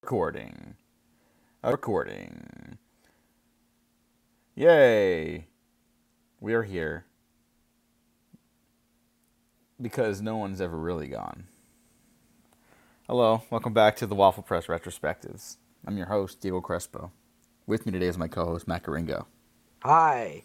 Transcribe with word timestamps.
Recording. 0.00 0.74
A 1.62 1.72
recording. 1.72 2.78
Yay! 4.54 5.48
We 6.40 6.54
are 6.54 6.62
here. 6.62 7.06
Because 9.80 10.22
no 10.22 10.36
one's 10.36 10.60
ever 10.60 10.78
really 10.78 11.08
gone. 11.08 11.48
Hello, 13.08 13.42
welcome 13.48 13.72
back 13.72 13.96
to 13.96 14.06
the 14.06 14.14
Waffle 14.14 14.42
Press 14.42 14.66
Retrospectives. 14.66 15.56
I'm 15.86 15.96
your 15.96 16.08
host, 16.08 16.42
Diego 16.42 16.60
Crespo. 16.60 17.10
With 17.66 17.86
me 17.86 17.92
today 17.92 18.04
is 18.06 18.18
my 18.18 18.28
co 18.28 18.44
host, 18.44 18.68
Matt. 18.68 18.84
Hi. 19.82 20.42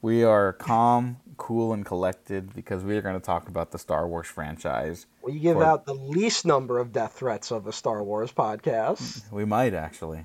We 0.00 0.22
are 0.22 0.52
calm, 0.52 1.16
cool, 1.36 1.72
and 1.72 1.84
collected 1.84 2.54
because 2.54 2.84
we 2.84 2.96
are 2.96 3.02
going 3.02 3.16
to 3.16 3.20
talk 3.20 3.48
about 3.48 3.72
the 3.72 3.80
Star 3.80 4.06
Wars 4.06 4.28
franchise. 4.28 5.06
We 5.22 5.40
give 5.40 5.56
For- 5.56 5.64
out 5.64 5.86
the 5.86 5.94
least 5.94 6.46
number 6.46 6.78
of 6.78 6.92
death 6.92 7.14
threats 7.14 7.50
of 7.50 7.64
the 7.64 7.72
Star 7.72 8.04
Wars 8.04 8.30
podcast. 8.30 9.00
Mm, 9.22 9.32
we 9.32 9.44
might 9.44 9.74
actually. 9.74 10.24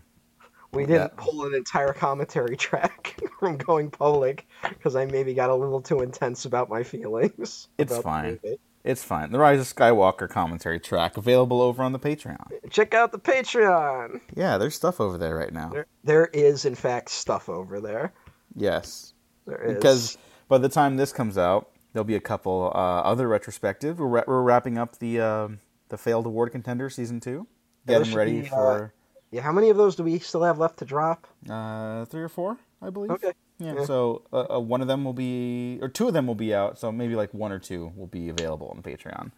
We 0.73 0.83
Yeah. 0.83 0.87
didn't 0.87 1.17
pull 1.17 1.45
an 1.47 1.55
entire 1.55 1.93
commentary 1.93 2.55
track 2.57 3.19
from 3.39 3.57
going 3.57 3.89
public 3.89 4.45
because 4.69 4.95
I 4.95 5.05
maybe 5.05 5.33
got 5.33 5.49
a 5.49 5.55
little 5.55 5.81
too 5.81 6.01
intense 6.01 6.45
about 6.45 6.69
my 6.69 6.83
feelings. 6.83 7.67
It's 7.79 7.97
fine. 7.97 8.39
It's 8.83 9.03
fine. 9.03 9.31
The 9.31 9.39
Rise 9.39 9.61
of 9.61 9.73
Skywalker 9.73 10.29
commentary 10.29 10.79
track 10.79 11.15
available 11.15 11.61
over 11.61 11.81
on 11.83 11.93
the 11.93 11.99
Patreon. 11.99 12.69
Check 12.69 12.93
out 12.93 13.11
the 13.11 13.19
Patreon. 13.19 14.19
Yeah, 14.35 14.57
there's 14.57 14.75
stuff 14.75 14.99
over 14.99 15.17
there 15.17 15.35
right 15.37 15.53
now. 15.53 15.69
There, 15.69 15.87
there 16.03 16.25
is, 16.25 16.65
in 16.65 16.75
fact, 16.75 17.09
stuff 17.09 17.47
over 17.47 17.79
there. 17.79 18.11
Yes. 18.55 19.13
There 19.45 19.61
is. 19.63 19.75
Because 19.75 20.17
by 20.49 20.57
the 20.57 20.69
time 20.69 20.97
this 20.97 21.13
comes 21.13 21.37
out, 21.37 21.69
there'll 21.93 22.03
be 22.03 22.15
a 22.15 22.21
couple 22.21 22.71
uh, 22.75 22.77
other 22.77 23.27
retrospectives. 23.27 23.95
We're, 23.95 24.07
ra- 24.07 24.23
we're 24.27 24.41
wrapping 24.41 24.77
up 24.77 24.99
the 24.99 25.19
uh, 25.19 25.47
the 25.89 25.97
failed 25.97 26.25
award 26.25 26.51
contender 26.51 26.89
season 26.89 27.19
two, 27.19 27.47
there 27.85 27.99
getting 27.99 28.15
ready 28.15 28.41
be, 28.41 28.47
uh, 28.47 28.49
for 28.49 28.93
yeah, 29.31 29.41
how 29.41 29.51
many 29.51 29.69
of 29.69 29.77
those 29.77 29.95
do 29.95 30.03
we 30.03 30.19
still 30.19 30.43
have 30.43 30.59
left 30.59 30.79
to 30.79 30.85
drop? 30.85 31.27
uh, 31.49 32.05
three 32.05 32.21
or 32.21 32.29
four, 32.29 32.57
I 32.81 32.89
believe. 32.89 33.11
Okay. 33.11 33.33
Yeah. 33.63 33.73
Yeah. 33.79 33.85
So 33.85 34.23
uh, 34.33 34.55
uh, 34.55 34.59
one 34.59 34.81
of 34.81 34.87
them 34.87 35.03
will 35.05 35.13
be, 35.13 35.79
or 35.81 35.87
two 35.89 36.07
of 36.07 36.13
them 36.13 36.27
will 36.27 36.35
be 36.35 36.53
out. 36.53 36.77
So 36.77 36.91
maybe 36.91 37.15
like 37.15 37.33
one 37.33 37.51
or 37.51 37.59
two 37.59 37.91
will 37.95 38.07
be 38.07 38.29
available 38.29 38.67
on 38.75 38.81
Patreon. 38.83 39.31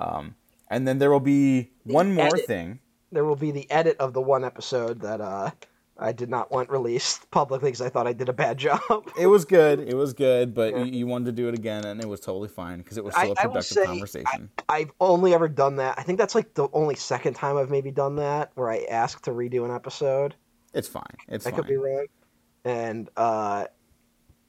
Um, 0.00 0.34
and 0.68 0.86
then 0.86 0.98
there 0.98 1.10
will 1.10 1.20
be 1.20 1.70
one 1.84 2.14
more 2.14 2.26
edit. 2.26 2.46
thing. 2.46 2.80
There 3.12 3.24
will 3.24 3.36
be 3.36 3.50
the 3.50 3.70
edit 3.70 3.96
of 4.00 4.12
the 4.12 4.20
one 4.20 4.44
episode 4.44 5.00
that 5.02 5.20
uh, 5.20 5.52
I 5.96 6.10
did 6.12 6.28
not 6.28 6.50
want 6.50 6.68
released 6.70 7.30
publicly 7.30 7.68
because 7.68 7.80
I 7.80 7.88
thought 7.90 8.06
I 8.08 8.12
did 8.12 8.28
a 8.28 8.32
bad 8.32 8.58
job. 8.66 8.80
It 9.18 9.28
was 9.28 9.44
good. 9.44 9.78
It 9.80 9.94
was 9.94 10.12
good, 10.12 10.52
but 10.54 10.72
Yeah. 10.74 10.82
you, 10.84 10.92
you 11.00 11.06
wanted 11.06 11.26
to 11.26 11.32
do 11.32 11.48
it 11.48 11.54
again, 11.54 11.84
and 11.84 12.00
it 12.00 12.08
was 12.08 12.18
totally 12.20 12.48
fine 12.48 12.78
because 12.78 12.98
it 12.98 13.04
was 13.04 13.14
I- 13.14 13.24
still 13.24 13.34
a 13.38 13.40
I 13.42 13.46
will 13.46 13.52
productive 13.54 13.74
say, 13.76 13.84
conversation. 13.86 14.50
I've 14.68 14.90
only 15.00 15.32
ever 15.32 15.46
done 15.48 15.76
that. 15.76 15.96
I 15.98 16.02
think 16.02 16.18
that's 16.18 16.34
like 16.34 16.54
the 16.54 16.68
only 16.72 16.96
second 16.96 17.34
time 17.34 17.56
I've 17.56 17.70
maybe 17.70 17.92
done 17.92 18.16
that 18.16 18.50
where 18.54 18.70
I 18.70 18.84
asked 18.90 19.24
to 19.26 19.30
redo 19.30 19.64
an 19.64 19.70
episode. 19.70 20.34
It's 20.72 20.88
fine. 20.88 21.04
It's 21.28 21.44
fine. 21.44 21.52
I 21.52 21.56
fine. 21.56 21.64
could 21.64 21.68
be 21.68 21.76
wrong. 21.76 22.06
And 22.64 23.08
uh, 23.16 23.66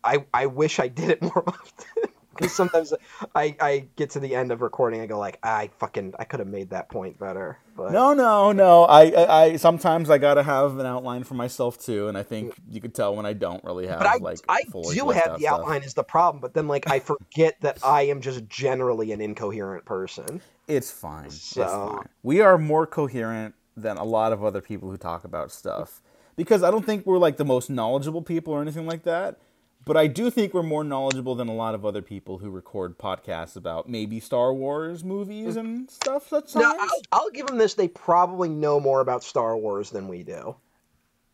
I 0.04 0.26
I 0.34 0.46
wish 0.46 0.80
I 0.80 0.88
did 0.88 1.10
it 1.10 1.22
more 1.22 1.44
often 1.48 2.10
because 2.36 2.54
sometimes 2.54 2.94
I 3.34 3.56
I 3.60 3.88
get 3.96 4.12
to 4.12 4.20
the 4.20 4.36
end 4.36 4.52
of 4.52 4.62
recording 4.62 5.02
I 5.02 5.06
go 5.06 5.18
like 5.18 5.40
I 5.44 5.70
fucking 5.80 6.14
I 6.20 6.24
could 6.26 6.40
have 6.40 6.48
made 6.48 6.70
that 6.70 6.90
point 6.90 7.20
better. 7.20 7.58
But 7.76 7.92
No, 7.92 8.14
no, 8.14 8.54
no. 8.54 8.84
I, 8.86 9.10
I, 9.10 9.42
I 9.44 9.56
sometimes 9.58 10.10
I 10.10 10.18
gotta 10.18 10.44
have 10.44 10.78
an 10.80 10.86
outline 10.86 11.26
for 11.26 11.34
myself 11.34 11.78
too, 11.78 12.08
and 12.08 12.18
I 12.18 12.24
think 12.24 12.54
you 12.70 12.80
could 12.80 12.96
tell 12.96 13.16
when 13.16 13.26
I 13.26 13.34
don't 13.34 13.64
really 13.66 13.88
have 13.88 14.00
but 14.00 14.08
I 14.08 14.16
like. 14.18 14.40
I 14.48 14.62
do 14.72 15.10
have 15.10 15.34
the 15.34 15.40
stuff. 15.40 15.60
outline 15.60 15.84
is 15.84 15.94
the 15.94 16.04
problem. 16.04 16.40
But 16.40 16.54
then 16.54 16.68
like 16.70 16.90
I 16.90 17.00
forget 17.00 17.60
that 17.62 17.80
I 17.84 18.04
am 18.04 18.22
just 18.22 18.48
generally 18.48 19.12
an 19.12 19.20
incoherent 19.20 19.84
person. 19.86 20.42
It's 20.68 20.90
fine. 20.92 21.30
So- 21.32 21.62
It's 21.64 21.72
fine. 21.74 22.10
We 22.24 22.40
are 22.42 22.58
more 22.58 22.88
coherent 22.88 23.56
than 23.78 23.98
a 23.98 24.06
lot 24.06 24.32
of 24.32 24.42
other 24.42 24.62
people 24.62 24.90
who 24.90 24.96
talk 24.98 25.26
about 25.26 25.52
stuff 25.52 26.02
because 26.36 26.64
I 26.64 26.72
don't 26.72 26.86
think 26.86 27.06
we're 27.06 27.18
like 27.18 27.38
the 27.38 27.46
most 27.46 27.70
knowledgeable 27.70 28.22
people 28.22 28.54
or 28.54 28.62
anything 28.62 28.86
like 28.86 29.04
that. 29.04 29.38
But 29.86 29.98
I 29.98 30.08
do 30.08 30.32
think 30.32 30.54
we're 30.54 30.64
more 30.64 30.84
knowledgeable 30.84 31.36
than 31.36 31.48
a 31.48 31.54
lot 31.54 31.76
of 31.76 31.86
other 31.86 32.02
people 32.02 32.40
who 32.40 32.50
record 32.50 32.98
podcasts 32.98 33.56
about 33.56 33.88
maybe 33.88 34.20
Star 34.20 34.52
Wars 34.52 35.04
movies 35.04 35.56
and 35.56 35.90
stuff. 35.92 36.28
Such 36.28 36.56
Now 36.56 36.74
I'll, 36.80 37.02
I'll 37.12 37.30
give 37.30 37.46
them 37.46 37.60
this: 37.60 37.76
they 37.76 37.88
probably 37.88 38.50
know 38.50 38.80
more 38.80 39.00
about 39.00 39.24
Star 39.24 39.56
Wars 39.56 39.92
than 39.92 40.08
we 40.08 40.24
do. 40.24 40.56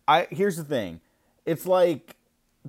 I 0.05 0.27
here's 0.31 0.57
the 0.57 0.65
thing. 0.65 0.99
It's 1.45 1.65
like 1.65 2.17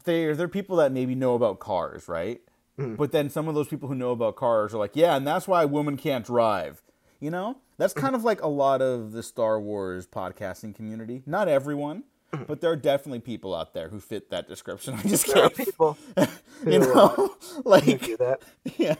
they're 0.05 0.37
they're 0.37 0.47
people 0.47 0.77
that 0.77 0.93
maybe 0.93 1.17
know 1.17 1.35
about 1.35 1.59
cars, 1.59 2.09
right? 2.09 2.41
Mm-hmm. 2.79 2.95
But 2.95 3.11
then 3.11 3.29
some 3.29 3.49
of 3.49 3.57
those 3.57 3.69
people 3.69 3.89
who 3.89 3.95
know 3.97 4.13
about 4.13 4.37
cars 4.37 4.73
are 4.73 4.79
like, 4.79 4.95
yeah, 4.95 5.17
and 5.17 5.27
that's 5.27 5.49
why 5.49 5.65
women 5.65 5.97
can't 5.97 6.25
drive. 6.25 6.81
You 7.19 7.31
know, 7.31 7.59
that's 7.77 7.93
kind 7.93 8.15
of 8.15 8.23
like 8.23 8.41
a 8.41 8.49
lot 8.49 8.81
of 8.81 9.13
the 9.13 9.23
Star 9.23 9.61
Wars 9.61 10.07
podcasting 10.07 10.77
community. 10.77 11.23
Not 11.27 11.49
everyone. 11.49 12.05
but 12.47 12.61
there 12.61 12.71
are 12.71 12.77
definitely 12.77 13.21
people 13.21 13.55
out 13.55 13.75
there 13.75 13.89
who 13.89 14.01
fit 14.01 14.31
that 14.31 14.49
description. 14.49 14.95
I 14.99 15.03
just 15.03 15.27
There 15.27 15.45
are 15.45 15.51
people 15.51 15.99
You 16.67 16.79
know, 16.79 17.35
like 17.65 17.85
do 17.85 18.17
that. 18.19 18.43
yeah. 18.79 18.95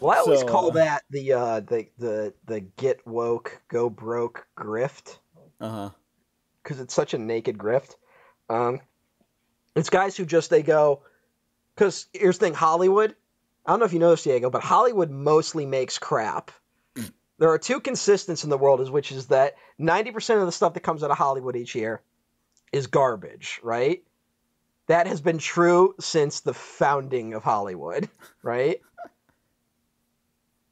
Well, 0.00 0.10
I 0.16 0.18
always 0.18 0.40
So, 0.40 0.46
call 0.46 0.70
uh, 0.70 0.74
that 0.74 1.04
the 1.10 1.32
uh, 1.32 1.60
the 1.60 1.86
the 1.98 2.34
the 2.46 2.60
get 2.60 3.06
woke, 3.06 3.60
go 3.68 3.88
broke 3.90 4.46
grift 4.56 5.18
Uh 5.60 5.70
huh. 5.70 5.90
because 6.62 6.80
it's 6.80 6.94
such 6.94 7.14
a 7.14 7.18
naked 7.18 7.56
grift. 7.58 7.96
Um, 8.50 8.80
it's 9.74 9.90
guys 9.90 10.16
who 10.16 10.26
just 10.26 10.50
they 10.50 10.62
go 10.62 11.02
because 11.74 12.06
here's 12.12 12.38
the 12.38 12.46
thing: 12.46 12.54
Hollywood. 12.54 13.16
I 13.66 13.70
don't 13.72 13.80
know 13.80 13.86
if 13.86 13.92
you 13.92 13.98
know 13.98 14.10
this, 14.10 14.22
Diego, 14.24 14.50
but 14.50 14.62
Hollywood 14.62 15.10
mostly 15.10 15.66
makes 15.66 15.98
crap. 15.98 16.50
There 17.38 17.50
are 17.50 17.58
two 17.58 17.80
consistents 17.80 18.44
in 18.44 18.50
the 18.50 18.58
world, 18.58 18.80
is 18.80 18.90
which 18.90 19.12
is 19.12 19.26
that 19.28 19.56
ninety 19.78 20.10
percent 20.10 20.40
of 20.40 20.46
the 20.46 20.52
stuff 20.52 20.74
that 20.74 20.80
comes 20.80 21.02
out 21.02 21.10
of 21.10 21.16
Hollywood 21.18 21.56
each 21.56 21.74
year 21.74 22.02
is 22.72 22.86
garbage, 22.86 23.60
right? 23.62 24.02
That 24.86 25.06
has 25.06 25.20
been 25.20 25.38
true 25.38 25.94
since 26.00 26.40
the 26.40 26.54
founding 26.54 27.34
of 27.34 27.42
Hollywood, 27.44 28.08
right? 28.42 28.80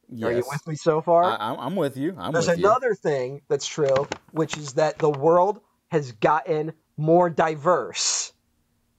Yes. 0.09 0.29
Are 0.29 0.33
you 0.33 0.45
with 0.49 0.67
me 0.67 0.77
so 0.77 1.01
far? 1.01 1.25
I, 1.25 1.35
I'm- 1.35 1.59
I'm 1.59 1.77
with 1.77 1.97
you. 1.97 2.15
I'm 2.19 2.33
There's 2.33 2.47
with 2.47 2.59
you. 2.59 2.67
another 2.67 2.95
thing 2.95 3.43
that's 3.49 3.67
true, 3.67 4.09
which 4.31 4.57
is 4.57 4.75
that 4.75 4.99
the 4.99 5.11
world 5.11 5.61
has 5.89 6.13
gotten 6.13 6.73
more 6.97 7.29
diverse 7.29 8.33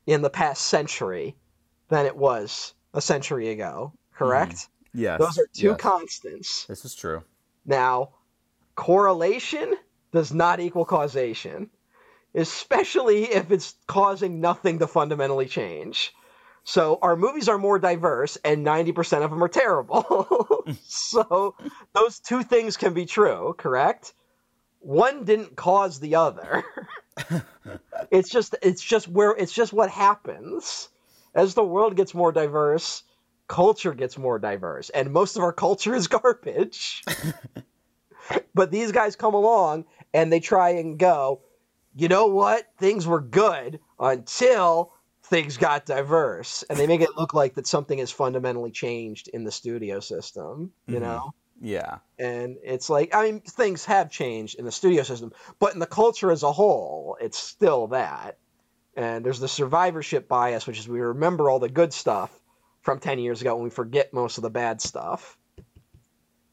in 0.06 0.22
the 0.22 0.30
past 0.30 0.66
century 0.66 1.36
than 1.90 2.06
it 2.06 2.16
was 2.16 2.74
a 2.94 3.02
century 3.02 3.50
ago. 3.50 3.94
Correct? 4.14 4.54
Mm-hmm. 4.54 5.00
Yes. 5.00 5.20
Those 5.20 5.38
are 5.38 5.48
two 5.54 5.68
yes. 5.68 5.80
constants. 5.80 6.66
This 6.66 6.84
is 6.86 6.96
true. 6.96 7.24
Now, 7.66 8.10
correlation 8.76 9.76
does 10.12 10.34
not 10.34 10.60
equal 10.60 10.86
causation, 10.86 11.70
especially 12.38 13.24
if 13.24 13.52
it's 13.52 13.76
causing 13.88 14.40
nothing 14.40 14.80
to 14.80 14.88
fundamentally 14.88 15.48
change. 15.48 16.14
So 16.64 17.00
our 17.02 17.16
movies 17.16 17.50
are 17.50 17.58
more 17.58 17.80
diverse, 17.80 18.38
and 18.44 18.66
90% 18.66 19.24
of 19.24 19.32
them 19.32 19.44
are 19.44 19.48
terrible. 19.48 20.66
so 20.86 21.56
those 21.94 22.20
two 22.20 22.44
things 22.44 22.78
can 22.78 22.94
be 22.94 23.06
true, 23.06 23.56
correct? 23.58 24.14
One 24.80 25.24
didn't 25.24 25.56
cause 25.56 26.00
the 26.00 26.16
other. 26.16 26.64
it's 28.12 28.30
just 28.30 28.56
it's 28.62 28.84
just 28.84 29.08
where 29.08 29.32
it's 29.32 29.54
just 29.54 29.74
what 29.74 29.90
happens. 29.90 30.90
As 31.34 31.54
the 31.54 31.64
world 31.64 31.96
gets 31.96 32.14
more 32.14 32.32
diverse, 32.32 33.04
culture 33.48 33.94
gets 33.94 34.18
more 34.18 34.38
diverse, 34.38 34.90
and 34.90 35.12
most 35.12 35.38
of 35.38 35.44
our 35.44 35.54
culture 35.54 35.96
is 35.96 36.08
garbage. 36.20 37.04
but 38.54 38.72
these 38.72 38.92
guys 38.92 39.16
come 39.16 39.34
along 39.34 39.86
and 40.14 40.32
they 40.32 40.40
try 40.40 40.72
and 40.72 41.00
go, 41.00 41.42
you 41.98 42.08
know 42.08 42.28
what? 42.28 42.66
Things 42.80 43.08
were 43.08 43.22
good 43.22 43.80
until 44.00 44.94
things 45.26 45.58
got 45.58 45.86
diverse. 45.86 46.64
And 46.70 46.80
they 46.80 46.88
make 46.88 47.02
it 47.02 47.18
look 47.18 47.34
like 47.34 47.56
that 47.56 47.68
something 47.68 47.98
has 48.00 48.12
fundamentally 48.12 48.72
changed 48.72 49.30
in 49.30 49.44
the 49.44 49.52
studio 49.52 50.00
system, 50.00 50.74
you 50.88 51.00
Mhm. 51.00 51.02
know? 51.02 51.32
Yeah. 51.60 52.00
And 52.20 52.58
it's 52.64 52.90
like, 52.90 53.16
I 53.16 53.24
mean, 53.24 53.42
things 53.42 53.86
have 53.86 54.12
changed 54.12 54.60
in 54.60 54.66
the 54.66 54.72
studio 54.72 55.04
system, 55.04 55.34
but 55.60 55.74
in 55.74 55.80
the 55.80 55.88
culture 55.88 56.32
as 56.32 56.44
a 56.44 56.52
whole, 56.52 57.18
it's 57.20 57.38
still 57.38 57.88
that. 57.88 58.38
And 58.96 59.26
there's 59.26 59.40
the 59.40 59.48
survivorship 59.48 60.28
bias, 60.28 60.68
which 60.68 60.80
is 60.80 60.88
we 60.88 61.00
remember 61.02 61.50
all 61.50 61.60
the 61.60 61.70
good 61.70 61.94
stuff 61.94 62.32
from 62.82 63.00
10 63.00 63.20
years 63.20 63.42
ago 63.42 63.56
and 63.56 63.64
we 63.64 63.70
forget 63.70 64.14
most 64.14 64.38
of 64.38 64.44
the 64.44 64.50
bad 64.50 64.82
stuff. 64.82 65.38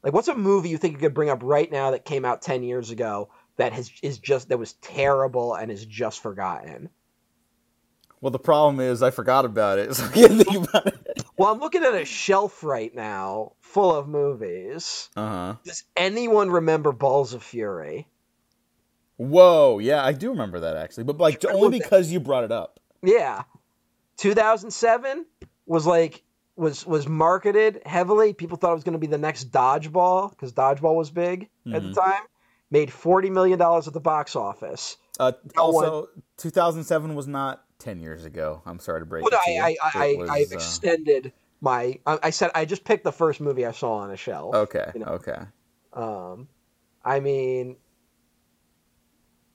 Like, 0.02 0.12
what's 0.12 0.28
a 0.28 0.34
movie 0.34 0.68
you 0.68 0.78
think 0.78 0.94
you 0.94 1.00
could 1.00 1.14
bring 1.14 1.30
up 1.30 1.42
right 1.42 1.70
now 1.70 1.92
that 1.92 2.04
came 2.04 2.24
out 2.24 2.42
10 2.42 2.62
years 2.62 2.90
ago 2.90 3.30
that 3.56 3.72
has 3.72 3.90
is 4.02 4.18
just 4.18 4.48
that 4.48 4.58
was 4.58 4.72
terrible 4.74 5.54
and 5.54 5.70
is 5.70 5.84
just 5.86 6.20
forgotten? 6.20 6.90
Well, 8.20 8.30
the 8.30 8.38
problem 8.38 8.80
is 8.80 9.02
I 9.02 9.10
forgot 9.10 9.44
about 9.44 9.78
it, 9.78 9.94
so 9.94 10.04
I 10.06 10.08
can't 10.08 10.42
think 10.42 10.68
about 10.68 10.86
it. 10.86 11.22
Well, 11.36 11.52
I'm 11.52 11.60
looking 11.60 11.82
at 11.84 11.94
a 11.94 12.04
shelf 12.04 12.64
right 12.64 12.94
now 12.94 13.52
full 13.60 13.94
of 13.94 14.08
movies. 14.08 15.10
Uh 15.16 15.28
huh. 15.28 15.54
Does 15.64 15.84
anyone 15.96 16.50
remember 16.50 16.92
Balls 16.92 17.34
of 17.34 17.42
Fury? 17.42 18.08
Whoa, 19.16 19.78
yeah, 19.78 20.04
I 20.04 20.12
do 20.12 20.30
remember 20.30 20.60
that 20.60 20.76
actually, 20.76 21.04
but 21.04 21.18
like 21.18 21.44
only 21.44 21.78
because 21.78 22.10
you 22.10 22.18
brought 22.20 22.44
it 22.44 22.52
up. 22.52 22.80
Yeah. 23.02 23.42
2007 24.16 25.26
was 25.66 25.86
like 25.86 26.22
was 26.56 26.86
was 26.86 27.08
marketed 27.08 27.82
heavily. 27.84 28.32
People 28.32 28.56
thought 28.56 28.70
it 28.70 28.74
was 28.74 28.84
going 28.84 28.92
to 28.94 28.98
be 28.98 29.06
the 29.06 29.18
next 29.18 29.50
Dodgeball 29.50 30.30
because 30.30 30.52
Dodgeball 30.52 30.94
was 30.96 31.10
big 31.10 31.48
at 31.72 31.82
the 31.82 31.88
Mhm. 31.90 31.94
time. 31.94 32.22
Made 32.74 32.92
40 32.92 33.30
million 33.30 33.56
dollars 33.56 33.86
at 33.86 33.94
the 33.94 34.00
box 34.00 34.34
office. 34.34 34.96
Uh, 35.20 35.30
No 35.56 35.62
also, 35.62 36.08
2007 36.38 37.14
was 37.14 37.28
not 37.28 37.62
10 37.78 38.00
years 38.00 38.24
ago. 38.24 38.62
I'm 38.66 38.80
sorry 38.80 39.00
to 39.00 39.06
break 39.06 39.22
But 39.22 39.32
it 39.32 39.36
to 39.46 39.60
I 39.62 39.68
you. 39.68 39.76
I, 39.84 39.90
I, 39.94 40.26
I, 40.28 40.32
I've 40.40 40.50
uh, 40.52 40.56
extended 40.56 41.32
my 41.60 42.00
I, 42.04 42.18
I 42.24 42.30
said 42.30 42.50
I 42.52 42.64
just 42.64 42.82
picked 42.84 43.04
the 43.04 43.12
first 43.12 43.40
movie 43.40 43.64
I 43.64 43.70
saw 43.70 43.92
on 43.98 44.10
a 44.10 44.16
shelf. 44.16 44.56
okay, 44.56 44.90
you 44.92 45.00
know. 45.00 45.06
okay. 45.06 45.38
Um, 45.92 46.48
I 47.04 47.20
mean, 47.20 47.76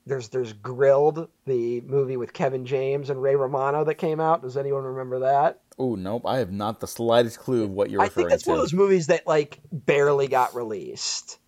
there's 0.06 0.30
there's 0.30 0.54
Grilled, 0.54 1.28
the 1.44 1.82
movie 1.82 2.16
with 2.16 2.32
Kevin 2.32 2.64
James 2.64 3.10
and 3.10 3.20
Ray 3.20 3.36
Romano 3.36 3.84
that 3.84 3.96
came 3.96 4.18
out. 4.18 4.40
Does 4.40 4.56
anyone 4.56 4.84
remember 4.84 5.18
that? 5.18 5.60
Oh 5.78 5.94
nope, 5.94 6.22
I 6.24 6.38
have 6.38 6.52
not 6.52 6.80
the 6.80 6.86
slightest 6.86 7.38
clue 7.38 7.64
of 7.64 7.70
what 7.70 7.90
you're 7.90 8.00
I 8.00 8.04
referring 8.04 8.28
think 8.28 8.30
that's 8.30 8.44
to. 8.44 8.50
one 8.50 8.58
of 8.60 8.62
those 8.62 8.72
movies 8.72 9.08
that 9.08 9.26
like 9.26 9.60
barely 9.70 10.26
got 10.26 10.54
released, 10.54 11.38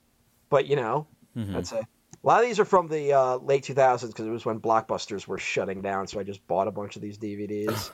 but 0.50 0.66
you 0.66 0.76
know, 0.76 1.06
Mhm. 1.37 1.52
that's 1.52 1.73
a. 1.73 1.76
A 2.25 2.29
lot 2.29 2.40
of 2.40 2.46
these 2.49 2.61
are 2.61 2.64
from 2.64 2.87
the 2.87 3.14
uh, 3.14 3.37
late 3.38 3.64
2000s 3.64 4.06
because 4.06 4.26
it 4.26 4.31
was 4.31 4.44
when 4.44 4.61
blockbusters 4.61 5.26
were 5.26 5.38
shutting 5.38 5.82
down. 5.82 6.06
So 6.06 6.20
I 6.20 6.23
just 6.23 6.46
bought 6.46 6.69
a 6.69 6.70
bunch 6.70 6.94
of 6.94 7.02
these 7.02 7.19
DVDs. 7.19 7.90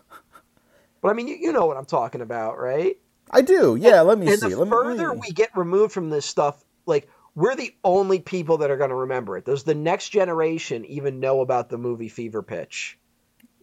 but 1.01 1.09
I 1.09 1.15
mean, 1.15 1.29
you, 1.29 1.37
you 1.41 1.53
know 1.53 1.65
what 1.65 1.79
I'm 1.79 1.87
talking 1.87 2.21
about, 2.21 2.59
right? 2.59 2.99
I 3.31 3.41
do. 3.41 3.77
Yeah, 3.81 4.03
let 4.03 4.19
me 4.19 4.29
and 4.29 4.39
see. 4.39 4.51
the 4.51 4.59
let 4.59 4.69
further 4.69 5.15
me- 5.15 5.21
we 5.29 5.33
get 5.33 5.57
removed 5.57 5.93
from 5.95 6.11
this 6.11 6.27
stuff, 6.27 6.63
like 6.85 7.09
we're 7.35 7.57
the 7.57 7.75
only 7.83 8.19
people 8.19 8.59
that 8.59 8.71
are 8.71 8.77
going 8.77 8.91
to 8.91 8.97
remember 8.97 9.39
it. 9.39 9.47
Does 9.47 9.65
the 9.65 9.75
next 9.75 10.11
generation 10.11 10.85
even 10.85 11.21
know 11.21 11.41
about 11.41 11.71
the 11.71 11.79
movie 11.79 12.09
Fever 12.11 12.43
Pitch 12.43 12.99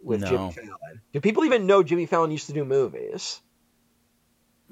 with 0.01 0.21
No. 0.21 0.29
Jimmy 0.29 0.51
Fallon? 0.51 1.01
Do 1.13 1.19
people 1.21 1.45
even 1.45 1.67
know 1.67 1.83
Jimmy 1.83 2.07
Fallon 2.07 2.31
used 2.31 2.47
to 2.47 2.53
do 2.53 2.65
movies? 2.65 3.39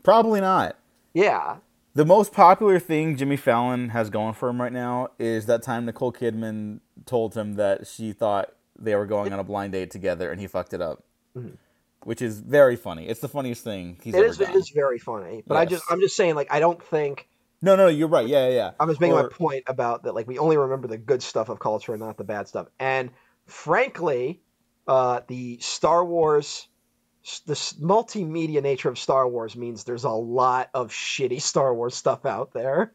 Probably 0.02 0.42
not. 0.42 0.76
Yeah, 1.14 1.58
The 1.96 2.06
most 2.06 2.34
popular 2.34 2.80
thing 2.80 3.18
Jimmy 3.18 3.38
Fallon 3.38 3.90
has 3.90 4.10
going 4.10 4.34
for 4.34 4.50
him 4.50 4.60
right 4.60 4.74
now 4.74 5.10
is 5.20 5.46
that 5.46 5.62
time 5.62 5.86
Nicole 5.86 6.12
Kidman 6.12 6.80
told 7.06 7.36
him 7.36 7.54
that 7.56 7.86
she 7.86 8.14
thought 8.14 8.52
they 8.80 8.96
were 8.96 9.06
going 9.06 9.32
on 9.32 9.40
a 9.40 9.44
blind 9.44 9.74
date 9.74 9.92
together 9.92 10.32
and 10.32 10.42
he 10.42 10.48
fucked 10.48 10.74
it 10.74 10.82
up. 10.82 11.04
Mhm. 11.38 11.58
Which 12.04 12.22
is 12.22 12.40
very 12.40 12.76
funny. 12.76 13.08
It's 13.08 13.20
the 13.22 13.28
funniest 13.30 13.64
thing 13.64 14.00
he's 14.04 14.16
it 14.16 14.18
ever 14.18 14.26
is. 14.28 14.38
Done. 14.40 14.56
is 14.58 14.72
very 14.74 14.98
funny. 14.98 15.44
But 15.46 15.58
I 15.58 15.66
just 15.66 15.84
I'm 15.90 16.00
just 16.02 16.16
saying, 16.16 16.36
like, 16.36 16.48
I 16.52 16.60
don't 16.60 16.82
think 16.84 17.28
No, 17.62 17.78
no, 17.78 17.88
you're 17.88 18.10
right. 18.10 18.28
Yeah, 18.28 18.50
yeah, 18.50 18.56
yeah. 18.56 18.72
I'm 18.80 18.90
just 18.90 19.00
making 19.00 19.16
Or- 19.16 19.24
my 19.24 19.30
point 19.30 19.64
about 19.68 20.04
that. 20.04 20.14
Like, 20.14 20.28
we 20.28 20.38
only 20.38 20.58
remember 20.58 20.88
the 20.90 20.98
good 20.98 21.24
stuff 21.24 21.48
of 21.48 21.60
culture 21.60 21.94
and 21.94 22.02
not 22.02 22.18
the 22.18 22.26
bad 22.26 22.48
stuff. 22.50 22.68
And 22.78 23.12
frankly, 23.46 24.42
uh, 24.86 25.22
the 25.28 25.60
Star 25.62 26.04
Wars, 26.04 26.68
the 27.46 27.54
multimedia 27.82 28.62
nature 28.62 28.90
of 28.90 29.00
Star 29.00 29.28
Wars 29.28 29.56
means 29.56 29.84
there's 29.84 30.04
a 30.04 30.10
lot 30.10 30.70
of 30.74 30.92
shitty 30.92 31.42
Star 31.42 31.74
Wars 31.74 31.96
stuff 31.96 32.26
out 32.26 32.54
there. 32.54 32.94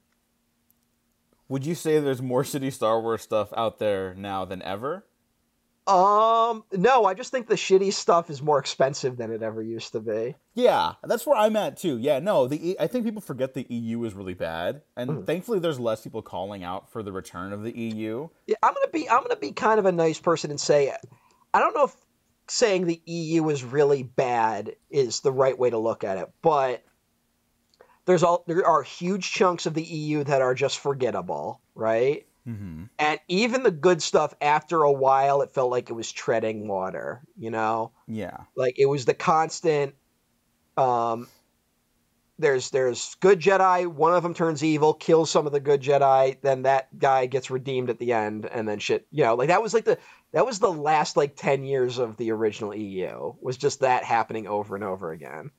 Would 1.49 1.65
you 1.65 1.75
say 1.75 1.99
there's 1.99 2.21
more 2.21 2.43
shitty 2.43 2.73
Star 2.73 3.01
Wars 3.01 3.23
stuff 3.23 3.53
out 3.57 3.79
there 3.79 4.15
now 4.15 4.45
than 4.45 4.61
ever? 4.63 5.07
Um, 5.87 6.65
no, 6.73 7.07
I 7.07 7.15
just 7.15 7.31
think 7.33 7.47
the 7.47 7.55
shitty 7.55 7.95
stuff 7.95 8.29
is 8.29 8.43
more 8.43 8.59
expensive 8.59 9.17
than 9.17 9.33
it 9.33 9.43
ever 9.43 9.63
used 9.63 9.93
to 9.93 10.01
be. 10.01 10.35
Yeah, 10.53 10.93
that's 11.03 11.27
where 11.27 11.39
I'm 11.39 11.57
at 11.57 11.79
too. 11.79 11.97
Yeah, 11.97 12.19
no, 12.19 12.47
the 12.47 12.73
E- 12.73 12.77
I 12.79 12.87
think 12.87 13.07
people 13.07 13.23
forget 13.23 13.55
the 13.55 13.67
EU 13.71 14.05
is 14.05 14.13
really 14.13 14.35
bad, 14.35 14.83
and 14.99 15.11
Mhm. 15.11 15.25
thankfully 15.27 15.61
there's 15.61 15.81
less 15.81 16.03
people 16.03 16.21
calling 16.21 16.63
out 16.63 16.91
for 16.91 17.03
the 17.03 17.11
return 17.13 17.55
of 17.55 17.63
the 17.63 17.73
EU. 17.75 18.29
Yeah, 18.47 18.57
I'm 18.63 18.75
gonna 18.75 18.89
be, 18.93 19.09
I'm 19.09 19.23
gonna 19.23 19.37
be 19.37 19.53
kind 19.53 19.79
of 19.79 19.87
a 19.87 19.93
nice 19.93 20.21
person 20.21 20.51
and 20.51 20.61
say, 20.61 20.89
it. 20.89 21.01
I 21.55 21.61
don't 21.61 21.75
know 21.75 21.85
if 21.85 21.97
saying 22.51 22.87
the 22.87 23.03
EU 23.07 23.49
is 23.49 23.65
really 23.65 24.03
bad 24.03 24.77
is 24.91 25.21
the 25.21 25.33
right 25.33 25.59
way 25.59 25.71
to 25.71 25.79
look 25.79 26.05
at 26.05 26.19
it, 26.19 26.31
but 26.43 26.83
there's 28.07 28.23
all 28.23 28.45
there 28.47 28.67
are 28.67 28.83
huge 28.83 29.31
chunks 29.31 29.67
of 29.67 29.75
the 29.75 29.83
EU 29.83 30.25
that 30.25 30.41
are 30.41 30.55
just 30.55 30.79
forgettable, 30.79 31.61
right? 31.75 32.27
Mm-hmm. 32.49 32.85
And 32.99 33.21
even 33.29 33.63
the 33.63 33.71
good 33.71 34.01
stuff, 34.01 34.33
after 34.41 34.83
a 34.83 34.93
while, 34.93 35.43
it 35.43 35.53
felt 35.53 35.71
like 35.71 35.91
it 35.91 35.93
was 35.93 36.11
treading 36.11 36.67
water. 36.67 37.23
You 37.37 37.51
know, 37.51 37.93
Yeah, 38.07 38.39
like 38.57 38.79
it 38.79 38.87
was 38.87 39.05
the 39.05 39.15
constant. 39.15 39.95
Um, 40.79 41.29
there's 42.39 42.71
there's 42.71 43.17
good 43.17 43.41
Jedi. 43.41 43.87
One 43.87 44.15
of 44.15 44.23
them 44.23 44.33
turns 44.33 44.65
evil, 44.65 44.95
kills 44.95 45.31
some 45.31 45.47
of 45.47 45.53
the 45.53 45.61
good 45.61 45.83
Jedi. 45.83 46.41
Then 46.41 46.63
that 46.63 46.97
guy 46.99 47.27
gets 47.27 47.51
redeemed 47.51 47.91
at 47.91 47.99
the 47.99 48.15
end, 48.15 48.47
and 48.47 48.67
then 48.67 48.79
shit. 48.79 49.07
You 49.11 49.25
know, 49.25 49.35
like 49.35 49.49
that 49.49 49.63
was 49.63 49.75
like 49.75 49.85
the 49.85 49.99
that 50.33 50.47
was 50.47 50.59
the 50.59 50.73
last 50.73 51.17
like 51.17 51.37
ten 51.37 51.65
years 51.65 51.99
of 51.99 52.17
the 52.17 52.31
original 52.33 52.75
EU. 52.75 53.35
Was 53.41 53.57
just 53.57 53.81
that 53.81 54.05
happening 54.05 54.47
over 54.47 54.75
and 54.75 54.85
over 54.85 55.13
again. 55.13 55.51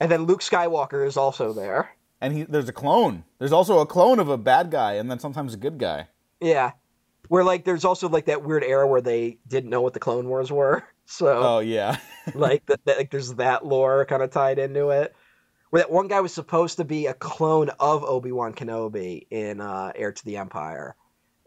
and 0.00 0.10
then 0.10 0.24
Luke 0.24 0.40
Skywalker 0.42 1.06
is 1.06 1.16
also 1.16 1.52
there. 1.52 1.90
and 2.20 2.34
he, 2.34 2.42
there's 2.44 2.68
a 2.68 2.72
clone. 2.72 3.24
There's 3.38 3.52
also 3.52 3.80
a 3.80 3.86
clone 3.86 4.18
of 4.18 4.28
a 4.28 4.38
bad 4.38 4.70
guy, 4.70 4.94
and 4.94 5.10
then 5.10 5.18
sometimes 5.18 5.54
a 5.54 5.58
good 5.58 5.78
guy. 5.78 6.08
Yeah. 6.40 6.72
Where 7.28 7.44
like 7.44 7.64
there's 7.64 7.84
also 7.84 8.08
like 8.08 8.26
that 8.26 8.42
weird 8.42 8.64
era 8.64 8.88
where 8.88 9.00
they 9.02 9.38
didn't 9.46 9.70
know 9.70 9.82
what 9.82 9.92
the 9.92 10.00
Clone 10.00 10.28
Wars 10.28 10.50
were. 10.50 10.84
So 11.12 11.26
Oh 11.26 11.58
yeah, 11.58 11.96
like 12.36 12.64
that, 12.66 12.84
that 12.84 12.98
like 12.98 13.10
there's 13.10 13.34
that 13.34 13.66
lore 13.66 14.04
kind 14.04 14.22
of 14.22 14.30
tied 14.30 14.60
into 14.60 14.90
it. 14.90 15.12
Where 15.70 15.82
that 15.82 15.90
one 15.90 16.06
guy 16.06 16.20
was 16.20 16.32
supposed 16.32 16.76
to 16.76 16.84
be 16.84 17.06
a 17.06 17.14
clone 17.14 17.68
of 17.80 18.04
Obi-Wan 18.04 18.54
Kenobi 18.54 19.26
in 19.28 19.60
uh 19.60 19.90
Heir 19.96 20.12
to 20.12 20.24
the 20.24 20.36
Empire. 20.36 20.94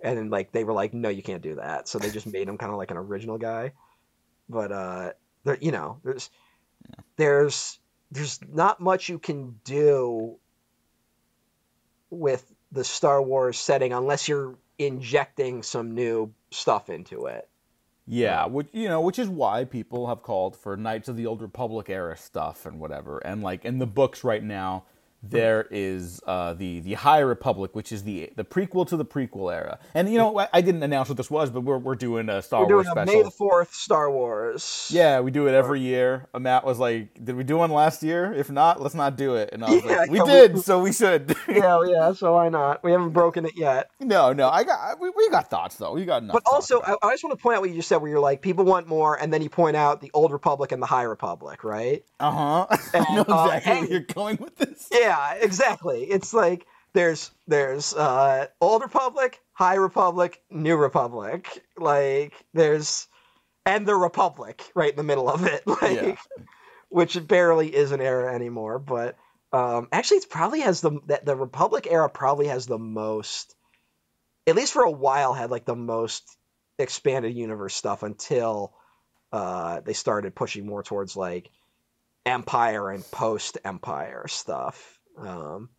And 0.03 0.17
then 0.17 0.29
like 0.29 0.51
they 0.51 0.63
were 0.65 0.73
like, 0.73 0.94
no, 0.94 1.09
you 1.09 1.23
can't 1.23 1.41
do 1.41 1.55
that. 1.55 1.88
So 1.88 1.97
they 1.97 2.11
just 2.11 2.27
made 2.27 2.47
him 2.47 2.57
kind 2.57 2.71
of 2.71 2.77
like 2.77 2.91
an 2.91 2.97
original 2.97 3.38
guy. 3.38 3.71
But 4.50 4.71
uh 4.71 5.11
there 5.45 5.57
you 5.61 5.71
know, 5.71 6.00
there's 6.03 6.29
there's 7.17 7.79
there's 8.11 8.39
not 8.47 8.79
much 8.79 9.09
you 9.09 9.17
can 9.19 9.59
do 9.63 10.38
with 12.09 12.45
the 12.71 12.83
Star 12.83 13.21
Wars 13.21 13.57
setting 13.57 13.94
unless 13.94 14.27
you're 14.27 14.55
injecting 14.77 15.63
some 15.63 15.95
new 15.95 16.33
stuff 16.51 16.89
into 16.89 17.25
it. 17.27 17.47
yeah. 18.06 18.45
Which 18.47 18.67
you 18.73 18.89
know, 18.89 19.01
which 19.01 19.19
is 19.19 19.29
why 19.29 19.65
people 19.65 20.07
have 20.07 20.21
called 20.23 20.56
for 20.57 20.75
Knights 20.77 21.07
of 21.09 21.15
the 21.15 21.25
Old 21.25 21.41
Republic 21.41 21.89
era 21.89 22.17
stuff 22.17 22.65
and 22.65 22.79
whatever. 22.79 23.19
And 23.19 23.41
like 23.41 23.65
in 23.65 23.79
the 23.79 23.88
books 23.88 24.23
right 24.23 24.44
now, 24.44 24.85
there 25.23 25.67
is 25.71 26.21
uh, 26.27 26.53
the 26.53 26.81
the 26.81 26.93
High 26.95 27.19
Republic, 27.19 27.73
which 27.75 27.91
is 27.91 28.03
the 28.03 28.29
the 28.35 28.43
prequel 28.43 28.87
to 28.89 28.97
the 28.97 29.05
prequel 29.05 29.53
era. 29.53 29.79
And 29.93 30.09
you 30.11 30.17
know, 30.17 30.37
I, 30.37 30.47
I 30.53 30.61
didn't 30.61 30.83
announce 30.83 31.09
what 31.09 31.18
this 31.18 31.31
was, 31.31 31.49
but 31.49 31.61
we're 31.61 31.77
we're 31.77 31.95
doing 31.95 32.27
a 32.30 32.42
Star 32.42 32.61
We're 32.61 32.68
doing 32.68 32.75
Wars 32.85 32.87
a 32.87 32.92
special. 32.92 33.13
May 33.15 33.23
the 33.23 33.31
Fourth 33.31 33.73
Star 33.73 34.11
Wars. 34.11 34.89
Yeah, 34.94 35.21
we 35.21 35.31
do 35.31 35.47
it 35.47 35.53
every 35.53 35.80
year. 35.80 36.27
Uh, 36.33 36.39
Matt 36.39 36.65
was 36.65 36.77
like, 36.80 37.23
"Did 37.23 37.35
we 37.35 37.44
do 37.44 37.57
one 37.57 37.71
last 37.71 38.03
year? 38.03 38.33
If 38.33 38.49
not, 38.51 38.81
let's 38.81 38.95
not 38.95 39.15
do 39.15 39.35
it." 39.35 39.49
And 39.53 39.63
I 39.63 39.69
was 39.71 39.83
Yeah, 39.85 39.97
like, 39.97 40.11
"We 40.11 40.18
yeah, 40.18 40.23
we- 40.23 40.30
did, 40.31 40.59
so 40.59 40.81
we 40.81 40.92
should." 40.92 41.35
yeah, 41.47 41.80
yeah. 41.87 42.13
So 42.13 42.33
why 42.33 42.49
not? 42.49 42.83
We 42.83 42.92
haven't 42.92 43.11
broken 43.11 43.45
it 43.45 43.53
yet. 43.56 43.89
no, 44.01 44.33
no, 44.33 44.49
I 44.49 44.63
got 44.63 44.99
we, 44.99 45.09
we 45.15 45.30
got 45.30 45.49
thoughts 45.49 45.77
though. 45.77 45.94
We 45.94 46.06
got 46.06 46.23
enough. 46.23 46.33
But 46.33 46.44
also. 46.51 46.81
I, 46.81 46.95
I 47.01 47.11
just 47.11 47.23
want 47.23 47.37
to 47.37 47.42
point 47.42 47.56
out 47.56 47.61
what 47.61 47.69
you 47.69 47.75
just 47.77 47.87
said, 47.87 47.97
where 47.97 48.09
you're 48.11 48.19
like, 48.19 48.42
people 48.42 48.65
want 48.65 48.87
more, 48.87 49.15
and 49.21 49.31
then 49.31 49.42
you 49.42 49.49
point 49.49 49.75
out 49.77 50.01
the 50.01 50.11
Old 50.13 50.31
Republic 50.33 50.71
and 50.73 50.81
the 50.81 50.85
High 50.87 51.03
Republic, 51.03 51.63
right? 51.63 52.03
uh 52.19 52.31
huh. 52.31 52.77
I 52.94 53.15
know 53.15 53.21
And, 53.21 53.30
uh, 53.30 53.44
exactly 53.53 53.71
hey. 53.73 53.80
where 53.81 53.89
you're 53.89 53.99
going 54.01 54.37
with 54.42 54.57
this. 54.57 54.89
Yeah, 54.92 55.12
exactly. 55.39 56.03
It's 56.03 56.33
like 56.33 56.65
there's 56.93 57.31
there's 57.47 57.93
uh, 57.93 58.47
Old 58.61 58.81
Republic, 58.81 59.39
High 59.53 59.75
Republic, 59.75 60.41
New 60.49 60.77
Republic. 60.77 61.63
Like 61.77 62.33
there's 62.53 63.07
and 63.65 63.85
the 63.85 63.95
Republic 63.95 64.63
right 64.75 64.91
in 64.91 64.97
the 64.97 65.03
middle 65.03 65.29
of 65.29 65.45
it, 65.45 65.65
like 65.81 65.97
Yeah. 65.97 66.15
which 66.89 67.17
barely 67.27 67.73
is 67.73 67.91
an 67.91 68.01
era 68.01 68.33
anymore. 68.33 68.79
But 68.79 69.17
um, 69.51 69.87
actually, 69.91 70.17
it 70.17 70.29
probably 70.29 70.61
has 70.61 70.81
the 70.81 70.99
that 71.07 71.25
the 71.25 71.35
Republic 71.35 71.87
era 71.89 72.09
probably 72.09 72.47
has 72.47 72.65
the 72.65 72.79
most, 72.79 73.55
at 74.47 74.55
least 74.55 74.73
for 74.73 74.83
a 74.83 74.91
while, 74.91 75.33
had 75.33 75.51
like 75.51 75.65
the 75.65 75.75
most 75.75 76.23
expanded 76.79 77.35
universe 77.35 77.75
stuff 77.75 78.03
until 78.03 78.73
uh, 79.31 79.79
they 79.81 79.93
started 79.93 80.35
pushing 80.35 80.65
more 80.65 80.83
towards 80.83 81.15
like 81.15 81.49
Empire 82.25 82.89
and 82.89 83.03
post 83.11 83.57
Empire 83.65 84.25
stuff. 84.27 84.99
Um, 85.17 85.69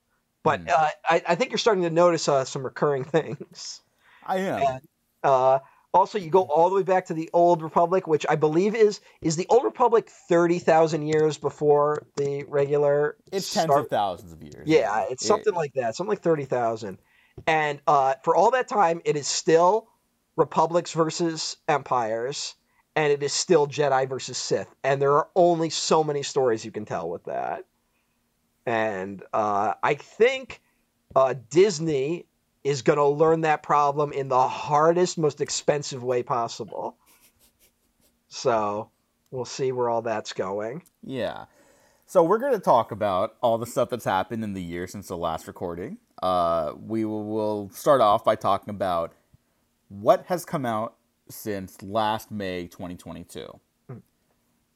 but 0.42 0.60
Hmm. 0.60 0.68
uh, 0.68 0.88
I, 1.08 1.22
I 1.28 1.34
think 1.34 1.50
you're 1.50 1.58
starting 1.58 1.84
to 1.84 1.90
notice 1.90 2.28
uh, 2.28 2.44
some 2.44 2.64
recurring 2.64 3.04
things. 3.16 3.82
I 4.22 4.38
am. 4.38 4.60
And, 4.60 4.80
uh, 5.22 5.60
also, 5.92 6.18
you 6.18 6.28
go 6.28 6.42
all 6.42 6.70
the 6.70 6.74
way 6.74 6.82
back 6.82 7.06
to 7.06 7.14
the 7.14 7.30
Old 7.32 7.62
Republic, 7.62 8.08
which 8.08 8.26
I 8.28 8.34
believe 8.34 8.74
is 8.74 9.00
is 9.22 9.36
the 9.36 9.46
Old 9.48 9.62
Republic 9.62 10.08
thirty 10.28 10.58
thousand 10.58 11.06
years 11.06 11.38
before 11.38 12.04
the 12.16 12.42
regular. 12.48 13.16
It's 13.30 13.52
tens 13.54 13.76
of 13.76 13.88
thousands 13.88 14.32
of 14.32 14.42
years. 14.42 14.68
Yeah, 14.68 15.04
it's 15.08 15.22
It- 15.22 15.28
something 15.28 15.54
like 15.54 15.72
that, 15.74 15.94
something 15.94 16.10
like 16.10 16.22
thirty 16.22 16.46
thousand. 16.46 16.98
And 17.46 17.80
uh, 17.86 18.14
for 18.24 18.34
all 18.34 18.50
that 18.52 18.66
time, 18.66 19.02
it 19.04 19.16
is 19.16 19.28
still 19.28 19.88
republics 20.36 20.92
versus 20.92 21.58
empires, 21.68 22.56
and 22.96 23.12
it 23.12 23.22
is 23.22 23.32
still 23.32 23.66
Jedi 23.68 24.08
versus 24.08 24.36
Sith, 24.36 24.74
and 24.82 25.00
there 25.00 25.12
are 25.12 25.28
only 25.36 25.70
so 25.70 26.02
many 26.02 26.24
stories 26.24 26.64
you 26.64 26.72
can 26.72 26.84
tell 26.84 27.08
with 27.08 27.24
that. 27.24 27.66
And 28.66 29.22
uh, 29.32 29.74
I 29.82 29.94
think 29.94 30.60
uh, 31.14 31.34
Disney 31.50 32.26
is 32.62 32.82
going 32.82 32.98
to 32.98 33.06
learn 33.06 33.42
that 33.42 33.62
problem 33.62 34.12
in 34.12 34.28
the 34.28 34.48
hardest, 34.48 35.18
most 35.18 35.40
expensive 35.40 36.02
way 36.02 36.22
possible. 36.22 36.96
So 38.28 38.90
we'll 39.30 39.44
see 39.44 39.70
where 39.70 39.90
all 39.90 40.02
that's 40.02 40.32
going. 40.32 40.82
Yeah. 41.02 41.44
So 42.06 42.22
we're 42.22 42.38
going 42.38 42.54
to 42.54 42.60
talk 42.60 42.90
about 42.90 43.36
all 43.42 43.58
the 43.58 43.66
stuff 43.66 43.90
that's 43.90 44.04
happened 44.04 44.44
in 44.44 44.54
the 44.54 44.62
year 44.62 44.86
since 44.86 45.08
the 45.08 45.16
last 45.16 45.46
recording. 45.46 45.98
Uh, 46.22 46.72
we 46.78 47.04
will 47.04 47.24
we'll 47.24 47.70
start 47.70 48.00
off 48.00 48.24
by 48.24 48.36
talking 48.36 48.70
about 48.70 49.12
what 49.88 50.24
has 50.26 50.44
come 50.44 50.64
out 50.64 50.96
since 51.28 51.82
last 51.82 52.30
May 52.30 52.66
2022. 52.66 53.60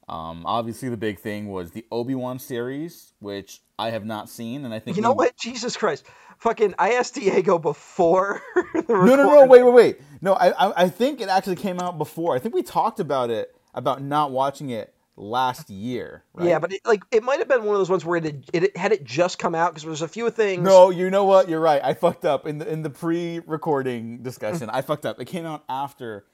Um, 0.08 0.42
obviously, 0.46 0.88
the 0.88 0.96
big 0.96 1.18
thing 1.18 1.48
was 1.48 1.70
the 1.72 1.84
Obi 1.92 2.14
Wan 2.14 2.38
series, 2.38 3.12
which 3.20 3.60
I 3.78 3.90
have 3.90 4.04
not 4.04 4.28
seen, 4.28 4.64
and 4.64 4.72
I 4.72 4.78
think 4.78 4.96
You 4.96 5.02
know 5.02 5.12
we- 5.12 5.26
what? 5.26 5.36
Jesus 5.36 5.76
Christ. 5.76 6.06
Fucking, 6.38 6.74
I 6.78 6.92
asked 6.92 7.14
Diego 7.16 7.58
before. 7.58 8.40
the 8.54 8.84
No, 8.88 9.16
no, 9.16 9.16
no, 9.16 9.46
wait, 9.46 9.62
wait, 9.64 9.72
wait. 9.74 10.00
No, 10.20 10.34
I, 10.34 10.50
I, 10.68 10.84
I 10.84 10.88
think 10.88 11.20
it 11.20 11.28
actually 11.28 11.56
came 11.56 11.80
out 11.80 11.98
before. 11.98 12.34
I 12.36 12.38
think 12.38 12.54
we 12.54 12.62
talked 12.62 13.00
about 13.00 13.30
it 13.30 13.54
about 13.74 14.02
not 14.02 14.30
watching 14.30 14.70
it 14.70 14.94
last 15.16 15.68
year. 15.68 16.22
Right? 16.34 16.48
Yeah, 16.48 16.60
but 16.60 16.72
it, 16.72 16.80
like 16.86 17.02
it 17.10 17.24
might 17.24 17.40
have 17.40 17.48
been 17.48 17.64
one 17.64 17.74
of 17.74 17.80
those 17.80 17.90
ones 17.90 18.04
where 18.04 18.18
it 18.18 18.24
had, 18.24 18.44
it 18.52 18.76
had 18.76 18.92
it 18.92 19.02
just 19.02 19.40
come 19.40 19.56
out 19.56 19.72
because 19.72 19.82
there 19.82 19.90
was 19.90 20.02
a 20.02 20.06
few 20.08 20.30
things. 20.30 20.62
No, 20.62 20.90
you 20.90 21.10
know 21.10 21.24
what? 21.24 21.48
You're 21.48 21.60
right. 21.60 21.82
I 21.82 21.94
fucked 21.94 22.24
up 22.24 22.46
in 22.46 22.58
the 22.58 22.70
in 22.72 22.82
the 22.82 22.90
pre-recording 22.90 24.22
discussion. 24.22 24.70
I 24.70 24.82
fucked 24.82 25.06
up. 25.06 25.20
It 25.20 25.24
came 25.24 25.44
out 25.44 25.64
after 25.68 26.24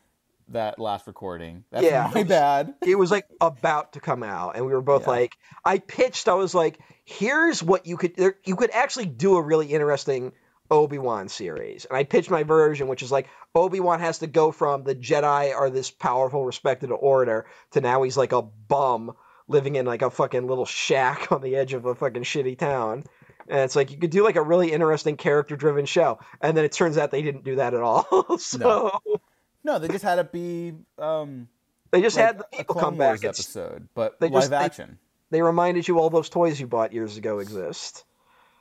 that 0.49 0.79
last 0.79 1.07
recording. 1.07 1.65
That's 1.71 1.85
Yeah. 1.85 2.11
my 2.15 2.23
bad. 2.23 2.75
it 2.87 2.97
was 2.97 3.11
like 3.11 3.27
about 3.41 3.95
to 3.95 4.01
come 4.01 4.23
out, 4.23 4.57
and 4.57 4.67
we 4.67 4.73
were 4.73 4.83
both 4.83 5.03
Yeah. 5.03 5.11
like, 5.11 5.37
I 5.65 5.79
pitched. 5.79 6.29
I 6.29 6.35
was 6.35 6.55
like, 6.55 6.79
here's 7.05 7.63
what 7.63 7.87
you 7.87 7.97
could 7.97 8.17
there, 8.17 8.37
you 8.45 8.57
could 8.57 8.71
actually 8.71 9.07
do 9.07 9.37
a 9.37 9.43
really 9.43 9.67
interesting 9.69 10.33
Obi 10.71 10.99
Wan 10.99 11.29
series, 11.29 11.85
and 11.85 11.97
I 11.97 12.05
pitched 12.05 12.31
my 12.31 12.43
version, 12.43 12.89
which 12.89 13.03
is 13.03 13.13
like 13.13 13.29
Obi 13.55 13.81
Wan 13.81 14.01
has 14.01 14.19
to 14.21 14.27
go 14.27 14.51
from 14.51 14.83
the 14.85 14.95
Jedi 14.95 15.55
are 15.55 15.71
this 15.71 15.91
powerful, 15.91 16.45
respected 16.45 16.91
order 16.91 17.47
to 17.73 17.81
now 17.81 18.03
he's 18.03 18.17
like 18.17 18.33
a 18.33 18.43
bum 18.43 19.15
living 19.47 19.77
in 19.77 19.85
like 19.85 20.01
a 20.03 20.11
fucking 20.11 20.47
little 20.47 20.65
shack 20.65 21.29
on 21.33 21.43
the 21.43 21.57
edge 21.57 21.75
of 21.75 21.85
a 21.85 21.95
fucking 21.95 22.23
shitty 22.23 22.57
town. 22.59 23.05
And 23.47 23.61
it's 23.61 23.77
like 23.77 23.91
you 23.91 23.99
could 23.99 24.09
do 24.11 24.25
like 24.25 24.37
a 24.37 24.43
really 24.43 24.73
interesting 24.73 25.19
character 25.19 25.55
driven 25.55 25.85
show. 25.85 26.19
And 26.41 26.57
then 26.57 26.65
it 26.65 26.73
turns 26.73 26.97
out 26.97 27.11
they 27.11 27.21
didn't 27.21 27.45
do 27.45 27.57
that 27.57 27.75
at 27.75 27.81
all. 27.83 28.39
so 28.39 28.59
No, 28.59 29.21
they 29.65 29.89
just 29.89 30.05
had 30.05 30.19
it 30.19 30.31
be 30.33 30.75
um, 30.99 31.49
they 31.91 32.01
just 32.03 32.17
like 32.17 32.27
had 32.27 32.39
the 32.39 32.45
a 32.53 32.57
people 32.59 32.75
Clone 32.75 32.85
come. 32.85 32.99
Wars 32.99 33.25
s- 33.25 33.29
episode, 33.41 33.89
but 33.95 34.21
they 34.21 34.27
live 34.29 34.43
just- 34.43 34.51
they- 34.51 34.57
action. 34.57 34.99
they 35.31 35.43
reminded 35.43 35.89
you 35.89 35.99
all 35.99 36.11
those 36.11 36.29
toys 36.29 36.61
you 36.61 36.67
bought 36.67 36.93
years 36.93 37.17
ago 37.17 37.39
exist. 37.41 38.05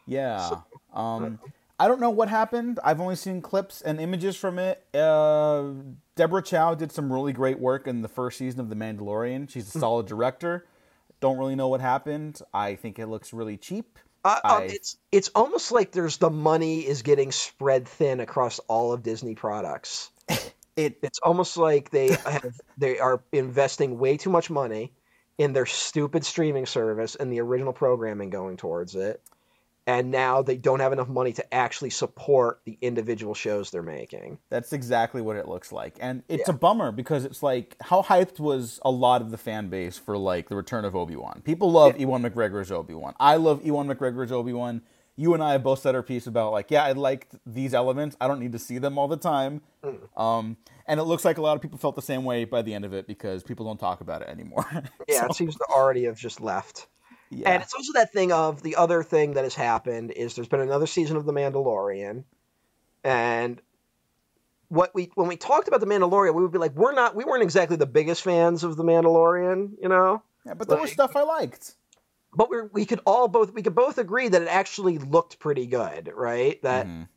Yeah. 0.05 0.59
uh, 0.93 0.99
um, 0.99 1.39
I 1.79 1.87
don't 1.87 1.99
know 1.99 2.09
what 2.11 2.29
happened. 2.29 2.79
I've 2.83 3.01
only 3.01 3.15
seen 3.15 3.41
clips 3.41 3.81
and 3.81 3.99
images 3.99 4.35
from 4.35 4.59
it. 4.59 4.83
Uh, 4.93 5.71
Deborah 6.15 6.43
Chow 6.43 6.75
did 6.75 6.91
some 6.91 7.11
really 7.11 7.33
great 7.33 7.59
work 7.59 7.87
in 7.87 8.01
the 8.01 8.07
first 8.07 8.37
season 8.37 8.59
of 8.59 8.69
The 8.69 8.75
Mandalorian. 8.75 9.49
She's 9.49 9.71
Hmm. 9.73 9.79
a 9.79 9.81
solid 9.81 10.05
director. 10.05 10.65
Don't 11.19 11.37
really 11.37 11.55
know 11.55 11.67
what 11.69 11.81
happened. 11.81 12.41
I 12.53 12.75
think 12.75 12.99
it 12.99 13.07
looks 13.07 13.33
really 13.33 13.57
cheap. 13.57 13.97
Uh, 14.25 14.39
um, 14.43 14.63
it's 14.63 14.97
it's 15.11 15.29
almost 15.35 15.71
like 15.71 15.91
there's 15.91 16.17
the 16.17 16.29
money 16.29 16.81
is 16.87 17.01
getting 17.01 17.31
spread 17.31 17.87
thin 17.87 18.19
across 18.21 18.59
all 18.67 18.93
of 18.93 19.03
Disney 19.03 19.35
products. 19.35 20.11
It 20.75 20.97
It's 21.01 21.19
almost 21.19 21.57
like 21.57 21.89
they 21.91 22.09
have 22.25 22.59
they 22.77 22.99
are 22.99 23.21
investing 23.31 23.99
way 23.99 24.17
too 24.17 24.29
much 24.29 24.49
money 24.49 24.91
in 25.37 25.53
their 25.53 25.65
stupid 25.65 26.25
streaming 26.25 26.65
service 26.65 27.15
and 27.15 27.31
the 27.31 27.41
original 27.41 27.73
programming 27.73 28.29
going 28.29 28.57
towards 28.57 28.95
it. 28.95 29.21
And 29.85 30.11
now 30.11 30.41
they 30.43 30.55
don't 30.55 30.79
have 30.79 30.93
enough 30.93 31.09
money 31.09 31.33
to 31.33 31.53
actually 31.53 31.89
support 31.89 32.61
the 32.63 32.77
individual 32.81 33.33
shows 33.33 33.69
they're 33.69 33.83
making. 33.83 34.37
That's 34.49 34.71
exactly 34.71 35.21
what 35.21 35.35
it 35.35 35.45
looks 35.45 35.73
like. 35.73 35.97
And 35.99 36.23
it's 36.29 36.47
a 36.47 36.53
bummer 36.53 36.93
because 36.93 37.25
it's 37.25 37.43
like 37.43 37.75
how 37.81 38.01
hyped 38.01 38.39
was 38.39 38.79
a 38.85 38.91
lot 38.91 39.21
of 39.21 39.29
the 39.29 39.37
fan 39.37 39.67
base 39.67 39.97
for 39.97 40.17
like 40.17 40.47
the 40.47 40.55
return 40.55 40.85
of 40.85 40.95
Obi-Wan. 40.95 41.41
People 41.43 41.69
love 41.69 41.99
Ewan 41.99 42.23
McGregor's 42.23 42.71
Obi-Wan. 42.71 43.13
I 43.19 43.35
love 43.35 43.65
Ewan 43.65 43.89
McGregor's 43.89 44.31
Obi-Wan. 44.31 44.81
You 45.15 45.33
and 45.35 45.43
I 45.43 45.51
have 45.51 45.63
both 45.63 45.79
said 45.79 45.93
our 45.95 46.01
piece 46.01 46.25
about 46.25 46.51
like, 46.51 46.71
yeah, 46.71 46.83
I 46.83 46.93
liked 46.93 47.35
these 47.45 47.73
elements. 47.73 48.17
I 48.19 48.27
don't 48.27 48.39
need 48.39 48.53
to 48.53 48.59
see 48.59 48.79
them 48.79 48.97
all 48.97 49.07
the 49.07 49.17
time. 49.17 49.61
Um, 50.17 50.57
and 50.87 50.99
it 50.99 51.03
looks 51.03 51.23
like 51.23 51.37
a 51.37 51.41
lot 51.41 51.55
of 51.55 51.61
people 51.61 51.77
felt 51.77 51.95
the 51.95 52.01
same 52.01 52.23
way 52.23 52.45
by 52.45 52.61
the 52.61 52.73
end 52.73 52.83
of 52.85 52.93
it 52.93 53.05
because 53.05 53.43
people 53.43 53.65
don't 53.65 53.79
talk 53.79 54.01
about 54.01 54.21
it 54.21 54.29
anymore. 54.29 54.65
Yeah, 55.07 55.25
it 55.25 55.35
seems 55.35 55.55
to 55.55 55.65
already 55.69 56.05
have 56.05 56.17
just 56.17 56.41
left. 56.41 56.87
yeah. 57.29 57.49
And 57.51 57.61
it's 57.61 57.73
also 57.73 57.93
that 57.93 58.11
thing 58.11 58.31
of 58.31 58.63
the 58.63 58.75
other 58.77 59.03
thing 59.03 59.33
that 59.33 59.43
has 59.43 59.53
happened 59.53 60.11
is 60.11 60.35
there's 60.35 60.47
been 60.47 60.61
another 60.61 60.87
season 60.87 61.17
of 61.17 61.25
The 61.25 61.33
Mandalorian, 61.33 62.23
and 63.03 63.61
what 64.69 64.95
we 64.95 65.11
when 65.15 65.27
we 65.27 65.35
talked 65.37 65.67
about 65.67 65.79
The 65.79 65.85
Mandalorian, 65.85 66.33
we 66.33 66.41
would 66.41 66.51
be 66.51 66.57
like, 66.57 66.73
we're 66.73 66.93
not, 66.93 67.15
we 67.15 67.25
weren't 67.25 67.43
exactly 67.43 67.77
the 67.77 67.85
biggest 67.85 68.23
fans 68.23 68.63
of 68.63 68.77
The 68.77 68.83
Mandalorian, 68.83 69.73
you 69.81 69.89
know, 69.89 70.23
yeah, 70.45 70.53
but 70.55 70.67
there 70.67 70.79
was 70.79 70.91
stuff 70.91 71.15
I 71.15 71.21
liked. 71.23 71.75
But 72.35 72.49
we 72.49 72.61
we 72.71 72.85
could 72.85 72.99
all 73.05 73.27
both 73.27 73.53
we 73.53 73.61
could 73.61 73.75
both 73.75 73.97
agree 73.97 74.27
that 74.27 74.41
it 74.41 74.47
actually 74.47 74.97
looked 74.97 75.39
pretty 75.39 75.65
good, 75.67 76.11
right? 76.15 76.61
That 76.63 76.85
Mhm. 76.87 77.07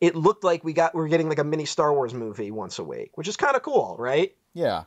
it 0.00 0.14
looked 0.16 0.44
like 0.44 0.64
we 0.64 0.72
got 0.72 0.94
we 0.94 1.02
are 1.02 1.08
getting 1.08 1.28
like 1.28 1.38
a 1.38 1.44
mini 1.44 1.64
Star 1.64 1.92
Wars 1.92 2.14
movie 2.14 2.50
once 2.50 2.78
a 2.78 2.84
week, 2.84 3.10
which 3.16 3.28
is 3.28 3.36
kind 3.36 3.56
of 3.56 3.62
cool, 3.62 3.96
right? 3.98 4.34
Yeah. 4.54 4.84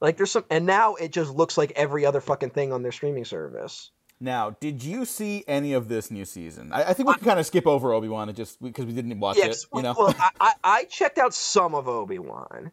Like 0.00 0.16
there's 0.16 0.30
some, 0.30 0.44
and 0.50 0.64
now 0.66 0.94
it 0.94 1.10
just 1.12 1.32
looks 1.34 1.58
like 1.58 1.72
every 1.74 2.06
other 2.06 2.20
fucking 2.20 2.50
thing 2.50 2.72
on 2.72 2.82
their 2.82 2.92
streaming 2.92 3.24
service. 3.24 3.90
Now, 4.20 4.50
did 4.60 4.82
you 4.82 5.04
see 5.04 5.44
any 5.48 5.72
of 5.74 5.88
this 5.88 6.10
new 6.10 6.24
season? 6.24 6.72
I, 6.72 6.90
I 6.90 6.92
think 6.92 7.08
we 7.08 7.14
can 7.14 7.24
kind 7.24 7.38
of 7.40 7.46
skip 7.46 7.66
over 7.68 7.92
Obi 7.92 8.08
Wan 8.08 8.28
and 8.28 8.36
just 8.36 8.60
because 8.60 8.84
we 8.84 8.92
didn't 8.92 9.18
watch 9.20 9.36
Yeah, 9.38 9.46
it. 9.46 9.56
You 9.74 9.82
know. 9.82 9.94
well, 9.96 10.14
I, 10.18 10.30
I, 10.40 10.52
I 10.64 10.84
checked 10.84 11.18
out 11.18 11.34
some 11.34 11.74
of 11.74 11.88
Obi 11.88 12.18
Wan, 12.18 12.70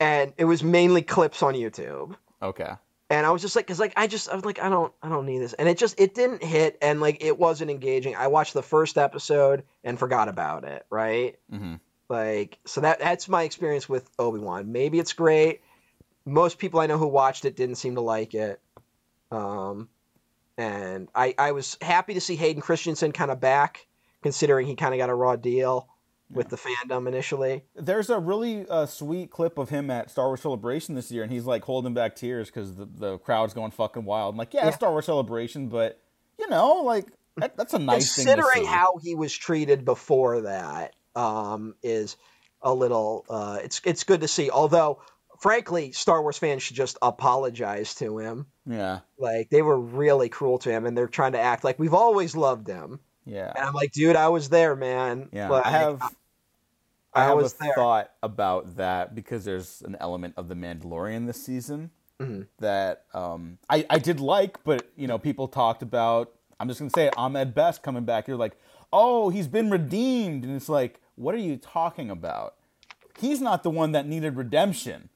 and 0.00 0.32
it 0.36 0.44
was 0.44 0.62
mainly 0.62 1.02
clips 1.02 1.42
on 1.42 1.54
YouTube. 1.54 2.14
okay. 2.42 2.72
And 3.10 3.24
I 3.24 3.30
was 3.30 3.40
just 3.40 3.56
like, 3.56 3.66
cause 3.66 3.80
like 3.80 3.94
I 3.96 4.06
just 4.06 4.28
I 4.28 4.34
was 4.34 4.44
like 4.44 4.60
I 4.60 4.68
don't 4.68 4.92
I 5.02 5.08
don't 5.08 5.24
need 5.24 5.38
this, 5.38 5.54
and 5.54 5.68
it 5.68 5.78
just 5.78 5.98
it 5.98 6.14
didn't 6.14 6.42
hit, 6.42 6.76
and 6.82 7.00
like 7.00 7.24
it 7.24 7.38
wasn't 7.38 7.70
engaging. 7.70 8.14
I 8.14 8.26
watched 8.26 8.52
the 8.52 8.62
first 8.62 8.98
episode 8.98 9.64
and 9.82 9.98
forgot 9.98 10.28
about 10.28 10.64
it. 10.64 10.84
Right, 10.90 11.38
hmm 11.50 11.76
like 12.10 12.58
so 12.64 12.80
that 12.80 13.00
that's 13.00 13.28
my 13.28 13.42
experience 13.42 13.88
with 13.88 14.08
Obi 14.18 14.38
Wan. 14.38 14.72
Maybe 14.72 14.98
it's 14.98 15.12
great. 15.12 15.62
Most 16.24 16.58
people 16.58 16.80
I 16.80 16.86
know 16.86 16.98
who 16.98 17.06
watched 17.06 17.44
it 17.44 17.56
didn't 17.56 17.76
seem 17.76 17.94
to 17.94 18.00
like 18.00 18.34
it. 18.34 18.60
Um, 19.30 19.88
and 20.56 21.08
I 21.14 21.34
I 21.38 21.52
was 21.52 21.78
happy 21.80 22.14
to 22.14 22.20
see 22.20 22.36
Hayden 22.36 22.62
Christensen 22.62 23.12
kind 23.12 23.30
of 23.30 23.40
back, 23.40 23.86
considering 24.22 24.66
he 24.66 24.74
kind 24.74 24.94
of 24.94 24.98
got 24.98 25.10
a 25.10 25.14
raw 25.14 25.36
deal 25.36 25.88
with 26.30 26.48
the 26.48 26.56
fandom 26.56 27.08
initially. 27.08 27.64
There's 27.74 28.10
a 28.10 28.18
really 28.18 28.66
uh, 28.68 28.86
sweet 28.86 29.30
clip 29.30 29.58
of 29.58 29.70
him 29.70 29.90
at 29.90 30.10
Star 30.10 30.26
Wars 30.26 30.40
Celebration 30.40 30.94
this 30.94 31.10
year, 31.10 31.22
and 31.22 31.32
he's 31.32 31.44
like 31.44 31.64
holding 31.64 31.94
back 31.94 32.16
tears 32.16 32.48
because 32.48 32.74
the, 32.74 32.86
the 32.86 33.18
crowd's 33.18 33.54
going 33.54 33.70
fucking 33.70 34.04
wild. 34.04 34.34
I'm 34.34 34.38
like, 34.38 34.54
yeah, 34.54 34.66
Yeah. 34.66 34.70
Star 34.72 34.90
Wars 34.90 35.06
Celebration, 35.06 35.68
but 35.68 36.00
you 36.38 36.48
know, 36.48 36.82
like 36.84 37.06
that, 37.36 37.56
that's 37.56 37.74
a 37.74 37.78
nice 37.78 38.14
thing 38.14 38.26
considering 38.26 38.64
how 38.64 38.98
he 39.02 39.14
was 39.14 39.32
treated 39.32 39.84
before 39.84 40.42
that 40.42 40.94
um, 41.14 41.74
is 41.82 42.16
a 42.62 42.72
little 42.72 43.24
uh, 43.28 43.58
it's 43.62 43.80
it's 43.84 44.04
good 44.04 44.20
to 44.22 44.28
see 44.28 44.50
although 44.50 45.00
frankly 45.40 45.92
star 45.92 46.20
wars 46.20 46.36
fans 46.36 46.62
should 46.62 46.74
just 46.74 46.98
apologize 47.00 47.94
to 47.94 48.18
him 48.18 48.46
yeah, 48.66 49.00
like 49.18 49.48
they 49.50 49.62
were 49.62 49.78
really 49.78 50.28
cruel 50.28 50.58
to 50.58 50.70
him 50.70 50.84
and 50.84 50.98
they're 50.98 51.06
trying 51.06 51.32
to 51.32 51.38
act 51.38 51.62
like 51.62 51.78
we've 51.78 51.94
always 51.94 52.36
loved 52.36 52.66
him 52.66 52.98
yeah, 53.28 53.52
and 53.54 53.64
i'm 53.66 53.74
like 53.74 53.92
dude 53.92 54.16
i 54.16 54.28
was 54.28 54.48
there 54.48 54.74
man 54.74 55.28
yeah. 55.32 55.48
Like, 55.48 55.66
I 55.66 55.70
have. 55.70 56.02
I, 56.02 57.22
I 57.22 57.24
have 57.24 57.36
was 57.36 57.54
a 57.54 57.58
there. 57.58 57.74
thought 57.74 58.10
about 58.22 58.76
that 58.76 59.14
because 59.14 59.44
there's 59.44 59.82
an 59.82 59.96
element 60.00 60.34
of 60.36 60.48
the 60.48 60.54
Mandalorian 60.54 61.26
this 61.26 61.42
season 61.42 61.90
Mhm. 62.20 62.46
that 62.58 63.04
um, 63.14 63.58
I 63.70 63.86
I 63.88 63.98
did 63.98 64.18
like, 64.20 64.62
but 64.64 64.90
you 64.96 65.06
know, 65.06 65.18
people 65.18 65.46
talked 65.48 65.82
about. 65.82 66.32
I'm 66.60 66.66
just 66.68 66.80
gonna 66.80 66.90
say 66.90 67.06
it, 67.06 67.14
Ahmed 67.16 67.54
Best 67.54 67.82
coming 67.82 68.04
back. 68.04 68.26
You're 68.28 68.36
like, 68.36 68.56
oh, 68.92 69.30
he's 69.30 69.46
been 69.46 69.70
redeemed, 69.70 70.42
and 70.44 70.54
it's 70.56 70.68
like, 70.68 71.00
what 71.14 71.34
are 71.34 71.38
you 71.38 71.56
talking 71.56 72.10
about? 72.10 72.54
He's 73.20 73.40
not 73.40 73.62
the 73.62 73.70
one 73.70 73.92
that 73.92 74.06
needed 74.06 74.36
redemption. 74.36 75.08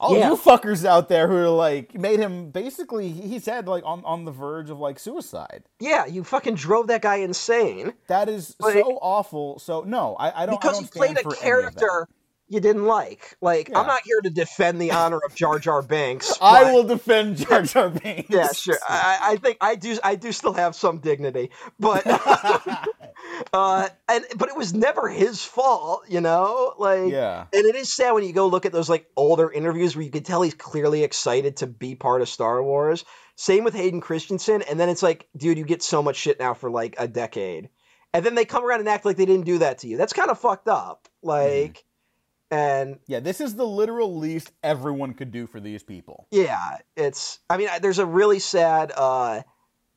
Oh, 0.00 0.06
All 0.14 0.16
Yeah. 0.16 0.30
you 0.30 0.36
fuckers 0.36 0.84
out 0.84 1.08
there 1.08 1.26
who 1.26 1.34
are 1.36 1.48
like 1.48 1.92
made 1.94 2.20
him 2.20 2.50
basically 2.50 3.10
he 3.10 3.38
said 3.40 3.66
like 3.66 3.82
on, 3.84 4.04
on 4.04 4.24
the 4.24 4.30
verge 4.30 4.70
of 4.70 4.78
like 4.78 4.98
suicide. 4.98 5.64
yeah 5.80 6.06
you 6.06 6.22
fucking 6.22 6.54
drove 6.54 6.86
that 6.86 7.02
guy 7.02 7.16
insane 7.16 7.92
That 8.06 8.28
is 8.28 8.54
Like- 8.60 8.74
so 8.74 8.98
awful. 9.02 9.58
So 9.58 9.82
no, 9.82 10.14
I, 10.16 10.42
I 10.42 10.46
don't 10.46 10.60
because 10.60 10.76
I 10.76 10.82
he 10.82 10.84
don't 10.84 10.92
played 10.92 11.10
stand 11.18 11.18
a 11.18 11.22
for 11.22 11.44
any 11.44 11.66
of 11.66 11.74
that. 11.74 11.80
character 11.80 12.08
you 12.48 12.60
didn't 12.60 12.84
like 12.86 13.36
like 13.40 13.68
Yeah. 13.68 13.80
i'm 13.80 13.86
not 13.86 14.00
here 14.04 14.20
to 14.22 14.30
defend 14.30 14.80
the 14.80 14.92
honor 14.92 15.18
of 15.24 15.34
jar 15.34 15.58
jar 15.58 15.82
binks 15.82 16.32
I 16.42 16.64
but- 16.64 16.74
will 16.74 16.84
defend 16.84 17.36
Jar 17.38 17.62
Jar 17.62 17.90
Binks. 17.90 18.30
Yeah, 18.30 18.52
sure. 18.52 18.78
I, 18.88 19.18
I 19.22 19.36
think 19.36 19.58
I 19.60 19.74
do. 19.74 19.98
I 20.02 20.14
do 20.14 20.32
still 20.32 20.52
have 20.54 20.74
some 20.74 20.98
dignity, 20.98 21.50
but 21.78 22.06
uh, 23.52 23.88
and 24.08 24.24
but 24.36 24.48
it 24.48 24.56
was 24.56 24.74
never 24.74 25.08
his 25.08 25.44
fault, 25.44 26.04
you 26.08 26.20
know. 26.20 26.74
Like, 26.78 27.10
Yeah. 27.12 27.46
and 27.52 27.64
it 27.66 27.74
is 27.74 27.92
sad 27.94 28.12
when 28.12 28.24
you 28.24 28.32
go 28.32 28.46
look 28.48 28.66
at 28.66 28.72
those 28.72 28.88
like 28.88 29.06
older 29.16 29.50
interviews 29.50 29.94
where 29.96 30.04
you 30.04 30.10
can 30.10 30.22
tell 30.22 30.42
he's 30.42 30.54
clearly 30.54 31.02
excited 31.02 31.58
to 31.58 31.66
be 31.66 31.94
part 31.94 32.22
of 32.22 32.28
Star 32.28 32.62
Wars. 32.62 33.04
Same 33.36 33.64
with 33.64 33.74
Hayden 33.74 34.00
Christensen, 34.00 34.62
and 34.62 34.78
then 34.80 34.88
it's 34.88 35.02
like, 35.02 35.28
dude, 35.36 35.58
you 35.58 35.64
get 35.64 35.82
so 35.82 36.02
much 36.02 36.16
shit 36.16 36.38
now 36.40 36.54
for 36.54 36.70
like 36.70 36.96
a 36.98 37.06
decade, 37.06 37.68
and 38.12 38.24
then 38.24 38.34
they 38.34 38.44
come 38.44 38.64
around 38.64 38.80
and 38.80 38.88
act 38.88 39.04
like 39.04 39.16
they 39.16 39.26
didn't 39.26 39.46
do 39.46 39.58
that 39.58 39.78
to 39.78 39.88
you. 39.88 39.96
That's 39.96 40.12
kind 40.12 40.30
of 40.30 40.38
fucked 40.40 40.68
up. 40.68 41.06
Like, 41.22 41.84
and 42.50 42.98
Yeah, 43.06 43.20
this 43.20 43.40
is 43.40 43.54
the 43.54 43.66
literal 43.66 44.16
least 44.16 44.52
everyone 44.62 45.14
could 45.14 45.30
do 45.30 45.46
for 45.46 45.60
these 45.60 45.82
people. 45.82 46.26
yeah, 46.30 46.78
it's. 46.96 47.38
I 47.50 47.56
mean, 47.56 47.68
there's 47.82 47.98
a 47.98 48.06
really 48.06 48.38
sad. 48.38 48.92
uh 48.96 49.42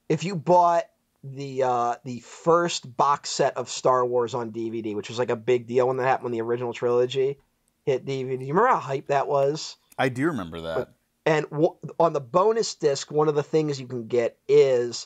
If 0.09 0.23
you 0.23 0.35
bought 0.35 0.83
the 1.23 1.63
uh 1.63 1.95
the 2.03 2.19
first 2.21 2.95
box 2.97 3.29
set 3.29 3.55
of 3.57 3.69
Star 3.69 4.05
Wars 4.05 4.33
on 4.33 4.51
DVD, 4.51 4.95
which 4.95 5.09
was 5.09 5.19
like 5.19 5.29
a 5.29 5.35
big 5.35 5.67
deal 5.67 5.87
when 5.87 5.97
that 5.97 6.03
happened 6.03 6.25
when 6.25 6.33
the 6.33 6.41
original 6.41 6.73
trilogy 6.73 7.37
hit 7.85 8.05
DVD. 8.05 8.31
You 8.41 8.53
remember 8.53 8.67
how 8.67 8.79
hype 8.79 9.07
that 9.07 9.27
was? 9.27 9.77
I 9.97 10.09
do 10.09 10.27
remember 10.27 10.61
that. 10.61 10.89
And 11.25 11.45
w- 11.51 11.77
on 11.99 12.13
the 12.13 12.19
bonus 12.21 12.73
disc, 12.75 13.11
one 13.11 13.27
of 13.27 13.35
the 13.35 13.43
things 13.43 13.79
you 13.79 13.85
can 13.87 14.07
get 14.07 14.37
is 14.47 15.05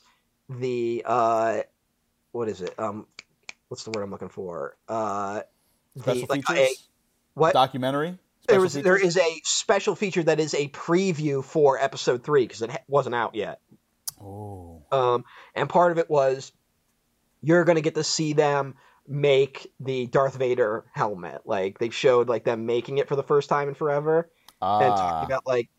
the 0.50 1.04
uh, 1.06 1.60
what 2.32 2.48
is 2.48 2.62
it? 2.62 2.74
Um, 2.80 3.06
what's 3.68 3.84
the 3.84 3.92
word 3.92 4.04
I'm 4.04 4.12
looking 4.12 4.30
for? 4.30 4.78
Uh, 4.88 5.42
the, 5.96 6.02
Special 6.02 6.28
like, 6.30 6.46
features? 6.48 6.60
a- 6.60 6.76
what? 7.36 7.54
Documentary? 7.54 8.18
there 8.48 8.62
was 8.62 8.74
there 8.74 8.98
is 8.98 9.18
a 9.18 9.42
special 9.44 9.96
feature 9.96 10.22
that 10.24 10.40
is 10.40 10.54
a 10.54 10.68
preview 10.70 11.44
for 11.44 11.80
episode 11.80 12.24
three 12.24 12.46
because 12.46 12.62
it 12.62 12.70
wasn't 12.88 13.16
out 13.16 13.34
yet. 13.36 13.60
Oh. 14.22 14.84
Um, 14.92 15.26
and 15.56 15.68
part 15.70 15.92
of 15.92 15.98
it 15.98 16.10
was 16.10 16.52
you're 17.42 17.64
going 17.64 17.76
to 17.78 17.82
get 17.82 17.96
to 17.96 18.04
see 18.04 18.34
them 18.34 18.76
make 19.08 19.72
the 19.80 20.06
Darth 20.08 20.36
Vader 20.36 20.86
helmet. 20.94 21.42
Like 21.46 21.80
they 21.80 21.90
showed 21.90 22.28
like 22.30 22.44
them 22.44 22.66
making 22.66 22.98
it 23.00 23.08
for 23.08 23.16
the 23.16 23.24
first 23.24 23.50
time 23.50 23.68
in 23.68 23.74
forever. 23.76 24.30
and 24.62 24.92
Ah. 24.92 24.96
talking 24.96 25.26
about 25.32 25.48
like 25.48 25.70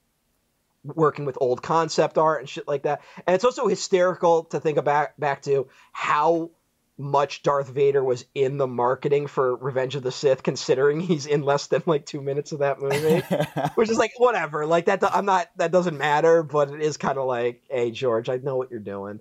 working 0.85 1.25
with 1.25 1.39
old 1.41 1.63
concept 1.63 2.19
art 2.19 2.41
and 2.41 2.49
shit 2.49 2.69
like 2.69 2.83
that. 2.83 3.01
And 3.27 3.35
it's 3.35 3.45
also 3.45 3.67
hysterical 3.69 4.45
to 4.47 4.61
think 4.61 4.79
about 4.79 5.19
back 5.19 5.43
to 5.43 5.69
how 5.93 6.51
much 6.99 7.43
Darth 7.43 7.69
Vader 7.69 8.03
was 8.03 8.25
in 8.35 8.57
the 8.57 8.67
marketing 8.67 9.27
for 9.27 9.55
Revenge 9.57 9.97
of 9.97 10.03
the 10.03 10.13
Sith, 10.13 10.43
considering 10.43 11.01
he's 11.01 11.27
in 11.27 11.43
less 11.43 11.67
than 11.67 11.83
like 11.87 12.07
two 12.07 12.23
minutes 12.23 12.53
of 12.53 12.61
that 12.61 12.81
movie. 12.81 13.21
Which 13.75 13.91
is 13.91 13.99
like 13.99 14.13
whatever, 14.17 14.67
like 14.67 14.87
that. 14.87 15.03
I'm 15.15 15.27
not. 15.27 15.49
That 15.57 15.73
doesn't 15.73 15.99
matter, 15.99 16.43
but 16.43 16.71
it 16.71 16.81
is 16.81 16.97
kind 16.97 17.19
of 17.19 17.27
like, 17.27 17.63
hey 17.69 17.91
George, 17.91 18.29
I 18.29 18.37
know 18.39 18.57
what 18.57 18.71
you're 18.71 18.81
doing. 18.81 19.21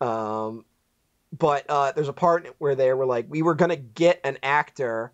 Um, 0.00 0.64
but 1.36 1.66
uh, 1.68 1.92
there's 1.92 2.08
a 2.08 2.12
part 2.12 2.54
where 2.58 2.74
they 2.74 2.92
were 2.92 3.06
like, 3.06 3.26
we 3.28 3.42
were 3.42 3.54
gonna 3.54 3.76
get 3.76 4.20
an 4.24 4.38
actor 4.42 5.12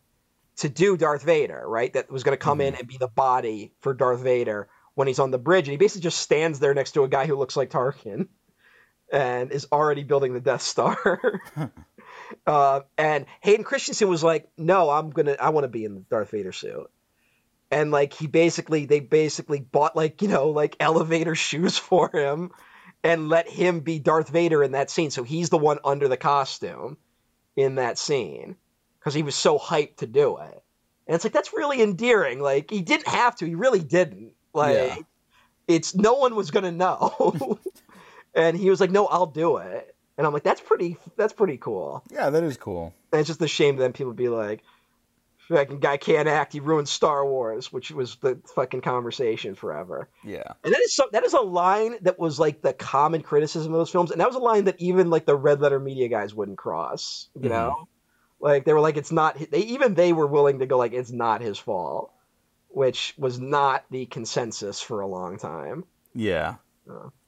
to 0.56 0.68
do 0.68 0.96
Darth 0.96 1.22
Vader, 1.22 1.62
right? 1.66 1.92
That 1.92 2.10
was 2.10 2.24
gonna 2.24 2.36
come 2.36 2.60
in 2.60 2.74
and 2.74 2.86
be 2.86 2.98
the 2.98 3.08
body 3.08 3.72
for 3.80 3.94
Darth 3.94 4.20
Vader 4.20 4.68
when 4.94 5.08
he's 5.08 5.18
on 5.18 5.30
the 5.30 5.38
bridge, 5.38 5.66
and 5.66 5.72
he 5.72 5.78
basically 5.78 6.02
just 6.02 6.20
stands 6.20 6.58
there 6.58 6.74
next 6.74 6.92
to 6.92 7.04
a 7.04 7.08
guy 7.08 7.26
who 7.26 7.36
looks 7.36 7.56
like 7.56 7.70
Tarkin, 7.70 8.28
and 9.12 9.52
is 9.52 9.66
already 9.72 10.02
building 10.04 10.34
the 10.34 10.40
Death 10.40 10.62
Star. 10.62 11.40
uh, 12.46 12.80
and 12.98 13.26
Hayden 13.40 13.64
Christensen 13.64 14.08
was 14.08 14.24
like, 14.24 14.48
"No, 14.56 14.90
I'm 14.90 15.10
gonna. 15.10 15.36
I 15.40 15.50
want 15.50 15.64
to 15.64 15.68
be 15.68 15.84
in 15.84 15.94
the 15.94 16.00
Darth 16.00 16.30
Vader 16.30 16.52
suit." 16.52 16.90
And 17.70 17.90
like 17.90 18.12
he 18.12 18.26
basically, 18.26 18.86
they 18.86 19.00
basically 19.00 19.60
bought 19.60 19.96
like 19.96 20.22
you 20.22 20.28
know 20.28 20.50
like 20.50 20.76
elevator 20.80 21.34
shoes 21.34 21.76
for 21.78 22.10
him, 22.12 22.50
and 23.02 23.28
let 23.28 23.48
him 23.48 23.80
be 23.80 23.98
Darth 23.98 24.28
Vader 24.28 24.62
in 24.62 24.72
that 24.72 24.90
scene. 24.90 25.10
So 25.10 25.22
he's 25.22 25.50
the 25.50 25.58
one 25.58 25.78
under 25.84 26.08
the 26.08 26.16
costume 26.16 26.96
in 27.56 27.76
that 27.76 27.98
scene 27.98 28.56
because 28.98 29.14
he 29.14 29.22
was 29.22 29.34
so 29.34 29.58
hyped 29.58 29.98
to 29.98 30.06
do 30.06 30.38
it. 30.38 30.62
And 31.06 31.14
it's 31.14 31.24
like 31.24 31.32
that's 31.32 31.52
really 31.54 31.80
endearing. 31.82 32.40
Like 32.40 32.70
he 32.70 32.82
didn't 32.82 33.08
have 33.08 33.36
to. 33.36 33.46
He 33.46 33.54
really 33.54 33.80
didn't. 33.82 34.32
Like 34.52 34.74
Yeah. 34.74 34.96
it's 35.68 35.94
no 35.94 36.14
one 36.14 36.34
was 36.34 36.50
gonna 36.50 36.72
know. 36.72 37.58
and 38.36 38.56
he 38.56 38.70
was 38.70 38.80
like, 38.80 38.90
"No, 38.92 39.06
I'll 39.06 39.26
do 39.26 39.56
it." 39.56 39.94
And 40.16 40.26
I'm 40.26 40.32
like, 40.32 40.44
"That's 40.44 40.60
pretty. 40.60 40.96
That's 41.16 41.32
pretty 41.32 41.56
cool." 41.58 42.02
yeah, 42.10 42.30
that 42.30 42.44
is 42.44 42.56
cool. 42.56 42.94
And 43.12 43.20
it's 43.20 43.26
just 43.28 43.42
a 43.42 43.48
shame 43.48 43.76
then 43.76 43.92
people 43.92 44.12
be 44.12 44.28
like, 44.28 44.62
"Fucking 45.48 45.80
guy 45.80 45.96
can't 45.96 46.28
act. 46.28 46.52
He 46.52 46.60
ruined 46.60 46.88
Star 46.88 47.24
Wars," 47.26 47.72
which 47.72 47.90
was 47.90 48.16
the 48.16 48.38
fucking 48.54 48.80
conversation 48.80 49.54
forever. 49.54 50.08
Yeah. 50.24 50.52
And 50.64 50.72
that 50.72 50.80
is 50.80 50.94
so, 50.94 51.04
that 51.12 51.24
is 51.24 51.34
a 51.34 51.40
line 51.40 51.96
that 52.02 52.18
was 52.18 52.38
like 52.38 52.62
the 52.62 52.72
common 52.72 53.22
criticism 53.22 53.72
of 53.72 53.78
those 53.78 53.90
films, 53.90 54.10
and 54.10 54.20
that 54.20 54.26
was 54.26 54.36
a 54.36 54.40
line 54.40 54.64
that 54.64 54.80
even 54.80 55.10
like 55.10 55.26
the 55.26 55.36
red 55.36 55.60
letter 55.60 55.78
media 55.80 56.08
guys 56.08 56.34
wouldn't 56.34 56.58
cross. 56.58 57.28
You 57.34 57.48
Mhm. 57.48 57.52
know, 57.52 57.88
like 58.40 58.64
they 58.64 58.72
were 58.72 58.80
like, 58.80 58.96
"It's 58.96 59.12
not." 59.12 59.36
They 59.50 59.60
even 59.60 59.94
they 59.94 60.12
were 60.12 60.26
willing 60.26 60.58
to 60.60 60.66
go 60.66 60.78
like, 60.78 60.92
"It's 60.92 61.12
not 61.12 61.40
his 61.42 61.58
fault," 61.58 62.10
which 62.68 63.14
was 63.18 63.38
not 63.38 63.84
the 63.90 64.06
consensus 64.06 64.80
for 64.80 65.00
a 65.00 65.06
long 65.06 65.38
time. 65.38 65.84
Yeah. 66.14 66.56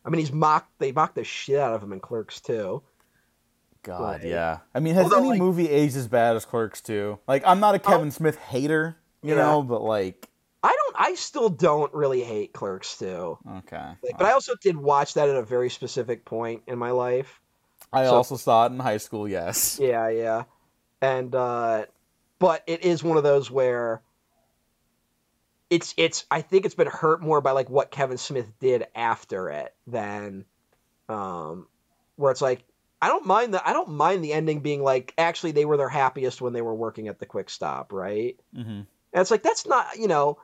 I 0.04 0.10
mean, 0.10 0.20
he's 0.20 0.32
mocked. 0.32 0.70
They 0.78 0.92
mocked 0.92 1.16
the 1.16 1.24
shit 1.24 1.58
out 1.58 1.74
of 1.74 1.82
him 1.82 1.92
in 1.92 2.00
Clerks 2.00 2.40
II. 2.48 2.80
God, 3.82 4.00
Like- 4.00 4.22
yeah. 4.24 4.58
I 4.74 4.80
mean, 4.80 4.94
has 4.94 5.04
Although, 5.04 5.18
any 5.18 5.28
like- 5.30 5.38
movie 5.38 5.68
aged 5.68 5.96
as 5.96 6.08
bad 6.08 6.36
as 6.36 6.44
Clerks 6.44 6.82
II? 6.88 7.16
Like, 7.26 7.42
I'm 7.46 7.60
not 7.60 7.74
a 7.74 7.78
Kevin 7.78 8.10
Smith 8.10 8.36
hater, 8.38 8.96
you 9.22 9.34
Oh. 9.34 9.36
Yeah. 9.36 9.42
know, 9.42 9.62
but 9.62 9.82
like, 9.82 10.28
I 10.62 10.68
don't. 10.74 10.96
I 10.98 11.14
still 11.14 11.48
don't 11.48 11.92
really 11.94 12.22
hate 12.22 12.52
Clerks 12.52 13.00
II. 13.00 13.08
okay. 13.58 13.90
Like, 14.02 14.18
but 14.18 14.24
I 14.26 14.32
also 14.32 14.54
did 14.60 14.76
watch 14.76 15.14
that 15.14 15.28
at 15.28 15.36
a 15.36 15.42
very 15.42 15.70
specific 15.70 16.24
point 16.24 16.62
in 16.66 16.78
my 16.78 16.90
life. 16.90 17.40
I 17.92 18.04
so- 18.04 18.16
also 18.16 18.36
saw 18.36 18.66
it 18.66 18.72
in 18.72 18.78
high 18.80 18.96
school, 18.96 19.28
yes. 19.28 19.78
Yeah, 19.80 20.08
yeah. 20.08 20.44
And 21.00 21.32
uh 21.34 21.86
but 22.40 22.62
it 22.66 22.82
is 22.84 23.02
one 23.04 23.16
of 23.16 23.22
those 23.22 23.50
where 23.50 24.02
it's 25.70 25.94
it's 25.96 26.24
I 26.30 26.40
think 26.40 26.64
it's 26.64 26.74
been 26.74 26.86
hurt 26.86 27.22
more 27.22 27.40
by 27.40 27.52
like 27.52 27.68
what 27.68 27.90
Kevin 27.90 28.18
Smith 28.18 28.50
did 28.58 28.86
after 28.94 29.50
it 29.50 29.74
than 29.86 30.44
um 31.08 31.66
where 32.16 32.32
it's 32.32 32.42
like 32.42 32.64
I 33.00 33.08
don't 33.08 33.26
mind 33.26 33.54
the 33.54 33.66
I 33.68 33.72
don't 33.72 33.90
mind 33.90 34.24
the 34.24 34.32
ending 34.32 34.60
being 34.60 34.82
like 34.82 35.14
actually 35.18 35.52
they 35.52 35.64
were 35.64 35.76
their 35.76 35.88
happiest 35.88 36.40
when 36.40 36.52
they 36.52 36.62
were 36.62 36.74
working 36.74 37.08
at 37.08 37.18
the 37.18 37.26
quick 37.26 37.50
stop, 37.50 37.92
right? 37.92 38.38
hmm 38.54 38.60
And 38.60 38.86
it's 39.12 39.30
like 39.30 39.42
that's 39.42 39.66
not, 39.66 39.98
you 39.98 40.08
know, 40.08 40.38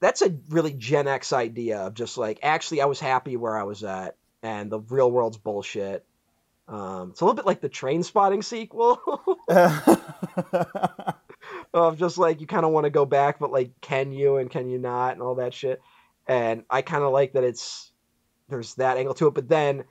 that's 0.00 0.22
a 0.22 0.34
really 0.48 0.72
Gen 0.72 1.08
X 1.08 1.32
idea 1.32 1.80
of 1.80 1.94
just 1.94 2.16
like 2.16 2.38
actually 2.42 2.80
I 2.80 2.86
was 2.86 3.00
happy 3.00 3.36
where 3.36 3.56
I 3.56 3.64
was 3.64 3.84
at 3.84 4.16
and 4.42 4.70
the 4.70 4.80
real 4.80 5.10
world's 5.10 5.36
bullshit. 5.36 6.06
Um, 6.68 7.10
it's 7.10 7.20
a 7.20 7.24
little 7.24 7.34
bit 7.36 7.46
like 7.46 7.60
the 7.60 7.68
Trainspotting 7.68 8.44
sequel 8.44 9.00
of 11.72 11.98
just 11.98 12.18
like 12.18 12.40
you 12.40 12.46
kind 12.46 12.64
of 12.64 12.72
want 12.72 12.84
to 12.84 12.90
go 12.90 13.04
back, 13.06 13.38
but 13.38 13.52
like 13.52 13.80
can 13.80 14.12
you 14.12 14.36
and 14.36 14.50
can 14.50 14.68
you 14.68 14.78
not 14.78 15.12
and 15.14 15.22
all 15.22 15.36
that 15.36 15.54
shit. 15.54 15.80
And 16.26 16.64
I 16.70 16.82
kind 16.82 17.02
of 17.04 17.12
like 17.12 17.32
that 17.34 17.44
it's 17.44 17.90
there's 18.48 18.74
that 18.76 18.96
angle 18.96 19.14
to 19.14 19.28
it, 19.28 19.34
but 19.34 19.48
then 19.48 19.84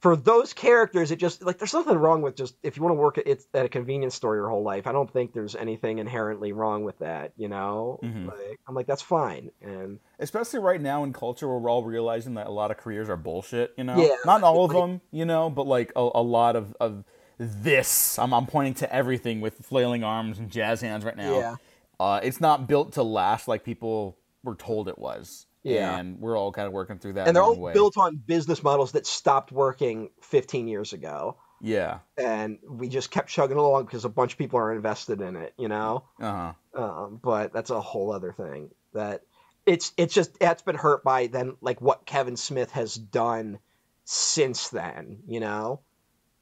for 0.00 0.16
those 0.16 0.54
characters, 0.54 1.10
it 1.10 1.16
just 1.16 1.42
like 1.42 1.58
there's 1.58 1.74
nothing 1.74 1.96
wrong 1.98 2.22
with 2.22 2.34
just 2.34 2.54
if 2.62 2.76
you 2.78 2.82
want 2.82 2.92
to 2.94 2.98
work 2.98 3.18
at 3.18 3.26
it 3.26 3.42
at 3.52 3.66
a 3.66 3.68
convenience 3.68 4.14
store 4.14 4.34
your 4.34 4.48
whole 4.48 4.62
life. 4.62 4.86
I 4.86 4.92
don't 4.92 5.12
think 5.12 5.34
there's 5.34 5.54
anything 5.54 5.98
inherently 5.98 6.52
wrong 6.52 6.84
with 6.84 6.98
that. 7.00 7.32
You 7.36 7.48
know, 7.48 8.00
Mhm. 8.02 8.26
like, 8.28 8.58
I'm 8.66 8.74
like 8.74 8.86
that's 8.86 9.02
fine. 9.02 9.50
And 9.60 9.98
Especially 10.18 10.58
right 10.60 10.80
now 10.80 11.04
in 11.04 11.12
culture 11.12 11.46
where 11.46 11.58
we're 11.58 11.70
all 11.70 11.84
realizing 11.84 12.34
that 12.34 12.46
a 12.46 12.50
lot 12.50 12.70
of 12.70 12.78
careers 12.78 13.10
are 13.10 13.16
bullshit, 13.18 13.74
you 13.76 13.84
know? 13.84 13.96
Yeah, 13.96 14.16
Not 14.24 14.42
all 14.42 14.64
of 14.64 14.72
like- 14.72 14.80
them, 14.82 15.00
you 15.10 15.26
know, 15.26 15.50
but 15.50 15.66
like 15.66 15.92
a, 15.94 16.00
a 16.14 16.22
lot 16.22 16.56
of, 16.56 16.74
of 16.80 17.04
this. 17.40 18.18
I'm, 18.18 18.34
I'm 18.34 18.46
pointing 18.46 18.74
to 18.74 18.94
everything 18.94 19.40
with 19.40 19.64
flailing 19.64 20.04
arms 20.04 20.38
and 20.38 20.50
jazz 20.50 20.82
hands 20.82 21.04
right 21.04 21.16
now. 21.16 21.38
Yeah. 21.38 21.56
Uh, 21.98 22.20
it's 22.22 22.40
not 22.40 22.68
built 22.68 22.92
to 22.92 23.02
last 23.02 23.48
like 23.48 23.64
people 23.64 24.18
were 24.44 24.54
told 24.54 24.88
it 24.88 24.98
was. 24.98 25.46
Yeah. 25.62 25.98
And 25.98 26.20
we're 26.20 26.38
all 26.38 26.52
kind 26.52 26.66
of 26.66 26.72
working 26.72 26.98
through 26.98 27.14
that 27.14 27.26
and 27.26 27.36
they're 27.36 27.42
all 27.42 27.58
way. 27.58 27.72
built 27.72 27.98
on 27.98 28.16
business 28.16 28.62
models 28.62 28.92
that 28.92 29.06
stopped 29.06 29.52
working 29.52 30.10
15 30.22 30.68
years 30.68 30.92
ago. 30.92 31.36
Yeah. 31.62 31.98
and 32.16 32.58
we 32.66 32.88
just 32.88 33.10
kept 33.10 33.28
chugging 33.28 33.58
along 33.58 33.84
because 33.84 34.06
a 34.06 34.08
bunch 34.08 34.32
of 34.32 34.38
people 34.38 34.58
are 34.58 34.72
invested 34.72 35.20
in 35.20 35.36
it, 35.36 35.52
you 35.58 35.68
know. 35.68 36.04
Uh 36.20 36.52
huh. 36.74 36.82
Um, 36.82 37.20
but 37.22 37.52
that's 37.52 37.70
a 37.70 37.80
whole 37.80 38.12
other 38.12 38.32
thing. 38.32 38.70
That 38.94 39.22
it's 39.66 39.92
it's 39.96 40.14
just 40.14 40.38
that's 40.38 40.62
been 40.62 40.76
hurt 40.76 41.04
by 41.04 41.26
then 41.26 41.56
like 41.60 41.80
what 41.80 42.06
Kevin 42.06 42.36
Smith 42.36 42.70
has 42.72 42.94
done 42.94 43.58
since 44.04 44.70
then, 44.70 45.18
you 45.26 45.40
know. 45.40 45.80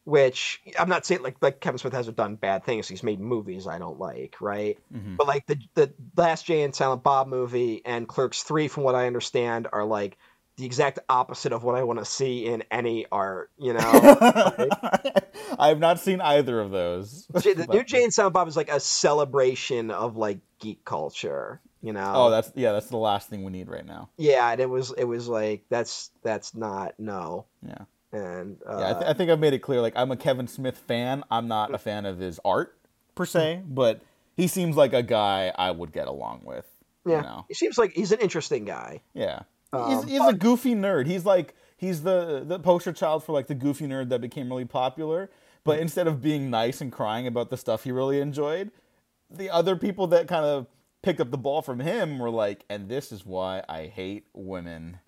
Which 0.09 0.63
I'm 0.79 0.89
not 0.89 1.05
saying 1.05 1.23
like 1.23 1.37
like 1.43 1.61
Kevin 1.61 1.77
Smith 1.77 1.93
hasn't 1.93 2.17
done 2.17 2.37
bad 2.37 2.65
things. 2.65 2.89
He's 2.89 3.03
made 3.03 3.21
movies 3.21 3.67
I 3.67 3.79
don't 3.79 3.99
like, 3.99 4.37
right? 4.41 4.79
hmm 4.91 5.17
But 5.17 5.27
like 5.27 5.47
the 5.47 5.59
the 5.75 5.93
last 6.17 6.47
Jay 6.47 6.63
and 6.63 6.75
Silent 6.75 7.03
Bob 7.03 7.29
movie 7.29 7.83
and 7.85 8.09
Clerks 8.09 8.43
Three, 8.43 8.69
from 8.69 8.85
what 8.85 8.95
I 8.95 9.07
understand, 9.07 9.69
are 9.71 9.85
like 9.85 10.17
the 10.57 10.65
exact 10.65 10.99
opposite 11.11 11.53
of 11.53 11.63
what 11.63 11.75
I 11.75 11.83
want 11.83 11.99
to 11.99 12.07
see 12.07 12.47
in 12.47 12.65
any 12.71 13.05
art, 13.13 13.51
you 13.59 13.75
know. 13.75 13.81
I 15.59 15.69
have 15.69 15.79
not 15.79 16.01
seen 16.01 16.21
either 16.23 16.59
of 16.59 16.71
those. 16.71 17.27
The 17.27 17.67
But- 17.67 17.69
new 17.75 17.85
Jay 17.85 18.03
and 18.03 18.13
Silent 18.13 18.33
Bob 18.33 18.49
is 18.49 18.57
like 18.57 18.71
a 18.71 18.81
celebration 18.81 19.91
of 19.91 20.17
like 20.17 20.39
geek 20.59 20.85
culture, 20.87 21.61
you 21.83 21.93
know. 21.93 22.13
Oh, 22.15 22.31
that's 22.31 22.51
yeah, 22.55 22.73
that's 22.73 22.89
the 22.89 22.97
last 22.97 23.29
thing 23.29 23.45
we 23.45 23.53
need 23.53 23.69
right 23.69 23.85
now. 23.87 24.09
yeah, 24.17 24.51
and 24.51 24.59
it 24.61 24.71
was 24.71 24.91
it 24.97 25.05
was 25.05 25.29
like 25.29 25.65
that's 25.69 26.11
that's 26.23 26.55
not 26.55 26.95
no. 26.99 27.45
Yeah. 27.67 27.85
And 28.13 28.57
uh, 28.67 28.79
Yeah, 28.79 28.91
I, 28.91 28.93
th- 28.95 29.05
I 29.07 29.13
think 29.13 29.31
I've 29.31 29.39
made 29.41 29.53
it 29.53 29.59
clear. 29.61 29.81
Like, 29.81 29.93
I'm 29.97 30.11
a 30.11 30.17
Kevin 30.17 30.47
Smith 30.49 30.79
fan. 30.79 31.25
I'm 31.31 31.49
not 31.49 31.75
a 31.75 31.79
fan 31.79 32.07
of 32.07 32.19
his 32.19 32.41
art 32.45 32.79
per 33.15 33.27
se, 33.27 33.63
but 33.67 34.01
he 34.37 34.47
seems 34.47 34.77
like 34.77 34.93
a 34.93 35.03
guy 35.03 35.53
I 35.57 35.71
would 35.71 35.93
get 35.93 36.09
along 36.09 36.43
with. 36.45 36.67
yeah, 37.05 37.17
You 37.17 37.23
know? 37.23 37.45
he 37.49 37.55
seems 37.55 37.77
like 37.77 37.93
he's 37.93 38.13
an 38.13 38.21
interesting 38.21 38.65
guy. 38.65 39.01
Yeah, 39.15 39.41
Um, 39.73 39.91
he's, 40.07 40.13
he's 40.19 40.27
a 40.27 40.33
goofy 40.33 40.75
nerd. 40.75 41.07
He's 41.07 41.27
like 41.27 41.55
he's 41.77 42.03
the 42.03 42.43
the 42.47 42.59
poster 42.59 42.93
child 42.93 43.25
for 43.25 43.33
like 43.33 43.47
the 43.47 43.55
goofy 43.55 43.87
nerd 43.87 44.09
that 44.11 44.21
became 44.21 44.49
really 44.49 44.65
popular. 44.65 45.31
But 45.65 45.81
instead 45.81 46.07
of 46.07 46.23
being 46.23 46.49
nice 46.49 46.81
and 46.81 46.91
crying 46.91 47.27
about 47.27 47.51
the 47.51 47.57
stuff 47.59 47.85
he 47.85 47.93
really 47.93 48.21
enjoyed, 48.21 48.71
the 49.29 49.51
other 49.51 49.77
people 49.77 50.07
that 50.07 50.27
kind 50.27 50.47
of 50.47 50.67
picked 51.03 51.21
up 51.21 51.31
the 51.31 51.37
ball 51.37 51.61
from 51.61 51.81
him 51.81 52.19
were 52.19 52.31
like, 52.31 52.65
"And 52.71 52.89
this 52.89 53.13
is 53.13 53.27
why 53.27 53.63
I 53.69 53.87
hate 53.87 54.25
women." 54.33 54.99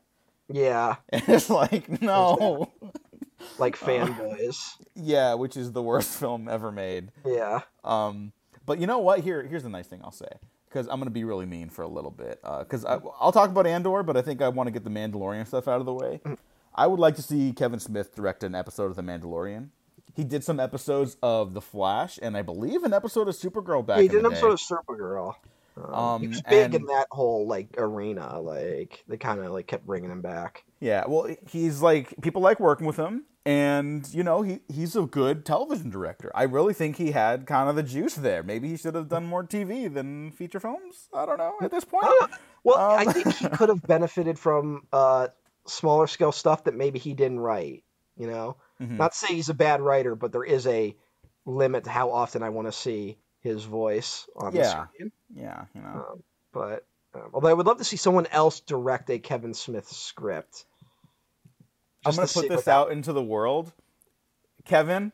Yeah, 0.50 0.96
And 1.10 1.22
it's 1.28 1.50
like, 1.50 2.02
no, 2.02 2.70
like 3.58 3.82
uh, 3.82 3.86
fanboys. 3.86 4.74
yeah, 4.94 5.34
which 5.34 5.56
is 5.56 5.72
the 5.72 5.82
worst 5.82 6.10
film 6.20 6.48
ever 6.48 6.70
made. 6.72 7.10
Yeah. 7.24 7.60
Um, 7.84 8.32
but 8.66 8.78
you 8.78 8.86
know 8.86 8.98
what? 8.98 9.20
Here, 9.20 9.42
here's 9.42 9.62
the 9.62 9.68
nice 9.68 9.86
thing 9.86 10.00
I'll 10.04 10.12
say 10.12 10.28
because 10.68 10.86
I'm 10.88 10.98
gonna 10.98 11.10
be 11.10 11.24
really 11.24 11.46
mean 11.46 11.68
for 11.70 11.82
a 11.82 11.88
little 11.88 12.10
bit. 12.10 12.40
Uh, 12.44 12.60
because 12.60 12.84
I'll 12.84 13.32
talk 13.32 13.50
about 13.50 13.66
Andor, 13.66 14.02
but 14.02 14.16
I 14.16 14.22
think 14.22 14.40
I 14.42 14.48
want 14.48 14.66
to 14.68 14.70
get 14.70 14.84
the 14.84 14.90
Mandalorian 14.90 15.46
stuff 15.46 15.66
out 15.68 15.80
of 15.80 15.86
the 15.86 15.94
way. 15.94 16.20
Mm. 16.24 16.38
I 16.74 16.86
would 16.86 17.00
like 17.00 17.16
to 17.16 17.22
see 17.22 17.52
Kevin 17.52 17.80
Smith 17.80 18.14
direct 18.14 18.44
an 18.44 18.54
episode 18.54 18.86
of 18.86 18.96
The 18.96 19.02
Mandalorian. 19.02 19.70
He 20.14 20.24
did 20.24 20.44
some 20.44 20.60
episodes 20.60 21.16
of 21.22 21.52
The 21.54 21.60
Flash, 21.60 22.18
and 22.22 22.36
I 22.36 22.42
believe 22.42 22.84
an 22.84 22.92
episode 22.92 23.28
of 23.28 23.34
Supergirl 23.34 23.84
back 23.84 24.00
he 24.00 24.08
did 24.08 24.24
an 24.24 24.30
day. 24.30 24.36
episode 24.36 24.52
of 24.52 24.58
Supergirl. 24.60 25.34
Um, 25.88 25.94
Um, 25.94 26.22
he 26.22 26.28
was 26.28 26.42
big 26.42 26.74
in 26.74 26.86
that 26.86 27.06
whole 27.10 27.46
like 27.46 27.68
arena. 27.78 28.40
Like 28.40 29.04
they 29.08 29.16
kind 29.16 29.40
of 29.40 29.52
like 29.52 29.66
kept 29.66 29.86
bringing 29.86 30.10
him 30.10 30.20
back. 30.22 30.64
Yeah, 30.80 31.04
well, 31.06 31.34
he's 31.48 31.82
like 31.82 32.14
people 32.22 32.40
like 32.42 32.58
working 32.60 32.86
with 32.86 32.96
him, 32.96 33.26
and 33.44 34.08
you 34.14 34.22
know 34.22 34.42
he 34.42 34.60
he's 34.68 34.96
a 34.96 35.02
good 35.02 35.44
television 35.44 35.90
director. 35.90 36.30
I 36.34 36.44
really 36.44 36.72
think 36.74 36.96
he 36.96 37.10
had 37.12 37.46
kind 37.46 37.68
of 37.68 37.76
the 37.76 37.82
juice 37.82 38.14
there. 38.14 38.42
Maybe 38.42 38.68
he 38.68 38.76
should 38.76 38.94
have 38.94 39.08
done 39.08 39.26
more 39.26 39.44
TV 39.44 39.92
than 39.92 40.30
feature 40.32 40.60
films. 40.60 41.08
I 41.14 41.26
don't 41.26 41.38
know 41.38 41.54
at 41.60 41.70
this 41.70 41.84
point. 41.84 42.06
Well, 42.64 42.78
Um, 42.78 42.98
I 43.08 43.12
think 43.12 43.34
he 43.34 43.48
could 43.48 43.68
have 43.68 43.82
benefited 43.82 44.38
from 44.38 44.86
uh, 44.92 45.28
smaller 45.66 46.06
scale 46.06 46.32
stuff 46.32 46.64
that 46.64 46.74
maybe 46.74 46.98
he 46.98 47.14
didn't 47.14 47.40
write. 47.40 47.84
You 48.16 48.26
know, 48.26 48.56
Mhm. 48.80 48.98
not 48.98 49.12
to 49.12 49.18
say 49.18 49.34
he's 49.34 49.48
a 49.48 49.54
bad 49.54 49.80
writer, 49.80 50.14
but 50.14 50.32
there 50.32 50.44
is 50.44 50.66
a 50.66 50.94
limit 51.46 51.84
to 51.84 51.90
how 51.90 52.10
often 52.10 52.42
I 52.42 52.50
want 52.50 52.68
to 52.68 52.72
see 52.72 53.18
his 53.40 53.64
voice 53.64 54.28
on 54.36 54.54
Yeah. 54.54 54.62
the 54.62 54.94
screen. 54.94 55.12
Yeah, 55.34 55.64
you 55.74 55.82
know. 55.82 56.06
Um, 56.10 56.22
but 56.52 56.84
um, 57.14 57.30
although 57.34 57.48
I 57.48 57.52
would 57.52 57.66
love 57.66 57.78
to 57.78 57.84
see 57.84 57.96
someone 57.96 58.26
else 58.26 58.60
direct 58.60 59.10
a 59.10 59.18
Kevin 59.18 59.54
Smith 59.54 59.88
script. 59.88 60.64
I'm 62.04 62.14
gonna 62.14 62.28
put 62.28 62.48
this 62.48 62.66
out 62.68 62.92
into 62.92 63.12
the 63.12 63.22
world, 63.22 63.72
Kevin. 64.64 65.12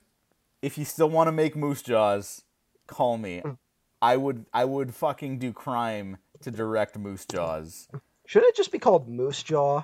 If 0.62 0.78
you 0.78 0.84
still 0.84 1.10
want 1.10 1.28
to 1.28 1.32
make 1.32 1.56
Moose 1.56 1.82
Jaws, 1.82 2.42
call 2.86 3.18
me. 3.18 3.42
Mm. 3.44 3.58
I 4.00 4.16
would 4.16 4.46
I 4.52 4.64
would 4.64 4.94
fucking 4.94 5.38
do 5.38 5.52
crime 5.52 6.18
to 6.42 6.50
direct 6.50 6.96
Moose 6.98 7.26
Jaws. 7.26 7.88
Should 8.26 8.44
it 8.44 8.56
just 8.56 8.70
be 8.70 8.78
called 8.78 9.08
Moose 9.08 9.42
Jaw? 9.42 9.82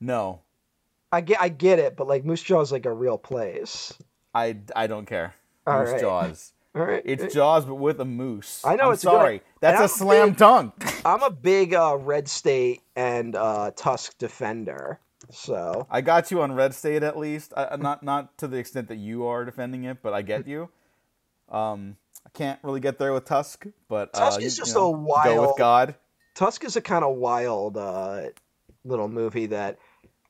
No, 0.00 0.42
I 1.10 1.20
get, 1.22 1.40
I 1.40 1.48
get 1.48 1.78
it, 1.78 1.96
but 1.96 2.06
like 2.06 2.24
Moose 2.24 2.42
Jaw 2.42 2.60
is 2.60 2.72
like 2.72 2.86
a 2.86 2.92
real 2.92 3.18
place. 3.18 3.92
I, 4.34 4.58
I 4.76 4.86
don't 4.86 5.06
care. 5.06 5.34
All 5.66 5.80
moose 5.80 5.92
right. 5.92 6.00
Jaws. 6.00 6.52
Right, 6.86 7.02
It's 7.04 7.34
Jaws, 7.34 7.64
but 7.64 7.74
with 7.74 8.00
a 8.00 8.04
moose. 8.04 8.62
I 8.64 8.76
know, 8.76 8.88
I'm 8.88 8.92
it's 8.94 9.02
a 9.04 9.06
good- 9.06 9.12
sorry. 9.12 9.42
That's 9.60 9.80
a 9.80 9.82
I'm 9.84 9.88
slam 9.88 10.28
big- 10.30 10.36
dunk. 10.38 11.06
I'm 11.06 11.22
a 11.22 11.30
big 11.30 11.74
uh, 11.74 11.96
Red 11.98 12.28
State 12.28 12.82
and 12.96 13.34
uh, 13.34 13.70
Tusk 13.74 14.16
defender, 14.18 15.00
so 15.30 15.86
I 15.90 16.00
got 16.00 16.30
you 16.30 16.40
on 16.42 16.52
Red 16.52 16.74
State 16.74 17.02
at 17.02 17.18
least. 17.18 17.52
I, 17.56 17.76
not 17.76 18.02
not 18.02 18.38
to 18.38 18.46
the 18.48 18.56
extent 18.58 18.88
that 18.88 18.98
you 18.98 19.26
are 19.26 19.44
defending 19.44 19.84
it, 19.84 19.98
but 20.02 20.12
I 20.12 20.22
get 20.22 20.46
you. 20.46 20.68
Um, 21.50 21.96
I 22.26 22.30
can't 22.34 22.58
really 22.62 22.80
get 22.80 22.98
there 22.98 23.12
with 23.12 23.24
Tusk, 23.24 23.66
but 23.88 24.10
uh, 24.14 24.18
Tusk 24.18 24.40
you- 24.40 24.46
is 24.46 24.58
you 24.58 24.64
just 24.64 24.76
know, 24.76 24.86
a 24.86 24.90
wild. 24.90 25.24
Go 25.24 25.46
with 25.48 25.56
God. 25.58 25.94
Tusk 26.34 26.64
is 26.64 26.76
a 26.76 26.80
kind 26.80 27.04
of 27.04 27.16
wild 27.16 27.76
uh, 27.76 28.24
little 28.84 29.08
movie 29.08 29.46
that 29.46 29.78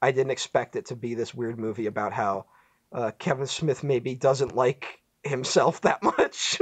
I 0.01 0.11
didn't 0.13 0.31
expect 0.31 0.77
it 0.77 0.87
to 0.87 0.97
be 0.97 1.15
this 1.15 1.35
weird 1.35 1.59
movie 1.59 1.87
about 1.87 2.13
how 2.13 2.47
uh, 2.93 3.11
Kevin 3.19 3.47
Smith 3.47 3.83
maybe 3.85 4.15
doesn't 4.15 4.55
like 4.55 5.01
himself 5.29 5.81
that 5.83 6.03
much. 6.03 6.61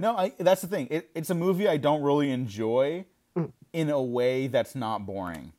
No, 0.00 0.16
I, 0.16 0.32
that's 0.38 0.62
the 0.62 0.66
thing. 0.68 0.88
It, 0.90 1.10
it's 1.14 1.30
a 1.30 1.34
movie 1.34 1.68
I 1.68 1.76
don't 1.76 2.02
really 2.02 2.30
enjoy 2.30 3.04
Mm. 3.36 3.52
in 3.72 3.90
a 3.90 4.02
way 4.02 4.48
that's 4.48 4.74
not 4.74 5.06
boring. 5.06 5.52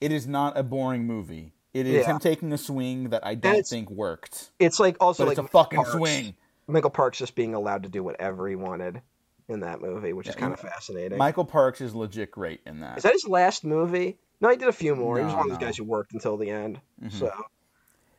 It 0.00 0.10
is 0.10 0.26
not 0.26 0.58
a 0.58 0.62
boring 0.64 1.04
movie. 1.06 1.52
It 1.72 1.86
is 1.86 1.94
Yeah. 2.06 2.06
him 2.14 2.18
taking 2.18 2.52
a 2.52 2.58
swing 2.58 3.10
that 3.10 3.24
I 3.24 3.34
don't 3.36 3.64
think 3.64 3.88
worked. 3.88 4.50
it's 4.58 4.80
like 4.80 4.96
also 5.00 5.22
But 5.24 5.28
like 5.28 5.38
it's 5.38 5.46
a 5.46 5.50
fucking 5.50 5.76
Parks. 5.76 5.92
swing. 5.92 6.34
Michael 6.66 6.90
Parks 6.90 7.18
just 7.18 7.36
being 7.36 7.54
allowed 7.54 7.84
to 7.84 7.88
do 7.88 8.02
whatever 8.02 8.48
he 8.48 8.56
wanted 8.56 9.00
in 9.48 9.60
that 9.60 9.80
movie, 9.80 10.12
which 10.12 10.26
is 10.28 10.34
kind 10.34 10.52
of 10.52 10.58
fascinating. 10.58 11.16
Michael 11.18 11.44
Parks 11.44 11.80
is 11.80 11.94
legit 11.94 12.32
great 12.32 12.60
in 12.66 12.80
that. 12.80 12.96
Is 12.98 13.04
that 13.04 13.12
his 13.12 13.28
last 13.28 13.62
movie? 13.64 14.18
No, 14.40 14.48
he 14.50 14.56
did 14.56 14.66
a 14.68 14.72
few 14.72 14.96
more. 14.96 15.18
he 15.18 15.24
was 15.24 15.32
No, 15.32 15.38
one 15.38 15.46
of 15.50 15.58
those 15.58 15.64
guys 15.64 15.76
who 15.76 15.84
worked 15.84 16.12
until 16.14 16.36
the 16.36 16.50
end. 16.50 16.80
Mhm. 17.00 17.12
So, 17.12 17.32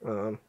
um, 0.06 0.40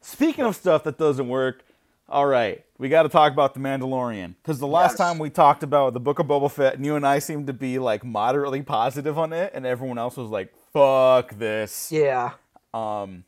Speaking 0.00 0.44
of 0.44 0.56
stuff 0.56 0.82
that 0.84 0.98
doesn't 0.98 1.28
work, 1.28 1.64
all 2.08 2.26
right, 2.26 2.64
we 2.78 2.88
got 2.88 3.02
to 3.02 3.08
talk 3.08 3.32
about 3.32 3.54
the 3.54 3.60
Mandalorian 3.60 4.34
because 4.42 4.58
the 4.58 4.66
last 4.66 4.92
Yes. 4.92 4.98
time 4.98 5.18
we 5.18 5.30
talked 5.30 5.62
about 5.62 5.92
the 5.92 6.00
Book 6.00 6.18
of 6.18 6.26
Boba 6.26 6.50
Fett, 6.50 6.74
and 6.74 6.84
you 6.86 6.96
and 6.96 7.06
I 7.06 7.18
seemed 7.18 7.46
to 7.48 7.52
be 7.52 7.78
like 7.78 8.04
moderately 8.04 8.62
positive 8.62 9.18
on 9.18 9.32
it, 9.32 9.52
and 9.54 9.66
everyone 9.66 9.98
else 9.98 10.16
was 10.16 10.30
like, 10.30 10.52
"Fuck 10.72 11.34
this." 11.38 11.92
yeah, 11.92 12.32
Um, 12.72 13.24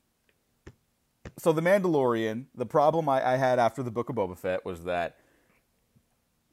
so 1.39 1.53
the 1.53 1.63
Mandalorian, 1.63 2.47
the 2.55 2.67
problem 2.67 3.09
I, 3.09 3.33
I 3.35 3.37
had 3.37 3.59
after 3.59 3.83
the 3.83 3.91
Book 3.91 4.09
of 4.11 4.17
Boba 4.17 4.37
Fett 4.37 4.65
was 4.65 4.85
that 4.85 5.17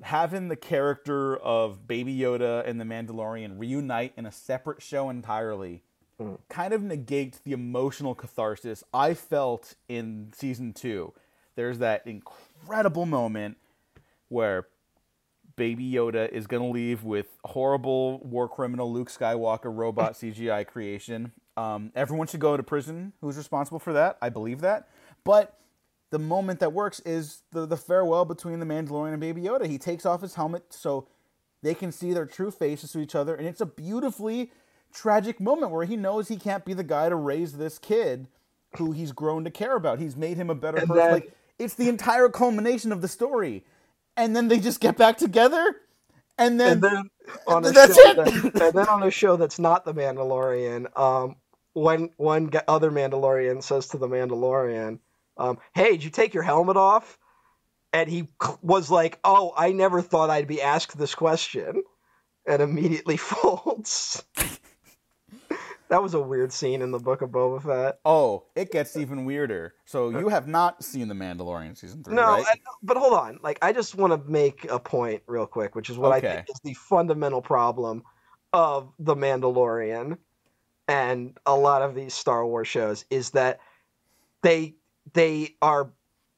having 0.03 0.47
the 0.47 0.55
character 0.55 1.35
of 1.37 1.87
Baby 1.87 2.15
Yoda 2.17 2.65
and 2.67 2.79
the 2.79 2.85
Mandalorian 2.85 3.57
reunite 3.57 4.13
in 4.15 4.25
a 4.25 4.31
separate 4.31 4.81
show 4.81 5.09
entirely 5.09 5.83
Mm. 6.19 6.39
kind 6.49 6.73
of 6.73 6.81
negates 6.81 7.37
the 7.37 7.51
emotional 7.51 8.15
catharsis 8.15 8.83
I 8.91 9.13
felt 9.13 9.75
in 9.87 10.31
season 10.35 10.73
two. 10.73 11.13
There's 11.57 11.79
that 11.79 12.05
incredible 12.05 13.05
moment 13.07 13.57
where 14.29 14.67
Baby 15.55 15.91
Yoda 15.91 16.29
is 16.29 16.45
going 16.45 16.61
to 16.61 16.69
leave 16.69 17.03
with 17.03 17.25
horrible 17.43 18.19
war 18.19 18.47
criminal 18.47 18.93
Luke 18.93 19.09
Skywalker 19.09 19.75
robot 19.75 20.13
CGI 20.21 20.65
creation. 20.67 21.31
Um, 21.57 21.91
everyone 21.95 22.27
should 22.27 22.39
go 22.39 22.55
to 22.55 22.61
prison 22.61 23.11
who's 23.21 23.37
responsible 23.37 23.79
for 23.79 23.91
that. 23.93 24.17
I 24.21 24.29
believe 24.29 24.61
that. 24.61 24.87
But 25.23 25.57
the 26.11 26.19
moment 26.19 26.59
that 26.59 26.73
works 26.73 26.99
is 27.01 27.41
the, 27.51 27.65
the 27.65 27.75
farewell 27.75 28.23
between 28.23 28.59
the 28.59 28.65
Mandalorian 28.67 29.13
and 29.13 29.19
Baby 29.19 29.41
Yoda. 29.41 29.65
He 29.65 29.79
takes 29.79 30.05
off 30.05 30.21
his 30.21 30.35
helmet 30.35 30.65
so 30.69 31.07
they 31.63 31.73
can 31.73 31.91
see 31.91 32.13
their 32.13 32.27
true 32.27 32.51
faces 32.51 32.91
to 32.91 32.99
each 32.99 33.15
other. 33.15 33.33
And 33.33 33.47
it's 33.47 33.61
a 33.61 33.65
beautifully 33.65 34.51
tragic 34.93 35.39
moment 35.41 35.71
where 35.71 35.85
he 35.85 35.95
knows 35.97 36.27
he 36.27 36.37
can't 36.37 36.63
be 36.63 36.73
the 36.75 36.83
guy 36.83 37.09
to 37.09 37.15
raise 37.15 37.53
this 37.53 37.79
kid 37.79 38.27
who 38.77 38.91
he's 38.91 39.11
grown 39.11 39.43
to 39.43 39.49
care 39.49 39.75
about. 39.75 39.97
He's 39.99 40.15
made 40.15 40.37
him 40.37 40.51
a 40.51 40.55
better 40.55 40.77
And 40.77 40.87
person. 40.87 41.03
then- 41.03 41.11
like 41.13 41.33
it's 41.59 41.75
the 41.75 41.89
entire 41.89 42.29
culmination 42.29 42.91
of 42.91 43.01
the 43.01 43.07
story. 43.07 43.63
And 44.15 44.35
then 44.35 44.47
they 44.47 44.59
just 44.59 44.79
get 44.79 44.97
back 44.97 45.17
together 45.17 45.75
and 46.37 46.59
then, 46.59 46.73
and 46.73 46.81
then 46.81 47.09
on 47.47 47.65
a 47.65 47.71
that's 47.71 47.95
show 47.95 48.09
it. 48.09 48.15
that- 48.17 48.61
and 48.61 48.73
then 48.73 48.87
on 48.87 49.03
a 49.03 49.11
show 49.11 49.35
that's 49.37 49.59
not 49.59 49.85
the 49.85 49.93
Mandalorian, 49.93 50.97
um, 50.97 51.35
when 51.73 52.09
one 52.17 52.51
other 52.67 52.91
Mandalorian 52.91 53.61
says 53.63 53.87
to 53.89 53.97
the 53.97 54.07
Mandalorian, 54.07 54.99
um, 55.37 55.59
"Hey, 55.73 55.91
did 55.91 56.03
you 56.03 56.09
take 56.09 56.33
your 56.33 56.43
helmet 56.43 56.77
off?" 56.77 57.17
And 57.93 58.09
he 58.09 58.27
was 58.61 58.89
like, 58.91 59.19
"Oh, 59.23 59.53
I 59.55 59.71
never 59.71 60.01
thought 60.01 60.29
I'd 60.29 60.47
be 60.47 60.61
asked 60.61 60.97
this 60.97 61.15
question," 61.15 61.83
and 62.45 62.61
immediately 62.61 63.17
folds. 63.17 64.23
That 65.89 66.01
was 66.03 66.13
a 66.13 66.19
weird 66.19 66.51
scene 66.51 66.81
in 66.81 66.91
the 66.91 66.99
Book 66.99 67.21
of 67.21 67.29
Boba 67.29 67.61
Fett. 67.63 67.99
Oh, 68.05 68.43
it 68.55 68.71
gets 68.71 68.95
even 68.97 69.25
weirder. 69.25 69.73
So 69.85 70.09
you 70.09 70.29
have 70.29 70.47
not 70.47 70.83
seen 70.83 71.07
The 71.07 71.15
Mandalorian 71.15 71.77
season 71.77 72.03
three, 72.03 72.15
No, 72.15 72.23
right? 72.23 72.45
I- 72.47 72.59
but 72.83 72.97
hold 72.97 73.13
on. 73.13 73.39
Like, 73.41 73.59
I 73.61 73.73
just 73.73 73.95
want 73.95 74.13
to 74.13 74.29
make 74.31 74.65
a 74.69 74.79
point 74.79 75.23
real 75.27 75.45
quick, 75.47 75.75
which 75.75 75.89
is 75.89 75.97
what 75.97 76.11
I 76.11 76.19
think 76.21 76.49
is 76.49 76.59
the 76.63 76.73
fundamental 76.73 77.41
problem 77.41 78.03
of 78.53 78.91
the 78.99 79.15
Mandalorian 79.15 80.17
and 80.87 81.37
a 81.45 81.55
lot 81.55 81.81
of 81.81 81.95
these 81.95 82.13
Star 82.13 82.45
Wars 82.45 82.67
shows 82.67 83.05
is 83.09 83.31
that 83.31 83.59
they 84.41 84.75
they 85.13 85.55
are 85.61 85.91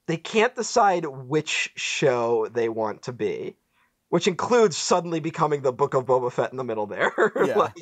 they 0.07 0.17
can't 0.17 0.55
decide 0.55 1.05
which 1.05 1.71
show 1.75 2.47
they 2.51 2.67
want 2.67 3.03
to 3.03 3.13
be, 3.13 3.55
which 4.09 4.27
includes 4.27 4.75
suddenly 4.75 5.19
becoming 5.19 5.61
the 5.61 5.71
Book 5.71 5.93
of 5.93 6.05
Boba 6.05 6.31
Fett 6.31 6.51
in 6.51 6.57
the 6.57 6.63
middle 6.63 6.87
there. 6.87 7.11
Yeah. 7.45 7.57
Like, 7.57 7.73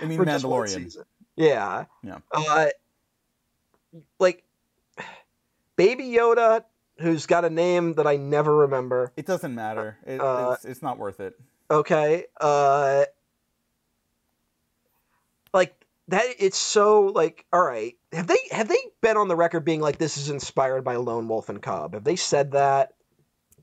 I 0.00 0.06
mean 0.06 0.18
for 0.18 0.24
just 0.24 0.44
one 0.44 0.66
Mandalorian. 0.66 0.96
Yeah. 1.36 1.84
Yeah. 2.02 2.18
Uh, 2.32 2.66
like 4.18 4.44
Baby 5.76 6.04
Yoda, 6.04 6.64
who's 6.98 7.26
got 7.26 7.44
a 7.44 7.50
name 7.50 7.94
that 7.94 8.06
I 8.06 8.16
never 8.16 8.54
remember. 8.54 9.12
It 9.16 9.26
doesn't 9.26 9.54
matter. 9.54 9.96
It, 10.06 10.20
Uh, 10.20 10.52
it's, 10.54 10.64
it's 10.64 10.82
not 10.82 10.98
worth 10.98 11.20
it. 11.20 11.38
Okay. 11.70 12.26
Uh, 12.40 13.04
like 15.52 15.74
that 16.08 16.24
it's 16.38 16.58
so 16.58 17.02
like 17.02 17.44
all 17.52 17.62
right 17.62 17.96
have 18.12 18.26
they 18.26 18.38
have 18.50 18.68
they 18.68 18.78
been 19.00 19.16
on 19.16 19.28
the 19.28 19.36
record 19.36 19.64
being 19.64 19.80
like 19.80 19.98
this 19.98 20.16
is 20.16 20.30
inspired 20.30 20.82
by 20.82 20.96
lone 20.96 21.28
wolf 21.28 21.48
and 21.48 21.62
cub 21.62 21.94
have 21.94 22.04
they 22.04 22.16
said 22.16 22.52
that 22.52 22.94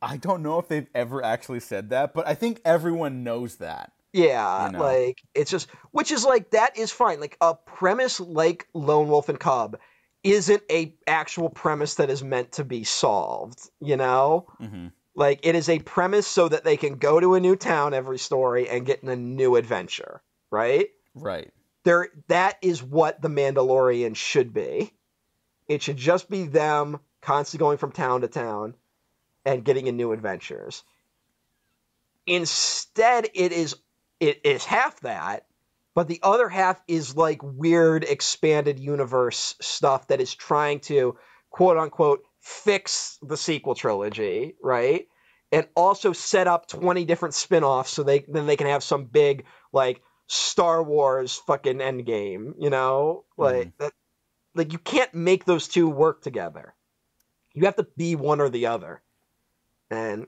I 0.02 0.18
don't 0.18 0.44
know 0.44 0.60
if 0.60 0.68
they've 0.68 0.88
ever 0.94 1.24
actually 1.24 1.62
said 1.62 1.90
that, 1.90 2.14
but 2.14 2.28
I 2.28 2.36
think 2.36 2.62
everyone 2.64 3.24
knows 3.24 3.56
that. 3.56 3.92
Yeah 4.16 4.66
You 4.66 4.72
know. 4.72 4.80
like 4.80 5.22
it's 5.34 5.52
just 5.52 5.68
which 5.92 6.12
is 6.12 6.24
like 6.26 6.52
that 6.52 6.78
is 6.78 6.92
fine 6.92 7.20
like 7.20 7.38
a 7.42 7.54
premise 7.54 8.20
like 8.20 8.68
lone 8.74 9.10
wolf 9.10 9.30
and 9.30 9.40
cub 9.40 9.78
isn't 10.24 10.64
a 10.72 10.96
actual 11.06 11.50
premise 11.50 11.96
that 11.96 12.10
is 12.10 12.24
meant 12.24 12.54
to 12.54 12.64
be 12.64 12.84
solved 12.84 13.70
you 13.82 13.98
know 13.98 14.48
hmm 14.60 14.88
like 15.18 15.40
it 15.44 15.56
is 15.56 15.70
a 15.70 15.80
premise 15.80 16.28
so 16.28 16.48
that 16.50 16.64
they 16.66 16.78
can 16.78 16.96
go 16.96 17.20
to 17.20 17.36
a 17.36 17.40
new 17.40 17.56
town 17.56 17.94
every 17.94 18.18
story 18.18 18.68
and 18.70 18.86
get 18.86 19.04
in 19.04 19.10
a 19.10 19.16
new 19.16 19.56
adventure 19.56 20.22
right 20.52 20.90
Right. 21.16 21.52
there 21.84 22.10
that 22.28 22.58
is 22.62 22.84
what 22.84 23.22
the 23.22 23.30
Mandalorian 23.30 24.16
should 24.16 24.54
be. 24.54 24.94
It 25.68 25.82
should 25.82 25.98
just 25.98 26.30
be 26.30 26.44
them 26.48 27.00
constantly 27.22 27.64
going 27.64 27.78
from 27.78 27.92
town 27.92 28.22
to 28.22 28.28
town 28.28 28.76
and 29.46 29.64
getting 29.64 29.88
in 29.88 29.98
new 29.98 30.12
adventures. 30.12 30.84
Instead, 32.28 33.30
it 33.34 33.52
is 33.52 33.76
it 34.20 34.42
is 34.44 34.66
half 34.66 35.00
that, 35.02 35.46
but 35.94 36.08
the 36.08 36.20
other 36.24 36.50
half 36.50 36.82
is 36.88 37.16
like 37.16 37.40
weird 37.42 38.04
expanded 38.04 38.80
universe 38.80 39.56
stuff 39.62 40.08
that 40.08 40.22
is 40.22 40.34
trying 40.34 40.82
to 40.82 41.18
quote 41.50 41.78
unquote 41.78 42.24
fix 42.42 43.18
the 43.22 43.38
sequel 43.38 43.76
trilogy, 43.76 44.56
right? 44.62 45.08
And 45.52 45.68
also 45.76 46.12
set 46.12 46.48
up 46.48 46.68
20 46.68 47.06
different 47.06 47.34
spin-offs 47.34 47.92
so 47.92 48.04
they 48.04 48.26
then 48.28 48.46
they 48.46 48.58
can 48.58 48.68
have 48.68 48.84
some 48.84 49.06
big 49.06 49.46
like 49.72 50.02
Star 50.28 50.84
Wars 50.84 51.36
fucking 51.48 51.78
endgame, 51.78 52.54
you 52.60 52.70
know? 52.70 53.24
Like 53.38 53.68
mm-hmm. 53.68 53.84
that 53.84 53.94
like 54.54 54.74
you 54.74 54.80
can't 54.80 55.14
make 55.14 55.46
those 55.46 55.68
two 55.68 55.90
work 55.90 56.22
together. 56.22 56.74
You 57.54 57.66
have 57.66 57.78
to 57.78 57.88
be 57.96 58.16
one 58.16 58.42
or 58.42 58.50
the 58.50 58.68
other. 58.68 59.02
And 59.90 60.28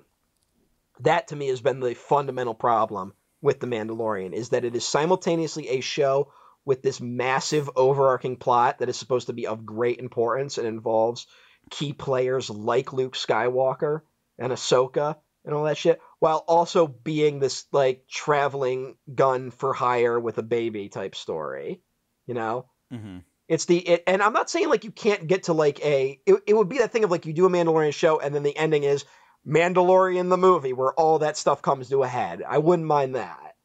that 1.02 1.28
to 1.28 1.36
me 1.36 1.47
has 1.47 1.62
been 1.62 1.82
the 1.82 1.93
fundamental 1.93 2.54
problem 2.54 3.13
with 3.41 3.60
The 3.60 3.67
Mandalorian 3.67 4.34
is 4.34 4.50
that 4.50 4.65
it 4.65 4.76
is 4.76 4.86
simultaneously 4.86 5.69
a 5.69 5.82
show 5.82 6.32
with 6.65 6.82
this 6.82 7.00
massive 7.00 7.69
overarching 7.76 8.36
plot 8.36 8.80
that 8.80 8.89
is 8.89 8.97
supposed 8.97 9.28
to 9.28 9.34
be 9.34 9.47
of 9.47 9.65
great 9.65 10.00
importance 10.00 10.58
and 10.58 10.67
involves 10.67 11.28
key 11.69 11.93
players 11.93 12.50
like 12.50 12.93
Luke 12.93 13.15
Skywalker 13.15 14.02
and 14.38 14.52
Ahsoka 14.52 15.15
and 15.45 15.56
all 15.56 15.63
that 15.63 15.78
shit, 15.78 16.02
while 16.19 16.43
also 16.47 16.88
being 16.88 17.39
this 17.39 17.65
like 17.71 18.04
traveling 18.10 18.97
gun 19.13 19.52
for 19.52 19.73
hire 19.73 20.19
with 20.19 20.38
a 20.38 20.43
baby 20.43 20.89
type 20.89 21.15
story. 21.15 21.82
You 22.26 22.34
know? 22.34 22.65
hmm 22.91 23.19
It's 23.47 23.65
the 23.65 23.78
it, 23.78 24.04
and 24.08 24.21
I'm 24.21 24.34
not 24.34 24.50
saying 24.50 24.67
like 24.67 24.84
you 24.84 24.91
can't 24.91 25.28
get 25.28 25.43
to 25.43 25.54
like 25.54 25.84
a 25.86 26.19
it, 26.26 26.36
it 26.47 26.54
would 26.54 26.69
be 26.69 26.80
that 26.80 26.91
thing 26.91 27.06
of 27.06 27.12
like 27.12 27.26
you 27.26 27.34
do 27.34 27.45
a 27.45 27.50
Mandalorian 27.50 27.93
show 27.93 28.19
and 28.19 28.36
then 28.36 28.43
the 28.43 28.58
ending 28.58 28.84
is 28.84 29.06
Mandalorian 29.48 30.30
the 30.30 30.38
movie 30.38 30.74
where 30.74 30.94
all 30.94 31.20
that 31.20 31.38
stuff 31.38 31.62
comes 31.62 31.90
to 31.90 32.04
a 32.04 32.08
head. 32.08 32.44
I 32.48 32.58
wouldn't 32.58 32.88
mind 32.88 33.16
that. 33.16 33.56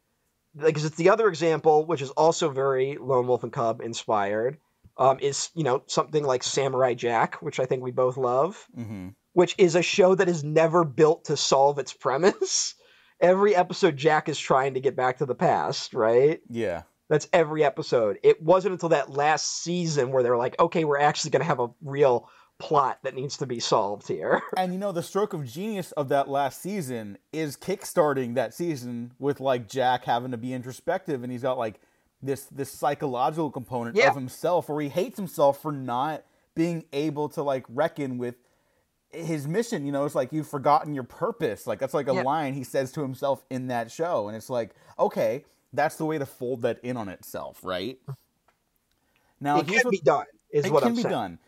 Because 0.55 0.85
it's 0.85 0.97
the 0.97 1.09
other 1.09 1.27
example, 1.27 1.85
which 1.85 2.01
is 2.01 2.11
also 2.11 2.49
very 2.49 2.97
Lone 2.99 3.27
Wolf 3.27 3.43
and 3.43 3.51
Cub 3.51 3.81
inspired, 3.81 4.57
um, 4.97 5.19
is 5.19 5.49
you 5.55 5.63
know 5.63 5.83
something 5.87 6.23
like 6.23 6.43
Samurai 6.43 6.93
Jack, 6.93 7.41
which 7.41 7.59
I 7.59 7.65
think 7.65 7.81
we 7.83 7.91
both 7.91 8.17
love, 8.17 8.63
hmm 8.73 9.09
which 9.33 9.55
is 9.57 9.73
a 9.73 9.81
show 9.81 10.13
that 10.13 10.29
is 10.29 10.43
never 10.43 10.83
built 10.83 11.25
to 11.25 11.35
solve 11.35 11.79
its 11.79 11.91
premise. 11.91 12.75
Every 13.19 13.55
episode, 13.55 13.97
Jack 13.97 14.29
is 14.29 14.37
trying 14.37 14.75
to 14.75 14.79
get 14.79 14.95
back 14.95 15.17
to 15.17 15.25
the 15.25 15.33
past, 15.33 15.95
right? 15.95 16.39
Yeah. 16.49 16.83
That's 17.09 17.27
every 17.33 17.63
episode. 17.63 18.19
It 18.21 18.41
wasn't 18.41 18.73
until 18.73 18.89
that 18.89 19.09
last 19.09 19.63
season 19.63 20.11
where 20.11 20.23
they're 20.23 20.37
like, 20.37 20.59
okay, 20.59 20.83
we're 20.83 20.99
actually 20.99 21.31
going 21.31 21.41
to 21.41 21.47
have 21.47 21.59
a 21.59 21.69
real 21.81 22.29
plot 22.59 22.99
that 23.03 23.15
needs 23.15 23.37
to 23.37 23.45
be 23.45 23.59
solved 23.59 24.07
here. 24.07 24.41
And 24.57 24.71
you 24.73 24.79
know, 24.79 24.91
the 24.91 25.03
stroke 25.03 25.33
of 25.33 25.45
genius 25.45 25.91
of 25.93 26.09
that 26.09 26.29
last 26.29 26.61
season 26.61 27.17
is 27.33 27.57
kickstarting 27.57 28.35
that 28.35 28.53
season 28.53 29.11
with 29.19 29.39
like 29.39 29.67
Jack 29.67 30.05
having 30.05 30.31
to 30.31 30.37
be 30.37 30.53
introspective 30.53 31.23
and 31.23 31.31
he's 31.31 31.41
got 31.41 31.57
like 31.57 31.79
this 32.21 32.45
this 32.45 32.71
psychological 32.71 33.51
component 33.51 33.97
Yeah. 33.97 34.09
of 34.09 34.15
himself 34.15 34.69
where 34.69 34.81
he 34.81 34.89
hates 34.89 35.17
himself 35.17 35.61
for 35.61 35.71
not 35.71 36.23
being 36.55 36.85
able 36.93 37.27
to 37.29 37.43
like 37.43 37.65
reckon 37.67 38.17
with 38.17 38.35
his 39.11 39.47
mission, 39.47 39.85
you 39.85 39.91
know, 39.91 40.05
it's 40.05 40.15
like 40.15 40.31
you've 40.31 40.47
forgotten 40.47 40.93
your 40.93 41.03
purpose. 41.03 41.67
Like 41.67 41.79
that's 41.79 41.93
like 41.93 42.07
a 42.07 42.13
Yeah. 42.13 42.21
line 42.21 42.53
he 42.53 42.63
says 42.63 42.91
to 42.93 43.01
himself 43.01 43.43
in 43.49 43.67
that 43.67 43.91
show 43.91 44.27
and 44.27 44.37
it's 44.37 44.49
like, 44.49 44.73
okay, 44.97 45.43
that's 45.73 45.95
the 45.97 46.05
way 46.05 46.17
to 46.17 46.25
fold 46.25 46.61
that 46.61 46.79
in 46.83 46.95
on 46.97 47.09
itself, 47.09 47.59
right? 47.63 47.99
Now 49.41 49.59
it 49.59 49.67
can 49.67 49.75
what 49.83 49.91
be 49.91 49.99
done, 49.99 50.25
is 50.51 50.65
it 50.65 50.71
what 50.71 50.81
can 50.83 50.89
I'm 50.91 50.95
be 50.95 51.01
saying. 51.01 51.11
done. 51.13 51.39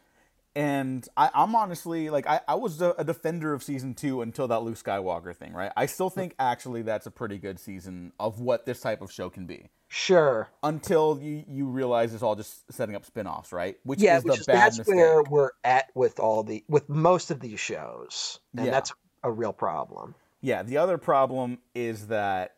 And 0.56 1.06
I, 1.18 1.30
I'm 1.34 1.54
honestly 1.54 2.10
like 2.10 2.28
I, 2.28 2.40
I 2.48 2.56
was 2.56 2.82
a, 2.82 2.96
a 2.98 3.04
defender 3.04 3.54
of 3.54 3.62
season 3.62 3.94
two 3.94 4.22
until 4.22 4.48
that 4.48 4.62
Luke 4.62 4.76
Skywalker 4.78 5.36
thing, 5.36 5.52
right? 5.54 5.72
I 5.76 5.86
still 5.86 6.10
think 6.10 6.34
actually 6.40 6.82
that's 6.82 7.06
a 7.06 7.12
pretty 7.12 7.38
good 7.38 7.60
season 7.60 8.14
of 8.20 8.40
what 8.40 8.66
this 8.66 8.80
type 8.80 9.02
of 9.02 9.12
show 9.12 9.30
can 9.30 9.46
be. 9.48 9.70
Sure. 9.90 10.50
Until 10.64 11.20
you, 11.22 11.44
you 11.48 11.66
realize 11.68 12.14
it's 12.14 12.24
all 12.24 12.36
just 12.36 12.72
setting 12.72 12.96
up 12.96 13.06
spin-offs, 13.06 13.52
right? 13.52 13.78
Which 13.84 14.00
yeah, 14.00 14.18
is 14.18 14.24
which 14.24 14.36
the 14.36 14.40
is, 14.40 14.46
bad 14.46 14.56
that's 14.58 14.78
mistake. 14.80 14.96
where 14.96 15.24
we're 15.24 15.52
at 15.66 15.90
with 15.94 16.20
all 16.20 16.44
the 16.44 16.64
with 16.70 16.88
most 16.88 17.32
of 17.32 17.40
these 17.42 17.60
shows, 17.60 18.40
and 18.56 18.66
Yeah. 18.66 18.72
that's 18.72 18.94
a 19.24 19.32
real 19.32 19.54
problem. 19.54 20.16
Yeah, 20.42 20.64
the 20.64 20.78
other 20.78 20.98
problem 20.98 21.60
is 21.74 22.08
that 22.08 22.56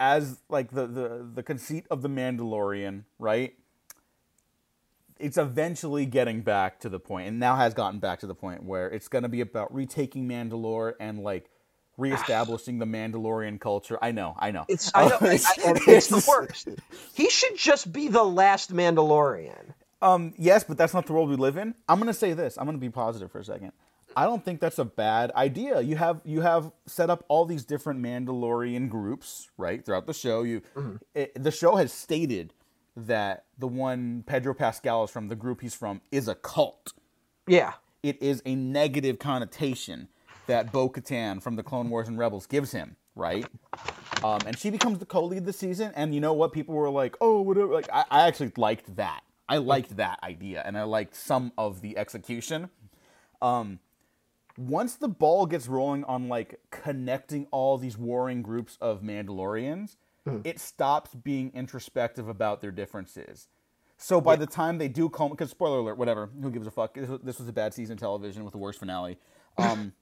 as 0.00 0.40
like 0.48 0.70
the, 0.72 0.86
the 0.86 1.28
the 1.34 1.42
conceit 1.42 1.86
of 1.90 2.02
the 2.02 2.08
Mandalorian, 2.08 3.04
right? 3.18 3.54
It's 5.20 5.36
eventually 5.38 6.06
getting 6.06 6.40
back 6.42 6.80
to 6.80 6.88
the 6.88 6.98
point, 7.00 7.28
and 7.28 7.38
now 7.38 7.56
has 7.56 7.74
gotten 7.74 8.00
back 8.00 8.20
to 8.20 8.26
the 8.26 8.34
point 8.34 8.62
where 8.64 8.88
it's 8.88 9.08
going 9.08 9.22
to 9.22 9.28
be 9.28 9.40
about 9.40 9.72
retaking 9.74 10.28
Mandalore 10.28 10.94
and 11.00 11.20
like 11.20 11.50
reestablishing 11.96 12.78
the 12.78 12.86
Mandalorian 12.86 13.60
culture. 13.60 13.98
I 14.00 14.12
know, 14.12 14.34
I 14.38 14.50
know. 14.50 14.64
It's 14.68 14.90
I 14.94 15.08
know, 15.08 15.18
I- 15.20 15.26
I- 15.26 15.78
it's 15.86 16.08
the 16.08 16.24
worst. 16.28 16.68
He 17.14 17.28
should 17.30 17.56
just 17.56 17.92
be 17.92 18.08
the 18.08 18.22
last 18.24 18.72
Mandalorian. 18.72 19.74
Um, 20.02 20.32
yes, 20.38 20.64
but 20.64 20.78
that's 20.78 20.94
not 20.94 21.06
the 21.06 21.12
world 21.12 21.28
we 21.28 21.36
live 21.36 21.56
in. 21.58 21.74
I'm 21.88 21.98
gonna 21.98 22.14
say 22.14 22.32
this. 22.32 22.56
I'm 22.56 22.64
gonna 22.64 22.78
be 22.78 22.88
positive 22.90 23.30
for 23.30 23.38
a 23.40 23.44
second. 23.44 23.72
I 24.16 24.24
don't 24.24 24.44
think 24.44 24.60
that's 24.60 24.78
a 24.78 24.84
bad 24.84 25.30
idea. 25.32 25.80
You 25.82 25.96
have 25.96 26.20
you 26.24 26.40
have 26.40 26.72
set 26.86 27.10
up 27.10 27.24
all 27.28 27.44
these 27.44 27.64
different 27.64 28.00
Mandalorian 28.02 28.88
groups, 28.88 29.48
right, 29.58 29.84
throughout 29.84 30.06
the 30.06 30.14
show. 30.14 30.42
You, 30.42 30.62
it, 31.14 31.40
the 31.40 31.50
show 31.50 31.76
has 31.76 31.92
stated 31.92 32.52
that 33.06 33.44
the 33.58 33.66
one 33.66 34.24
Pedro 34.26 34.54
Pascal 34.54 35.04
is 35.04 35.10
from, 35.10 35.28
the 35.28 35.36
group 35.36 35.60
he's 35.60 35.74
from, 35.74 36.00
is 36.10 36.28
a 36.28 36.34
cult. 36.34 36.92
Yeah, 37.46 37.74
It 38.02 38.22
is 38.22 38.42
a 38.46 38.54
negative 38.54 39.18
connotation 39.18 40.08
that 40.46 40.72
Bo 40.72 40.88
Katan 40.88 41.42
from 41.42 41.56
the 41.56 41.62
Clone 41.62 41.90
Wars 41.90 42.08
and 42.08 42.18
Rebels 42.18 42.46
gives 42.46 42.72
him, 42.72 42.96
right? 43.14 43.46
Um, 44.22 44.40
and 44.46 44.58
she 44.58 44.70
becomes 44.70 44.98
the 44.98 45.06
co-lead 45.06 45.44
this 45.46 45.58
season. 45.58 45.92
And 45.94 46.14
you 46.14 46.20
know 46.20 46.32
what? 46.32 46.52
People 46.52 46.74
were 46.74 46.90
like, 46.90 47.16
"Oh, 47.20 47.40
whatever." 47.40 47.72
Like, 47.72 47.88
I, 47.92 48.04
I 48.10 48.26
actually 48.26 48.52
liked 48.56 48.96
that. 48.96 49.22
I 49.48 49.56
liked 49.58 49.96
that 49.96 50.20
idea, 50.22 50.62
and 50.64 50.78
I 50.78 50.84
liked 50.84 51.16
some 51.16 51.52
of 51.58 51.80
the 51.80 51.98
execution. 51.98 52.70
Um, 53.42 53.80
once 54.56 54.94
the 54.94 55.08
ball 55.08 55.46
gets 55.46 55.66
rolling 55.68 56.04
on 56.04 56.28
like 56.28 56.60
connecting 56.70 57.46
all 57.50 57.78
these 57.78 57.96
warring 57.96 58.42
groups 58.42 58.76
of 58.80 59.02
Mandalorians, 59.02 59.96
it 60.44 60.58
stops 60.60 61.14
being 61.14 61.50
introspective 61.54 62.28
about 62.28 62.60
their 62.60 62.70
differences. 62.70 63.48
So 63.96 64.20
by 64.20 64.36
the 64.36 64.46
time 64.46 64.78
they 64.78 64.88
do 64.88 65.08
come, 65.10 65.30
because 65.30 65.50
spoiler 65.50 65.78
alert, 65.78 65.98
whatever, 65.98 66.30
who 66.40 66.50
gives 66.50 66.66
a 66.66 66.70
fuck? 66.70 66.94
This 66.94 67.38
was, 67.38 67.48
a 67.48 67.52
bad 67.52 67.74
season 67.74 67.94
of 67.94 68.00
television 68.00 68.44
with 68.44 68.52
the 68.52 68.58
worst 68.58 68.78
finale. 68.78 69.18
Um, 69.58 69.92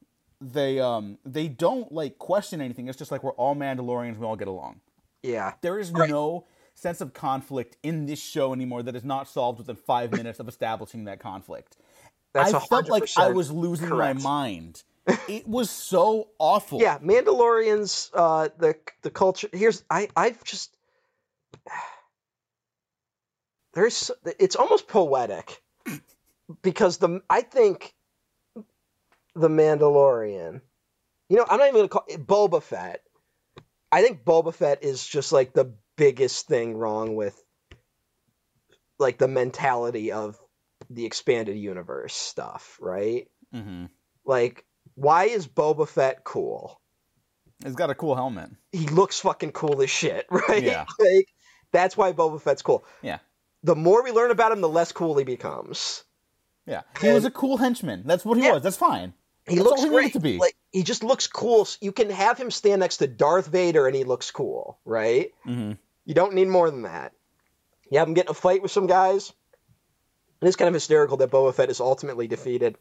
they 0.40 0.78
um 0.78 1.18
they 1.24 1.48
don't 1.48 1.90
like 1.90 2.18
question 2.18 2.60
anything. 2.60 2.86
It's 2.86 2.98
just 2.98 3.10
like 3.10 3.24
we're 3.24 3.32
all 3.32 3.56
Mandalorians, 3.56 4.18
we 4.18 4.26
all 4.26 4.36
get 4.36 4.46
along. 4.46 4.80
yeah. 5.22 5.54
There 5.62 5.78
is 5.80 5.90
Right. 5.90 6.08
no 6.10 6.44
sense 6.74 7.00
of 7.00 7.12
conflict 7.12 7.76
in 7.82 8.06
this 8.06 8.20
show 8.22 8.52
anymore 8.52 8.84
that 8.84 8.94
is 8.94 9.02
not 9.04 9.26
solved 9.26 9.58
within 9.58 9.74
five 9.74 10.12
minutes 10.12 10.38
of 10.38 10.46
establishing 10.46 11.04
that 11.04 11.18
conflict. 11.18 11.76
That's 12.34 12.54
I 12.54 12.60
felt 12.60 12.88
like 12.88 13.08
I 13.16 13.30
was 13.30 13.50
losing 13.50 13.88
correct. 13.88 14.22
my 14.22 14.22
mind. 14.22 14.84
It 15.28 15.48
was 15.48 15.70
so 15.70 16.28
awful. 16.38 16.80
Yeah, 16.80 16.98
Mandalorians. 16.98 18.10
Uh, 18.12 18.48
the 18.58 18.76
the 19.02 19.10
culture. 19.10 19.48
Here's 19.52 19.82
I 19.90 20.08
I've 20.16 20.42
just 20.44 20.76
there's 23.74 24.10
it's 24.38 24.56
almost 24.56 24.88
poetic 24.88 25.62
because 26.62 26.98
the 26.98 27.20
I 27.28 27.42
think 27.42 27.94
the 29.34 29.48
Mandalorian. 29.48 30.60
You 31.28 31.36
know, 31.36 31.46
I'm 31.48 31.58
not 31.58 31.68
even 31.68 31.78
gonna 31.80 31.88
call 31.88 32.04
it 32.08 32.26
Boba 32.26 32.62
Fett. 32.62 33.02
I 33.90 34.02
think 34.02 34.24
Boba 34.24 34.52
Fett 34.52 34.82
is 34.82 35.06
just 35.06 35.32
like 35.32 35.52
the 35.52 35.72
biggest 35.96 36.46
thing 36.46 36.76
wrong 36.76 37.16
with 37.16 37.42
like 38.98 39.18
the 39.18 39.28
mentality 39.28 40.12
of 40.12 40.38
the 40.90 41.06
expanded 41.06 41.56
universe 41.56 42.14
stuff, 42.14 42.78
right? 42.80 43.28
hmm 43.52 43.86
Like, 44.24 44.64
why 44.98 45.24
is 45.24 45.46
Boba 45.46 45.88
Fett 45.88 46.24
cool? 46.24 46.80
He's 47.64 47.74
got 47.74 47.90
a 47.90 47.94
cool 47.94 48.14
helmet. 48.14 48.50
he 48.72 48.86
looks 48.86 49.20
fucking 49.20 49.52
cool 49.52 49.82
as 49.82 49.90
shit, 49.90 50.26
right? 50.30 50.62
Yeah. 50.62 50.86
Like 50.98 51.28
that's 51.72 51.96
why 51.96 52.12
Boba 52.12 52.40
Fett's 52.40 52.62
cool. 52.62 52.84
Yeah. 53.02 53.18
the 53.62 53.74
more 53.76 54.02
we 54.04 54.10
learn 54.12 54.30
about 54.30 54.52
him, 54.52 54.60
the 54.60 54.68
less 54.68 54.92
cool 54.92 55.16
he 55.18 55.24
becomes. 55.24 56.04
Yeah, 56.66 56.82
he 57.00 57.08
was 57.12 57.24
a 57.24 57.30
cool 57.30 57.56
henchman. 57.56 58.02
That's 58.06 58.24
what 58.24 58.36
he 58.38 58.44
Yeah. 58.44 58.52
was. 58.54 58.62
That's 58.62 58.76
fine. 58.76 59.14
He 59.48 59.56
That's 59.56 59.66
looks 59.66 59.80
all 59.80 59.86
he 59.88 59.92
great. 59.94 60.12
to 60.12 60.20
be. 60.20 60.36
Like 60.38 60.54
he 60.70 60.82
just 60.82 61.02
looks 61.02 61.26
cool. 61.26 61.66
You 61.80 61.90
can 61.92 62.10
have 62.10 62.36
him 62.38 62.50
stand 62.50 62.80
next 62.80 62.98
to 62.98 63.06
Darth 63.06 63.46
Vader 63.46 63.86
and 63.86 63.96
he 63.96 64.04
looks 64.04 64.30
cool, 64.30 64.78
right? 64.84 65.30
Mm-hmm. 65.46 65.72
You 66.04 66.14
don't 66.14 66.34
need 66.34 66.48
more 66.48 66.70
than 66.70 66.82
that. 66.82 67.12
You 67.90 67.98
have 67.98 68.06
him 68.08 68.14
get 68.14 68.26
in 68.26 68.30
a 68.30 68.34
fight 68.34 68.60
with 68.62 68.70
some 68.70 68.86
guys. 68.86 69.32
It 70.42 70.46
is 70.46 70.56
kind 70.56 70.68
of 70.68 70.74
hysterical 70.74 71.16
that 71.16 71.30
Boba 71.30 71.54
Fett 71.54 71.70
is 71.70 71.80
ultimately 71.80 72.28
defeated 72.28 72.76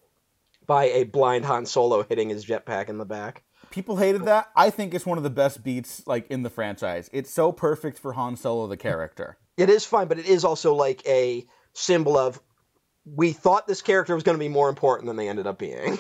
by 0.68 0.86
a 0.86 1.06
blind 1.06 1.46
Han 1.46 1.66
Solo 1.66 2.04
hitting 2.04 2.30
his 2.30 2.46
jetpack 2.46 2.90
in 2.90 2.98
the 2.98 3.06
back. 3.06 3.44
People 3.72 3.98
hated 3.98 4.26
that. 4.26 4.48
I 4.56 4.70
think 4.70 4.94
it's 4.94 5.06
one 5.06 5.18
of 5.18 5.24
the 5.24 5.30
best 5.30 5.64
beats 5.64 6.06
like 6.06 6.28
in 6.30 6.44
the 6.44 6.50
franchise. 6.50 7.10
It's 7.12 7.34
so 7.34 7.52
perfect 7.52 7.98
for 8.00 8.14
Han 8.14 8.36
Solo 8.36 8.68
the 8.68 8.78
character. 8.78 9.38
It 9.58 9.70
is 9.70 9.86
fine, 9.86 10.08
but 10.08 10.20
it 10.20 10.28
is 10.28 10.46
also 10.46 10.76
like 10.76 11.06
a 11.08 11.46
symbol 11.74 12.18
of 12.18 12.40
we 13.06 13.32
thought 13.32 13.68
this 13.68 13.82
character 13.82 14.14
was 14.14 14.24
going 14.24 14.38
to 14.38 14.44
be 14.44 14.50
more 14.50 14.70
important 14.70 15.08
than 15.08 15.16
they 15.16 15.30
ended 15.30 15.48
up 15.48 15.58
being, 15.58 15.98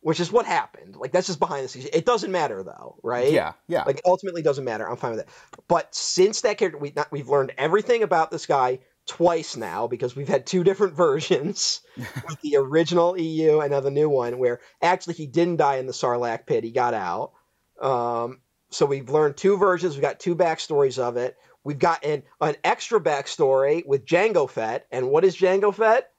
which 0.00 0.20
is 0.20 0.30
what 0.30 0.46
happened. 0.46 0.96
Like 0.96 1.12
that's 1.12 1.26
just 1.26 1.38
behind 1.38 1.64
the 1.64 1.68
scenes. 1.68 1.88
It 1.92 2.04
doesn't 2.04 2.30
matter 2.30 2.62
though, 2.62 2.98
right? 3.02 3.32
Yeah, 3.32 3.52
yeah. 3.68 3.84
Like 3.84 4.02
ultimately 4.04 4.42
doesn't 4.42 4.64
matter. 4.64 4.88
I'm 4.88 4.96
fine 4.96 5.12
with 5.12 5.20
it. 5.20 5.28
But 5.68 5.94
since 5.94 6.42
that 6.42 6.58
character, 6.58 6.78
we 6.78 6.92
not, 6.94 7.10
we've 7.12 7.28
learned 7.28 7.52
everything 7.56 8.02
about 8.02 8.30
this 8.30 8.46
guy 8.46 8.80
twice 9.06 9.56
now 9.56 9.86
because 9.86 10.14
we've 10.16 10.28
had 10.28 10.46
two 10.46 10.64
different 10.64 10.94
versions 10.96 11.80
with 11.96 12.40
the 12.42 12.56
original 12.56 13.18
EU 13.18 13.60
and 13.60 13.70
now 13.70 13.80
the 13.80 13.90
new 13.90 14.08
one 14.08 14.38
where 14.38 14.60
actually 14.82 15.14
he 15.14 15.26
didn't 15.26 15.56
die 15.56 15.76
in 15.76 15.86
the 15.86 15.92
Sarlacc 15.92 16.46
pit. 16.46 16.64
He 16.64 16.70
got 16.70 16.94
out. 16.94 17.32
Um, 17.80 18.40
so 18.70 18.86
we've 18.86 19.08
learned 19.08 19.36
two 19.36 19.56
versions. 19.58 19.94
We've 19.94 20.02
got 20.02 20.20
two 20.20 20.34
backstories 20.34 20.98
of 20.98 21.16
it. 21.16 21.36
We've 21.64 21.78
got 21.78 22.04
an, 22.04 22.22
an 22.40 22.56
extra 22.62 23.00
backstory 23.00 23.86
with 23.86 24.04
Jango 24.04 24.48
Fett. 24.48 24.86
And 24.90 25.08
what 25.08 25.24
is 25.24 25.36
Jango 25.36 25.74
Fett? 25.74 26.10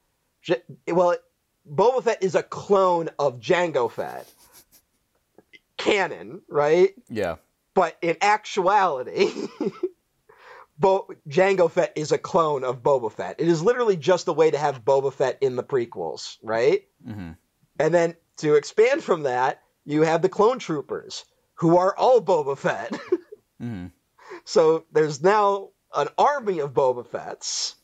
J- 0.42 0.62
well, 0.88 1.16
Boba 1.70 2.04
Fett 2.04 2.24
is 2.24 2.36
a 2.36 2.44
clone 2.44 3.10
of 3.20 3.40
Jango 3.40 3.92
Fett. 3.92 4.28
Canon, 5.78 6.42
right? 6.48 6.94
yeah. 7.10 7.36
But 7.74 7.96
in 8.02 8.18
actuality, 8.22 9.30
Bo- 10.80 11.10
Jango 11.28 11.70
Fett 11.72 11.94
is 11.96 12.12
a 12.12 12.18
clone 12.18 12.64
of 12.64 12.84
Boba 12.84 13.12
Fett. 13.12 13.40
It 13.40 13.48
is 13.48 13.62
literally 13.64 13.98
just 13.98 14.28
a 14.28 14.34
way 14.34 14.52
to 14.52 14.58
have 14.58 14.86
Boba 14.86 15.12
Fett 15.12 15.38
in 15.42 15.56
the 15.56 15.64
prequels, 15.64 16.38
right? 16.44 16.84
hmm 17.04 17.32
And 17.80 17.94
then 17.94 18.16
to 18.38 18.56
expand 18.56 19.04
from 19.04 19.24
that, 19.24 19.62
you 19.86 20.02
have 20.04 20.22
the 20.22 20.30
clone 20.30 20.60
troopers, 20.60 21.26
who 21.56 21.78
are 21.78 21.96
all 21.98 22.22
Boba 22.22 22.58
Fett. 22.58 23.00
hmm 23.60 23.88
so 24.44 24.86
there's 24.92 25.24
now 25.24 25.70
an 25.96 26.08
army 26.18 26.60
of 26.60 26.74
Boba 26.74 27.06
Fett's. 27.08 27.76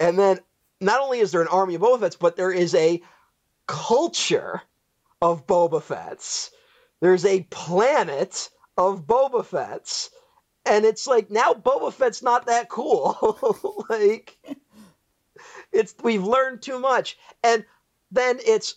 And 0.00 0.18
then 0.18 0.38
not 0.80 1.00
only 1.00 1.18
is 1.20 1.32
there 1.32 1.42
an 1.42 1.48
army 1.48 1.74
of 1.74 1.82
Boba 1.82 2.00
Fett's, 2.00 2.16
but 2.16 2.36
there 2.36 2.50
is 2.52 2.74
a 2.74 3.02
culture 3.66 4.62
of 5.20 5.46
Boba 5.46 5.82
Fett's. 5.82 6.50
There's 7.00 7.24
a 7.24 7.42
planet 7.50 8.50
of 8.76 9.06
Boba 9.06 9.44
Fett's. 9.44 10.10
And 10.66 10.84
it's 10.84 11.06
like 11.06 11.30
now 11.30 11.52
Boba 11.52 11.92
Fett's 11.92 12.22
not 12.22 12.46
that 12.46 12.68
cool. 12.68 13.84
like 13.88 14.36
it's 15.72 15.94
we've 16.02 16.24
learned 16.24 16.62
too 16.62 16.78
much. 16.78 17.18
And 17.42 17.64
then 18.10 18.38
it's 18.44 18.74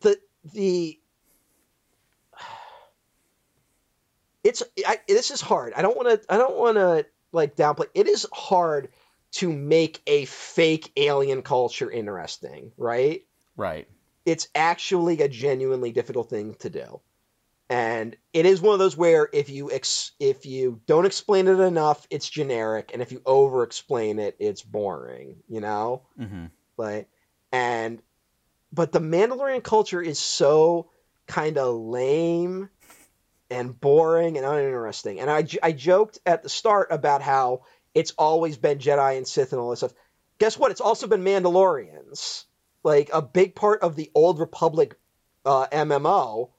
the 0.00 0.18
the 0.52 0.98
it's 4.44 4.62
I, 4.86 5.00
this 5.08 5.30
is 5.30 5.40
hard. 5.40 5.72
I 5.74 5.82
don't 5.82 5.96
want 5.96 6.22
to 6.22 6.32
I 6.32 6.38
don't 6.38 6.56
want 6.56 6.76
to 6.76 7.06
like 7.32 7.56
downplay. 7.56 7.86
It 7.94 8.08
is 8.08 8.26
hard 8.32 8.88
to 9.32 9.50
make 9.50 10.02
a 10.06 10.26
fake 10.26 10.92
alien 10.96 11.42
culture 11.42 11.90
interesting, 11.90 12.72
right? 12.76 13.24
Right. 13.56 13.88
It's 14.26 14.48
actually 14.54 15.20
a 15.22 15.28
genuinely 15.28 15.90
difficult 15.90 16.28
thing 16.28 16.54
to 16.56 16.70
do. 16.70 17.00
And 17.72 18.16
it 18.34 18.44
is 18.44 18.60
one 18.60 18.74
of 18.74 18.80
those 18.80 18.98
where 18.98 19.30
if 19.32 19.48
you 19.48 19.72
ex- 19.72 20.12
if 20.20 20.44
you 20.44 20.82
don't 20.86 21.06
explain 21.06 21.48
it 21.48 21.58
enough, 21.58 22.06
it's 22.10 22.28
generic, 22.28 22.90
and 22.92 23.00
if 23.00 23.12
you 23.12 23.22
over 23.24 23.62
explain 23.62 24.18
it, 24.18 24.36
it's 24.38 24.60
boring, 24.62 25.36
you 25.48 25.62
know? 25.62 26.02
hmm 26.18 26.46
like 26.76 27.08
and 27.50 28.02
but 28.74 28.92
the 28.92 29.00
mandalorian 29.00 29.62
culture 29.62 30.02
is 30.02 30.18
so 30.18 30.90
kind 31.26 31.56
of 31.56 31.74
lame 31.76 32.68
and 33.48 33.80
boring 33.80 34.36
and 34.36 34.44
uninteresting. 34.44 35.18
And 35.20 35.30
I, 35.30 35.46
I 35.62 35.72
joked 35.72 36.18
at 36.26 36.42
the 36.42 36.50
start 36.50 36.88
about 36.90 37.22
how 37.22 37.62
it's 37.94 38.12
always 38.18 38.58
been 38.58 38.78
jedi 38.80 39.16
and 39.16 39.26
sith 39.26 39.52
and 39.52 39.60
all 39.60 39.70
this 39.70 39.80
stuff. 39.80 39.94
Guess 40.38 40.58
what? 40.58 40.72
It's 40.72 40.80
also 40.82 41.06
been 41.06 41.24
mandalorians. 41.24 42.44
Like 42.82 43.08
a 43.14 43.22
big 43.22 43.54
part 43.54 43.80
of 43.80 43.96
the 43.96 44.10
old 44.14 44.40
republic 44.40 44.94
uh, 45.46 45.68
mmo 45.68 46.50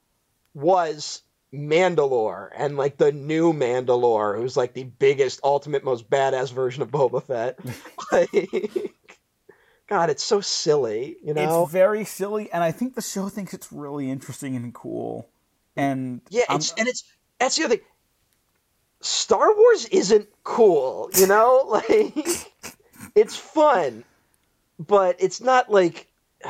was 0.53 1.21
Mandalore 1.53 2.49
and 2.55 2.77
like 2.77 2.97
the 2.97 3.11
new 3.11 3.53
Mandalore, 3.53 4.37
who's 4.37 4.57
like 4.57 4.73
the 4.73 4.83
biggest, 4.83 5.39
ultimate, 5.43 5.83
most 5.83 6.09
badass 6.09 6.51
version 6.51 6.81
of 6.81 6.89
Boba 6.89 7.23
Fett. 7.23 7.59
like, 8.11 8.93
God, 9.87 10.09
it's 10.09 10.23
so 10.23 10.41
silly, 10.41 11.17
you 11.23 11.33
know? 11.33 11.63
It's 11.63 11.71
very 11.71 12.05
silly, 12.05 12.51
and 12.51 12.63
I 12.63 12.71
think 12.71 12.95
the 12.95 13.01
show 13.01 13.29
thinks 13.29 13.53
it's 13.53 13.71
really 13.71 14.09
interesting 14.09 14.55
and 14.55 14.73
cool. 14.73 15.27
And 15.75 16.21
yeah, 16.29 16.43
it's 16.51 16.73
and 16.73 16.87
it's 16.87 17.03
that's 17.39 17.55
the 17.57 17.65
other 17.65 17.75
thing. 17.77 17.85
Star 19.01 19.53
Wars 19.55 19.85
isn't 19.87 20.27
cool, 20.43 21.09
you 21.17 21.27
know? 21.27 21.65
Like 21.89 22.13
it's 23.15 23.35
fun, 23.35 24.03
but 24.79 25.17
it's 25.19 25.41
not 25.41 25.69
like 25.71 26.07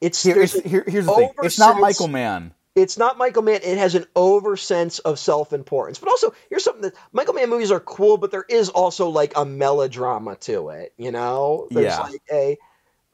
it's 0.00 0.22
here, 0.22 0.34
there's 0.36 0.54
it's- 0.54 0.66
a- 0.66 0.68
here- 0.68 0.84
here's 0.86 1.06
the 1.06 1.12
thing. 1.14 1.30
It's 1.42 1.58
not 1.58 1.80
Michael 1.80 2.08
Mann. 2.08 2.54
It's 2.74 2.96
not 2.98 3.18
Michael 3.18 3.42
Mann. 3.42 3.60
It 3.62 3.78
has 3.78 3.94
an 3.94 4.06
over 4.16 4.56
sense 4.56 4.98
of 5.00 5.18
self 5.18 5.52
importance. 5.52 5.98
But 5.98 6.08
also, 6.10 6.34
here's 6.48 6.64
something 6.64 6.82
that 6.82 6.94
Michael 7.12 7.34
Mann 7.34 7.50
movies 7.50 7.70
are 7.72 7.80
cool, 7.80 8.16
but 8.16 8.30
there 8.30 8.44
is 8.48 8.68
also 8.68 9.08
like 9.08 9.32
a 9.36 9.44
melodrama 9.44 10.36
to 10.36 10.70
it. 10.70 10.94
You 10.96 11.12
know, 11.12 11.68
there's 11.74 11.98
Yeah. 11.98 12.02
like 12.02 12.22
a 12.32 12.58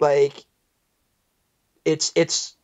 like 0.00 0.44
it's 1.84 2.12
it's 2.16 2.56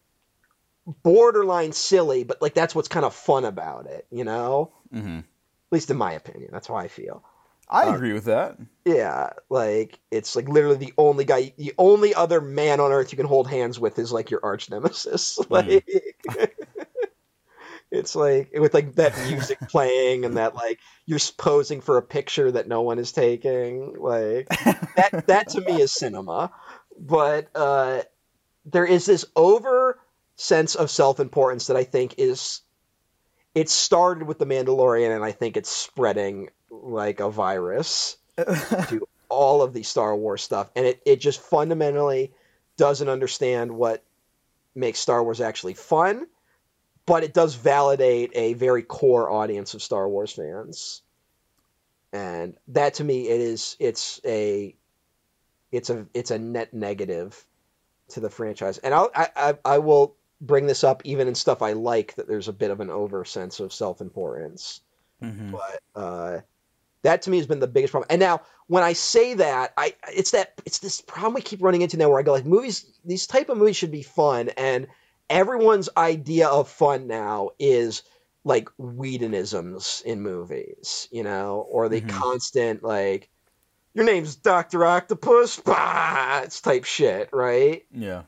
borderline 0.86 1.72
silly, 1.72 2.24
but 2.24 2.42
like 2.42 2.54
that's 2.54 2.74
what's 2.74 2.88
kind 2.88 3.04
of 3.04 3.14
fun 3.14 3.44
about 3.44 3.86
it. 3.86 4.06
You 4.10 4.24
know, 4.24 4.72
hmm 4.92 5.18
at 5.18 5.24
least 5.72 5.90
in 5.90 5.96
my 5.96 6.12
opinion, 6.12 6.50
that's 6.52 6.68
how 6.68 6.76
I 6.76 6.88
feel. 6.88 7.24
I 7.68 7.86
Uh, 7.86 7.86
agree 7.86 8.12
with 8.12 8.24
that. 8.26 8.58
Yeah, 8.84 9.30
like 9.50 10.00
it's 10.10 10.36
like 10.36 10.48
literally 10.48 10.76
the 10.78 10.94
only 10.98 11.24
guy, 11.24 11.54
the 11.58 11.74
only 11.78 12.14
other 12.14 12.40
man 12.40 12.80
on 12.80 12.92
earth 12.92 13.12
you 13.12 13.16
can 13.16 13.26
hold 13.26 13.48
hands 13.48 13.80
with 13.80 13.98
is 13.98 14.12
like 14.12 14.30
your 14.30 14.40
arch 14.44 14.70
nemesis. 14.70 15.38
Like, 15.50 15.86
it's 17.92 18.16
like 18.16 18.50
with 18.54 18.72
like 18.72 18.94
that 18.94 19.16
music 19.28 19.58
playing 19.68 20.24
and 20.24 20.38
that 20.38 20.54
like 20.54 20.80
you're 21.04 21.20
posing 21.36 21.82
for 21.82 21.98
a 21.98 22.02
picture 22.02 22.50
that 22.50 22.66
no 22.66 22.80
one 22.80 22.98
is 22.98 23.12
taking. 23.12 23.94
Like 24.00 24.48
that, 24.96 25.24
that 25.26 25.48
to 25.50 25.60
me 25.60 25.80
is 25.80 25.92
cinema. 25.92 26.50
But 26.98 27.48
uh, 27.54 28.02
there 28.64 28.86
is 28.86 29.06
this 29.06 29.26
over 29.36 30.00
sense 30.36 30.74
of 30.74 30.90
self 30.90 31.20
importance 31.20 31.66
that 31.66 31.76
I 31.76 31.84
think 31.84 32.14
is. 32.18 32.62
It 33.54 33.68
started 33.68 34.26
with 34.26 34.38
the 34.38 34.46
Mandalorian, 34.46 35.14
and 35.14 35.22
I 35.22 35.32
think 35.32 35.58
it's 35.58 35.68
spreading 35.68 36.48
like 36.70 37.20
a 37.20 37.28
virus 37.28 38.16
to 38.38 39.06
all 39.28 39.60
of 39.60 39.74
the 39.74 39.82
Star 39.82 40.16
Wars 40.16 40.42
stuff, 40.42 40.70
and 40.74 40.86
it, 40.86 41.02
it 41.04 41.20
just 41.20 41.38
fundamentally 41.38 42.32
doesn't 42.78 43.10
understand 43.10 43.70
what 43.70 44.02
makes 44.74 45.00
Star 45.00 45.22
Wars 45.22 45.42
actually 45.42 45.74
fun, 45.74 46.26
but 47.06 47.24
it 47.24 47.34
does 47.34 47.54
validate 47.54 48.30
a 48.34 48.54
very 48.54 48.82
core 48.82 49.30
audience 49.30 49.74
of 49.74 49.82
Star 49.82 50.08
Wars 50.08 50.32
fans, 50.32 51.02
and 52.12 52.56
that 52.68 52.94
to 52.94 53.04
me 53.04 53.28
it 53.28 53.40
is 53.40 53.76
it's 53.80 54.20
a 54.24 54.74
it's 55.70 55.90
a 55.90 56.06
it's 56.14 56.30
a 56.30 56.38
net 56.38 56.72
negative 56.74 57.44
to 58.10 58.20
the 58.20 58.30
franchise, 58.30 58.78
and 58.78 58.94
I'll, 58.94 59.10
I 59.14 59.28
I 59.36 59.58
I 59.64 59.78
will 59.78 60.16
bring 60.40 60.66
this 60.66 60.84
up 60.84 61.02
even 61.04 61.28
in 61.28 61.34
stuff 61.34 61.62
I 61.62 61.72
like 61.72 62.14
that 62.16 62.26
there's 62.26 62.48
a 62.48 62.52
bit 62.52 62.70
of 62.70 62.80
an 62.80 62.90
over 62.90 63.24
sense 63.24 63.60
of 63.60 63.72
self 63.72 64.00
importance 64.00 64.80
Mhm. 65.22 65.52
but 65.52 65.80
uh, 65.94 66.40
that 67.02 67.22
to 67.22 67.30
me 67.30 67.36
has 67.36 67.46
been 67.46 67.60
the 67.60 67.68
biggest 67.68 67.92
problem. 67.92 68.08
And 68.10 68.20
now, 68.20 68.40
when 68.66 68.82
I 68.82 68.92
say 68.92 69.34
that, 69.34 69.72
I 69.76 69.94
it's 70.12 70.32
that 70.32 70.60
it's 70.64 70.78
this 70.80 71.00
problem 71.00 71.34
we 71.34 71.42
keep 71.42 71.62
running 71.62 71.82
into 71.82 71.96
now, 71.96 72.08
where 72.08 72.18
I 72.18 72.22
go 72.22 72.32
like, 72.32 72.44
movies, 72.44 72.86
these 73.04 73.26
type 73.26 73.48
of 73.48 73.58
movies 73.58 73.76
should 73.76 73.92
be 73.92 74.02
fun, 74.02 74.48
and 74.56 74.86
everyone's 75.32 75.88
idea 75.96 76.48
of 76.48 76.68
fun 76.68 77.06
now 77.08 77.50
is 77.58 78.02
like 78.44 78.68
Whedonisms 78.78 80.02
in 80.04 80.20
movies, 80.20 81.08
you 81.10 81.22
know, 81.22 81.66
or 81.70 81.88
the 81.88 82.00
Mhm. 82.00 82.08
constant 82.08 82.82
like, 82.82 83.28
your 83.94 84.04
name's 84.04 84.36
Doctor 84.36 84.84
Octopus, 84.84 85.60
bah, 85.64 86.42
it's 86.44 86.60
type 86.60 86.84
shit, 86.84 87.28
right? 87.32 87.84
Yeah. 87.92 88.22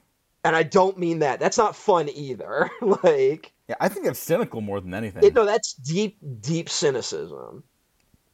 And 0.45 0.55
I 0.55 0.63
don't 0.63 0.99
mean 0.99 1.21
that. 1.21 1.41
That's 1.41 1.57
not 1.59 1.75
fun 1.77 2.09
either. 2.11 2.71
like, 3.03 3.53
Yeah, 3.69 3.77
I 3.81 3.89
think 3.89 4.07
it's 4.07 4.19
cynical 4.21 4.61
more 4.61 4.81
than 4.81 4.93
anything. 4.95 5.25
it, 5.25 5.35
no, 5.35 5.45
that's 5.47 5.73
deep, 5.75 6.19
deep 6.41 6.69
cynicism. 6.69 7.65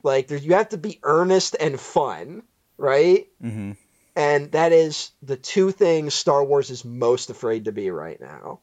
Like, 0.03 0.27
there, 0.29 0.39
you 0.39 0.55
have 0.55 0.71
to 0.71 0.79
be 0.79 0.99
earnest 1.03 1.57
and 1.61 1.79
fun, 1.79 2.43
right? 2.79 3.27
hmm 3.41 3.73
And 4.21 4.53
that 4.53 4.73
is 4.73 5.13
the 5.23 5.37
two 5.37 5.71
things 5.71 6.13
Star 6.13 6.45
Wars 6.45 6.69
is 6.69 6.85
most 6.85 7.31
afraid 7.31 7.65
to 7.65 7.73
be 7.73 7.91
right 7.91 8.21
now. 8.21 8.61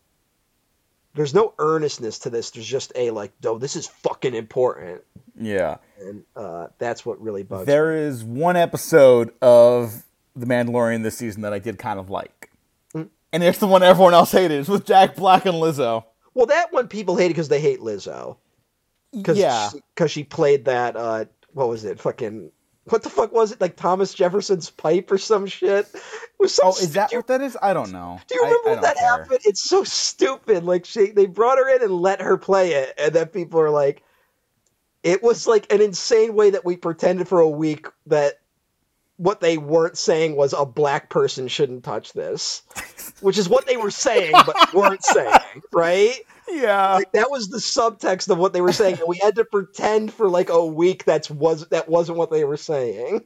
There's 1.16 1.34
no 1.34 1.56
earnestness 1.58 2.20
to 2.20 2.30
this. 2.30 2.52
There's 2.52 2.68
just 2.68 2.92
a 2.94 3.10
like, 3.10 3.32
no, 3.44 3.58
this 3.58 3.76
is 3.76 3.88
fucking 3.88 4.36
important, 4.36 5.02
Yeah. 5.36 5.78
and 6.00 6.24
uh, 6.36 6.68
that's 6.78 7.04
what 7.04 7.20
really 7.20 7.42
bugs. 7.42 7.62
me. 7.62 7.74
There 7.74 7.96
is 7.96 8.24
one 8.24 8.56
episode 8.56 9.34
of 9.42 10.04
The 10.36 10.46
Mandalorian 10.46 11.02
this 11.02 11.18
season 11.18 11.42
that 11.42 11.54
I 11.54 11.60
did 11.60 11.80
kind 11.80 12.00
of 12.00 12.12
like. 12.12 12.52
Mm. 12.94 13.10
And 13.34 13.44
it's 13.44 13.58
the 13.58 13.66
one 13.66 13.82
everyone 13.82 14.14
else 14.14 14.32
hated. 14.32 14.60
It's 14.60 14.70
with 14.70 14.86
Jack 14.86 15.16
Black 15.16 15.48
and 15.48 15.56
Lizzo. 15.56 16.04
Well, 16.36 16.46
that 16.46 16.72
one 16.72 16.88
people 16.88 17.16
hated 17.16 17.30
because 17.30 17.50
they 17.50 17.62
hate 17.62 17.80
Lizzo. 17.80 18.38
Cause 19.24 19.40
yeah. 19.40 19.72
because 19.96 20.12
she, 20.12 20.24
played 20.24 20.66
that. 20.66 20.96
Uh, 20.96 21.26
what 21.54 21.68
was 21.68 21.84
it? 21.84 22.00
Fucking 22.00 22.52
what 22.90 23.04
the 23.04 23.10
fuck 23.10 23.32
was 23.32 23.52
it? 23.52 23.62
Like 23.62 23.76
Thomas 23.76 24.14
Jefferson's 24.14 24.70
pipe 24.70 25.12
or 25.12 25.18
some 25.18 25.46
shit. 25.46 25.88
It 25.94 26.02
was 26.40 26.54
so 26.54 26.64
Oh, 26.66 26.70
is 26.70 26.94
that 26.94 27.12
you, 27.12 27.20
what 27.20 27.28
that 27.28 27.42
is? 27.42 27.58
I 27.62 27.74
don't 27.74 27.92
know. 27.92 28.20
do 28.28 28.36
you 28.36 28.42
remember 28.44 28.70
I 28.70 28.74
when 28.74 28.82
that 28.82 28.98
care. 28.98 29.08
happened? 29.08 29.40
It's 29.46 29.64
so 29.64 29.84
stupid. 29.84 30.64
Like 30.64 30.86
she, 30.86 31.12
they 31.12 31.26
brought 31.26 31.58
her 31.58 31.76
in 31.76 31.84
and 31.84 31.92
let 31.92 32.22
her 32.22 32.38
play 32.38 32.74
it, 32.74 32.94
and 32.98 33.14
then 33.14 33.28
people 33.28 33.60
are 33.60 33.70
like, 33.70 34.04
it 35.04 35.24
was 35.24 35.48
like 35.48 35.72
an 35.72 35.82
insane 35.82 36.34
way 36.34 36.52
that 36.52 36.66
we 36.66 36.78
pretended 36.78 37.28
for 37.28 37.40
a 37.40 37.50
week 37.50 37.88
that 38.08 38.36
what 39.18 39.42
they 39.42 39.58
weren't 39.58 39.98
saying 39.98 40.36
was 40.36 40.54
a 40.54 40.66
black 40.66 41.10
person 41.10 41.48
shouldn't 41.48 41.84
touch 41.84 42.14
this, 42.14 42.62
which 43.22 43.38
is 43.38 43.50
what 43.50 43.66
they 43.66 43.78
were 43.78 43.92
saying 43.92 44.34
but 44.46 44.74
weren't 44.74 45.04
saying, 45.04 45.38
right? 45.74 46.20
Yeah. 46.50 46.96
like 46.96 47.12
that 47.12 47.30
was 47.30 47.50
the 47.50 47.58
subtext 47.58 48.30
of 48.30 48.38
what 48.38 48.54
they 48.54 48.62
were 48.62 48.72
saying 48.72 49.00
and 49.00 49.08
we 49.08 49.18
had 49.18 49.36
to 49.36 49.46
pretend 49.46 50.14
for 50.14 50.30
like 50.30 50.50
a 50.50 50.66
week 50.66 51.04
that's 51.06 51.30
was 51.30 51.68
that 51.70 51.90
wasn't 51.90 52.18
what 52.18 52.32
they 52.32 52.44
were 52.44 52.58
saying 52.58 53.26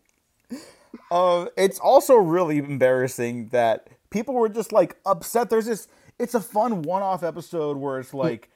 Uh, 1.09 1.45
it's 1.57 1.79
also 1.79 2.15
really 2.15 2.57
embarrassing 2.57 3.47
that 3.49 3.87
people 4.09 4.33
were 4.33 4.49
just 4.49 4.71
like 4.71 4.97
upset. 5.05 5.49
There's 5.49 5.65
this. 5.65 5.87
It's 6.19 6.35
a 6.35 6.41
fun 6.41 6.83
one-off 6.83 7.23
episode 7.23 7.77
where 7.77 7.99
it's 7.99 8.13
like, 8.13 8.49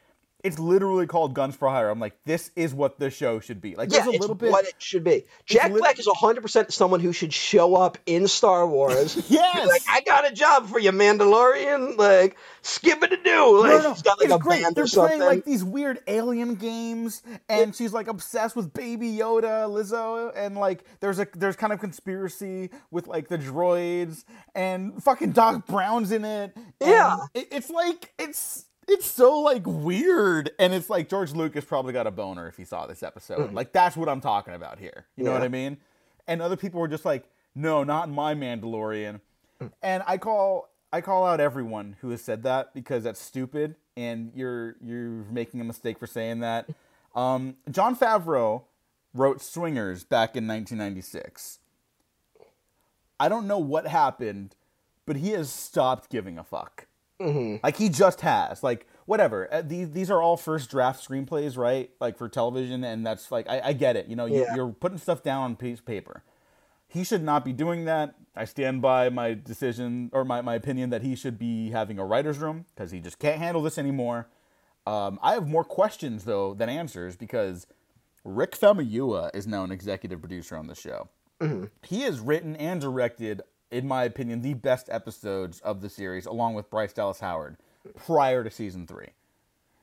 it's 0.45 0.59
literally 0.59 1.07
called 1.07 1.33
Guns 1.33 1.55
for 1.55 1.67
Hire. 1.69 1.89
I'm 1.89 1.99
like, 1.99 2.15
this 2.25 2.51
is 2.55 2.73
what 2.73 2.99
the 2.99 3.09
show 3.09 3.39
should 3.39 3.59
be. 3.61 3.75
Like, 3.75 3.91
yeah 3.91 4.03
there's 4.05 4.15
a 4.15 4.19
little 4.19 4.35
bit. 4.35 4.51
what 4.51 4.65
it 4.65 4.75
should 4.77 5.03
be 5.03 5.23
jack 5.45 5.71
lit- 5.71 5.79
black 5.81 5.99
is 5.99 6.07
100% 6.07 6.71
someone 6.71 6.99
who 6.99 7.11
should 7.11 7.33
show 7.33 7.75
up 7.75 7.97
in 8.05 8.27
star 8.27 8.65
wars 8.67 9.21
Yes. 9.29 9.67
like 9.67 9.81
i 9.89 10.01
got 10.01 10.29
a 10.29 10.33
job 10.33 10.67
for 10.67 10.79
you 10.79 10.91
mandalorian 10.91 11.97
like 11.97 12.37
skip 12.61 13.01
it 13.03 13.07
to 13.09 13.17
do 13.17 13.61
like 13.61 13.71
No, 13.71 13.77
no, 13.89 13.95
got 14.03 14.19
like 14.19 14.25
it's 14.25 14.33
a 14.33 14.37
great. 14.39 14.61
band 14.63 14.75
They're 14.75 14.83
or 14.85 14.87
something 14.87 15.17
playing 15.17 15.35
like 15.37 15.45
these 15.45 15.63
weird 15.63 15.99
alien 16.07 16.55
games, 16.55 17.21
and 17.49 17.75
she's 17.75 17.93
like 17.93 18.07
obsessed 18.07 18.55
with 18.55 18.73
Baby 18.73 19.11
Yoda, 19.17 19.67
Lizzo, 19.69 20.31
and 20.35 20.55
like 20.57 20.83
there's 20.99 21.19
a 21.19 21.27
there's 21.35 21.55
kind 21.55 21.73
of 21.73 21.79
conspiracy 21.79 22.69
with 22.91 23.07
like 23.07 23.27
the 23.27 23.37
droids, 23.37 24.23
and 24.55 25.01
fucking 25.03 25.31
Doc 25.31 25.67
Brown's 25.67 26.11
in 26.11 26.25
it. 26.25 26.55
Yeah. 26.81 27.17
it, 27.33 27.47
it's 27.51 27.69
like 27.69 28.13
it's 28.19 28.65
it's 28.87 29.05
so 29.05 29.39
like 29.39 29.63
weird, 29.65 30.51
and 30.59 30.73
it's 30.73 30.89
like 30.89 31.09
George 31.09 31.33
Lucas 31.33 31.65
probably 31.65 31.93
got 31.93 32.07
a 32.07 32.11
boner 32.11 32.47
if 32.47 32.57
he 32.57 32.65
saw 32.65 32.85
this 32.87 33.03
episode. 33.03 33.53
Like 33.53 33.71
that's 33.71 33.95
what 33.97 34.09
I'm 34.09 34.21
talking 34.21 34.53
about 34.53 34.79
here. 34.79 35.05
You 35.15 35.23
know 35.23 35.31
what 35.31 35.41
Mm. 35.41 35.45
I 35.45 35.49
mean? 35.49 35.77
And 36.27 36.41
other 36.41 36.55
people 36.57 36.79
were 36.79 36.87
just 36.87 37.05
like, 37.05 37.29
no, 37.55 37.83
not 37.83 38.09
my 38.09 38.33
Mandalorian. 38.35 39.21
And 39.81 40.03
I 40.07 40.17
call 40.17 40.69
I 40.91 41.01
call 41.01 41.25
out 41.25 41.39
everyone 41.39 41.95
who 42.01 42.09
has 42.09 42.21
said 42.21 42.43
that 42.43 42.73
because 42.73 43.03
that's 43.03 43.19
stupid 43.21 43.75
and 43.97 44.31
you're 44.35 44.75
you're 44.81 45.25
making 45.31 45.61
a 45.61 45.63
mistake 45.63 45.97
for 45.99 46.07
saying 46.07 46.39
that. 46.41 46.67
Um, 47.15 47.55
Jon 47.71 47.95
Favreau 47.95 48.63
wrote 49.13 49.41
Swingers 49.41 50.03
back 50.03 50.35
in 50.35 50.45
1996. 50.47 51.59
I 53.19 53.29
don't 53.29 53.47
know 53.47 53.57
what 53.57 53.87
happened, 53.87 54.55
but 55.05 55.15
he 55.15 55.29
has 55.31 55.49
stopped 55.49 56.09
giving 56.09 56.37
a 56.37 56.43
fuck. 56.43 56.87
Mhm. 57.21 57.61
Like 57.63 57.77
he 57.77 57.89
just 57.89 58.21
has. 58.21 58.61
Like 58.63 58.87
whatever. 59.05 59.47
Uh, 59.53 59.61
These 59.61 59.91
these 59.91 60.11
are 60.11 60.21
all 60.21 60.37
first 60.37 60.69
draft 60.69 61.07
screenplays, 61.07 61.57
right? 61.57 61.89
Like 61.99 62.17
for 62.17 62.27
television, 62.27 62.83
and 62.83 63.05
that's 63.05 63.31
like 63.31 63.49
I, 63.49 63.61
I 63.65 63.73
get 63.73 63.95
it. 63.95 64.07
You 64.07 64.15
know, 64.15 64.25
you, 64.25 64.41
Yeah. 64.41 64.55
you're 64.55 64.69
putting 64.73 64.97
stuff 64.97 65.23
down 65.23 65.43
on 65.43 65.55
piece 65.55 65.79
of 65.79 65.85
paper. 65.85 66.23
He 66.87 67.03
should 67.03 67.23
not 67.23 67.43
be 67.43 67.51
doing 67.53 67.85
that. 67.85 68.15
I 68.35 68.45
stand 68.45 68.81
by 68.81 69.09
my 69.09 69.33
decision 69.33 70.09
or 70.13 70.23
my, 70.23 70.41
my 70.41 70.55
opinion 70.55 70.89
that 70.91 71.01
he 71.01 71.15
should 71.15 71.37
be 71.39 71.71
having 71.71 71.97
a 71.99 72.05
writer's 72.05 72.37
room 72.37 72.65
because 72.75 72.91
he 72.91 72.99
just 72.99 73.17
can't 73.17 73.39
handle 73.39 73.61
this 73.63 73.77
anymore. 73.77 74.27
Um, 74.85 75.17
I 75.23 75.33
have 75.33 75.47
more 75.47 75.63
questions 75.63 76.25
though 76.25 76.53
than 76.53 76.69
answers 76.69 77.15
because 77.15 77.65
Rick 78.23 78.51
Famuyiwa 78.57 79.31
is 79.35 79.47
now 79.47 79.63
an 79.63 79.71
executive 79.71 80.19
producer 80.19 80.55
on 80.55 80.67
the 80.67 80.75
show. 80.75 81.09
He 81.83 82.01
has 82.01 82.19
written 82.19 82.55
and 82.55 82.79
directed, 82.81 83.41
in 83.71 83.87
my 83.87 84.03
opinion, 84.03 84.41
the 84.41 84.53
best 84.53 84.89
episodes 84.89 85.59
of 85.61 85.81
the 85.81 85.89
series, 85.89 86.25
along 86.25 86.53
with 86.53 86.69
Bryce 86.69 86.93
Dallas 86.93 87.19
Howard, 87.19 87.57
prior 88.05 88.43
to 88.43 88.51
season 88.51 88.87
three. 88.87 89.09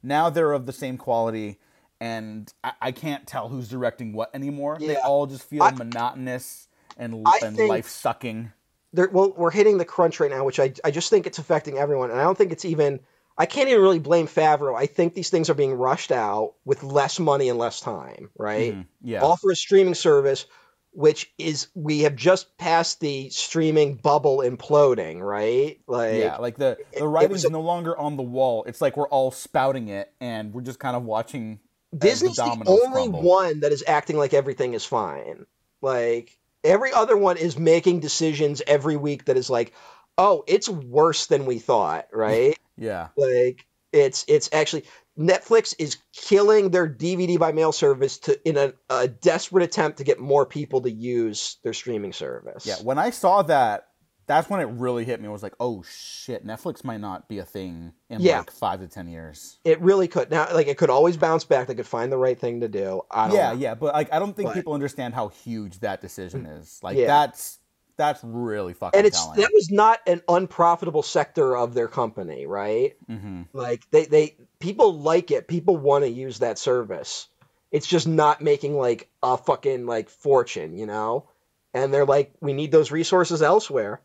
Now 0.03 0.31
they're 0.31 0.53
of 0.53 0.67
the 0.67 0.73
same 0.73 0.99
quality, 0.99 1.59
and 2.01 2.53
I, 2.65 2.73
I 2.81 2.93
can't 2.93 3.27
tell 3.27 3.49
who's 3.49 3.69
directing 3.69 4.13
what 4.13 4.35
anymore. 4.35 4.79
They 4.81 4.97
all 4.97 5.27
just 5.27 5.45
feel 5.45 5.63
I- 5.63 5.71
monotonous 5.73 6.69
and, 6.97 7.27
and 7.43 7.57
life 7.57 7.89
sucking. 7.89 8.53
well, 8.93 9.33
we're 9.37 9.51
hitting 9.51 9.79
the 9.79 9.85
crunch 9.85 10.21
right 10.21 10.31
now, 10.31 10.45
which 10.45 10.61
I, 10.61 10.73
I 10.85 10.91
just 10.91 11.11
think 11.11 11.27
it's 11.27 11.39
affecting 11.39 11.79
everyone. 11.79 12.11
And 12.11 12.21
I 12.21 12.25
don't 12.25 12.37
think 12.37 12.53
it's 12.53 12.65
even, 12.65 13.01
I 13.39 13.47
can't 13.47 13.69
even 13.69 13.81
really 13.81 13.99
blame 13.99 14.27
Favreau. 14.27 14.77
I 14.77 14.87
think 14.87 15.15
these 15.15 15.31
things 15.31 15.49
are 15.49 15.55
being 15.55 15.73
rushed 15.75 16.13
out 16.13 16.55
with 16.65 16.83
less 16.83 17.19
money 17.19 17.49
and 17.49 17.59
less 17.59 17.81
time, 17.81 18.29
right? 18.37 18.75
Mhm, 18.75 18.87
yeah. 19.03 19.35
For 19.37 19.53
a 19.53 19.57
streaming 19.57 19.95
service, 19.95 20.45
which 20.93 21.33
is, 21.39 21.69
we 21.75 22.01
have 22.01 22.17
just 22.17 22.57
passed 22.59 23.01
the 23.01 23.31
streaming 23.31 23.97
bubble 23.97 24.39
imploding, 24.39 25.21
right? 25.21 25.81
Like, 25.87 26.17
yeah, 26.17 26.37
like 26.37 26.57
the 26.57 26.79
the 26.97 27.09
writing's 27.09 27.49
no 27.49 27.61
longer 27.61 27.97
on 27.97 28.17
the 28.17 28.23
wall. 28.23 28.65
It's 28.65 28.81
like 28.81 28.97
we're 28.97 29.09
all 29.09 29.31
spouting 29.31 29.89
it, 29.89 30.13
and 30.21 30.53
we're 30.53 30.63
just 30.63 30.79
kind 30.79 30.97
of 30.97 31.05
watching. 31.05 31.61
Disney's 31.97 32.37
the, 32.37 32.45
dominoes 32.45 32.69
only 32.69 33.03
crumble. 33.11 33.23
one 33.23 33.61
that 33.61 33.73
is 33.73 33.85
acting 33.87 34.17
like 34.17 34.33
everything 34.35 34.75
is 34.75 34.85
fine. 34.85 35.47
Like 35.81 36.39
every 36.65 36.93
other 36.93 37.17
one 37.17 37.37
is 37.37 37.59
making 37.59 38.01
decisions 38.01 38.63
every 38.67 38.97
week 38.97 39.27
that 39.27 39.37
is 39.37 39.51
like, 39.51 39.73
oh, 40.17 40.45
it's 40.47 40.69
worse 40.69 41.27
than 41.27 41.47
we 41.47 41.59
thought, 41.59 42.09
right? 42.13 42.59
Yeah, 42.79 43.09
like 43.19 43.67
it's 43.93 44.25
it's 44.27 44.49
actually 44.51 44.85
Netflix 45.19 45.75
is 45.79 45.99
killing 46.15 46.71
their 46.71 46.89
DVD 46.89 47.39
by 47.39 47.53
mail 47.53 47.73
service 47.73 48.19
to 48.19 48.49
in 48.49 48.57
a, 48.57 48.73
a 48.89 49.09
desperate 49.09 49.63
attempt 49.63 49.99
to 49.99 50.05
get 50.05 50.19
more 50.19 50.47
people 50.47 50.81
to 50.83 50.91
use 50.91 51.59
their 51.63 51.75
streaming 51.75 52.13
service. 52.13 52.65
yeah. 52.67 52.77
When 52.83 52.99
I 52.99 53.11
saw 53.11 53.43
that, 53.43 53.89
that's 54.27 54.49
when 54.49 54.61
it 54.61 54.67
really 54.67 55.05
hit 55.05 55.21
me. 55.21 55.29
I 55.29 55.31
was 55.33 55.43
like, 55.43 55.55
oh 55.61 55.83
shit, 55.83 56.47
Netflix 56.47 56.85
might 56.85 57.01
not 57.01 57.29
be 57.29 57.39
a 57.39 57.45
thing 57.45 57.93
in 58.09 58.21
Yeah. 58.21 58.39
like 58.39 58.51
five 58.53 58.81
to 58.81 58.89
ten 58.89 59.09
years. 59.09 59.59
It 59.65 59.81
really 59.83 60.09
could. 60.09 60.31
Now, 60.31 60.47
like 60.55 60.69
it 60.69 60.79
could 60.79 60.91
always 60.91 61.17
bounce 61.17 61.45
back. 61.45 61.67
They 61.67 61.75
could 61.75 61.87
find 61.87 62.11
the 62.11 62.17
right 62.17 62.39
thing 62.39 62.61
to 62.61 62.69
do. 62.69 63.03
I 63.11 63.27
don't 63.29 63.37
Yeah, 63.37 63.53
know. 63.53 63.59
yeah, 63.59 63.75
but 63.75 63.93
like 63.93 64.13
I 64.13 64.19
don't 64.19 64.35
think 64.35 64.49
But- 64.51 64.55
people 64.55 64.73
understand 64.73 65.13
how 65.13 65.29
huge 65.29 65.81
that 65.81 66.01
decision 66.01 66.47
mm, 66.47 66.61
is. 66.61 66.79
Like 66.83 66.97
Yeah. 66.97 67.07
that's 67.09 67.59
that's 68.03 68.25
really 68.25 68.75
fucking 68.75 68.99
And 68.99 69.07
it's 69.07 69.21
telling. 69.23 69.41
that 69.41 69.51
was 69.53 69.71
not 69.71 70.01
an 70.07 70.23
unprofitable 70.29 71.03
sector 71.03 71.57
of 71.57 71.75
their 71.75 71.89
company, 71.89 72.47
right? 72.47 72.97
hmm 73.07 73.43
Like 73.53 73.83
they 73.91 74.07
they 74.07 74.37
people 74.59 74.99
like 74.99 75.31
it. 75.31 75.49
People 75.49 75.77
want 75.77 76.05
to 76.05 76.11
use 76.11 76.41
that 76.41 76.59
service. 76.59 77.29
It's 77.71 77.87
just 77.87 78.07
not 78.09 78.41
making 78.43 78.77
like 78.77 79.09
a 79.23 79.37
fucking 79.37 79.87
like 79.87 80.11
fortune, 80.11 80.77
you 80.77 80.87
know? 80.87 81.29
And 81.75 81.93
they're 81.95 82.07
like 82.07 82.35
we 82.41 82.53
need 82.53 82.73
those 82.73 82.91
resources 82.91 83.43
elsewhere. 83.43 84.03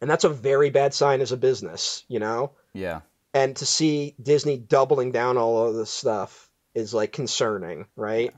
And 0.00 0.10
that's 0.10 0.24
a 0.24 0.30
very 0.30 0.70
bad 0.70 0.94
sign 0.94 1.20
as 1.20 1.32
a 1.32 1.36
business, 1.36 2.04
you 2.08 2.18
know? 2.20 2.52
Yeah, 2.72 3.00
And 3.34 3.56
to 3.56 3.66
see 3.66 4.14
Disney 4.22 4.56
doubling 4.58 5.12
down 5.12 5.36
all 5.36 5.68
of 5.68 5.74
this 5.74 5.90
stuff 5.90 6.48
is 6.74 6.94
like 6.94 7.12
concerning, 7.12 7.86
right? 7.96 8.34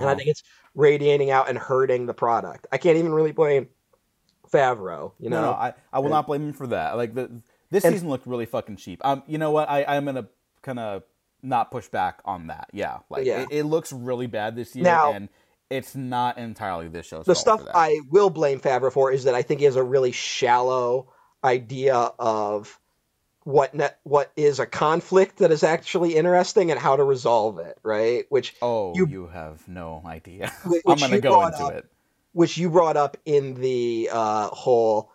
And 0.00 0.08
I 0.08 0.12
uh-huh. 0.12 0.14
think 0.16 0.28
it's 0.28 0.42
radiating 0.74 1.30
out 1.30 1.48
and 1.48 1.58
hurting 1.58 2.06
the 2.06 2.14
product. 2.14 2.66
I 2.72 2.78
can't 2.78 2.98
even 2.98 3.12
really 3.12 3.32
blame 3.32 3.68
Favreau, 4.52 5.12
you 5.18 5.30
know? 5.30 5.40
no, 5.40 5.46
no, 5.48 5.52
I, 5.52 5.74
I 5.92 5.98
will 6.00 6.10
not 6.10 6.26
blame 6.26 6.42
him 6.48 6.52
for 6.52 6.66
that. 6.68 6.96
Like 6.96 7.14
the 7.14 7.30
this 7.70 7.84
And- 7.84 7.94
season 7.94 8.08
looked 8.08 8.26
really 8.26 8.46
fucking 8.46 8.76
cheap. 8.76 9.00
Um, 9.04 9.22
you 9.26 9.38
know 9.38 9.50
what? 9.50 9.68
I 9.68 9.84
I'm 9.84 10.04
gonna 10.04 10.28
kind 10.62 10.78
of 10.78 11.02
not 11.42 11.70
push 11.70 11.88
back 11.88 12.20
on 12.24 12.48
that. 12.48 12.68
Yeah, 12.72 12.98
like 13.10 13.24
Yeah. 13.26 13.42
It, 13.42 13.48
it 13.50 13.64
looks 13.64 13.92
really 13.92 14.26
bad 14.26 14.54
this 14.56 14.76
year, 14.76 14.84
Now- 14.84 15.12
and 15.12 15.28
it's 15.70 15.94
not 15.96 16.36
entirely 16.36 16.88
this 16.88 17.06
show's 17.06 17.24
the 17.24 17.34
stuff. 17.34 17.62
I 17.74 18.00
will 18.10 18.28
blame 18.28 18.60
Favreau 18.60 18.92
for 18.92 19.10
is 19.10 19.24
that 19.24 19.34
I 19.34 19.40
think 19.42 19.60
he 19.60 19.64
has 19.64 19.76
a 19.76 19.82
really 19.82 20.12
shallow 20.12 21.08
idea 21.42 21.94
of 22.18 22.78
what 23.44 23.74
net, 23.74 23.98
what 24.04 24.30
is 24.36 24.60
a 24.60 24.66
conflict 24.66 25.38
that 25.38 25.50
is 25.50 25.62
actually 25.64 26.14
interesting 26.14 26.70
and 26.70 26.78
how 26.78 26.94
to 26.96 27.02
resolve 27.02 27.58
it, 27.58 27.78
right? 27.82 28.26
Which 28.28 28.54
oh, 28.62 28.94
you, 28.94 29.06
you- 29.06 29.26
have 29.28 29.66
no 29.66 30.02
idea. 30.04 30.52
I'm 30.86 30.98
gonna 30.98 31.20
go 31.20 31.44
into 31.46 31.64
up. 31.64 31.72
it. 31.72 31.86
Which 32.32 32.56
you 32.58 32.70
brought 32.70 32.96
up 32.96 33.16
in 33.24 33.54
the 33.54 34.08
uh, 34.12 34.48
whole 34.48 35.10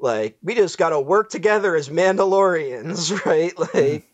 like 0.00 0.36
we 0.42 0.54
just 0.54 0.78
got 0.78 0.90
to 0.90 1.00
work 1.00 1.30
together 1.30 1.76
as 1.76 1.88
Mandalorians, 1.88 3.24
right? 3.26 3.56
Like 3.58 4.08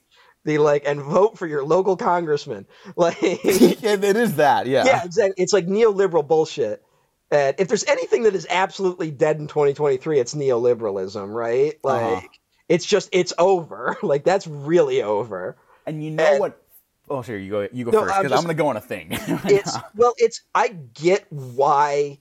the 0.45 0.59
like 0.59 0.85
and 0.87 1.01
vote 1.01 1.39
for 1.39 1.47
your 1.47 1.65
local 1.65 1.97
congressman, 1.97 2.67
like 2.97 3.19
it 3.23 4.17
is 4.17 4.37
that. 4.37 4.67
Yeah. 4.67 4.85
yeah, 4.85 5.05
exactly. 5.05 5.43
It's 5.43 5.53
like 5.53 5.67
neoliberal 5.67 6.27
bullshit. 6.27 6.83
And 7.31 7.55
if 7.59 7.69
there's 7.69 7.85
anything 7.85 8.23
that 8.23 8.35
is 8.35 8.47
absolutely 8.49 9.11
dead 9.11 9.37
in 9.39 9.49
2023, 9.49 10.19
it's 10.19 10.35
neoliberalism, 10.35 11.33
right? 11.35 11.75
Like 11.85 12.03
Uh-huh. 12.03 12.27
it's 12.69 12.87
just 12.87 13.11
it's 13.13 13.33
over. 13.39 13.97
Like 14.03 14.25
that's 14.25 14.47
really 14.47 15.03
over. 15.03 15.57
And 15.87 16.03
you 16.03 16.11
know 16.11 16.25
And- 16.25 16.41
what? 16.41 16.63
Oh, 17.11 17.23
sure. 17.23 17.39
You 17.39 17.51
go. 17.51 17.69
You 17.73 17.85
go 17.87 17.91
No, 17.91 18.01
first 18.03 18.17
because 18.19 18.33
I'm 18.33 18.45
going 18.45 18.55
to 18.55 18.63
go 18.63 18.69
on 18.69 18.77
a 18.77 18.83
thing. 18.83 19.09
It's 19.11 19.75
well, 19.95 20.13
it's 20.19 20.43
I 20.55 20.69
get 20.69 21.25
why 21.31 22.19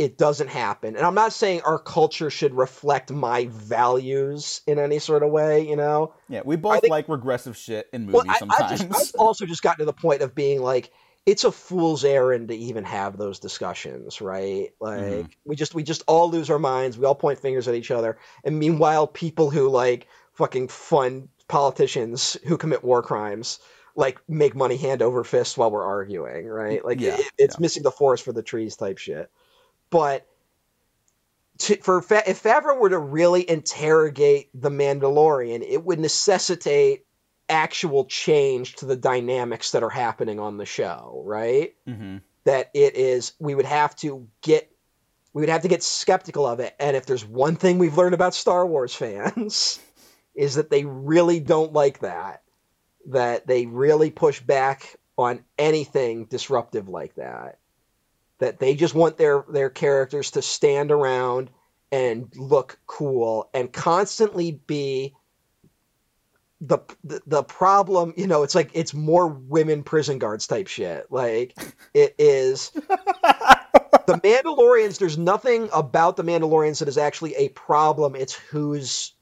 it 0.00 0.16
doesn't 0.16 0.48
happen. 0.48 0.96
And 0.96 1.04
I'm 1.04 1.14
not 1.14 1.32
saying 1.32 1.60
our 1.60 1.78
culture 1.78 2.30
should 2.30 2.54
reflect 2.54 3.12
my 3.12 3.46
values 3.50 4.62
in 4.66 4.78
any 4.78 4.98
sort 4.98 5.22
of 5.22 5.30
way, 5.30 5.68
you 5.68 5.76
know. 5.76 6.14
yeah, 6.28 6.40
we 6.44 6.56
both 6.56 6.80
think- 6.80 6.90
like 6.90 7.08
regressive 7.08 7.56
shit 7.56 7.88
in 7.92 8.06
movies 8.06 8.22
I, 8.28 8.34
I 8.34 8.38
sometimes. 8.38 8.80
just 8.84 9.14
I've 9.14 9.20
also 9.20 9.44
just 9.46 9.62
gotten 9.62 9.80
to 9.80 9.84
the 9.84 9.92
point 9.92 10.22
of 10.22 10.34
being 10.34 10.62
like 10.62 10.90
it's 11.26 11.44
a 11.44 11.52
fool's 11.52 12.02
errand 12.02 12.48
to 12.48 12.54
even 12.56 12.82
have 12.84 13.18
those 13.18 13.38
discussions, 13.40 14.22
right? 14.22 14.70
Like 14.80 15.00
Mhm. 15.02 15.30
we 15.44 15.54
just 15.54 15.74
we 15.74 15.82
just 15.82 16.02
all 16.06 16.30
lose 16.30 16.48
our 16.48 16.58
minds, 16.58 16.96
we 16.96 17.04
all 17.04 17.14
point 17.14 17.38
fingers 17.38 17.68
at 17.68 17.74
each 17.74 17.90
other, 17.90 18.16
and 18.42 18.58
meanwhile 18.58 19.06
people 19.06 19.50
who 19.50 19.68
like 19.68 20.08
fucking 20.32 20.68
fund 20.68 21.28
politicians 21.46 22.38
who 22.46 22.56
commit 22.56 22.82
war 22.82 23.02
crimes 23.02 23.58
like 23.96 24.18
make 24.28 24.54
money 24.54 24.76
hand 24.76 25.02
over 25.02 25.24
fist 25.24 25.58
while 25.58 25.70
we're 25.70 25.84
arguing, 25.84 26.46
right? 26.46 26.82
Like 26.84 27.00
Yeah, 27.00 27.16
it, 27.18 27.26
it's 27.36 27.56
yeah. 27.56 27.60
missing 27.60 27.82
the 27.82 27.90
forest 27.90 28.24
for 28.24 28.32
the 28.32 28.42
trees 28.42 28.76
type 28.76 28.96
shit. 28.98 29.30
But 29.90 30.26
to, 31.58 31.76
for 31.76 32.00
Fa- 32.00 32.28
if 32.28 32.42
Favreau 32.42 32.78
were 32.78 32.88
to 32.88 32.98
really 32.98 33.48
interrogate 33.48 34.50
the 34.54 34.70
Mandalorian, 34.70 35.64
it 35.66 35.84
would 35.84 35.98
necessitate 36.00 37.04
actual 37.48 38.04
change 38.04 38.76
to 38.76 38.86
the 38.86 38.96
dynamics 38.96 39.72
that 39.72 39.82
are 39.82 39.90
happening 39.90 40.40
on 40.40 40.56
the 40.56 40.66
show, 40.66 41.22
right? 41.26 41.74
hmm 41.86 42.18
That 42.44 42.70
it 42.72 42.96
is 42.96 43.32
we 43.38 43.54
would 43.54 43.66
have 43.66 43.94
to 43.96 44.26
get 44.40 44.70
we 45.32 45.42
would 45.42 45.48
have 45.48 45.62
to 45.62 45.68
get 45.68 45.82
skeptical 45.82 46.46
of 46.46 46.58
it. 46.60 46.74
And 46.80 46.96
if 46.96 47.06
there's 47.06 47.24
one 47.24 47.54
thing 47.56 47.78
we've 47.78 47.96
learned 47.96 48.14
about 48.14 48.34
Star 48.34 48.66
Wars 48.66 48.94
fans 48.94 49.78
is 50.34 50.56
that 50.56 50.70
they 50.70 50.84
really 50.84 51.38
don't 51.38 51.72
like 51.72 52.00
that. 52.00 52.42
That 53.08 53.46
they 53.46 53.66
really 53.66 54.10
push 54.10 54.40
back 54.40 54.96
on 55.16 55.44
anything 55.58 56.24
disruptive 56.24 56.88
like 56.88 57.14
that. 57.14 57.59
That 58.40 58.58
they 58.58 58.74
just 58.74 58.94
want 58.94 59.16
their 59.16 59.44
their 59.48 59.70
characters 59.70 60.32
to 60.32 60.42
stand 60.42 60.90
around 60.90 61.50
and 61.92 62.32
look 62.36 62.78
cool 62.86 63.50
and 63.54 63.72
constantly 63.72 64.52
be 64.52 65.14
the, 66.60 66.78
the 67.04 67.22
the 67.26 67.42
problem, 67.42 68.12
you 68.16 68.26
know, 68.26 68.42
it's 68.42 68.54
like 68.54 68.70
it's 68.74 68.92
more 68.92 69.28
women 69.28 69.82
prison 69.82 70.18
guards 70.18 70.46
type 70.46 70.66
shit. 70.66 71.06
Like 71.10 71.58
it 71.94 72.14
is 72.18 72.70
the 74.06 74.20
Mandalorians. 74.22 74.98
There's 74.98 75.16
nothing 75.16 75.70
about 75.72 76.16
the 76.16 76.24
Mandalorians 76.24 76.80
that 76.80 76.88
is 76.88 76.98
actually 76.98 77.34
a 77.36 77.48
problem. 77.50 78.14
It's 78.14 78.34
who's 78.34 79.14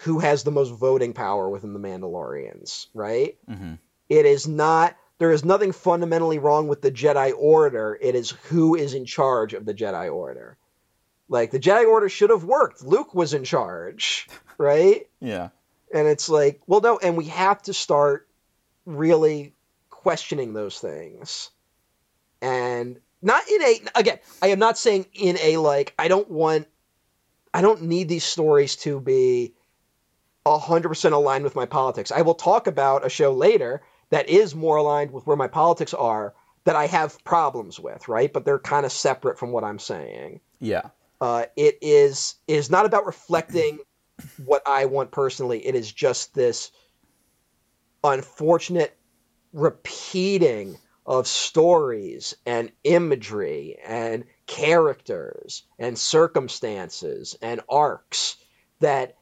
who 0.00 0.20
has 0.20 0.42
the 0.42 0.50
most 0.50 0.70
voting 0.70 1.12
power 1.12 1.48
within 1.48 1.72
the 1.74 1.80
Mandalorians, 1.80 2.86
right? 2.94 3.36
hmm 3.46 3.74
It 4.08 4.24
is 4.26 4.48
not. 4.48 4.96
There 5.18 5.32
is 5.32 5.44
nothing 5.44 5.72
fundamentally 5.72 6.38
wrong 6.38 6.68
with 6.68 6.82
the 6.82 6.90
Jedi 6.90 7.32
Order. 7.36 7.98
It 8.00 8.14
is 8.14 8.30
who 8.48 8.74
is 8.74 8.94
in 8.94 9.06
charge 9.06 9.54
of 9.54 9.64
the 9.64 9.74
Jedi 9.74 10.12
Order. 10.12 10.58
Like 11.28 11.50
the 11.50 11.58
Jedi 11.58 11.88
Order 11.88 12.08
should 12.08 12.30
have 12.30 12.44
worked. 12.44 12.84
Luke 12.84 13.14
was 13.14 13.34
in 13.34 13.44
charge, 13.44 14.28
right? 14.58 15.08
Yeah. 15.20 15.48
And 15.92 16.06
it's 16.06 16.28
like, 16.28 16.60
well, 16.66 16.80
no, 16.80 16.98
and 16.98 17.16
we 17.16 17.26
have 17.26 17.62
to 17.62 17.72
start 17.72 18.28
really 18.84 19.54
questioning 19.90 20.52
those 20.52 20.78
things. 20.78 21.50
And 22.42 23.00
not 23.22 23.48
in 23.48 23.62
a, 23.62 23.80
again, 23.94 24.18
I 24.42 24.48
am 24.48 24.58
not 24.58 24.76
saying 24.76 25.06
in 25.14 25.38
a 25.40 25.56
like, 25.56 25.94
I 25.98 26.08
don't 26.08 26.30
want, 26.30 26.68
I 27.54 27.62
don't 27.62 27.82
need 27.82 28.08
these 28.08 28.24
stories 28.24 28.76
to 28.76 29.00
be 29.00 29.54
100% 30.44 31.12
aligned 31.12 31.44
with 31.44 31.56
my 31.56 31.66
politics. 31.66 32.12
I 32.12 32.22
will 32.22 32.34
talk 32.34 32.66
about 32.66 33.06
a 33.06 33.08
show 33.08 33.32
later 33.32 33.82
that 34.10 34.28
is 34.28 34.54
more 34.54 34.76
aligned 34.76 35.10
with 35.12 35.26
where 35.26 35.36
my 35.36 35.48
politics 35.48 35.94
are 35.94 36.34
that 36.64 36.76
I 36.76 36.86
have 36.86 37.22
problems 37.24 37.78
with, 37.78 38.08
right? 38.08 38.32
But 38.32 38.44
they're 38.44 38.58
kind 38.58 38.84
of 38.86 38.92
separate 38.92 39.38
from 39.38 39.52
what 39.52 39.64
I'm 39.64 39.78
saying 39.78 40.40
Yeah. 40.60 40.90
uh, 41.20 41.46
it 41.56 41.78
is 41.80 42.34
it 42.46 42.56
is 42.56 42.70
not 42.70 42.86
about 42.86 43.06
reflecting 43.06 43.78
what 44.44 44.62
I 44.66 44.86
want 44.86 45.10
personally. 45.12 45.64
It 45.66 45.74
is 45.74 45.90
just 45.92 46.34
this 46.34 46.70
unfortunate 48.04 48.96
repeating 49.52 50.76
of 51.06 51.26
stories 51.26 52.34
and 52.44 52.72
imagery 52.84 53.78
and 53.86 54.24
characters 54.46 55.62
and 55.78 55.96
circumstances 55.98 57.36
and 57.40 57.60
arcs 57.68 58.36
that 58.80 59.16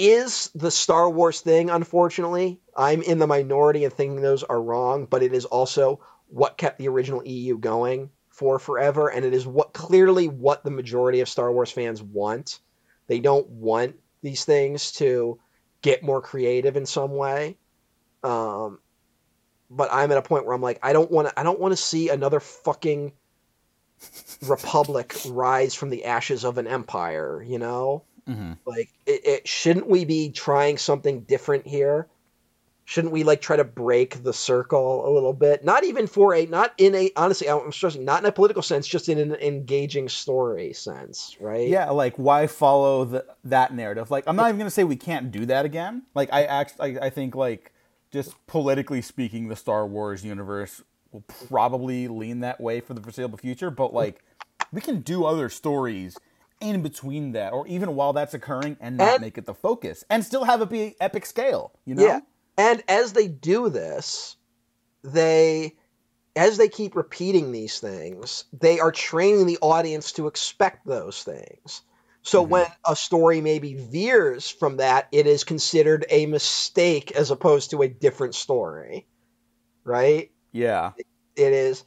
is 0.00 0.50
the 0.54 0.70
Star 0.70 1.10
Wars 1.10 1.40
thing, 1.40 1.68
unfortunately. 1.68 2.58
I'm 2.74 3.02
in 3.02 3.18
the 3.18 3.26
minority 3.26 3.84
and 3.84 3.92
thinking 3.92 4.22
those 4.22 4.42
are 4.42 4.60
wrong, 4.60 5.04
but 5.04 5.22
it 5.22 5.34
is 5.34 5.44
also 5.44 6.00
what 6.28 6.56
kept 6.56 6.78
the 6.78 6.88
original 6.88 7.22
EU 7.24 7.58
going 7.58 8.10
for 8.30 8.58
forever, 8.58 9.08
and 9.08 9.24
it 9.26 9.34
is 9.34 9.46
what 9.46 9.74
clearly 9.74 10.26
what 10.26 10.64
the 10.64 10.70
majority 10.70 11.20
of 11.20 11.28
Star 11.28 11.52
Wars 11.52 11.70
fans 11.70 12.02
want. 12.02 12.58
They 13.06 13.20
don't 13.20 13.46
want 13.48 13.96
these 14.22 14.44
things 14.44 14.92
to 14.92 15.38
get 15.82 16.02
more 16.02 16.22
creative 16.22 16.76
in 16.76 16.86
some 16.86 17.14
way. 17.14 17.58
Um, 18.22 18.78
but 19.70 19.90
I'm 19.92 20.10
at 20.10 20.18
a 20.18 20.22
point 20.22 20.46
where 20.46 20.54
I'm 20.54 20.62
like, 20.62 20.78
I 20.82 20.94
don't 20.94 21.10
want 21.10 21.28
to. 21.28 21.38
I 21.38 21.42
don't 21.42 21.60
want 21.60 21.72
to 21.72 21.76
see 21.76 22.08
another 22.08 22.40
fucking 22.40 23.12
republic 24.46 25.14
rise 25.26 25.74
from 25.74 25.90
the 25.90 26.06
ashes 26.06 26.44
of 26.44 26.56
an 26.56 26.66
empire. 26.66 27.44
You 27.46 27.58
know, 27.58 28.04
hmm 28.34 28.52
like 28.66 28.90
it, 29.06 29.26
it 29.26 29.48
shouldn't 29.48 29.88
we 29.88 30.04
be 30.04 30.30
trying 30.30 30.78
something 30.78 31.20
different 31.22 31.66
here? 31.66 32.06
Shouldn't 32.84 33.12
we 33.12 33.22
like 33.22 33.40
try 33.40 33.56
to 33.56 33.64
break 33.64 34.22
the 34.24 34.32
circle 34.32 35.08
a 35.08 35.10
little 35.10 35.32
bit? 35.32 35.64
Not 35.64 35.84
even 35.84 36.06
for 36.06 36.34
a 36.34 36.46
not 36.46 36.74
in 36.76 36.94
a 36.94 37.10
honestly, 37.16 37.48
I'm 37.48 37.70
stressing 37.70 38.04
not 38.04 38.20
in 38.20 38.26
a 38.26 38.32
political 38.32 38.62
sense, 38.62 38.86
just 38.86 39.08
in 39.08 39.18
an 39.18 39.34
engaging 39.36 40.08
story 40.08 40.72
sense, 40.72 41.36
right? 41.40 41.68
Yeah, 41.68 41.90
like 41.90 42.16
why 42.16 42.48
follow 42.48 43.04
the, 43.04 43.26
that 43.44 43.72
narrative? 43.74 44.10
Like, 44.10 44.24
I'm 44.26 44.34
not 44.34 44.48
even 44.48 44.58
gonna 44.58 44.70
say 44.70 44.84
we 44.84 44.96
can't 44.96 45.30
do 45.30 45.46
that 45.46 45.64
again. 45.64 46.02
Like, 46.14 46.32
I 46.32 46.44
actually, 46.44 46.98
I, 46.98 47.06
I 47.06 47.10
think, 47.10 47.36
like, 47.36 47.72
just 48.10 48.34
politically 48.48 49.02
speaking, 49.02 49.46
the 49.48 49.56
Star 49.56 49.86
Wars 49.86 50.24
universe 50.24 50.82
will 51.12 51.24
probably 51.48 52.08
lean 52.08 52.40
that 52.40 52.60
way 52.60 52.80
for 52.80 52.94
the 52.94 53.00
foreseeable 53.00 53.38
future. 53.38 53.70
But 53.70 53.94
like, 53.94 54.22
we 54.72 54.80
can 54.80 55.00
do 55.00 55.24
other 55.24 55.48
stories 55.48 56.16
in 56.60 56.82
between 56.82 57.32
that, 57.32 57.52
or 57.52 57.66
even 57.66 57.94
while 57.94 58.12
that's 58.12 58.34
occurring, 58.34 58.76
and 58.80 58.96
not 58.96 59.14
And- 59.14 59.20
make 59.22 59.38
it 59.38 59.46
the 59.46 59.54
focus, 59.54 60.04
and 60.10 60.24
still 60.24 60.44
have 60.44 60.60
it 60.62 60.68
be 60.68 60.96
epic 61.00 61.26
scale. 61.26 61.72
You 61.84 61.94
know? 61.94 62.04
Yeah. 62.04 62.20
And 62.56 62.82
as 62.88 63.12
they 63.12 63.28
do 63.28 63.68
this, 63.68 64.36
they 65.02 65.76
as 66.36 66.58
they 66.58 66.68
keep 66.68 66.94
repeating 66.94 67.50
these 67.50 67.80
things, 67.80 68.44
they 68.52 68.78
are 68.78 68.92
training 68.92 69.46
the 69.46 69.58
audience 69.60 70.12
to 70.12 70.28
expect 70.28 70.86
those 70.86 71.24
things. 71.24 71.82
So 72.22 72.44
Mhm. 72.44 72.48
when 72.48 72.66
a 72.86 72.94
story 72.94 73.40
maybe 73.40 73.74
veers 73.74 74.48
from 74.48 74.76
that, 74.76 75.08
it 75.10 75.26
is 75.26 75.42
considered 75.42 76.06
a 76.08 76.26
mistake 76.26 77.10
as 77.12 77.32
opposed 77.32 77.70
to 77.70 77.82
a 77.82 77.88
different 77.88 78.36
story. 78.36 79.06
Right? 79.82 80.30
Yeah. 80.52 80.92
It 81.34 81.52
is 81.52 81.82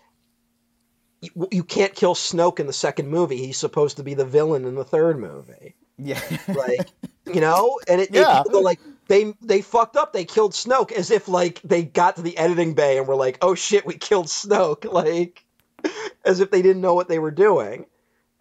you, 1.24 1.48
you 1.52 1.64
can't 1.64 1.96
kill 1.96 2.16
Snoke 2.16 2.60
in 2.60 2.68
the 2.68 2.74
second 2.74 3.08
movie. 3.08 3.38
He's 3.38 3.58
supposed 3.58 3.98
to 3.98 4.04
be 4.04 4.14
the 4.14 4.26
villain 4.26 4.66
in 4.66 4.76
the 4.76 4.84
third 4.84 5.20
movie. 5.20 5.76
Yeah. 5.98 6.20
like 6.48 6.88
you 7.26 7.42
know? 7.42 7.80
And 7.88 8.02
it, 8.02 8.10
Yeah. 8.12 8.44
it 8.46 8.54
like 8.54 8.80
they 9.08 9.34
they 9.42 9.62
fucked 9.62 9.96
up. 9.96 10.14
They 10.14 10.26
killed 10.26 10.54
snoke 10.54 10.92
as 10.92 11.12
if 11.12 11.28
like 11.28 11.62
they 11.64 11.84
got 11.84 12.18
to 12.18 12.22
the 12.22 12.38
editing 12.38 12.74
bay 12.74 12.98
and 12.98 13.08
were 13.08 13.16
like 13.16 13.38
oh 13.42 13.56
shit 13.56 13.86
we 13.86 13.96
killed 13.96 14.28
snoke. 14.28 14.86
Like 14.92 15.44
as 16.24 16.40
if 16.40 16.52
they 16.52 16.62
didn't 16.62 16.82
know 16.82 16.94
what 16.94 17.08
they 17.08 17.20
were 17.20 17.32
doing. 17.32 17.86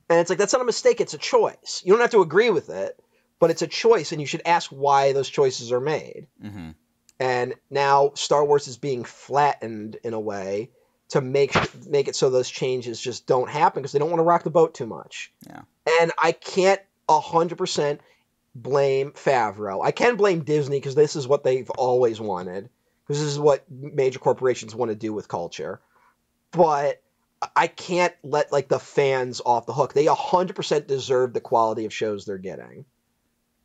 And 0.09 0.21
it's 0.21 0.31
like 0.31 0.39
that's 0.39 0.53
not 0.53 0.63
a 0.63 0.67
mistake. 0.67 1.01
It's 1.01 1.15
a 1.15 1.19
choice. 1.19 1.83
You 1.85 1.93
don't 1.93 2.01
have 2.01 2.11
to 2.11 2.23
agree 2.23 2.51
with 2.51 2.69
it 2.69 2.99
but 3.39 3.51
it's 3.51 3.63
a 3.63 3.67
choice 3.67 4.13
and 4.13 4.21
you 4.21 4.27
should 4.27 4.43
ask 4.47 4.71
why 4.71 5.13
those 5.13 5.29
choices 5.29 5.73
are 5.73 5.81
made. 5.81 6.27
Hmm 6.41 6.71
and 7.23 7.55
now 7.71 8.11
Star 8.15 8.45
Wars 8.45 8.67
is 8.67 8.79
being 8.79 9.05
flattened 9.05 9.97
in 10.03 10.13
a 10.13 10.19
way 10.21 10.71
to 11.13 11.21
make 11.21 11.55
make 11.87 12.09
it 12.09 12.17
so 12.17 12.31
those 12.31 12.49
changes 12.49 12.99
just 12.99 13.27
don't 13.27 13.51
happen 13.51 13.83
because 13.83 13.93
they 13.93 13.99
don't 13.99 14.09
want 14.09 14.21
to 14.21 14.25
rock 14.25 14.45
the 14.45 14.51
boat 14.51 14.73
too 14.73 14.87
much. 14.87 15.31
Yeah. 15.47 15.61
And 16.01 16.11
I 16.21 16.33
can't 16.33 16.81
hundred 17.11 17.59
percent 17.59 18.01
blame 18.55 19.13
Favreau. 19.13 19.85
I 19.85 19.91
can 19.91 20.17
blame 20.17 20.45
Disney 20.45 20.79
because 20.79 20.95
this 20.95 21.15
is 21.15 21.29
what 21.29 21.45
they've 21.45 21.69
always 21.69 22.19
wanted. 22.19 22.71
Because 23.07 23.21
this 23.21 23.31
is 23.31 23.39
what 23.39 23.71
major 23.71 24.19
corporations 24.19 24.75
want 24.75 24.91
to 24.91 24.95
do 24.95 25.13
with 25.13 25.29
culture. 25.29 25.81
But 26.51 27.03
I 27.55 27.67
can't 27.67 28.15
let 28.23 28.51
like 28.51 28.69
the 28.69 28.79
fans 28.79 29.43
off 29.45 29.67
the 29.67 29.75
hook. 29.75 29.93
They 29.93 30.07
hundred 30.07 30.57
percent 30.57 30.89
deserve 30.89 31.35
the 31.35 31.41
quality 31.43 31.85
of 31.85 31.93
shows 31.93 32.25
they're 32.25 32.39
getting. 32.39 32.87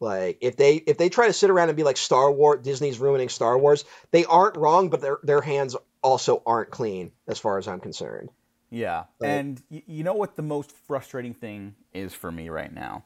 Like 0.02 0.40
if 0.42 0.58
they 0.58 0.76
if 0.76 0.98
they 0.98 1.08
try 1.08 1.28
to 1.28 1.34
sit 1.34 1.50
around 1.50 1.70
and 1.70 1.78
be 1.78 1.84
like 1.84 1.96
Star 1.96 2.30
Wars, 2.30 2.60
Disney's 2.62 3.00
ruining 3.00 3.30
Star 3.30 3.58
Wars, 3.58 3.86
they 4.12 4.26
aren't 4.26 4.58
wrong, 4.58 4.90
but 4.90 5.00
their 5.00 5.20
their 5.24 5.42
hands 5.42 5.78
also 6.02 6.42
aren't 6.46 6.70
clean 6.70 7.12
as 7.28 7.40
far 7.40 7.58
as 7.58 7.68
I'm 7.68 7.80
concerned. 7.80 8.30
Yeah. 8.70 9.06
And 9.22 9.62
y- 9.70 9.84
you 9.86 10.04
know 10.04 10.14
what 10.14 10.36
the 10.36 10.42
most 10.42 10.72
frustrating 10.72 11.34
thing 11.34 11.76
is 11.94 12.14
for 12.14 12.32
me 12.32 12.50
right 12.50 12.74
now? 12.74 13.04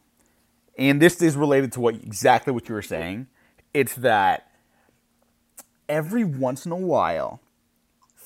And 0.77 1.01
this 1.01 1.21
is 1.21 1.35
related 1.35 1.73
to 1.73 1.79
what 1.79 1.95
exactly 1.95 2.53
what 2.53 2.67
you 2.69 2.75
were 2.75 2.81
saying. 2.81 3.27
It's 3.73 3.95
that 3.95 4.51
every 5.87 6.23
once 6.23 6.65
in 6.65 6.71
a 6.71 6.77
while, 6.77 7.41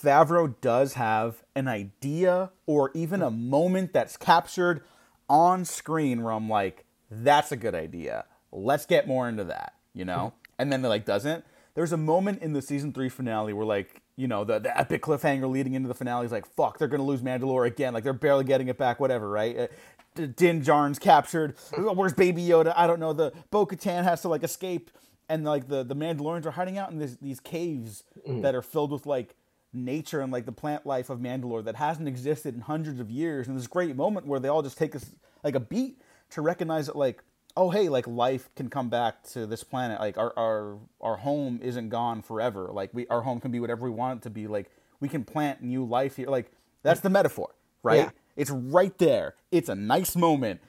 Favreau 0.04 0.54
does 0.62 0.94
have 0.94 1.44
an 1.56 1.68
idea 1.68 2.52
or 2.66 2.92
even 2.94 3.22
a 3.22 3.32
moment 3.32 3.94
that's 3.94 4.18
captured 4.18 4.82
on 5.28 5.66
screen 5.66 6.22
where 6.22 6.34
I'm 6.34 6.50
like, 6.50 6.86
that's 7.10 7.52
a 7.52 7.58
good 7.58 7.76
idea. 7.76 8.26
Let's 8.52 8.86
get 8.86 9.08
more 9.08 9.28
into 9.28 9.46
that, 9.46 9.74
you 9.94 10.06
know? 10.06 10.34
Mm-hmm. 10.34 10.54
And 10.60 10.72
then 10.72 10.86
it 10.86 10.88
like 10.88 11.06
doesn't. 11.06 11.44
There's 11.74 11.92
a 11.92 11.98
moment 11.98 12.42
in 12.42 12.54
the 12.54 12.62
season 12.62 12.94
three 12.94 13.10
finale 13.10 13.52
where 13.52 13.66
like, 13.66 14.02
you 14.18 14.28
know, 14.28 14.44
the, 14.44 14.60
the 14.60 14.78
epic 14.78 15.02
cliffhanger 15.04 15.50
leading 15.50 15.74
into 15.74 15.88
the 15.88 15.94
finale 15.94 16.26
is 16.26 16.32
like, 16.32 16.46
fuck, 16.56 16.78
they're 16.78 16.88
gonna 16.88 17.04
lose 17.04 17.22
Mandalore 17.22 17.68
again. 17.68 17.94
Like 17.94 18.04
they're 18.04 18.14
barely 18.14 18.44
getting 18.44 18.68
it 18.68 18.78
back, 18.78 19.00
whatever, 19.00 19.30
right? 19.30 19.58
Uh, 19.58 19.68
Din 20.16 20.62
Djarin's 20.62 21.00
captured. 21.00 21.56
Where's 21.78 22.14
Baby 22.14 22.42
Yoda? 22.44 22.74
I 22.78 22.88
don't 22.88 23.00
know. 23.00 23.12
The 23.12 23.34
Bo 23.52 23.66
Katan 23.66 24.04
has 24.04 24.22
to 24.22 24.30
like 24.30 24.44
escape, 24.44 24.90
and 25.28 25.44
like 25.44 25.68
the 25.68 25.84
the 25.84 25.96
Mandalorians 25.96 26.46
are 26.46 26.52
hiding 26.52 26.78
out 26.78 26.92
in 26.92 27.00
this, 27.00 27.18
these 27.22 27.42
caves 27.42 28.04
that 28.42 28.56
are 28.56 28.62
filled 28.62 28.92
with 28.92 29.06
like 29.06 29.36
nature 29.74 30.22
and 30.22 30.32
like 30.32 30.46
the 30.46 30.54
plant 30.54 30.86
life 30.86 31.10
of 31.10 31.20
Mandalore 31.20 31.66
that 31.66 31.76
hasn't 31.76 32.08
existed 32.08 32.56
in 32.56 32.62
hundreds 32.62 33.02
of 33.02 33.12
years. 33.12 33.48
And 33.48 33.58
this 33.58 33.68
great 33.68 33.94
moment 33.96 34.26
where 34.26 34.40
they 34.40 34.48
all 34.48 34.62
just 34.62 34.78
take 34.78 34.96
us 34.96 35.06
like 35.44 35.56
a 35.56 35.60
beat 35.60 36.02
to 36.30 36.42
recognize 36.42 36.86
that 36.86 36.96
like, 36.96 37.22
oh 37.58 37.70
hey, 37.70 37.90
like 37.90 38.08
life 38.08 38.50
can 38.56 38.70
come 38.70 38.90
back 38.90 39.24
to 39.32 39.46
this 39.48 39.64
planet. 39.64 40.00
Like 40.00 40.18
our 40.18 40.34
our 40.38 40.78
our 41.02 41.18
home 41.18 41.60
isn't 41.62 41.90
gone 41.90 42.22
forever. 42.22 42.70
Like 42.72 42.94
we 42.94 43.08
our 43.08 43.22
home 43.22 43.40
can 43.40 43.52
be 43.52 43.60
whatever 43.60 43.84
we 43.86 43.90
want 43.92 44.20
it 44.20 44.24
to 44.24 44.30
be. 44.30 44.48
Like 44.48 44.70
we 45.00 45.10
can 45.10 45.24
plant 45.24 45.62
new 45.62 45.86
life 45.86 46.16
here. 46.18 46.28
Like 46.28 46.52
that's 46.84 47.00
the 47.02 47.10
metaphor, 47.10 47.50
right? 47.84 47.98
Yeah. 47.98 48.10
It's 48.36 48.52
right 48.52 48.98
there. 48.98 49.36
It's 49.52 49.70
a 49.70 49.76
nice 49.76 50.16
moment. 50.16 50.62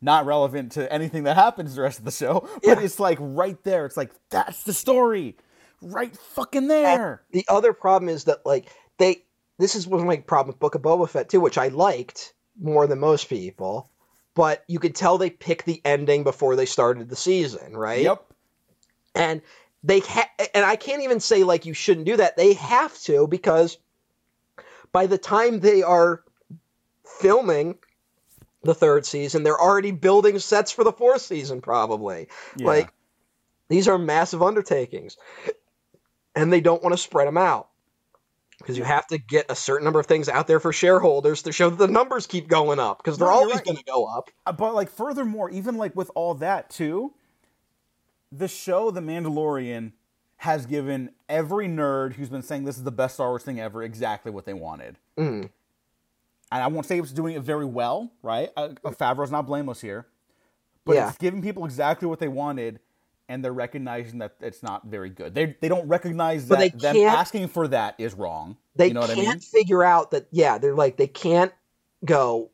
Not 0.00 0.26
relevant 0.26 0.72
to 0.72 0.92
anything 0.92 1.24
that 1.24 1.36
happens 1.36 1.74
the 1.74 1.82
rest 1.82 1.98
of 1.98 2.04
the 2.04 2.10
show, 2.10 2.48
but 2.62 2.78
Yeah. 2.78 2.80
it's 2.84 3.00
like 3.00 3.18
right 3.20 3.62
there. 3.64 3.86
It's 3.86 3.96
like 3.96 4.12
that's 4.30 4.62
the 4.64 4.72
story. 4.74 5.36
Right 5.82 6.16
fucking 6.16 6.68
there. 6.68 7.22
The 7.32 7.44
other 7.48 7.72
problem 7.72 8.08
is 8.08 8.24
that 8.24 8.44
like 8.46 8.66
they 8.98 9.24
this 9.58 9.74
is 9.74 9.86
one 9.86 10.00
of 10.00 10.06
my 10.06 10.18
problem 10.18 10.48
with 10.52 10.60
Book 10.60 10.74
of 10.74 10.82
Boba 10.82 11.08
Fett 11.08 11.28
too, 11.28 11.40
which 11.40 11.58
I 11.58 11.68
liked 11.68 12.34
more 12.60 12.86
than 12.86 12.98
most 13.00 13.28
people. 13.28 13.90
But 14.36 14.62
you 14.68 14.78
could 14.78 14.94
tell 14.94 15.18
they 15.18 15.30
picked 15.30 15.66
the 15.66 15.80
ending 15.84 16.22
before 16.22 16.54
they 16.54 16.66
started 16.66 17.08
the 17.08 17.16
season, 17.16 17.76
right? 17.76 18.02
Yep. 18.02 18.24
and 19.16 19.42
they 19.82 20.00
ha- 20.00 20.30
and 20.54 20.64
I 20.64 20.76
can't 20.76 21.02
even 21.02 21.18
say 21.20 21.42
like 21.42 21.66
you 21.66 21.72
shouldn't 21.74 22.06
do 22.06 22.16
that. 22.18 22.36
They 22.36 22.52
have 22.52 22.96
to 23.02 23.26
because 23.26 23.78
by 24.92 25.06
the 25.06 25.18
time 25.18 25.60
they 25.60 25.82
are 25.82 26.22
filming 27.04 27.78
the 28.62 28.74
third 28.74 29.06
season, 29.06 29.42
they're 29.42 29.60
already 29.60 29.90
building 29.90 30.38
sets 30.38 30.70
for 30.70 30.84
the 30.84 30.92
fourth 30.92 31.22
season 31.22 31.60
probably. 31.60 32.28
Yeah. 32.56 32.66
Like 32.66 32.92
these 33.68 33.88
are 33.88 33.98
massive 33.98 34.42
undertakings. 34.42 35.16
And 36.34 36.52
they 36.52 36.60
don't 36.60 36.82
want 36.82 36.92
to 36.92 36.98
spread 36.98 37.26
them 37.26 37.38
out. 37.38 37.68
Because 38.66 38.76
you 38.78 38.82
have 38.84 39.06
to 39.08 39.18
get 39.18 39.46
a 39.48 39.54
certain 39.54 39.84
number 39.84 40.00
of 40.00 40.06
things 40.06 40.28
out 40.28 40.48
there 40.48 40.58
for 40.58 40.72
shareholders 40.72 41.42
to 41.42 41.52
show 41.52 41.70
that 41.70 41.76
the 41.76 41.86
numbers 41.86 42.26
keep 42.26 42.48
going 42.48 42.80
up 42.80 42.98
because 42.98 43.16
they're 43.16 43.28
No, 43.28 43.34
always 43.34 43.54
right. 43.54 43.64
going 43.64 43.76
to 43.76 43.84
go 43.84 44.06
up. 44.06 44.28
Uh, 44.44 44.50
But 44.50 44.74
like 44.74 44.90
furthermore, 44.90 45.48
even 45.50 45.76
like 45.76 45.94
with 45.94 46.10
all 46.16 46.34
that 46.34 46.68
too, 46.68 47.14
the 48.32 48.48
show 48.48 48.90
The 48.90 49.00
Mandalorian 49.00 49.92
has 50.38 50.66
given 50.66 51.10
every 51.28 51.68
nerd 51.68 52.14
who's 52.14 52.28
been 52.28 52.42
saying 52.42 52.64
this 52.64 52.76
is 52.76 52.82
the 52.82 52.90
best 52.90 53.14
Star 53.14 53.28
Wars 53.28 53.44
thing 53.44 53.60
ever 53.60 53.84
exactly 53.84 54.32
what 54.32 54.46
they 54.46 54.52
wanted. 54.54 54.96
Mhm. 55.16 55.48
And 56.50 56.62
I 56.62 56.66
won't 56.66 56.86
say 56.86 56.98
it's 56.98 57.12
doing 57.12 57.36
it 57.36 57.42
very 57.42 57.64
well, 57.66 58.10
right? 58.22 58.50
Uh, 58.56 58.70
Favreau's 58.84 59.30
not 59.30 59.46
blameless 59.46 59.80
here, 59.80 60.06
but 60.84 60.96
Yeah. 60.96 61.08
it's 61.08 61.18
giving 61.18 61.40
people 61.40 61.64
exactly 61.64 62.08
what 62.08 62.18
they 62.18 62.28
wanted, 62.28 62.80
and 63.28 63.44
they're 63.44 63.52
recognizing 63.52 64.20
that 64.20 64.34
it's 64.40 64.62
not 64.62 64.86
very 64.86 65.10
good. 65.10 65.34
They 65.34 65.56
they 65.60 65.68
don't 65.68 65.88
recognize 65.88 66.48
that 66.48 66.58
they 66.58 66.68
them 66.70 66.96
asking 66.96 67.48
for 67.48 67.68
that 67.68 67.94
is 67.98 68.14
wrong. 68.14 68.56
they 68.76 68.88
you 68.88 68.94
know 68.94 69.00
what 69.00 69.10
I 69.10 69.14
can't 69.14 69.28
mean? 69.28 69.38
figure 69.40 69.82
out 69.82 70.12
that 70.12 70.26
yeah 70.30 70.58
they're 70.58 70.74
like 70.74 70.96
they 70.96 71.06
can't 71.08 71.52
go 72.04 72.50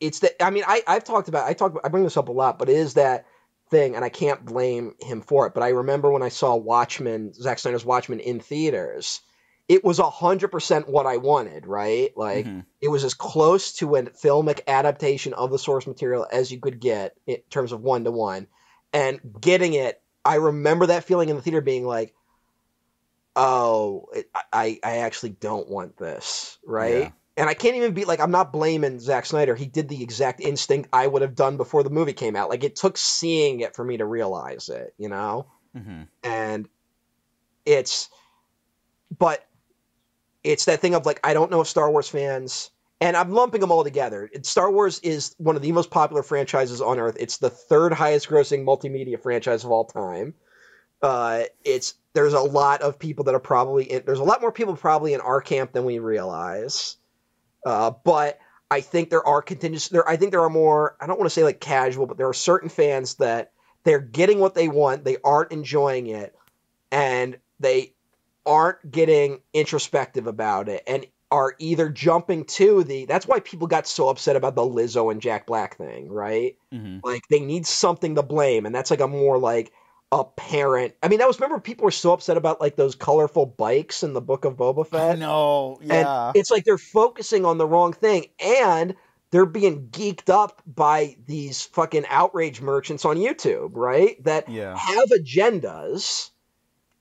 it's 0.00 0.20
that 0.20 0.40
i 0.44 0.50
mean 0.50 0.62
i 0.66 0.82
i've 0.86 1.02
talked 1.04 1.28
about 1.28 1.46
i 1.46 1.52
talk 1.54 1.78
i 1.82 1.88
bring 1.88 2.04
this 2.04 2.16
up 2.16 2.28
a 2.28 2.32
lot 2.32 2.58
but 2.58 2.68
it 2.68 2.76
is 2.76 2.94
that 2.94 3.26
thing 3.70 3.96
and 3.96 4.04
i 4.04 4.08
can't 4.08 4.44
blame 4.44 4.94
him 5.00 5.20
for 5.20 5.46
it 5.46 5.54
but 5.54 5.62
i 5.62 5.68
remember 5.70 6.10
when 6.10 6.22
i 6.22 6.28
saw 6.28 6.54
watchmen 6.54 7.32
Zack 7.34 7.58
snyder's 7.58 7.84
watchmen 7.84 8.20
in 8.20 8.38
theaters 8.38 9.20
it 9.66 9.84
was 9.84 9.98
100% 9.98 10.88
what 10.88 11.06
i 11.06 11.16
wanted 11.16 11.66
right 11.66 12.16
like 12.16 12.46
Mhm. 12.46 12.64
it 12.80 12.88
was 12.88 13.02
as 13.02 13.14
close 13.14 13.72
to 13.78 13.96
a 13.96 14.02
filmic 14.04 14.60
adaptation 14.68 15.32
of 15.34 15.50
the 15.50 15.58
source 15.58 15.86
material 15.86 16.26
as 16.30 16.52
you 16.52 16.60
could 16.60 16.78
get 16.80 17.16
in 17.26 17.38
terms 17.50 17.72
of 17.72 17.80
one 17.82 18.04
to 18.04 18.10
one 18.12 18.46
and 18.92 19.20
getting 19.40 19.74
it 19.74 20.00
i 20.24 20.36
remember 20.36 20.86
that 20.86 21.04
feeling 21.04 21.28
in 21.28 21.36
the 21.36 21.42
theater 21.42 21.60
being 21.60 21.86
like 21.86 22.14
oh 23.36 24.06
it, 24.14 24.26
I, 24.52 24.80
I 24.82 24.98
actually 24.98 25.30
don't 25.30 25.68
want 25.68 25.96
this 25.96 26.58
right? 26.66 26.98
Yeah. 26.98 27.10
and 27.36 27.48
i 27.48 27.54
can't 27.54 27.76
even 27.76 27.94
be 27.94 28.04
like 28.04 28.20
i'm 28.20 28.30
not 28.30 28.52
blaming 28.52 28.98
Zack 28.98 29.26
snyder. 29.26 29.54
He 29.54 29.66
did 29.66 29.88
the 29.88 30.02
exact 30.02 30.40
instinct 30.40 30.88
i 30.92 31.06
would 31.06 31.22
have 31.22 31.34
done 31.34 31.56
before 31.56 31.82
the 31.82 31.90
movie 31.90 32.12
came 32.12 32.36
out. 32.36 32.48
Like 32.48 32.64
it 32.64 32.76
took 32.76 32.96
seeing 32.96 33.60
it 33.60 33.76
for 33.76 33.84
me 33.84 33.98
to 33.98 34.04
realize 34.04 34.68
it 34.68 34.94
you 34.98 35.08
know? 35.08 35.46
Hmm 35.76 36.02
and 36.22 36.68
it's 37.64 38.08
but 39.16 39.46
it's 40.42 40.64
that 40.64 40.80
thing 40.80 40.94
of 40.94 41.04
like 41.06 41.20
i 41.22 41.34
don't 41.34 41.50
know 41.50 41.60
if 41.60 41.68
star 41.68 41.90
wars 41.90 42.08
fans 42.08 42.70
and 43.00 43.16
i'm 43.16 43.30
lumping 43.30 43.60
them 43.60 43.70
all 43.70 43.84
together. 43.84 44.30
Star 44.42 44.70
wars 44.70 44.98
is 45.00 45.34
one 45.38 45.56
of 45.56 45.62
the 45.62 45.72
most 45.72 45.90
popular 45.90 46.22
franchises 46.22 46.80
on 46.80 46.98
earth. 46.98 47.16
It's 47.18 47.38
the 47.38 47.50
third 47.50 47.92
highest 47.92 48.28
grossing 48.28 48.64
multimedia 48.64 49.20
franchise 49.20 49.64
of 49.64 49.70
all 49.70 49.84
time. 49.84 50.34
Uh, 51.00 51.44
it's 51.64 51.94
there's 52.12 52.32
a 52.32 52.40
lot 52.40 52.82
of 52.82 52.98
people 52.98 53.24
that 53.24 53.34
are 53.34 53.40
probably 53.40 53.84
in, 53.84 54.02
there's 54.04 54.18
a 54.18 54.24
lot 54.24 54.40
more 54.40 54.50
people 54.50 54.74
probably 54.74 55.14
in 55.14 55.20
our 55.20 55.40
camp 55.40 55.72
than 55.72 55.84
we 55.84 56.00
realize. 56.00 56.96
Uh, 57.64 57.92
but 58.04 58.38
I 58.70 58.80
think 58.80 59.10
there 59.10 59.26
are 59.26 59.42
contingents 59.42 59.88
there 59.88 60.08
I 60.08 60.16
think 60.16 60.32
there 60.32 60.42
are 60.42 60.50
more 60.50 60.96
I 61.00 61.06
don't 61.06 61.18
want 61.18 61.26
to 61.26 61.34
say 61.34 61.44
like 61.44 61.60
casual 61.60 62.06
but 62.06 62.16
there 62.16 62.28
are 62.28 62.34
certain 62.34 62.68
fans 62.68 63.14
that 63.16 63.52
they're 63.84 64.00
getting 64.00 64.40
what 64.40 64.54
they 64.54 64.68
want 64.68 65.04
they 65.04 65.16
aren't 65.24 65.52
enjoying 65.52 66.08
it 66.08 66.34
and 66.90 67.38
they 67.60 67.94
aren't 68.44 68.90
getting 68.90 69.40
introspective 69.52 70.26
about 70.26 70.68
it. 70.68 70.82
And 70.86 71.06
are 71.30 71.54
either 71.58 71.88
jumping 71.90 72.44
to 72.44 72.82
the 72.84 73.04
that's 73.04 73.26
why 73.26 73.40
people 73.40 73.66
got 73.66 73.86
so 73.86 74.08
upset 74.08 74.36
about 74.36 74.54
the 74.54 74.62
Lizzo 74.62 75.10
and 75.12 75.20
Jack 75.20 75.46
Black 75.46 75.76
thing 75.76 76.10
right 76.10 76.56
hmm 76.72 76.98
like 77.04 77.22
they 77.30 77.40
need 77.40 77.66
something 77.66 78.14
to 78.16 78.22
blame 78.22 78.66
and 78.66 78.74
that's 78.74 78.90
like 78.90 79.00
a 79.00 79.06
more 79.08 79.38
like 79.38 79.72
apparent 80.10 80.94
i 81.02 81.08
mean 81.08 81.18
that 81.18 81.28
was 81.28 81.38
remember 81.38 81.60
people 81.60 81.84
were 81.84 81.90
so 81.90 82.12
upset 82.14 82.36
about 82.38 82.60
like 82.62 82.76
those 82.76 82.94
colorful 82.94 83.44
bikes 83.44 84.02
in 84.02 84.14
the 84.14 84.20
book 84.22 84.44
of 84.46 84.56
boba 84.56 84.86
fett 84.86 85.18
know. 85.18 85.78
Yeah. 85.82 86.28
and 86.28 86.36
it's 86.36 86.50
like 86.50 86.64
they're 86.64 86.78
focusing 86.78 87.44
on 87.44 87.58
the 87.58 87.66
wrong 87.66 87.92
thing 87.92 88.26
and 88.42 88.94
they're 89.30 89.44
being 89.44 89.88
geeked 89.88 90.30
up 90.30 90.62
by 90.66 91.16
these 91.26 91.62
fucking 91.62 92.06
outrage 92.08 92.62
merchants 92.62 93.04
on 93.04 93.16
youtube 93.18 93.72
right 93.74 94.22
that 94.24 94.48
Yeah. 94.48 94.74
have 94.76 95.10
agendas 95.10 96.30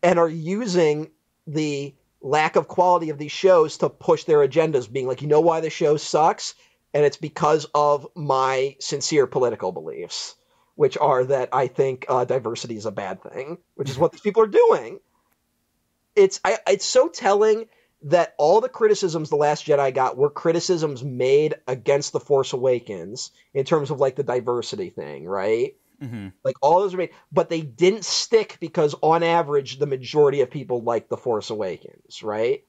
and 0.03 0.19
are 0.19 0.29
using 0.29 1.09
the 1.47 1.95
lack 2.27 2.55
of 2.55 2.67
quality 2.67 3.09
of 3.09 3.17
these 3.17 3.31
shows 3.31 3.77
to 3.77 3.89
push 3.89 4.25
their 4.25 4.39
agendas 4.39 4.91
being 4.91 5.07
like 5.07 5.21
you 5.21 5.27
know 5.27 5.41
why 5.41 5.61
the 5.61 5.69
show 5.69 5.97
sucks? 5.97 6.55
And 6.93 7.05
it's 7.05 7.17
because 7.17 7.65
of 7.75 8.07
my 8.15 8.75
sincere 8.79 9.27
political 9.27 9.71
beliefs 9.71 10.35
which 10.75 10.95
are 10.95 11.25
that 11.25 11.49
i 11.53 11.67
think 11.67 12.05
uh, 12.07 12.23
diversity 12.23 12.77
is 12.77 12.85
a 12.85 12.91
bad 12.91 13.21
thing 13.21 13.57
which 13.75 13.89
is 13.89 13.97
what 13.97 14.11
these 14.11 14.21
people 14.21 14.43
are 14.43 14.47
doing. 14.47 14.99
It's 16.15 16.39
I, 16.43 16.57
it's 16.67 16.85
so 16.85 17.09
telling 17.09 17.65
that 18.03 18.33
all 18.37 18.61
the 18.61 18.69
criticisms 18.69 19.29
the 19.29 19.35
last 19.35 19.65
jedi 19.65 19.93
got 19.93 20.17
were 20.17 20.29
criticisms 20.29 21.03
made 21.03 21.55
against 21.67 22.13
the 22.13 22.19
force 22.19 22.53
awakens 22.53 23.31
in 23.53 23.65
terms 23.65 23.91
of 23.91 23.99
like 23.99 24.15
the 24.15 24.23
diversity 24.23 24.89
thing 24.89 25.25
right 25.25 25.75
hmm 25.99 26.27
like 26.43 26.55
all 26.61 26.79
those 26.81 26.93
are 26.93 26.97
made, 26.97 27.11
but 27.31 27.49
they 27.49 27.61
didn't 27.61 28.05
stick 28.05 28.57
because 28.59 28.95
on 29.01 29.23
average 29.23 29.79
the 29.79 29.85
majority 29.87 30.41
of 30.41 30.49
people 30.51 30.81
like 30.81 31.09
The 31.09 31.17
Force 31.17 31.49
Awakens, 31.49 32.23
right? 32.23 32.63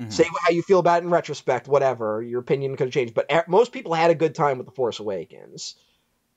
Mhm. 0.00 0.12
Say 0.12 0.24
how 0.42 0.50
you 0.50 0.62
feel 0.62 0.78
about 0.78 1.02
it 1.02 1.06
in 1.06 1.10
retrospect, 1.10 1.68
whatever 1.68 2.22
your 2.22 2.40
opinion 2.40 2.76
could 2.76 2.86
have 2.88 2.94
changed, 2.94 3.14
but 3.14 3.30
most 3.48 3.72
people 3.72 3.94
had 3.94 4.10
a 4.10 4.14
good 4.14 4.34
time 4.34 4.58
with 4.58 4.66
The 4.66 4.72
Force 4.72 5.00
Awakens. 5.00 5.74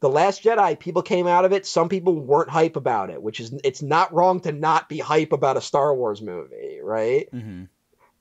The 0.02 0.10
Last 0.10 0.44
Jedi, 0.44 0.80
people 0.80 1.04
came 1.04 1.28
out 1.28 1.46
of 1.46 1.54
it. 1.54 1.66
Some 1.66 1.90
people 1.90 2.20
weren't 2.20 2.50
hype 2.50 2.76
about 2.76 3.10
it, 3.12 3.22
which 3.22 3.40
is 3.40 3.54
it's 3.64 3.82
not 3.84 4.14
wrong 4.14 4.40
to 4.42 4.52
not 4.52 4.90
be 4.90 5.00
hype 5.00 5.32
about 5.32 5.58
a 5.58 5.62
Star 5.62 5.96
Wars 5.96 6.22
movie, 6.22 6.80
right? 6.82 7.28
hmm 7.32 7.64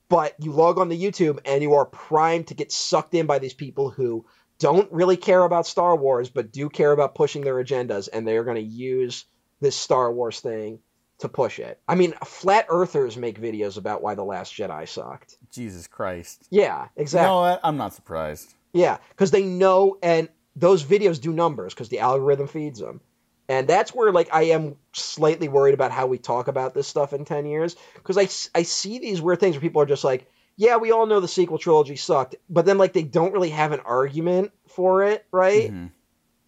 but 0.09 0.35
you 0.39 0.53
log 0.53 0.79
on 0.79 0.89
to 0.89 0.97
YouTube 0.97 1.39
and 1.45 1.63
you 1.63 1.75
are 1.75 1.87
primed 1.87 2.49
to 2.49 2.55
get 2.55 2.73
sucked 2.73 3.15
in 3.15 3.27
by 3.27 3.39
these 3.39 3.55
people 3.55 3.91
who 3.91 4.25
don't 4.61 4.91
really 4.93 5.17
care 5.17 5.43
about 5.43 5.67
Star 5.67 5.97
Wars 5.97 6.31
but 6.31 6.53
do 6.53 6.69
care 6.69 6.93
about 6.93 7.17
pushing 7.17 7.43
their 7.43 7.57
agendas 7.57 8.09
and 8.13 8.27
they're 8.27 8.45
going 8.45 8.57
to 8.57 8.63
use 8.63 9.25
this 9.61 9.75
Star 9.75 10.13
Wars 10.13 10.41
thing 10.41 10.79
to 11.19 11.29
push 11.29 11.59
it. 11.59 11.81
I 11.89 11.95
mean, 11.95 12.15
flat 12.25 12.67
earthers 12.69 13.17
make 13.17 13.41
videos 13.41 13.77
about 13.77 14.03
why 14.03 14.15
the 14.15 14.25
Last 14.25 14.55
Jedi 14.55 14.89
sucked. 14.89 15.37
Jesus 15.51 15.87
Christ. 15.87 16.47
Yeah, 16.51 16.89
exactly. 16.97 17.29
You 17.29 17.35
know? 17.35 17.59
I'm 17.63 17.77
not 17.77 17.95
surprised. 17.95 18.55
Yeah, 18.73 18.99
because 19.11 19.31
they 19.31 19.45
know, 19.45 19.99
and 20.03 20.29
those 20.57 20.85
videos 20.85 21.21
do 21.21 21.33
numbers 21.33 21.75
because 21.75 21.89
the 21.89 22.01
algorithm 22.01 22.49
feeds 22.49 22.79
them. 22.79 23.01
And 23.49 23.67
that's 23.67 23.93
where, 23.93 24.13
like, 24.13 24.29
I 24.33 24.45
am 24.45 24.77
slightly 24.93 25.49
worried 25.49 25.75
about 25.75 25.91
how 25.91 26.07
we 26.07 26.19
talk 26.19 26.47
about 26.47 26.73
this 26.73 26.87
stuff 26.87 27.13
in 27.13 27.25
10 27.25 27.47
years. 27.47 27.75
Because 27.97 28.17
I, 28.17 28.59
I 28.59 28.63
see 28.63 29.01
these 29.01 29.21
weird 29.21 29.41
things 29.41 29.57
where 29.57 29.61
people 29.61 29.83
are 29.83 29.87
just 29.87 30.05
like, 30.05 30.31
yeah, 30.57 30.77
we 30.77 30.93
all 30.93 31.07
know 31.07 31.21
the 31.21 31.29
sequel 31.29 31.59
trilogy 31.59 31.97
sucked. 31.97 32.37
But 32.49 32.67
then, 32.67 32.79
like, 32.79 32.93
they 32.93 33.03
don't 33.03 33.33
really 33.33 33.51
have 33.51 33.73
an 33.73 33.81
argument 33.81 34.53
for 34.69 35.05
it, 35.05 35.27
right? 35.33 35.71
Mm-hmm. 35.71 35.87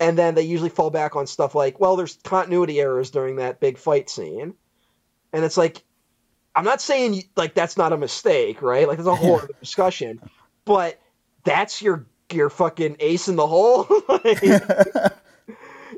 And 0.01 0.19
then 0.19 0.35
they 0.35 0.43
usually 0.43 0.71
fall 0.71 0.91
back 0.91 1.17
on 1.17 1.27
stuff 1.27 1.55
like, 1.55 1.79
well, 1.79 1.97
there's 1.97 2.19
continuity 2.25 2.81
errors 2.81 3.11
during 3.11 3.37
that 3.37 3.61
big 3.61 3.79
fight 3.79 4.11
scene. 4.11 4.55
And 5.33 5.45
it's 5.45 5.57
like, 5.57 5.85
I'm 6.55 6.65
not 6.65 6.81
saying, 6.81 7.23
like, 7.37 7.55
that's 7.55 7.77
not 7.77 7.93
a 7.93 7.97
mistake, 7.97 8.61
right? 8.63 8.87
Like, 8.87 8.99
there's 8.99 9.07
a 9.07 9.15
whole 9.15 9.37
other 9.39 9.49
discussion. 9.61 10.21
But 10.65 11.01
that's 11.45 11.81
your 11.81 12.07
your 12.33 12.51
fucking 12.51 12.97
ace 13.01 13.29
in 13.29 13.37
the 13.37 13.47
hole. 13.47 13.87
like, 14.09 14.43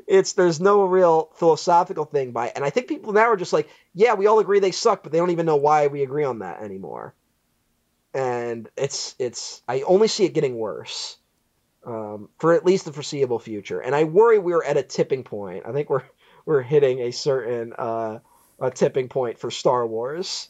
it's 0.07 0.33
there's 0.33 0.59
no 0.59 0.85
real 0.85 1.31
philosophical 1.35 2.05
thing 2.05 2.31
by 2.31 2.47
it. 2.47 2.53
And 2.55 2.63
I 2.63 2.69
think 2.69 2.87
people 2.87 3.13
now 3.13 3.31
are 3.31 3.37
just 3.37 3.53
like, 3.53 3.69
yeah, 3.93 4.13
we 4.13 4.27
all 4.27 4.39
agree 4.39 4.59
they 4.59 4.71
suck, 4.71 5.03
but 5.03 5.11
they 5.11 5.17
don't 5.17 5.31
even 5.31 5.45
know 5.45 5.55
why 5.55 5.87
we 5.87 6.03
agree 6.03 6.23
on 6.23 6.39
that 6.39 6.61
anymore. 6.61 7.13
And 8.15 8.69
it's 8.75 9.13
it's 9.19 9.61
I 9.67 9.81
only 9.81 10.07
see 10.07 10.25
it 10.25 10.33
getting 10.33 10.57
worse. 10.57 11.17
Um, 11.85 12.29
for 12.39 12.53
at 12.53 12.65
least 12.65 12.85
the 12.85 12.93
foreseeable 12.93 13.37
future. 13.37 13.79
And 13.79 13.93
I 13.93 14.05
worry 14.05 14.39
we're 14.39 14.63
at 14.63 14.75
a 14.75 14.81
tipping 14.81 15.23
point. 15.23 15.65
I 15.67 15.71
think 15.71 15.87
we're 15.87 16.01
we're 16.45 16.63
hitting 16.63 16.99
a 16.99 17.11
certain 17.11 17.73
uh, 17.77 18.19
a 18.59 18.71
tipping 18.71 19.07
point 19.07 19.37
for 19.37 19.51
Star 19.51 19.85
Wars. 19.85 20.49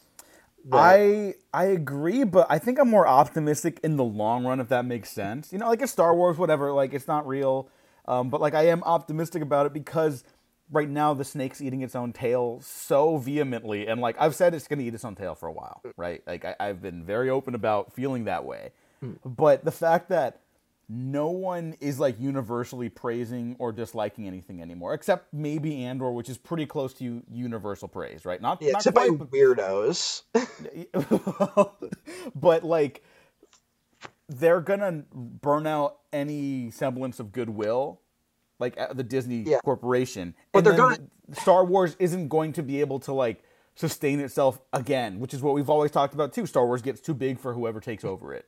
I 0.72 1.34
I 1.52 1.66
agree, 1.66 2.24
but 2.24 2.46
I 2.50 2.58
think 2.58 2.78
I'm 2.78 2.90
more 2.90 3.06
optimistic 3.06 3.80
in 3.84 3.96
the 3.96 4.04
long 4.04 4.44
run, 4.44 4.60
if 4.60 4.68
that 4.68 4.84
makes 4.84 5.10
sense. 5.10 5.52
You 5.52 5.58
know, 5.58 5.68
like 5.68 5.80
it's 5.80 5.92
Star 5.92 6.14
Wars, 6.14 6.38
whatever. 6.38 6.72
Like 6.72 6.92
it's 6.92 7.06
not 7.06 7.26
real, 7.26 7.68
um, 8.06 8.30
but 8.30 8.40
like 8.40 8.54
I 8.54 8.68
am 8.68 8.82
optimistic 8.82 9.42
about 9.42 9.66
it 9.66 9.72
because 9.72 10.24
right 10.70 10.88
now 10.88 11.14
the 11.14 11.24
snake's 11.24 11.60
eating 11.60 11.82
its 11.82 11.94
own 11.94 12.12
tail 12.12 12.60
so 12.62 13.16
vehemently, 13.18 13.86
and 13.86 14.00
like 14.00 14.16
I've 14.18 14.34
said, 14.34 14.54
it's 14.54 14.68
going 14.68 14.78
to 14.78 14.84
eat 14.84 14.94
its 14.94 15.04
own 15.04 15.14
tail 15.14 15.34
for 15.34 15.46
a 15.48 15.52
while, 15.52 15.80
uh. 15.84 15.90
right? 15.96 16.22
Like 16.26 16.44
I, 16.44 16.56
I've 16.58 16.82
been 16.82 17.04
very 17.04 17.30
open 17.30 17.54
about 17.54 17.92
feeling 17.92 18.24
that 18.24 18.44
way, 18.44 18.72
hmm. 19.00 19.12
but 19.24 19.64
the 19.64 19.72
fact 19.72 20.08
that 20.10 20.40
no 20.88 21.30
one 21.30 21.74
is 21.80 21.98
like 21.98 22.20
universally 22.20 22.88
praising 22.88 23.56
or 23.58 23.72
disliking 23.72 24.26
anything 24.26 24.62
anymore, 24.62 24.94
except 24.94 25.32
maybe 25.34 25.84
Andor, 25.84 26.12
which 26.12 26.28
is 26.28 26.38
pretty 26.38 26.66
close 26.66 26.94
to 26.94 27.22
universal 27.30 27.88
praise, 27.88 28.24
right? 28.24 28.40
Not, 28.40 28.62
yeah, 28.62 28.72
not 28.72 28.78
except 28.78 28.94
by 28.94 29.08
quite, 29.08 29.18
but 29.18 29.30
weirdos. 29.30 30.22
but 32.36 32.64
like 32.64 33.02
they're 34.28 34.60
gonna 34.60 35.04
burn 35.12 35.66
out 35.66 35.98
any 36.12 36.70
semblance 36.70 37.18
of 37.18 37.32
goodwill 37.32 38.00
like 38.58 38.76
the 38.94 39.02
disney 39.04 39.42
Yeah. 39.46 39.58
corporation 39.64 40.34
But 40.52 40.58
and 40.58 40.66
they're 40.66 40.76
gonna- 40.76 40.98
star 41.40 41.64
wars 41.64 41.96
isn't 41.98 42.28
going 42.28 42.52
to 42.54 42.62
be 42.62 42.80
able 42.80 43.00
to 43.00 43.12
like 43.12 43.42
sustain 43.74 44.20
itself 44.20 44.58
again 44.72 45.20
which 45.20 45.34
is 45.34 45.42
what 45.42 45.54
we've 45.54 45.68
always 45.70 45.90
talked 45.90 46.14
about 46.14 46.32
too 46.32 46.46
star 46.46 46.66
wars 46.66 46.82
gets 46.82 47.00
too 47.00 47.14
big 47.14 47.38
for 47.38 47.52
whoever 47.52 47.80
takes 47.80 48.04
over 48.04 48.32
it 48.32 48.46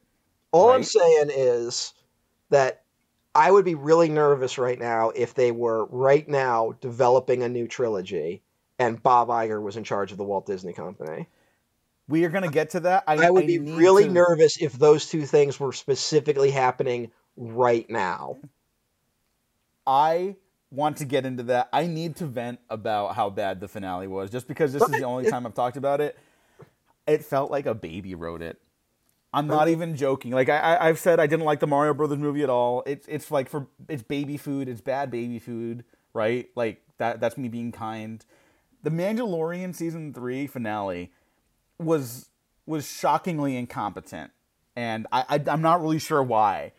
All 0.53 0.71
I'm 0.71 0.83
saying 0.85 1.31
is 1.35 1.93
that 2.51 2.83
I 3.35 3.51
would 3.51 3.65
be 3.65 3.75
really 3.75 4.09
nervous 4.09 4.57
right 4.59 4.79
now 4.79 5.11
if 5.11 5.35
they 5.35 5.53
were 5.53 5.85
right 5.87 6.27
now 6.27 6.73
developing 6.81 7.43
a 7.43 7.49
new 7.49 7.69
trilogy 7.69 8.43
and 8.79 9.03
Bob 9.03 9.29
Iger 9.29 9.61
was 9.63 9.77
in 9.77 9.85
charge 9.85 10.13
of 10.13 10.19
the 10.19 10.25
Walt 10.25 10.47
Disney 10.47 10.73
Company. 10.73 11.29
we 12.09 12.25
are 12.25 12.31
gonna 12.31 12.51
get 12.51 12.71
to 12.71 12.81
that 12.81 13.05
i, 13.07 13.17
I 13.27 13.31
would 13.31 13.45
I 13.45 13.47
be 13.47 13.59
really 13.59 14.05
to- 14.05 14.11
nervous 14.11 14.57
if 14.63 14.73
those 14.73 15.07
two 15.11 15.27
things 15.27 15.61
were 15.61 15.73
specifically 15.73 16.51
happening 16.51 17.11
right 17.37 17.89
now. 17.91 18.39
I 19.89 20.37
want 20.71 20.99
to 20.99 21.07
get 21.07 21.25
into 21.25 21.45
that. 21.45 21.71
I 21.73 21.87
need 21.87 22.17
to 22.17 22.27
vent 22.27 22.61
about 22.69 23.17
how 23.17 23.31
bad 23.31 23.59
the 23.59 23.69
finale 23.69 24.07
was, 24.07 24.31
just 24.31 24.47
because 24.47 24.75
this 24.75 24.83
is 24.83 24.91
the 24.91 25.05
only 25.05 25.31
time 25.31 25.47
I've 25.47 25.55
talked 25.55 25.79
about 25.79 26.03
it. 26.03 26.19
It 27.07 27.25
felt 27.25 27.51
like 27.51 27.65
a 27.65 27.75
baby 27.75 28.15
wrote 28.15 28.43
it. 28.43 28.61
I'm 29.33 29.47
not 29.47 29.69
even 29.69 29.97
joking. 29.97 30.33
Like 30.33 30.51
I, 30.51 30.59
I, 30.59 30.89
I've 30.89 30.99
said, 30.99 31.19
I 31.19 31.27
didn't 31.27 31.47
like 31.47 31.61
the 31.61 31.67
Mario 31.67 31.95
Brothers 31.95 32.19
movie 32.19 32.43
at 32.43 32.51
all. 32.51 32.83
It's, 32.87 33.09
it's 33.09 33.31
like 33.31 33.49
for 33.49 33.67
it's 33.89 34.03
baby 34.03 34.37
food. 34.37 34.69
It's 34.69 34.83
bad 34.83 35.11
baby 35.11 35.39
food, 35.39 35.85
right? 36.13 36.49
Like 36.55 36.83
that. 36.99 37.21
That's 37.21 37.39
me 37.39 37.49
being 37.49 37.73
kind. 37.73 38.23
The 38.83 38.91
Mandalorian 38.91 39.75
season 39.75 40.13
three 40.13 40.47
finale 40.47 41.13
was 41.79 42.29
was 42.67 42.87
shockingly 42.87 43.57
incompetent, 43.57 44.33
and 44.77 45.07
I, 45.11 45.25
I 45.29 45.43
I'm 45.51 45.63
not 45.63 45.81
really 45.81 45.99
sure 45.99 46.23
why. 46.23 46.73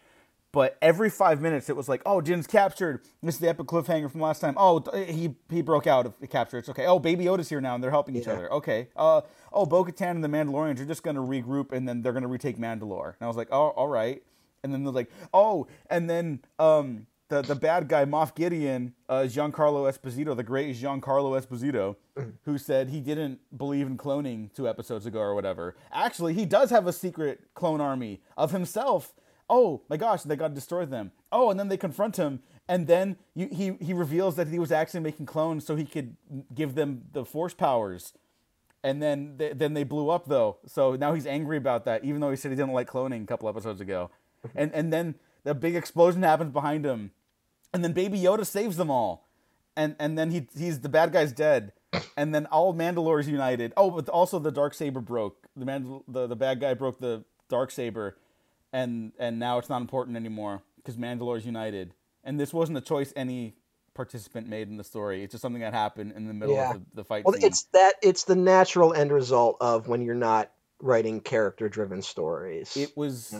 But 0.51 0.77
every 0.81 1.11
five 1.11 1.41
minutes, 1.41 1.69
it 1.69 1.75
was 1.75 1.87
like, 1.87 2.01
"Oh, 2.07 2.21
Jin's 2.21 2.47
captured. 2.47 3.01
This 3.21 3.35
is 3.35 3.41
the 3.41 3.49
epic 3.49 3.67
cliffhanger 3.67 4.09
from 4.09 4.21
last 4.21 4.39
time. 4.39 4.55
Oh, 4.57 4.83
he 4.93 5.35
he 5.49 5.61
broke 5.61 5.85
out 5.85 6.07
of 6.07 6.19
the 6.19 6.25
capture. 6.27 6.57
It's 6.57 6.69
okay. 6.69 6.87
Oh, 6.87 6.97
Baby 6.97 7.25
Yoda's 7.25 7.49
here 7.49 7.61
now, 7.61 7.75
and 7.75 7.83
they're 7.83 7.91
helping 7.91 8.15
each 8.15 8.25
Yeah. 8.25 8.33
other. 8.33 8.53
Okay. 8.53 8.87
Uh, 8.95 9.21
oh, 9.53 9.65
Bo-Katan 9.67 10.11
and 10.11 10.23
the 10.23 10.27
Mandalorians 10.27 10.79
are 10.79 10.85
just 10.85 11.03
gonna 11.03 11.21
regroup, 11.21 11.71
and 11.71 11.87
then 11.87 12.01
they're 12.01 12.13
gonna 12.13 12.27
retake 12.27 12.57
Mandalore. 12.57 13.09
And 13.09 13.21
I 13.21 13.27
was 13.27 13.37
like, 13.37 13.49
"Oh, 13.51 13.69
all 13.69 13.87
right." 13.87 14.23
And 14.63 14.73
then 14.73 14.83
they're 14.83 14.91
like, 14.93 15.11
"Oh," 15.33 15.67
and 15.89 16.09
then 16.09 16.39
um, 16.57 17.05
the 17.27 17.43
the 17.43 17.53
bad 17.55 17.87
guy 17.87 18.05
Moff 18.05 18.33
Gideon, 18.33 18.95
uh, 19.07 19.27
Giancarlo 19.27 19.87
Esposito, 19.87 20.35
the 20.35 20.41
great 20.43 20.75
Giancarlo 20.75 21.39
Esposito, 21.39 21.95
who 22.45 22.57
said 22.57 22.89
he 22.89 23.01
didn't 23.01 23.39
believe 23.55 23.85
in 23.85 23.99
cloning 23.99 24.51
two 24.55 24.67
episodes 24.67 25.05
ago 25.05 25.19
or 25.19 25.35
whatever. 25.35 25.75
Actually, 25.91 26.33
he 26.33 26.45
does 26.47 26.71
have 26.71 26.87
a 26.87 26.91
secret 26.93 27.41
clone 27.53 27.79
army 27.81 28.19
of 28.35 28.49
himself. 28.51 29.13
Oh 29.49 29.81
my 29.89 29.97
gosh, 29.97 30.23
they 30.23 30.35
got 30.35 30.49
to 30.49 30.53
destroy 30.53 30.85
them. 30.85 31.11
Oh, 31.31 31.49
and 31.49 31.59
then 31.59 31.69
they 31.69 31.77
confront 31.77 32.17
him, 32.17 32.41
and 32.67 32.85
then 32.85 33.17
you, 33.33 33.47
he 33.51 33.73
he 33.83 33.93
reveals 33.93 34.35
that 34.35 34.47
he 34.47 34.59
was 34.59 34.71
actually 34.71 34.99
making 34.99 35.25
clones 35.25 35.65
so 35.65 35.75
he 35.75 35.85
could 35.85 36.15
give 36.53 36.75
them 36.75 37.03
the 37.13 37.25
force 37.25 37.53
powers. 37.53 38.13
And 38.83 39.01
then 39.01 39.35
they, 39.37 39.51
then 39.51 39.73
they 39.73 39.83
blew 39.83 40.09
up 40.09 40.27
though, 40.27 40.57
so 40.65 40.95
now 40.95 41.13
he's 41.13 41.25
angry 41.27 41.57
about 41.57 41.83
that, 41.85 42.05
even 42.05 42.21
though 42.21 42.29
he 42.29 42.37
said 42.37 42.51
he 42.51 42.55
didn't 42.55 42.73
like 42.73 42.87
cloning 42.89 43.23
a 43.23 43.25
couple 43.27 43.49
episodes 43.49 43.81
ago. 43.81 44.09
And 44.55 44.73
and 44.73 44.93
then 44.93 45.15
the 45.43 45.53
big 45.53 45.75
explosion 45.75 46.23
happens 46.23 46.53
behind 46.53 46.85
him, 46.85 47.11
and 47.73 47.83
then 47.83 47.91
Baby 47.91 48.19
Yoda 48.19 48.45
saves 48.45 48.77
them 48.77 48.89
all, 48.89 49.27
and 49.75 49.97
and 49.99 50.17
then 50.17 50.31
he 50.31 50.47
he's 50.57 50.79
the 50.79 50.87
bad 50.87 51.11
guy's 51.11 51.33
dead, 51.33 51.73
and 52.17 52.33
then 52.33 52.45
all 52.45 52.73
Mandalore 52.73 53.19
is 53.19 53.27
united. 53.27 53.73
Oh, 53.75 53.91
but 53.91 54.07
also 54.07 54.39
the 54.39 54.51
dark 54.51 54.73
saber 54.73 55.01
broke. 55.01 55.47
The 55.57 55.65
Mandal- 55.65 56.03
the 56.07 56.25
the 56.25 56.37
bad 56.37 56.61
guy 56.61 56.73
broke 56.73 56.99
the 56.99 57.25
dark 57.49 57.71
saber, 57.71 58.17
and 58.73 59.11
and 59.19 59.39
now 59.39 59.57
it's 59.57 59.69
not 59.69 59.81
important 59.81 60.17
anymore 60.17 60.61
because 60.77 60.97
Mandalore's 60.97 61.45
united. 61.45 61.93
And 62.23 62.39
this 62.39 62.53
wasn't 62.53 62.77
a 62.77 62.81
choice 62.81 63.13
any 63.15 63.55
participant 63.93 64.47
made 64.47 64.67
in 64.67 64.77
the 64.77 64.83
story. 64.83 65.23
It's 65.23 65.31
just 65.31 65.41
something 65.41 65.61
that 65.61 65.73
happened 65.73 66.13
in 66.15 66.27
the 66.27 66.33
middle 66.33 66.55
Yeah. 66.55 66.71
of 66.71 66.79
the, 66.79 66.85
the 66.95 67.03
fight 67.03 67.25
Well, 67.25 67.33
scene. 67.33 67.45
it's 67.45 67.63
that 67.73 67.93
it's 68.01 68.23
the 68.25 68.35
natural 68.35 68.93
end 68.93 69.11
result 69.11 69.57
of 69.61 69.87
when 69.87 70.01
you're 70.01 70.15
not 70.15 70.51
writing 70.81 71.19
character-driven 71.19 72.01
stories. 72.01 72.77
it 72.77 72.95
was 72.95 73.35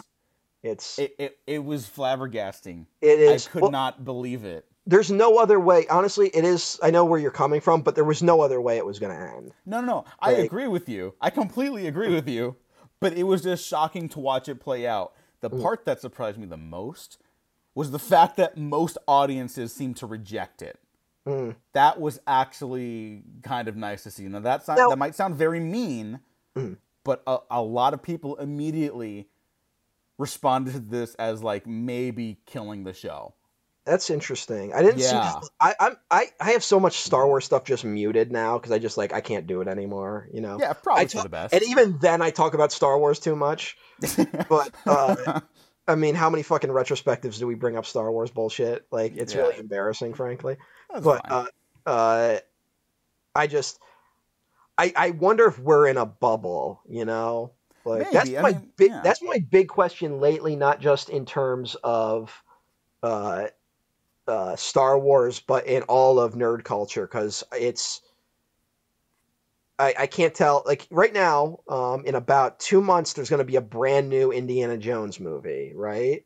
it's 0.64 1.00
it, 1.00 1.16
it, 1.18 1.38
it 1.48 1.64
was 1.64 1.86
flabbergasting. 1.86 2.86
it 3.02 3.20
is. 3.20 3.48
I 3.48 3.52
could 3.52 3.62
well, 3.64 3.72
not 3.72 4.04
believe 4.04 4.44
it. 4.44 4.66
there's 4.86 5.10
no 5.12 5.38
other 5.38 5.58
way. 5.60 5.88
Honestly, 5.88 6.28
it 6.34 6.44
is. 6.44 6.78
I 6.84 6.90
know 6.92 7.06
where 7.06 7.20
you're 7.20 7.32
coming 7.32 7.62
from, 7.62 7.82
but 7.82 7.96
there 7.96 8.04
was 8.04 8.22
no 8.22 8.42
other 8.42 8.60
way 8.60 8.78
it 8.78 8.86
was 8.86 9.00
going 9.00 9.16
to 9.16 9.22
end. 9.38 9.54
No, 9.66 9.80
no, 9.80 9.88
no. 9.88 10.06
I 10.20 10.32
agree 10.34 10.68
with 10.68 10.90
you. 10.90 11.14
I 11.22 11.30
completely 11.30 11.88
agree 11.88 12.14
with 12.14 12.28
you. 12.28 12.58
But 13.00 13.14
it 13.14 13.24
was 13.24 13.42
just 13.44 13.66
shocking 13.66 14.10
to 14.10 14.20
watch 14.20 14.50
it 14.50 14.60
play 14.60 14.86
out. 14.86 15.14
The 15.42 15.50
part 15.50 15.86
that 15.86 16.02
surprised 16.02 16.38
me 16.38 16.46
the 16.46 16.58
most 16.58 17.18
was 17.76 17.92
the 17.92 18.00
fact 18.00 18.38
that 18.38 18.58
most 18.58 18.98
audiences 19.08 19.72
seemed 19.74 19.98
to 19.98 20.06
reject 20.06 20.62
it. 20.62 20.80
Mm. 21.26 21.56
That 21.74 22.00
was 22.00 22.20
actually 22.28 23.24
kind 23.44 23.68
of 23.68 23.76
nice 23.76 24.04
to 24.04 24.12
see. 24.12 24.24
Now 24.28 24.40
that 24.40 24.66
sound, 24.66 24.78
Now- 24.80 24.90
that 24.90 24.98
might 24.98 25.16
sound 25.16 25.36
very 25.36 25.60
mean, 25.60 26.20
Mm. 26.56 26.78
but 27.04 27.22
a, 27.28 27.38
a 27.52 27.62
lot 27.62 27.94
of 27.94 28.02
people 28.02 28.36
immediately 28.38 29.30
responded 30.18 30.74
to 30.74 30.80
this 30.80 31.16
as 31.16 31.44
like 31.44 31.66
maybe 31.68 32.40
killing 32.46 32.84
the 32.84 32.94
show. 32.94 33.34
That's 33.86 34.10
interesting. 34.10 34.74
I 34.74 34.84
didn't 34.84 35.00
Yeah. 35.00 35.40
see. 35.40 35.48
I 35.60 35.74
I'm, 35.80 35.98
I 36.12 36.26
I 36.40 36.52
have 36.52 36.64
so 36.64 36.80
much 36.80 36.98
Star 37.00 37.26
Wars 37.26 37.46
stuff 37.46 37.64
just 37.64 37.84
muted 37.84 38.32
now 38.32 38.58
because 38.58 38.72
I 38.72 38.78
just 38.80 38.98
like 38.98 39.14
I 39.14 39.22
can't 39.22 39.48
do 39.48 39.62
it 39.62 39.68
anymore. 39.68 40.28
You 40.32 40.42
know. 40.42 40.58
Yeah, 40.60 40.74
probably 40.74 41.06
I 41.06 41.08
for 41.08 41.24
the 41.24 41.30
best. 41.30 41.54
And 41.54 41.64
even 41.64 41.98
then, 42.00 42.22
I 42.22 42.30
talk 42.30 42.54
about 42.54 42.72
Star 42.72 43.00
Wars 43.00 43.20
too 43.20 43.36
much. 43.36 43.78
But 44.50 44.72
uh, 44.86 45.40
I 45.88 45.96
mean, 45.96 46.14
how 46.14 46.30
many 46.30 46.44
fucking 46.44 46.70
retrospectives 46.70 47.40
do 47.40 47.48
we 47.48 47.56
bring 47.56 47.78
up 47.78 47.86
Star 47.86 48.12
Wars 48.12 48.30
bullshit? 48.30 48.86
Like, 48.92 49.18
it's 49.18 49.34
Yeah. 49.34 49.42
really 49.42 49.58
embarrassing, 49.58 50.14
frankly. 50.14 50.58
That's 50.92 51.04
but 51.04 51.32
uh, 51.32 51.46
uh, 51.88 52.38
I 53.34 53.48
just, 53.48 53.80
I 54.78 54.94
I 54.96 55.10
wonder 55.12 55.48
if 55.48 55.58
we're 55.58 55.88
in 55.88 55.98
a 55.98 56.06
bubble. 56.06 56.82
You 56.88 57.06
know, 57.06 57.54
like 57.86 58.12
that's 58.12 58.30
I 58.36 58.42
my 58.42 58.52
mean, 58.52 58.72
big 58.78 58.92
yeah. 58.92 59.02
that's 59.04 59.24
my 59.24 59.40
big 59.50 59.68
question 59.68 60.20
lately. 60.20 60.56
Not 60.56 60.80
just 60.80 61.10
in 61.10 61.26
terms 61.26 61.76
of, 61.84 62.32
uh, 63.02 63.48
uh, 64.30 64.56
Star 64.56 64.98
Wars, 64.98 65.40
but 65.40 65.66
in 65.68 65.84
all 65.84 66.20
of 66.20 66.36
nerd 66.36 66.64
culture, 66.64 67.06
because 67.06 67.44
it's 67.52 68.02
I, 69.80 69.94
I 70.00 70.08
can't 70.08 70.34
tell. 70.34 70.64
Like 70.66 70.86
right 70.92 71.14
now, 71.14 71.60
um, 71.68 72.06
in 72.06 72.16
about 72.16 72.60
two 72.60 72.82
months, 72.82 73.14
there's 73.14 73.30
going 73.30 73.40
to 73.40 73.46
be 73.46 73.56
a 73.56 73.62
brand 73.62 74.10
new 74.10 74.32
Indiana 74.32 74.78
Jones 74.78 75.20
movie, 75.20 75.72
right? 75.74 76.26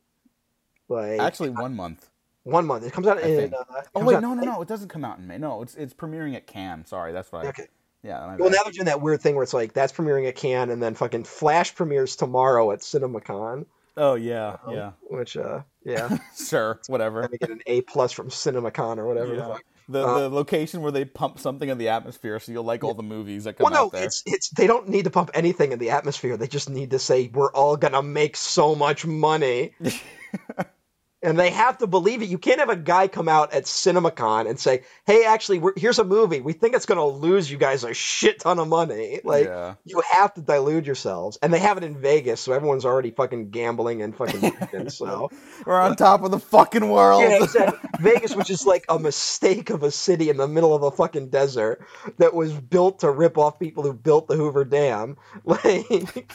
Like 0.90 1.20
Actually, 1.20 1.52
one 1.52 1.76
month. 1.76 2.10
one 2.44 2.66
month. 2.66 2.86
It 2.86 2.94
comes 2.94 3.08
out 3.08 3.20
I 3.20 3.22
in. 3.22 3.38
think. 3.38 3.54
Uh, 3.54 3.82
Oh 3.96 4.04
wait, 4.04 4.20
no, 4.22 4.34
no, 4.34 4.44
no! 4.44 4.62
It 4.62 4.68
doesn't 4.68 4.90
come 4.90 5.06
out 5.06 5.20
in 5.20 5.28
May. 5.28 5.38
No, 5.38 5.62
it's 5.62 5.76
it's 5.76 5.94
premiering 5.94 6.36
at 6.36 6.48
Cannes. 6.48 6.86
Sorry, 6.86 7.14
that's 7.14 7.32
why. 7.32 7.46
Okay. 7.48 7.68
Yeah. 8.02 8.36
Well, 8.38 8.50
now 8.50 8.64
they're 8.64 8.74
doing 8.74 8.88
that 8.88 9.02
weird 9.02 9.22
thing 9.22 9.36
where 9.36 9.44
it's 9.44 9.54
like 9.54 9.74
that's 9.74 9.94
premiering 9.94 10.28
at 10.28 10.36
Cannes, 10.36 10.70
and 10.72 10.84
then 10.84 10.96
fucking 10.96 11.24
Flash 11.24 11.74
premieres 11.74 12.16
tomorrow 12.18 12.72
at 12.72 12.80
CinemaCon. 12.80 13.66
oh 13.96 14.16
yeah, 14.16 14.58
um, 14.66 14.74
yeah. 14.74 14.92
Which, 15.04 15.38
uh, 15.38 15.62
yeah, 15.86 16.18
Sure, 16.38 16.80
whatever. 16.88 17.22
gonna 17.22 17.38
get 17.38 17.50
an 17.50 17.62
A 17.68 17.82
plus 17.82 18.12
from 18.12 18.30
CinemaCon 18.30 18.98
or 18.98 19.08
whatever. 19.08 19.36
the 19.36 19.38
Yeah. 19.38 19.58
The 19.90 20.06
Uh, 20.08 20.20
the 20.20 20.30
location 20.30 20.82
where 20.82 20.94
they 20.94 21.04
pump 21.04 21.40
something 21.40 21.68
in 21.68 21.78
the 21.78 21.90
atmosphere, 21.90 22.40
so 22.40 22.54
you'll 22.54 22.64
like 22.64 22.86
all 22.86 22.94
the 22.94 23.04
movies 23.04 23.44
that 23.44 23.58
come 23.58 23.66
Well, 23.66 23.74
no, 23.74 23.86
out 23.88 23.92
there. 23.92 24.06
it's 24.06 24.24
it's 24.26 24.48
they 24.50 24.66
don't 24.66 24.88
need 24.88 25.04
to 25.04 25.10
pump 25.10 25.30
anything 25.34 25.74
in 25.74 25.80
the 25.80 25.90
atmosphere. 25.90 26.38
They 26.38 26.48
just 26.48 26.70
need 26.70 26.92
to 26.92 27.00
say 27.00 27.30
we're 27.34 27.52
all 27.52 27.76
gonna 27.76 28.02
make 28.02 28.38
so 28.38 28.76
much 28.76 29.06
money, 29.06 29.74
and 31.24 31.40
they 31.40 31.50
have 31.50 31.78
to 31.80 31.88
believe 31.88 32.22
it. 32.22 32.30
You 32.30 32.38
can't 32.38 32.60
have 32.60 32.70
a 32.70 32.76
guy 32.76 33.08
come 33.08 33.30
out 33.30 33.54
at 33.54 33.64
CinemaCon 33.64 34.48
and 34.50 34.60
say, 34.60 34.84
"Hey, 35.06 35.26
actually, 35.26 35.60
we're, 35.60 35.74
here's 35.76 36.00
a 36.00 36.04
movie. 36.04 36.42
We 36.42 36.54
think 36.54 36.76
it's 36.76 36.86
gonna 36.86 37.06
lose 37.06 37.50
you 37.50 37.58
guys 37.58 37.84
a 37.84 37.94
shit 37.94 38.40
ton 38.40 38.60
of 38.60 38.68
money." 38.68 39.22
Like 39.24 39.46
yeah. 39.46 39.76
you 39.86 40.02
have 40.12 40.34
to 40.36 40.42
dilute 40.42 40.86
yourselves, 40.86 41.38
and 41.42 41.54
they 41.54 41.60
have 41.60 41.78
it 41.78 41.84
in 41.84 42.00
Vegas, 42.00 42.42
so 42.42 42.54
everyone's 42.54 42.86
already 42.86 43.12
fucking 43.12 43.50
gambling 43.50 44.02
and 44.02 44.16
fucking 44.16 44.90
so. 44.90 45.32
We're 45.66 45.80
on 45.80 45.96
top 45.96 46.24
of 46.24 46.32
the 46.32 46.40
fucking 46.40 46.90
world. 46.90 47.22
Yeah, 47.22 47.44
exactly. 47.44 47.90
Vegas, 48.00 48.36
which 48.36 48.50
is 48.50 48.66
like 48.66 48.86
a 48.90 49.00
mistake 49.00 49.70
of 49.70 49.84
a 49.84 49.92
city 49.92 50.30
in 50.30 50.38
the 50.38 50.48
middle 50.48 50.76
of 50.76 50.84
a 50.84 50.92
fucking 50.92 51.30
desert 51.30 51.82
that 52.18 52.34
was 52.34 52.54
built 52.54 53.00
to 53.00 53.10
rip 53.10 53.38
off 53.38 53.60
people 53.60 53.84
who 53.84 53.94
built 53.94 54.28
the 54.28 54.36
Hoover 54.36 54.66
Dam. 54.66 55.18
Like, 55.46 56.32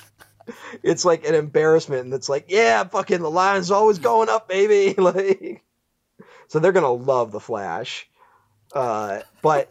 it's 0.83 1.05
like 1.05 1.27
an 1.27 1.35
embarrassment, 1.35 2.05
and 2.05 2.15
it's 2.15 2.29
like, 2.29 2.47
yeah, 2.49 2.85
fucking 2.85 3.21
the 3.21 3.31
line's 3.31 3.71
always 3.71 3.99
going 3.99 4.29
up, 4.29 4.49
baby. 4.49 4.95
Like, 5.03 5.63
so 6.49 6.59
they're 6.59 6.73
gonna 6.73 6.93
love 6.93 7.33
the 7.33 7.41
Flash. 7.41 8.09
Uh, 8.73 9.21
but 9.43 9.71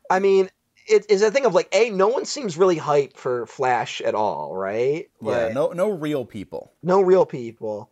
I 0.10 0.18
mean, 0.20 0.50
it 0.86 1.06
is 1.10 1.22
a 1.22 1.30
thing 1.30 1.44
of 1.46 1.54
like, 1.54 1.68
a 1.72 1.90
no 1.90 2.08
one 2.08 2.24
seems 2.24 2.56
really 2.56 2.76
hyped 2.76 3.16
for 3.16 3.46
Flash 3.46 4.00
at 4.00 4.14
all, 4.14 4.54
right? 4.54 5.08
yeah, 5.20 5.46
Like, 5.46 5.54
no 5.54 5.68
no 5.72 5.90
real 5.90 6.24
people. 6.24 6.72
no 6.82 7.00
real 7.00 7.26
people. 7.26 7.90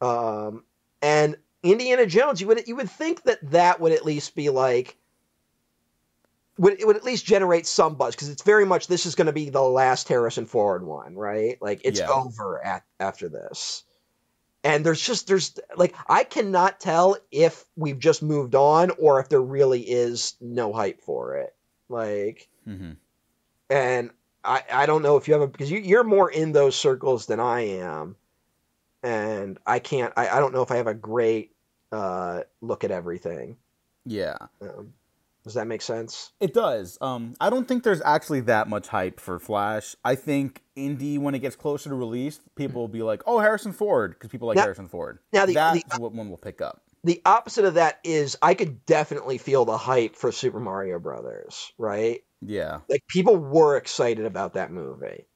Um, 0.00 0.64
and 1.02 1.36
Indiana 1.62 2.06
Jones, 2.06 2.40
you 2.40 2.46
would 2.48 2.66
you 2.68 2.76
would 2.76 2.90
think 2.90 3.22
that 3.24 3.38
that 3.50 3.80
would 3.80 3.92
at 3.92 4.04
least 4.04 4.34
be 4.36 4.50
like 4.50 4.96
would 6.58 6.80
it 6.80 6.86
would 6.86 6.96
at 6.96 7.04
least 7.04 7.24
generate 7.24 7.66
some 7.66 7.94
buzz 7.94 8.14
because 8.14 8.28
it's 8.28 8.42
very 8.42 8.66
much 8.66 8.86
this 8.86 9.06
is 9.06 9.14
going 9.14 9.26
to 9.26 9.32
be 9.32 9.50
the 9.50 9.62
last 9.62 10.08
Harrison 10.08 10.46
Ford 10.46 10.84
one, 10.84 11.14
right? 11.14 11.56
Like 11.60 11.82
it's 11.84 12.00
Yeah. 12.00 12.12
over 12.12 12.64
at, 12.64 12.84
after 13.00 13.28
this. 13.28 13.84
And 14.64 14.84
there's 14.84 15.00
just 15.00 15.28
there's 15.28 15.58
like 15.76 15.94
I 16.08 16.24
cannot 16.24 16.80
tell 16.80 17.16
if 17.30 17.64
we've 17.76 17.98
just 17.98 18.22
moved 18.22 18.54
on 18.54 18.90
or 18.98 19.20
if 19.20 19.28
there 19.28 19.40
really 19.40 19.82
is 19.82 20.34
no 20.40 20.72
hype 20.72 21.00
for 21.00 21.36
it. 21.36 21.54
Like 21.88 22.48
hmm 22.64 22.92
and 23.70 24.10
I, 24.44 24.62
I 24.72 24.86
don't 24.86 25.02
know 25.02 25.16
if 25.16 25.28
you 25.28 25.34
have 25.34 25.42
a 25.42 25.46
because 25.46 25.70
you, 25.70 25.78
you're 25.78 26.04
more 26.04 26.30
in 26.30 26.52
those 26.52 26.76
circles 26.76 27.26
than 27.26 27.40
I 27.40 27.60
am, 27.78 28.16
and 29.02 29.58
I 29.66 29.78
can't 29.78 30.12
I, 30.16 30.28
I 30.28 30.40
don't 30.40 30.54
know 30.54 30.62
if 30.62 30.70
I 30.70 30.76
have 30.76 30.86
a 30.86 30.94
great 30.94 31.54
uh, 31.92 32.42
look 32.60 32.84
at 32.84 32.90
everything. 32.90 33.56
Yeah. 34.04 34.38
Um, 34.60 34.94
does 35.48 35.54
that 35.54 35.66
make 35.66 35.82
sense? 35.82 36.30
It 36.40 36.54
does. 36.54 36.98
Um, 37.00 37.34
I 37.40 37.50
don't 37.50 37.66
think 37.66 37.82
there's 37.82 38.02
actually 38.02 38.40
that 38.42 38.68
much 38.68 38.88
hype 38.88 39.18
for 39.20 39.38
Flash. 39.38 39.96
I 40.04 40.14
think 40.14 40.62
Indy, 40.76 41.18
when 41.18 41.34
it 41.34 41.40
gets 41.40 41.56
closer 41.56 41.88
to 41.90 41.94
release, 41.96 42.40
people 42.54 42.80
will 42.82 42.88
be 42.88 43.02
like, 43.02 43.22
"Oh, 43.26 43.38
Harrison 43.38 43.72
Ford," 43.72 44.12
because 44.12 44.30
people 44.30 44.48
like 44.48 44.56
Now- 44.56 44.62
Harrison 44.62 44.88
Ford. 44.88 45.18
now 45.32 45.46
the- 45.46 45.54
That's 45.54 45.82
the- 45.84 46.00
what 46.00 46.12
one 46.12 46.30
will 46.30 46.36
pick 46.38 46.60
up. 46.60 46.82
The 47.04 47.22
opposite 47.24 47.64
of 47.64 47.74
that 47.74 48.00
is 48.04 48.36
I 48.42 48.54
could 48.54 48.84
definitely 48.84 49.38
feel 49.38 49.64
the 49.64 49.78
hype 49.78 50.16
for 50.16 50.32
Super 50.32 50.60
Mario 50.60 50.98
Brothers, 50.98 51.72
right? 51.78 52.22
Yeah. 52.40 52.80
Like 52.88 53.06
people 53.08 53.36
were 53.36 53.76
excited 53.76 54.26
about 54.26 54.54
that 54.54 54.70
movie. 54.72 55.26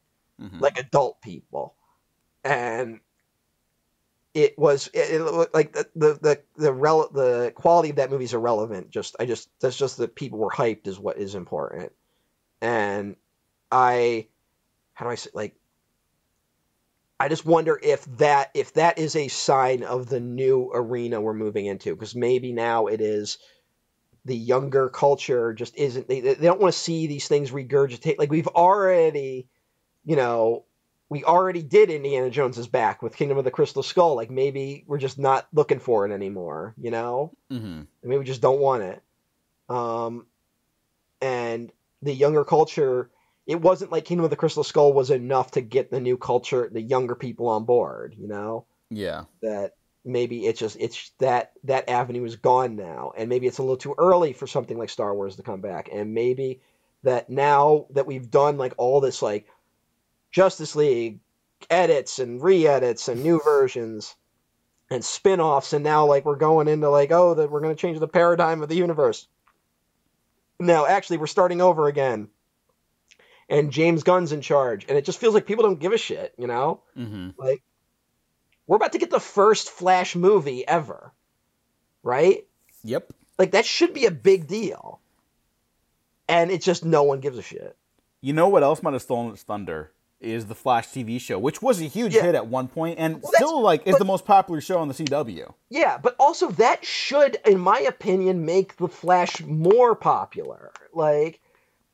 Mhm. 0.40 0.60
like 0.60 0.78
adult 0.78 1.20
people, 1.22 1.76
and 2.42 3.00
it 4.35 4.59
was 4.59 4.89
it, 4.95 5.20
it 5.20 5.55
like 5.55 5.72
the 5.72 5.87
the 5.95 6.18
the 6.20 6.43
the, 6.57 6.72
rel- 6.72 7.11
the 7.12 7.53
quality 7.55 7.91
of 7.91 7.97
that 7.97 8.11
movie 8.11 8.24
is 8.24 8.35
irrelevant. 8.35 8.91
Just 8.91 9.16
I 9.20 9.26
just 9.26 9.49
that's 9.61 9.76
just 9.76 9.99
that 9.99 10.14
people 10.14 10.39
were 10.39 10.51
hyped 10.51 10.87
is 10.87 10.99
what 10.99 11.18
is 11.18 11.35
important, 11.35 11.93
and 12.61 13.16
I 13.70 14.28
how 14.95 15.05
do 15.07 15.11
I 15.11 15.16
say 15.16 15.30
like 15.35 15.57
I 17.20 17.28
just 17.28 17.47
wonder 17.47 17.78
if 17.83 18.05
that 18.18 18.51
if 18.55 18.72
that 18.74 18.99
is 18.99 19.16
a 19.16 19.28
sign 19.28 19.83
of 19.83 20.09
the 20.09 20.20
new 20.20 20.70
arena 20.72 21.20
we're 21.20 21.35
moving 21.35 21.66
into. 21.66 21.95
Because 21.95 22.14
maybe 22.14 22.53
now 22.53 22.87
it 22.87 23.01
is 23.01 23.39
the 24.24 24.37
younger 24.37 24.89
culture 24.89 25.53
just 25.53 25.76
isn't 25.76 26.09
they, 26.09 26.20
they 26.20 26.35
don't 26.35 26.61
want 26.61 26.72
to 26.72 26.80
see 26.80 27.07
these 27.07 27.28
things 27.28 27.51
regurgitate. 27.51 28.18
Like 28.18 28.30
we've 28.30 28.49
already 28.49 29.49
you 30.05 30.16
know 30.16 30.64
we 31.12 31.24
already 31.24 31.62
did 31.62 31.90
Indiana 31.90 32.30
Jones's 32.30 32.66
back 32.66 33.02
with 33.02 33.14
Kingdom 33.16 33.36
of 33.36 33.44
the 33.44 33.50
Crystal 33.50 33.82
Skull. 33.82 34.16
Like 34.16 34.30
maybe 34.30 34.82
we're 34.86 34.96
just 34.96 35.18
not 35.18 35.46
looking 35.52 35.78
for 35.78 36.06
it 36.06 36.10
anymore 36.12 36.74
you 36.80 36.90
know? 36.90 37.32
Mhm. 37.50 37.86
maybe 38.02 38.18
we 38.18 38.24
just 38.24 38.40
don't 38.40 38.60
want 38.60 38.82
it. 38.82 39.02
Um 39.68 40.26
and 41.20 41.70
the 42.00 42.14
younger 42.14 42.44
culture 42.44 43.10
it 43.46 43.60
wasn't 43.60 43.92
like 43.92 44.06
Kingdom 44.06 44.24
of 44.24 44.30
the 44.30 44.36
Crystal 44.36 44.64
Skull 44.64 44.94
was 44.94 45.10
enough 45.10 45.50
to 45.50 45.60
get 45.60 45.90
the 45.90 46.00
new 46.00 46.16
culture 46.16 46.70
the 46.72 46.80
younger 46.80 47.14
people 47.14 47.46
on 47.48 47.64
board 47.66 48.14
you 48.18 48.26
know? 48.26 48.64
Yeah. 48.88 49.24
that 49.42 49.74
maybe 50.06 50.46
it's 50.46 50.60
just 50.60 50.78
it's 50.80 51.10
that 51.18 51.52
that 51.64 51.90
avenue 51.90 52.24
is 52.24 52.36
gone 52.36 52.74
now. 52.74 53.12
And 53.18 53.28
maybe 53.28 53.46
it's 53.46 53.58
a 53.58 53.62
little 53.62 53.76
too 53.76 53.94
early 53.98 54.32
for 54.32 54.46
something 54.46 54.78
like 54.78 54.88
Star 54.88 55.14
Wars 55.14 55.36
to 55.36 55.42
come 55.42 55.60
back. 55.60 55.90
And 55.92 56.14
maybe 56.14 56.62
that 57.02 57.28
now 57.28 57.86
that 57.90 58.06
we've 58.06 58.30
done 58.30 58.56
like 58.56 58.72
all 58.78 59.00
this 59.02 59.20
like 59.20 59.46
Justice 60.33 60.74
League 60.74 61.20
edits 61.70 62.18
and 62.18 62.43
re-edits 62.43 63.09
and 63.09 63.22
new 63.22 63.41
versions 63.45 64.16
and 64.91 65.05
spin-offs 65.05 65.72
and 65.72 65.85
now 65.85 66.07
like 66.07 66.24
we're 66.24 66.35
going 66.35 66.66
into 66.66 66.91
like 66.91 67.12
oh 67.12 67.35
that 67.35 67.51
we're 67.51 67.61
going 67.61 67.74
to 67.74 67.80
change 67.80 68.01
the 68.01 68.09
paradigm 68.09 68.62
of 68.62 68.68
the 68.68 68.74
universe 68.74 69.28
no 70.59 70.85
actually 70.85 71.18
we're 71.18 71.28
starting 71.28 71.61
over 71.61 71.87
again 71.87 72.28
and 73.49 73.70
James 73.70 74.03
Gunn's 74.03 74.33
in 74.33 74.41
charge 74.41 74.85
and 74.89 74.99
it 74.99 75.05
just 75.05 75.20
feels 75.20 75.35
like 75.35 75.47
people 75.47 75.62
don't 75.62 75.78
give 75.78 75.93
a 75.93 75.99
shit 75.99 76.35
you 76.37 76.49
know 76.49 76.83
hmm 76.97 77.28
like, 77.39 77.62
we're 78.66 78.76
about 78.76 78.93
to 78.93 78.99
get 78.99 79.11
the 79.11 79.20
first 79.20 79.70
Flash 79.70 80.16
movie 80.16 80.66
ever, 80.66 81.12
right? 82.03 82.47
Yep. 82.85 83.12
Like, 83.39 83.51
that 83.53 83.66
should 83.66 83.93
be 83.93 84.07
a 84.07 84.11
big 84.11 84.47
deal. 84.47 85.01
And 86.28 86.51
it's 86.51 86.64
just 86.64 86.85
no 86.85 87.03
one 87.03 87.20
gives 87.20 87.39
a 87.39 87.43
shit. 87.43 87.76
You 88.20 88.33
know 88.33 88.49
what 88.49 88.62
else 88.62 88.83
might 88.83 88.93
have 88.93 89.03
stolen 89.03 89.33
its 89.33 89.43
thunder 89.43 89.93
is 90.23 90.47
the 90.47 90.55
Flash 90.55 90.89
TV 90.89 91.20
show, 91.20 91.39
which 91.39 91.61
was 91.61 91.81
a 91.81 91.85
huge 91.85 92.14
Yeah. 92.14 92.23
hit 92.23 92.35
at 92.35 92.47
one 92.47 92.68
point, 92.68 92.99
and 92.99 93.23
Well, 93.23 93.33
still 93.35 93.61
like 93.61 93.87
is 93.87 93.93
but- 93.93 93.99
the 93.99 94.05
most 94.05 94.25
popular 94.25 94.61
show 94.61 94.79
on 94.79 94.89
the 94.89 94.95
CW. 94.95 95.53
Yeah, 95.68 95.99
but 95.99 96.14
also 96.18 96.51
that 96.53 96.85
should, 96.85 97.39
in 97.45 97.59
my 97.59 97.81
opinion, 97.81 98.45
make 98.45 98.77
the 98.77 98.89
Flash 98.89 99.41
more 99.43 99.95
popular. 99.95 100.73
Like, 100.95 101.41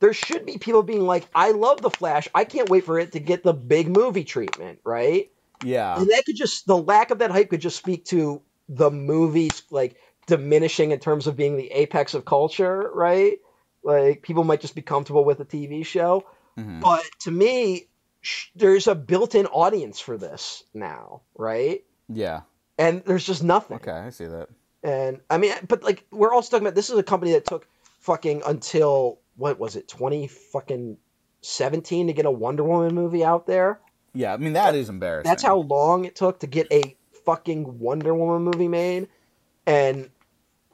there 0.01 0.13
should 0.13 0.47
be 0.47 0.59
people 0.59 0.83
being 0.83 1.07
like, 1.07 1.27
I 1.35 1.51
love 1.53 1.81
the 1.81 1.91
Flash. 1.91 2.29
I 2.35 2.45
can't 2.45 2.69
wait 2.69 2.85
for 2.85 2.99
it 2.99 3.13
to 3.13 3.21
get 3.21 3.43
the 3.43 3.53
big 3.55 3.89
movie 3.89 4.25
treatment, 4.25 4.81
right? 4.85 5.31
Yeah. 5.65 5.99
and 5.99 6.09
that 6.11 6.23
could 6.25 6.37
just 6.37 6.67
the 6.69 6.77
lack 6.77 7.11
of 7.11 7.19
that 7.19 7.33
hype 7.33 7.51
could 7.51 7.61
just 7.61 7.77
speak 7.77 8.05
to 8.07 8.41
the 8.69 8.93
movies 8.93 9.63
like 9.73 9.97
diminishing 10.29 10.93
in 10.93 11.01
terms 11.01 11.27
of 11.27 11.35
being 11.37 11.57
the 11.57 11.67
apex 11.73 12.15
of 12.15 12.25
culture 12.25 12.89
right 12.95 13.39
like 13.83 14.23
people 14.23 14.45
might 14.45 14.61
just 14.61 14.77
be 14.77 14.83
comfortable 14.83 15.25
with 15.25 15.41
a 15.41 15.45
tv 15.45 15.85
show 15.85 16.23
Mhm. 16.57 16.81
but 16.81 17.03
to 17.23 17.33
me 17.33 17.89
there's 18.55 18.87
a 18.87 18.95
built-in 18.95 19.47
audience 19.47 20.01
for 20.01 20.17
this 20.17 20.63
now 20.75 21.21
right 21.37 21.85
Yeah. 22.09 22.41
and 22.79 23.03
there's 23.05 23.25
just 23.27 23.43
nothing 23.43 23.77
Okay, 23.77 23.91
I 23.91 24.11
see 24.11 24.27
that. 24.27 24.49
and 24.83 25.21
i 25.31 25.39
mean 25.39 25.53
but 25.67 25.83
like 25.83 26.05
we're 26.11 26.33
also 26.33 26.51
talking 26.51 26.67
about 26.67 26.75
this 26.75 26.91
is 26.91 26.99
a 26.99 27.03
company 27.03 27.33
that 27.33 27.45
took 27.47 27.67
fucking 28.01 28.43
until 28.47 29.19
what 29.37 29.59
was 29.59 29.77
it 29.77 29.89
20 29.89 30.27
fucking 30.29 30.97
17 31.43 32.07
to 32.09 32.13
get 32.13 32.27
a 32.27 32.31
wonder 32.31 32.65
woman 32.65 32.95
movie 32.95 33.25
out 33.25 33.47
there 33.47 33.81
Yeah, 34.15 34.33
I 34.35 34.37
mean 34.39 34.55
that 34.55 34.75
is 34.75 34.89
embarrassing. 34.89 35.29
that's 35.29 35.43
how 35.43 35.59
long 35.59 36.05
it 36.05 36.17
took 36.17 36.41
to 36.41 36.47
get 36.47 36.67
a 36.73 36.97
fucking 37.25 37.79
Wonder 37.79 38.15
Woman 38.15 38.43
movie 38.43 38.69
made, 38.69 39.07
and 39.67 40.09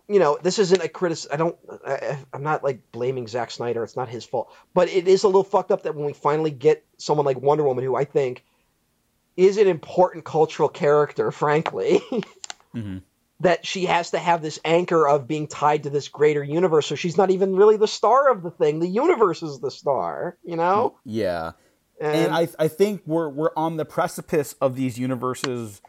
you 0.08 0.18
know 0.18 0.38
this 0.42 0.58
isn't 0.58 0.82
a 0.82 0.88
critic. 0.88 1.18
I 1.32 1.36
don't. 1.36 1.56
I, 1.86 2.18
I'm 2.32 2.42
not 2.42 2.62
like 2.62 2.92
blaming 2.92 3.26
Zack 3.26 3.50
Snyder. 3.50 3.82
It's 3.84 3.96
not 3.96 4.08
his 4.08 4.24
fault, 4.24 4.52
but 4.74 4.88
it 4.88 5.08
is 5.08 5.24
a 5.24 5.28
little 5.28 5.44
fucked 5.44 5.70
up 5.70 5.82
that 5.84 5.94
when 5.94 6.06
we 6.06 6.12
finally 6.12 6.50
get 6.50 6.84
someone 6.98 7.26
like 7.26 7.40
Wonder 7.40 7.64
Woman, 7.64 7.84
who 7.84 7.96
I 7.96 8.04
think 8.04 8.44
is 9.36 9.56
an 9.56 9.66
important 9.66 10.24
cultural 10.24 10.68
character, 10.68 11.30
frankly, 11.30 12.02
hmm 12.72 12.98
that 13.40 13.66
she 13.66 13.84
has 13.86 14.12
to 14.12 14.18
have 14.18 14.42
this 14.42 14.58
anchor 14.64 15.06
of 15.06 15.26
being 15.26 15.46
tied 15.46 15.82
to 15.82 15.90
this 15.90 16.08
greater 16.08 16.42
universe. 16.42 16.86
So 16.86 16.94
she's 16.94 17.16
not 17.16 17.30
even 17.30 17.56
really 17.56 17.76
the 17.76 17.88
star 17.88 18.30
of 18.30 18.42
the 18.42 18.50
thing. 18.50 18.78
The 18.78 18.88
universe 18.88 19.42
is 19.42 19.60
the 19.60 19.70
star, 19.70 20.38
you 20.44 20.56
know? 20.56 20.98
Yeah. 21.04 21.52
And, 22.00 22.16
and 22.16 22.34
I 22.34 22.48
I 22.58 22.68
think 22.68 23.02
we're 23.06 23.28
we're 23.28 23.52
on 23.56 23.76
the 23.76 23.84
precipice 23.84 24.54
of 24.60 24.76
these 24.76 24.98
universes 24.98 25.80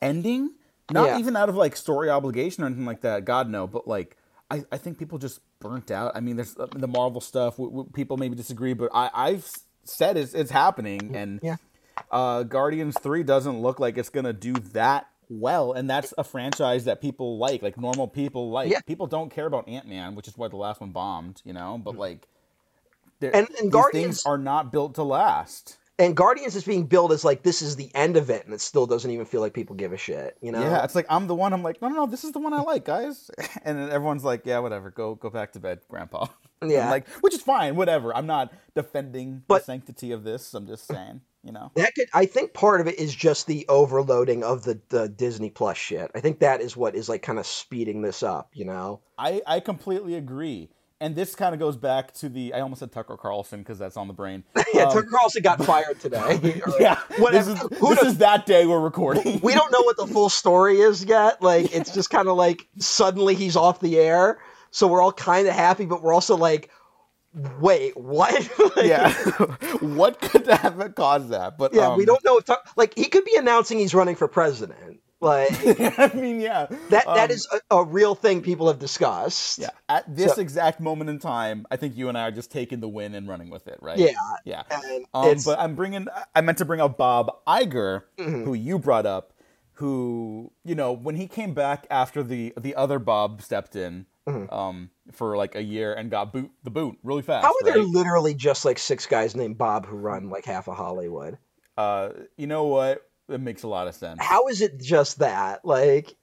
ending. 0.00 0.50
Not 0.90 1.06
yeah. 1.06 1.18
even 1.18 1.36
out 1.36 1.48
of 1.48 1.54
like 1.54 1.76
story 1.76 2.10
obligation 2.10 2.64
or 2.64 2.66
anything 2.66 2.86
like 2.86 3.02
that. 3.02 3.24
God 3.24 3.48
no, 3.48 3.66
but 3.66 3.86
like 3.86 4.16
I, 4.50 4.64
I 4.70 4.76
think 4.76 4.98
people 4.98 5.18
just 5.18 5.40
burnt 5.60 5.90
out. 5.90 6.12
I 6.14 6.20
mean, 6.20 6.36
there's 6.36 6.56
uh, 6.58 6.66
the 6.74 6.88
Marvel 6.88 7.20
stuff. 7.20 7.54
W- 7.56 7.70
w- 7.70 7.90
people 7.92 8.18
maybe 8.18 8.34
disagree, 8.34 8.74
but 8.74 8.90
I, 8.92 9.10
I've 9.14 9.50
said 9.84 10.16
it's, 10.18 10.34
it's 10.34 10.50
happening, 10.50 11.16
and 11.16 11.40
yeah. 11.42 11.56
uh, 12.10 12.42
Guardians 12.42 12.96
Three 13.00 13.22
doesn't 13.22 13.62
look 13.62 13.80
like 13.80 13.96
it's 13.96 14.10
gonna 14.10 14.34
do 14.34 14.52
that 14.52 15.06
well, 15.30 15.72
and 15.72 15.88
that's 15.88 16.12
a 16.18 16.24
franchise 16.24 16.84
that 16.84 17.00
people 17.00 17.38
like, 17.38 17.62
like 17.62 17.78
normal 17.78 18.08
people 18.08 18.50
like. 18.50 18.70
Yeah. 18.70 18.80
People 18.86 19.06
don't 19.06 19.30
care 19.30 19.46
about 19.46 19.68
Ant 19.68 19.88
Man, 19.88 20.14
which 20.14 20.28
is 20.28 20.36
why 20.36 20.48
the 20.48 20.56
last 20.56 20.80
one 20.80 20.90
bombed, 20.90 21.40
you 21.44 21.54
know. 21.54 21.80
But 21.82 21.96
like, 21.96 22.28
and, 23.22 23.48
and 23.58 23.72
Guardians 23.72 24.22
things 24.22 24.26
are 24.26 24.38
not 24.38 24.70
built 24.70 24.96
to 24.96 25.02
last. 25.02 25.78
And 25.98 26.16
Guardians 26.16 26.56
is 26.56 26.64
being 26.64 26.86
billed 26.86 27.12
as 27.12 27.24
like 27.24 27.42
this 27.42 27.62
is 27.62 27.76
the 27.76 27.94
end 27.94 28.16
of 28.16 28.30
it, 28.30 28.44
and 28.44 28.54
it 28.54 28.60
still 28.60 28.86
doesn't 28.86 29.10
even 29.10 29.26
feel 29.26 29.40
like 29.40 29.54
people 29.54 29.76
give 29.76 29.92
a 29.92 29.96
shit. 29.96 30.36
You 30.40 30.52
know? 30.52 30.60
Yeah, 30.60 30.84
it's 30.84 30.94
like 30.94 31.06
I'm 31.08 31.26
the 31.26 31.34
one. 31.34 31.52
I'm 31.52 31.62
like, 31.62 31.82
no, 31.82 31.88
no, 31.88 31.94
no, 31.94 32.06
this 32.06 32.24
is 32.24 32.32
the 32.32 32.38
one 32.38 32.52
I 32.52 32.60
like, 32.60 32.84
guys. 32.84 33.30
And 33.64 33.78
then 33.78 33.90
everyone's 33.90 34.24
like, 34.24 34.42
yeah, 34.44 34.58
whatever, 34.58 34.90
go 34.90 35.14
go 35.14 35.30
back 35.30 35.52
to 35.52 35.60
bed, 35.60 35.80
Grandpa. 35.88 36.26
Yeah, 36.64 36.90
like, 36.90 37.08
which 37.22 37.34
is 37.34 37.42
fine, 37.42 37.74
whatever. 37.74 38.14
I'm 38.14 38.26
not 38.26 38.52
defending 38.76 39.42
but, 39.48 39.62
the 39.62 39.64
sanctity 39.64 40.12
of 40.12 40.22
this. 40.22 40.54
I'm 40.54 40.68
just 40.68 40.86
saying 40.86 41.20
you 41.44 41.52
know 41.52 41.70
that 41.74 41.94
could 41.94 42.08
i 42.14 42.24
think 42.24 42.54
part 42.54 42.80
of 42.80 42.86
it 42.86 42.98
is 42.98 43.14
just 43.14 43.46
the 43.46 43.66
overloading 43.68 44.44
of 44.44 44.62
the, 44.62 44.80
the 44.90 45.08
disney 45.08 45.50
plus 45.50 45.76
shit 45.76 46.10
i 46.14 46.20
think 46.20 46.38
that 46.38 46.60
is 46.60 46.76
what 46.76 46.94
is 46.94 47.08
like 47.08 47.22
kind 47.22 47.38
of 47.38 47.46
speeding 47.46 48.02
this 48.02 48.22
up 48.22 48.50
you 48.54 48.64
know 48.64 49.00
i 49.18 49.42
i 49.46 49.60
completely 49.60 50.14
agree 50.14 50.68
and 51.02 51.16
this 51.16 51.34
kind 51.34 51.52
of 51.52 51.58
goes 51.58 51.76
back 51.76 52.14
to 52.14 52.28
the 52.28 52.54
I 52.54 52.60
almost 52.60 52.78
said 52.78 52.92
Tucker 52.92 53.16
Carlson 53.16 53.58
because 53.58 53.76
that's 53.76 53.96
on 53.96 54.06
the 54.06 54.14
brain. 54.14 54.44
yeah, 54.72 54.84
um, 54.84 54.92
Tucker 54.92 55.08
Carlson 55.10 55.42
got 55.42 55.62
fired 55.64 55.98
today. 55.98 56.60
yeah, 56.80 57.00
this, 57.32 57.48
is, 57.48 57.60
this 57.60 58.02
is, 58.02 58.18
that 58.18 58.46
day 58.46 58.66
we're 58.66 58.80
recording. 58.80 59.40
we 59.42 59.52
don't 59.52 59.72
know 59.72 59.82
what 59.82 59.96
the 59.96 60.06
full 60.06 60.28
story 60.28 60.80
is 60.80 61.04
yet. 61.04 61.42
Like 61.42 61.74
it's 61.74 61.92
just 61.92 62.08
kind 62.08 62.28
of 62.28 62.36
like 62.36 62.68
suddenly 62.78 63.34
he's 63.34 63.56
off 63.56 63.80
the 63.80 63.98
air, 63.98 64.38
so 64.70 64.86
we're 64.86 65.02
all 65.02 65.12
kind 65.12 65.48
of 65.48 65.54
happy, 65.54 65.86
but 65.86 66.04
we're 66.04 66.14
also 66.14 66.36
like, 66.36 66.70
wait, 67.60 67.96
what? 67.96 68.32
like, 68.76 68.86
yeah, 68.86 69.12
what 69.80 70.20
could 70.20 70.46
have 70.46 70.94
caused 70.94 71.30
that? 71.30 71.58
But 71.58 71.74
yeah, 71.74 71.88
um, 71.88 71.98
we 71.98 72.04
don't 72.04 72.24
know. 72.24 72.38
If, 72.38 72.48
like 72.76 72.96
he 72.96 73.08
could 73.08 73.24
be 73.24 73.34
announcing 73.36 73.76
he's 73.80 73.92
running 73.92 74.14
for 74.14 74.28
president. 74.28 74.91
Like, 75.22 75.52
I 75.98 76.10
mean, 76.14 76.40
yeah, 76.40 76.66
that 76.90 77.04
that 77.06 77.06
um, 77.06 77.30
is 77.30 77.46
a, 77.52 77.76
a, 77.76 77.84
real 77.84 78.16
thing 78.16 78.42
people 78.42 78.66
have 78.66 78.80
discussed. 78.80 79.60
Yeah, 79.60 79.70
at 79.88 80.16
this 80.16 80.34
so, 80.34 80.40
exact 80.40 80.80
moment 80.80 81.10
in 81.10 81.20
time, 81.20 81.64
I 81.70 81.76
think 81.76 81.96
you 81.96 82.08
and 82.08 82.18
I 82.18 82.22
are 82.22 82.32
just 82.32 82.50
taking 82.50 82.80
the 82.80 82.88
win 82.88 83.14
and 83.14 83.28
running 83.28 83.48
with 83.48 83.68
it, 83.68 83.78
right? 83.80 83.96
Yeah, 83.96 84.14
yeah. 84.44 84.64
Um, 85.14 85.36
but 85.44 85.60
I'm 85.60 85.76
bringing. 85.76 86.08
I 86.34 86.40
meant 86.40 86.58
to 86.58 86.64
bring 86.64 86.80
up 86.80 86.98
Bob 86.98 87.30
Iger, 87.46 88.02
mm-hmm. 88.18 88.42
who 88.42 88.54
you 88.54 88.80
brought 88.80 89.06
up, 89.06 89.32
who 89.74 90.50
you 90.64 90.74
know 90.74 90.92
when 90.92 91.14
he 91.14 91.28
came 91.28 91.54
back 91.54 91.86
after 91.88 92.24
the 92.24 92.52
the 92.60 92.74
other 92.74 92.98
Bob 92.98 93.42
stepped 93.42 93.76
in. 93.76 94.06
Mm-hmm. 94.26 94.54
Um, 94.54 94.90
for 95.10 95.36
like 95.36 95.56
a 95.56 95.62
year 95.62 95.94
and 95.94 96.08
got 96.08 96.32
boot 96.32 96.50
the 96.62 96.70
boot 96.70 96.96
really 97.02 97.22
fast. 97.22 97.44
How 97.44 97.50
are 97.50 97.64
right? 97.64 97.74
there 97.74 97.82
literally 97.82 98.34
just 98.34 98.64
like 98.64 98.78
six 98.78 99.06
guys 99.06 99.34
named 99.34 99.58
Bob 99.58 99.84
who 99.84 99.96
run 99.96 100.30
like 100.30 100.44
half 100.44 100.68
of 100.68 100.76
Hollywood? 100.76 101.38
Uh, 101.76 102.10
you 102.36 102.46
know 102.46 102.64
what? 102.64 103.02
It 103.28 103.40
makes 103.40 103.62
a 103.62 103.68
lot 103.68 103.88
of 103.88 103.94
sense. 103.94 104.18
How 104.20 104.48
is 104.48 104.60
it 104.60 104.80
just 104.80 105.20
that? 105.20 105.64
Like, 105.64 106.14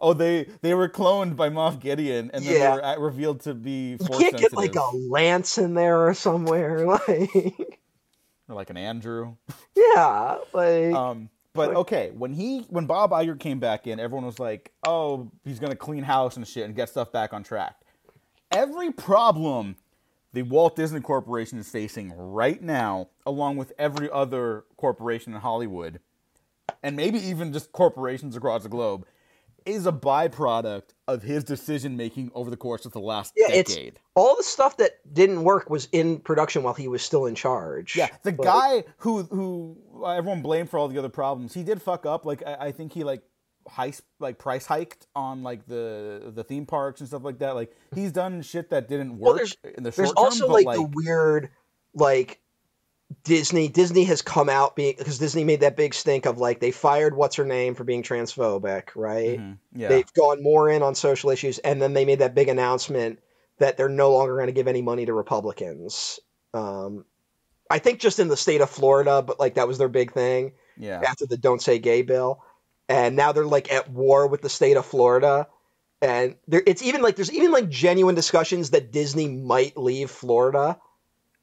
oh, 0.00 0.12
they 0.12 0.48
they 0.62 0.74
were 0.74 0.88
cloned 0.88 1.36
by 1.36 1.50
Moff 1.50 1.80
Gideon, 1.80 2.30
and 2.32 2.44
then 2.44 2.60
yeah. 2.60 2.76
they 2.76 2.98
were 2.98 3.06
revealed 3.06 3.40
to 3.42 3.54
be. 3.54 3.96
You 4.00 4.18
can't 4.18 4.36
get 4.36 4.52
like 4.52 4.74
a 4.74 4.96
Lance 4.96 5.58
in 5.58 5.74
there 5.74 6.06
or 6.06 6.14
somewhere, 6.14 6.86
like, 7.08 7.80
or 8.48 8.54
like 8.54 8.70
an 8.70 8.76
Andrew. 8.76 9.36
Yeah, 9.76 10.38
like. 10.52 10.94
Um, 10.94 11.30
but 11.54 11.74
okay, 11.76 12.10
when 12.16 12.32
he 12.32 12.60
when 12.68 12.86
Bob 12.86 13.12
Iger 13.12 13.38
came 13.38 13.60
back 13.60 13.86
in, 13.86 14.00
everyone 14.00 14.26
was 14.26 14.40
like, 14.40 14.72
"Oh, 14.86 15.30
he's 15.44 15.60
gonna 15.60 15.76
clean 15.76 16.02
house 16.02 16.36
and 16.36 16.46
shit 16.46 16.64
and 16.64 16.74
get 16.74 16.88
stuff 16.88 17.12
back 17.12 17.32
on 17.32 17.44
track." 17.44 17.76
Every 18.50 18.90
problem 18.90 19.76
the 20.34 20.42
Walt 20.42 20.74
Disney 20.74 21.00
Corporation 21.00 21.58
is 21.58 21.68
facing 21.70 22.12
right 22.12 22.60
now, 22.60 23.08
along 23.24 23.56
with 23.56 23.72
every 23.78 24.10
other 24.10 24.64
corporation 24.76 25.32
in 25.32 25.40
Hollywood, 25.40 26.00
and 26.82 26.96
maybe 26.96 27.18
even 27.20 27.52
just 27.52 27.70
corporations 27.70 28.34
across 28.34 28.64
the 28.64 28.68
globe, 28.68 29.06
is 29.64 29.86
a 29.86 29.92
byproduct 29.92 30.90
of 31.06 31.22
his 31.22 31.44
decision 31.44 31.96
making 31.96 32.32
over 32.34 32.50
the 32.50 32.56
course 32.56 32.84
of 32.84 32.92
the 32.92 33.00
last 33.00 33.32
yeah, 33.36 33.46
decade. 33.46 33.94
It's, 33.94 33.98
all 34.16 34.36
the 34.36 34.42
stuff 34.42 34.76
that 34.78 34.92
didn't 35.14 35.44
work 35.44 35.70
was 35.70 35.88
in 35.92 36.18
production 36.18 36.64
while 36.64 36.74
he 36.74 36.88
was 36.88 37.00
still 37.00 37.26
in 37.26 37.36
charge. 37.36 37.94
Yeah, 37.94 38.08
the 38.24 38.32
but, 38.32 38.42
guy 38.42 38.84
who 38.98 39.22
who 39.22 39.78
uh, 40.02 40.10
everyone 40.10 40.42
blamed 40.42 40.68
for 40.68 40.78
all 40.78 40.88
the 40.88 40.98
other 40.98 41.08
problems, 41.08 41.54
he 41.54 41.62
did 41.62 41.80
fuck 41.80 42.04
up. 42.06 42.26
Like 42.26 42.42
I, 42.44 42.56
I 42.66 42.72
think 42.72 42.92
he 42.92 43.04
like 43.04 43.22
heist 43.70 44.02
like 44.18 44.38
price 44.38 44.66
hiked 44.66 45.06
on 45.14 45.42
like 45.42 45.66
the 45.66 46.32
the 46.34 46.44
theme 46.44 46.66
parks 46.66 47.00
and 47.00 47.08
stuff 47.08 47.24
like 47.24 47.38
that. 47.38 47.54
Like 47.54 47.74
he's 47.94 48.12
done 48.12 48.42
shit 48.42 48.70
that 48.70 48.88
didn't 48.88 49.18
work 49.18 49.36
well, 49.36 49.72
in 49.76 49.82
the 49.82 49.92
short 49.92 49.96
There's 49.96 50.12
term, 50.12 50.24
also 50.24 50.48
like, 50.48 50.66
like, 50.66 50.76
the 50.76 50.90
weird 50.92 51.50
like 51.94 52.40
Disney 53.22 53.68
Disney 53.68 54.04
has 54.04 54.22
come 54.22 54.48
out 54.48 54.76
being 54.76 54.94
because 54.96 55.18
Disney 55.18 55.44
made 55.44 55.60
that 55.60 55.76
big 55.76 55.94
stink 55.94 56.26
of 56.26 56.38
like 56.38 56.60
they 56.60 56.70
fired 56.70 57.16
what's 57.16 57.36
her 57.36 57.44
name 57.44 57.74
for 57.74 57.84
being 57.84 58.02
transphobic, 58.02 58.88
right? 58.94 59.38
Mm-hmm. 59.38 59.80
Yeah. 59.80 59.88
They've 59.88 60.12
gone 60.14 60.42
more 60.42 60.68
in 60.68 60.82
on 60.82 60.94
social 60.94 61.30
issues, 61.30 61.58
and 61.58 61.80
then 61.80 61.92
they 61.92 62.04
made 62.04 62.20
that 62.20 62.34
big 62.34 62.48
announcement 62.48 63.20
that 63.58 63.76
they're 63.76 63.88
no 63.88 64.12
longer 64.12 64.34
going 64.34 64.46
to 64.46 64.52
give 64.52 64.68
any 64.68 64.82
money 64.82 65.06
to 65.06 65.12
Republicans. 65.12 66.18
Um, 66.52 67.04
I 67.70 67.78
think 67.78 68.00
just 68.00 68.18
in 68.18 68.28
the 68.28 68.36
state 68.36 68.60
of 68.60 68.70
Florida, 68.70 69.22
but 69.22 69.38
like 69.38 69.54
that 69.54 69.68
was 69.68 69.78
their 69.78 69.88
big 69.88 70.12
thing. 70.12 70.52
Yeah. 70.76 71.02
After 71.06 71.26
the 71.26 71.36
"Don't 71.36 71.62
Say 71.62 71.78
Gay" 71.78 72.02
bill, 72.02 72.42
and 72.88 73.16
now 73.16 73.32
they're 73.32 73.46
like 73.46 73.72
at 73.72 73.90
war 73.90 74.26
with 74.26 74.42
the 74.42 74.48
state 74.48 74.76
of 74.76 74.86
Florida. 74.86 75.46
And 76.02 76.36
there, 76.48 76.62
it's 76.66 76.82
even 76.82 77.02
like 77.02 77.16
there's 77.16 77.32
even 77.32 77.50
like 77.50 77.68
genuine 77.68 78.14
discussions 78.14 78.70
that 78.70 78.92
Disney 78.92 79.28
might 79.28 79.76
leave 79.76 80.10
Florida. 80.10 80.78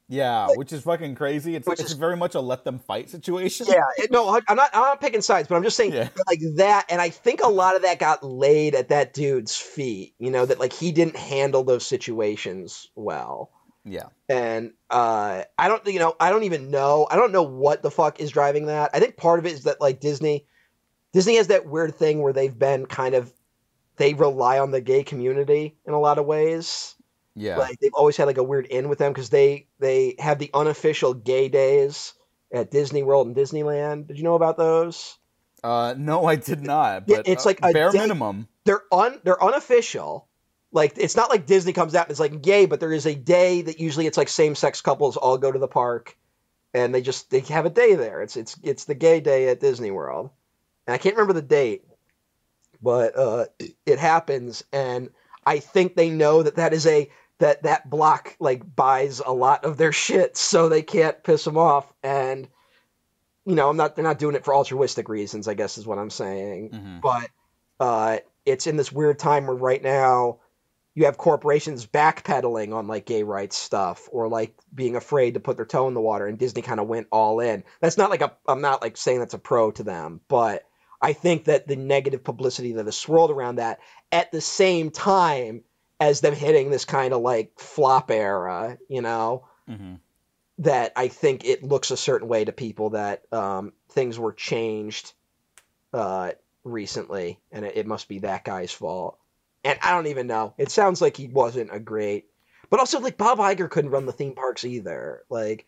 Yeah, 0.08 0.48
like, 0.48 0.58
which 0.58 0.74
is 0.74 0.82
fucking 0.82 1.16
crazy. 1.16 1.56
It's, 1.56 1.66
it's 1.68 1.82
is, 1.82 1.94
very 1.94 2.18
much 2.18 2.36
a 2.36 2.42
let 2.42 2.66
them 2.66 2.80
fight 2.80 3.10
situation. 3.10 3.66
Yeah, 3.70 3.82
it, 3.98 4.12
no, 4.12 4.30
I'm 4.30 4.58
not. 4.58 4.70
I'm 4.74 4.82
not 4.82 5.00
picking 5.00 5.22
sides, 5.22 5.48
but 5.48 5.56
I'm 5.56 5.64
just 5.64 5.78
saying 5.78 5.94
yeah. 5.94 6.10
like 6.28 6.42
that. 6.58 6.88
And 6.90 7.00
I 7.00 7.10
think 7.10 7.42
a 7.42 7.48
lot 7.48 7.78
of 7.78 7.84
that 7.84 7.98
got 7.98 8.22
laid 8.22 8.76
at 8.76 8.90
that 8.90 9.14
dude's 9.14 9.56
feet. 9.56 10.14
You 10.20 10.30
know 10.30 10.46
that 10.46 10.60
like 10.60 10.74
he 10.74 10.92
didn't 10.92 11.16
handle 11.16 11.64
those 11.64 11.86
situations 11.86 12.90
well. 12.94 13.52
Yeah. 13.86 14.08
And 14.30 14.74
uh, 14.90 15.44
I 15.58 15.68
don't, 15.68 15.86
you 15.88 16.00
know, 16.00 16.16
I 16.20 16.30
don't 16.30 16.44
even 16.44 16.70
know. 16.70 17.08
I 17.10 17.16
don't 17.16 17.32
know 17.32 17.44
what 17.44 17.82
the 17.82 17.92
fuck 17.92 18.20
is 18.20 18.32
driving 18.32 18.68
that. 18.68 18.92
I 18.94 19.00
think 19.00 19.18
part 19.18 19.40
of 19.40 19.46
it 19.46 19.54
is 19.54 19.64
that 19.64 19.82
like 19.82 20.00
Disney 20.00 20.46
Disney 21.14 21.36
has 21.38 21.48
that 21.48 21.66
weird 21.66 21.96
thing 21.96 22.22
where 22.22 22.34
they've 22.34 22.58
been 22.58 22.86
kind 22.86 23.16
of 23.16 23.32
they 23.98 24.14
rely 24.14 24.60
on 24.60 24.72
the 24.72 24.82
gay 24.82 25.04
community 25.04 25.78
in 25.86 25.94
a 25.94 26.00
lot 26.00 26.18
of 26.18 26.26
ways. 26.26 26.96
Yeah. 27.36 27.58
Like 27.58 27.80
they've 27.80 27.94
always 27.94 28.18
had 28.18 28.26
like 28.26 28.38
a 28.38 28.44
weird 28.44 28.66
in 28.66 28.90
with 28.90 29.00
them 29.00 29.14
because 29.14 29.30
they 29.30 29.68
they 29.80 30.16
have 30.20 30.40
the 30.40 30.50
unofficial 30.54 31.14
gay 31.14 31.50
days 31.50 32.14
at 32.54 32.72
Disney 32.72 33.04
World 33.04 33.28
and 33.28 33.36
Disneyland. 33.36 34.08
Did 34.08 34.18
you 34.18 34.24
know 34.24 34.36
about 34.36 34.58
those? 34.58 35.18
Uh, 35.64 35.94
no, 35.98 36.26
I 36.26 36.36
did 36.36 36.62
not. 36.62 37.08
But 37.08 37.28
it's 37.28 37.46
like 37.46 37.60
a 37.62 37.72
bare 37.72 37.92
day, 37.92 38.00
minimum. 38.00 38.48
They're 38.66 38.84
un 38.92 39.20
they're 39.24 39.42
unofficial. 39.42 40.28
Like 40.72 40.94
it's 40.98 41.16
not 41.16 41.30
like 41.30 41.46
Disney 41.46 41.74
comes 41.74 41.96
out 41.96 42.08
and 42.08 42.12
it's 42.12 42.20
like 42.20 42.42
gay, 42.42 42.66
but 42.66 42.80
there 42.80 42.94
is 42.94 43.06
a 43.06 43.16
day 43.16 43.62
that 43.62 43.80
usually 43.80 44.08
it's 44.08 44.18
like 44.18 44.30
same 44.30 44.56
sex 44.56 44.82
couples 44.82 45.18
all 45.18 45.38
go 45.38 45.52
to 45.52 45.60
the 45.60 45.68
park, 45.68 46.18
and 46.74 46.96
they 46.96 47.02
just 47.02 47.30
they 47.30 47.42
have 47.42 47.66
a 47.66 47.70
day 47.70 47.96
there. 47.96 48.22
It's 48.22 48.36
it's 48.36 48.58
it's 48.64 48.86
the 48.86 48.96
gay 48.96 49.20
day 49.20 49.50
at 49.50 49.60
Disney 49.60 49.92
World 49.92 50.32
and 50.92 50.96
I 50.96 50.98
can't 50.98 51.16
remember 51.16 51.32
the 51.32 51.42
date, 51.42 51.86
but 52.82 53.18
uh, 53.18 53.46
it 53.86 53.98
happens, 53.98 54.62
and 54.74 55.10
I 55.46 55.60
think 55.60 55.96
they 55.96 56.10
know 56.10 56.44
that 56.44 56.58
that 56.58 56.74
is 56.74 56.86
a 56.86 57.10
that 57.38 57.64
that 57.64 57.90
block 57.90 58.36
like 58.42 58.76
buys 58.76 59.22
a 59.26 59.32
lot 59.32 59.64
of 59.64 59.78
their 59.78 59.94
shit, 59.94 60.36
so 60.36 60.68
they 60.68 60.82
can't 60.82 61.24
piss 61.24 61.46
them 61.46 61.58
off. 61.58 61.92
And 62.04 62.50
you 63.46 63.56
know, 63.56 63.70
I'm 63.70 63.78
not 63.78 63.96
they're 63.96 64.04
not 64.04 64.20
doing 64.20 64.36
it 64.36 64.44
for 64.44 64.54
altruistic 64.54 65.08
reasons, 65.08 65.48
I 65.48 65.54
guess 65.54 65.78
is 65.78 65.88
what 65.88 65.98
I'm 65.98 66.10
saying. 66.10 66.72
Mm-hmm. 66.72 67.00
But 67.00 67.30
uh, 67.80 68.18
it's 68.46 68.68
in 68.68 68.76
this 68.76 68.92
weird 68.92 69.18
time 69.18 69.48
where 69.48 69.56
right 69.56 69.82
now 69.82 70.40
you 70.94 71.06
have 71.06 71.18
corporations 71.18 71.88
backpedaling 71.88 72.76
on 72.76 72.88
like 72.88 73.06
gay 73.06 73.24
rights 73.24 73.56
stuff 73.56 74.10
or 74.12 74.28
like 74.28 74.54
being 74.76 74.98
afraid 74.98 75.36
to 75.36 75.40
put 75.40 75.56
their 75.56 75.66
toe 75.66 75.88
in 75.88 75.94
the 75.94 76.02
water 76.02 76.28
and 76.28 76.38
Disney 76.38 76.62
kind 76.62 76.82
of 76.82 76.88
went 76.88 77.08
all 77.14 77.40
in. 77.40 77.64
That's 77.80 77.98
not 77.98 78.10
like 78.10 78.22
a 78.22 78.36
I'm 78.46 78.60
not 78.60 78.82
like 78.82 78.98
saying 78.98 79.20
that's 79.20 79.34
a 79.34 79.40
pro 79.40 79.72
to 79.72 79.84
them, 79.84 80.20
but 80.28 80.68
I 81.02 81.14
think 81.14 81.46
that 81.46 81.68
the 81.68 81.76
negative 81.76 82.24
publicity 82.24 82.74
that 82.74 82.86
has 82.86 82.96
swirled 82.96 83.32
around 83.32 83.56
that 83.56 83.80
at 84.12 84.32
the 84.32 84.42
same 84.42 84.92
time 84.92 85.64
as 86.00 86.22
them 86.22 86.36
hitting 86.36 86.70
this 86.70 86.86
kind 86.86 87.14
of 87.14 87.22
like 87.22 87.54
flop 87.58 88.12
era, 88.12 88.78
you 88.88 89.02
know, 89.02 89.46
mm-hmm. 89.70 89.96
that 90.60 90.94
I 90.96 91.08
think 91.08 91.46
it 91.46 91.64
looks 91.64 91.92
a 91.92 91.98
certain 91.98 92.28
way 92.28 92.46
to 92.46 92.52
people 92.52 92.92
that 92.92 93.24
um, 93.34 93.74
things 93.90 94.20
were 94.20 94.34
changed 94.34 95.14
uh, 95.94 96.32
recently, 96.64 97.40
and 97.52 97.66
it, 97.66 97.78
it 97.78 97.88
must 97.88 98.08
be 98.08 98.20
that 98.20 98.44
guy's 98.44 98.72
fault. 98.72 99.18
And 99.64 99.78
I 99.82 99.92
don't 99.92 100.08
even 100.08 100.28
know. 100.28 100.54
It 100.58 100.72
sounds 100.72 101.02
like 101.02 101.18
he 101.18 101.28
wasn't 101.28 101.74
a 101.74 101.80
great, 101.80 102.26
but 102.70 102.80
also 102.80 103.00
like 103.00 103.18
Bob 103.18 103.38
Iger 103.38 103.70
couldn't 103.70 103.92
run 103.92 104.06
the 104.06 104.12
theme 104.12 104.34
parks 104.34 104.66
either. 104.66 105.24
Like, 105.30 105.68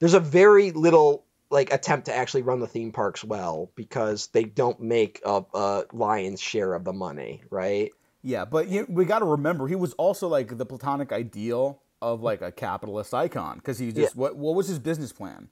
there's 0.00 0.14
a 0.14 0.20
very 0.20 0.70
little 0.72 1.24
like 1.52 1.72
attempt 1.72 2.06
to 2.06 2.14
actually 2.14 2.42
run 2.42 2.58
the 2.58 2.66
theme 2.66 2.90
parks 2.90 3.22
well 3.22 3.70
because 3.76 4.28
they 4.28 4.44
don't 4.44 4.80
make 4.80 5.20
a, 5.24 5.44
a 5.54 5.84
lion's 5.92 6.40
share 6.40 6.72
of 6.74 6.84
the 6.84 6.94
money, 6.94 7.42
right? 7.50 7.92
Yeah, 8.22 8.46
but 8.46 8.68
you, 8.68 8.86
we 8.88 9.04
got 9.04 9.18
to 9.18 9.26
remember 9.26 9.68
he 9.68 9.74
was 9.74 9.92
also 9.94 10.28
like 10.28 10.56
the 10.56 10.64
platonic 10.64 11.12
ideal 11.12 11.82
of 12.00 12.22
like 12.22 12.40
a 12.40 12.50
capitalist 12.50 13.12
icon 13.12 13.58
because 13.58 13.78
he 13.78 13.92
just 13.92 14.16
what 14.16 14.36
what 14.36 14.54
was 14.54 14.66
his 14.66 14.78
business 14.78 15.12
plan? 15.12 15.48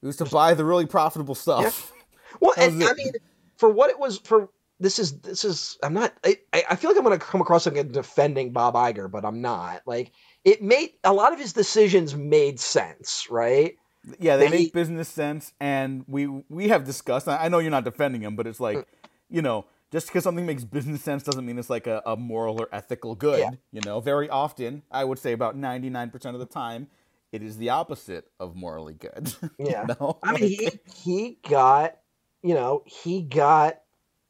It 0.00 0.06
was 0.06 0.16
to 0.16 0.24
buy 0.24 0.54
the 0.54 0.64
really 0.64 0.86
profitable 0.86 1.34
stuff. 1.34 1.92
Well, 2.38 2.54
and 2.56 2.84
I 2.84 2.94
mean, 2.94 3.10
for 3.56 3.68
what 3.68 3.90
it 3.90 3.98
was 3.98 4.18
for. 4.18 4.48
This 4.78 4.98
is 5.00 5.18
this 5.18 5.44
is 5.44 5.76
I'm 5.82 5.92
not 5.92 6.14
I, 6.24 6.36
I 6.54 6.76
feel 6.76 6.90
like 6.90 6.96
I'm 6.96 7.02
gonna 7.02 7.18
come 7.18 7.40
across 7.40 7.66
like 7.66 7.76
a 7.76 7.82
defending 7.82 8.52
Bob 8.52 8.74
Iger, 8.74 9.10
but 9.10 9.24
I'm 9.24 9.42
not. 9.42 9.82
Like 9.84 10.12
it 10.44 10.62
made 10.62 10.92
a 11.02 11.12
lot 11.12 11.32
of 11.32 11.40
his 11.40 11.52
decisions 11.52 12.14
made 12.14 12.60
sense, 12.60 13.26
right? 13.28 13.74
Yeah, 14.18 14.36
they 14.36 14.48
make 14.48 14.72
business 14.72 15.08
sense, 15.08 15.52
and 15.60 16.04
we 16.08 16.26
we 16.26 16.68
have 16.68 16.84
discussed. 16.84 17.28
I 17.28 17.48
know 17.48 17.58
you're 17.58 17.70
not 17.70 17.84
defending 17.84 18.22
him, 18.22 18.34
but 18.36 18.46
it's 18.46 18.60
like, 18.60 18.86
you 19.28 19.42
know, 19.42 19.66
just 19.90 20.06
because 20.06 20.24
something 20.24 20.46
makes 20.46 20.64
business 20.64 21.02
sense 21.02 21.22
doesn't 21.22 21.44
mean 21.44 21.58
it's 21.58 21.68
like 21.70 21.86
a, 21.86 22.02
a 22.06 22.16
moral 22.16 22.58
or 22.60 22.68
ethical 22.72 23.14
good. 23.14 23.40
Yeah. 23.40 23.50
You 23.72 23.80
know, 23.84 24.00
very 24.00 24.28
often, 24.30 24.82
I 24.90 25.04
would 25.04 25.18
say 25.18 25.32
about 25.32 25.56
99% 25.56 26.14
of 26.32 26.38
the 26.38 26.46
time, 26.46 26.88
it 27.32 27.42
is 27.42 27.58
the 27.58 27.70
opposite 27.70 28.30
of 28.38 28.56
morally 28.56 28.94
good. 28.94 29.34
you 29.58 29.66
Yeah. 29.70 29.84
know? 30.00 30.18
I 30.22 30.32
mean, 30.32 30.48
he 30.48 30.68
he 31.04 31.38
got 31.48 31.98
you 32.42 32.54
know 32.54 32.82
he 32.86 33.22
got 33.22 33.80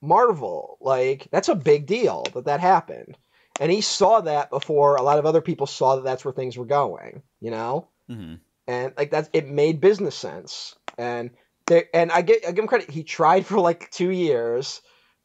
Marvel 0.03 0.79
like 0.81 1.29
that's 1.31 1.49
a 1.49 1.55
big 1.55 1.87
deal 1.87 2.25
that 2.35 2.47
that 2.47 2.59
happened, 2.61 3.17
and 3.61 3.71
he 3.71 3.83
saw 3.83 4.21
that 4.23 4.51
before 4.51 4.97
a 4.97 5.03
lot 5.03 5.19
of 5.21 5.27
other 5.27 5.43
people 5.43 5.67
saw 5.67 5.97
that 5.97 6.05
that's 6.05 6.25
where 6.25 6.35
things 6.35 6.57
were 6.59 6.65
going. 6.67 7.23
You 7.41 7.53
know. 7.53 7.89
Mhm. 8.11 8.41
And 8.67 8.93
like 8.97 9.11
that's 9.11 9.31
it 9.33 9.49
made 9.49 9.81
business 9.81 10.15
sense. 10.15 10.75
And 10.99 11.31
there 11.67 11.87
and 11.95 12.13
I 12.13 12.23
get 12.23 12.47
I 12.47 12.53
give 12.53 12.63
him 12.65 12.69
credit. 12.69 12.91
He 12.91 13.05
tried 13.05 13.47
for 13.47 13.61
like 13.61 13.91
two 13.91 14.11
years 14.11 14.81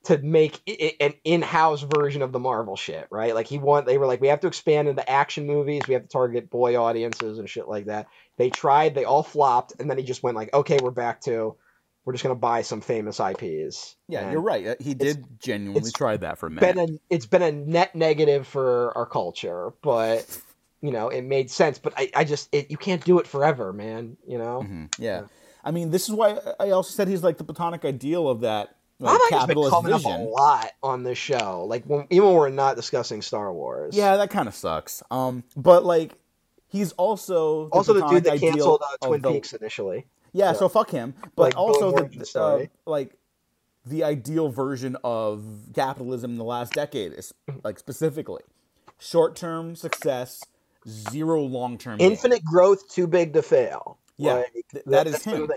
to 0.06 0.18
make 0.20 0.62
i- 0.70 0.78
i- 1.02 1.04
an 1.06 1.14
in-house 1.24 1.82
version 1.82 2.22
of 2.22 2.32
the 2.32 2.40
Marvel 2.40 2.76
shit 2.76 3.08
right? 3.12 3.34
Like 3.36 3.48
he 3.48 3.58
want 3.58 3.86
they 3.88 3.98
were 3.98 4.08
like 4.08 4.22
we 4.22 4.28
have 4.30 4.42
to 4.42 4.48
expand 4.48 4.88
into 4.88 5.10
action 5.10 5.48
movies. 5.48 5.84
We 5.88 5.94
have 5.96 6.04
to 6.04 6.10
target 6.10 6.50
boy 6.50 6.78
audiences 6.78 7.40
and 7.40 7.50
shit 7.50 7.68
like 7.68 7.86
that. 7.86 8.08
They 8.38 8.50
tried 8.50 8.96
they 8.96 9.06
all 9.06 9.24
flopped 9.24 9.74
and 9.80 9.90
then 9.90 9.98
he 9.98 10.04
just 10.04 10.24
went 10.24 10.38
like 10.38 10.54
okay 10.54 10.78
we're 10.82 10.92
back 10.92 11.22
to 11.22 11.56
we're 12.06 12.14
just 12.14 12.24
gonna 12.24 12.36
buy 12.36 12.62
some 12.62 12.82
famous 12.82 13.20
IPs 13.20 13.96
yeah, 14.08 14.22
And 14.22 14.32
you're 14.32 14.42
right. 14.42 14.68
Uh, 14.68 14.76
He 14.80 14.94
did 14.94 15.40
genuinely 15.40 15.92
try 15.92 16.18
that 16.18 16.38
for 16.38 16.48
a 16.48 16.50
been 16.52 16.78
minute. 16.78 16.90
a 16.92 17.14
it's 17.16 17.26
been 17.26 17.42
a 17.42 17.52
net 17.52 17.96
negative 17.96 18.48
for 18.48 18.96
our 18.96 19.08
culture 19.08 19.72
but 19.82 20.26
you 20.86 20.92
know 20.92 21.10
it 21.10 21.22
made 21.24 21.50
sense 21.50 21.78
but 21.80 21.94
I, 21.98 22.10
I 22.16 22.24
just 22.24 22.48
it, 22.54 22.70
you 22.72 22.78
can't 22.78 23.04
do 23.04 23.20
it 23.20 23.28
forever 23.28 23.74
man 23.74 24.18
you 24.28 24.38
know 24.38 24.66
Mhm, 24.68 24.94
Yeah. 25.00 25.24
I 25.68 25.72
mean, 25.72 25.90
this 25.90 26.08
is 26.08 26.14
why 26.14 26.38
I 26.60 26.70
also 26.70 26.92
said 26.92 27.08
he's 27.08 27.24
like 27.24 27.38
the 27.38 27.44
platonic 27.44 27.84
ideal 27.86 28.30
of 28.30 28.42
that 28.42 28.76
like, 29.00 29.20
Iger's 29.32 29.46
been 29.48 29.70
coming 29.72 29.94
vision. 29.94 30.12
up 30.12 30.20
a 30.20 30.24
lot 30.24 30.72
on 30.84 31.02
this 31.04 31.18
show. 31.18 31.66
Like 31.68 31.86
when, 31.86 32.06
even 32.12 32.28
when 32.28 32.36
we're 32.36 32.50
not 32.50 32.76
discussing 32.76 33.24
Star 33.24 33.52
Wars. 33.52 33.98
Yeah, 33.98 34.16
that 34.18 34.30
kind 34.30 34.48
of 34.48 34.54
sucks. 34.54 35.02
Um, 35.10 35.44
but 35.58 35.84
like, 35.84 36.14
he's 36.68 36.92
also 36.94 37.66
the 37.70 37.72
Also, 37.72 37.94
the 37.94 38.08
dude 38.08 38.24
that 38.26 38.40
canceled 38.40 38.84
uh, 39.02 39.08
Twin 39.08 39.22
the- 39.22 39.32
Peaks 39.32 39.54
initially. 39.54 40.06
Yeah, 40.34 40.52
Yeah. 40.52 40.54
so 40.54 40.70
fuck 40.70 40.92
him. 40.92 41.16
But 41.36 41.42
Like, 41.46 41.58
also 41.58 41.92
the 41.92 42.40
uh, 42.40 42.66
like 42.90 43.16
the 43.88 44.04
ideal 44.04 44.50
version 44.50 44.96
of 45.04 45.44
capitalism 45.74 46.32
in 46.34 46.38
the 46.38 46.44
last 46.46 46.74
decade 46.74 47.12
is 47.14 47.34
like 47.64 47.80
specifically 47.80 48.44
short-term 49.00 49.76
success, 49.76 50.44
zero 50.88 51.42
long-term. 51.42 51.98
gain. 51.98 52.12
Infinite 52.12 52.44
growth, 52.44 52.90
too 52.90 53.08
big 53.08 53.34
to 53.34 53.42
fail. 53.42 53.98
Yeah, 54.18 54.34
Like, 54.36 54.54
th- 54.72 54.84
that 54.88 55.08
is 55.08 55.14
that's 55.14 55.26
him. 55.26 55.50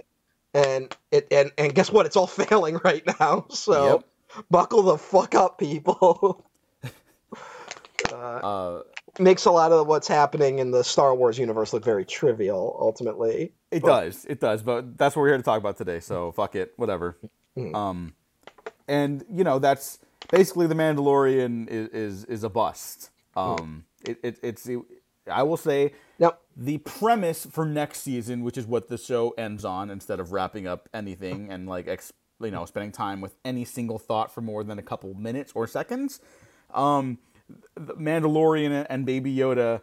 And 0.55 0.97
it 1.13 1.29
and 1.31 1.53
and 1.59 1.75
guess 1.75 1.93
what? 1.93 2.07
It's 2.07 2.17
all 2.17 2.27
failing 2.27 2.81
right 2.83 3.05
now. 3.21 3.47
So 3.51 4.03
buckle 4.51 4.83
the 4.83 4.99
fuck 4.99 5.35
up, 5.35 5.59
people. 5.59 6.45
uh, 8.13 8.15
Uh, 8.17 8.83
makes 9.19 9.45
a 9.45 9.51
lot 9.51 9.73
of 9.73 9.87
what's 9.87 10.09
happening 10.09 10.59
in 10.59 10.71
the 10.71 10.83
Star 10.85 11.15
Wars 11.15 11.39
universe 11.39 11.73
look 11.73 11.85
very 11.85 12.05
trivial. 12.05 12.77
Ultimately, 12.81 13.53
It 13.71 13.83
But- 13.83 13.89
does. 14.05 14.25
It 14.25 14.41
does. 14.41 14.63
But 14.63 14.97
that's 14.97 15.15
what 15.15 15.23
we're 15.23 15.29
here 15.29 15.37
to 15.37 15.43
talk 15.43 15.59
about 15.61 15.77
today. 15.77 16.01
So 16.01 16.33
fuck 16.33 16.55
it. 16.57 16.73
Whatever. 16.77 17.19
Mhm. 17.57 17.75
Um, 17.75 18.15
and 18.89 19.25
you 19.31 19.45
know 19.45 19.59
that's 19.59 19.99
basically 20.31 20.67
the 20.67 20.75
Mandalorian 20.75 21.69
is 21.69 21.89
is, 21.89 22.25
is 22.25 22.45
a 22.45 22.49
bust. 22.49 23.11
Um, 23.37 23.85
it, 24.05 24.19
it 24.23 24.39
it's 24.43 24.69
I 25.29 25.43
will 25.43 25.57
say 25.57 25.93
now 26.19 26.35
the 26.57 26.79
premise 26.79 27.47
for 27.47 27.65
next 27.65 28.01
season, 28.01 28.43
which 28.43 28.59
is 28.59 28.67
what 28.67 28.89
the 28.89 28.99
show 28.99 29.31
ends 29.39 29.65
on, 29.65 29.91
instead 29.91 30.21
of 30.21 30.33
wrapping 30.33 30.67
up 30.67 30.89
anything 30.93 31.51
and 31.51 31.69
like 31.69 31.89
ex, 31.89 32.13
you 32.41 32.51
know 32.51 32.65
spending 32.65 32.93
time 32.93 33.21
with 33.21 33.37
any 33.45 33.65
single 33.65 33.99
thought 33.99 34.33
for 34.33 34.41
more 34.41 34.65
than 34.65 34.79
a 34.79 34.83
couple 34.83 35.15
minutes 35.15 35.53
or 35.55 35.67
seconds. 35.67 36.21
Um, 36.73 37.19
the 37.75 37.95
Mandalorian 37.95 38.87
and 38.89 39.07
Baby 39.07 39.35
Yoda 39.35 39.81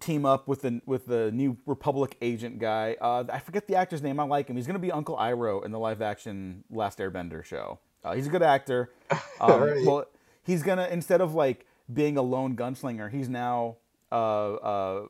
team 0.00 0.26
up 0.26 0.48
with 0.48 0.62
the 0.62 0.80
with 0.86 1.06
the 1.06 1.30
new 1.32 1.56
Republic 1.66 2.16
agent 2.20 2.58
guy. 2.58 2.96
Uh, 3.00 3.24
I 3.32 3.38
forget 3.38 3.66
the 3.66 3.76
actor's 3.76 4.02
name. 4.02 4.20
I 4.20 4.24
like 4.24 4.48
him. 4.48 4.56
He's 4.56 4.66
gonna 4.66 4.78
be 4.78 4.92
Uncle 4.92 5.16
Iroh 5.16 5.64
in 5.64 5.70
the 5.70 5.78
live 5.78 6.02
action 6.02 6.64
Last 6.70 6.98
Airbender 6.98 7.44
show. 7.44 7.78
Uh, 8.04 8.14
he's 8.14 8.26
a 8.26 8.30
good 8.30 8.42
actor. 8.42 8.92
Um, 9.40 9.50
Alright. 9.52 9.86
Well, 9.86 10.04
he's 10.42 10.64
gonna 10.64 10.88
instead 10.90 11.20
of 11.20 11.32
like 11.32 11.64
being 11.92 12.16
a 12.16 12.22
lone 12.22 12.56
gunslinger, 12.56 13.08
he's 13.08 13.28
now 13.28 13.76
uh, 14.12 14.14
uh, 14.54 15.06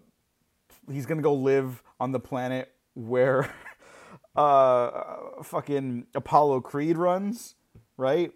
he's 0.90 1.06
gonna 1.06 1.22
go 1.22 1.34
live 1.34 1.82
on 2.00 2.12
the 2.12 2.20
planet 2.20 2.72
where 2.94 3.50
uh, 4.36 5.42
fucking 5.42 6.06
Apollo 6.14 6.62
Creed 6.62 6.96
runs, 6.96 7.54
right? 7.96 8.32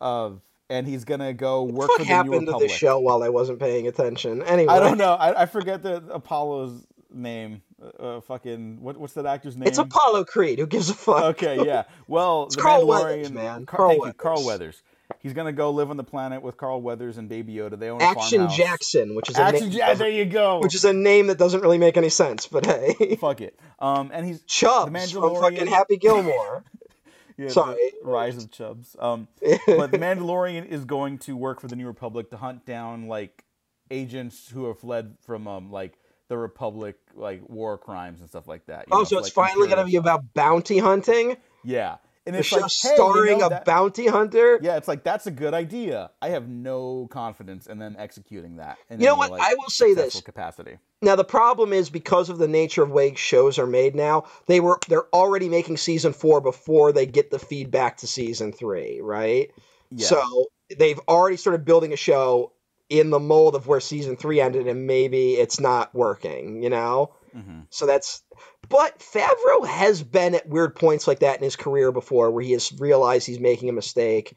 Uh, 0.00 0.30
and 0.68 0.86
he's 0.86 1.04
gonna 1.04 1.32
go 1.32 1.64
work 1.64 1.88
what 1.88 1.98
for 1.98 2.04
the 2.04 2.08
New 2.08 2.14
happened 2.14 2.32
to 2.32 2.38
Republic. 2.40 2.68
this 2.68 2.76
show 2.76 2.98
while 3.00 3.22
I 3.22 3.28
wasn't 3.28 3.58
paying 3.58 3.86
attention? 3.88 4.42
Anyway, 4.42 4.72
I 4.72 4.80
don't 4.80 4.98
know. 4.98 5.14
I, 5.14 5.42
I 5.42 5.46
forget 5.46 5.82
the 5.82 6.02
Apollo's 6.10 6.86
name. 7.12 7.62
Uh, 7.82 8.02
uh, 8.02 8.20
fucking 8.20 8.80
what, 8.80 8.96
what's 8.96 9.14
that 9.14 9.26
actor's 9.26 9.56
name? 9.56 9.66
It's 9.66 9.78
Apollo 9.78 10.24
Creed. 10.24 10.58
Who 10.58 10.66
gives 10.66 10.90
a 10.90 10.94
fuck? 10.94 11.24
Okay, 11.24 11.64
yeah. 11.64 11.84
Well, 12.06 12.46
the 12.46 12.60
Carl 12.60 12.82
Mandalorian, 12.82 12.88
Weathers, 12.88 13.32
man. 13.32 13.66
Car- 13.66 13.78
Carl 13.78 13.90
thank 13.90 14.04
you, 14.04 14.12
Carl 14.12 14.44
Weathers. 14.46 14.82
He's 15.22 15.34
gonna 15.34 15.52
go 15.52 15.70
live 15.70 15.90
on 15.90 15.98
the 15.98 16.04
planet 16.04 16.42
with 16.42 16.56
Carl 16.56 16.80
Weathers 16.80 17.18
and 17.18 17.28
Baby 17.28 17.54
Yoda. 17.54 17.78
They 17.78 17.90
own 17.90 18.00
a 18.00 18.04
Action 18.04 18.38
farmhouse. 18.38 18.56
Jackson, 18.56 19.14
which 19.14 19.28
is 19.28 19.36
a 19.36 19.42
Action 19.42 19.68
name, 19.68 19.78
Jack. 19.78 19.98
There 19.98 20.08
you 20.08 20.24
go. 20.24 20.60
which 20.60 20.74
is 20.74 20.86
a 20.86 20.94
name 20.94 21.26
that 21.26 21.36
doesn't 21.36 21.60
really 21.60 21.76
make 21.76 21.98
any 21.98 22.08
sense. 22.08 22.46
But 22.46 22.64
hey, 22.64 23.16
Fuck 23.16 23.42
it. 23.42 23.58
Um, 23.78 24.10
and 24.14 24.24
he's 24.26 24.42
Chubbs 24.46 25.12
from 25.12 25.34
fucking 25.36 25.66
Happy 25.66 25.98
Gilmore. 25.98 26.64
yeah, 27.36 27.48
Sorry. 27.48 27.92
Rise 28.02 28.38
of 28.38 28.50
Chubbs. 28.50 28.96
Um, 28.98 29.28
but 29.66 29.90
the 29.90 29.98
Mandalorian 29.98 30.66
is 30.66 30.86
going 30.86 31.18
to 31.18 31.36
work 31.36 31.60
for 31.60 31.68
the 31.68 31.76
New 31.76 31.86
Republic 31.86 32.30
to 32.30 32.38
hunt 32.38 32.64
down 32.64 33.06
like 33.06 33.44
agents 33.90 34.48
who 34.48 34.68
have 34.68 34.78
fled 34.78 35.16
from 35.26 35.46
um 35.46 35.70
like 35.70 35.98
the 36.28 36.38
Republic 36.38 36.96
like 37.14 37.46
war 37.46 37.76
crimes 37.76 38.20
and 38.20 38.28
stuff 38.30 38.48
like 38.48 38.64
that. 38.66 38.86
oh, 38.90 38.98
know, 38.98 39.04
so 39.04 39.18
it's 39.18 39.36
like, 39.36 39.48
finally 39.48 39.68
gonna 39.68 39.84
be 39.84 39.96
about 39.96 40.32
bounty 40.32 40.78
hunting. 40.78 41.36
yeah. 41.62 41.96
And 42.26 42.36
it's 42.36 42.52
like, 42.52 42.60
hey, 42.60 42.90
you 42.90 42.94
starring 42.96 43.38
know, 43.38 43.46
a 43.46 43.50
that- 43.50 43.64
bounty 43.64 44.06
hunter. 44.06 44.58
Yeah, 44.62 44.76
it's 44.76 44.86
like 44.88 45.02
that's 45.04 45.26
a 45.26 45.30
good 45.30 45.54
idea. 45.54 46.10
I 46.20 46.28
have 46.28 46.48
no 46.48 47.08
confidence 47.10 47.66
in 47.66 47.78
them 47.78 47.96
executing 47.98 48.56
that. 48.56 48.76
In 48.90 49.00
You 49.00 49.06
know 49.06 49.16
what? 49.16 49.30
like, 49.30 49.42
I 49.42 49.54
will 49.54 49.70
say 49.70 49.94
this. 49.94 50.20
capacity. 50.20 50.78
Now 51.02 51.16
the 51.16 51.24
problem 51.24 51.72
is 51.72 51.88
because 51.88 52.28
of 52.28 52.36
the 52.38 52.46
nature 52.46 52.82
of 52.82 52.90
way 52.90 53.14
shows 53.14 53.58
are 53.58 53.66
made 53.66 53.94
now, 53.94 54.24
they 54.46 54.60
were 54.60 54.78
they're 54.88 55.08
already 55.14 55.48
making 55.48 55.78
season 55.78 56.12
four 56.12 56.40
before 56.42 56.92
they 56.92 57.06
get 57.06 57.30
the 57.30 57.38
feedback 57.38 57.96
to 57.98 58.06
season 58.06 58.52
three, 58.52 59.00
right? 59.00 59.50
Yeah. 59.90 60.06
So 60.06 60.46
they've 60.78 61.00
already 61.08 61.38
started 61.38 61.64
building 61.64 61.92
a 61.94 61.96
show 61.96 62.52
in 62.90 63.10
the 63.10 63.18
mold 63.20 63.54
of 63.54 63.66
where 63.66 63.80
season 63.80 64.16
three 64.16 64.40
ended, 64.40 64.66
and 64.66 64.86
maybe 64.86 65.34
it's 65.34 65.58
not 65.58 65.94
working, 65.94 66.62
you 66.62 66.68
know? 66.68 67.14
hmm 67.32 67.60
So 67.70 67.86
that's. 67.86 68.22
But 68.70 69.00
Favreau 69.00 69.66
has 69.66 70.00
been 70.00 70.36
at 70.36 70.48
weird 70.48 70.76
points 70.76 71.08
like 71.08 71.18
that 71.18 71.36
in 71.36 71.42
his 71.42 71.56
career 71.56 71.90
before, 71.90 72.30
where 72.30 72.44
he 72.44 72.52
has 72.52 72.72
realized 72.78 73.26
he's 73.26 73.40
making 73.40 73.68
a 73.68 73.72
mistake, 73.72 74.36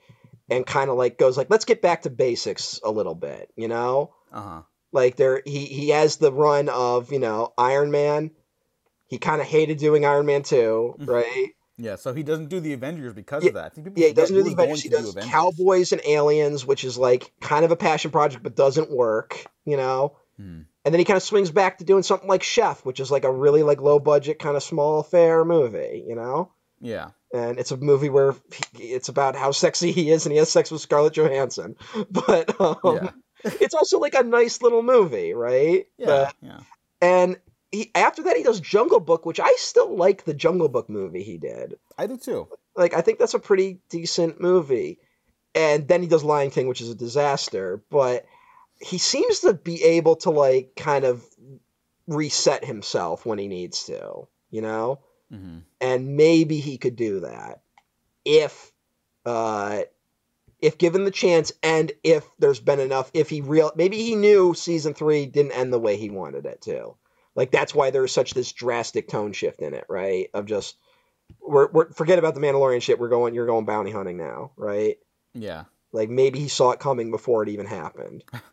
and 0.49 0.65
kind 0.65 0.89
of 0.89 0.97
like 0.97 1.19
goes 1.19 1.37
like, 1.37 1.51
"Let's 1.51 1.65
get 1.65 1.83
back 1.83 2.01
to 2.01 2.09
basics 2.09 2.79
a 2.83 2.89
little 2.89 3.13
bit," 3.13 3.51
you 3.55 3.67
know? 3.67 4.15
Uh 4.31 4.41
huh. 4.41 4.61
Like 4.91 5.15
there, 5.17 5.41
he 5.45 5.65
he 5.65 5.89
has 5.89 6.17
the 6.17 6.33
run 6.33 6.67
of 6.67 7.11
you 7.11 7.19
know 7.19 7.53
Iron 7.59 7.91
Man. 7.91 8.31
He 9.07 9.19
kind 9.19 9.39
of 9.39 9.45
hated 9.45 9.77
doing 9.77 10.03
Iron 10.03 10.25
Man 10.25 10.41
two, 10.41 10.95
right? 10.99 11.49
Yeah. 11.77 11.95
So 11.97 12.11
he 12.13 12.23
doesn't 12.23 12.49
do 12.49 12.59
the 12.59 12.73
Avengers 12.73 13.13
because 13.13 13.43
Yeah, 13.43 13.49
of 13.49 13.53
that. 13.55 13.65
I 13.65 13.69
think 13.69 13.85
people 13.85 14.01
Yeah, 14.01 14.07
he 14.07 14.13
doesn't 14.13 14.35
do 14.35 14.43
the 14.43 14.53
Avengers. 14.53 14.81
He 14.81 14.89
does 14.89 15.03
do 15.03 15.09
Avengers. 15.09 15.31
Cowboys 15.31 15.91
and 15.91 16.01
Aliens, 16.05 16.65
which 16.65 16.83
is 16.83 16.97
like 16.97 17.31
kind 17.39 17.65
of 17.65 17.71
a 17.71 17.75
passion 17.75 18.09
project, 18.09 18.41
but 18.41 18.55
doesn't 18.55 18.89
work, 18.89 19.45
you 19.65 19.77
know. 19.77 20.17
Hmm. 20.37 20.61
And 20.85 20.93
then 20.93 20.99
he 20.99 21.05
kind 21.05 21.17
of 21.17 21.23
swings 21.23 21.49
back 21.51 21.77
to 21.77 21.85
doing 21.85 22.03
something 22.03 22.27
like 22.27 22.43
Chef, 22.43 22.83
which 22.85 22.99
is 22.99 23.09
like 23.09 23.23
a 23.23 23.31
really 23.31 23.63
like 23.63 23.81
low 23.81 23.99
budget 23.99 24.39
kind 24.39 24.57
of 24.57 24.63
small 24.63 24.99
affair 24.99 25.45
movie, 25.45 26.03
you 26.07 26.15
know. 26.15 26.51
Yeah. 26.81 27.11
and 27.33 27.57
it's 27.57 27.71
a 27.71 27.77
movie 27.77 28.09
where 28.09 28.35
he, 28.77 28.83
it's 28.83 29.07
about 29.07 29.37
how 29.37 29.51
sexy 29.51 29.93
he 29.93 30.09
is, 30.11 30.25
and 30.25 30.33
he 30.33 30.39
has 30.39 30.51
sex 30.51 30.69
with 30.69 30.81
Scarlett 30.81 31.13
Johansson. 31.13 31.77
But 32.11 32.59
um, 32.59 32.75
Yeah. 32.83 33.09
it's 33.61 33.73
also 33.73 33.99
like 33.99 34.15
a 34.15 34.23
nice 34.23 34.61
little 34.61 34.83
movie, 34.83 35.33
right? 35.33 35.85
Yeah, 35.97 36.05
But- 36.05 36.35
yeah. 36.41 36.59
and 37.01 37.37
he 37.71 37.89
after 37.95 38.23
that 38.23 38.35
he 38.37 38.43
does 38.43 38.59
Jungle 38.59 38.99
Book, 38.99 39.25
which 39.25 39.39
I 39.39 39.55
still 39.57 39.95
like 39.95 40.25
the 40.25 40.33
Jungle 40.33 40.67
Book 40.69 40.89
movie 40.89 41.23
he 41.23 41.37
did. 41.37 41.75
I 41.97 42.05
do 42.07 42.17
too. 42.17 42.49
Like 42.75 42.93
I 42.93 42.99
think 43.01 43.17
that's 43.19 43.33
a 43.33 43.39
pretty 43.39 43.79
decent 43.89 44.41
movie. 44.41 44.99
And 45.55 45.87
then 45.87 46.01
he 46.01 46.07
does 46.07 46.23
Lion 46.23 46.49
King, 46.51 46.67
which 46.67 46.81
is 46.81 46.89
a 46.89 46.95
disaster, 46.95 47.81
but 47.89 48.25
he 48.83 48.97
seems 48.97 49.39
to 49.39 49.53
be 49.53 49.83
able 49.83 50.17
to 50.17 50.29
like 50.29 50.73
kind 50.75 51.05
of 51.05 51.23
reset 52.07 52.65
himself 52.65 53.25
when 53.25 53.39
he 53.39 53.47
needs 53.47 53.85
to, 53.85 54.27
you 54.49 54.61
know? 54.61 54.99
hmm 55.31 55.59
And 55.81 56.15
maybe 56.15 56.59
he 56.59 56.77
could 56.77 56.95
do 56.95 57.21
that 57.21 57.61
if 58.25 58.71
uh 59.25 59.81
if 60.59 60.77
given 60.77 61.03
the 61.03 61.11
chance 61.11 61.51
and 61.61 61.91
if 62.03 62.25
there's 62.39 62.59
been 62.59 62.79
enough 62.79 63.11
if 63.13 63.29
he 63.29 63.41
real 63.41 63.71
maybe 63.75 63.97
he 63.97 64.15
knew 64.15 64.53
season 64.53 64.93
3 64.93 65.25
didn't 65.25 65.51
end 65.51 65.73
the 65.73 65.79
way 65.79 65.97
he 65.97 66.09
wanted 66.09 66.45
it 66.45 66.61
to. 66.61 66.95
Like 67.35 67.51
that's 67.51 67.73
why 67.73 67.89
there's 67.89 68.11
such 68.11 68.33
this 68.33 68.51
drastic 68.51 69.07
tone 69.07 69.33
shift 69.33 69.61
in 69.61 69.73
it, 69.73 69.85
right? 69.89 70.29
Of 70.33 70.45
just 70.45 70.77
we're, 71.41 71.69
we're 71.71 71.91
forget 71.91 72.19
about 72.19 72.35
the 72.35 72.41
Mandalorian 72.41 72.81
shit. 72.81 72.99
We're 72.99 73.09
going. 73.09 73.33
You're 73.33 73.47
going 73.47 73.65
bounty 73.65 73.91
hunting 73.91 74.17
now, 74.17 74.51
right? 74.55 74.97
Yeah. 75.33 75.65
Like 75.91 76.09
maybe 76.09 76.39
he 76.39 76.47
saw 76.47 76.71
it 76.71 76.79
coming 76.79 77.11
before 77.11 77.43
it 77.43 77.49
even 77.49 77.65
happened. 77.65 78.23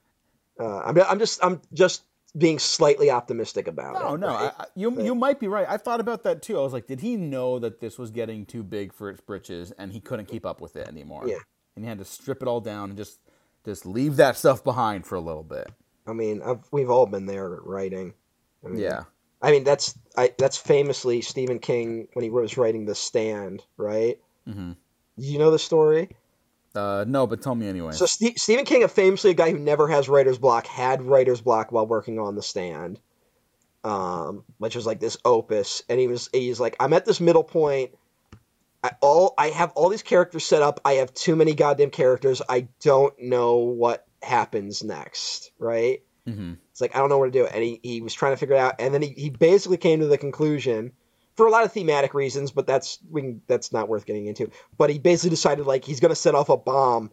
Uh, 0.61 0.81
I'm, 0.81 0.99
I'm 1.03 1.19
just 1.19 1.43
I'm 1.45 1.61
just 1.73 2.03
being 2.37 2.59
slightly 2.61 3.11
optimistic 3.11 3.67
about 3.67 3.95
No, 3.95 4.15
it. 4.15 4.19
no, 4.19 4.27
right? 4.29 4.53
I, 4.59 4.63
I, 4.63 4.67
you 4.77 5.03
you 5.03 5.15
might 5.15 5.41
be 5.41 5.49
right. 5.49 5.67
I 5.69 5.77
thought 5.79 6.01
about 6.01 6.23
that 6.25 6.43
too. 6.43 6.59
I 6.59 6.63
was 6.63 6.73
like, 6.73 6.87
did 6.87 7.01
he 7.01 7.17
know 7.17 7.59
that 7.59 7.81
this 7.81 7.99
was 7.99 8.11
getting 8.11 8.47
too 8.47 8.63
big 8.63 8.93
for 8.93 9.11
its 9.11 9.21
britches, 9.21 9.73
and 9.73 9.93
he 9.93 10.01
couldn't 10.01 10.27
keep 10.27 10.45
up 10.47 10.61
with 10.61 10.77
it 10.77 10.87
anymore? 10.87 11.25
Yeah. 11.27 11.39
and 11.75 11.85
he 11.85 11.89
had 11.89 11.99
to 11.99 12.05
strip 12.05 12.43
it 12.43 12.49
all 12.49 12.61
down 12.61 12.91
and 12.91 12.97
just 12.97 13.19
just 13.65 13.85
leave 13.87 14.17
that 14.17 14.37
stuff 14.37 14.63
behind 14.63 15.07
for 15.07 15.17
a 15.17 15.21
little 15.21 15.43
bit. 15.43 15.69
I 16.07 16.13
mean, 16.13 16.41
I've, 16.43 16.61
we've 16.73 16.91
all 16.91 17.07
been 17.07 17.27
there 17.27 17.49
writing. 17.63 18.15
I 18.65 18.69
mean, 18.69 18.81
Yeah, 18.81 19.05
I 19.43 19.51
mean 19.51 19.65
that's 19.65 19.99
I 20.17 20.33
that's 20.39 20.57
famously 20.57 21.23
Stephen 21.23 21.59
King 21.59 22.09
when 22.13 22.23
he 22.23 22.31
was 22.31 22.57
writing 22.57 22.85
The 22.85 22.95
Stand, 22.95 23.65
right? 23.77 24.19
hmm 24.47 24.73
You 25.17 25.39
know 25.39 25.51
the 25.51 25.59
story. 25.59 26.11
Uh, 26.75 27.05
no, 27.07 27.27
but 27.27 27.43
tell 27.43 27.55
me 27.55 27.69
anyway. 27.69 27.93
So 27.93 28.07
Ste 28.07 28.39
Stephen 28.39 28.65
King, 28.65 28.85
a 28.85 28.89
famously 28.89 29.31
a 29.31 29.35
guy 29.35 29.51
who 29.51 29.59
never 29.59 29.89
has 29.89 30.09
writer's 30.09 30.39
block, 30.39 30.67
had 30.67 31.03
writer's 31.03 31.41
block 31.41 31.73
while 31.73 31.87
working 31.87 32.19
on 32.19 32.37
The 32.37 32.43
Stand, 32.43 33.01
um, 33.85 34.45
which 34.59 34.77
was 34.77 34.87
like 34.87 35.01
this 35.01 35.17
opus, 35.25 35.83
and 35.89 35.99
he 35.99 36.07
was 36.07 36.29
he's 36.33 36.61
like, 36.61 36.77
I'm 36.79 36.93
at 36.93 37.05
this 37.05 37.21
middle 37.21 37.45
point. 37.45 37.91
I 38.83 38.93
all 39.01 39.35
I 39.37 39.49
have 39.49 39.73
all 39.75 39.89
these 39.89 40.03
characters 40.03 40.45
set 40.45 40.63
up. 40.63 40.81
I 40.85 40.95
have 40.95 41.13
too 41.13 41.37
many 41.37 41.55
goddamn 41.55 41.91
characters. 41.91 42.41
I 42.49 42.69
don't 42.81 43.15
know 43.21 43.57
what 43.57 44.07
happens 44.23 44.83
next, 44.83 45.51
right? 45.59 46.03
hmm 46.27 46.53
It's 46.71 46.81
like 46.81 46.95
I 46.95 46.99
don't 47.01 47.09
know 47.09 47.19
where 47.19 47.31
to 47.31 47.39
do 47.39 47.47
and 47.47 47.63
he, 47.63 47.81
he 47.83 48.01
was 48.01 48.15
trying 48.15 48.33
to 48.33 48.37
figure 48.37 48.55
it 48.55 48.59
out, 48.59 48.77
and 48.79 48.95
then 48.95 49.03
he, 49.03 49.09
he 49.09 49.31
basically 49.31 49.77
came 49.77 50.01
to 50.01 50.07
the 50.07 50.19
conclusion, 50.19 50.93
for 51.41 51.47
a 51.47 51.51
lot 51.51 51.65
of 51.65 51.73
thematic 51.73 52.13
reasons, 52.13 52.51
but 52.51 52.67
that's 52.67 52.99
we 53.11 53.23
can, 53.23 53.43
that's 53.47 53.73
not 53.73 53.89
worth 53.89 54.05
getting 54.05 54.27
into. 54.27 54.51
But 54.77 54.91
he 54.91 54.99
basically 54.99 55.31
decided 55.31 55.65
like 55.65 55.87
he's 55.87 55.99
going 55.99 56.11
to 56.11 56.15
set 56.15 56.35
off 56.35 56.51
a 56.51 56.57
bomb 56.59 57.13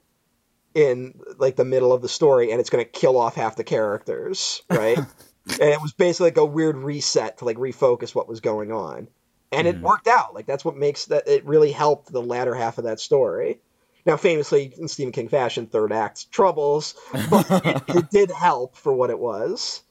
in 0.76 1.18
like 1.38 1.56
the 1.56 1.64
middle 1.64 1.94
of 1.94 2.02
the 2.02 2.10
story, 2.10 2.52
and 2.52 2.60
it's 2.60 2.70
going 2.70 2.84
to 2.84 2.92
kill 2.92 3.18
off 3.18 3.36
half 3.36 3.56
the 3.56 3.64
characters, 3.64 4.64
right? 4.70 4.98
and 5.50 5.70
it 5.70 5.82
was 5.82 5.94
basically 5.94 6.26
like 6.28 6.38
a 6.38 6.46
weird 6.46 6.76
reset 6.76 7.38
to 7.38 7.46
like 7.46 7.56
refocus 7.56 8.14
what 8.14 8.28
was 8.28 8.42
going 8.42 8.74
on, 8.74 9.08
and 9.54 9.66
it 9.66 9.78
Mhm. 9.78 9.82
worked 9.82 10.08
out. 10.10 10.34
Like 10.36 10.46
that's 10.46 10.66
what 10.66 10.76
makes 10.76 11.06
that 11.06 11.26
it 11.26 11.46
really 11.46 11.72
helped 11.72 12.12
the 12.12 12.22
latter 12.22 12.54
half 12.54 12.78
of 12.80 12.84
that 12.84 13.00
story. 13.00 13.62
Now, 14.06 14.18
famously 14.18 14.74
in 14.78 14.90
Stephen 14.90 15.14
King 15.14 15.30
fashion, 15.30 15.68
third 15.68 15.94
act 15.94 16.30
troubles, 16.32 16.96
but 17.30 17.46
it, 17.66 17.82
it 17.96 18.10
did 18.12 18.30
help 18.32 18.76
for 18.76 18.92
what 18.94 19.10
it 19.10 19.20
was. 19.20 19.84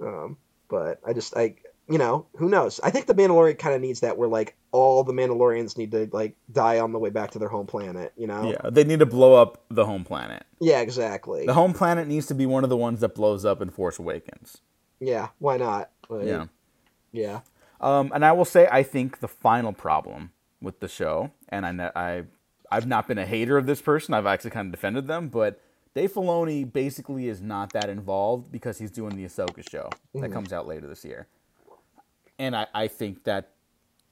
Um, 0.00 0.36
but 0.68 1.00
I 1.04 1.12
just, 1.12 1.36
I, 1.36 1.56
you 1.88 1.98
know, 1.98 2.26
who 2.36 2.48
knows? 2.48 2.80
I 2.82 2.90
think 2.90 3.06
the 3.06 3.14
Mandalorian 3.14 3.58
kind 3.58 3.74
of 3.74 3.80
needs 3.80 4.00
that, 4.00 4.16
where 4.18 4.28
like 4.28 4.56
all 4.72 5.02
the 5.04 5.12
Mandalorians 5.12 5.76
need 5.78 5.90
to 5.92 6.08
like 6.12 6.36
die 6.52 6.78
on 6.78 6.92
the 6.92 6.98
way 6.98 7.10
back 7.10 7.30
to 7.32 7.38
their 7.38 7.48
home 7.48 7.66
planet. 7.66 8.12
You 8.16 8.26
know? 8.26 8.50
Yeah, 8.50 8.70
they 8.70 8.84
need 8.84 8.98
to 9.00 9.06
blow 9.06 9.34
up 9.34 9.64
the 9.70 9.86
home 9.86 10.04
planet. 10.04 10.44
Yeah, 10.60 10.80
exactly. 10.80 11.46
The 11.46 11.54
home 11.54 11.72
planet 11.72 12.06
needs 12.08 12.26
to 12.26 12.34
be 12.34 12.46
one 12.46 12.64
of 12.64 12.70
the 12.70 12.76
ones 12.76 13.00
that 13.00 13.14
blows 13.14 13.44
up 13.44 13.60
in 13.62 13.70
Force 13.70 13.98
Awakens. 13.98 14.58
Yeah, 15.00 15.28
why 15.38 15.56
not? 15.56 15.90
Like, 16.08 16.26
Yeah. 16.26 16.46
yeah. 17.12 17.40
Um, 17.80 18.10
and 18.14 18.24
I 18.24 18.32
will 18.32 18.44
say, 18.44 18.68
I 18.70 18.82
think 18.82 19.20
the 19.20 19.28
final 19.28 19.72
problem 19.72 20.32
with 20.60 20.80
the 20.80 20.88
show, 20.88 21.30
and 21.48 21.64
I, 21.64 21.92
I, 21.94 22.22
I've 22.72 22.88
not 22.88 23.06
been 23.06 23.18
a 23.18 23.24
hater 23.26 23.56
of 23.56 23.66
this 23.66 23.80
person. 23.80 24.12
I've 24.14 24.26
actually 24.26 24.50
kind 24.50 24.66
of 24.66 24.72
defended 24.72 25.06
them, 25.06 25.28
but 25.28 25.60
Dave 25.94 26.12
Filoni 26.12 26.70
basically 26.70 27.28
is 27.28 27.40
not 27.40 27.72
that 27.74 27.88
involved 27.88 28.50
because 28.50 28.78
he's 28.78 28.90
doing 28.90 29.14
the 29.16 29.24
Ahsoka 29.24 29.68
show 29.70 29.88
that 30.14 30.30
Mhm. 30.30 30.32
comes 30.32 30.52
out 30.52 30.66
later 30.66 30.88
this 30.88 31.04
year, 31.04 31.28
and 32.38 32.54
I, 32.56 32.66
I 32.74 32.88
think 32.88 33.24
that 33.24 33.50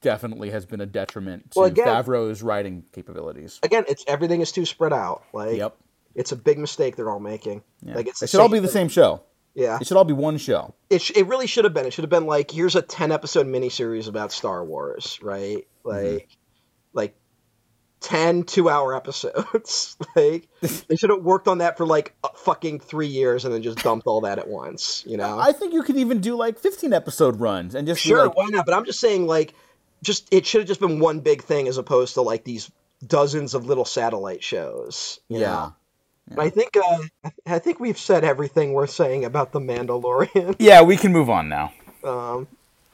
definitely 0.03 0.51
has 0.51 0.67
been 0.67 0.81
a 0.81 0.87
detriment 0.87 1.51
to 1.53 1.59
Well, 1.61 1.69
again- 1.69 1.87
Favreau's 1.87 2.43
writing 2.43 2.85
capabilities. 2.93 3.59
Again, 3.63 3.85
it's 3.89 4.05
everything 4.07 4.41
is 4.41 4.53
too 4.53 4.65
spread 4.67 4.93
out. 4.93 5.23
Like, 5.33 5.57
Yep. 5.57 5.77
it's 6.15 6.33
a 6.33 6.37
big 6.37 6.59
mistake 6.59 6.97
they're 6.97 7.11
all 7.11 7.21
making. 7.21 7.63
Yeah. 7.83 7.95
Like, 7.97 8.07
it's 8.09 8.23
it 8.23 8.31
should 8.31 8.41
all 8.41 8.49
be 8.49 8.59
the 8.59 8.69
same 8.69 8.89
show. 8.89 9.23
Yeah, 9.55 9.79
It 9.81 9.87
should 9.87 9.97
all 9.97 10.05
be 10.05 10.13
one 10.13 10.37
show. 10.37 10.75
it 10.91 11.01
sh- 11.01 11.13
it 11.17 11.27
really 11.27 11.47
should 11.47 11.65
have 11.65 11.73
been. 11.73 11.87
It 11.87 11.93
should 11.95 12.03
have 12.05 12.11
been 12.11 12.27
like 12.27 12.51
here's 12.51 12.77
a 12.77 12.83
ten 12.83 13.11
episode 13.11 13.47
miniseries 13.47 14.07
about 14.07 14.31
Star 14.31 14.63
Wars, 14.63 15.19
right? 15.23 15.67
Mm-hmm. 15.85 15.89
Like, 15.89 16.13
like 16.13 16.29
10 18.01 18.45
two 18.45 18.69
hour 18.69 18.95
episodes. 18.95 19.97
like 20.17 20.49
they 20.89 20.97
should 20.97 21.11
have 21.11 21.23
worked 21.23 21.49
on 21.49 21.59
that 21.59 21.77
for 21.77 21.87
like 21.87 22.15
fucking 22.37 22.81
three 22.81 23.07
years 23.07 23.45
and 23.45 23.53
then 23.53 23.63
just 23.63 23.79
dumped 23.79 24.07
all 24.07 24.23
that 24.23 24.39
at 24.39 24.49
once. 24.49 25.03
You 25.07 25.17
know? 25.17 25.39
I 25.39 25.53
think 25.53 25.73
you 25.73 25.83
could 25.83 25.97
even 25.97 26.21
do 26.21 26.37
like 26.37 26.59
15 26.59 26.93
episode 26.93 27.41
runs 27.41 27.75
and 27.75 27.87
just 27.87 28.01
sure, 28.01 28.27
like, 28.27 28.37
why 28.37 28.47
not? 28.49 28.67
But 28.67 28.75
I'm 28.75 28.85
just 28.85 29.01
saying, 29.01 29.27
like, 29.27 29.55
just 30.03 30.29
it 30.33 30.47
should 30.47 30.61
have 30.63 30.69
just 30.69 30.81
been 30.81 31.01
one 31.01 31.21
big 31.21 31.43
thing 31.43 31.69
as 31.69 31.79
opposed 31.79 32.15
to 32.15 32.23
like 32.23 32.45
these 32.45 32.71
dozens 33.07 33.55
of 33.55 33.67
little 33.67 33.85
satellite 33.85 34.43
shows. 34.43 35.21
you 35.29 35.41
yeah. 35.41 35.47
know? 35.47 35.75
And 36.31 36.41
I 36.41 36.51
think 36.51 36.77
uh, 36.77 36.99
I- 37.25 37.31
I 37.55 37.59
think 37.61 37.79
we've 37.79 37.99
said 37.99 38.25
everything 38.25 38.73
we're 38.73 38.89
saying 38.89 39.25
about 39.25 39.53
the 39.53 39.61
Mandalorian, 39.61 40.57
Yeah, 40.59 40.83
we 40.83 40.97
can 40.97 41.13
move 41.13 41.31
on 41.31 41.49
now. 41.49 41.73
um, 42.05 42.49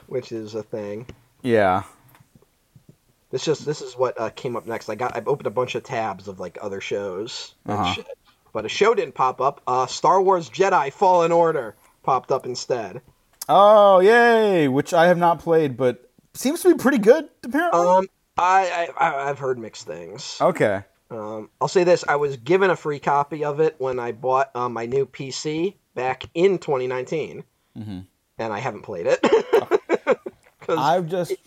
which 0.07 0.31
is 0.31 0.55
a 0.55 0.63
thing. 0.63 1.07
Yeah. 1.41 1.83
This 3.33 3.43
just 3.45 3.65
this 3.65 3.81
is 3.81 3.95
what 3.97 4.19
uh, 4.21 4.29
came 4.29 4.55
up 4.55 4.67
next. 4.67 4.89
I 4.89 4.95
got 4.95 5.15
I 5.17 5.23
opened 5.25 5.47
a 5.47 5.49
bunch 5.49 5.73
of 5.73 5.81
tabs 5.83 6.27
of 6.27 6.39
like 6.39 6.59
other 6.61 6.79
shows 6.79 7.55
Uh-huh. 7.65 7.91
shit, 7.95 8.05
but 8.53 8.63
a 8.63 8.69
show 8.69 8.93
didn't 8.93 9.15
pop 9.15 9.41
up. 9.41 9.59
Uh, 9.65 9.87
Star 9.87 10.21
Wars 10.21 10.51
Jedi 10.51 10.93
Fallen 10.93 11.31
Order 11.31 11.75
popped 12.03 12.31
up 12.31 12.45
instead. 12.45 13.01
Oh, 13.49 13.99
yay! 14.01 14.67
Which 14.67 14.93
I 14.93 15.07
have 15.07 15.17
not 15.17 15.39
played, 15.39 15.75
but 15.77 16.07
seems 16.35 16.61
to 16.61 16.69
be 16.75 16.77
pretty 16.77 16.99
good, 16.99 17.27
apparently. 17.43 17.79
Um, 17.87 18.07
I, 18.37 18.89
I 18.99 19.29
I've 19.29 19.39
heard 19.39 19.57
mixed 19.57 19.87
things. 19.87 20.37
okay. 20.39 20.83
Um, 21.09 21.49
I'll 21.59 21.67
say 21.67 21.83
this: 21.83 22.03
I 22.07 22.17
was 22.17 22.37
given 22.37 22.69
a 22.69 22.75
free 22.75 22.99
copy 22.99 23.43
of 23.45 23.59
it 23.59 23.75
when 23.79 23.99
I 23.99 24.11
bought 24.11 24.51
uh, 24.55 24.69
my 24.69 24.85
new 24.85 25.07
PC 25.07 25.73
back 25.95 26.23
in 26.35 26.59
2019, 26.59 27.43
Mhm. 27.77 28.05
and 28.37 28.53
I 28.53 28.59
haven't 28.59 28.83
played 28.83 29.07
it 29.07 29.19
because 30.59 30.77
I've 30.77 31.07
just. 31.07 31.31
it 31.31 31.39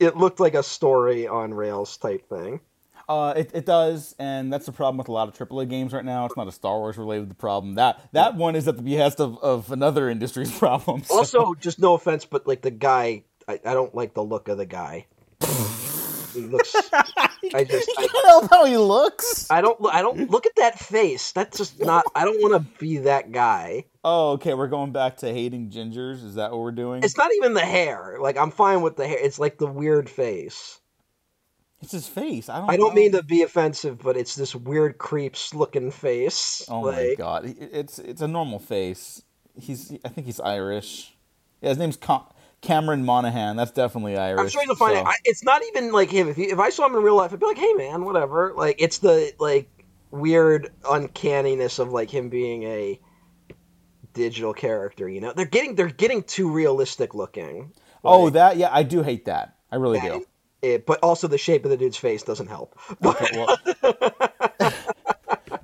looked 0.00 0.40
like 0.40 0.54
a 0.54 0.62
story 0.62 1.26
on 1.26 1.52
rails 1.54 1.96
type 1.96 2.28
thing. 2.28 2.60
Uh, 3.08 3.32
it, 3.36 3.50
it 3.54 3.64
does, 3.64 4.14
and 4.18 4.52
that's 4.52 4.66
the 4.66 4.72
problem 4.72 4.98
with 4.98 5.08
a 5.08 5.12
lot 5.12 5.28
of 5.28 5.48
AAA 5.48 5.70
games 5.70 5.94
right 5.94 6.04
now. 6.04 6.26
It's 6.26 6.36
not 6.36 6.46
a 6.46 6.52
Star 6.52 6.78
Wars 6.78 6.98
related 6.98 7.38
problem. 7.38 7.74
That 7.76 8.06
that 8.12 8.34
one 8.34 8.54
is 8.54 8.68
at 8.68 8.76
the 8.76 8.82
behest 8.82 9.18
of, 9.18 9.38
of 9.38 9.72
another 9.72 10.10
industry's 10.10 10.52
problems. 10.58 11.10
Also, 11.10 11.54
just 11.54 11.78
no 11.78 11.94
offense, 11.94 12.26
but 12.26 12.46
like 12.46 12.60
the 12.60 12.70
guy, 12.70 13.22
I, 13.48 13.60
I 13.64 13.72
don't 13.72 13.94
like 13.94 14.12
the 14.12 14.22
look 14.22 14.48
of 14.48 14.58
the 14.58 14.66
guy. 14.66 15.06
he 16.40 16.46
looks. 16.46 16.74
I 17.54 17.64
just. 17.64 17.88
you 17.88 17.94
I, 17.98 18.06
can't 18.06 18.26
help 18.26 18.50
how 18.50 18.64
he 18.64 18.76
looks. 18.76 19.50
I 19.50 19.60
don't. 19.60 19.78
I 19.92 20.02
don't 20.02 20.30
look 20.30 20.46
at 20.46 20.56
that 20.56 20.78
face. 20.78 21.32
That's 21.32 21.58
just 21.58 21.80
not. 21.80 22.04
I 22.14 22.24
don't 22.24 22.40
want 22.40 22.54
to 22.54 22.78
be 22.78 22.98
that 22.98 23.32
guy. 23.32 23.84
Oh, 24.04 24.32
okay. 24.32 24.54
We're 24.54 24.68
going 24.68 24.92
back 24.92 25.18
to 25.18 25.32
hating 25.32 25.70
gingers. 25.70 26.24
Is 26.24 26.34
that 26.36 26.50
what 26.50 26.60
we're 26.60 26.72
doing? 26.72 27.02
It's 27.02 27.16
not 27.16 27.30
even 27.36 27.54
the 27.54 27.60
hair. 27.60 28.16
Like 28.20 28.36
I'm 28.36 28.50
fine 28.50 28.82
with 28.82 28.96
the 28.96 29.06
hair. 29.06 29.18
It's 29.20 29.38
like 29.38 29.58
the 29.58 29.66
weird 29.66 30.08
face. 30.08 30.80
It's 31.80 31.92
his 31.92 32.08
face. 32.08 32.48
I 32.48 32.58
don't. 32.58 32.70
I 32.70 32.76
don't 32.76 32.88
know. 32.88 33.00
mean 33.00 33.12
to 33.12 33.22
be 33.22 33.42
offensive, 33.42 33.98
but 33.98 34.16
it's 34.16 34.34
this 34.34 34.54
weird 34.54 34.98
creeps 34.98 35.54
looking 35.54 35.90
face. 35.90 36.66
Oh 36.68 36.82
my 36.82 37.14
god, 37.16 37.44
it's 37.58 37.98
it's 37.98 38.20
a 38.20 38.28
normal 38.28 38.58
face. 38.58 39.22
He's 39.60 39.92
I 40.04 40.08
think 40.08 40.26
he's 40.26 40.40
Irish. 40.40 41.14
Yeah, 41.60 41.70
his 41.70 41.78
name's 41.78 41.96
Ca- 41.96 42.28
Cameron 42.60 43.04
Monaghan. 43.04 43.56
That's 43.56 43.70
definitely 43.70 44.16
Irish. 44.16 44.40
I'm 44.40 44.48
sure 44.48 44.64
you'll 44.64 44.76
find 44.76 44.96
so- 44.96 45.00
it. 45.02 45.06
I, 45.06 45.14
it's 45.24 45.44
not 45.44 45.62
even 45.68 45.92
like 45.92 46.10
him. 46.10 46.28
If, 46.28 46.36
he, 46.36 46.44
if 46.44 46.58
I 46.58 46.70
saw 46.70 46.86
him 46.86 46.96
in 46.96 47.02
real 47.02 47.16
life, 47.16 47.32
I'd 47.32 47.40
be 47.40 47.46
like, 47.46 47.58
"Hey, 47.58 47.72
man, 47.74 48.04
whatever." 48.04 48.52
Like 48.56 48.76
it's 48.80 48.98
the 48.98 49.32
like 49.38 49.70
weird 50.10 50.72
uncanniness 50.88 51.78
of 51.78 51.92
like 51.92 52.10
him 52.10 52.28
being 52.28 52.64
a 52.64 53.00
digital 54.12 54.52
character. 54.52 55.08
You 55.08 55.20
know, 55.20 55.32
they're 55.32 55.46
getting 55.46 55.74
they're 55.74 55.88
getting 55.88 56.22
too 56.22 56.50
realistic 56.50 57.14
looking. 57.14 57.72
Oh, 58.04 58.30
that 58.30 58.56
yeah, 58.56 58.70
I 58.72 58.82
do 58.82 59.02
hate 59.02 59.26
that. 59.26 59.56
I 59.70 59.76
really 59.76 59.98
yeah, 59.98 60.18
do. 60.18 60.26
it, 60.62 60.86
but 60.86 61.00
also 61.00 61.28
the 61.28 61.38
shape 61.38 61.64
of 61.64 61.70
the 61.70 61.76
dude's 61.76 61.96
face 61.96 62.22
doesn't 62.22 62.48
help. 62.48 62.78
Okay, 63.04 63.26
well, 63.34 63.58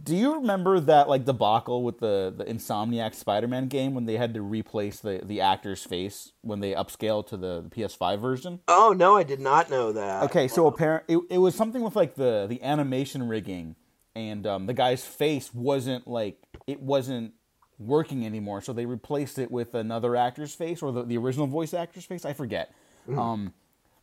do 0.05 0.15
you 0.15 0.35
remember 0.35 0.79
that 0.81 1.09
like 1.09 1.25
debacle 1.25 1.83
with 1.83 1.99
the 1.99 2.33
the 2.37 2.45
Insomniac 2.45 3.15
Spider-Man 3.15 3.69
game 3.69 3.95
when 3.95 4.05
they 4.05 4.17
had 4.17 4.35
to 4.35 4.43
replace 4.43 5.01
the 5.01 5.21
the 5.25 5.41
actor's 5.41 5.85
face 5.85 6.33
when 6.43 6.61
they 6.61 6.73
upscaled 6.73 7.27
to 7.29 7.37
the, 7.37 7.63
the 7.63 7.71
PS5 7.71 8.21
version? 8.21 8.61
oh 8.69 8.95
no, 8.97 9.17
I 9.17 9.23
did 9.23 9.41
not 9.41 9.71
know 9.71 9.93
that. 9.93 10.25
Okay, 10.25 10.47
so 10.47 10.67
apparent 10.67 11.05
it, 11.09 11.19
it 11.31 11.39
was 11.39 11.55
something 11.55 11.83
with 11.83 11.97
like 11.97 12.15
the 12.15 12.47
the 12.49 12.63
animation 12.63 13.29
rigging, 13.29 13.77
and 14.15 14.47
um, 14.47 14.67
the 14.67 14.75
guy's 14.75 15.05
face 15.05 15.53
wasn't 15.55 16.07
like 16.07 16.39
it 16.67 16.81
wasn't 16.81 17.33
working 17.79 18.25
anymore, 18.25 18.61
so 18.61 18.73
they 18.73 18.87
replaced 18.87 19.39
it 19.39 19.51
with 19.51 19.75
another 19.75 20.15
actor's 20.15 20.55
face 20.55 20.83
or 20.83 20.93
the, 20.93 21.03
the 21.03 21.17
original 21.17 21.47
voice 21.47 21.75
actor's 21.75 22.05
face. 22.05 22.25
I 22.25 22.33
forget. 22.33 22.73
Um, 23.09 23.53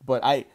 but 0.06 0.24
I 0.24 0.46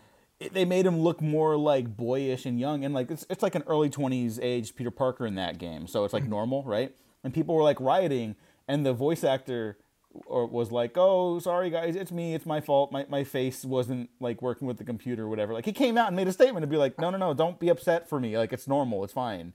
it, 0.40 0.52
they 0.52 0.64
made 0.64 0.86
him 0.86 1.00
look 1.00 1.20
more 1.20 1.56
like 1.56 1.96
boyish 1.96 2.46
and 2.46 2.60
young, 2.60 2.84
and 2.84 2.94
like 2.94 3.10
it's 3.10 3.26
it's 3.30 3.42
like 3.42 3.54
an 3.54 3.64
early 3.66 3.90
twenties 3.90 4.38
age 4.40 4.74
Peter 4.74 4.90
Parker 4.90 5.26
in 5.26 5.34
that 5.36 5.58
game, 5.58 5.86
so 5.86 6.04
it's 6.04 6.12
like 6.12 6.24
mm-hmm. 6.24 6.30
normal, 6.30 6.62
right? 6.64 6.94
And 7.24 7.32
people 7.32 7.54
were 7.54 7.62
like 7.62 7.80
rioting, 7.80 8.36
and 8.68 8.84
the 8.84 8.92
voice 8.92 9.24
actor 9.24 9.78
or 10.26 10.46
was 10.46 10.70
like, 10.70 10.92
"Oh, 10.96 11.38
sorry 11.38 11.70
guys, 11.70 11.96
it's 11.96 12.12
me, 12.12 12.34
it's 12.34 12.46
my 12.46 12.60
fault. 12.60 12.92
My 12.92 13.06
my 13.08 13.24
face 13.24 13.64
wasn't 13.64 14.10
like 14.20 14.42
working 14.42 14.66
with 14.66 14.78
the 14.78 14.84
computer 14.84 15.24
or 15.24 15.28
whatever." 15.28 15.52
Like 15.52 15.64
he 15.64 15.72
came 15.72 15.98
out 15.98 16.08
and 16.08 16.16
made 16.16 16.28
a 16.28 16.32
statement 16.32 16.62
to 16.62 16.68
be 16.68 16.76
like, 16.76 16.98
"No, 16.98 17.10
no, 17.10 17.18
no, 17.18 17.34
don't 17.34 17.58
be 17.58 17.68
upset 17.68 18.08
for 18.08 18.20
me. 18.20 18.36
Like 18.38 18.52
it's 18.52 18.68
normal, 18.68 19.04
it's 19.04 19.12
fine." 19.12 19.52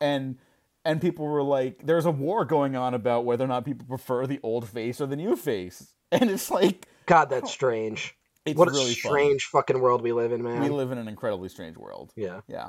And 0.00 0.38
and 0.84 1.00
people 1.00 1.26
were 1.26 1.42
like, 1.42 1.86
"There's 1.86 2.06
a 2.06 2.10
war 2.10 2.44
going 2.44 2.76
on 2.76 2.94
about 2.94 3.24
whether 3.24 3.44
or 3.44 3.48
not 3.48 3.64
people 3.64 3.86
prefer 3.86 4.26
the 4.26 4.40
old 4.42 4.68
face 4.68 5.00
or 5.00 5.06
the 5.06 5.16
new 5.16 5.36
face." 5.36 5.90
And 6.12 6.30
it's 6.30 6.48
like 6.48 6.86
God, 7.06 7.28
that's 7.28 7.50
strange. 7.50 8.16
It's 8.44 8.58
what 8.58 8.68
a 8.68 8.72
really 8.72 8.94
fun. 8.94 9.10
strange 9.10 9.44
fucking 9.44 9.80
world 9.80 10.02
we 10.02 10.12
live 10.12 10.32
in, 10.32 10.42
man. 10.42 10.60
We 10.60 10.68
live 10.68 10.92
in 10.92 10.98
an 10.98 11.08
incredibly 11.08 11.48
strange 11.48 11.76
world. 11.76 12.12
yeah. 12.16 12.40
Yeah. 12.48 12.68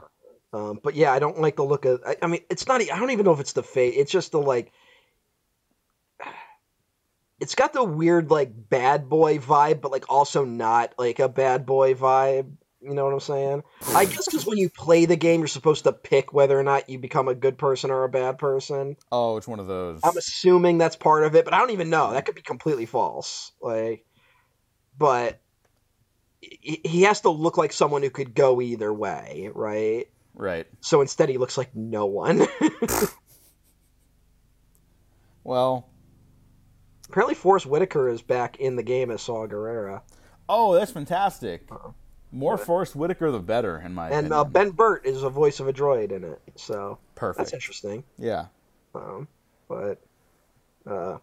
Um, 0.53 0.79
but 0.81 0.95
yeah, 0.95 1.11
I 1.11 1.19
don't 1.19 1.41
like 1.41 1.57
the 1.57 1.65
look 1.65 1.83
of. 1.85 2.01
I, 2.05 2.15
I 2.21 2.27
mean, 2.27 2.41
it's 2.49 2.65
not. 2.67 2.79
I 2.81 2.97
don't 2.97 3.11
even 3.11 3.25
know 3.25 3.33
if 3.33 3.41
it's 3.41 3.53
the 3.53 3.63
face. 3.63 3.93
It's 3.97 4.11
just 4.11 4.31
the 4.31 4.39
like. 4.39 4.71
It's 7.37 7.53
got 7.53 7.73
the 7.73 7.83
weird 7.83 8.31
like 8.31 8.49
bad 8.69 9.09
boy 9.09 9.39
vibe, 9.39 9.81
but 9.81 9.91
like 9.91 10.05
also 10.07 10.45
not 10.45 10.93
like 10.97 11.19
a 11.19 11.27
bad 11.27 11.65
boy 11.65 11.93
vibe. 11.93 12.53
You 12.79 12.93
know 12.93 13.03
what 13.03 13.13
I'm 13.13 13.19
saying? 13.19 13.63
I 13.93 14.05
guess 14.05 14.23
because 14.23 14.45
when 14.45 14.57
you 14.57 14.69
play 14.69 15.05
the 15.05 15.17
game, 15.17 15.41
you're 15.41 15.49
supposed 15.49 15.83
to 15.83 15.91
pick 15.91 16.31
whether 16.31 16.57
or 16.57 16.63
not 16.63 16.89
you 16.89 16.97
become 16.97 17.27
a 17.27 17.35
good 17.35 17.57
person 17.57 17.91
or 17.91 18.05
a 18.05 18.09
bad 18.09 18.37
person. 18.37 18.95
Oh, 19.11 19.35
it's 19.35 19.49
one 19.49 19.59
of 19.59 19.67
those. 19.67 19.99
I'm 20.01 20.15
assuming 20.15 20.77
that's 20.77 20.95
part 20.95 21.25
of 21.25 21.35
it, 21.35 21.43
but 21.43 21.53
I 21.53 21.57
don't 21.57 21.71
even 21.71 21.89
know. 21.89 22.13
That 22.13 22.25
could 22.25 22.35
be 22.35 22.41
completely 22.41 22.85
false. 22.85 23.51
Like, 23.61 24.05
but 24.97 25.41
he 26.61 27.03
has 27.03 27.21
to 27.21 27.29
look 27.29 27.57
like 27.57 27.73
someone 27.73 28.01
who 28.03 28.09
could 28.09 28.33
go 28.35 28.61
either 28.61 28.93
way, 28.93 29.49
right? 29.53 30.07
right. 30.33 30.67
So 30.81 31.01
instead, 31.01 31.29
he 31.29 31.37
looks 31.37 31.57
like 31.57 31.75
no 31.75 32.05
one. 32.05 32.45
Well, 35.43 35.87
Apparently, 37.07 37.35
Forest 37.35 37.67
Whitaker 37.67 38.09
is 38.09 38.21
back 38.23 38.59
in 38.59 38.75
the 38.75 38.83
game 38.83 39.11
as 39.11 39.21
Saw 39.21 39.45
Gerrera, 39.45 40.01
oh, 40.49 40.73
that's 40.73 40.91
fantastic. 40.91 41.69
More 42.31 42.57
Forest 42.57 42.95
Whitaker, 42.95 43.29
the 43.31 43.39
better, 43.39 43.77
in 43.79 43.93
my 43.93 44.07
and 44.07 44.13
opinion. 44.25 44.33
uh, 44.33 44.43
Ben 44.43 44.71
Burtt 44.71 45.05
is 45.05 45.21
a 45.21 45.29
voice 45.29 45.59
of 45.59 45.67
a 45.67 45.73
droid 45.73 46.11
in 46.11 46.23
it. 46.23 46.41
So 46.55 46.97
Perfect. 47.13 47.37
that's 47.37 47.53
interesting. 47.53 48.03
Yeah. 48.17 48.47
Um, 48.95 49.27
but 49.69 50.01
uh, 50.87 51.19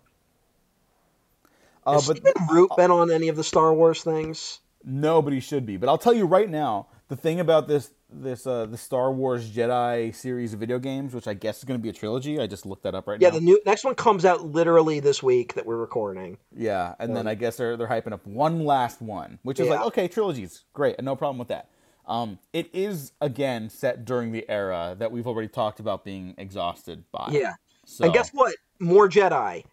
Uh, 1.84 1.92
has 1.94 2.06
but 2.06 2.18
Stephen 2.18 2.46
Root 2.50 2.70
been 2.76 2.92
on 2.92 3.10
any 3.10 3.26
of 3.28 3.34
the 3.36 3.44
Star 3.44 3.74
Wars 3.74 4.02
things? 4.04 4.60
No, 4.84 5.22
but 5.22 5.32
he 5.32 5.40
should 5.40 5.66
be. 5.66 5.76
But 5.76 5.88
I'll 5.88 5.98
tell 5.98 6.14
you 6.14 6.26
right 6.26 6.48
now, 6.48 6.88
the 7.08 7.16
thing 7.16 7.40
about 7.40 7.68
this 7.68 7.90
this 8.10 8.46
uh, 8.46 8.66
the 8.66 8.76
Star 8.76 9.12
Wars 9.12 9.50
Jedi 9.50 10.14
series 10.14 10.52
of 10.52 10.60
video 10.60 10.78
games, 10.78 11.14
which 11.14 11.26
I 11.26 11.34
guess 11.34 11.58
is 11.58 11.64
going 11.64 11.78
to 11.78 11.82
be 11.82 11.88
a 11.88 11.92
trilogy. 11.92 12.38
I 12.40 12.46
just 12.46 12.66
looked 12.66 12.82
that 12.82 12.94
up 12.94 13.06
right 13.06 13.20
Yeah, 13.20 13.28
now. 13.28 13.34
Yeah, 13.34 13.38
the 13.40 13.44
new 13.44 13.60
next 13.66 13.84
one 13.84 13.94
comes 13.94 14.24
out 14.24 14.44
literally 14.44 15.00
this 15.00 15.22
week 15.22 15.54
that 15.54 15.66
we're 15.66 15.76
recording. 15.76 16.38
Yeah, 16.54 16.94
and 16.98 17.16
then 17.16 17.26
I 17.26 17.34
guess 17.34 17.56
they're 17.56 17.76
they're 17.76 17.88
hyping 17.88 18.12
up 18.12 18.26
one 18.26 18.64
last 18.64 19.00
one, 19.00 19.38
which 19.42 19.60
is 19.60 19.68
like 19.68 19.80
okay, 19.86 20.08
trilogies, 20.08 20.64
great, 20.72 21.02
no 21.02 21.16
problem 21.16 21.38
with 21.38 21.48
that. 21.48 21.68
Um, 22.06 22.38
it 22.52 22.68
is 22.74 23.12
again 23.20 23.70
set 23.70 24.04
during 24.04 24.32
the 24.32 24.44
era 24.48 24.96
that 24.98 25.12
we've 25.12 25.26
already 25.26 25.48
talked 25.48 25.80
about 25.80 26.04
being 26.04 26.34
exhausted 26.36 27.04
by. 27.12 27.28
Yeah, 27.30 27.54
So, 27.84 28.04
and 28.04 28.12
guess 28.12 28.30
what? 28.30 28.54
More 28.80 29.08
Jedi. 29.08 29.64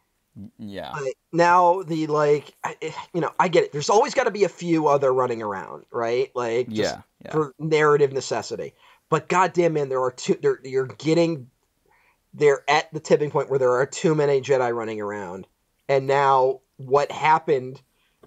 Yeah, 0.57 0.91
I- 0.93 1.13
now 1.31 1.83
the 1.83 2.07
like, 2.07 2.53
eh, 2.63 2.91
you 3.13 3.21
know, 3.21 3.31
I 3.39 3.47
get 3.47 3.63
it. 3.63 3.71
There's 3.71 3.89
always 3.89 4.13
got 4.13 4.25
to 4.25 4.31
be 4.31 4.43
a 4.43 4.49
few 4.49 4.87
other 4.87 5.13
running 5.13 5.41
around, 5.41 5.85
right? 5.91 6.31
Like, 6.35 6.69
just 6.69 6.95
yeah, 6.95 7.01
yeah. 7.25 7.31
for 7.31 7.53
narrative 7.59 8.13
necessity. 8.13 8.73
But 9.09 9.27
goddamn, 9.27 9.73
man, 9.73 9.89
there 9.89 10.01
are 10.01 10.11
two. 10.11 10.37
There, 10.41 10.59
you're 10.63 10.87
getting. 10.87 11.49
They're 12.33 12.63
at 12.69 12.93
the 12.93 12.99
tipping 12.99 13.31
point 13.31 13.49
where 13.49 13.59
there 13.59 13.73
are 13.73 13.85
too 13.85 14.13
many 14.13 14.41
Jedi 14.41 14.73
running 14.73 15.01
around, 15.01 15.47
and 15.87 16.05
now 16.05 16.61
what 16.77 17.11
happened 17.11 17.81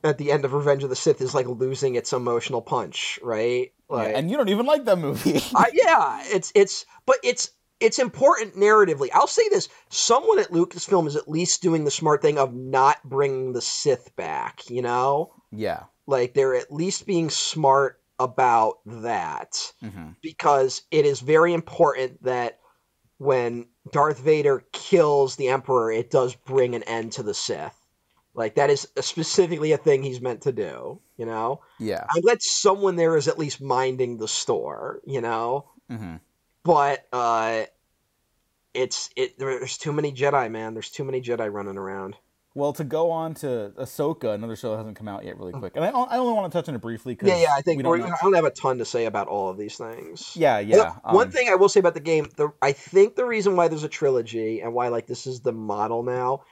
at 0.05 0.19
the 0.19 0.33
end 0.33 0.45
of 0.45 0.53
Revenge 0.53 0.83
of 0.83 0.91
the 0.91 0.97
Sith 0.97 1.21
is 1.21 1.35
like 1.35 1.47
losing 1.47 1.95
its 1.95 2.13
emotional 2.13 2.61
punch, 2.61 3.19
right? 3.23 3.73
Yeah, 3.91 4.19
and 4.19 4.31
you 4.31 4.37
don't 4.37 4.49
even 4.49 4.67
like 4.67 4.85
that 4.87 4.99
movie. 4.99 5.41
I, 5.55 5.71
yeah, 5.73 6.23
it's 6.25 6.51
it's, 6.55 6.87
but 7.07 7.17
it's 7.23 7.51
it's 7.81 7.99
important 7.99 8.55
narratively. 8.55 9.09
I'll 9.13 9.27
say 9.27 9.49
this: 9.49 9.69
someone 9.89 10.39
at 10.39 10.51
Lucasfilm 10.53 11.07
is 11.07 11.17
at 11.17 11.29
least 11.29 11.63
doing 11.63 11.85
the 11.85 11.91
smart 11.91 12.23
thing 12.23 12.39
of 12.39 12.55
not 12.55 13.03
bringing 13.05 13.53
the 13.53 13.63
Sith 13.63 14.15
back. 14.17 14.71
You 14.71 14.83
know, 14.83 15.35
yeah, 15.51 15.85
like 16.07 16.35
they're 16.35 16.55
at 16.55 16.73
least 16.73 17.07
being 17.07 17.31
smart 17.31 18.01
about 18.19 18.79
that 18.87 19.73
hmm 19.81 20.11
because 20.23 20.83
it 20.93 21.05
is 21.05 21.19
very 21.19 21.53
important 21.53 22.23
that 22.23 22.61
when 23.19 23.67
Darth 23.91 24.21
Vader 24.21 24.65
kills 24.73 25.35
the 25.35 25.49
Emperor, 25.49 25.91
it 25.91 26.11
does 26.11 26.37
bring 26.37 26.77
an 26.77 26.85
end 26.85 27.13
to 27.13 27.25
the 27.25 27.35
Sith. 27.35 27.77
Like 28.35 28.55
that 28.55 28.71
is 28.71 28.89
specifically 29.01 29.73
a 29.73 29.79
thing 29.79 30.03
he's 30.03 30.21
meant 30.21 30.43
to 30.43 30.53
do. 30.53 31.01
You 31.17 31.27
know, 31.27 31.61
yeah, 31.79 32.05
I'm 32.09 32.23
glad 32.23 32.41
someone 32.43 32.97
there 32.97 33.17
is 33.17 33.29
at 33.29 33.39
least 33.39 33.61
minding 33.61 34.17
the 34.19 34.29
store. 34.29 35.01
You 35.05 35.21
know 35.21 35.69
hmm 35.89 36.17
but 36.65 37.07
uh 37.13 37.65
it's 38.75 39.11
it 39.17 39.39
there's 39.39 39.79
too 39.79 39.93
many 39.93 40.13
jedi 40.13 40.51
man. 40.51 40.75
There's 40.75 40.91
too 40.91 41.05
many 41.05 41.21
jedi 41.21 41.53
running 41.53 41.77
around. 41.77 42.17
Well, 42.55 42.75
to 42.75 42.85
go 42.85 43.11
on 43.11 43.33
to 43.37 43.73
Ahsoka, 43.79 44.35
another 44.35 44.57
show 44.57 44.73
that 44.73 44.77
hasn't 44.77 44.97
come 44.99 45.09
out 45.09 45.25
yet, 45.25 45.39
really 45.39 45.53
quick, 45.53 45.73
and 45.75 45.85
I, 45.87 45.89
I 45.89 46.19
only 46.19 46.35
want 46.35 46.53
to 46.53 46.59
touch 46.59 46.69
on 46.69 46.75
it 46.75 46.83
briefly 46.83 47.15
because 47.15 47.29
yeah 47.29 47.37
yeah 47.37 47.55
i 47.57 47.63
think 47.63 47.83
don't 47.83 48.03
i 48.03 48.17
don't 48.21 48.35
have 48.35 48.45
a 48.45 48.51
ton 48.51 48.79
to 48.79 48.85
say 48.85 49.07
about 49.07 49.29
all 49.29 49.49
of 49.49 49.57
these 49.57 49.77
things. 49.77 50.35
Yeah, 50.37 50.59
yeah. 50.59 50.97
One- 51.03 51.15
one 51.15 51.27
um, 51.29 51.33
thing 51.33 51.49
i 51.49 51.55
will 51.55 51.69
say 51.71 51.81
about 51.81 51.95
the 51.95 52.01
game 52.01 52.29
the, 52.37 52.53
i 52.61 52.73
think 52.73 53.17
the 53.17 53.25
reason 53.25 53.57
why 53.57 53.69
there's 53.69 53.85
a 53.85 53.89
trilogy 53.89 54.61
and 54.61 54.75
why 54.75 54.89
like 54.89 55.07
this 55.07 55.27
is 55.27 55.41
the 55.41 55.53
model 55.53 56.03
now 56.03 56.43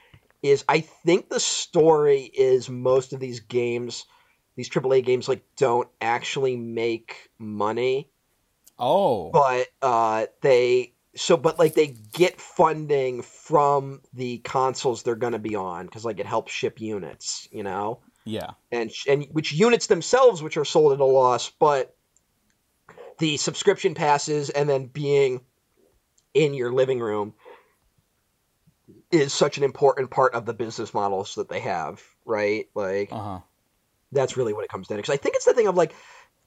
is 0.41 0.65
i 0.67 0.79
think 0.79 1.29
the 1.29 1.39
story 1.39 2.21
is 2.21 2.67
most 2.69 3.13
of 3.13 3.19
these 3.19 3.41
games 3.41 4.05
these 4.55 4.69
aaa 4.69 5.03
games 5.05 5.29
like 5.29 5.43
don't 5.55 5.89
actually 6.01 6.55
make 6.55 7.29
money 7.37 8.10
Oh, 8.83 9.29
but 9.29 9.67
uh 9.81 10.25
they 10.41 10.93
so 11.15 11.37
but 11.37 11.59
like 11.59 11.75
they 11.75 11.87
get 11.87 12.41
funding 12.41 13.21
from 13.21 14.01
the 14.13 14.39
consoles 14.39 15.03
they're 15.03 15.15
going 15.15 15.33
to 15.33 15.39
be 15.39 15.55
on 15.55 15.85
because 15.85 16.03
like 16.03 16.19
it 16.19 16.25
helps 16.25 16.51
ship 16.51 16.81
units 16.81 17.47
you 17.51 17.61
know 17.63 17.99
yeah, 18.25 18.51
and 18.71 18.91
and 19.07 19.27
which 19.31 19.51
units 19.53 19.85
themselves 19.87 20.41
which 20.41 20.57
are 20.57 20.65
sold 20.65 20.93
at 20.93 20.99
a 20.99 21.05
loss 21.05 21.51
but 21.59 21.95
the 23.19 23.37
subscription 23.37 23.93
passes 23.93 24.49
and 24.49 24.67
then 24.67 24.87
being 24.87 25.41
in 26.33 26.55
your 26.55 26.71
living 26.71 26.99
room 26.99 27.35
is 29.11 29.31
such 29.31 29.57
an 29.57 29.63
important 29.63 30.09
part 30.09 30.33
of 30.33 30.45
the 30.45 30.53
business 30.53 30.93
models 30.93 31.35
that 31.35 31.49
they 31.49 31.59
have 31.59 32.01
right 32.25 32.65
like 32.73 33.11
uh 33.11 33.19
huh. 33.19 33.39
that's 34.11 34.37
really 34.37 34.53
what 34.53 34.63
it 34.63 34.69
comes 34.69 34.87
down 34.87 34.97
to. 34.97 35.01
Because 35.01 35.13
I 35.13 35.17
think 35.17 35.35
it's 35.35 35.45
the 35.45 35.53
thing 35.53 35.67
of 35.67 35.75
like, 35.75 35.93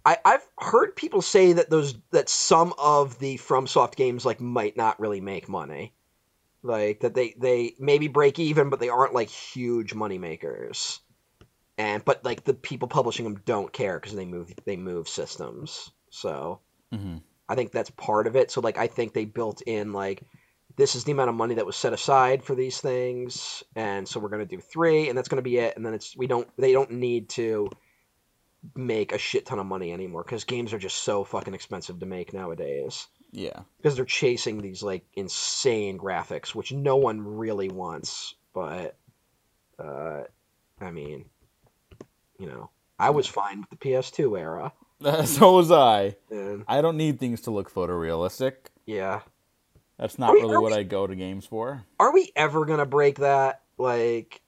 I, 0.05 0.19
I've 0.25 0.47
heard 0.59 0.97
people 0.97 1.23
say 1.23 1.55
that 1.55 1.71
those 1.71 1.95
that 2.11 2.29
some 2.29 2.75
of 2.79 3.19
the 3.19 3.37
FromSoft 3.39 3.97
games 3.97 4.27
like 4.27 4.41
might 4.41 4.77
not 4.77 5.01
really 5.01 5.21
make 5.21 5.49
money, 5.49 5.95
like 6.63 7.01
that 7.01 7.15
they 7.15 7.35
they 7.39 7.75
maybe 7.79 8.09
break 8.09 8.39
even, 8.39 8.71
but 8.71 8.81
they 8.81 8.91
aren't 8.91 9.15
like 9.15 9.31
huge 9.31 9.95
money 9.95 10.19
makers. 10.19 11.01
And 11.79 12.05
but 12.05 12.25
like 12.25 12.45
the 12.45 12.55
people 12.55 12.89
publishing 12.89 13.25
them 13.25 13.43
don't 13.45 13.73
care 13.73 13.99
because 13.99 14.15
they 14.15 14.27
move 14.27 14.53
they 14.67 14.77
move 14.77 15.09
systems. 15.09 15.91
So 16.11 16.61
hmm 16.93 17.19
I 17.49 17.55
think 17.55 17.73
that's 17.73 17.91
part 17.91 18.27
of 18.27 18.37
it. 18.37 18.51
So 18.51 18.61
like 18.61 18.79
I 18.79 18.87
think 18.87 19.13
they 19.13 19.25
built 19.27 19.63
in 19.63 19.93
like 19.93 20.23
this 20.77 20.97
is 20.97 21.05
the 21.05 21.13
amount 21.13 21.31
of 21.31 21.37
money 21.37 21.55
that 21.55 21.67
was 21.67 21.77
set 21.77 21.93
aside 21.93 22.43
for 22.43 22.55
these 22.55 22.81
things, 22.81 23.63
and 23.77 24.09
so 24.09 24.21
we're 24.21 24.29
gonna 24.29 24.47
do 24.47 24.61
three, 24.61 25.09
and 25.09 25.17
that's 25.17 25.29
gonna 25.29 25.43
be 25.43 25.59
it. 25.59 25.77
And 25.77 25.85
then 25.87 25.95
it's 25.95 26.17
we 26.17 26.27
don't 26.27 26.49
they 26.59 26.73
don't 26.73 26.91
need 26.93 27.31
to 27.31 27.71
make 28.75 29.13
a 29.13 29.19
shit 29.19 29.47
ton 29.47 29.59
of 29.59 29.67
money 29.67 29.93
anymore 29.93 30.23
because 30.25 30.45
games 30.45 30.73
are 30.73 30.79
just 30.79 30.99
so 31.05 31.25
fucking 31.25 31.55
expensive 31.55 31.99
to 32.01 32.07
make 32.07 32.33
nowadays 32.33 33.07
Yeah, 33.33 33.61
because 33.77 33.97
they're 33.97 34.05
chasing 34.05 34.61
these 34.63 34.83
like 34.83 35.05
insane 35.15 35.99
graphics, 35.99 36.55
which 36.55 36.73
no 36.73 36.97
one 36.97 37.21
really 37.37 37.69
wants. 37.69 38.35
But 38.55 38.97
uh, 39.79 40.23
I 40.81 40.91
mean, 40.91 41.27
you 42.39 42.47
know, 42.47 42.71
I 42.99 43.11
was 43.11 43.27
fine 43.27 43.61
with 43.61 43.71
the 43.71 43.77
PS2 43.77 44.39
era. 44.39 44.73
so 45.27 45.53
was 45.57 45.71
I. 45.71 46.17
And 46.31 46.65
I 46.69 46.81
don't 46.81 46.97
need 46.97 47.19
things 47.21 47.43
to 47.43 47.51
look 47.51 47.73
photorealistic. 47.73 48.55
yeah. 48.87 49.21
That's 49.99 50.19
not 50.19 50.33
we- 50.33 50.41
really 50.41 50.57
what 50.59 50.73
we- 50.73 50.79
I 50.79 50.83
go 50.83 51.07
to 51.07 51.15
games 51.15 51.47
for. 51.47 51.85
Are 52.01 52.13
we 52.13 52.33
ever 52.35 52.65
gonna 52.65 52.87
break 52.87 53.19
that? 53.19 53.63
Like, 53.79 54.41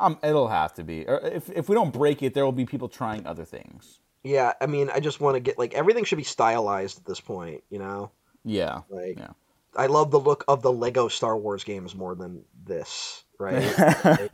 Um, 0.00 0.18
it'll 0.22 0.48
have 0.48 0.74
to 0.74 0.84
be. 0.84 1.06
Or 1.06 1.20
if 1.20 1.48
if 1.50 1.68
we 1.68 1.74
don't 1.74 1.92
break 1.92 2.22
it, 2.22 2.34
there 2.34 2.44
will 2.44 2.52
be 2.52 2.64
people 2.66 2.88
trying 2.88 3.26
other 3.26 3.44
things. 3.44 4.00
yeah. 4.24 4.52
I 4.60 4.66
mean, 4.66 4.90
I 4.90 5.00
just 5.00 5.20
want 5.20 5.36
to 5.36 5.40
get 5.40 5.58
like 5.58 5.74
everything 5.74 6.04
should 6.04 6.18
be 6.18 6.24
stylized 6.24 6.98
at 6.98 7.04
this 7.06 7.20
point. 7.20 7.62
You 7.70 7.78
know, 7.78 8.10
Yeah. 8.44 8.80
like 8.88 9.18
Yeah. 9.18 9.30
I 9.76 9.86
love 9.86 10.10
the 10.10 10.18
look 10.20 10.44
of 10.48 10.62
the 10.62 10.72
Lego 10.72 11.08
Star 11.08 11.36
Wars 11.36 11.62
games 11.64 11.94
more 11.94 12.14
than 12.14 12.44
this. 12.64 13.22
Right? 13.38 13.72
Like, 14.04 14.32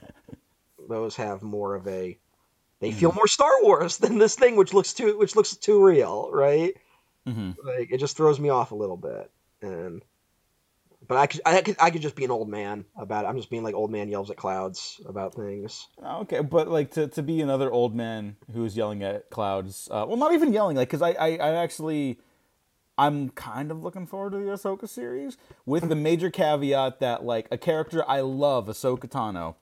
those 0.88 1.16
have 1.16 1.42
more 1.42 1.74
of 1.74 1.86
a. 1.88 2.18
They 2.80 2.92
feel 2.92 3.10
Mm-hmm. 3.10 3.16
more 3.16 3.26
Star 3.26 3.50
Wars 3.62 3.98
than 3.98 4.18
this 4.18 4.36
thing, 4.36 4.56
which 4.56 4.72
looks 4.74 4.92
too 4.94 5.18
which 5.18 5.34
looks 5.36 5.56
too 5.56 5.82
real, 5.82 6.30
right? 6.32 6.74
hmm 7.26 7.52
Like 7.64 7.90
it 7.90 7.98
just 7.98 8.16
throws 8.16 8.38
me 8.38 8.50
off 8.50 8.70
a 8.70 8.76
little 8.76 8.96
bit, 8.96 9.30
and 9.62 10.02
but 11.08 11.16
I 11.18 11.26
could 11.26 11.40
I 11.46 11.60
could 11.62 11.76
I 11.78 11.90
could 11.90 12.02
just 12.02 12.16
be 12.16 12.24
an 12.24 12.30
old 12.30 12.48
man 12.48 12.84
about 12.96 13.24
it. 13.24 13.28
I'm 13.28 13.36
just 13.36 13.50
being 13.50 13.62
like 13.64 13.74
old 13.74 13.90
man 13.90 14.08
yells 14.08 14.30
at 14.30 14.36
clouds 14.36 15.00
about 15.06 15.34
things. 15.34 15.86
Okay, 16.04 16.40
but 16.40 16.68
like 16.68 16.90
to, 16.92 17.08
to 17.08 17.22
be 17.22 17.40
another 17.40 17.70
old 17.70 17.94
man 17.94 18.36
who's 18.52 18.76
yelling 18.76 19.02
at 19.02 19.30
clouds. 19.30 19.88
Uh, 19.90 20.04
well, 20.08 20.16
not 20.16 20.32
even 20.34 20.52
yelling, 20.52 20.76
like 20.76 20.88
because 20.88 21.02
I, 21.02 21.10
I 21.12 21.28
I 21.36 21.54
actually 21.54 22.18
I'm 22.98 23.28
kind 23.30 23.70
of 23.70 23.82
looking 23.82 24.06
forward 24.06 24.32
to 24.32 24.38
the 24.38 24.44
Ahsoka 24.44 24.88
series 24.88 25.36
with 25.66 25.88
the 25.88 25.94
major 25.96 26.30
caveat 26.30 27.00
that 27.00 27.24
like 27.24 27.46
a 27.50 27.58
character 27.58 28.02
I 28.08 28.20
love, 28.20 28.66
Ahsoka 28.68 29.06
Tano, 29.08 29.56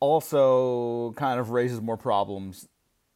also 0.00 1.12
kind 1.12 1.38
of 1.38 1.50
raises 1.50 1.80
more 1.80 1.96
problems 1.96 2.68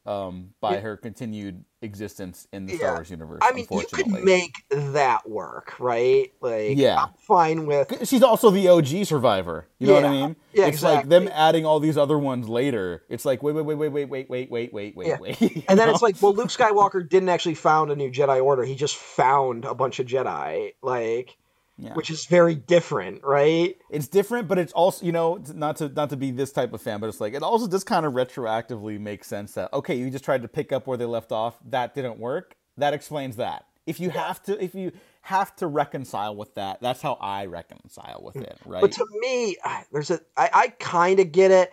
um, 0.05 0.53
by 0.61 0.75
Yeah. 0.75 0.81
her 0.81 0.97
continued 0.97 1.65
existence 1.81 2.47
in 2.51 2.65
the 2.65 2.77
Star 2.77 2.93
Wars 2.95 3.09
universe. 3.09 3.39
I 3.43 3.51
mean, 3.51 3.67
you 3.69 3.85
could 3.91 4.07
make 4.07 4.63
that 4.69 5.29
work, 5.29 5.75
right? 5.79 6.31
Like, 6.41 6.77
Yeah. 6.77 7.03
I'm 7.03 7.09
fine 7.19 7.65
with. 7.65 8.07
she's 8.07 8.23
also 8.23 8.49
the 8.49 8.67
OG 8.67 9.05
survivor. 9.05 9.67
You 9.79 9.87
know 9.87 9.93
what 9.93 10.05
I 10.05 10.09
mean? 10.11 10.35
Yeah, 10.53 10.65
it's 10.67 10.81
like 10.81 11.07
them 11.07 11.29
adding 11.31 11.65
all 11.65 11.79
these 11.79 11.97
other 11.97 12.17
ones 12.17 12.49
later. 12.49 13.03
It's 13.09 13.25
like 13.25 13.43
wait, 13.43 13.53
wait, 13.53 13.63
wait, 13.65 13.75
wait, 13.75 13.89
wait, 13.89 14.09
wait, 14.09 14.29
wait, 14.29 14.49
wait, 14.51 14.73
wait, 14.73 14.95
wait, 14.95 15.07
Yeah. 15.07 15.17
wait. 15.19 15.65
And 15.69 15.79
then 15.79 15.89
it's 15.89 16.01
like, 16.01 16.19
well, 16.21 16.33
Luke 16.33 16.47
Skywalker 16.49 17.07
didn't 17.07 17.29
actually 17.29 17.55
found 17.55 17.91
a 17.91 17.95
new 17.95 18.09
Jedi 18.11 18.43
Order. 18.43 18.63
He 18.63 18.75
just 18.75 18.95
found 18.95 19.65
a 19.65 19.75
bunch 19.75 19.99
of 19.99 20.07
Jedi, 20.07 20.73
like, 20.81 21.37
Yeah. 21.79 21.93
which 21.93 22.09
is 22.09 22.25
very 22.25 22.55
different, 22.55 23.23
right? 23.23 23.75
it's 23.91 24.07
different, 24.07 24.47
but 24.47 24.57
it's 24.57 24.73
also 24.73 25.05
you 25.05 25.11
know 25.11 25.39
not 25.53 25.77
to 25.77 25.89
not 25.89 26.09
to 26.09 26.17
be 26.17 26.31
this 26.31 26.51
type 26.51 26.73
of 26.73 26.81
fan, 26.81 26.99
but 26.99 27.07
it's 27.07 27.21
like 27.21 27.35
it 27.35 27.43
also 27.43 27.67
just 27.67 27.85
kind 27.85 28.05
of 28.05 28.13
retroactively 28.13 28.99
makes 28.99 29.27
sense 29.27 29.53
that 29.53 29.71
okay, 29.73 29.95
you 29.95 30.09
just 30.09 30.25
tried 30.25 30.41
to 30.41 30.47
pick 30.47 30.71
up 30.71 30.87
where 30.87 30.97
they 30.97 31.05
left 31.05 31.31
off, 31.31 31.57
that 31.67 31.93
didn't 31.93 32.17
work. 32.17 32.55
That 32.77 32.93
explains 32.93 33.35
that. 33.35 33.65
If 33.85 33.99
you 33.99 34.09
have 34.09 34.43
to, 34.43 34.61
if 34.61 34.75
you 34.75 34.91
have 35.21 35.55
to 35.57 35.67
reconcile 35.67 36.35
with 36.35 36.55
that, 36.55 36.81
that's 36.81 37.01
how 37.01 37.13
I 37.21 37.45
reconcile 37.45 38.21
with 38.23 38.35
mm. 38.35 38.43
it, 38.43 38.57
right? 38.65 38.81
But 38.81 38.93
to 38.93 39.05
me, 39.19 39.57
there's 39.91 40.11
a 40.11 40.19
I, 40.35 40.49
I 40.53 40.67
kind 40.69 41.19
of 41.19 41.31
get 41.31 41.51
it, 41.51 41.71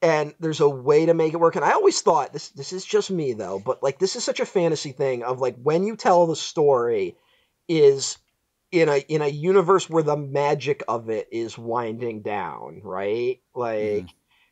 and 0.00 0.34
there's 0.40 0.60
a 0.60 0.68
way 0.68 1.06
to 1.06 1.14
make 1.14 1.32
it 1.32 1.40
work. 1.40 1.56
And 1.56 1.64
I 1.64 1.72
always 1.72 2.00
thought 2.00 2.32
this 2.32 2.48
this 2.50 2.72
is 2.72 2.84
just 2.84 3.10
me 3.10 3.34
though, 3.34 3.58
but 3.58 3.82
like 3.82 3.98
this 3.98 4.16
is 4.16 4.24
such 4.24 4.40
a 4.40 4.46
fantasy 4.46 4.92
thing 4.92 5.22
of 5.22 5.40
like 5.40 5.56
when 5.62 5.84
you 5.84 5.96
tell 5.96 6.26
the 6.26 6.36
story 6.36 7.16
is 7.68 8.18
in 8.72 8.88
a 8.88 8.96
in 8.96 9.22
a 9.22 9.28
universe 9.28 9.88
where 9.88 10.02
the 10.02 10.16
magic 10.16 10.82
of 10.88 11.10
it 11.10 11.28
is 11.30 11.56
winding 11.56 12.22
down, 12.22 12.80
right? 12.82 13.40
Like 13.54 13.78
mm-hmm. 13.78 14.06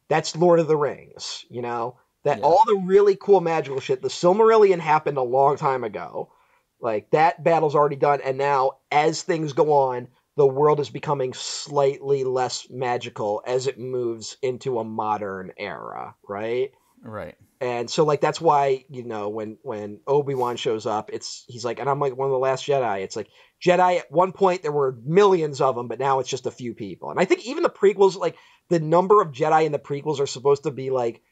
that's 0.08 0.36
Lord 0.36 0.60
of 0.60 0.68
the 0.68 0.76
Rings, 0.76 1.44
you 1.48 1.62
know? 1.62 1.96
That 2.22 2.38
Yeah. 2.38 2.44
all 2.44 2.62
the 2.66 2.82
really 2.84 3.16
cool 3.16 3.40
magical 3.40 3.80
shit, 3.80 4.02
the 4.02 4.08
Silmarillion 4.08 4.78
happened 4.78 5.16
a 5.16 5.22
long 5.22 5.56
time 5.56 5.84
ago. 5.84 6.30
Like 6.78 7.10
that 7.10 7.42
battle's 7.42 7.74
already 7.74 7.96
done, 7.96 8.20
and 8.22 8.38
now 8.38 8.72
as 8.92 9.22
things 9.22 9.54
go 9.54 9.72
on, 9.72 10.08
the 10.36 10.46
world 10.46 10.80
is 10.80 10.90
becoming 10.90 11.32
slightly 11.32 12.24
less 12.24 12.68
magical 12.70 13.42
as 13.46 13.66
it 13.66 13.78
moves 13.78 14.36
into 14.42 14.78
a 14.78 14.84
modern 14.84 15.52
era, 15.56 16.14
right? 16.26 16.72
right. 17.02 17.36
And 17.60 17.90
so 17.90 18.04
like 18.04 18.20
that's 18.20 18.40
why, 18.40 18.84
you 18.88 19.04
know, 19.04 19.28
when 19.28 19.58
when 19.62 20.00
Obi-Wan 20.06 20.56
shows 20.56 20.86
up, 20.86 21.10
it's 21.12 21.44
he's 21.48 21.64
like 21.64 21.78
and 21.78 21.88
I'm 21.88 22.00
like 22.00 22.16
one 22.16 22.26
of 22.26 22.32
the 22.32 22.38
last 22.38 22.66
Jedi. 22.66 23.02
It's 23.02 23.16
like 23.16 23.28
Jedi 23.62 23.98
at 23.98 24.10
one 24.10 24.32
point 24.32 24.62
there 24.62 24.72
were 24.72 24.96
millions 25.04 25.60
of 25.60 25.74
them, 25.74 25.88
but 25.88 25.98
now 25.98 26.20
it's 26.20 26.30
just 26.30 26.46
a 26.46 26.50
few 26.50 26.74
people. 26.74 27.10
And 27.10 27.20
I 27.20 27.24
think 27.24 27.44
even 27.46 27.62
the 27.62 27.70
prequels 27.70 28.16
like 28.16 28.36
the 28.68 28.80
number 28.80 29.20
of 29.20 29.32
Jedi 29.32 29.66
in 29.66 29.72
the 29.72 29.78
prequels 29.78 30.20
are 30.20 30.26
supposed 30.26 30.62
to 30.64 30.70
be 30.70 30.90
like 30.90 31.22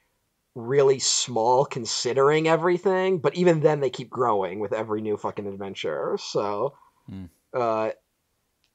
really 0.54 0.98
small 0.98 1.64
considering 1.64 2.48
everything, 2.48 3.18
but 3.18 3.34
even 3.36 3.60
then 3.60 3.80
they 3.80 3.90
keep 3.90 4.10
growing 4.10 4.60
with 4.60 4.72
every 4.72 5.00
new 5.00 5.16
fucking 5.16 5.46
adventure. 5.46 6.18
So 6.20 6.74
Hmm. 7.06 7.24
uh 7.54 7.90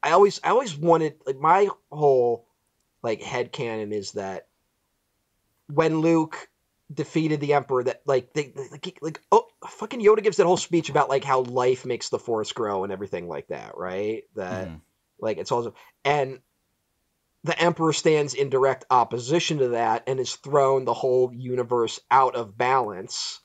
I 0.02 0.12
always 0.12 0.40
I 0.44 0.50
always 0.50 0.76
wanted 0.76 1.16
like 1.26 1.38
my 1.38 1.70
whole 1.92 2.48
like 3.04 3.22
head 3.22 3.52
canon 3.52 3.94
is 3.94 4.14
that 4.14 4.48
when 5.68 6.00
Luke 6.02 6.50
defeated 6.94 7.40
the 7.40 7.54
Emperor, 7.54 7.84
that 7.84 8.02
like 8.06 8.34
they 8.34 8.54
like, 8.72 8.98
like 9.02 9.22
oh 9.32 9.48
fucking 9.68 10.02
Yoda 10.02 10.24
gives 10.24 10.38
that 10.38 10.46
whole 10.46 10.58
speech 10.58 10.90
about 10.90 11.10
like 11.10 11.24
how 11.24 11.42
life 11.42 11.86
makes 11.86 12.10
the 12.10 12.20
Force 12.20 12.52
grow 12.52 12.84
and 12.84 12.94
everything 12.94 13.28
like 13.28 13.48
that, 13.48 13.78
right? 13.78 14.24
That 14.36 14.68
Mhm. 14.68 14.82
like 15.20 15.38
it's 15.38 15.52
also 15.52 15.74
and 16.04 16.40
the 17.44 17.60
Emperor 17.60 17.92
stands 17.92 18.34
in 18.34 18.50
direct 18.50 18.86
opposition 18.90 19.58
to 19.58 19.70
that 19.70 20.04
and 20.08 20.20
has 20.20 20.36
thrown 20.36 20.86
the 20.86 20.94
whole 20.94 21.32
universe 21.34 22.00
out 22.10 22.36
of 22.36 22.58
balance. 22.58 23.42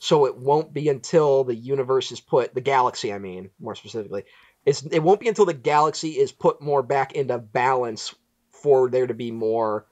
So 0.00 0.26
it 0.26 0.36
won't 0.36 0.72
be 0.72 0.88
until 0.88 1.44
the 1.44 1.54
universe 1.54 2.12
is 2.12 2.20
put 2.20 2.54
the 2.54 2.60
galaxy, 2.60 3.12
I 3.12 3.18
mean, 3.18 3.50
more 3.58 3.74
specifically, 3.74 4.24
it's 4.64 4.82
it 4.82 5.02
won't 5.02 5.20
be 5.20 5.28
until 5.28 5.46
the 5.46 5.54
galaxy 5.54 6.18
is 6.18 6.30
put 6.30 6.60
more 6.60 6.82
back 6.82 7.12
into 7.12 7.38
balance 7.38 8.14
for 8.50 8.90
there 8.90 9.06
to 9.06 9.14
be 9.14 9.30
more 9.30 9.86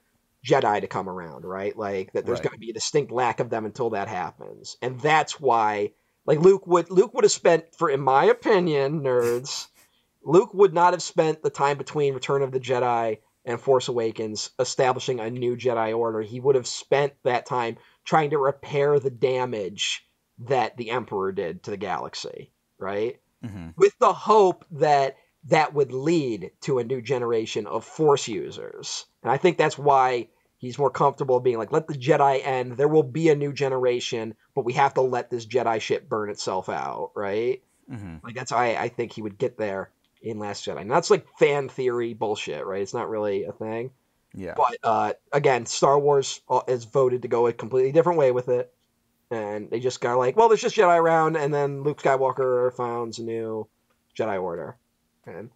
Jedi 0.46 0.80
to 0.80 0.86
come 0.86 1.08
around, 1.08 1.44
right? 1.44 1.76
Like 1.76 2.12
that 2.12 2.24
there's 2.26 2.38
Right. 2.38 2.44
going 2.44 2.54
to 2.54 2.60
be 2.60 2.70
a 2.70 2.74
distinct 2.74 3.10
lack 3.10 3.40
of 3.40 3.50
them 3.50 3.64
until 3.64 3.90
that 3.90 4.08
happens. 4.08 4.76
And 4.80 5.00
that's 5.00 5.40
why 5.40 5.92
like 6.24 6.38
Luke 6.40 6.66
would 6.66 6.90
Luke 6.90 7.14
would 7.14 7.24
have 7.24 7.32
spent 7.32 7.74
for 7.76 7.90
in 7.90 8.00
my 8.00 8.24
opinion, 8.26 9.00
nerds, 9.02 9.66
Luke 10.24 10.52
would 10.54 10.74
not 10.74 10.92
have 10.92 11.02
spent 11.02 11.42
the 11.42 11.50
time 11.50 11.78
between 11.78 12.14
Return 12.14 12.42
of 12.42 12.52
the 12.52 12.60
Jedi 12.60 13.18
and 13.44 13.60
Force 13.60 13.88
Awakens 13.88 14.50
establishing 14.58 15.20
a 15.20 15.30
new 15.30 15.56
Jedi 15.56 15.96
Order. 15.96 16.20
He 16.22 16.40
would 16.40 16.56
have 16.56 16.66
spent 16.66 17.12
that 17.22 17.46
time 17.46 17.76
trying 18.04 18.30
to 18.30 18.38
repair 18.38 18.98
the 18.98 19.10
damage 19.10 20.04
that 20.40 20.76
the 20.76 20.90
Emperor 20.90 21.32
did 21.32 21.62
to 21.62 21.70
the 21.70 21.76
galaxy, 21.76 22.52
right? 22.78 23.20
Mhm. 23.44 23.74
With 23.76 23.96
the 24.00 24.12
hope 24.12 24.64
that 24.72 25.16
that 25.44 25.74
would 25.74 25.92
lead 25.92 26.50
to 26.62 26.78
a 26.80 26.84
new 26.84 27.00
generation 27.00 27.68
of 27.68 27.84
Force 27.84 28.26
users. 28.26 29.06
And 29.22 29.30
I 29.30 29.36
think 29.36 29.58
that's 29.58 29.78
why 29.78 30.28
he's 30.58 30.78
more 30.78 30.90
comfortable 30.90 31.40
being 31.40 31.58
like, 31.58 31.72
let 31.72 31.86
the 31.86 31.94
Jedi 31.94 32.40
end. 32.44 32.76
There 32.76 32.88
will 32.88 33.02
be 33.02 33.28
a 33.28 33.36
new 33.36 33.52
generation, 33.52 34.34
but 34.54 34.64
we 34.64 34.74
have 34.74 34.94
to 34.94 35.02
let 35.02 35.30
this 35.30 35.46
Jedi 35.46 35.80
shit 35.80 36.08
burn 36.08 36.30
itself 36.30 36.68
out, 36.68 37.10
right? 37.14 37.62
Mhm. 37.90 38.22
Like 38.22 38.34
that's 38.34 38.50
how 38.50 38.56
I, 38.58 38.80
I 38.82 38.88
think 38.88 39.12
he 39.12 39.22
would 39.22 39.38
get 39.38 39.58
there 39.58 39.90
in 40.22 40.38
Last 40.38 40.64
Jedi. 40.64 40.80
And 40.80 40.90
that's 40.90 41.10
like 41.10 41.26
fan 41.38 41.68
theory 41.68 42.14
bullshit, 42.14 42.66
right? 42.66 42.82
It's 42.82 42.94
not 42.94 43.08
really 43.08 43.44
a 43.44 43.52
thing. 43.52 43.90
Yeah. 44.34 44.54
But 44.56 44.76
uh, 44.82 45.12
again, 45.32 45.66
Star 45.66 45.98
Wars 45.98 46.40
is 46.68 46.84
voted 46.84 47.22
to 47.22 47.28
go 47.28 47.46
a 47.46 47.52
completely 47.52 47.92
different 47.92 48.18
way 48.18 48.32
with 48.32 48.48
it, 48.48 48.72
and 49.30 49.70
they 49.70 49.80
just 49.80 50.00
kind 50.00 50.12
of 50.12 50.18
like, 50.18 50.36
well, 50.36 50.48
there's 50.48 50.60
just 50.60 50.76
Jedi 50.76 50.98
around, 50.98 51.36
and 51.36 51.54
then 51.54 51.82
Luke 51.82 52.02
Skywalker 52.02 52.74
founds 52.74 53.18
a 53.18 53.22
new 53.22 53.66
Jedi 54.14 54.42
Order, 54.42 54.76
and 55.24 55.50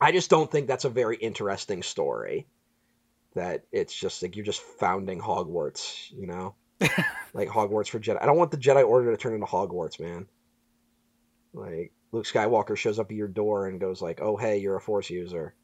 I 0.00 0.10
just 0.10 0.30
don't 0.30 0.50
think 0.50 0.66
that's 0.66 0.84
a 0.84 0.90
very 0.90 1.16
interesting 1.16 1.82
story. 1.84 2.46
That 3.34 3.64
it's 3.72 3.94
just 3.94 4.22
like 4.22 4.36
you're 4.36 4.44
just 4.44 4.60
founding 4.60 5.20
Hogwarts, 5.20 6.10
you 6.10 6.26
know, 6.26 6.54
like 7.32 7.48
Hogwarts 7.48 7.88
for 7.88 7.98
Jedi. 7.98 8.22
I 8.22 8.26
don't 8.26 8.36
want 8.36 8.50
the 8.50 8.58
Jedi 8.58 8.86
Order 8.86 9.10
to 9.10 9.16
turn 9.16 9.34
into 9.34 9.46
Hogwarts, 9.46 9.98
man. 9.98 10.26
Like 11.54 11.92
Luke 12.12 12.26
Skywalker 12.26 12.76
shows 12.76 12.98
up 12.98 13.10
at 13.10 13.16
your 13.16 13.28
door 13.28 13.66
and 13.66 13.80
goes 13.80 14.02
like, 14.02 14.20
"Oh 14.20 14.36
hey, 14.36 14.58
you're 14.58 14.76
a 14.76 14.80
Force 14.80 15.08
user." 15.10 15.54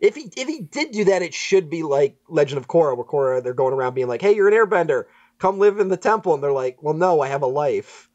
If 0.00 0.14
he 0.14 0.30
if 0.36 0.48
he 0.48 0.60
did 0.60 0.92
do 0.92 1.04
that, 1.04 1.22
it 1.22 1.34
should 1.34 1.70
be 1.70 1.82
like 1.82 2.16
Legend 2.28 2.58
of 2.58 2.68
Korra, 2.68 2.96
where 2.96 3.06
Korra 3.06 3.42
they're 3.42 3.54
going 3.54 3.74
around 3.74 3.94
being 3.94 4.08
like, 4.08 4.22
"Hey, 4.22 4.34
you're 4.34 4.48
an 4.48 4.54
Airbender, 4.54 5.04
come 5.38 5.58
live 5.58 5.80
in 5.80 5.88
the 5.88 5.96
temple," 5.96 6.34
and 6.34 6.42
they're 6.42 6.52
like, 6.52 6.82
"Well, 6.82 6.94
no, 6.94 7.20
I 7.20 7.28
have 7.28 7.42
a 7.42 7.46
life." 7.46 8.08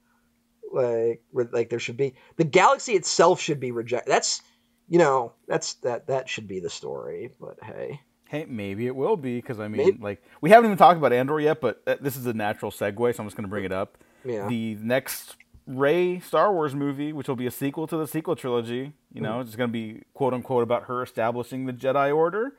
Like, 0.72 1.22
like 1.34 1.70
there 1.70 1.80
should 1.80 1.98
be 1.98 2.16
the 2.38 2.44
galaxy 2.44 2.94
itself 2.94 3.42
should 3.42 3.60
be 3.60 3.72
rejected. 3.72 4.12
That's 4.12 4.42
you 4.88 5.00
know 5.00 5.34
that's 5.48 5.76
that 5.76 6.08
that 6.08 6.30
should 6.30 6.48
be 6.48 6.60
the 6.60 6.70
story. 6.70 7.32
But 7.40 7.58
hey, 7.64 8.02
Hey, 8.32 8.46
maybe 8.48 8.88
it 8.88 8.96
will 8.96 9.18
be 9.18 9.36
because 9.36 9.60
I 9.60 9.68
mean, 9.68 9.86
Maybe- 9.86 9.98
like 10.02 10.22
we 10.40 10.52
haven't 10.52 10.70
even 10.70 10.78
talked 10.78 10.98
about 10.98 11.12
Andor 11.12 11.40
yet, 11.42 11.60
but 11.60 11.82
uh, 11.86 11.96
this 12.00 12.16
is 12.16 12.26
a 12.26 12.34
natural 12.34 12.72
segue, 12.72 12.96
so 13.14 13.22
I'm 13.22 13.28
just 13.28 13.36
going 13.36 13.44
to 13.44 13.50
bring 13.50 13.66
it 13.66 13.74
up. 13.74 13.98
yeah, 14.24 14.48
The 14.48 14.76
next 14.82 15.36
Rey 15.68 16.20
Star 16.22 16.54
Wars 16.54 16.74
movie, 16.74 17.12
which 17.12 17.28
will 17.28 17.36
be 17.36 17.46
a 17.46 17.52
sequel 17.52 17.88
to 17.88 17.98
the 17.98 18.08
sequel 18.08 18.38
trilogy, 18.38 18.94
you 19.14 19.20
know, 19.22 19.42
it's 19.42 19.58
going 19.58 19.68
to 19.70 19.74
be 19.74 20.04
quote 20.14 20.34
unquote 20.34 20.64
about 20.64 20.84
her 20.84 21.04
establishing 21.04 21.66
the 21.66 21.74
Jedi 21.74 22.16
Order, 22.16 22.54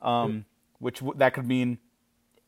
um, 0.00 0.32
Hmm. 0.32 0.38
which 0.78 1.00
w- 1.00 1.18
that 1.18 1.34
could 1.34 1.46
mean 1.46 1.76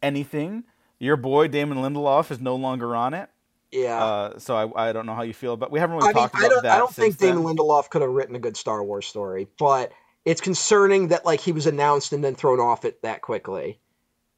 anything. 0.02 0.64
Your 0.98 1.16
boy 1.16 1.48
Damon 1.48 1.78
Lindelof 1.78 2.30
is 2.30 2.40
no 2.40 2.56
longer 2.56 2.96
on 2.96 3.14
it. 3.14 3.28
Yeah. 3.72 4.02
Uh, 4.02 4.38
so 4.38 4.56
I, 4.56 4.88
I 4.88 4.92
don't 4.92 5.06
know 5.06 5.14
how 5.14 5.22
you 5.22 5.32
feel, 5.34 5.52
about 5.54 5.70
we 5.70 5.78
haven't 5.80 5.96
really 5.96 6.08
I 6.08 6.12
mean, 6.12 6.22
talked 6.22 6.34
I 6.36 6.38
about 6.40 6.50
don't, 6.50 6.62
that. 6.64 6.74
I 6.74 6.78
don't 6.78 6.94
think 6.94 7.14
since 7.14 7.30
Damon. 7.36 7.44
Lindelof 7.44 7.88
could 7.90 8.02
have 8.02 8.10
written 8.10 8.34
a 8.34 8.38
good 8.40 8.56
Star 8.56 8.82
Wars 8.82 9.06
story, 9.06 9.48
but 9.58 9.92
it's 10.24 10.40
concerning 10.40 11.08
that 11.08 11.24
like 11.24 11.40
he 11.40 11.52
was 11.52 11.66
announced 11.66 12.12
and 12.12 12.22
then 12.22 12.34
thrown 12.34 12.60
off 12.60 12.84
it 12.84 13.02
that 13.02 13.22
quickly, 13.22 13.80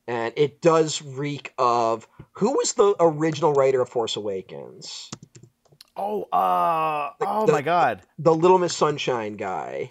and 0.07 0.33
it 0.37 0.61
does 0.63 1.03
reek 1.03 1.53
of 1.59 2.07
who 2.33 2.53
was 2.57 2.73
the 2.75 2.95
original 3.01 3.53
writer 3.53 3.81
of 3.81 3.89
Force 3.89 4.17
Awakens, 4.17 5.11
Oh, 5.97 6.23
uh, 6.33 7.11
oh 7.21 7.47
the- 7.47 7.53
my 7.53 7.63
God! 7.63 8.01
the 8.19 8.35
Little 8.35 8.59
Miss 8.59 8.75
Sunshine 8.77 9.35
guy. 9.37 9.91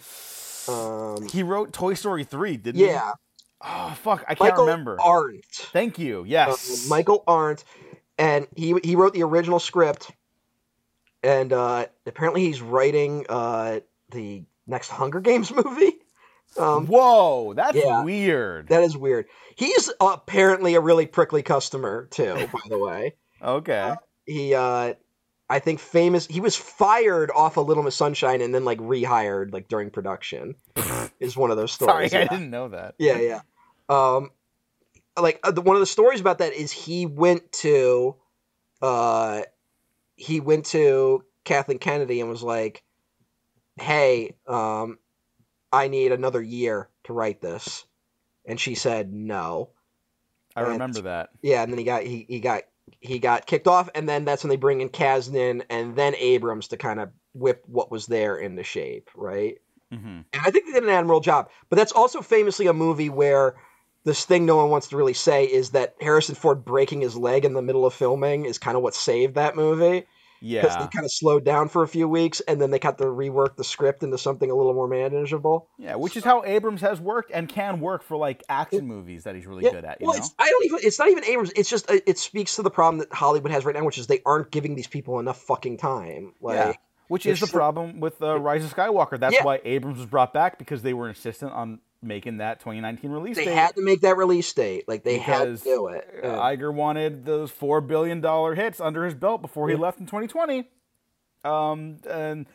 Um, 0.67 1.27
He 1.27 1.43
wrote 1.43 1.73
Toy 1.73 1.93
Story 1.95 2.23
three, 2.23 2.57
didn't 2.57 2.79
he? 2.79 2.87
yeah, 2.87 3.13
Oh 3.61 3.95
fuck, 4.01 4.23
I 4.27 4.35
can't 4.35 4.57
remember. 4.57 4.57
Michael 4.57 4.65
remember. 4.65 4.99
Arndt. 5.01 5.45
Thank 5.73 5.99
you. 5.99 6.21
uh, 6.21 6.23
Yes. 6.25 6.89
Michael 6.89 7.23
Arndt, 7.27 7.63
and 8.17 8.47
he 8.55 8.75
he 8.83 8.95
wrote 8.95 9.13
the 9.13 9.23
original 9.23 9.59
script, 9.59 10.09
and 11.23 11.53
uh, 11.53 11.85
apparently 12.05 12.41
he's 12.43 12.61
writing 12.61 13.25
uh, 13.29 13.81
the 14.09 14.43
next 14.71 14.89
Hunger 14.89 15.19
Games 15.19 15.51
movie. 15.63 15.93
Um, 16.57 16.87
Whoa, 16.87 17.53
that's 17.53 17.77
yeah. 17.77 18.03
weird. 18.03 18.69
that 18.69 18.83
is 18.83 18.97
weird. 18.97 19.27
He's 19.55 19.91
apparently 20.01 20.75
a 20.75 20.81
really 20.81 21.05
prickly 21.05 21.43
customer 21.43 22.07
too. 22.11 22.33
By 22.51 22.59
the 22.67 22.79
way, 22.79 23.13
okay. 23.41 23.95
he 24.25 24.55
uh, 24.55 24.95
I 25.49 25.59
think 25.59 25.79
famous. 25.79 26.25
He 26.25 26.41
was 26.41 26.55
fired 26.55 27.31
off 27.31 27.57
of 27.57 27.67
Little 27.67 27.83
Miss 27.83 27.95
Sunshine 27.95 28.41
and 28.41 28.53
then 28.53 28.65
like 28.65 28.79
rehired 28.79 29.53
like 29.53 29.67
during 29.67 29.91
production. 29.91 30.55
is 31.19 31.37
one 31.37 31.51
of 31.51 31.57
those 31.57 31.71
stories. 31.71 31.91
Sorry, 31.91 32.09
stories. 32.09 32.27
I 32.29 32.33
didn't 32.33 32.49
know 32.49 32.69
that. 32.69 32.95
Yeah, 32.97 33.19
yeah. 33.19 33.41
Um, 33.87 34.31
like 35.19 35.39
uh, 35.43 35.51
the, 35.51 35.61
one 35.61 35.75
of 35.75 35.81
the 35.81 35.85
stories 35.85 36.19
about 36.19 36.39
that 36.39 36.53
is 36.53 36.71
he 36.71 37.05
went 37.05 37.51
to, 37.53 38.15
uh, 38.81 39.41
he 40.15 40.39
went 40.39 40.65
to 40.67 41.23
Kathleen 41.43 41.79
Kennedy 41.79 42.21
and 42.21 42.29
was 42.29 42.43
like, 42.43 42.83
"Hey, 43.81 44.35
um, 44.47 44.97
I 45.71 45.87
need 45.87 46.11
another 46.11 46.41
year 46.41 46.89
to 47.05 47.13
write 47.13 47.41
this," 47.41 47.85
and 48.45 48.59
she 48.59 48.75
said 48.75 49.11
no. 49.13 49.69
I 50.55 50.61
And- 50.63 50.71
remember 50.73 51.01
that. 51.01 51.29
Yeah, 51.41 51.63
and 51.63 51.71
then 51.71 51.77
he 51.79 51.85
got 51.85 52.03
he, 52.03 52.25
he 52.27 52.39
got 52.39 52.63
he 52.99 53.19
got 53.19 53.45
kicked 53.45 53.67
off, 53.67 53.89
and 53.95 54.07
then 54.07 54.25
that's 54.25 54.43
when 54.43 54.49
they 54.49 54.57
bring 54.57 54.81
in 54.81 54.89
Kasdan 54.89 55.63
and 55.69 55.95
then 55.95 56.13
Abrams 56.15 56.67
to 56.69 56.77
kind 56.77 56.99
of 56.99 57.09
whip 57.33 57.63
what 57.67 57.89
was 57.91 58.07
there 58.07 58.35
into 58.37 58.63
shape, 58.63 59.09
right? 59.15 59.57
hmm 59.91 60.21
And 60.33 60.41
I 60.45 60.51
think 60.51 60.65
they 60.65 60.73
did 60.73 60.83
an 60.83 60.89
admirable 60.89 61.21
job. 61.21 61.49
But 61.69 61.77
that's 61.77 61.91
also 61.93 62.21
famously 62.21 62.67
a 62.67 62.73
movie 62.73 63.09
where 63.09 63.55
this 64.03 64.25
thing 64.25 64.45
no 64.45 64.57
one 64.57 64.69
wants 64.69 64.87
to 64.89 64.97
really 64.97 65.13
say 65.13 65.45
is 65.45 65.69
that 65.71 65.95
Harrison 66.01 66.35
Ford 66.35 66.65
breaking 66.65 67.01
his 67.01 67.15
leg 67.15 67.45
in 67.45 67.53
the 67.53 67.61
middle 67.61 67.85
of 67.85 67.93
filming 67.93 68.45
is 68.45 68.57
kind 68.57 68.75
of 68.75 68.83
what 68.83 68.95
saved 68.95 69.35
that 69.35 69.55
movie. 69.55 70.05
Because 70.41 70.77
they 70.77 70.87
kind 70.87 71.05
of 71.05 71.11
slowed 71.11 71.45
down 71.45 71.69
for 71.69 71.83
a 71.83 71.87
few 71.87 72.07
weeks 72.07 72.39
and 72.41 72.59
then 72.59 72.71
they 72.71 72.79
got 72.79 72.97
to 72.97 73.05
rework 73.05 73.55
the 73.55 73.63
script 73.63 74.03
into 74.03 74.17
something 74.17 74.49
a 74.49 74.55
little 74.55 74.73
more 74.73 74.87
manageable. 74.87 75.69
Yeah, 75.77 75.95
which 75.95 76.17
is 76.17 76.23
how 76.23 76.43
Abrams 76.43 76.81
has 76.81 76.99
worked 76.99 77.31
and 77.31 77.47
can 77.47 77.79
work 77.79 78.03
for 78.03 78.17
like 78.17 78.43
action 78.49 78.87
movies 78.87 79.23
that 79.25 79.35
he's 79.35 79.45
really 79.45 79.61
good 79.63 79.85
at. 79.85 80.01
You 80.01 80.07
well, 80.07 80.15
know. 80.15 80.19
it's, 80.19 80.33
I 80.39 80.49
don't 80.49 80.65
even. 80.65 80.79
It's 80.83 80.99
not 80.99 81.09
even 81.09 81.23
Abrams. 81.25 81.51
It's 81.55 81.69
just 81.69 81.89
it 81.89 82.17
speaks 82.17 82.55
to 82.55 82.63
the 82.63 82.71
problem 82.71 82.99
that 82.99 83.13
Hollywood 83.13 83.51
has 83.51 83.65
right 83.65 83.75
now, 83.75 83.85
which 83.85 83.97
is 83.97 84.07
they 84.07 84.21
aren't 84.25 84.51
giving 84.51 84.75
these 84.75 84.87
people 84.87 85.19
enough 85.19 85.41
fucking 85.41 85.77
time. 85.77 86.33
Like, 86.41 86.55
yeah. 86.55 86.73
Which 87.07 87.25
is 87.25 87.41
the 87.41 87.47
problem 87.47 87.99
with 87.99 88.21
uh, 88.21 88.39
Rise 88.39 88.63
of 88.63 88.73
Skywalker. 88.73 89.19
That's 89.19 89.35
Yeah. 89.35 89.43
why 89.43 89.59
Abrams 89.65 89.97
was 89.97 90.07
brought 90.07 90.33
back 90.33 90.57
because 90.57 90.81
they 90.81 90.93
were 90.93 91.09
insistent 91.09 91.51
on 91.51 91.79
making 92.03 92.37
that 92.37 92.59
2019 92.59 93.11
release 93.11 93.37
date. 93.37 93.45
they 93.45 93.51
date. 93.51 93.57
had 93.57 93.75
to 93.75 93.81
make 93.83 94.01
that 94.01 94.17
release 94.17 94.51
date. 94.53 94.87
Like 94.87 95.03
they 95.03 95.17
had 95.19 95.57
to 95.57 95.63
do 95.63 95.87
it. 95.87 96.07
uh, 96.23 96.27
Yeah. 96.27 96.35
Iger 96.37 96.73
wanted 96.73 97.25
those 97.25 97.51
four 97.51 97.79
billion 97.81 98.21
dollar 98.21 98.55
hits 98.55 98.79
under 98.79 99.05
his 99.05 99.13
belt 99.13 99.41
before 99.41 99.67
he 99.69 99.75
Yeah. 99.75 99.81
left 99.81 99.99
in 99.99 100.05
2020. 100.07 100.67
Um, 101.43 101.97
and 102.09 102.47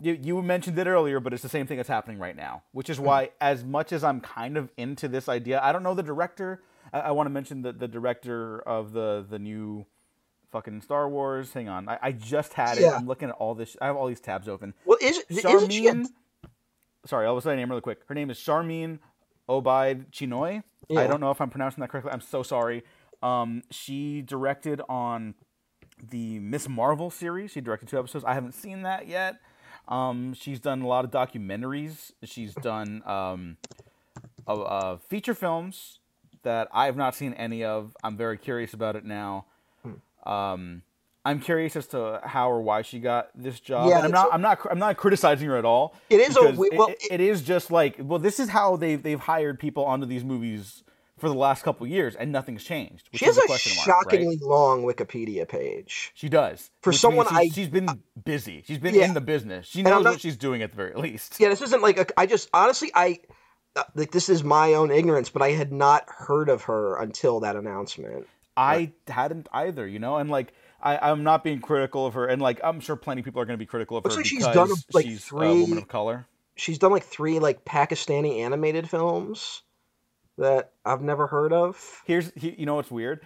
you, 0.00 0.18
you 0.20 0.42
mentioned 0.42 0.78
it 0.78 0.86
earlier, 0.86 1.20
but 1.20 1.32
it's 1.32 1.42
the 1.42 1.48
same 1.48 1.66
thing 1.66 1.76
that's 1.76 1.88
happening 1.88 2.18
right 2.18 2.36
now. 2.36 2.62
Which 2.72 2.88
is 2.90 2.98
why, 2.98 3.30
as 3.40 3.64
much 3.64 3.92
as 3.92 4.04
I'm 4.04 4.20
kind 4.20 4.56
of 4.56 4.70
into 4.76 5.08
this 5.08 5.28
idea, 5.28 5.60
I 5.62 5.72
don't 5.72 5.82
know 5.82 5.94
the 5.94 6.02
director. 6.02 6.62
I, 6.92 7.00
I 7.00 7.10
want 7.12 7.26
to 7.26 7.30
mention 7.30 7.62
the 7.62 7.72
the 7.72 7.88
director 7.88 8.60
of 8.60 8.92
the 8.92 9.24
the 9.28 9.38
new 9.38 9.86
fucking 10.50 10.80
Star 10.82 11.08
Wars. 11.08 11.52
Hang 11.52 11.68
on, 11.68 11.88
I, 11.88 11.98
I 12.02 12.12
just 12.12 12.54
had 12.54 12.78
it. 12.78 12.82
Yeah. 12.82 12.96
I'm 12.96 13.06
looking 13.06 13.28
at 13.28 13.34
all 13.36 13.54
this. 13.54 13.76
I 13.80 13.86
have 13.86 13.96
all 13.96 14.06
these 14.06 14.20
tabs 14.20 14.48
open. 14.48 14.74
well, 14.86 14.98
is 15.00 15.18
it? 15.18 15.26
Isn't 15.28 15.70
she 15.70 15.86
a- 15.88 15.92
Sharmeen. 15.94 16.06
Sorry, 17.06 17.26
I'll 17.26 17.40
say 17.40 17.50
her 17.50 17.56
name 17.56 17.68
really 17.68 17.80
quick. 17.80 18.00
Her 18.08 18.14
name 18.14 18.30
is 18.30 18.38
Sharmeen 18.38 18.98
Obaid 19.48 20.10
Chinoy. 20.10 20.62
Yeah. 20.88 21.00
I 21.00 21.06
don't 21.06 21.20
know 21.20 21.30
if 21.30 21.40
I'm 21.40 21.50
pronouncing 21.50 21.80
that 21.80 21.88
correctly. 21.88 22.12
I'm 22.12 22.20
so 22.20 22.42
sorry. 22.42 22.84
Um, 23.22 23.62
she 23.70 24.22
directed 24.22 24.80
on 24.88 25.34
the 26.10 26.38
Miss 26.40 26.68
Marvel 26.68 27.10
series. 27.10 27.52
She 27.52 27.60
directed 27.60 27.88
two 27.88 27.98
episodes. 27.98 28.24
I 28.24 28.34
haven't 28.34 28.52
seen 28.52 28.82
that 28.82 29.06
yet. 29.06 29.36
Um, 29.88 30.34
she's 30.34 30.60
done 30.60 30.82
a 30.82 30.86
lot 30.86 31.04
of 31.04 31.10
documentaries. 31.10 32.12
She's 32.24 32.54
done 32.54 33.02
um, 33.04 33.56
uh, 34.46 34.62
uh, 34.62 34.98
feature 34.98 35.34
films 35.34 35.98
that 36.42 36.68
I 36.72 36.86
have 36.86 36.96
not 36.96 37.14
seen 37.14 37.32
any 37.34 37.64
of. 37.64 37.96
I'm 38.02 38.16
very 38.16 38.38
curious 38.38 38.74
about 38.74 38.96
it 38.96 39.04
now. 39.04 39.46
Um, 40.24 40.82
I'm 41.24 41.38
curious 41.40 41.76
as 41.76 41.86
to 41.88 42.20
how 42.24 42.50
or 42.50 42.60
why 42.62 42.82
she 42.82 42.98
got 42.98 43.30
this 43.34 43.60
job. 43.60 43.88
Yeah, 43.88 43.98
and 43.98 44.06
I'm 44.06 44.10
not. 44.10 44.28
I'm 44.32 44.40
not. 44.42 44.58
I'm 44.70 44.78
not 44.78 44.96
criticizing 44.96 45.48
her 45.48 45.56
at 45.56 45.64
all. 45.64 45.94
It 46.10 46.20
is 46.20 46.36
a 46.36 46.40
because 46.40 46.56
we- 46.58 46.66
it- 46.68 46.74
well, 46.76 46.88
it- 46.88 46.98
it 47.10 47.20
is 47.20 47.42
just 47.42 47.70
like 47.70 47.96
well, 48.00 48.18
this 48.18 48.40
is 48.40 48.48
how 48.48 48.76
they've 48.76 49.00
they've 49.02 49.20
hired 49.20 49.60
people 49.60 49.84
onto 49.84 50.06
these 50.06 50.24
movies 50.24 50.82
for 51.18 51.28
the 51.28 51.34
last 51.36 51.62
couple 51.62 51.86
years, 51.86 52.16
and 52.16 52.32
nothing's 52.32 52.64
changed. 52.64 53.08
Which 53.12 53.20
She 53.20 53.26
is 53.26 53.36
has 53.36 53.38
a 53.38 53.44
a 53.44 53.46
question 53.46 53.72
mark, 53.76 53.86
right? 53.86 53.94
shockingly 54.10 54.38
long 54.42 54.82
Wikipedia 54.82 55.46
page. 55.46 56.10
She 56.14 56.28
does. 56.28 56.70
For 56.80 56.92
someone 56.92 57.26
she's, 57.28 57.38
I- 57.38 57.48
she's 57.48 57.68
been 57.68 57.88
busy. 58.24 58.64
She's 58.66 58.78
been 58.78 58.94
Yeah. 58.96 59.04
in 59.04 59.14
the 59.14 59.20
business. 59.20 59.66
She 59.68 59.82
knows 59.84 60.02
not- 60.02 60.10
what 60.14 60.20
she's 60.20 60.36
doing 60.36 60.62
at 60.62 60.70
the 60.72 60.76
very 60.76 60.94
least. 60.94 61.36
Yeah, 61.38 61.50
this 61.50 61.62
isn't 61.62 61.82
like 61.82 61.98
a, 61.98 62.06
I 62.18 62.26
just 62.26 62.48
honestly 62.52 62.90
I 62.96 63.20
uh, 63.76 63.84
like 63.94 64.10
this 64.10 64.28
is 64.28 64.42
my 64.42 64.74
own 64.74 64.90
ignorance, 64.90 65.30
but 65.30 65.42
I 65.42 65.50
had 65.52 65.72
not 65.72 66.04
heard 66.08 66.48
of 66.48 66.62
her 66.64 66.96
until 67.00 67.38
that 67.40 67.54
announcement. 67.54 68.26
I 68.56 68.90
hadn't 69.06 69.48
either, 69.52 69.86
you 69.86 70.00
know, 70.00 70.16
and 70.16 70.28
like 70.28 70.52
I, 70.82 71.10
I'm 71.10 71.22
not 71.22 71.44
being 71.44 71.60
critical 71.60 72.06
of 72.06 72.14
her, 72.14 72.26
and 72.26 72.42
like 72.42 72.60
I'm 72.64 72.80
sure 72.80 72.96
plenty 72.96 73.20
of 73.20 73.24
people 73.24 73.40
are 73.40 73.44
going 73.44 73.56
to 73.56 73.62
be 73.62 73.66
critical 73.66 73.96
of 73.96 74.04
Looks 74.04 74.16
her 74.16 74.20
like 74.20 74.26
she's 74.26 74.46
done, 74.46 74.70
like, 74.92 75.06
she's 75.06 75.18
a 75.18 75.22
three- 75.22 75.60
woman 75.60 75.78
of 75.78 75.88
color. 75.88 76.26
She's 76.54 76.78
done 76.78 76.92
like 76.92 77.04
three 77.04 77.38
like 77.38 77.64
Pakistani 77.64 78.40
animated 78.40 78.90
films 78.90 79.62
that 80.38 80.72
I've 80.84 81.00
never 81.00 81.26
heard 81.26 81.52
of. 81.52 82.02
Here's 82.04 82.30
he, 82.34 82.54
you 82.58 82.66
know 82.66 82.74
what's 82.74 82.90
weird, 82.90 83.20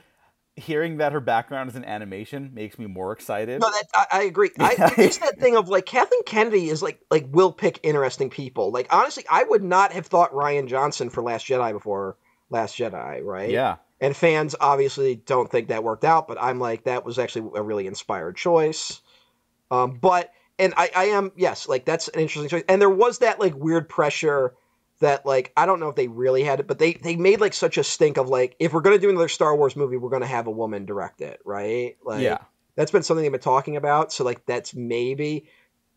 hearing 0.56 0.98
that 0.98 1.12
her 1.12 1.20
background 1.20 1.70
is 1.70 1.76
in 1.76 1.84
animation 1.84 2.52
makes 2.54 2.78
me 2.78 2.86
more 2.86 3.12
excited. 3.12 3.60
No, 3.60 3.70
that 3.70 3.84
I, 3.94 4.06
I 4.12 4.22
agree. 4.22 4.50
I, 4.58 4.92
it's 4.98 5.18
that 5.18 5.38
thing 5.38 5.56
of 5.56 5.68
like 5.68 5.86
Kathleen 5.86 6.22
Kennedy 6.24 6.68
is 6.68 6.82
like 6.82 7.00
like 7.10 7.26
will 7.30 7.52
pick 7.52 7.80
interesting 7.82 8.30
people. 8.30 8.70
Like 8.70 8.88
honestly, 8.90 9.24
I 9.30 9.44
would 9.44 9.62
not 9.62 9.92
have 9.92 10.06
thought 10.06 10.32
Rian 10.32 10.66
Johnson 10.66 11.10
for 11.10 11.22
Last 11.22 11.46
Jedi 11.46 11.72
before 11.72 12.16
Last 12.48 12.76
Jedi, 12.76 13.24
right? 13.24 13.50
yeah, 13.50 13.76
And 14.00 14.14
fans 14.14 14.54
obviously 14.60 15.16
don't 15.16 15.50
think 15.50 15.68
that 15.68 15.82
worked 15.82 16.04
out, 16.04 16.28
but 16.28 16.36
I'm 16.40 16.60
like 16.60 16.84
that 16.84 17.04
was 17.04 17.18
actually 17.18 17.50
a 17.56 17.62
really 17.62 17.86
inspired 17.86 18.36
choice. 18.36 19.00
Um, 19.70 19.98
but 20.00 20.32
and 20.58 20.74
I, 20.76 20.90
I 20.94 21.04
am 21.06 21.32
yes, 21.36 21.68
like 21.68 21.84
that's 21.84 22.08
an 22.08 22.20
interesting 22.20 22.48
choice. 22.48 22.64
And 22.68 22.80
there 22.80 22.90
was 22.90 23.18
that 23.18 23.40
like 23.40 23.54
weird 23.54 23.88
pressure 23.88 24.54
that 25.00 25.26
like 25.26 25.52
I 25.56 25.66
don't 25.66 25.80
know 25.80 25.88
if 25.88 25.96
they 25.96 26.08
really 26.08 26.42
had 26.42 26.60
it, 26.60 26.66
but 26.66 26.78
they 26.78 26.94
they 26.94 27.16
made 27.16 27.40
like 27.40 27.54
such 27.54 27.78
a 27.78 27.84
stink 27.84 28.16
of 28.16 28.28
like 28.28 28.56
if 28.58 28.72
we're 28.72 28.80
gonna 28.80 28.98
do 28.98 29.10
another 29.10 29.28
Star 29.28 29.56
Wars 29.56 29.76
movie, 29.76 29.96
we're 29.96 30.10
gonna 30.10 30.26
have 30.26 30.46
a 30.46 30.52
woman 30.52 30.84
direct 30.84 31.20
it, 31.20 31.40
right? 31.44 31.96
Like 32.04 32.22
yeah. 32.22 32.38
that's 32.74 32.90
been 32.90 33.02
something 33.02 33.22
they've 33.22 33.32
been 33.32 33.40
talking 33.40 33.76
about. 33.76 34.12
So 34.12 34.24
like 34.24 34.46
that's 34.46 34.74
maybe 34.74 35.48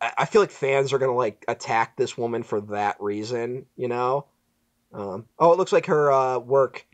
I, 0.01 0.11
I 0.19 0.26
feel 0.26 0.41
like 0.41 0.51
fans 0.51 0.93
are 0.93 0.99
gonna 0.99 1.15
like 1.15 1.45
attack 1.47 1.95
this 1.95 2.17
woman 2.17 2.43
for 2.43 2.61
that 2.61 2.97
reason, 2.99 3.65
you 3.76 3.88
know. 3.88 4.26
Um, 4.91 5.27
oh, 5.38 5.53
it 5.53 5.57
looks 5.57 5.71
like 5.71 5.85
her 5.85 6.11
uh, 6.11 6.39
work 6.39 6.85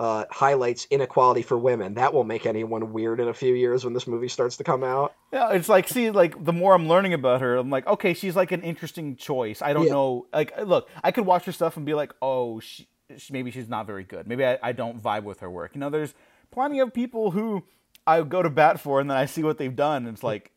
uh, 0.00 0.24
highlights 0.30 0.86
inequality 0.90 1.42
for 1.42 1.58
women. 1.58 1.92
That 1.94 2.14
will 2.14 2.24
make 2.24 2.46
anyone 2.46 2.92
weird 2.94 3.20
in 3.20 3.28
a 3.28 3.34
few 3.34 3.54
years 3.54 3.84
when 3.84 3.92
this 3.92 4.06
movie 4.06 4.28
starts 4.28 4.56
to 4.56 4.64
come 4.64 4.82
out. 4.82 5.14
Yeah, 5.30 5.52
it's 5.52 5.68
like 5.68 5.88
see, 5.88 6.10
like 6.10 6.42
the 6.42 6.54
more 6.54 6.74
I'm 6.74 6.88
learning 6.88 7.12
about 7.12 7.42
her, 7.42 7.56
I'm 7.56 7.68
like, 7.68 7.86
okay, 7.86 8.14
she's 8.14 8.34
like 8.34 8.50
an 8.50 8.62
interesting 8.62 9.14
choice. 9.16 9.60
I 9.60 9.74
don't 9.74 9.84
Yeah. 9.86 9.92
know, 9.92 10.26
like, 10.32 10.52
look, 10.64 10.88
I 11.04 11.10
could 11.10 11.26
watch 11.26 11.44
her 11.44 11.52
stuff 11.52 11.76
and 11.76 11.84
be 11.84 11.92
like, 11.92 12.14
oh, 12.22 12.60
she, 12.60 12.88
she 13.18 13.30
maybe 13.34 13.50
she's 13.50 13.68
not 13.68 13.86
very 13.86 14.04
good. 14.04 14.26
Maybe 14.26 14.42
I, 14.46 14.58
I 14.62 14.72
don't 14.72 15.02
vibe 15.02 15.24
with 15.24 15.40
her 15.40 15.50
work. 15.50 15.72
You 15.74 15.80
know, 15.80 15.90
there's 15.90 16.14
plenty 16.50 16.80
of 16.80 16.94
people 16.94 17.30
who 17.32 17.62
I 18.06 18.22
go 18.22 18.42
to 18.42 18.48
bat 18.48 18.80
for, 18.80 19.00
and 19.00 19.10
then 19.10 19.18
I 19.18 19.26
see 19.26 19.42
what 19.42 19.58
they've 19.58 19.76
done, 19.76 20.06
and 20.06 20.14
it's 20.14 20.22
like, 20.24 20.50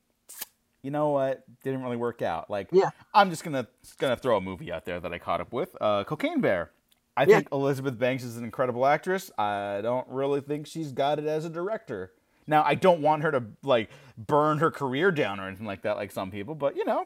you 0.83 0.89
know 0.91 1.09
what, 1.09 1.43
didn't 1.63 1.83
really 1.83 1.97
work 1.97 2.21
out. 2.21 2.49
Like, 2.49 2.69
Yeah. 2.71 2.91
I'm 3.13 3.29
just 3.29 3.43
gonna 3.43 3.67
gonna 3.97 4.15
throw 4.15 4.37
a 4.37 4.41
movie 4.41 4.71
out 4.71 4.85
there 4.85 5.01
that 5.01 5.11
I 5.11 5.17
caught 5.17 5.41
up 5.41 5.51
with, 5.51 5.75
uh, 5.81 6.05
Cocaine 6.05 6.39
Bear. 6.39 6.71
I 7.15 7.23
Yeah. 7.25 7.37
think 7.37 7.49
Elizabeth 7.51 7.97
Banks 7.97 8.23
is 8.23 8.37
an 8.37 8.43
incredible 8.43 8.85
actress. 8.85 9.31
I 9.37 9.81
don't 9.81 10.07
really 10.09 10.41
think 10.41 10.65
she's 10.67 10.91
got 10.91 11.19
it 11.19 11.25
as 11.25 11.45
a 11.45 11.49
director. 11.49 12.11
Now, 12.47 12.63
I 12.65 12.75
don't 12.75 13.01
want 13.01 13.23
her 13.23 13.31
to 13.31 13.43
like 13.63 13.89
burn 14.17 14.57
her 14.57 14.71
career 14.71 15.11
down 15.11 15.39
or 15.39 15.47
anything 15.47 15.67
like 15.67 15.83
that, 15.83 15.95
like 15.95 16.11
some 16.11 16.31
people, 16.31 16.55
but 16.55 16.75
you 16.75 16.85
know, 16.85 17.05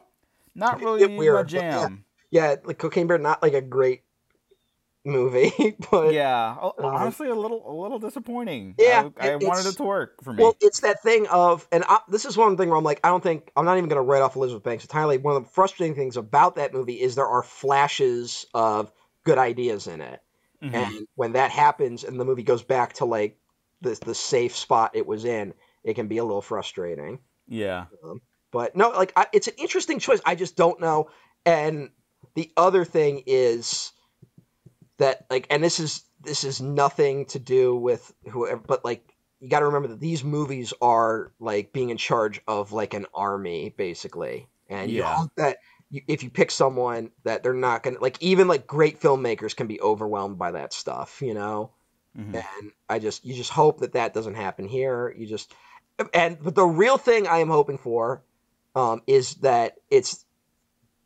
not 0.54 0.80
really 0.80 1.06
Bit 1.06 1.16
weird, 1.18 1.34
my 1.36 1.42
but 1.42 1.52
yeah. 1.52 1.70
jam. 1.80 2.04
Yeah, 2.30 2.56
like 2.64 2.78
Cocaine 2.78 3.06
Bear, 3.06 3.18
not 3.18 3.42
like 3.42 3.54
a 3.54 3.60
great 3.60 4.02
movie, 5.04 5.52
but 5.90 6.12
Yeah, 6.12 6.56
o- 6.60 6.74
um, 6.78 6.84
honestly, 6.86 7.28
a 7.28 7.34
little 7.34 7.62
a 7.70 7.74
little 7.82 7.98
disappointing. 7.98 8.74
Yeah, 8.78 9.08
I, 9.18 9.28
I 9.28 9.32
it- 9.34 9.42
wanted 9.42 9.66
it 9.66 9.76
to 9.76 9.82
work 9.84 10.22
for 10.24 10.32
me. 10.32 10.42
Well, 10.42 10.56
it's 10.60 10.80
that 10.80 11.02
thing 11.02 11.26
of, 11.28 11.66
and 11.70 11.84
I, 11.88 12.00
this 12.08 12.24
is 12.24 12.36
one 12.36 12.56
thing 12.56 12.68
where 12.68 12.76
I'm 12.76 12.84
like, 12.84 13.00
I 13.04 13.08
don't 13.08 13.22
think 13.22 13.50
I'm 13.56 13.64
not 13.64 13.76
even 13.78 13.88
going 13.88 14.02
to 14.02 14.02
write 14.10 14.22
off 14.22 14.36
Elizabeth 14.36 14.64
Banks 14.64 14.84
entirely. 14.84 15.18
One 15.18 15.36
of 15.36 15.44
the 15.44 15.50
frustrating 15.50 15.94
things 15.94 16.16
about 16.16 16.56
that 16.56 16.74
movie 16.74 17.00
is 17.00 17.14
there 17.14 17.26
are 17.28 17.42
flashes 17.42 18.46
of 18.54 18.90
good 19.28 19.38
ideas 19.38 19.86
in 19.86 20.00
it, 20.00 20.20
Mhm. 20.60 20.92
and 20.94 21.06
when 21.16 21.32
that 21.32 21.50
happens, 21.52 22.04
and 22.04 22.18
the 22.20 22.24
movie 22.24 22.42
goes 22.44 22.62
back 22.64 22.94
to 22.94 23.04
like 23.04 23.38
the 23.82 23.94
the 24.04 24.14
safe 24.14 24.56
spot 24.56 24.92
it 24.96 25.06
was 25.06 25.24
in, 25.24 25.54
it 25.84 25.94
can 25.94 26.08
be 26.08 26.18
a 26.18 26.24
little 26.24 26.42
frustrating. 26.42 27.20
yeah, 27.48 27.86
But 28.50 28.74
no, 28.76 28.90
like 28.90 29.12
I, 29.16 29.26
it's 29.32 29.48
an 29.48 29.54
interesting 29.58 29.98
choice. 29.98 30.20
I 30.24 30.34
just 30.34 30.56
don't 30.56 30.80
know. 30.80 31.10
And 31.44 31.90
the 32.34 32.52
other 32.56 32.84
thing 32.84 33.22
is 33.26 33.92
that 34.98 35.26
like, 35.30 35.46
and 35.50 35.62
this 35.62 35.78
is 35.80 36.04
this 36.20 36.44
is 36.44 36.60
nothing 36.60 37.26
to 37.26 37.38
do 37.38 37.76
with 37.76 38.12
whoever, 38.30 38.60
but 38.60 38.84
like 38.84 39.14
you 39.40 39.48
got 39.48 39.60
to 39.60 39.66
remember 39.66 39.88
that 39.88 40.00
these 40.00 40.24
movies 40.24 40.72
are 40.80 41.32
like 41.38 41.72
being 41.72 41.90
in 41.90 41.96
charge 41.96 42.40
of 42.48 42.72
like 42.72 42.94
an 42.94 43.06
army 43.14 43.70
basically, 43.76 44.48
and 44.68 44.94
you 44.94 45.02
Yeah. 45.02 45.14
hope 45.16 45.30
that. 45.36 45.58
You, 45.90 46.02
if 46.06 46.22
you 46.22 46.30
pick 46.30 46.50
someone 46.50 47.10
that 47.24 47.42
they're 47.42 47.54
not 47.54 47.82
gonna 47.82 47.98
like, 48.00 48.16
even 48.20 48.46
like 48.48 48.66
great 48.66 49.00
filmmakers 49.00 49.56
can 49.56 49.66
be 49.66 49.80
overwhelmed 49.80 50.38
by 50.38 50.52
that 50.52 50.72
stuff, 50.72 51.22
you 51.22 51.34
know. 51.34 51.70
Mhm. 52.18 52.34
And 52.60 52.72
I 52.88 52.98
just, 52.98 53.24
you 53.24 53.34
just 53.34 53.50
hope 53.50 53.80
that 53.80 53.92
that 53.92 54.12
doesn't 54.12 54.34
happen 54.34 54.66
here. 54.68 55.14
You 55.16 55.26
just, 55.26 55.54
and 56.12 56.38
but 56.42 56.54
the 56.54 56.66
real 56.66 56.98
thing 56.98 57.26
I 57.26 57.38
am 57.38 57.48
hoping 57.48 57.78
for 57.78 58.22
um, 58.74 59.02
is 59.06 59.36
that 59.36 59.76
it's 59.90 60.24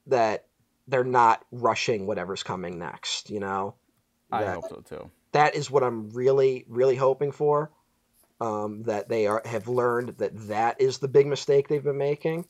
that 0.06 0.46
they're 0.88 1.04
not 1.04 1.44
rushing 1.52 2.06
whatever's 2.06 2.42
coming 2.42 2.78
next. 2.78 3.30
You 3.30 3.40
know, 3.40 3.74
I 4.32 4.44
That- 4.44 4.54
hope 4.54 4.68
so 4.68 4.80
too. 4.96 5.10
that 5.32 5.54
is 5.54 5.70
what 5.70 5.82
I'm 5.84 6.10
really, 6.10 6.64
really 6.68 6.96
hoping 6.96 7.30
for. 7.32 7.70
Um, 8.40 8.82
that 8.84 9.08
they 9.08 9.28
are 9.28 9.40
have 9.44 9.68
learned 9.68 10.16
that 10.18 10.32
that 10.48 10.80
is 10.80 10.98
the 10.98 11.06
big 11.06 11.28
mistake 11.28 11.68
they've 11.68 11.84
been 11.84 11.96
making. 11.98 12.48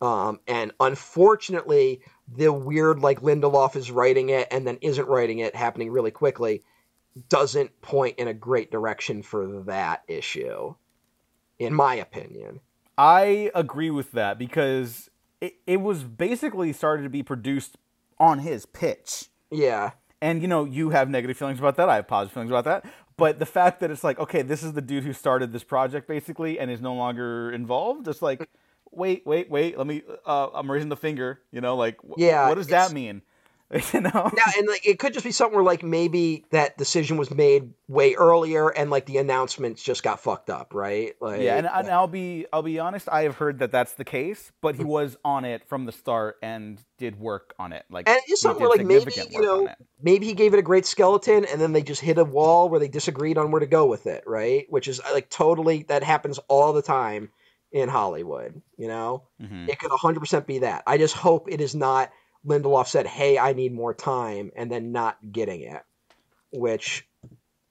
Um, 0.00 0.40
and 0.46 0.72
unfortunately, 0.78 2.02
the 2.28 2.52
weird 2.52 3.00
like 3.00 3.20
Lindelof 3.20 3.76
is 3.76 3.90
writing 3.90 4.28
it 4.28 4.48
and 4.50 4.66
then 4.66 4.78
isn't 4.82 5.08
writing 5.08 5.38
it, 5.38 5.56
happening 5.56 5.90
really 5.90 6.10
quickly, 6.10 6.62
doesn't 7.28 7.80
point 7.80 8.18
in 8.18 8.28
a 8.28 8.34
great 8.34 8.70
direction 8.70 9.22
for 9.22 9.62
that 9.66 10.02
issue, 10.06 10.74
in 11.58 11.72
my 11.72 11.94
opinion. 11.94 12.60
I 12.98 13.50
agree 13.54 13.90
with 13.90 14.12
that 14.12 14.38
because 14.38 15.10
it, 15.40 15.54
it 15.66 15.80
was 15.80 16.02
basically 16.02 16.72
started 16.72 17.02
to 17.04 17.10
be 17.10 17.22
produced 17.22 17.78
on 18.18 18.40
his 18.40 18.66
pitch. 18.66 19.26
Yeah, 19.50 19.92
And 20.20 20.42
you 20.42 20.48
know, 20.48 20.64
you 20.64 20.90
have 20.90 21.08
negative 21.08 21.36
feelings 21.36 21.58
about 21.58 21.76
that. 21.76 21.88
I 21.88 21.96
have 21.96 22.08
positive 22.08 22.32
feelings 22.32 22.50
about 22.50 22.64
that. 22.64 22.84
But 23.16 23.38
the 23.38 23.46
fact 23.46 23.80
that 23.80 23.90
it's 23.90 24.04
like, 24.04 24.18
okay, 24.18 24.42
this 24.42 24.62
is 24.62 24.72
the 24.72 24.82
dude 24.82 25.04
who 25.04 25.12
started 25.12 25.52
this 25.52 25.64
project 25.64 26.08
basically 26.08 26.58
and 26.58 26.70
is 26.70 26.80
no 26.80 26.94
longer 26.94 27.50
involved. 27.50 28.08
It's 28.08 28.22
like, 28.22 28.48
wait, 28.90 29.26
wait, 29.26 29.50
wait. 29.50 29.76
Let 29.78 29.86
me. 29.86 30.02
Uh, 30.24 30.48
I'm 30.54 30.70
raising 30.70 30.88
the 30.88 30.96
finger. 30.96 31.40
You 31.52 31.60
know, 31.60 31.76
like, 31.76 31.98
wh- 32.00 32.18
Yeah, 32.18 32.48
What 32.48 32.56
does 32.56 32.68
that 32.68 32.92
mean? 32.92 33.22
you 33.92 34.00
know. 34.00 34.10
now 34.12 34.44
and 34.56 34.68
like 34.68 34.86
it 34.86 35.00
could 35.00 35.12
just 35.12 35.24
be 35.24 35.32
something 35.32 35.56
where 35.56 35.64
like 35.64 35.82
maybe 35.82 36.44
that 36.50 36.78
decision 36.78 37.16
was 37.16 37.32
made 37.32 37.72
way 37.88 38.14
earlier 38.14 38.68
and 38.68 38.90
like 38.90 39.06
the 39.06 39.18
announcements 39.18 39.82
just 39.82 40.04
got 40.04 40.20
fucked 40.20 40.50
up, 40.50 40.72
right? 40.72 41.14
Like 41.20 41.40
Yeah, 41.40 41.56
and, 41.56 41.66
and 41.66 41.88
I'll 41.88 42.06
be 42.06 42.46
I'll 42.52 42.62
be 42.62 42.78
honest. 42.78 43.08
I 43.10 43.22
have 43.22 43.34
heard 43.34 43.58
that 43.58 43.72
that's 43.72 43.94
the 43.94 44.04
case, 44.04 44.52
but 44.60 44.76
he 44.76 44.84
Mm. 44.84 44.86
was 44.86 45.16
on 45.24 45.44
it 45.44 45.66
from 45.68 45.84
the 45.84 45.90
start 45.90 46.36
and 46.42 46.78
did 46.96 47.18
work 47.18 47.54
on 47.58 47.72
it. 47.72 47.84
Like, 47.90 48.08
And 48.08 48.20
it's 48.28 48.40
something 48.40 48.60
where, 48.60 48.70
like, 48.70 48.86
maybe, 48.86 49.12
you 49.32 49.42
know, 49.42 49.68
maybe 50.00 50.26
he 50.26 50.34
gave 50.34 50.54
it 50.54 50.60
a 50.60 50.62
great 50.62 50.86
skeleton 50.86 51.44
and 51.44 51.60
then 51.60 51.72
they 51.72 51.82
just 51.82 52.00
hit 52.00 52.18
a 52.18 52.24
wall 52.24 52.68
where 52.68 52.78
they 52.78 52.86
disagreed 52.88 53.36
on 53.36 53.50
where 53.50 53.60
to 53.60 53.66
go 53.66 53.86
with 53.86 54.06
it, 54.06 54.22
right? 54.28 54.64
Which 54.70 54.86
is 54.86 55.00
like 55.12 55.28
totally 55.28 55.82
that 55.88 56.04
happens 56.04 56.38
all 56.46 56.72
the 56.72 56.82
time 56.82 57.30
in 57.72 57.88
Hollywood, 57.88 58.62
you 58.76 58.88
know? 58.88 59.28
Mhm. 59.40 59.68
It 59.68 59.78
could 59.78 59.90
100% 59.90 60.46
be 60.46 60.58
that. 60.60 60.82
I 60.86 60.98
just 60.98 61.14
hope 61.14 61.50
it 61.50 61.60
is 61.60 61.74
not 61.74 62.10
Lindelof 62.46 62.86
said, 62.86 63.06
"Hey, 63.08 63.38
I 63.38 63.54
need 63.54 63.72
more 63.72 63.92
time," 63.92 64.52
and 64.54 64.70
then 64.70 64.92
not 64.92 65.18
getting 65.32 65.62
it. 65.62 65.82
Which 66.52 67.08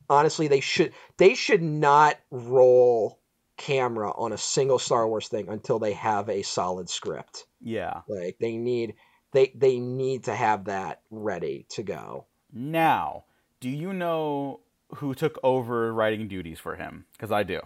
honestly, 0.09 0.47
they 0.47 0.59
should 0.59 0.93
they 1.17 1.33
should 1.33 1.61
not 1.61 2.17
roll 2.29 3.19
camera 3.57 4.11
on 4.11 4.33
a 4.33 4.37
single 4.37 4.79
Star 4.79 5.07
Wars 5.07 5.29
thing 5.29 5.47
until 5.47 5.79
they 5.79 5.93
have 5.93 6.29
a 6.29 6.41
solid 6.41 6.89
script. 6.89 7.45
Yeah. 7.61 8.01
Like 8.07 8.37
they 8.39 8.57
need 8.57 8.95
they 9.31 9.51
they 9.55 9.79
need 9.79 10.25
to 10.25 10.35
have 10.35 10.65
that 10.65 11.01
ready 11.09 11.65
to 11.69 11.83
go. 11.83 12.25
Now, 12.51 13.25
do 13.61 13.69
you 13.69 13.93
know 13.93 14.59
who 14.95 15.15
took 15.15 15.39
over 15.43 15.93
writing 15.93 16.27
duties 16.27 16.59
for 16.59 16.75
him? 16.75 17.05
Because 17.13 17.31
I 17.31 17.43
do. 17.43 17.61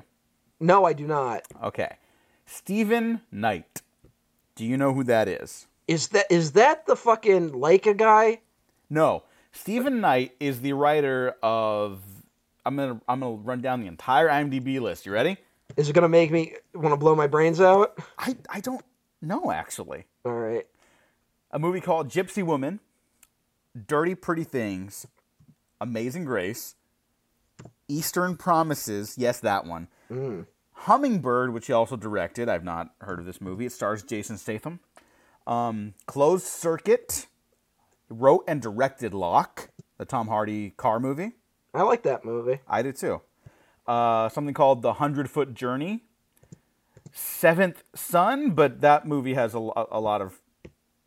No, 0.60 0.85
I 0.85 0.93
do 0.93 1.07
not. 1.07 1.47
Okay, 1.64 1.97
Steven 2.49 3.21
Knight. 3.31 3.84
Do 4.55 4.65
you 4.65 4.76
know 4.76 4.93
who 4.93 5.03
that 5.03 5.27
is? 5.27 5.67
Is 5.88 6.07
that 6.09 6.26
is 6.31 6.53
that 6.53 6.85
the 6.88 6.95
fucking 6.95 7.51
Leica 7.51 7.95
guy? 7.95 8.41
No, 8.89 9.23
Steven 9.51 10.01
Knight 10.01 10.35
is 10.39 10.61
the 10.61 10.73
writer 10.73 11.35
of. 11.43 12.01
I'm 12.65 12.76
gonna 12.76 12.99
I'm 13.07 13.19
gonna 13.21 13.35
run 13.35 13.61
down 13.61 13.81
the 13.81 13.88
entire 13.88 14.27
IMDb 14.27 14.81
list. 14.81 15.05
You 15.05 15.11
ready? 15.11 15.38
Is 15.77 15.89
it 15.89 15.93
gonna 15.93 16.09
make 16.09 16.31
me 16.31 16.55
want 16.73 16.91
to 16.91 16.97
blow 16.97 17.15
my 17.15 17.27
brains 17.27 17.61
out? 17.61 17.97
I 18.17 18.35
I 18.49 18.59
don't 18.59 18.84
know 19.21 19.51
actually. 19.51 20.05
All 20.26 20.34
right. 20.34 20.65
a 21.51 21.59
movie 21.59 21.81
called 21.81 22.09
Gypsy 22.09 22.43
Woman, 22.43 22.80
Dirty 23.88 24.15
Pretty 24.15 24.43
Things, 24.43 25.07
Amazing 25.80 26.26
Grace, 26.26 26.76
Eastern 27.88 28.35
Promises, 28.35 29.15
yes, 29.17 29.39
that 29.39 29.65
one. 29.65 29.88
Mm. 30.11 30.45
Hummingbird, 30.84 31.53
which 31.53 31.68
he 31.68 31.73
also 31.73 31.95
directed. 31.97 32.47
I've 32.49 32.64
not 32.64 32.93
heard 33.01 33.19
of 33.19 33.26
this 33.26 33.41
movie. 33.41 33.65
It 33.65 33.72
stars 33.72 34.01
Jason 34.03 34.38
Statham. 34.38 34.80
Um, 35.45 35.93
Closed 36.06 36.45
Circuit, 36.45 37.27
wrote 38.10 38.43
and 38.47 38.61
directed 38.61 39.14
Lock, 39.14 39.69
the 39.97 40.06
Tom 40.06 40.27
Hardy 40.27 40.72
car 40.72 40.99
movie. 40.99 41.34
I 41.73 41.81
like 41.84 42.03
that 42.03 42.23
movie. 42.23 42.60
I 42.68 42.81
did 42.81 42.95
too. 42.95 43.22
Uh, 43.88 44.30
something 44.30 44.53
called 44.53 44.81
The 44.81 44.93
Hundred 44.93 45.30
Foot 45.30 45.53
Journey, 45.53 46.03
Seventh 47.11 47.84
Son, 47.95 48.51
but 48.51 48.81
that 48.81 49.07
movie 49.07 49.34
has 49.34 49.56
a, 49.56 49.57
a 49.57 49.99
lot 49.99 50.22
of 50.22 50.39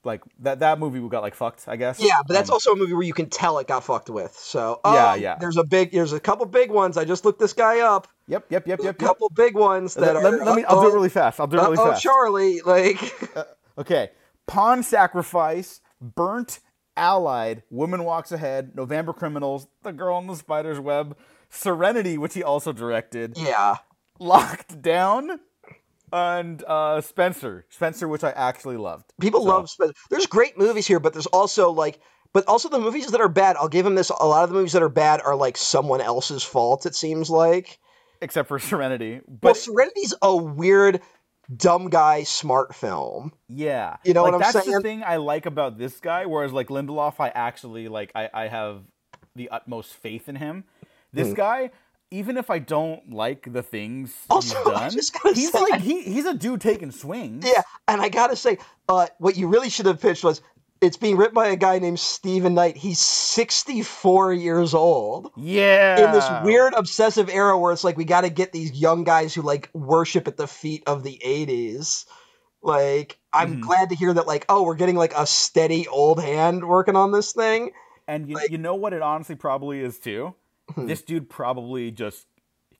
like 0.04 0.22
that. 0.40 0.58
That 0.60 0.80
movie 0.80 1.00
got 1.08 1.22
like 1.22 1.34
fucked, 1.34 1.68
I 1.68 1.76
guess. 1.76 2.00
Yeah, 2.00 2.18
but 2.26 2.34
that's 2.34 2.50
Um, 2.50 2.54
also 2.54 2.72
a 2.72 2.76
movie 2.76 2.92
where 2.92 3.04
you 3.04 3.14
can 3.14 3.30
tell 3.30 3.58
it 3.58 3.68
got 3.68 3.84
fucked 3.84 4.10
with. 4.10 4.36
So 4.36 4.80
Yeah, 4.84 5.12
um, 5.12 5.20
yeah. 5.20 5.36
There's 5.38 5.56
a 5.56 5.64
big. 5.64 5.92
There's 5.92 6.12
a 6.12 6.20
couple 6.20 6.44
big 6.46 6.70
ones. 6.70 6.96
I 6.96 7.04
just 7.04 7.24
looked 7.24 7.38
this 7.38 7.52
guy 7.52 7.80
up. 7.80 8.08
Yep, 8.28 8.46
yep, 8.50 8.66
yep, 8.66 8.66
yep, 8.66 8.80
a 8.80 8.84
yep. 8.84 8.98
couple 8.98 9.28
big 9.30 9.54
ones 9.54 9.94
that 9.94 10.14
Let, 10.14 10.16
are. 10.16 10.44
let 10.44 10.56
me, 10.56 10.64
I'll 10.64 10.80
do 10.80 10.88
it 10.88 10.94
really 10.94 11.08
fast. 11.08 11.40
I'll 11.40 11.46
do 11.46 11.58
it 11.58 11.62
really 11.62 11.76
oh, 11.78 11.90
fast. 11.90 12.06
Oh, 12.06 12.10
Charlie, 12.10 12.60
like 12.60 12.98
Okay. 13.78 14.10
Pawn 14.46 14.82
Sacrifice, 14.82 15.80
Burnt, 16.00 16.60
Allied, 16.96 17.62
Woman 17.70 18.04
Walks 18.04 18.32
Ahead, 18.32 18.74
November 18.74 19.12
Criminals, 19.12 19.66
The 19.82 19.92
Girl 19.92 20.18
in 20.18 20.26
the 20.26 20.36
Spider's 20.36 20.80
Web, 20.80 21.16
Serenity, 21.48 22.18
which 22.18 22.34
he 22.34 22.42
also 22.42 22.72
directed, 22.72 23.34
yeah. 23.36 23.76
Locked 24.18 24.82
Down, 24.82 25.40
and 26.12 26.62
uh, 26.64 27.00
Spencer. 27.00 27.66
Spencer, 27.70 28.08
which 28.08 28.24
I 28.24 28.30
actually 28.30 28.76
loved. 28.76 29.12
People 29.20 29.40
So- 29.42 29.48
love. 29.48 29.70
Spencer. 29.70 29.94
There's 30.10 30.26
great 30.26 30.58
movies 30.58 30.86
here, 30.86 31.00
but 31.00 31.12
there's 31.12 31.26
also 31.26 31.70
like, 31.70 32.00
but 32.32 32.46
also 32.46 32.68
the 32.68 32.78
movies 32.78 33.08
that 33.08 33.20
are 33.20 33.28
bad. 33.28 33.56
I'll 33.56 33.68
give 33.68 33.86
him 33.86 33.94
this. 33.94 34.10
A 34.10 34.26
lot 34.26 34.44
of 34.44 34.50
the 34.50 34.54
movies 34.54 34.72
that 34.72 34.82
are 34.82 34.88
bad 34.88 35.20
are 35.22 35.36
like 35.36 35.56
someone 35.56 36.00
else's 36.00 36.42
fault. 36.42 36.86
It 36.86 36.94
seems 36.94 37.30
like. 37.30 37.78
Except 38.22 38.48
for 38.48 38.58
Serenity. 38.72 39.20
Well, 39.26 39.38
But 39.40 39.56
Serenity's 39.58 40.14
a 40.22 40.34
weird, 40.34 41.00
dumb 41.54 41.90
guy 41.90 42.22
smart 42.22 42.74
film. 42.74 43.32
yeah. 43.48 43.96
You 44.04 44.14
know 44.14 44.22
like, 44.22 44.32
what 44.32 44.34
I'm 44.46 44.52
that's 44.52 44.64
saying? 44.64 44.76
the 44.76 44.80
thing 44.82 45.02
I 45.04 45.16
like 45.16 45.44
about 45.46 45.76
this 45.76 46.00
guy, 46.00 46.24
whereas 46.26 46.52
like 46.52 46.68
Lindelof, 46.68 47.14
I 47.18 47.28
actually 47.28 47.88
like 47.88 48.12
I, 48.14 48.30
I 48.32 48.48
have 48.48 48.82
the 49.36 49.50
utmost 49.50 49.92
faith 49.94 50.28
in 50.28 50.36
him. 50.36 50.64
This 51.12 51.28
Hmm. 51.28 51.34
guy, 51.34 51.70
even 52.10 52.36
if 52.36 52.48
I 52.50 52.58
don't 52.58 53.12
like 53.12 53.52
the 53.52 53.62
things 53.62 54.14
Also, 54.30 54.56
he's 54.90 55.10
done, 55.10 55.34
he's 55.34 55.50
say- 55.50 55.60
like 55.60 55.80
he, 55.80 56.02
he's 56.02 56.26
a 56.26 56.34
dude 56.34 56.60
taking 56.60 56.90
swings. 56.90 57.44
Yeah, 57.46 57.62
and 57.88 58.00
I 58.00 58.08
gotta 58.08 58.36
say, 58.36 58.58
uh, 58.88 59.06
what 59.18 59.36
you 59.36 59.48
really 59.48 59.68
should 59.70 59.86
have 59.86 60.00
pitched 60.00 60.22
was 60.24 60.40
it's 60.82 60.96
being 60.98 61.16
written 61.16 61.34
by 61.34 61.46
a 61.48 61.56
guy 61.56 61.78
named 61.78 61.98
Steven 62.00 62.54
Knight. 62.54 62.76
He's 62.76 62.98
64 62.98 64.34
years 64.34 64.74
old. 64.74 65.30
Yeah. 65.36 66.04
In 66.06 66.12
this 66.12 66.28
weird 66.44 66.74
obsessive 66.74 67.30
era 67.30 67.58
where 67.58 67.72
it's 67.72 67.84
like 67.84 67.96
we 67.96 68.04
got 68.04 68.22
to 68.22 68.30
get 68.30 68.52
these 68.52 68.72
young 68.72 69.04
guys 69.04 69.32
who 69.34 69.42
like 69.42 69.70
worship 69.72 70.26
at 70.28 70.36
the 70.36 70.46
feet 70.46 70.82
of 70.86 71.02
the 71.04 71.20
80s. 71.24 72.04
Like, 72.62 73.18
I'm 73.32 73.56
Mhm. 73.56 73.60
glad 73.62 73.88
to 73.90 73.94
hear 73.96 74.12
that, 74.12 74.26
like, 74.26 74.44
oh, 74.48 74.62
we're 74.62 74.74
getting 74.76 74.96
like 74.96 75.14
a 75.16 75.26
steady 75.26 75.88
old 75.88 76.20
hand 76.22 76.66
working 76.68 76.96
on 76.96 77.10
this 77.12 77.32
thing. 77.32 77.70
And 78.06 78.28
you, 78.28 78.34
like- 78.34 78.50
you 78.50 78.58
know 78.58 78.74
what 78.74 78.92
it 78.92 79.02
honestly 79.02 79.34
probably 79.36 79.80
is 79.80 79.98
too? 79.98 80.34
Hmm. 80.74 80.86
This 80.86 81.02
dude 81.02 81.28
probably 81.28 81.90
just 81.90 82.26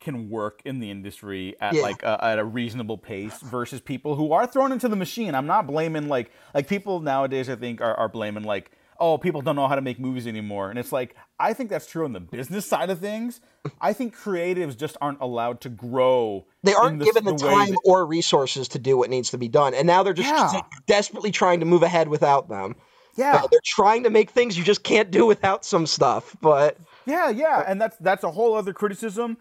can 0.03 0.29
work 0.29 0.61
in 0.65 0.81
the 0.81 0.91
industry 0.91 1.57
at 1.61 1.74
Yeah. 1.74 1.83
like 1.83 2.03
a, 2.03 2.23
at 2.24 2.39
a 2.39 2.45
reasonable 2.45 2.99
pace 2.99 3.39
versus 3.41 3.81
people 3.81 4.16
who 4.16 4.33
are 4.33 4.47
thrown 4.47 4.73
into 4.73 4.89
the 4.89 4.97
machine. 4.97 5.35
I'm 5.35 5.47
not 5.47 5.66
blaming 5.66 6.09
like 6.09 6.31
like 6.55 6.69
people 6.69 7.01
nowadays 7.01 7.49
I 7.49 7.57
think 7.57 7.81
are, 7.81 7.95
are 7.95 8.09
blaming 8.09 8.45
like 8.45 8.70
oh, 9.03 9.19
people 9.19 9.43
don't 9.43 9.57
know 9.57 9.66
how 9.66 9.74
to 9.74 9.81
make 9.81 9.99
movies 9.99 10.29
anymore. 10.29 10.70
And 10.70 10.79
it's 10.79 10.93
like, 10.93 11.16
I 11.41 11.55
think 11.55 11.70
that's 11.70 11.89
true 11.89 12.05
on 12.05 12.12
the 12.12 12.20
business 12.20 12.65
side 12.65 12.89
of 12.89 13.01
things. 13.01 13.41
I 13.81 13.93
think 13.93 14.16
creatives 14.16 14.77
just 14.77 14.97
aren't 15.01 15.20
allowed 15.20 15.61
to 15.62 15.69
grow. 15.69 16.47
They 16.62 16.73
aren't 16.73 17.01
the, 17.01 17.07
given 17.07 17.24
the, 17.24 17.33
the 17.33 17.39
time 17.39 17.70
that, 17.70 17.81
or 17.85 18.07
resources 18.07 18.69
to 18.69 18.79
do 18.79 18.97
what 18.97 19.11
needs 19.11 19.31
to 19.31 19.39
be 19.39 19.49
done. 19.49 19.74
And 19.74 19.89
now 19.89 20.05
they're 20.05 20.12
just 20.12 20.29
yeah. 20.29 20.61
desperately 20.87 21.33
trying 21.33 21.59
to 21.61 21.66
move 21.66 21.83
ahead 21.83 22.07
without 22.07 22.49
them. 22.49 22.77
Yeah. 23.16 23.41
Uh, 23.43 23.49
they're 23.51 23.61
trying 23.65 24.05
to 24.05 24.11
make 24.11 24.31
things 24.31 24.57
you 24.57 24.62
just 24.62 24.85
can't 24.85 25.11
do 25.11 25.27
without 25.27 25.65
some 25.65 25.87
stuff. 25.87 26.37
But 26.41 26.77
Yeah, 27.05 27.29
yeah. 27.29 27.65
And 27.66 27.81
that's 27.81 27.97
that's 27.99 28.23
a 28.23 28.31
whole 28.31 28.55
other 28.55 28.73
criticism. 28.73 29.37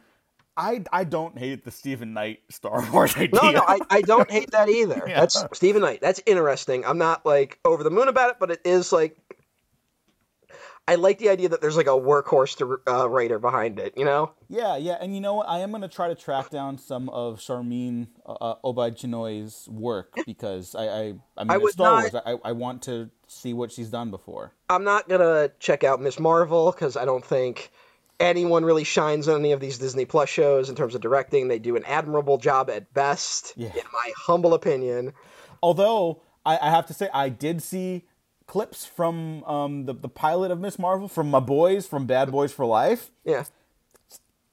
I, 0.57 0.83
I 0.91 1.03
don't 1.05 1.37
hate 1.37 1.63
the 1.63 1.71
Steven 1.71 2.13
Knight 2.13 2.39
Star 2.49 2.89
Wars 2.91 3.15
idea. 3.15 3.29
No, 3.41 3.51
no, 3.51 3.63
I, 3.65 3.79
I 3.89 4.01
don't 4.01 4.29
hate 4.29 4.51
that 4.51 4.69
either. 4.69 5.03
yeah. 5.07 5.21
That's 5.21 5.43
Steven 5.53 5.81
Knight. 5.81 6.01
That's 6.01 6.21
interesting. 6.25 6.85
I'm 6.85 6.97
not 6.97 7.25
like 7.25 7.59
over 7.65 7.83
the 7.83 7.91
moon 7.91 8.07
about 8.07 8.31
it, 8.31 8.35
but 8.39 8.51
it 8.51 8.61
is 8.65 8.91
like 8.91 9.17
I 10.87 10.95
like 10.95 11.19
the 11.19 11.29
idea 11.29 11.47
that 11.49 11.61
there's 11.61 11.77
like 11.77 11.87
a 11.87 11.91
workhorse 11.91 12.57
to, 12.57 12.79
uh, 12.91 13.07
writer 13.07 13.39
behind 13.39 13.79
it. 13.79 13.93
You 13.95 14.03
know? 14.03 14.33
Yeah, 14.49 14.75
yeah. 14.77 14.97
And 14.99 15.15
you 15.15 15.21
know 15.21 15.35
what? 15.35 15.47
I 15.47 15.59
am 15.59 15.69
going 15.69 15.83
to 15.83 15.87
try 15.87 16.09
to 16.09 16.15
track 16.15 16.49
down 16.49 16.77
some 16.77 17.07
of 17.09 17.39
Sharmeen 17.39 18.07
uh, 18.25 18.55
uh 18.63 19.69
work 19.69 20.15
because 20.25 20.75
I 20.75 20.83
I, 20.83 21.13
I 21.37 21.43
mean 21.43 21.51
I 21.51 21.65
Star 21.69 22.01
not, 22.01 22.13
Wars. 22.13 22.23
I, 22.25 22.49
I 22.49 22.51
want 22.51 22.81
to 22.83 23.09
see 23.27 23.53
what 23.53 23.71
she's 23.71 23.89
done 23.89 24.11
before. 24.11 24.53
I'm 24.69 24.83
not 24.83 25.07
gonna 25.07 25.51
check 25.59 25.83
out 25.83 26.01
Miss 26.01 26.19
Marvel 26.19 26.71
because 26.71 26.97
I 26.97 27.05
don't 27.05 27.23
think 27.23 27.71
anyone 28.21 28.63
really 28.63 28.83
shines 28.83 29.27
on 29.27 29.39
any 29.39 29.51
of 29.51 29.59
these 29.59 29.77
Disney 29.77 30.05
Plus 30.05 30.29
shows 30.29 30.69
in 30.69 30.75
terms 30.75 30.95
of 30.95 31.01
directing. 31.01 31.47
They 31.47 31.59
do 31.59 31.75
an 31.75 31.83
admirable 31.85 32.37
job 32.37 32.69
at 32.69 32.93
best, 32.93 33.53
yeah. 33.55 33.69
in 33.69 33.83
my 33.91 34.11
humble 34.17 34.53
opinion. 34.53 35.13
Although 35.61 36.21
I, 36.45 36.57
I 36.61 36.69
have 36.69 36.85
to 36.87 36.93
say, 36.93 37.09
I 37.13 37.29
did 37.29 37.61
see 37.61 38.05
clips 38.47 38.85
from 38.85 39.43
um, 39.45 39.85
the 39.85 39.93
the 39.93 40.09
pilot 40.09 40.51
of 40.51 40.59
Miss 40.59 40.77
Marvel 40.77 41.07
from 41.07 41.29
my 41.29 41.39
boys 41.39 41.87
from 41.87 42.05
Bad 42.05 42.31
Boys 42.31 42.51
for 42.51 42.65
Life. 42.65 43.11
Yeah, 43.23 43.45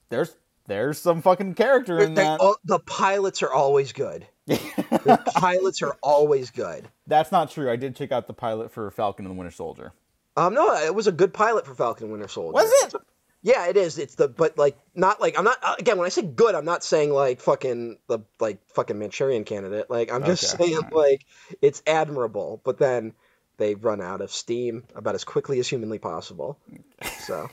there's 0.09 0.37
there's 0.67 0.99
some 0.99 1.23
fucking 1.23 1.55
character 1.55 1.99
in 1.99 2.15
that. 2.15 2.41
All, 2.41 2.57
the 2.65 2.79
pilots 2.79 3.43
are 3.43 3.53
always 3.53 3.93
good. 3.93 4.27
the 4.47 5.23
pilots 5.35 5.83
are 5.83 5.97
always 6.03 6.51
good. 6.51 6.89
That's 7.07 7.33
not 7.33 7.51
true. 7.51 7.71
I 7.71 7.77
did 7.77 7.97
check 7.97 8.13
out 8.13 8.27
the 8.27 8.35
pilot 8.35 8.71
for 8.71 8.91
Falcon 8.91 9.27
and 9.27 9.35
the 9.35 9.39
Winter 9.39 9.55
Soldier. 9.55 9.93
Um, 10.37 10.55
no, 10.55 10.73
it 10.77 10.95
was 10.95 11.09
a 11.09 11.13
good 11.13 11.35
pilot 11.35 11.67
for 11.67 11.75
Falcon 11.75 12.05
and 12.05 12.13
Winter 12.13 12.29
Soldier. 12.29 12.53
Was 12.53 12.71
it? 12.85 12.95
Yeah, 13.43 13.67
it 13.67 13.77
is. 13.77 13.99
It's 13.99 14.17
the 14.17 14.29
but 14.29 14.59
like 14.59 14.77
not 14.95 15.21
like 15.21 15.39
I'm 15.39 15.45
not 15.45 15.59
uh, 15.63 15.77
again 15.79 15.97
when 15.97 16.07
I 16.07 16.11
say 16.11 16.23
good, 16.23 16.55
I'm 16.55 16.65
not 16.65 16.83
saying 16.83 17.11
like 17.11 17.41
fucking 17.41 17.99
the 18.09 18.21
like 18.41 18.59
fucking 18.73 18.99
Manchurian 18.99 19.45
candidate. 19.45 19.89
Like 19.89 20.13
I'm 20.13 20.25
just 20.25 20.55
okay. 20.55 20.73
saying 20.73 20.89
like 20.91 21.25
it's 21.63 21.83
admirable, 21.87 22.61
but 22.65 22.79
then 22.79 23.15
they 23.57 23.75
run 23.75 24.01
out 24.01 24.21
of 24.21 24.33
steam 24.33 24.85
about 24.95 25.15
as 25.15 25.25
quickly 25.25 25.61
as 25.61 25.69
humanly 25.69 25.99
possible. 25.99 26.59
So, 27.21 27.49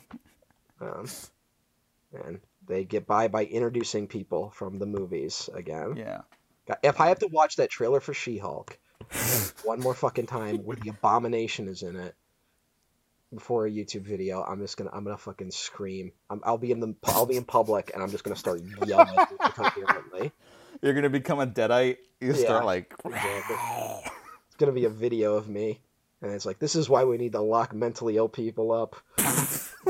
um, 0.82 1.08
and 2.14 2.40
they 2.68 2.84
get 2.84 3.06
by 3.06 3.28
by 3.28 3.46
introducing 3.46 4.08
people 4.08 4.52
from 4.52 4.80
the 4.80 4.86
movies 4.86 5.50
again. 5.54 5.96
Yeah. 5.98 6.22
If 6.84 7.00
I 7.00 7.10
have 7.10 7.20
to 7.20 7.28
watch 7.28 7.58
that 7.58 7.70
trailer 7.70 8.00
for 8.00 8.14
She-Hulk 8.14 8.80
one 9.64 9.80
more 9.80 9.94
fucking 9.94 10.26
time 10.26 10.58
where 10.58 10.78
the 10.78 10.90
abomination 10.90 11.68
is 11.68 11.84
in 11.84 11.96
it, 11.96 12.16
before 13.36 13.68
a 13.68 13.70
YouTube 13.70 14.02
video, 14.02 14.42
I'm 14.42 14.60
just 14.60 14.78
gonna 14.78 14.90
I'm 14.92 15.04
gonna 15.04 15.18
fucking 15.18 15.52
scream. 15.52 16.12
i 16.30 16.50
will 16.50 16.58
be 16.58 16.72
in 16.72 16.80
the 16.80 16.96
I'll 17.06 17.26
be 17.26 17.38
in 17.38 17.46
public 17.46 17.92
and 17.94 18.02
I'm 18.02 18.10
just 18.10 18.24
gonna 18.24 18.36
start 18.36 18.62
yelling 18.86 19.16
coherently. 19.40 20.32
You're 20.82 20.94
gonna 20.94 21.10
become 21.10 21.40
a 21.40 21.48
deadite. 21.48 21.98
You 22.20 22.34
yeah. 22.34 22.44
start 22.44 22.66
like. 22.66 22.94
it's 23.06 24.56
gonna 24.58 24.72
be 24.72 24.86
a 24.86 24.90
video 24.90 25.36
of 25.36 25.48
me, 25.48 25.80
and 26.22 26.32
it's 26.32 26.46
like 26.46 26.60
this 26.60 26.76
is 26.76 26.90
why 26.90 27.04
we 27.04 27.18
need 27.18 27.34
to 27.34 27.42
lock 27.42 27.74
mentally 27.74 28.18
ill 28.18 28.30
people 28.30 28.72
up. 28.72 28.96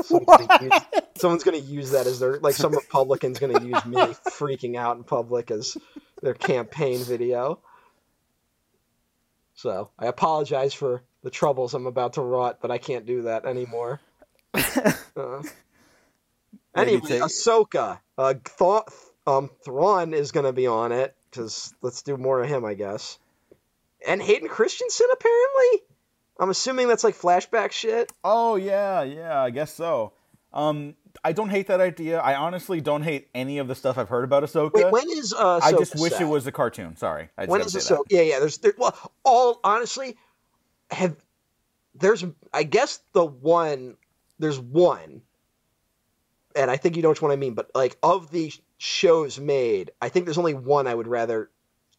someone's, 0.02 0.26
gonna 0.26 0.64
use, 0.64 0.80
someone's 1.16 1.44
gonna 1.44 1.56
use 1.58 1.90
that 1.92 2.06
as 2.06 2.18
their 2.18 2.38
like 2.40 2.54
some 2.54 2.72
Republican's 2.72 3.38
gonna 3.38 3.62
use 3.64 3.84
me 3.86 3.96
freaking 4.30 4.76
out 4.76 4.96
in 4.96 5.04
public 5.04 5.50
as 5.50 5.76
their 6.22 6.34
campaign 6.34 6.98
video. 6.98 7.60
So 9.54 9.90
I 9.98 10.06
apologize 10.06 10.74
for 10.74 11.02
the 11.26 11.30
troubles 11.30 11.74
I'm 11.74 11.86
about 11.86 12.12
to 12.12 12.20
rot, 12.20 12.58
but 12.62 12.70
I 12.70 12.78
can't 12.78 13.04
do 13.04 13.22
that 13.22 13.46
anymore. 13.46 14.00
uh, 14.54 15.42
anyway, 16.72 17.00
take... 17.00 17.20
Ahsoka. 17.20 17.98
Uh, 18.16 18.34
Th- 18.34 18.82
um, 19.26 19.50
Thrawn 19.64 20.14
is 20.14 20.30
going 20.30 20.46
to 20.46 20.52
be 20.52 20.68
on 20.68 20.92
it 20.92 21.16
because 21.28 21.74
let's 21.82 22.02
do 22.02 22.16
more 22.16 22.40
of 22.40 22.48
him, 22.48 22.64
I 22.64 22.74
guess. 22.74 23.18
And 24.06 24.22
Hayden 24.22 24.48
Christensen, 24.48 25.08
apparently. 25.12 25.82
I'm 26.38 26.48
assuming 26.48 26.86
that's 26.86 27.02
like 27.02 27.16
flashback 27.16 27.72
shit. 27.72 28.12
Oh 28.22 28.54
yeah, 28.54 29.02
yeah, 29.02 29.42
I 29.42 29.50
guess 29.50 29.74
so. 29.74 30.12
Um, 30.52 30.94
I 31.24 31.32
don't 31.32 31.48
hate 31.48 31.66
that 31.66 31.80
idea. 31.80 32.20
I 32.20 32.36
honestly 32.36 32.80
don't 32.80 33.02
hate 33.02 33.26
any 33.34 33.58
of 33.58 33.66
the 33.66 33.74
stuff 33.74 33.98
I've 33.98 34.08
heard 34.08 34.22
about 34.22 34.44
Ahsoka. 34.44 34.74
Wait, 34.74 34.92
when 34.92 35.10
is 35.10 35.34
uh, 35.34 35.58
I 35.60 35.72
just 35.72 35.98
wish 35.98 36.12
set? 36.12 36.22
it 36.22 36.26
was 36.26 36.46
a 36.46 36.52
cartoon. 36.52 36.94
Sorry. 36.94 37.30
I 37.36 37.46
when 37.46 37.62
is 37.62 37.74
Ahsoka? 37.74 38.04
Yeah, 38.10 38.20
yeah. 38.20 38.38
There's 38.38 38.58
there, 38.58 38.74
well, 38.78 38.96
all 39.24 39.58
honestly, 39.64 40.16
have 40.90 41.16
there's 41.94 42.24
I 42.52 42.62
guess 42.62 43.00
the 43.12 43.24
one 43.24 43.96
there's 44.38 44.58
one, 44.58 45.22
and 46.54 46.70
I 46.70 46.76
think 46.76 46.96
you 46.96 47.02
know 47.02 47.10
which 47.10 47.22
one 47.22 47.30
I 47.30 47.36
mean. 47.36 47.54
But 47.54 47.70
like 47.74 47.96
of 48.02 48.30
the 48.30 48.52
shows 48.78 49.38
made, 49.38 49.90
I 50.00 50.08
think 50.08 50.26
there's 50.26 50.38
only 50.38 50.54
one 50.54 50.86
I 50.86 50.94
would 50.94 51.08
rather 51.08 51.50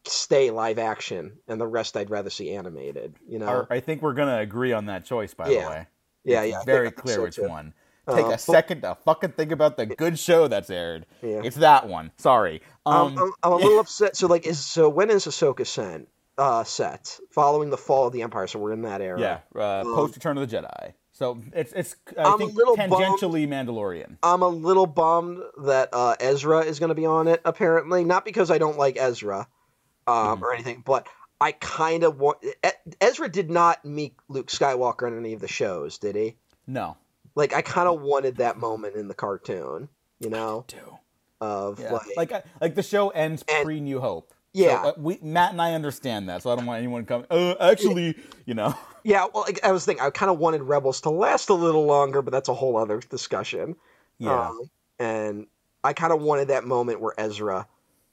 stay 0.06 0.52
live 0.52 0.80
action, 0.80 1.38
and 1.48 1.60
the 1.60 1.68
rest 1.68 1.98
I'd 1.98 2.10
rather 2.10 2.30
see 2.30 2.54
animated. 2.54 3.16
You 3.28 3.40
know, 3.40 3.68
I 3.70 3.80
think 3.80 4.02
we're 4.02 4.14
gonna 4.14 4.40
agree 4.40 4.74
on 4.74 4.86
that 4.86 5.06
choice. 5.06 5.34
By 5.34 5.50
yeah. 5.50 5.64
the 5.64 5.70
way, 5.70 5.88
yeah, 6.24 6.44
yeah, 6.44 6.64
very 6.64 6.92
clear 6.92 7.16
so 7.16 7.24
which 7.24 7.36
too. 7.36 7.48
one. 7.48 7.74
Take 8.10 8.26
uh, 8.26 8.30
a 8.30 8.38
second 8.38 8.82
to 8.84 8.96
fucking 9.04 9.34
think 9.34 9.52
about 9.52 9.76
the 9.76 9.86
good 9.86 10.18
show 10.18 10.48
that's 10.48 10.70
aired. 10.70 11.06
Yeah. 11.22 11.42
It's 11.44 11.58
that 11.58 11.90
one. 11.90 12.12
Sorry. 12.18 12.62
Um, 12.86 13.18
I'm, 13.18 13.32
I'm, 13.44 13.52
a 13.52 13.56
little 13.58 13.80
upset. 13.82 14.16
So 14.16 14.28
like, 14.28 14.48
is 14.48 14.60
so 14.60 14.88
when 14.88 15.10
is 15.10 15.26
Ahsoka 15.26 15.68
sent? 15.68 16.08
Uh, 16.38 16.64
set 16.64 17.20
following 17.32 17.70
the 17.70 17.78
fall 17.78 18.08
of 18.08 18.14
the 18.14 18.22
Empire. 18.22 18.48
So 18.48 18.60
we're 18.60 18.74
in 18.74 18.84
that 18.84 19.02
era. 19.02 19.20
Yeah, 19.20 19.40
uh, 19.56 19.82
um, 19.82 19.96
post 19.96 20.16
Return 20.16 20.38
of 20.38 20.50
the 20.50 20.58
Jedi. 20.58 20.94
So 21.18 21.42
it's 21.54 21.74
it's 21.74 21.96
I 22.18 22.24
I'm 22.24 22.38
think 22.38 22.54
tangentially 22.54 23.50
bummed, 23.50 23.70
Mandalorian. 23.70 24.18
I'm 24.22 24.44
a 24.44 24.48
little 24.48 24.86
bummed 24.86 25.42
that 25.64 25.90
uh, 25.92 26.16
Ezra 26.20 26.60
is 26.60 26.78
going 26.80 26.90
to 26.90 26.96
be 26.96 27.08
on 27.08 27.28
it. 27.28 27.42
Apparently, 27.44 28.04
not 28.04 28.24
because 28.24 28.52
I 28.52 28.60
don't 28.60 28.78
like 28.78 28.98
Ezra 29.00 29.48
um, 30.06 30.16
mm-hmm. 30.16 30.44
or 30.44 30.54
anything, 30.54 30.84
but 30.86 31.08
I 31.42 31.54
kind 31.54 32.04
of 32.04 32.20
want. 32.20 32.46
Ezra 33.02 33.30
did 33.30 33.50
not 33.50 33.84
meet 33.84 34.16
Luke 34.28 34.48
Skywalker 34.48 35.08
in 35.08 35.18
any 35.18 35.34
of 35.34 35.42
the 35.42 35.48
shows, 35.48 35.98
did 35.98 36.16
he? 36.16 36.36
No. 36.68 36.98
Like 37.34 37.52
I 37.52 37.64
kind 37.64 37.88
of 37.88 38.00
wanted 38.02 38.38
that 38.38 38.58
moment 38.58 38.96
in 38.96 39.08
the 39.08 39.16
cartoon. 39.16 39.90
You 40.20 40.30
know. 40.30 40.66
do. 40.68 40.98
Of 41.40 41.80
yeah. 41.80 41.94
like, 42.16 42.32
like 42.32 42.46
like 42.62 42.76
the 42.76 42.84
show 42.84 43.10
ends 43.10 43.44
pre 43.44 43.80
New 43.80 44.00
Hope. 44.00 44.34
Yeah, 44.54 44.82
so, 44.82 44.90
uh, 44.90 44.94
we 44.98 45.20
Matt 45.22 45.52
and 45.52 45.62
I 45.62 45.74
understand 45.74 46.30
that, 46.30 46.42
so 46.42 46.52
I 46.52 46.56
don't 46.56 46.66
want 46.66 46.80
anyone 46.80 47.04
to 47.04 47.08
come. 47.08 47.26
Uh, 47.30 47.56
actually, 47.60 48.16
you 48.46 48.54
know. 48.54 48.74
Yeah, 49.04 49.26
well, 49.34 49.44
like, 49.44 49.64
I 49.64 49.72
was 49.72 49.86
thinking, 49.86 50.04
I 50.04 50.10
kind 50.10 50.30
of 50.30 50.38
wanted 50.38 50.64
Rebels 50.64 51.00
to 51.02 51.10
last 51.10 51.48
a 51.48 51.54
little 51.54 51.86
longer, 51.86 52.22
but 52.22 52.34
that's 52.34 52.50
a 52.50 52.54
whole 52.54 52.76
other 52.76 53.00
discussion. 53.00 53.78
Yeah, 54.18 54.50
um, 54.50 54.70
and 55.00 55.48
I 55.82 55.94
kind 55.94 56.12
of 56.12 56.22
wanted 56.22 56.50
that 56.50 56.66
moment 56.66 57.00
where 57.00 57.14
Ezra 57.18 57.68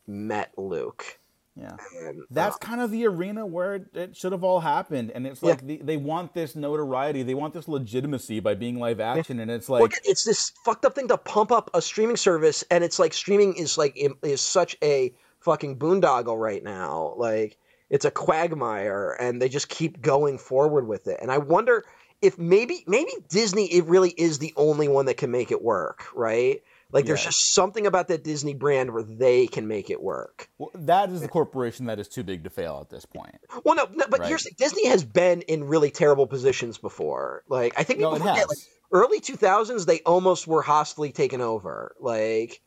met 0.07 0.53
Luke. 0.57 1.19
Yeah, 1.57 1.77
and, 2.01 2.23
that's 2.31 2.55
uh, 2.57 2.59
kind 2.59 2.81
of 2.81 2.93
the 2.93 3.07
arena 3.07 3.45
where 3.45 3.75
it, 3.75 3.87
it, 3.95 4.17
should 4.17 4.31
have 4.31 4.45
all 4.45 4.61
happened, 4.61 5.11
and 5.13 5.27
it's 5.27 5.43
like 5.43 5.61
yeah. 5.63 5.79
the, 5.79 5.83
they 5.83 5.97
want 5.97 6.33
this 6.33 6.55
notoriety, 6.55 7.25
they 7.25 7.35
want 7.35 7.55
this 7.55 7.67
legitimacy 7.67 8.39
by 8.39 8.55
being 8.55 8.79
live 8.79 9.01
action, 9.01 9.41
and 9.41 9.51
it's 9.51 9.69
like 9.69 9.81
well, 9.81 9.91
it's 10.05 10.23
this 10.23 10.53
fucked 10.65 10.85
up 10.85 10.95
thing 10.95 11.09
to 11.09 11.17
pump 11.17 11.51
up 11.51 11.71
a 11.75 11.83
streaming 11.83 12.17
service, 12.17 12.65
and 12.71 12.85
it's 12.85 12.99
like 12.99 13.13
streaming 13.13 13.55
is 13.55 13.79
like 13.79 13.97
is 14.23 14.41
such 14.41 14.77
a 14.83 15.13
fucking 15.45 15.79
boondoggle 15.79 16.39
right 16.39 16.63
now. 16.63 17.15
Like 17.17 17.59
it's 17.91 18.05
a 18.05 18.11
quagmire, 18.11 19.17
and 19.19 19.41
they 19.41 19.49
just 19.49 19.69
keep 19.69 20.01
going 20.01 20.39
forward 20.39 20.87
with 20.87 21.07
it. 21.07 21.19
And 21.21 21.31
I 21.31 21.39
wonder 21.39 21.85
if 22.21 22.39
maybe 22.39 22.83
maybe 22.87 23.13
Disney 23.29 23.67
it 23.67 23.85
really 23.85 24.11
is 24.11 24.39
the 24.39 24.53
only 24.57 24.89
one 24.89 25.07
that 25.07 25.17
can 25.17 25.31
make 25.31 25.51
it 25.51 25.63
work, 25.63 26.07
right? 26.15 26.63
Like 26.95 27.07
there's 27.07 27.25
just 27.25 27.55
something 27.55 27.89
about 27.89 28.07
that 28.09 28.23
Disney 28.23 28.55
brand 28.55 28.93
where 28.93 29.03
they 29.03 29.49
can 29.49 29.67
make 29.67 29.91
it 29.91 30.01
work. 30.01 30.49
Well, 30.59 30.71
that 30.75 31.11
is 31.11 31.23
the 31.23 31.29
corporation 31.29 31.87
that 31.87 31.99
is 31.99 32.07
too 32.07 32.23
big 32.23 32.45
to 32.45 32.51
fail 32.51 32.79
at 32.81 32.89
this 32.89 33.05
point. 33.05 33.35
Well, 33.65 33.75
no, 33.75 33.89
no 33.93 34.07
but 34.09 34.21
right? 34.21 34.29
here's 34.29 34.45
Disney 34.57 34.87
has 34.87 35.05
been 35.05 35.41
in 35.43 35.65
really 35.65 35.91
terrible 35.91 36.29
positions 36.29 36.79
before. 36.79 37.43
Like 37.49 37.75
I 37.77 37.83
think 37.83 37.99
people 37.99 38.13
no, 38.13 38.19
forget, 38.19 38.49
like 38.49 38.59
early 38.93 39.21
2000s 39.21 39.87
they 39.87 40.01
almost 40.01 40.47
were 40.47 40.63
hostily 40.63 41.13
taken 41.13 41.41
over. 41.41 41.97
Like 41.99 42.61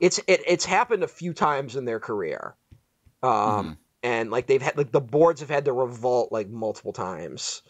it's 0.00 0.18
it, 0.26 0.42
it's 0.46 0.64
happened 0.64 1.02
a 1.02 1.08
few 1.08 1.32
times 1.32 1.76
in 1.76 1.84
their 1.84 2.00
career, 2.00 2.54
um, 3.22 3.30
mm-hmm. 3.30 3.72
and 4.02 4.30
like 4.30 4.46
they've 4.46 4.62
had 4.62 4.76
like 4.76 4.92
the 4.92 5.00
boards 5.00 5.40
have 5.40 5.50
had 5.50 5.66
to 5.66 5.72
revolt 5.72 6.32
like 6.32 6.48
multiple 6.48 6.92
times, 6.92 7.62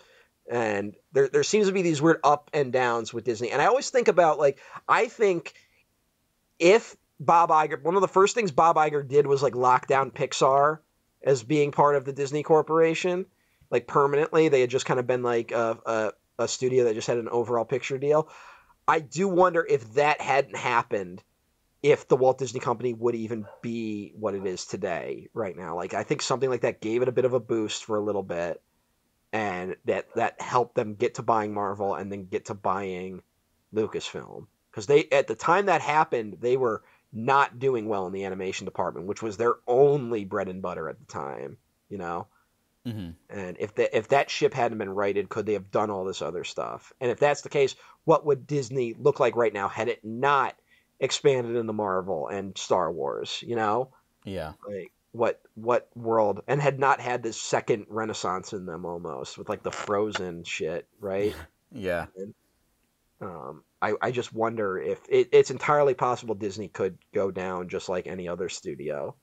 and 0.50 0.94
there 1.12 1.28
there 1.28 1.42
seems 1.42 1.66
to 1.66 1.72
be 1.72 1.82
these 1.82 2.02
weird 2.02 2.20
up 2.24 2.50
and 2.52 2.72
downs 2.72 3.12
with 3.12 3.24
Disney. 3.24 3.50
And 3.50 3.60
I 3.60 3.66
always 3.66 3.90
think 3.90 4.08
about 4.08 4.38
like 4.38 4.58
I 4.88 5.06
think 5.06 5.54
if 6.58 6.96
Bob 7.20 7.50
Iger, 7.50 7.82
one 7.82 7.94
of 7.94 8.00
the 8.00 8.08
first 8.08 8.34
things 8.34 8.50
Bob 8.50 8.76
Iger 8.76 9.06
did 9.06 9.26
was 9.26 9.42
like 9.42 9.54
lock 9.54 9.86
down 9.86 10.10
Pixar 10.10 10.78
as 11.22 11.42
being 11.42 11.72
part 11.72 11.96
of 11.96 12.04
the 12.04 12.12
Disney 12.12 12.42
Corporation, 12.42 13.26
like 13.70 13.86
permanently. 13.86 14.48
They 14.48 14.60
had 14.60 14.70
just 14.70 14.86
kind 14.86 15.00
of 15.00 15.06
been 15.06 15.22
like 15.22 15.52
a, 15.52 15.78
a 15.86 16.12
a 16.38 16.48
studio 16.48 16.84
that 16.84 16.94
just 16.94 17.08
had 17.08 17.18
an 17.18 17.28
overall 17.28 17.64
picture 17.64 17.98
deal. 17.98 18.28
I 18.86 19.00
do 19.00 19.28
wonder 19.28 19.66
if 19.68 19.94
that 19.94 20.20
hadn't 20.20 20.56
happened, 20.56 21.22
if 21.82 22.08
the 22.08 22.16
Walt 22.16 22.38
Disney 22.38 22.60
Company 22.60 22.92
would 22.94 23.14
even 23.14 23.46
be 23.62 24.12
what 24.18 24.34
it 24.34 24.46
is 24.46 24.66
today, 24.66 25.28
right 25.32 25.56
now. 25.56 25.76
Like 25.76 25.94
I 25.94 26.02
think 26.02 26.22
something 26.22 26.50
like 26.50 26.62
that 26.62 26.80
gave 26.80 27.02
it 27.02 27.08
a 27.08 27.12
bit 27.12 27.24
of 27.24 27.34
a 27.34 27.40
boost 27.40 27.84
for 27.84 27.96
a 27.96 28.04
little 28.04 28.22
bit, 28.22 28.60
and 29.32 29.76
that 29.84 30.08
that 30.14 30.40
helped 30.40 30.74
them 30.74 30.94
get 30.94 31.16
to 31.16 31.22
buying 31.22 31.54
Marvel 31.54 31.94
and 31.94 32.10
then 32.10 32.26
get 32.26 32.46
to 32.46 32.54
buying 32.54 33.22
Lucasfilm 33.74 34.46
because 34.70 34.86
they 34.86 35.08
at 35.12 35.26
the 35.26 35.34
time 35.34 35.66
that 35.66 35.80
happened 35.82 36.38
they 36.40 36.56
were 36.56 36.82
not 37.12 37.58
doing 37.58 37.88
well 37.88 38.06
in 38.06 38.12
the 38.12 38.24
animation 38.24 38.64
department, 38.64 39.06
which 39.06 39.22
was 39.22 39.36
their 39.36 39.56
only 39.66 40.24
bread 40.24 40.48
and 40.48 40.62
butter 40.62 40.88
at 40.88 40.98
the 40.98 41.06
time. 41.06 41.58
You 41.88 41.98
know, 41.98 42.28
hmm 42.84 43.10
and 43.30 43.56
if 43.60 43.74
that 43.74 43.96
if 43.96 44.08
that 44.08 44.30
ship 44.30 44.54
hadn't 44.54 44.78
been 44.78 44.90
righted, 44.90 45.28
could 45.28 45.46
they 45.46 45.52
have 45.54 45.70
done 45.70 45.90
all 45.90 46.04
this 46.04 46.22
other 46.22 46.44
stuff? 46.44 46.92
And 47.00 47.10
if 47.10 47.18
that's 47.18 47.42
the 47.42 47.48
case, 47.48 47.74
what 48.04 48.24
would 48.26 48.46
Disney 48.46 48.94
look 48.94 49.20
like 49.20 49.36
right 49.36 49.52
now 49.52 49.68
had 49.68 49.88
it 49.88 50.04
not 50.04 50.54
expanded 51.00 51.56
into 51.56 51.72
Marvel 51.72 52.28
and 52.28 52.56
Star 52.58 52.90
Wars? 52.92 53.42
You 53.46 53.56
know, 53.56 53.90
Yeah. 54.24 54.52
like 54.66 54.92
what 55.12 55.40
what 55.54 55.88
world 55.96 56.42
and 56.46 56.60
had 56.60 56.78
not 56.78 57.00
had 57.00 57.22
this 57.22 57.40
second 57.40 57.86
renaissance 57.88 58.52
in 58.52 58.66
them 58.66 58.84
almost 58.84 59.38
with 59.38 59.48
like 59.48 59.62
the 59.62 59.70
Frozen 59.72 60.44
shit, 60.44 60.86
right? 61.00 61.34
Yeah. 61.70 62.06
Um, 63.20 63.62
I, 63.82 63.94
I 64.00 64.10
just 64.10 64.32
wonder 64.32 64.78
if 64.78 65.00
it, 65.08 65.28
it's 65.32 65.50
entirely 65.50 65.94
possible 65.94 66.34
Disney 66.34 66.68
could 66.68 66.98
go 67.12 67.30
down 67.30 67.68
just 67.68 67.88
like 67.88 68.06
any 68.06 68.28
other 68.28 68.48
studio. 68.48 69.14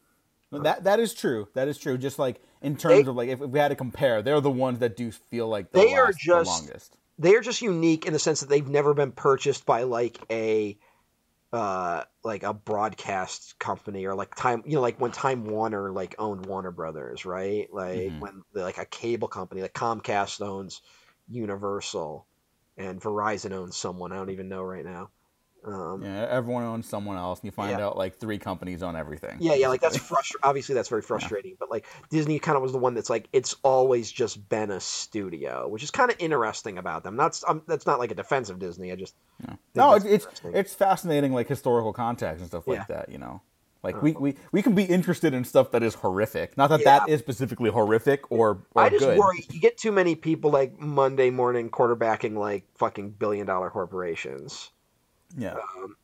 That 0.52 0.84
that 0.86 1.00
is 1.00 1.14
true. 1.14 1.48
That 1.56 1.68
is 1.68 1.78
true. 1.78 1.98
Just 1.98 2.20
like 2.20 2.42
in 2.62 2.76
terms 2.78 3.04
They- 3.04 3.10
of 3.10 3.16
like 3.16 3.30
if, 3.30 3.40
we 3.40 3.58
had 3.60 3.70
to 3.70 3.76
compare, 3.76 4.22
they're 4.22 4.42
the 4.42 4.52
ones 4.52 4.80
that 4.80 4.96
do 4.96 5.12
feel 5.12 5.48
like 5.48 5.72
the 5.72 5.80
They 5.80 5.94
are 5.96 6.12
just- 6.12 6.26
the 6.26 6.68
longest. 6.68 6.98
They 7.18 7.36
are 7.36 7.42
just 7.42 7.62
unique 7.62 8.06
in 8.06 8.14
the 8.14 8.20
sense 8.20 8.42
that 8.42 8.50
they've 8.50 8.68
never 8.68 8.94
been 8.94 9.12
purchased 9.14 9.66
by 9.66 9.84
like 9.84 10.20
a 10.30 10.78
uh 11.56 12.04
like 12.24 12.44
a 12.44 12.54
broadcast 12.54 13.58
company 13.60 14.06
or 14.06 14.16
like 14.16 14.36
time 14.36 14.64
you 14.66 14.76
know 14.76 14.82
like 14.82 15.00
when 15.00 15.12
Time 15.12 15.46
Warner 15.46 15.92
like 15.92 16.16
owned 16.20 16.46
Warner 16.46 16.72
Brothers, 16.72 17.26
right? 17.26 17.68
Like 17.74 18.14
Mhm. 18.14 18.20
when 18.20 18.44
like 18.54 18.78
a 18.80 18.86
cable 18.86 19.30
company 19.30 19.62
like 19.62 19.74
Comcast 19.74 20.42
owns 20.42 20.82
Universal 21.30 22.28
and 22.78 23.02
Verizon 23.02 23.54
owns 23.54 23.78
someone 23.78 24.12
I 24.12 24.18
don't 24.18 24.32
even 24.32 24.50
know 24.50 24.64
right 24.64 24.86
now. 24.86 25.12
Um, 25.66 26.04
Yeah, 26.04 26.28
everyone 26.30 26.64
owns 26.64 26.88
someone 26.88 27.18
else, 27.18 27.40
and 27.40 27.46
you 27.46 27.52
find 27.52 27.78
Yeah. 27.80 27.86
out 27.88 27.98
like 27.98 28.18
three 28.18 28.38
companies 28.38 28.84
own 28.84 28.96
everything. 28.96 29.38
Yeah, 29.40 29.56
yeah, 29.56 29.68
like 29.70 29.82
that's 29.82 29.98
frustr- 29.98 30.36
obviously 30.44 30.76
that's 30.76 30.90
very 30.90 31.02
frustrating. 31.02 31.56
But 31.60 31.72
like 31.72 31.86
Disney 32.10 32.38
kind 32.40 32.56
of 32.56 32.62
was 32.62 32.72
the 32.72 32.78
one 32.78 32.94
that's 32.94 33.10
like 33.10 33.28
it's 33.34 33.56
always 33.64 34.12
just 34.12 34.48
been 34.50 34.70
a 34.72 34.80
studio, 34.80 35.68
which 35.68 35.84
is 35.84 35.92
kind 35.92 36.12
of 36.12 36.18
interesting 36.20 36.78
about 36.78 37.04
them. 37.04 37.18
That's 37.18 37.44
um, 37.48 37.64
that's 37.68 37.86
not 37.86 38.00
like 38.00 38.12
a 38.12 38.16
defense 38.16 38.50
of 38.50 38.60
Disney. 38.60 38.92
I 38.92 38.96
just 38.96 39.16
think 39.46 39.58
No, 39.74 39.94
it's 39.96 40.06
it's, 40.06 40.28
it's 40.44 40.74
fascinating, 40.76 41.34
like 41.34 41.48
historical 41.48 41.94
context 41.94 42.42
and 42.42 42.48
stuff 42.48 42.68
like 42.68 42.88
that. 42.88 43.10
You 43.10 43.18
know, 43.18 43.42
like 43.84 44.02
we, 44.02 44.12
we 44.14 44.36
we 44.52 44.62
can 44.62 44.76
be 44.76 44.84
interested 44.84 45.34
in 45.34 45.44
stuff 45.46 45.72
that 45.72 45.82
is 45.84 45.96
horrific. 45.96 46.58
Not 46.58 46.70
that 46.70 46.82
Yeah. 46.82 47.00
that 47.00 47.10
is 47.10 47.20
specifically 47.22 47.70
horrific 47.72 48.32
or 48.32 48.64
or 48.76 48.84
I 48.84 48.90
just 48.90 49.02
good. 49.02 49.18
worry 49.18 49.46
you 49.52 49.60
get 49.60 49.78
too 49.78 49.92
many 49.92 50.16
people 50.16 50.52
like 50.52 50.80
Monday 50.80 51.30
morning 51.32 51.70
quarterbacking 51.70 52.36
like 52.38 52.66
fucking 52.76 53.12
billion 53.12 53.48
dollar 53.48 53.70
corporations. 53.72 54.70
Yeah. 55.38 55.56
Um, 55.78 55.96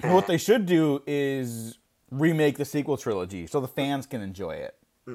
And 0.00 0.14
what 0.14 0.26
they 0.26 0.38
should 0.38 0.66
do 0.66 1.02
is 1.06 1.78
remake 2.10 2.58
the 2.58 2.64
sequel 2.64 2.96
trilogy 2.96 3.46
so 3.46 3.60
the 3.60 3.68
fans 3.68 4.06
can 4.06 4.20
enjoy 4.20 4.52
it. 4.52 4.76
Hmm. 5.06 5.14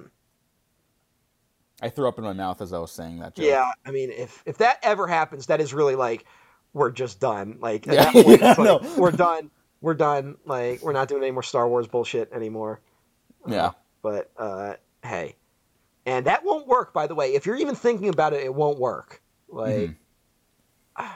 I 1.82 1.90
threw 1.90 2.08
up 2.08 2.18
in 2.18 2.24
my 2.24 2.34
mouth 2.34 2.62
as 2.62 2.74
I 2.74 2.80
was 2.80 2.92
saying 2.92 3.20
that 3.20 3.36
joke. 3.36 3.46
Yeah, 3.46 3.72
I 3.86 3.92
mean, 3.92 4.10
if 4.12 4.44
if 4.46 4.58
that 4.58 4.80
ever 4.84 5.08
happens, 5.08 5.46
that 5.48 5.62
is 5.62 5.74
really 5.74 5.96
like 5.96 6.26
we're 6.74 6.92
just 6.92 7.20
done. 7.20 7.58
Like 7.62 7.88
at 7.88 7.94
Yeah, 7.94 8.04
that 8.12 8.26
point, 8.26 8.42
yeah, 8.42 8.48
like, 8.58 8.60
no. 8.60 8.96
we're 8.98 9.12
done. 9.12 9.50
We're 9.82 9.94
done. 9.94 10.38
Like 10.46 10.82
we're 10.82 10.94
not 10.94 11.08
doing 11.08 11.24
any 11.24 11.32
more 11.32 11.44
Star 11.44 11.68
Wars 11.70 11.88
bullshit 11.88 12.32
anymore. 12.34 12.82
Yeah. 13.48 13.72
But 14.02 14.32
uh, 14.38 14.74
hey, 15.04 15.36
and 16.06 16.26
that 16.26 16.44
won't 16.44 16.68
work. 16.68 16.94
By 16.94 17.08
the 17.08 17.16
way, 17.16 17.34
if 17.36 17.46
you're 17.46 17.58
even 17.58 17.76
thinking 17.76 18.10
about 18.10 18.34
it, 18.34 18.44
it 18.44 18.54
won't 18.54 18.78
work. 18.80 19.22
Like, 19.48 19.96
Mhm. 20.98 21.10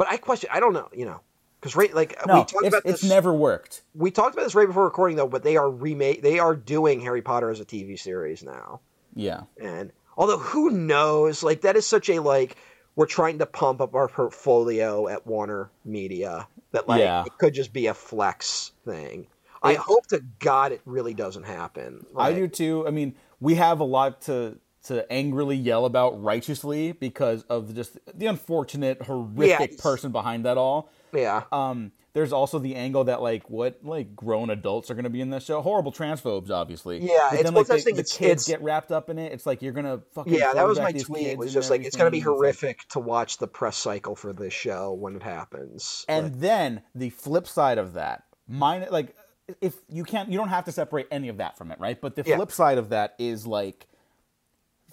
But 0.00 0.08
I 0.10 0.16
question. 0.16 0.48
I 0.50 0.60
don't 0.60 0.72
know. 0.72 0.88
You 0.94 1.04
know, 1.04 1.20
because 1.60 1.76
right, 1.76 1.94
like 1.94 2.16
we 2.26 2.32
No, 2.32 2.38
talked 2.44 2.64
it's, 2.64 2.74
about 2.74 2.82
it's 2.86 3.04
never 3.04 3.34
worked. 3.34 3.82
we 3.94 4.10
talked 4.10 4.34
about 4.34 4.44
this 4.44 4.54
right 4.54 4.66
before 4.66 4.84
recording 4.84 5.18
though. 5.18 5.28
But 5.28 5.42
they 5.44 5.58
are 5.58 5.70
remake. 5.70 6.22
They 6.22 6.38
are 6.38 6.56
doing 6.56 7.00
Harry 7.02 7.20
Potter 7.20 7.50
as 7.50 7.60
a 7.60 7.66
TV 7.66 7.98
series 7.98 8.42
now. 8.42 8.80
Yeah. 9.14 9.42
And 9.60 9.92
although 10.16 10.38
who 10.38 10.70
knows, 10.70 11.42
like 11.42 11.60
that 11.60 11.76
is 11.76 11.86
such 11.86 12.08
a 12.08 12.18
like 12.20 12.56
we're 12.96 13.04
trying 13.06 13.38
to 13.40 13.46
pump 13.46 13.82
up 13.82 13.94
our 13.94 14.08
portfolio 14.08 15.06
at 15.06 15.26
Warner 15.26 15.70
Media 15.84 16.48
that 16.72 16.88
like 16.88 17.00
Yeah. 17.00 17.24
it 17.26 17.36
could 17.36 17.52
just 17.52 17.74
be 17.74 17.86
a 17.88 17.94
flex 17.94 18.72
thing. 18.86 19.26
I 19.62 19.74
hope 19.74 20.06
to 20.06 20.22
God 20.38 20.72
it 20.72 20.80
really 20.86 21.12
doesn't 21.12 21.42
happen. 21.42 22.06
I 22.16 22.32
do 22.32 22.48
too. 22.48 22.86
I 22.86 22.90
mean, 22.90 23.14
we 23.40 23.56
have 23.56 23.80
a 23.80 23.84
lot 23.84 24.22
to 24.22 24.56
to 24.84 25.10
angrily 25.12 25.56
yell 25.56 25.84
about 25.84 26.22
righteously 26.22 26.92
because 26.92 27.42
of 27.44 27.74
just 27.74 27.98
the 28.14 28.26
unfortunate, 28.26 29.02
horrific 29.02 29.60
it's- 29.60 29.80
person 29.80 30.12
behind 30.12 30.44
that 30.44 30.56
all. 30.58 30.90
Yeah. 31.12 31.42
Um, 31.52 31.92
there's 32.12 32.32
also 32.32 32.58
the 32.58 32.74
angle 32.74 33.04
that 33.04 33.22
like 33.22 33.48
what 33.50 33.84
like 33.84 34.16
grown 34.16 34.50
adults 34.50 34.90
are 34.90 34.94
going 34.94 35.04
to 35.04 35.10
be 35.10 35.20
in 35.20 35.30
this 35.30 35.44
show. 35.44 35.60
Horrible 35.62 35.92
transphobes, 35.92 36.50
obviously. 36.50 36.98
Yeah, 36.98 37.28
But 37.30 37.40
it's- 37.40 37.44
then, 37.44 37.54
like 37.54 37.66
the, 37.66 37.72
the 37.74 37.78
the 37.78 37.84
thing, 37.84 37.94
kids 37.96 38.18
it's- 38.20 38.48
get 38.48 38.62
wrapped 38.62 38.90
up 38.90 39.10
in 39.10 39.18
it. 39.18 39.32
It's 39.32 39.46
like 39.46 39.62
you're 39.62 39.72
gonna 39.72 40.00
fucking 40.14 40.32
Yeah, 40.34 40.52
that 40.54 40.66
was 40.66 40.78
my 40.80 40.90
tweet. 40.92 41.24
kids 41.24 41.38
Was 41.38 41.52
just 41.52 41.70
like 41.70 41.82
it's 41.84 41.96
gonna 41.96 42.10
be. 42.10 42.18
It's 42.18 42.26
horrific 42.26 42.88
to 42.90 42.98
watch 43.00 43.38
the 43.38 43.46
press 43.46 43.76
cycle 43.76 44.16
for 44.16 44.32
this 44.32 44.52
show 44.52 44.92
when 44.92 45.14
it 45.14 45.22
happens. 45.22 46.04
And 46.08 46.26
Like, 46.32 46.40
then 46.40 46.82
the 46.96 47.10
flip 47.10 47.46
side 47.46 47.78
of 47.78 47.92
that, 47.92 48.24
mine 48.48 48.86
like 48.90 49.14
if 49.60 49.74
you 49.88 50.04
can't, 50.04 50.28
you 50.30 50.38
don't 50.38 50.48
have 50.48 50.64
to 50.66 50.72
separate 50.72 51.06
any 51.10 51.28
of 51.28 51.36
that 51.38 51.58
from 51.58 51.70
it, 51.72 51.78
right? 51.80 52.00
But 52.00 52.14
the 52.16 52.22
Yeah. 52.26 52.36
flip 52.36 52.50
side 52.52 52.78
of 52.78 52.88
that 52.90 53.14
is 53.18 53.46
like 53.46 53.86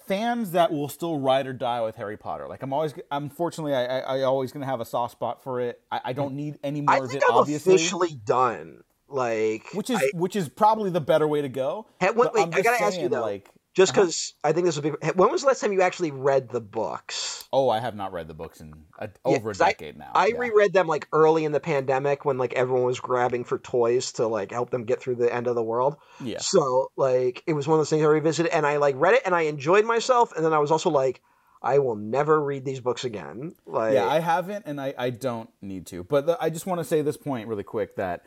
fans 0.08 0.50
that 0.52 0.72
will 0.72 0.88
still 0.88 1.18
ride 1.20 1.46
or 1.46 1.52
die 1.52 1.80
with 1.82 1.94
Harry 1.96 2.16
Potter. 2.16 2.48
Like 2.48 2.62
I'm 2.62 2.72
always, 2.72 2.94
unfortunately, 3.10 3.74
I, 3.74 3.98
I, 4.00 4.18
I 4.18 4.22
always 4.22 4.50
gonna 4.50 4.66
have 4.66 4.80
a 4.80 4.84
soft 4.84 5.12
spot 5.12 5.42
for 5.42 5.60
it. 5.60 5.80
I, 5.92 6.00
I 6.06 6.12
don't 6.14 6.34
need 6.34 6.58
any 6.64 6.80
more 6.80 6.94
I 6.94 6.98
of 6.98 7.10
think 7.10 7.22
it, 7.22 7.28
I'm 7.30 7.36
obviously. 7.36 7.74
officially 7.74 8.14
done. 8.24 8.82
Like, 9.10 9.64
which 9.72 9.88
is 9.90 9.98
I- 9.98 10.10
which 10.14 10.36
is 10.36 10.48
probably 10.48 10.90
the 10.90 11.00
better 11.00 11.26
way 11.26 11.42
to 11.42 11.48
go. 11.48 11.86
Wait, 12.00 12.12
I 12.12 12.60
gotta 12.62 12.82
ask 12.82 12.98
you 12.98 13.08
though, 13.08 13.20
like, 13.22 13.48
just 13.74 13.92
uh-huh. 13.92 14.02
because 14.02 14.34
I 14.42 14.52
think 14.52 14.66
this 14.66 14.76
would 14.76 15.00
be. 15.00 15.08
When 15.14 15.30
was 15.30 15.42
the 15.42 15.48
last 15.48 15.60
time 15.60 15.72
you 15.72 15.82
actually 15.82 16.10
read 16.10 16.48
the 16.48 16.60
books? 16.60 17.36
oh, 17.52 17.70
I 17.70 17.80
have 17.80 17.94
not 17.96 18.12
read 18.12 18.28
the 18.28 18.34
books 18.34 18.60
in 18.60 18.74
a, 18.98 19.08
over 19.24 19.50
a 19.50 19.52
'cause 19.52 19.60
I- 19.60 19.68
decade 19.70 19.96
now. 19.96 20.10
I 20.14 20.26
yeah. 20.26 20.38
reread 20.38 20.72
them 20.72 20.86
like 20.86 21.08
early 21.12 21.44
in 21.44 21.52
the 21.52 21.60
pandemic 21.60 22.24
when 22.24 22.36
like 22.36 22.52
everyone 22.52 22.84
was 22.84 23.00
grabbing 23.00 23.44
for 23.44 23.58
toys 23.58 24.12
to 24.12 24.26
like 24.26 24.52
help 24.52 24.70
them 24.70 24.84
get 24.84 25.00
through 25.00 25.16
the 25.16 25.32
end 25.32 25.46
of 25.46 25.54
the 25.54 25.62
world. 25.62 25.96
Yeah. 26.22 26.38
So 26.40 26.90
like 26.96 27.42
it 27.46 27.54
was 27.54 27.66
one 27.66 27.76
of 27.76 27.80
those 27.80 27.90
things 27.90 28.02
I 28.02 28.06
revisited 28.06 28.52
and 28.52 28.66
I 28.66 28.76
like 28.76 28.96
read 28.98 29.14
it 29.14 29.22
and 29.24 29.34
I 29.34 29.42
enjoyed 29.42 29.84
myself 29.86 30.32
and 30.36 30.44
then 30.44 30.52
I 30.52 30.58
was 30.58 30.70
also 30.70 30.90
like 30.90 31.22
I 31.62 31.78
will 31.78 31.96
never 31.96 32.40
read 32.40 32.64
these 32.64 32.80
books 32.80 33.04
again. 33.04 33.54
Like 33.66 33.94
Yeah, 33.94 34.06
I 34.06 34.20
haven't, 34.20 34.66
and 34.66 34.80
I, 34.80 34.94
I 34.96 35.10
don't 35.10 35.50
need 35.60 35.86
to. 35.88 36.04
But 36.04 36.26
the, 36.26 36.38
I 36.40 36.50
just 36.50 36.66
want 36.66 36.80
to 36.80 36.84
say 36.84 37.02
this 37.02 37.16
point 37.16 37.48
really 37.48 37.64
quick 37.64 37.96
that 37.96 38.24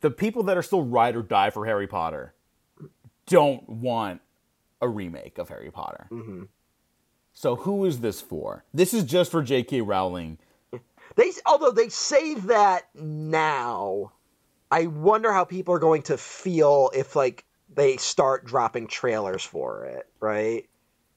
the 0.00 0.10
people 0.10 0.44
that 0.44 0.56
are 0.56 0.62
still 0.62 0.84
ride 0.84 1.14
or 1.16 1.22
die 1.22 1.50
for 1.50 1.66
Harry 1.66 1.86
Potter 1.86 2.34
don't 3.26 3.68
want 3.68 4.22
a 4.80 4.88
remake 4.88 5.38
of 5.38 5.48
Harry 5.48 5.70
Potter. 5.70 6.06
hmm 6.10 6.44
So 7.32 7.56
who 7.56 7.84
is 7.84 8.00
this 8.00 8.20
for? 8.20 8.64
This 8.72 8.94
is 8.94 9.04
just 9.04 9.30
for 9.30 9.42
J.K. 9.42 9.80
Rowling. 9.80 10.38
they 11.16 11.32
although 11.46 11.72
they 11.72 11.88
say 11.88 12.34
that 12.34 12.88
now, 12.94 14.12
I 14.70 14.86
wonder 14.86 15.32
how 15.32 15.44
people 15.44 15.74
are 15.74 15.80
going 15.80 16.02
to 16.02 16.16
feel 16.18 16.90
if 16.94 17.16
like 17.16 17.44
they 17.74 17.96
start 17.96 18.44
dropping 18.44 18.86
trailers 18.86 19.42
for 19.44 19.84
it, 19.84 20.06
right? 20.20 20.68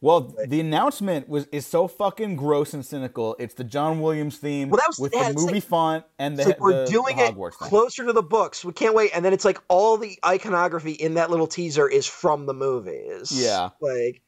Well, 0.03 0.36
the 0.48 0.60
announcement 0.60 1.30
was 1.30 1.45
is 1.52 1.65
so 1.68 1.88
fucking 1.88 2.36
gross 2.36 2.73
and 2.73 2.84
cynical. 2.84 3.36
It's 3.38 3.53
the 3.53 3.64
John 3.64 4.02
Williams 4.02 4.38
theme 4.38 4.69
Well, 4.69 4.78
that 4.80 4.88
was- 4.90 4.98
with 4.99 5.14
yeah, 5.14 5.30
the 5.30 5.36
movie 5.36 5.53
like- 5.53 5.64
font 5.64 6.06
and 6.18 6.38
the, 6.38 6.45
like 6.45 6.60
we're 6.60 6.86
the- 6.86 6.91
doing 6.91 7.18
the 7.18 7.23
it 7.26 7.36
thing. 7.36 7.52
closer 7.52 8.06
to 8.07 8.11
the 8.14 8.23
books. 8.23 8.65
We 8.65 8.73
can't 8.73 8.95
wait. 8.95 9.11
And 9.14 9.23
then 9.23 9.32
it's 9.32 9.45
like 9.45 9.60
all 9.68 9.98
the 9.98 10.18
iconography 10.26 10.91
in 10.94 11.14
that 11.14 11.30
little 11.30 11.45
teaser 11.48 11.88
is 11.88 12.07
from 12.07 12.48
the 12.48 12.53
movies. 12.56 13.32
Yeah. 13.32 13.69
Like 13.80 14.22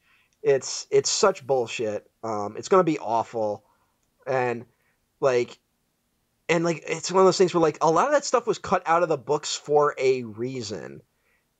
it's 0.43 0.85
it's 0.91 1.09
such 1.09 1.45
bullshit. 1.45 2.07
Um, 2.23 2.55
it's 2.55 2.67
gonna 2.69 2.83
be 2.83 2.99
awful. 2.99 3.63
And 4.27 4.65
like 5.21 5.57
and 6.49 6.63
like 6.63 6.83
it's 6.85 7.11
one 7.11 7.21
of 7.21 7.25
those 7.25 7.37
things 7.39 7.51
where 7.53 7.61
like 7.61 7.79
a 7.81 7.89
lot 7.89 8.05
of 8.05 8.11
that 8.11 8.25
stuff 8.25 8.45
was 8.45 8.59
cut 8.59 8.83
out 8.85 9.01
of 9.01 9.09
the 9.09 9.17
books 9.17 9.55
for 9.55 9.95
a 9.97 10.21
reason. 10.23 11.01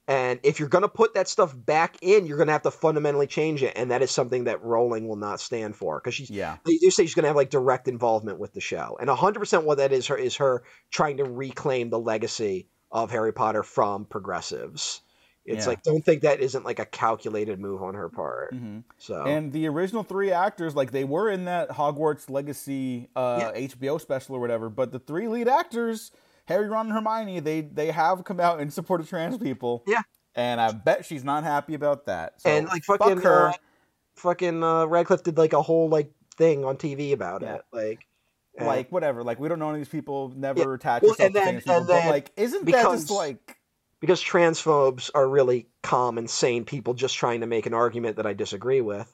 And 0.08 0.40
if 0.44 0.60
you're 0.60 0.70
gonna 0.70 0.90
put 0.90 1.14
that 1.14 1.30
stuff 1.30 1.54
back 1.56 1.96
in, 2.02 2.26
you're 2.26 2.38
gonna 2.38 2.52
have 2.52 2.64
to 2.64 2.72
fundamentally 2.72 3.28
change 3.28 3.64
it, 3.64 3.74
and 3.78 3.92
that 3.92 4.02
is 4.02 4.12
something 4.12 4.46
that 4.46 4.62
Rowling 4.64 5.08
will 5.08 5.16
not 5.16 5.40
stand 5.40 5.76
for 5.76 6.00
because 6.00 6.14
she's 6.16 6.30
Yeah. 6.30 6.58
they 6.66 6.78
do 6.78 6.92
say 6.92 7.04
she's 7.06 7.14
going 7.16 7.24
to 7.24 7.30
have 7.30 7.36
like 7.38 7.50
direct 7.50 7.88
involvement 7.88 8.38
with 8.40 8.54
the 8.54 8.60
show, 8.62 8.98
and 9.00 9.10
hundred 9.10 9.40
percent 9.40 9.64
what 9.66 9.78
that 9.78 9.94
is 9.94 10.08
her 10.08 10.18
is 10.18 10.36
her 10.38 10.64
trying 10.92 11.18
to 11.18 11.24
reclaim 11.26 11.90
the 11.90 12.00
legacy 12.00 12.68
of 12.92 13.12
Harry 13.12 13.32
Potter 13.34 13.64
from 13.64 14.06
progressives, 14.06 15.02
It's 15.46 15.66
Yeah. 15.66 15.72
like 15.72 15.84
don't 15.84 16.04
think 16.06 16.22
that 16.24 16.40
isn't 16.42 16.64
like 16.66 16.80
a 16.80 16.86
calculated 16.86 17.60
move 17.60 17.82
on 17.82 17.96
her 17.96 18.10
part. 18.10 18.52
hmm 18.52 18.80
So 18.98 19.26
And 19.26 19.52
the 19.52 19.68
original 19.68 20.04
three 20.04 20.32
actors, 20.32 20.76
like 20.76 20.92
they 20.92 21.04
were 21.04 21.30
in 21.30 21.46
that 21.46 21.70
Hogwarts 21.70 22.30
Legacy 22.30 23.10
uh, 23.16 23.52
HBO 23.54 24.00
special 24.00 24.36
or 24.36 24.40
whatever, 24.40 24.70
but 24.70 24.92
the 24.92 25.00
three 25.00 25.28
lead 25.28 25.48
actors, 25.48 26.12
Harry, 26.46 26.68
Ron, 26.68 26.88
and 26.88 26.94
Hermione, 26.96 27.40
they 27.40 27.62
they 27.62 27.92
have 27.92 28.24
come 28.24 28.40
out 28.40 28.60
in 28.60 28.70
support 28.70 29.02
of 29.02 29.10
trans 29.10 29.38
people. 29.38 29.84
Yeah. 29.88 30.02
And 30.36 30.60
I 30.60 30.72
bet 30.72 31.06
she's 31.06 31.24
not 31.24 31.44
happy 31.44 31.74
about 31.76 32.08
that. 32.08 32.42
So 32.42 32.50
and 32.50 32.68
like 32.68 32.84
fuck 32.84 33.00
fucking 33.00 33.22
her. 33.22 33.50
uh, 33.50 33.54
fucking 34.16 34.64
uh, 34.64 34.86
Radcliffe 34.86 35.24
did 35.24 35.38
like 35.38 35.54
a 35.54 35.62
whole 35.62 35.90
like 35.90 36.12
thing 36.38 36.66
on 36.66 36.78
TV 36.78 37.14
about 37.14 37.42
Yeah. 37.44 37.56
it. 37.56 37.62
Like 37.72 38.08
and- 38.58 38.68
like 38.68 38.92
whatever. 38.92 39.24
Like 39.24 39.40
we 39.40 39.48
don't 39.48 39.60
know 39.60 39.70
any 39.70 39.80
of 39.82 39.86
these 39.86 39.92
people. 39.92 40.34
Never 40.36 40.60
Yeah. 40.60 40.74
attach 40.76 41.04
Well, 41.04 41.16
and 41.20 41.34
then- 41.34 41.56
people. 41.60 41.74
and 41.76 41.88
then 41.88 42.10
like, 42.10 42.32
isn't 42.36 42.66
that 42.66 42.84
just 42.84 43.10
like 43.12 43.58
because 44.00 44.22
transphobes 44.22 45.10
are 45.16 45.28
really 45.28 45.68
calm 45.82 46.18
and 46.18 46.30
sane 46.30 46.66
people 46.66 46.94
just 46.94 47.16
trying 47.16 47.40
to 47.42 47.48
make 47.48 47.66
an 47.68 47.74
argument 47.74 48.18
that 48.18 48.26
I 48.26 48.34
disagree 48.34 48.82
with. 48.82 49.14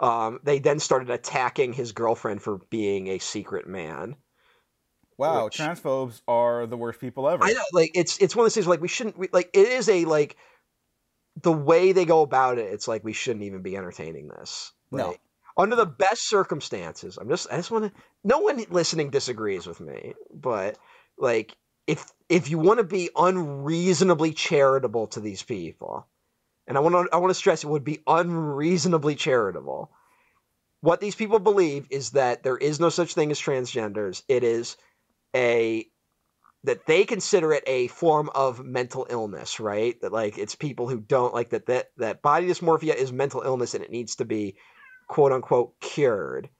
Um, 0.00 0.38
they 0.44 0.60
then 0.60 0.78
started 0.78 1.10
attacking 1.10 1.72
his 1.72 1.90
girlfriend 1.90 2.40
for 2.40 2.58
being 2.70 3.08
a 3.08 3.18
secret 3.18 3.66
man. 3.66 4.14
Wow? 5.18 5.44
Which- 5.44 5.58
Transphobes 5.58 6.22
are 6.26 6.66
the 6.66 6.76
worst 6.76 7.00
people 7.00 7.28
ever. 7.28 7.44
I 7.44 7.52
know, 7.52 7.64
like 7.72 7.90
it's 7.94 8.18
it's 8.18 8.34
one 8.34 8.42
of 8.42 8.46
those 8.46 8.54
things 8.54 8.66
where, 8.66 8.74
like 8.74 8.82
we 8.82 8.88
shouldn't 8.88 9.18
we, 9.18 9.28
like 9.32 9.50
it 9.52 9.68
is 9.68 9.88
a 9.88 10.04
like 10.04 10.36
the 11.42 11.52
way 11.52 11.92
they 11.92 12.04
go 12.04 12.22
about 12.22 12.58
it. 12.58 12.72
It's 12.72 12.88
like 12.88 13.04
we 13.04 13.12
shouldn't 13.12 13.44
even 13.44 13.62
be 13.62 13.76
entertaining 13.76 14.28
this. 14.28 14.72
No. 14.90 15.16
Under 15.56 15.74
the 15.74 15.86
best 15.86 16.28
circumstances, 16.28 17.18
I'm 17.20 17.28
just 17.28 17.48
I 17.50 17.56
just 17.56 17.70
want 17.70 17.86
to. 17.86 18.02
No 18.24 18.38
one 18.38 18.64
listening 18.70 19.10
disagrees 19.10 19.66
with 19.66 19.80
me, 19.80 20.14
but 20.32 20.78
like 21.18 21.56
if 21.88 22.04
if 22.28 22.48
you 22.48 22.58
want 22.58 22.78
to 22.78 22.84
be 22.84 23.10
unreasonably 23.16 24.32
charitable 24.32 25.08
to 25.08 25.20
these 25.20 25.42
people, 25.42 26.06
and 26.66 26.76
I 26.76 26.80
want 26.80 26.94
to 26.94 27.14
I 27.14 27.18
want 27.18 27.30
to 27.30 27.34
stress 27.34 27.64
it 27.64 27.68
would 27.68 27.82
be 27.82 28.00
unreasonably 28.06 29.16
charitable. 29.16 29.90
What 30.80 31.00
these 31.00 31.16
people 31.16 31.40
believe 31.40 31.88
is 31.90 32.10
that 32.10 32.44
there 32.44 32.56
is 32.56 32.78
no 32.78 32.88
such 32.88 33.14
thing 33.14 33.32
as 33.32 33.40
transgenders. 33.40 34.22
It 34.28 34.44
is 34.44 34.76
a 35.34 35.86
that 36.64 36.86
they 36.86 37.04
consider 37.04 37.52
it 37.52 37.64
a 37.66 37.88
form 37.88 38.30
of 38.34 38.64
mental 38.64 39.06
illness, 39.08 39.60
right? 39.60 40.00
That 40.00 40.12
like 40.12 40.38
it's 40.38 40.54
people 40.54 40.88
who 40.88 41.00
don't 41.00 41.34
like 41.34 41.50
that 41.50 41.66
that 41.66 41.90
that 41.98 42.22
body 42.22 42.48
dysmorphia 42.48 42.94
is 42.94 43.12
mental 43.12 43.42
illness 43.42 43.74
and 43.74 43.84
it 43.84 43.90
needs 43.90 44.16
to 44.16 44.24
be 44.24 44.56
quote 45.08 45.32
unquote 45.32 45.78
cured. 45.80 46.50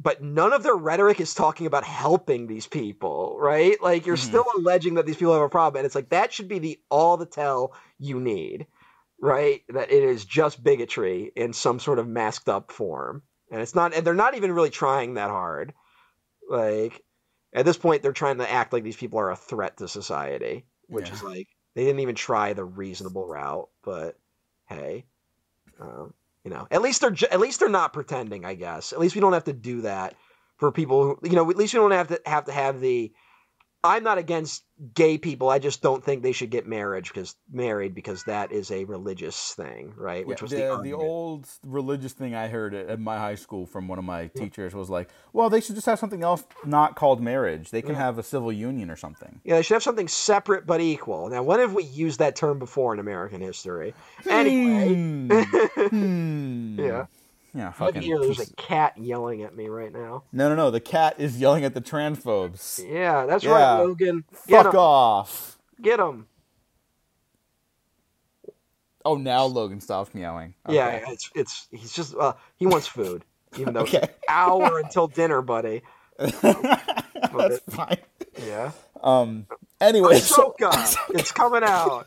But 0.00 0.22
none 0.22 0.52
of 0.52 0.62
their 0.62 0.76
rhetoric 0.76 1.20
is 1.20 1.34
talking 1.34 1.66
about 1.66 1.82
helping 1.84 2.46
these 2.46 2.68
people, 2.68 3.36
right? 3.38 3.80
Like 3.82 4.06
you're 4.06 4.16
Mhm. 4.16 4.16
still 4.16 4.44
alleging 4.56 4.94
that 4.94 5.06
these 5.06 5.16
people 5.16 5.32
have 5.34 5.42
a 5.42 5.48
problem, 5.48 5.80
and 5.80 5.86
it's 5.86 5.94
like 5.96 6.10
that 6.10 6.32
should 6.32 6.48
be 6.48 6.60
the 6.60 6.80
all 6.88 7.16
the 7.16 7.26
tell 7.26 7.74
you 7.98 8.20
need, 8.20 8.66
right? 9.20 9.62
That 9.68 9.90
it 9.90 10.02
is 10.04 10.24
just 10.24 10.62
bigotry 10.62 11.32
in 11.34 11.52
some 11.52 11.80
sort 11.80 11.98
of 11.98 12.06
masked 12.06 12.48
up 12.48 12.70
form, 12.70 13.22
and 13.50 13.60
it's 13.60 13.74
not, 13.74 13.92
and 13.92 14.06
they're 14.06 14.14
not 14.14 14.36
even 14.36 14.52
really 14.52 14.70
trying 14.70 15.14
that 15.14 15.30
hard. 15.30 15.74
Like 16.48 17.04
at 17.52 17.64
this 17.64 17.76
point, 17.76 18.02
they're 18.02 18.12
trying 18.12 18.38
to 18.38 18.50
act 18.50 18.72
like 18.72 18.82
these 18.84 18.96
people 18.96 19.20
are 19.20 19.30
a 19.30 19.36
threat 19.36 19.78
to 19.78 19.88
society, 19.88 20.66
which 20.86 21.08
Yeah. 21.08 21.14
is 21.14 21.22
like 21.22 21.48
they 21.74 21.84
didn't 21.84 22.00
even 22.00 22.14
try 22.14 22.52
the 22.52 22.64
reasonable 22.64 23.26
route. 23.26 23.68
But 23.82 24.18
hey, 24.66 25.06
um, 25.80 26.14
you 26.44 26.50
know, 26.50 26.66
at 26.70 26.82
least 26.82 27.00
they're 27.00 27.16
at 27.30 27.40
least 27.40 27.60
they're 27.60 27.68
not 27.68 27.92
pretending. 27.92 28.44
I 28.44 28.54
guess 28.54 28.92
at 28.92 28.98
least 29.00 29.14
we 29.14 29.20
don't 29.20 29.32
have 29.32 29.44
to 29.44 29.52
do 29.52 29.82
that 29.82 30.14
for 30.56 30.72
people. 30.72 31.04
Who, 31.04 31.18
you 31.28 31.36
know, 31.36 31.48
at 31.50 31.56
least 31.56 31.74
we 31.74 31.80
don't 31.80 31.90
have 31.92 32.08
to 32.08 32.20
have 32.26 32.44
to 32.46 32.52
have 32.52 32.80
the. 32.80 33.12
I'm 33.84 34.02
not 34.02 34.18
against 34.18 34.64
gay 34.94 35.18
people. 35.18 35.48
I 35.48 35.60
just 35.60 35.82
don't 35.82 36.04
think 36.04 36.22
they 36.22 36.32
should 36.32 36.50
get 36.50 36.66
marriage 36.66 37.08
because 37.08 37.36
married 37.50 37.94
because 37.94 38.24
that 38.24 38.50
is 38.50 38.72
a 38.72 38.84
religious 38.84 39.54
thing, 39.54 39.94
right? 39.96 40.26
Which 40.26 40.40
Yeah, 40.40 40.42
was 40.42 40.50
the, 40.50 40.56
the 40.56 40.82
the, 40.82 40.92
old 40.94 41.48
religious 41.62 42.12
thing 42.12 42.34
I 42.34 42.48
heard 42.48 42.74
at, 42.74 42.88
at 42.88 42.98
my 43.00 43.16
high 43.18 43.36
school 43.36 43.66
from 43.66 43.86
one 43.86 43.98
of 43.98 44.04
my 44.04 44.26
teachers 44.28 44.74
was 44.74 44.90
like, 44.90 45.08
well, 45.32 45.48
they 45.48 45.60
should 45.60 45.76
just 45.76 45.86
have 45.86 45.98
something 46.00 46.24
else 46.24 46.44
not 46.66 46.96
called 46.96 47.20
marriage. 47.22 47.70
They 47.70 47.80
can 47.82 47.92
Yeah. 47.92 47.98
have 47.98 48.18
a 48.18 48.22
civil 48.24 48.52
union 48.52 48.90
or 48.90 48.96
something. 48.96 49.40
Yeah, 49.44 49.56
they 49.56 49.62
should 49.62 49.74
have 49.74 49.82
something 49.84 50.08
separate 50.08 50.66
but 50.66 50.80
equal. 50.80 51.28
Now, 51.28 51.44
when 51.44 51.60
have 51.60 51.72
we 51.72 51.84
used 51.84 52.18
that 52.18 52.34
term 52.34 52.58
before 52.58 52.92
in 52.94 52.98
American 53.00 53.40
history? 53.40 53.94
Anyway, 54.28 54.94
Hmm. 54.96 55.28
Hmm. 55.88 57.02
Yeah. 57.54 57.60
Yeah. 57.62 57.68
I 57.68 57.72
Fucking. 57.72 58.02
hear 58.02 58.18
there's 58.20 58.40
a 58.40 58.52
cat 58.54 58.96
yelling 58.98 59.42
at 59.42 59.54
me 59.56 59.68
right 59.68 59.92
now. 59.92 60.24
No, 60.32 60.48
no, 60.48 60.54
no. 60.54 60.70
The 60.70 60.80
cat 60.80 61.16
is 61.18 61.38
yelling 61.40 61.64
at 61.64 61.74
the 61.74 61.80
transphobes. 61.80 62.84
Yeah, 62.86 63.26
that's 63.26 63.44
Yeah. 63.44 63.50
right, 63.52 63.78
Logan. 63.80 64.24
Get 64.46 64.64
Fuck 64.64 64.74
him. 64.74 64.80
off. 64.80 65.58
Get 65.80 65.98
him. 66.00 66.26
Oh, 69.04 69.16
now 69.16 69.44
Logan 69.44 69.80
stops 69.80 70.14
meowing. 70.14 70.54
Yeah, 70.68 71.00
it's 71.08 71.30
it's 71.34 71.68
he's 71.70 71.92
just 71.92 72.14
uh, 72.14 72.34
he 72.56 72.66
wants 72.66 72.86
food, 72.86 73.24
even 73.56 73.72
though 73.74 73.80
Okay. 73.80 73.98
it's 73.98 74.06
an 74.08 74.14
hour 74.28 74.78
until 74.80 75.06
dinner, 75.08 75.40
buddy. 75.40 75.82
That's 76.18 77.60
fine. 77.70 77.98
Yeah. 78.44 78.72
Um. 79.02 79.46
Anyway, 79.80 80.18
so 80.18 80.54
it's 81.10 81.32
coming 81.32 81.62
out. 81.62 82.06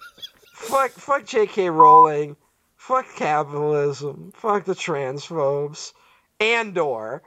Fuck, 0.54 0.92
fuck 0.92 1.26
J.K. 1.26 1.70
Rowling. 1.70 2.36
Fuck 2.82 3.16
capitalism. 3.16 4.32
Fuck 4.34 4.66
the 4.66 4.74
transphobes. 4.74 5.94
Andor. 6.40 7.22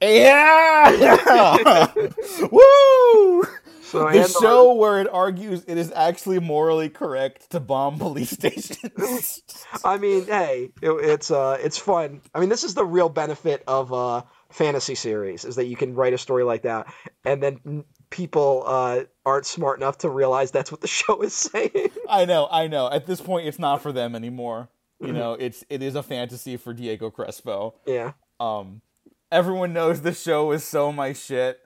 yeah. 0.00 1.90
Woo! 2.52 3.42
So 3.82 4.04
the 4.04 4.20
Andor, 4.20 4.28
show 4.28 4.74
where 4.74 5.00
it 5.00 5.08
argues 5.12 5.64
it 5.66 5.76
is 5.76 5.90
actually 5.90 6.38
morally 6.38 6.88
correct 6.88 7.50
to 7.50 7.58
bomb 7.58 7.98
police 7.98 8.30
stations. 8.38 9.42
I 9.84 9.98
mean, 9.98 10.26
hey, 10.26 10.70
it, 10.80 10.90
it's 10.90 11.32
uh, 11.32 11.58
it's 11.60 11.78
fun. 11.78 12.20
I 12.32 12.38
mean, 12.38 12.48
this 12.48 12.62
is 12.62 12.74
the 12.74 12.84
real 12.84 13.08
benefit 13.08 13.64
of 13.66 13.92
uh, 13.92 14.22
fantasy 14.50 14.94
series 14.94 15.44
is 15.44 15.56
that 15.56 15.66
you 15.66 15.74
can 15.74 15.96
write 15.96 16.12
a 16.12 16.18
story 16.18 16.44
like 16.44 16.62
that, 16.62 16.86
and 17.24 17.42
then 17.42 17.84
people 18.10 18.62
uh, 18.64 19.00
aren't 19.26 19.46
smart 19.46 19.80
enough 19.80 19.98
to 19.98 20.08
realize 20.08 20.52
that's 20.52 20.70
what 20.70 20.80
the 20.80 20.86
show 20.86 21.22
is 21.22 21.34
saying. 21.34 21.90
I 22.08 22.24
know, 22.24 22.46
I 22.48 22.68
know. 22.68 22.88
At 22.88 23.06
this 23.06 23.20
point, 23.20 23.48
it's 23.48 23.58
not 23.58 23.82
for 23.82 23.90
them 23.90 24.14
anymore. 24.14 24.68
You 25.02 25.12
know, 25.12 25.32
it's 25.34 25.64
it 25.68 25.82
is 25.82 25.94
a 25.94 26.02
fantasy 26.02 26.56
for 26.56 26.72
Diego 26.72 27.10
Crespo. 27.10 27.74
yeah, 27.86 28.12
Um, 28.38 28.82
everyone 29.30 29.72
knows 29.72 30.02
the 30.02 30.12
show 30.14 30.52
is 30.52 30.64
so 30.64 30.92
my 30.92 31.12
shit. 31.12 31.60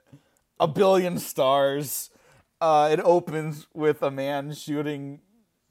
A 0.59 0.67
billion 0.67 1.19
stars. 1.19 2.09
Uh, 2.59 2.89
it 2.91 2.99
opens 3.01 3.67
with 3.73 4.01
a 4.01 4.09
man 4.09 4.53
shooting 4.53 5.19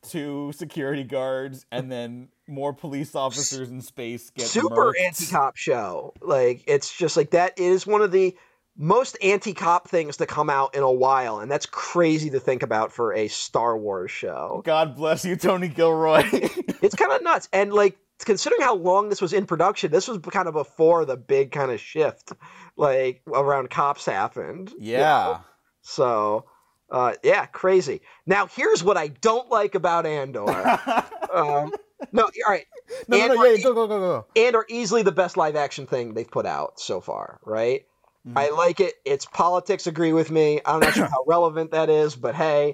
two 0.03 0.53
security 0.53 1.03
guards, 1.03 1.67
and 1.73 1.91
then 1.91 2.29
more 2.47 2.73
police 2.73 3.17
officers 3.17 3.71
in 3.71 3.81
space 3.83 4.31
get 4.31 4.47
super 4.47 4.95
anti-cop 5.05 5.57
show. 5.57 6.15
Like 6.23 6.63
it's 6.69 6.97
just 6.97 7.17
like 7.17 7.31
that 7.31 7.59
is 7.59 7.87
one 7.87 8.03
of 8.03 8.13
the 8.13 8.37
most 8.77 9.17
anti-cop 9.23 9.89
things 9.89 10.19
to 10.19 10.27
come 10.27 10.51
out 10.51 10.75
in 10.75 10.83
a 10.83 10.93
while, 10.93 11.41
and 11.41 11.51
that's 11.51 11.67
crazy 11.67 12.31
to 12.31 12.41
think 12.41 12.63
about 12.63 12.93
for 12.93 13.15
a 13.15 13.29
Star 13.29 13.77
Wars 13.77 14.11
show. 14.11 14.63
God 14.65 14.97
bless 14.97 15.25
you, 15.25 15.37
Tony 15.37 15.69
Gilroy. 15.69 16.23
It's 16.83 16.95
kind 16.95 17.11
of 17.11 17.23
nuts, 17.23 17.49
and 17.55 17.73
like 17.73 17.97
considering 18.25 18.61
how 18.61 18.75
long 18.77 19.09
this 19.09 19.21
was 19.21 19.33
in 19.33 19.47
production, 19.47 19.91
this 19.91 20.09
was 20.09 20.19
kind 20.19 20.47
of 20.47 20.55
before 20.55 21.05
the 21.05 21.17
big 21.17 21.53
kind 21.53 21.71
of 21.71 21.81
shift, 21.81 22.33
like 22.77 23.23
around 23.27 23.71
cops 23.71 24.05
happened. 24.05 24.71
you 24.79 24.93
know? 24.93 25.01
yeah. 25.01 25.39
So, 25.81 26.45
uh, 26.91 27.15
yeah, 27.23 27.47
crazy. 27.47 28.03
Now 28.27 28.47
here's 28.47 28.85
what 28.85 28.97
I 28.97 29.09
don't 29.09 29.51
like 29.51 29.75
about 29.75 30.07
Andor. 30.07 30.49
um, 31.33 31.73
no, 32.13 32.25
all 32.25 32.31
right. 32.49 32.67
no, 33.09 33.19
no, 33.19 33.27
no, 33.27 33.33
Andor- 33.33 33.57
yeah, 33.57 33.63
go, 33.63 33.75
go, 33.75 33.87
go, 33.87 33.99
go. 33.99 34.27
and 34.37 34.55
are 34.55 34.67
easily 34.69 35.03
the 35.03 35.13
best 35.13 35.37
live 35.37 35.57
action 35.57 35.87
thing 35.87 36.15
they've 36.15 36.31
put 36.31 36.47
out 36.47 36.79
so 36.79 37.01
far, 37.01 37.41
right? 37.45 37.87
Mhm. 38.27 38.33
I 38.37 38.51
like 38.51 38.81
it. 38.81 38.95
Its 39.05 39.25
politics 39.27 39.87
agree 39.87 40.13
with 40.13 40.31
me. 40.31 40.61
I'm 40.65 40.81
not 40.81 40.95
sure 40.95 41.07
how 41.07 41.23
relevant 41.27 41.71
that 41.71 41.91
is, 41.91 42.17
but 42.17 42.35
hey, 42.35 42.71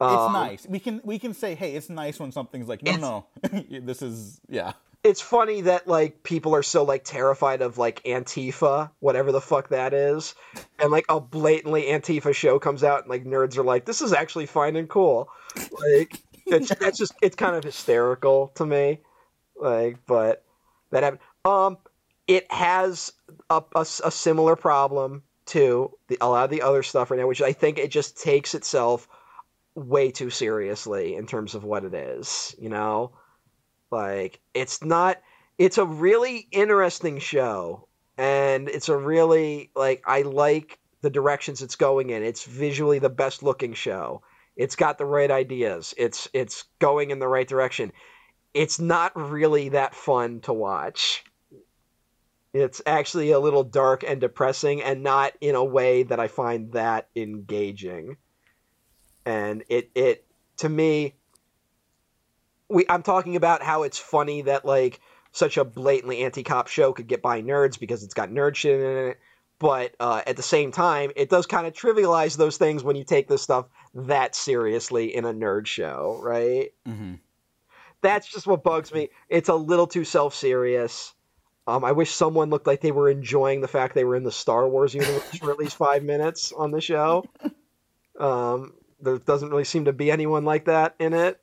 It's 0.00 0.10
um, 0.10 0.32
nice. 0.32 0.66
We 0.66 0.78
can 0.78 1.00
we 1.04 1.18
can 1.18 1.34
say, 1.34 1.54
hey, 1.54 1.74
it's 1.74 1.88
nice 1.88 2.18
when 2.20 2.32
something's 2.32 2.68
like, 2.68 2.82
no, 2.82 2.96
no, 2.96 3.26
this 3.82 4.02
is 4.02 4.40
yeah. 4.48 4.72
It's 5.04 5.20
funny 5.20 5.62
that 5.62 5.88
like 5.88 6.22
people 6.22 6.54
are 6.54 6.62
so 6.62 6.84
like 6.84 7.02
terrified 7.02 7.60
of 7.60 7.76
like 7.76 8.02
Antifa, 8.04 8.90
whatever 9.00 9.32
the 9.32 9.40
fuck 9.40 9.70
that 9.70 9.92
is, 9.92 10.36
and 10.78 10.92
like 10.92 11.06
a 11.08 11.18
blatantly 11.18 11.84
Antifa 11.84 12.32
show 12.32 12.60
comes 12.60 12.84
out, 12.84 13.00
and 13.00 13.10
like 13.10 13.24
nerds 13.24 13.56
are 13.58 13.64
like, 13.64 13.84
this 13.84 14.00
is 14.00 14.12
actually 14.12 14.46
fine 14.46 14.76
and 14.76 14.88
cool. 14.88 15.28
Like 15.56 16.20
it's, 16.46 16.72
that's 16.76 16.98
just 16.98 17.14
it's 17.20 17.34
kind 17.34 17.56
of 17.56 17.64
hysterical 17.64 18.52
to 18.54 18.64
me. 18.64 19.00
Like, 19.56 19.98
but 20.06 20.44
that 20.92 21.02
happened. 21.02 21.20
Um, 21.44 21.78
it 22.26 22.50
has 22.50 23.12
a, 23.50 23.62
a, 23.74 23.80
a 23.80 24.10
similar 24.10 24.56
problem 24.56 25.22
to 25.46 25.92
the, 26.08 26.18
a 26.20 26.28
lot 26.28 26.44
of 26.44 26.50
the 26.50 26.62
other 26.62 26.82
stuff 26.82 27.10
right 27.10 27.20
now, 27.20 27.26
which 27.26 27.42
I 27.42 27.52
think 27.52 27.78
it 27.78 27.90
just 27.90 28.20
takes 28.20 28.54
itself 28.54 29.08
way 29.74 30.10
too 30.10 30.30
seriously 30.30 31.16
in 31.16 31.26
terms 31.26 31.54
of 31.54 31.64
what 31.64 31.84
it 31.84 31.94
is. 31.94 32.54
You 32.58 32.68
know, 32.68 33.12
like 33.90 34.40
it's 34.54 34.82
not. 34.82 35.20
It's 35.58 35.78
a 35.78 35.84
really 35.84 36.48
interesting 36.50 37.18
show, 37.18 37.86
and 38.16 38.68
it's 38.68 38.88
a 38.88 38.96
really 38.96 39.70
like 39.76 40.02
I 40.06 40.22
like 40.22 40.78
the 41.02 41.10
directions 41.10 41.62
it's 41.62 41.76
going 41.76 42.10
in. 42.10 42.22
It's 42.22 42.44
visually 42.44 42.98
the 42.98 43.10
best 43.10 43.42
looking 43.42 43.74
show. 43.74 44.22
It's 44.56 44.76
got 44.76 44.98
the 44.98 45.04
right 45.04 45.30
ideas. 45.30 45.94
It's 45.96 46.28
it's 46.32 46.64
going 46.78 47.10
in 47.10 47.18
the 47.18 47.28
right 47.28 47.46
direction. 47.46 47.92
It's 48.54 48.78
not 48.78 49.12
really 49.16 49.70
that 49.70 49.94
fun 49.94 50.40
to 50.42 50.52
watch. 50.52 51.24
It's 52.52 52.82
actually 52.84 53.30
a 53.30 53.38
little 53.40 53.64
dark 53.64 54.04
and 54.06 54.20
depressing 54.20 54.82
and 54.82 55.02
not 55.02 55.32
in 55.40 55.54
a 55.54 55.64
way 55.64 56.02
that 56.02 56.20
I 56.20 56.28
find 56.28 56.72
that 56.72 57.08
engaging. 57.16 58.16
And 59.24 59.64
it 59.68 59.90
it 59.94 60.26
to 60.58 60.68
me 60.68 61.14
we 62.68 62.84
I'm 62.88 63.02
talking 63.02 63.36
about 63.36 63.62
how 63.62 63.84
it's 63.84 63.98
funny 63.98 64.42
that 64.42 64.64
like 64.64 65.00
such 65.32 65.56
a 65.56 65.64
blatantly 65.64 66.22
anti-cop 66.24 66.68
show 66.68 66.92
could 66.92 67.06
get 67.06 67.22
by 67.22 67.40
nerds 67.42 67.78
because 67.78 68.02
it's 68.02 68.14
got 68.14 68.30
nerd 68.30 68.54
shit 68.54 68.80
in 68.80 69.08
it 69.08 69.18
but 69.58 69.94
uh, 70.00 70.20
at 70.26 70.36
the 70.36 70.42
same 70.42 70.72
time 70.72 71.12
it 71.16 71.30
does 71.30 71.46
kind 71.46 71.66
of 71.66 71.72
trivialize 71.72 72.36
those 72.36 72.56
things 72.56 72.82
when 72.82 72.96
you 72.96 73.04
take 73.04 73.28
this 73.28 73.42
stuff 73.42 73.66
that 73.94 74.34
seriously 74.34 75.14
in 75.14 75.24
a 75.24 75.32
nerd 75.32 75.66
show 75.66 76.18
right 76.22 76.72
Mm-hmm. 76.86 77.14
that's 78.00 78.30
just 78.30 78.46
what 78.46 78.64
bugs 78.64 78.92
me 78.92 79.10
it's 79.28 79.48
a 79.48 79.54
little 79.54 79.86
too 79.86 80.04
self-serious 80.04 81.14
um, 81.66 81.84
i 81.84 81.92
wish 81.92 82.12
someone 82.12 82.50
looked 82.50 82.66
like 82.66 82.80
they 82.80 82.92
were 82.92 83.08
enjoying 83.08 83.60
the 83.60 83.68
fact 83.68 83.94
they 83.94 84.04
were 84.04 84.16
in 84.16 84.24
the 84.24 84.32
star 84.32 84.68
wars 84.68 84.94
universe 84.94 85.36
for 85.36 85.50
at 85.50 85.58
least 85.58 85.76
five 85.76 86.02
minutes 86.02 86.52
on 86.52 86.70
the 86.70 86.80
show 86.80 87.24
um, 88.18 88.72
there 89.00 89.18
doesn't 89.18 89.50
really 89.50 89.64
seem 89.64 89.86
to 89.86 89.92
be 89.92 90.10
anyone 90.10 90.44
like 90.44 90.66
that 90.66 90.94
in 90.98 91.12
it 91.12 91.40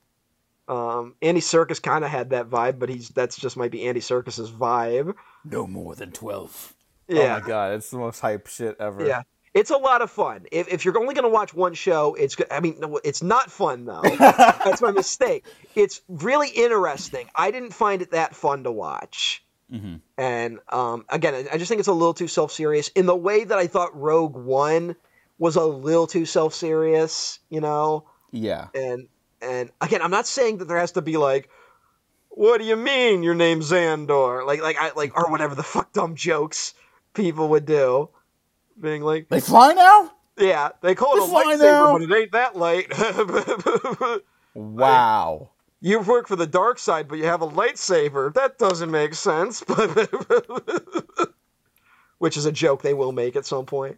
um, 0.70 1.16
Andy 1.24 1.42
Serkis 1.42 1.82
kind 1.82 2.06
of 2.06 2.12
had 2.12 2.30
that 2.30 2.48
vibe, 2.48 2.78
but 2.78 2.90
he's 2.90 3.10
that's 3.10 3.36
just 3.36 3.58
might 3.58 3.72
be 3.72 3.88
Andy 3.88 4.02
Serkis's 4.02 4.52
vibe. 4.52 5.16
No 5.44 5.66
more 5.66 5.96
than 5.96 6.12
twelve. 6.12 6.76
Yeah, 7.08 7.38
Oh 7.38 7.40
my 7.42 7.48
god, 7.48 7.74
it's 7.74 7.90
the 7.90 7.98
most 7.98 8.20
hype 8.20 8.46
shit 8.46 8.76
ever. 8.80 9.06
yeah, 9.06 9.24
it's 9.56 9.72
a 9.72 9.78
lot 9.78 10.04
of 10.04 10.12
fun. 10.12 10.46
If, 10.52 10.68
if 10.68 10.86
you're 10.86 10.98
only 11.00 11.16
going 11.16 11.24
to 11.24 11.30
watch 11.30 11.56
one 11.56 11.74
show, 11.74 12.14
it's 12.14 12.38
I 12.52 12.60
mean, 12.60 12.80
no, 12.80 13.00
it's 13.04 13.24
not 13.24 13.52
fun 13.52 13.86
though. 13.86 14.04
that's 14.20 14.82
my 14.82 14.92
mistake. 14.92 15.44
It's 15.76 16.02
really 16.08 16.50
interesting. 16.50 17.28
I 17.36 17.50
didn't 17.50 17.74
find 17.74 18.04
it 18.04 18.12
that 18.12 18.36
fun 18.36 18.64
to 18.66 18.72
watch. 18.72 19.44
Hmm 19.70 19.96
And 20.18 20.60
um, 20.70 21.06
again, 21.10 21.48
I- 21.52 21.58
just 21.58 21.70
think 21.70 21.80
it's 21.80 21.88
a 21.88 21.94
little 21.94 22.14
too 22.14 22.28
self 22.28 22.52
serious 22.52 22.88
in 22.90 23.06
the 23.06 23.16
way 23.16 23.44
that 23.44 23.58
I 23.58 23.68
thought 23.68 23.96
Rogue 24.00 24.36
One 24.36 24.96
was 25.38 25.56
a 25.56 25.64
little 25.66 26.08
too 26.08 26.26
self 26.26 26.54
serious. 26.54 27.40
You 27.50 27.62
know, 27.62 28.06
Yeah. 28.32 28.68
and 28.74 29.08
and 29.42 29.72
again, 29.80 30.02
I'm 30.02 30.12
not 30.12 30.28
saying 30.28 30.58
that 30.58 30.66
there 30.68 30.78
has 30.80 30.94
to 30.94 31.02
be 31.02 31.18
like, 31.18 31.50
what 32.30 32.58
do 32.60 32.66
you 32.66 32.76
mean 32.76 33.24
your 33.24 33.36
name's 33.36 33.72
Xandor? 33.72 34.46
Like 34.46 34.62
like 34.62 34.78
I 34.78 34.92
like 34.96 35.16
or 35.16 35.30
whatever 35.32 35.56
the 35.56 35.64
fuck 35.64 35.94
dumb 35.94 36.16
jokes 36.16 36.74
people 37.14 37.50
would 37.50 37.66
do, 37.66 38.10
being 38.80 39.02
like, 39.04 39.30
They 39.30 39.40
fly 39.40 39.74
now? 39.74 40.12
yeah, 40.38 40.70
they 40.82 40.96
call 40.96 41.16
it 41.18 41.30
a 41.30 41.34
lightsaber, 41.34 41.60
now. 41.60 41.94
but 41.94 42.02
it 42.02 42.12
ain't 42.14 42.32
that 42.32 42.56
light. 42.56 42.88
Wow. 44.56 45.52
You 45.82 46.00
work 46.02 46.28
for 46.28 46.36
the 46.36 46.48
dark 46.48 46.80
side, 46.80 47.08
but 47.08 47.18
you 47.18 47.26
have 47.26 47.42
a 47.42 47.48
lightsaber. 47.48 48.34
That 48.34 48.58
doesn't 48.58 48.92
make 48.92 49.14
sense. 49.14 49.64
But 49.68 51.30
Which 52.18 52.36
is 52.36 52.46
a 52.46 52.52
joke 52.52 52.82
they 52.82 52.94
will 52.94 53.14
make 53.14 53.36
at 53.38 53.46
some 53.46 53.66
point. 53.66 53.98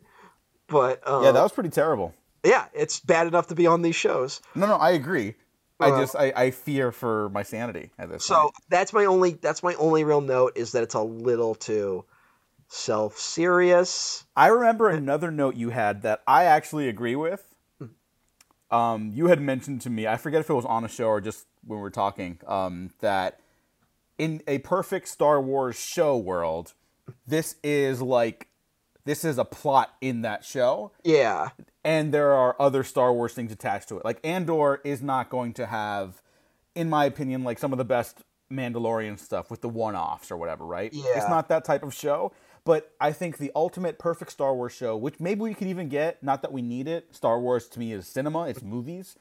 But 0.67 1.01
uh, 1.07 1.21
yeah, 1.23 1.31
that 1.31 1.41
was 1.41 1.51
pretty 1.51 1.69
terrible. 1.69 2.13
yeah, 2.45 2.65
it's 2.73 2.99
bad 2.99 3.25
enough 3.27 3.47
to 3.47 3.55
be 3.55 3.65
on 3.67 3.81
these 3.81 3.95
shows. 3.95 4.41
No, 4.53 4.67
no, 4.67 4.75
I 4.75 4.91
agree. 4.91 5.33
I 5.79 5.89
Uh, 5.89 5.99
just 6.01 6.15
I, 6.15 6.31
I 6.35 6.51
fear 6.51 6.91
for 6.91 7.29
my 7.29 7.41
sanity 7.41 7.89
at 7.97 8.09
this 8.09 8.23
So 8.23 8.35
point. 8.43 8.53
that's 8.69 8.93
my 8.93 9.05
only 9.05 9.31
that's 9.33 9.63
my 9.63 9.73
only 9.75 10.03
real 10.03 10.21
note 10.21 10.53
is 10.55 10.73
that 10.73 10.83
it's 10.83 10.93
a 10.93 11.01
little 11.01 11.55
too 11.55 12.05
self 12.67 13.17
serious. 13.17 14.23
I 14.35 14.47
remember 14.47 14.87
another 14.89 15.31
note 15.31 15.55
you 15.55 15.71
had 15.71 16.03
that 16.03 16.21
I 16.27 16.43
actually 16.43 16.87
agree 16.89 17.15
with. 17.15 17.43
Um, 18.69 19.11
you 19.13 19.27
had 19.27 19.41
mentioned 19.41 19.81
to 19.81 19.89
me, 19.89 20.07
I 20.07 20.15
forget 20.17 20.39
if 20.41 20.49
it 20.49 20.53
was 20.53 20.63
on 20.65 20.85
a 20.85 20.87
show 20.87 21.05
or 21.07 21.19
just 21.19 21.45
when 21.65 21.79
we 21.79 21.81
were 21.81 21.89
talking, 21.89 22.39
um, 22.47 22.91
that 22.99 23.39
in 24.17 24.41
a 24.47 24.59
perfect 24.59 25.07
Star 25.07 25.41
Wars 25.41 25.79
show 25.79 26.17
world, 26.17 26.73
this 27.25 27.55
is 27.63 28.01
like 28.01 28.47
this 29.03 29.25
is 29.25 29.37
a 29.37 29.45
plot 29.45 29.93
in 29.99 30.21
that 30.21 30.45
show, 30.45 30.91
Yeah, 31.03 31.49
and 31.83 32.13
there 32.13 32.33
are 32.33 32.55
other 32.59 32.83
Star 32.83 33.13
Wars 33.13 33.33
things 33.33 33.51
attached 33.51 33.89
to 33.89 33.97
it. 33.97 34.05
Like 34.05 34.19
Andor 34.23 34.79
is 34.83 35.01
not 35.01 35.29
going 35.29 35.53
to 35.53 35.65
have, 35.65 36.21
in 36.75 36.89
my 36.89 37.05
opinion, 37.05 37.43
like 37.43 37.57
some 37.57 37.71
of 37.71 37.77
the 37.77 37.85
best 37.85 38.21
Mandalorian 38.51 39.17
stuff 39.17 39.49
with 39.49 39.61
the 39.61 39.69
one-offs 39.69 40.29
or 40.29 40.37
whatever, 40.37 40.65
right? 40.65 40.93
Yeah. 40.93 41.03
It's 41.15 41.29
not 41.29 41.49
that 41.49 41.63
type 41.65 41.83
of 41.83 41.93
show. 41.93 42.31
But 42.63 42.91
I 43.01 43.11
think 43.11 43.37
the 43.37 43.51
ultimate 43.55 43.97
perfect 43.97 44.31
Star 44.31 44.53
Wars 44.53 44.73
show, 44.73 44.95
which 44.95 45.19
maybe 45.19 45.41
we 45.41 45.55
could 45.55 45.67
even 45.67 45.89
get, 45.89 46.21
not 46.21 46.43
that 46.43 46.51
we 46.51 46.61
need 46.61 46.87
it. 46.87 47.15
Star 47.15 47.39
Wars 47.39 47.67
to 47.69 47.79
me 47.79 47.91
is 47.91 48.07
cinema, 48.07 48.43
it's 48.43 48.61
movies. 48.61 49.15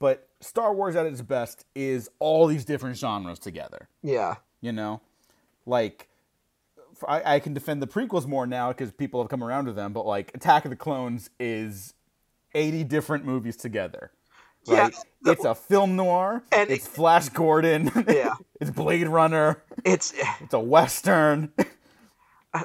But 0.00 0.26
Star 0.40 0.74
Wars 0.74 0.96
at 0.96 1.06
its 1.06 1.20
best 1.22 1.64
is 1.76 2.10
all 2.18 2.46
these 2.48 2.64
different 2.64 2.96
genres 2.96 3.38
together. 3.38 3.88
Yeah, 4.02 4.36
you 4.60 4.72
know? 4.72 5.00
Like 5.66 6.08
I 7.06 7.38
can 7.38 7.54
defend 7.54 7.80
the 7.80 7.86
prequels 7.86 8.26
more 8.26 8.46
now 8.46 8.68
because 8.72 8.90
people 8.92 9.22
have 9.22 9.30
come 9.30 9.42
around 9.42 9.64
to 9.66 9.72
them 9.72 9.92
but 9.94 10.04
like 10.04 10.32
attack 10.34 10.64
of 10.66 10.70
the 10.70 10.76
clones 10.76 11.30
is 11.38 11.94
80 12.54 12.84
different 12.84 13.24
movies 13.24 13.56
together. 13.56 14.10
Yeah, 14.66 14.80
right 14.82 14.94
it's 15.24 15.44
a 15.46 15.54
film 15.54 15.96
noir 15.96 16.42
And- 16.52 16.68
it's 16.70 16.86
flash 16.86 17.30
gordon 17.30 17.90
Yeah. 18.06 18.34
it's 18.60 18.70
blade 18.70 19.08
runner 19.08 19.62
it's 19.86 20.12
it's 20.42 20.52
a 20.52 20.60
western 20.60 21.52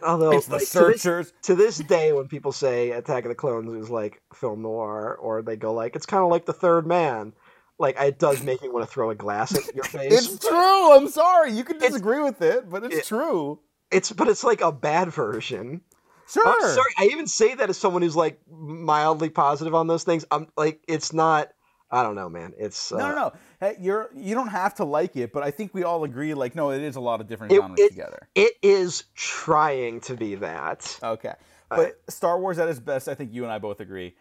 although 0.03 0.31
it's 0.31 0.47
the 0.47 0.53
like, 0.53 0.61
to 0.69 0.79
this- 0.79 1.01
searchers 1.01 1.33
to 1.43 1.55
this 1.55 1.77
day 1.77 2.11
when 2.13 2.27
people 2.27 2.51
say 2.51 2.91
Attack 2.91 3.25
of 3.25 3.29
the 3.29 3.35
Clones 3.35 3.73
is 3.73 3.89
like 3.89 4.21
film 4.33 4.61
noir, 4.61 5.15
or 5.19 5.41
they 5.41 5.55
go 5.55 5.73
like 5.73 5.95
it's 5.95 6.05
kind 6.05 6.23
of 6.23 6.29
like 6.29 6.45
the 6.45 6.53
Third 6.53 6.85
Man, 6.87 7.33
like 7.79 7.99
it 7.99 8.17
does 8.19 8.41
make 8.43 8.61
me 8.61 8.69
want 8.69 8.85
to 8.85 8.91
throw 8.91 9.09
a 9.11 9.15
glass 9.15 9.55
at 9.55 9.75
your 9.75 9.83
face. 9.95 10.13
it's 10.13 10.47
true 10.47 10.93
i'm 10.95 11.07
sorry 11.09 11.51
you 11.51 11.63
can 11.63 11.77
disagree 11.77 12.21
with 12.21 12.41
it 12.41 12.69
but 12.69 12.83
it's 12.83 12.95
it- 12.95 13.05
true 13.05 13.59
It's 13.91 14.11
but 14.11 14.27
it's 14.27 14.43
like 14.43 14.61
a 14.61 14.71
bad 14.71 15.09
version. 15.09 15.81
sure 16.27 16.47
I'm 16.47 16.61
sorry, 16.73 16.91
I 16.97 17.05
even 17.11 17.27
say 17.27 17.53
that 17.55 17.69
as 17.69 17.77
someone 17.77 18.01
who's 18.01 18.15
like 18.15 18.39
mildly 18.49 19.29
positive 19.29 19.75
on 19.75 19.87
those 19.87 20.03
things. 20.03 20.25
I'm 20.31 20.47
like, 20.57 20.81
it's 20.87 21.13
not. 21.13 21.49
I 21.91 22.03
don't 22.03 22.15
know, 22.15 22.29
man. 22.29 22.53
It's 22.57 22.91
uh, 22.91 22.97
no, 22.97 23.09
no, 23.09 23.15
no. 23.15 23.33
Hey, 23.59 23.75
you're 23.79 24.09
you 24.15 24.33
don't 24.35 24.47
have 24.49 24.75
to 24.75 24.85
like 24.85 25.15
it, 25.15 25.31
but 25.31 25.43
I 25.43 25.51
think 25.51 25.73
we 25.73 25.83
all 25.83 26.03
agree. 26.03 26.33
Like, 26.33 26.55
no, 26.55 26.71
it 26.71 26.81
is 26.81 26.95
a 26.95 26.99
lot 26.99 27.21
of 27.21 27.27
different 27.27 27.53
It- 27.53 27.57
genres 27.61 27.79
it- 27.79 27.89
together. 27.89 28.27
It 28.35 28.53
is 28.61 29.03
trying 29.13 30.01
to 30.01 30.15
be 30.15 30.35
that. 30.35 30.99
Okay. 31.03 31.33
But 31.69 31.99
Star 32.09 32.39
Wars 32.39 32.57
at 32.59 32.67
its 32.69 32.79
best, 32.79 33.07
I 33.07 33.15
think 33.15 33.33
you 33.33 33.43
and 33.43 33.51
I 33.51 33.57
both 33.59 33.79
agree. 33.79 34.15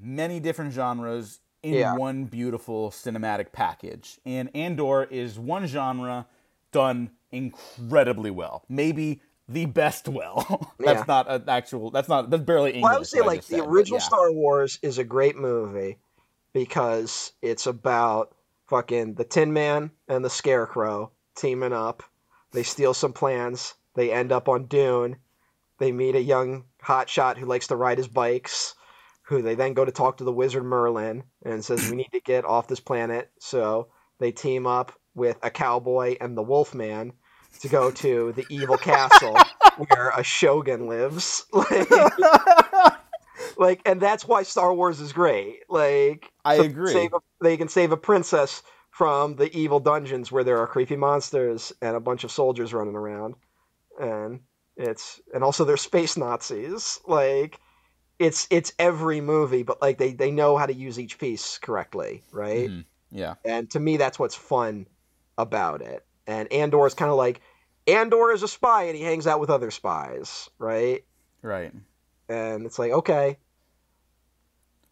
Many 0.00 0.38
different 0.40 0.72
genres 0.72 1.40
in 1.62 1.74
Yeah. 1.74 1.96
one 1.96 2.24
beautiful 2.24 2.90
cinematic 2.90 3.52
package. 3.52 4.20
And 4.26 4.50
Andor 4.54 5.04
is 5.04 5.38
one 5.38 5.66
genre 5.66 6.26
done 6.72 7.10
incredibly 7.32 8.30
well. 8.30 8.64
Maybe 8.68 9.22
the 9.48 9.66
best 9.66 10.08
well. 10.08 10.72
that's 10.78 10.98
Yeah. 11.00 11.04
not 11.08 11.30
an 11.30 11.44
actual 11.48 11.90
that's 11.90 12.08
not 12.08 12.30
that's 12.30 12.42
barely 12.42 12.72
English. 12.72 12.82
Well, 12.82 12.94
I 12.94 12.98
would 12.98 13.06
say 13.06 13.20
like 13.22 13.40
the 13.46 13.58
said, 13.58 13.66
original 13.66 13.98
yeah. 14.00 14.04
Star 14.06 14.32
Wars 14.32 14.78
is 14.82 14.98
a 14.98 15.04
great 15.04 15.36
movie 15.36 15.98
because 16.54 17.32
it's 17.42 17.66
about 17.66 18.34
fucking 18.68 19.14
the 19.14 19.24
Tin 19.24 19.52
Man 19.52 19.90
and 20.08 20.24
the 20.24 20.30
Scarecrow 20.30 21.10
teaming 21.36 21.74
up. 21.74 22.02
They 22.52 22.62
steal 22.62 22.94
some 22.94 23.12
plans. 23.12 23.74
They 23.94 24.10
end 24.10 24.32
up 24.32 24.48
on 24.48 24.66
Dune. 24.66 25.16
They 25.78 25.92
meet 25.92 26.14
a 26.14 26.22
young 26.22 26.64
hotshot 26.82 27.36
who 27.36 27.46
likes 27.46 27.66
to 27.66 27.76
ride 27.76 27.98
his 27.98 28.08
bikes. 28.08 28.74
Who 29.28 29.42
they 29.42 29.54
then 29.54 29.74
go 29.74 29.84
to 29.84 29.92
talk 29.92 30.18
to 30.18 30.24
the 30.24 30.32
wizard 30.32 30.64
Merlin 30.64 31.24
and 31.44 31.64
says 31.64 31.90
we 31.90 31.96
need 31.96 32.10
to 32.12 32.20
get 32.20 32.44
off 32.44 32.68
this 32.68 32.80
planet. 32.80 33.30
So 33.40 33.88
they 34.18 34.32
team 34.32 34.66
up 34.66 34.92
with 35.14 35.38
a 35.42 35.50
cowboy 35.50 36.16
and 36.20 36.36
the 36.36 36.42
Wolfman 36.42 37.12
to 37.60 37.68
go 37.68 37.90
to 37.90 38.32
the 38.32 38.44
evil 38.50 38.76
castle 38.76 39.36
where 39.76 40.12
a 40.16 40.22
shogun 40.22 40.86
lives. 40.86 41.46
Like, 41.52 41.88
like 43.58 43.82
and 43.86 44.00
that's 44.00 44.26
why 44.26 44.42
Star 44.42 44.72
Wars 44.72 45.00
is 45.00 45.12
great. 45.12 45.60
Like 45.68 46.32
I 46.44 46.54
so 46.54 46.62
agree. 46.62 46.94
A, 46.94 47.18
they 47.40 47.56
can 47.56 47.68
save 47.68 47.92
a 47.92 47.96
princess 47.96 48.62
from 48.90 49.36
the 49.36 49.54
evil 49.56 49.80
dungeons 49.80 50.30
where 50.30 50.44
there 50.44 50.58
are 50.58 50.66
creepy 50.66 50.96
monsters 50.96 51.72
and 51.82 51.96
a 51.96 52.00
bunch 52.00 52.24
of 52.24 52.30
soldiers 52.30 52.72
running 52.72 52.94
around, 52.94 53.34
and 53.98 54.40
it's 54.76 55.20
and 55.32 55.42
also 55.42 55.64
they're 55.64 55.76
space 55.76 56.16
Nazis. 56.16 57.00
Like 57.06 57.58
it's 58.18 58.46
it's 58.50 58.72
every 58.78 59.20
movie, 59.20 59.62
but 59.62 59.82
like 59.82 59.98
they 59.98 60.12
they 60.12 60.30
know 60.30 60.56
how 60.56 60.66
to 60.66 60.74
use 60.74 60.98
each 60.98 61.18
piece 61.18 61.58
correctly, 61.58 62.22
right? 62.32 62.70
Mhm. 62.70 62.84
Yeah. 63.10 63.34
And 63.44 63.70
to 63.70 63.80
me, 63.80 63.96
that's 63.96 64.18
what's 64.18 64.34
fun 64.34 64.86
about 65.38 65.82
it. 65.82 66.04
And 66.26 66.52
Andor 66.52 66.86
is 66.86 66.94
kind 66.94 67.10
of 67.10 67.16
like 67.16 67.40
Andor 67.86 68.32
is 68.32 68.42
a 68.42 68.48
spy 68.48 68.84
and 68.84 68.96
he 68.96 69.02
hangs 69.02 69.26
out 69.26 69.40
with 69.40 69.50
other 69.50 69.70
spies, 69.70 70.48
right? 70.58 71.04
Right. 71.42 71.72
And 72.28 72.66
it's 72.66 72.78
like 72.78 72.92
okay, 72.92 73.38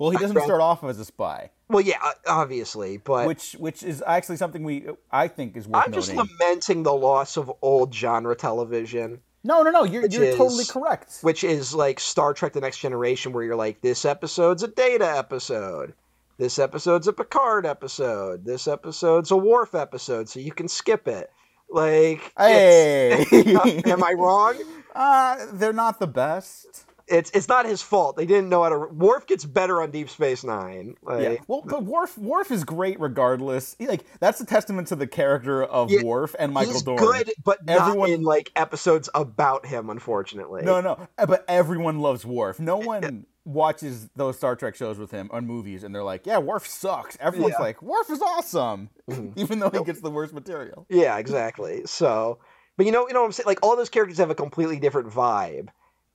Well, 0.03 0.11
he 0.11 0.19
doesn't 0.19 0.43
start 0.43 0.61
off 0.61 0.83
as 0.83 0.99
a 0.99 1.05
spy, 1.05 1.51
well, 1.69 1.81
yeah, 1.81 1.97
obviously, 2.27 2.97
but 2.97 3.27
which 3.29 3.53
which 3.53 3.85
is 3.85 4.03
actually 4.05 4.37
something 4.37 4.65
we 4.65 4.87
I 5.13 5.29
think 5.29 5.57
is 5.57 5.69
worth 5.69 5.85
I'm 5.87 5.93
just 5.93 6.13
lamenting 6.13 6.83
the 6.83 6.93
loss 6.93 7.37
of 7.37 7.53
old 7.63 7.95
genre 7.95 8.35
television, 8.35 9.21
No, 9.45 9.63
no, 9.63 9.71
no. 9.71 9.85
You're 9.85 10.07
you're 10.07 10.37
totally 10.37 10.65
correct. 10.65 11.19
which 11.23 11.45
is 11.45 11.73
like 11.73 12.01
Star 12.01 12.35
Trek: 12.35 12.53
The 12.53 12.61
Next 12.61 12.79
Generation, 12.79 13.33
where 13.33 13.45
you're 13.45 13.57
like, 13.57 13.81
this 13.81 14.05
episode's 14.05 14.65
a 14.65 14.69
Data 14.69 15.09
episode, 15.17 15.95
this 16.37 16.59
episode's 16.59 17.07
a 17.07 17.13
Picard 17.13 17.65
episode. 17.65 18.45
This 18.45 18.67
episode's 18.67 19.31
a 19.31 19.37
Worf 19.37 19.77
episode, 19.77 20.29
so 20.29 20.41
you 20.41 20.51
can 20.51 20.67
skip 20.67 21.07
it. 21.07 21.31
Like, 21.71 22.33
Hey, 22.37 23.25
am 23.87 24.03
I 24.03 24.15
wrong? 24.19 24.57
Uh, 24.95 25.47
they're 25.55 25.73
not 25.73 25.99
the 26.01 26.07
best. 26.07 26.85
It's 27.13 27.31
it's 27.33 27.49
not 27.49 27.67
his 27.67 27.83
fault. 27.83 28.17
They 28.17 28.27
didn't 28.27 28.49
know 28.49 28.63
how 28.63 28.71
to. 28.71 28.79
Worf 28.79 29.27
gets 29.27 29.45
better 29.45 29.83
on 29.83 29.91
Deep 29.91 30.09
Space 30.09 30.43
Nine. 30.45 30.95
Like, 31.03 31.23
Yeah. 31.23 31.37
Well, 31.47 31.63
but 31.65 31.85
Worf 31.85 32.17
Worf 32.19 32.51
is 32.51 32.65
great 32.65 32.99
regardless. 32.99 33.77
Like 33.79 34.05
that's 34.21 34.41
a 34.41 34.47
testament 34.47 34.89
to 34.89 34.97
the 34.97 35.07
character 35.07 35.63
of 35.63 35.91
Yeah, 35.91 36.03
Worf 36.03 36.35
and 36.39 36.53
Michael 36.53 36.73
he's 36.73 36.83
Dorn. 36.83 36.99
good, 36.99 37.31
but 37.45 37.65
not 37.67 37.89
Everyone- 37.89 38.11
in 38.11 38.23
like 38.23 38.51
episodes 38.57 39.09
about 39.15 39.67
him. 39.67 39.91
Unfortunately, 39.91 40.63
No, 40.63 40.81
no, 40.81 41.07
uh, 41.19 41.27
but 41.27 41.45
everyone 41.49 42.01
loves 42.01 42.25
Worf. 42.25 42.59
No 42.59 42.79
one 42.79 43.27
watches 43.45 44.09
those 44.17 44.37
Star 44.37 44.55
Trek 44.57 44.75
shows 44.77 44.99
with 44.99 45.11
him 45.11 45.29
on 45.33 45.47
movies, 45.47 45.83
and 45.85 45.95
they're 45.95 46.05
like, 46.05 46.27
"Yeah, 46.27 46.39
Worf 46.39 46.67
sucks." 46.67 47.17
Everyone's 47.21 47.51
Yeah. 47.51 47.55
Mm-hmm. 47.57 47.63
like, 47.65 47.83
"Worf 47.83 48.11
is 48.11 48.23
awesome," 48.23 48.89
even 49.37 49.59
though 49.59 49.71
he 49.71 49.83
gets 49.85 50.01
the 50.01 50.11
worst 50.11 50.33
material. 50.33 50.87
Yeah, 50.89 51.19
exactly. 51.19 51.83
So, 51.87 52.39
but 52.77 52.87
you 52.87 52.93
know, 52.93 53.07
you 53.09 53.15
know 53.15 53.21
what 53.21 53.27
I'm 53.27 53.33
saying? 53.33 53.47
Like 53.47 53.59
all 53.63 53.77
those 53.77 53.91
characters 53.91 54.19
have 54.19 54.31
a 54.31 54.35
completely 54.35 54.79
different 54.79 55.11
vibe, 55.11 55.69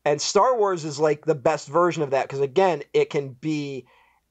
and 0.07 0.21
Star 0.21 0.57
Wars 0.57 0.85
is 0.85 1.01
like 1.01 1.25
the 1.25 1.35
best 1.35 1.67
version 1.67 2.01
of 2.01 2.11
that 2.11 2.23
because 2.23 2.39
again, 2.39 2.81
it 2.93 3.09
can 3.09 3.29
be 3.29 3.87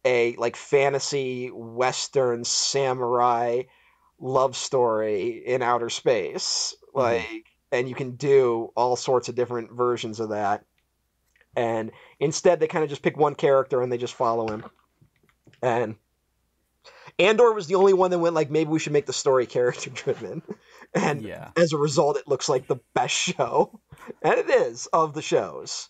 a 0.07 0.35
like 0.37 0.57
fantasy 0.57 1.49
western 1.49 2.45
samurai 2.45 3.65
love 4.19 4.57
story 4.57 5.43
in 5.45 5.61
outer 5.61 5.91
space, 5.91 6.75
mm-hmm. 6.89 6.99
like, 6.99 7.45
and 7.71 7.91
you 7.91 7.95
can 7.95 8.13
do 8.13 8.73
all 8.75 8.97
sorts 8.97 9.29
of 9.29 9.35
different 9.35 9.71
versions 9.71 10.19
of 10.19 10.31
that. 10.31 10.65
And 11.55 11.91
instead, 12.21 12.59
they 12.59 12.69
kind 12.69 12.83
of 12.83 12.89
just 12.89 13.03
pick 13.03 13.19
one 13.19 13.35
character 13.35 13.83
and 13.83 13.93
they 13.93 13.99
just 13.99 14.15
follow 14.15 14.49
him. 14.49 14.65
And 15.61 15.97
Andor 17.19 17.53
was 17.53 17.67
the 17.67 17.75
only 17.75 17.93
one 17.93 18.11
that 18.13 18.19
went 18.19 18.35
like, 18.35 18.51
maybe 18.51 18.71
we 18.71 18.79
should 18.79 18.95
make 18.95 19.07
the 19.07 19.13
story 19.13 19.45
character 19.45 19.91
driven. 19.95 20.41
And 20.97 21.23
Yeah. 21.23 21.51
as 21.57 21.73
a 21.73 21.79
result, 21.79 22.17
it 22.17 22.27
looks 22.27 22.49
like 22.49 22.67
the 22.67 22.81
best 22.95 23.15
show, 23.15 23.79
and 24.23 24.35
it 24.35 24.49
is 24.51 24.87
of 24.93 25.15
the 25.15 25.23
shows. 25.23 25.89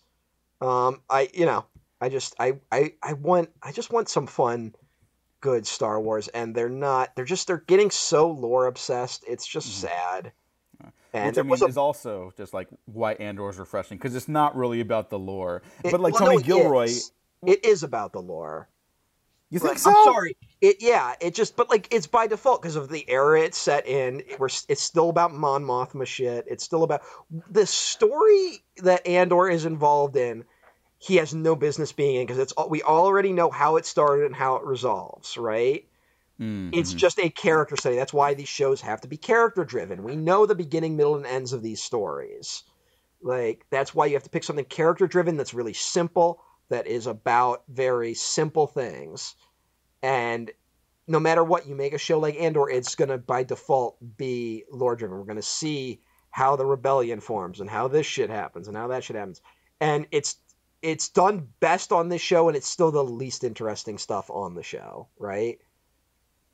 Um, 0.61 1.01
I 1.09 1.29
you 1.33 1.45
know, 1.45 1.65
I 2.01 2.09
just 2.09 2.35
I 2.39 2.59
I 2.71 2.93
I 3.01 3.13
want 3.13 3.49
I 3.63 3.71
just 3.71 3.91
want 3.91 4.09
some 4.09 4.27
fun, 4.27 4.75
good 5.41 5.65
Star 5.65 5.99
Wars, 6.01 6.27
and 6.27 6.53
they're 6.53 6.67
not. 6.69 7.15
They're 7.15 7.25
just 7.25 7.47
they're 7.47 7.63
getting 7.67 7.89
so 7.89 8.29
lore 8.31 8.65
obsessed. 8.67 9.23
It's 9.27 9.47
just 9.47 9.79
sad. 9.81 10.33
And 11.13 11.27
Which 11.35 11.37
I 11.37 11.41
mean 11.43 11.63
a 11.63 11.67
is 11.67 11.77
also 11.77 12.33
just 12.37 12.53
like 12.53 12.67
why 12.85 13.13
Andor 13.13 13.49
is 13.49 13.57
refreshing 13.57 13.97
because 13.97 14.13
it's 14.15 14.27
not 14.27 14.55
really 14.55 14.81
about 14.81 15.09
the 15.09 15.17
lore, 15.17 15.63
it- 15.83 15.91
but 15.91 16.01
like 16.01 16.13
well, 16.13 16.25
Tony 16.25 16.35
no, 16.35 16.39
it 16.39 16.45
Gilroy, 16.45 16.83
is. 16.85 17.11
It 17.45 17.63
is 17.65 17.83
about 17.83 18.11
the 18.13 18.21
lore. 18.21 18.67
you 19.49 19.59
think 19.59 19.71
Like, 19.71 19.79
so? 19.79 19.89
I'm 19.91 20.03
sorry. 20.13 20.35
It 20.59 20.77
yeah. 20.79 21.13
It 21.21 21.35
just 21.35 21.55
but 21.55 21.69
like 21.69 21.87
it's 21.93 22.07
by 22.07 22.27
default 22.27 22.61
because 22.61 22.75
of 22.75 22.89
the 22.89 23.07
era 23.09 23.41
it's 23.41 23.57
set 23.57 23.87
in. 23.87 24.23
We're 24.39 24.47
it's 24.67 24.81
still 24.81 25.09
about 25.09 25.33
Mon 25.33 25.63
Mothma 25.63 26.05
shit. 26.07 26.45
It's 26.47 26.63
still 26.63 26.83
about 26.83 27.01
the 27.49 27.65
story 27.65 28.63
that 28.77 29.05
Andor 29.07 29.49
is 29.49 29.65
involved 29.65 30.15
in. 30.15 30.45
He 30.99 31.17
has 31.17 31.33
no 31.33 31.55
business 31.55 31.91
being 31.91 32.15
in 32.15 32.25
because 32.25 32.39
it's 32.39 32.53
we 32.69 32.81
already 32.81 33.33
know 33.33 33.51
how 33.51 33.75
it 33.75 33.85
started 33.85 34.25
and 34.25 34.35
how 34.35 34.55
it 34.55 34.63
resolves. 34.65 35.37
Right. 35.37 35.85
Mm, 36.39 36.69
It's 36.73 36.93
just 36.93 37.19
a 37.19 37.29
character 37.29 37.75
study. 37.75 37.95
That's 37.95 38.13
why 38.13 38.33
these 38.33 38.47
shows 38.47 38.81
have 38.81 39.01
to 39.01 39.07
be 39.07 39.17
character 39.17 39.63
driven. 39.63 40.03
We 40.03 40.15
know 40.15 40.45
the 40.45 40.55
beginning, 40.55 40.95
middle, 40.97 41.15
and 41.15 41.25
ends 41.25 41.53
of 41.53 41.61
these 41.61 41.81
stories. 41.83 42.63
Like 43.21 43.65
that's 43.69 43.93
why 43.95 44.07
you 44.07 44.13
have 44.13 44.23
to 44.23 44.29
pick 44.29 44.43
something 44.43 44.65
character 44.65 45.07
driven 45.07 45.37
that's 45.37 45.53
really 45.53 45.73
simple, 45.73 46.41
that 46.69 46.87
is 46.87 47.07
about 47.07 47.63
very 47.67 48.13
simple 48.13 48.67
things. 48.67 49.35
And 50.01 50.51
no 51.07 51.19
matter 51.19 51.43
what, 51.43 51.67
you 51.67 51.75
make 51.75 51.93
a 51.93 51.97
show 51.97 52.19
like 52.19 52.35
Andor, 52.35 52.69
it's 52.69 52.95
gonna 52.95 53.17
by 53.17 53.43
default 53.43 53.97
be 54.17 54.63
lore 54.71 54.95
driven. 54.95 55.17
We're 55.17 55.25
gonna 55.25 55.41
see 55.41 56.01
how 56.29 56.55
the 56.55 56.65
rebellion 56.65 57.19
forms 57.19 57.59
and 57.59 57.69
how 57.69 57.87
this 57.87 58.05
shit 58.05 58.29
happens 58.29 58.67
and 58.67 58.77
how 58.77 58.87
that 58.89 59.03
shit 59.03 59.15
happens. 59.15 59.41
And 59.79 60.07
it's 60.11 60.37
it's 60.81 61.09
done 61.09 61.47
best 61.59 61.91
on 61.91 62.09
this 62.09 62.21
show 62.21 62.47
and 62.47 62.55
it's 62.55 62.67
still 62.67 62.91
the 62.91 63.03
least 63.03 63.43
interesting 63.43 63.97
stuff 63.97 64.29
on 64.29 64.53
the 64.53 64.63
show, 64.63 65.07
right? 65.17 65.59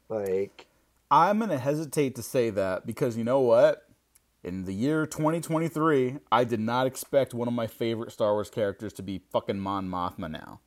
Like 0.10 0.68
I'm 1.12 1.40
gonna 1.40 1.58
hesitate 1.58 2.16
to 2.16 2.24
say 2.24 2.50
that 2.52 2.86
because 2.86 3.18
you 3.18 3.24
know 3.24 3.42
what? 3.42 3.88
In 4.44 4.66
the 4.66 4.74
year 4.74 5.06
2023, 5.06 6.18
I 6.32 6.44
did 6.44 6.60
not 6.60 6.86
expect 6.86 7.34
one 7.34 7.48
of 7.48 7.54
my 7.54 7.68
favorite 7.68 8.12
Star 8.12 8.34
Wars 8.34 8.50
characters 8.50 8.92
to 8.94 9.02
be 9.02 9.22
fucking 9.32 9.60
Mon 9.60 9.88
Mothma. 9.88 10.30
Now, 10.30 10.60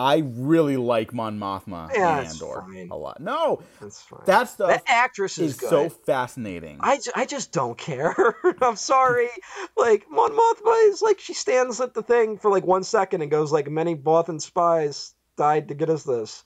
I 0.00 0.22
really 0.24 0.76
like 0.76 1.12
Mon 1.12 1.40
Mothma 1.40 1.90
Yeah, 1.92 2.20
Andor 2.20 2.62
fine. 2.64 2.88
a 2.92 2.96
lot. 2.96 3.20
No, 3.20 3.60
that's 3.80 4.00
fine. 4.00 4.20
that 4.26 4.48
stuff 4.48 4.68
that 4.68 4.84
actress 4.86 5.38
is, 5.38 5.54
is 5.54 5.58
good. 5.58 5.70
so 5.70 5.88
fascinating. 5.88 6.78
I, 6.80 7.00
I 7.16 7.24
just 7.26 7.50
don't 7.50 7.76
care. 7.76 8.14
I'm 8.62 8.76
sorry. 8.76 9.28
Like 9.76 10.06
Mon 10.08 10.30
Mothma 10.30 10.88
is 10.88 11.02
like 11.02 11.18
she 11.18 11.34
stands 11.34 11.80
at 11.80 11.94
the 11.94 12.02
thing 12.04 12.38
for 12.38 12.48
like 12.48 12.64
one 12.64 12.84
second 12.84 13.22
and 13.22 13.30
goes 13.30 13.50
like 13.50 13.68
many 13.68 13.96
Bothan 13.96 14.40
spies 14.40 15.14
died 15.36 15.66
to 15.68 15.74
get 15.74 15.90
us 15.90 16.04
this, 16.04 16.44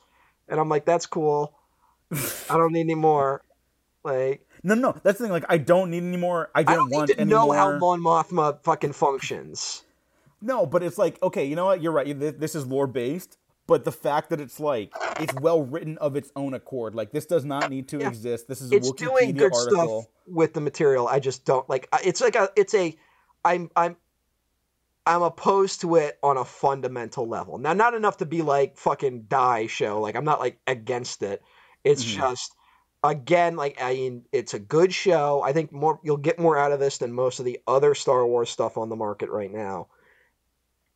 and 0.49 0.59
I'm 0.59 0.71
like 0.71 0.87
that's 0.87 1.05
cool. 1.05 1.55
I 2.11 2.57
don't 2.57 2.73
need 2.73 2.81
any 2.81 2.95
more. 2.95 3.43
Like 4.03 4.47
no, 4.63 4.75
no, 4.75 4.93
that's 5.03 5.19
the 5.19 5.25
thing. 5.25 5.33
Like, 5.33 5.45
I 5.51 5.59
don't 5.59 5.91
need 5.91 6.03
any 6.05 6.17
more. 6.17 6.51
I 6.55 6.61
I 6.61 6.63
didn't 6.63 6.77
don't 6.79 6.91
want 6.91 7.11
to 7.11 7.25
know 7.27 7.47
more. 7.47 7.55
how 7.55 7.79
Mon 7.79 8.01
Mothma 8.01 8.63
fucking 8.63 8.93
functions. 8.95 9.83
No, 10.41 10.67
but 10.67 10.83
it's 10.83 10.99
like, 10.99 11.23
okay, 11.23 11.45
you 11.45 11.55
know 11.55 11.67
what? 11.67 11.83
You're 11.83 11.93
right. 11.93 12.19
This 12.19 12.55
is 12.57 12.67
lore 12.67 12.89
based, 12.89 13.39
but 13.73 13.85
the 13.85 13.93
fact 13.93 14.29
that 14.29 14.39
it's 14.39 14.61
like 14.61 14.93
it's 15.19 15.33
well 15.41 15.63
written 15.63 15.97
of 15.97 16.15
its 16.15 16.31
own 16.37 16.53
accord. 16.53 16.95
Like 16.95 17.11
this 17.11 17.25
does 17.25 17.43
not 17.47 17.71
need 17.71 17.89
to 17.89 18.01
Yeah. 18.01 18.09
exist. 18.09 18.47
This 18.49 18.61
is 18.61 18.71
a 18.71 18.77
It's 18.77 18.91
Wikipedia 18.91 18.99
doing 18.99 19.35
good 19.35 19.55
article. 19.55 20.03
stuff 20.03 20.13
with 20.27 20.53
the 20.53 20.61
material. 20.61 21.09
I 21.09 21.21
just 21.21 21.47
don't 21.47 21.67
like. 21.71 21.89
It's 22.05 22.21
like 22.21 22.37
a. 22.37 22.51
It's 22.55 22.75
a. 22.75 22.95
I'm. 23.47 23.71
I'm. 23.75 23.97
I'm 25.07 25.23
opposed 25.23 25.81
to 25.81 25.97
it 25.97 26.19
on 26.23 26.37
a 26.37 26.45
fundamental 26.45 27.27
level. 27.27 27.57
Now, 27.57 27.73
not 27.73 27.95
enough 27.95 28.19
to 28.19 28.27
be 28.27 28.43
like 28.43 28.77
fucking 28.77 29.23
die 29.29 29.67
show. 29.69 30.01
Like 30.03 30.15
I'm 30.17 30.25
not 30.27 30.39
like 30.39 30.61
against 30.67 31.23
it. 31.23 31.43
It's 31.83 32.05
Mhm. 32.05 32.17
just 32.17 32.55
again 33.03 33.57
like 33.57 33.83
I 33.83 33.95
mean 33.95 34.27
it's 34.33 34.53
a 34.53 34.59
good 34.61 34.93
show. 34.93 35.41
I 35.43 35.55
think 35.55 35.73
more 35.73 35.99
you'll 36.05 36.19
get 36.19 36.39
more 36.39 36.59
out 36.59 36.73
of 36.73 36.79
this 36.79 36.99
than 36.99 37.13
most 37.15 37.39
of 37.41 37.47
the 37.47 37.59
other 37.67 37.95
Star 37.95 38.27
Wars 38.27 38.51
stuff 38.51 38.77
on 38.77 38.91
the 38.91 38.97
market 38.97 39.31
right 39.31 39.51
now. 39.51 39.89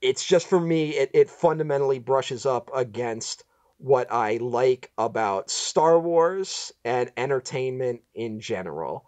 It's 0.07 0.25
just 0.25 0.47
for 0.47 0.61
me 0.61 0.91
it, 0.91 1.11
it 1.15 1.31
fundamentally 1.31 1.99
brushes 1.99 2.47
up 2.47 2.71
against 2.75 3.45
what 3.79 4.11
I 4.11 4.39
like 4.41 4.91
about 4.97 5.51
Star 5.51 5.99
Wars 5.99 6.73
and 6.85 7.11
entertainment 7.17 8.03
in 8.15 8.41
general. 8.41 9.05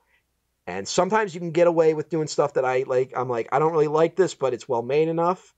And 0.67 0.87
sometimes 0.87 1.35
you 1.35 1.41
can 1.41 1.53
get 1.53 1.67
away 1.67 1.95
with 1.95 2.11
doing 2.11 2.27
stuff 2.27 2.55
that 2.55 2.65
I 2.65 2.85
like. 2.87 3.13
I'm 3.17 3.29
like, 3.29 3.49
I 3.53 3.59
don't 3.59 3.73
really 3.73 3.87
like 3.87 4.17
this, 4.17 4.35
but 4.35 4.53
it's 4.53 4.69
well 4.69 4.83
made 4.83 5.09
enough. 5.09 5.55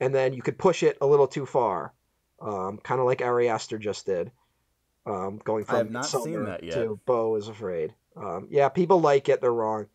And 0.00 0.14
then 0.14 0.32
you 0.32 0.42
could 0.42 0.58
push 0.58 0.82
it 0.82 0.96
a 1.00 1.06
little 1.06 1.26
too 1.26 1.44
far, 1.44 1.92
um, 2.40 2.78
kind 2.78 3.00
of 3.00 3.06
like 3.06 3.20
Ari 3.20 3.48
Aster 3.48 3.78
just 3.78 4.06
did, 4.06 4.30
um, 5.04 5.40
going 5.44 5.64
I 5.68 5.78
have 5.78 5.86
from 5.86 5.92
not 5.92 6.06
seen 6.06 6.44
that 6.44 6.62
yet. 6.62 6.74
to 6.74 7.00
Beau 7.04 7.34
is 7.34 7.48
Afraid. 7.48 7.94
Um, 8.16 8.46
yeah, 8.50 8.68
people 8.68 9.00
like 9.00 9.28
it. 9.28 9.40
They're 9.40 9.52
wrong. 9.52 9.86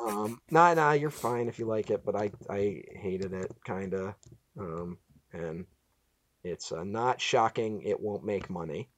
Um, 0.00 0.40
nah, 0.50 0.74
nah, 0.74 0.92
you're 0.92 1.10
fine 1.10 1.48
if 1.48 1.58
you 1.58 1.66
like 1.66 1.90
it, 1.90 2.04
but 2.04 2.16
I, 2.16 2.30
I 2.48 2.82
hated 2.94 3.32
it, 3.32 3.52
kind 3.64 3.94
of. 3.94 4.14
Um, 4.58 4.98
and 5.32 5.66
it's 6.44 6.72
uh, 6.72 6.84
not 6.84 7.20
shocking 7.20 7.82
it 7.82 8.00
won't 8.00 8.24
make 8.24 8.50
money. 8.50 8.88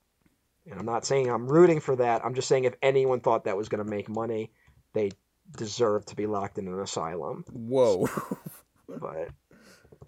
And 0.70 0.78
I'm 0.78 0.86
not 0.86 1.06
saying 1.06 1.28
I'm 1.28 1.48
rooting 1.48 1.80
for 1.80 1.96
that. 1.96 2.24
I'm 2.24 2.34
just 2.34 2.48
saying 2.48 2.64
if 2.64 2.74
anyone 2.82 3.20
thought 3.20 3.44
that 3.44 3.56
was 3.56 3.68
going 3.68 3.84
to 3.84 3.90
make 3.90 4.08
money, 4.08 4.52
they 4.92 5.10
deserve 5.56 6.06
to 6.06 6.16
be 6.16 6.26
locked 6.26 6.58
in 6.58 6.68
an 6.68 6.80
asylum. 6.80 7.44
Whoa. 7.50 8.08
But 8.88 9.28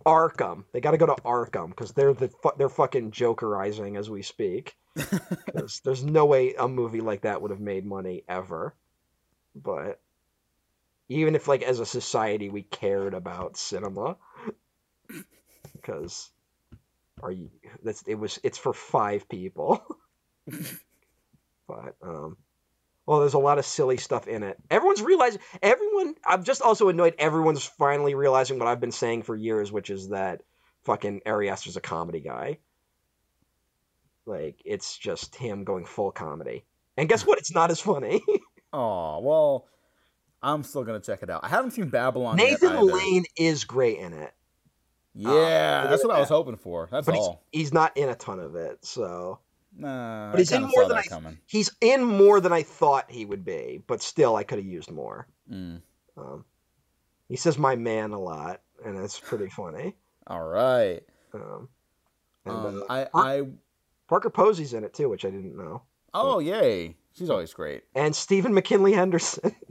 Arkham, 0.04 0.64
they 0.72 0.80
got 0.80 0.92
to 0.92 0.98
go 0.98 1.06
to 1.06 1.22
Arkham 1.22 1.68
because 1.68 1.92
they're 1.92 2.14
the 2.14 2.28
fu- 2.28 2.52
they're 2.58 2.68
fucking 2.68 3.12
jokerizing 3.12 3.96
as 3.96 4.10
we 4.10 4.22
speak. 4.22 4.76
there's 5.84 6.04
no 6.04 6.26
way 6.26 6.54
a 6.54 6.68
movie 6.68 7.00
like 7.00 7.22
that 7.22 7.40
would 7.40 7.50
have 7.50 7.60
made 7.60 7.86
money 7.86 8.24
ever. 8.28 8.74
But 9.54 10.00
even 11.20 11.34
if 11.34 11.48
like 11.48 11.62
as 11.62 11.80
a 11.80 11.86
society 11.86 12.48
we 12.48 12.62
cared 12.62 13.14
about 13.14 13.56
cinema, 13.56 14.16
because 15.74 16.30
are 17.22 17.30
you 17.30 17.50
that's 17.82 18.02
it 18.06 18.14
was 18.16 18.38
it's 18.42 18.58
for 18.58 18.72
five 18.72 19.28
people. 19.28 19.84
but 21.68 21.94
um 22.02 22.36
well 23.06 23.20
there's 23.20 23.34
a 23.34 23.38
lot 23.38 23.58
of 23.58 23.64
silly 23.64 23.96
stuff 23.96 24.26
in 24.26 24.42
it. 24.42 24.58
Everyone's 24.70 25.02
realizing 25.02 25.40
everyone 25.62 26.14
i'm 26.26 26.42
just 26.42 26.62
also 26.62 26.88
annoyed 26.88 27.14
everyone's 27.18 27.64
finally 27.64 28.14
realizing 28.14 28.58
what 28.58 28.66
i've 28.66 28.80
been 28.80 28.90
saying 28.90 29.22
for 29.22 29.36
years 29.36 29.70
which 29.70 29.88
is 29.88 30.08
that 30.08 30.42
fucking 30.84 31.22
Ari 31.26 31.50
Aster's 31.50 31.76
a 31.76 31.80
comedy 31.80 32.20
guy. 32.20 32.58
Like 34.26 34.60
it's 34.64 34.96
just 34.96 35.34
him 35.34 35.64
going 35.64 35.84
full 35.84 36.12
comedy. 36.12 36.64
And 36.96 37.08
guess 37.08 37.26
what? 37.26 37.38
It's 37.38 37.54
not 37.54 37.70
as 37.70 37.80
funny. 37.80 38.22
Oh 38.74 39.20
well, 39.20 39.66
I'm 40.42 40.62
still 40.62 40.84
gonna 40.84 41.00
check 41.00 41.22
it 41.22 41.30
out. 41.30 41.44
I 41.44 41.48
haven't 41.48 41.70
seen 41.72 41.88
Babylon 41.88 42.36
nathan 42.36 42.86
lane 42.86 43.24
is 43.36 43.64
great 43.64 43.98
in 43.98 44.12
it 44.12 44.32
Yeah, 45.14 45.82
Uh, 45.86 45.90
that's 45.90 46.04
what 46.04 46.14
I 46.16 46.20
was 46.20 46.28
hoping 46.28 46.56
for. 46.56 46.88
That's 46.90 47.06
but 47.06 47.14
he's, 47.14 47.24
all. 47.24 47.44
he's 47.52 47.72
not 47.72 47.96
in 47.96 48.08
a 48.08 48.14
ton 48.14 48.38
of 48.40 48.56
it 48.56 48.84
so 48.84 49.38
Nah, 49.74 50.30
But 50.32 50.38
he's 50.38 50.52
in 50.52 50.64
more 50.64 50.86
than 50.86 50.98
I- 50.98 51.02
coming. 51.02 51.38
He's 51.46 51.70
in 51.80 52.02
more 52.04 52.40
than 52.40 52.52
I 52.52 52.62
thought 52.62 53.10
he 53.10 53.24
would 53.24 53.42
be, 53.44 53.82
but 53.86 54.02
still, 54.02 54.36
I 54.36 54.44
could 54.44 54.58
have 54.58 54.66
used 54.66 54.90
more. 54.90 55.26
Mm. 55.50 55.80
Um, 56.16 56.44
he 57.28 57.36
says 57.36 57.56
"my 57.56 57.74
man" 57.74 58.10
a 58.10 58.20
lot, 58.20 58.60
and 58.84 58.98
it's 58.98 59.18
pretty 59.18 59.48
funny. 59.48 59.96
All 60.26 60.42
right. 60.44 61.00
Um, 61.32 61.68
and, 62.44 62.54
Um, 62.54 62.84
uh, 62.86 62.92
I, 62.92 63.08
I, 63.38 63.42
Parker 64.08 64.28
Posey's 64.28 64.74
in 64.74 64.84
it 64.84 64.92
too, 64.92 65.08
which 65.08 65.24
I 65.24 65.30
didn't 65.30 65.56
know. 65.56 65.80
oh 66.12 66.38
yay, 66.40 66.94
she's 67.16 67.30
always 67.30 67.54
great. 67.54 67.84
And 67.94 68.14
Stephen 68.14 68.52
McKinley 68.52 68.92
Henderson. 68.92 69.54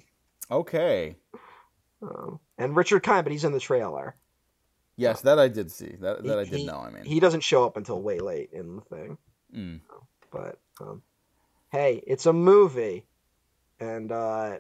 Okay. 0.52 1.16
um, 2.02 2.40
and 2.58 2.76
Richard 2.76 3.04
Kind, 3.04 3.24
but 3.24 3.32
he's 3.32 3.46
in 3.46 3.54
the 3.54 3.60
trailer. 3.60 4.16
Yes, 4.98 5.22
that 5.22 5.40
I 5.40 5.48
did 5.48 5.72
see. 5.72 5.96
That 6.02 6.24
that 6.24 6.26
He- 6.26 6.32
I 6.32 6.44
did 6.44 6.60
he- 6.60 6.66
know. 6.66 6.78
I 6.78 6.92
mean, 6.92 7.06
He 7.06 7.20
doesn't 7.20 7.42
show 7.42 7.66
up 7.66 7.78
until 7.78 8.02
way 8.02 8.20
late 8.20 8.50
in 8.52 8.76
the 8.76 8.82
thing. 8.82 9.18
Mm. 9.56 9.80
But 10.32 10.60
um, 10.80 11.02
hey, 11.72 12.04
it's 12.06 12.26
a 12.26 12.34
movie, 12.34 13.06
and 13.80 14.12
uh, 14.12 14.60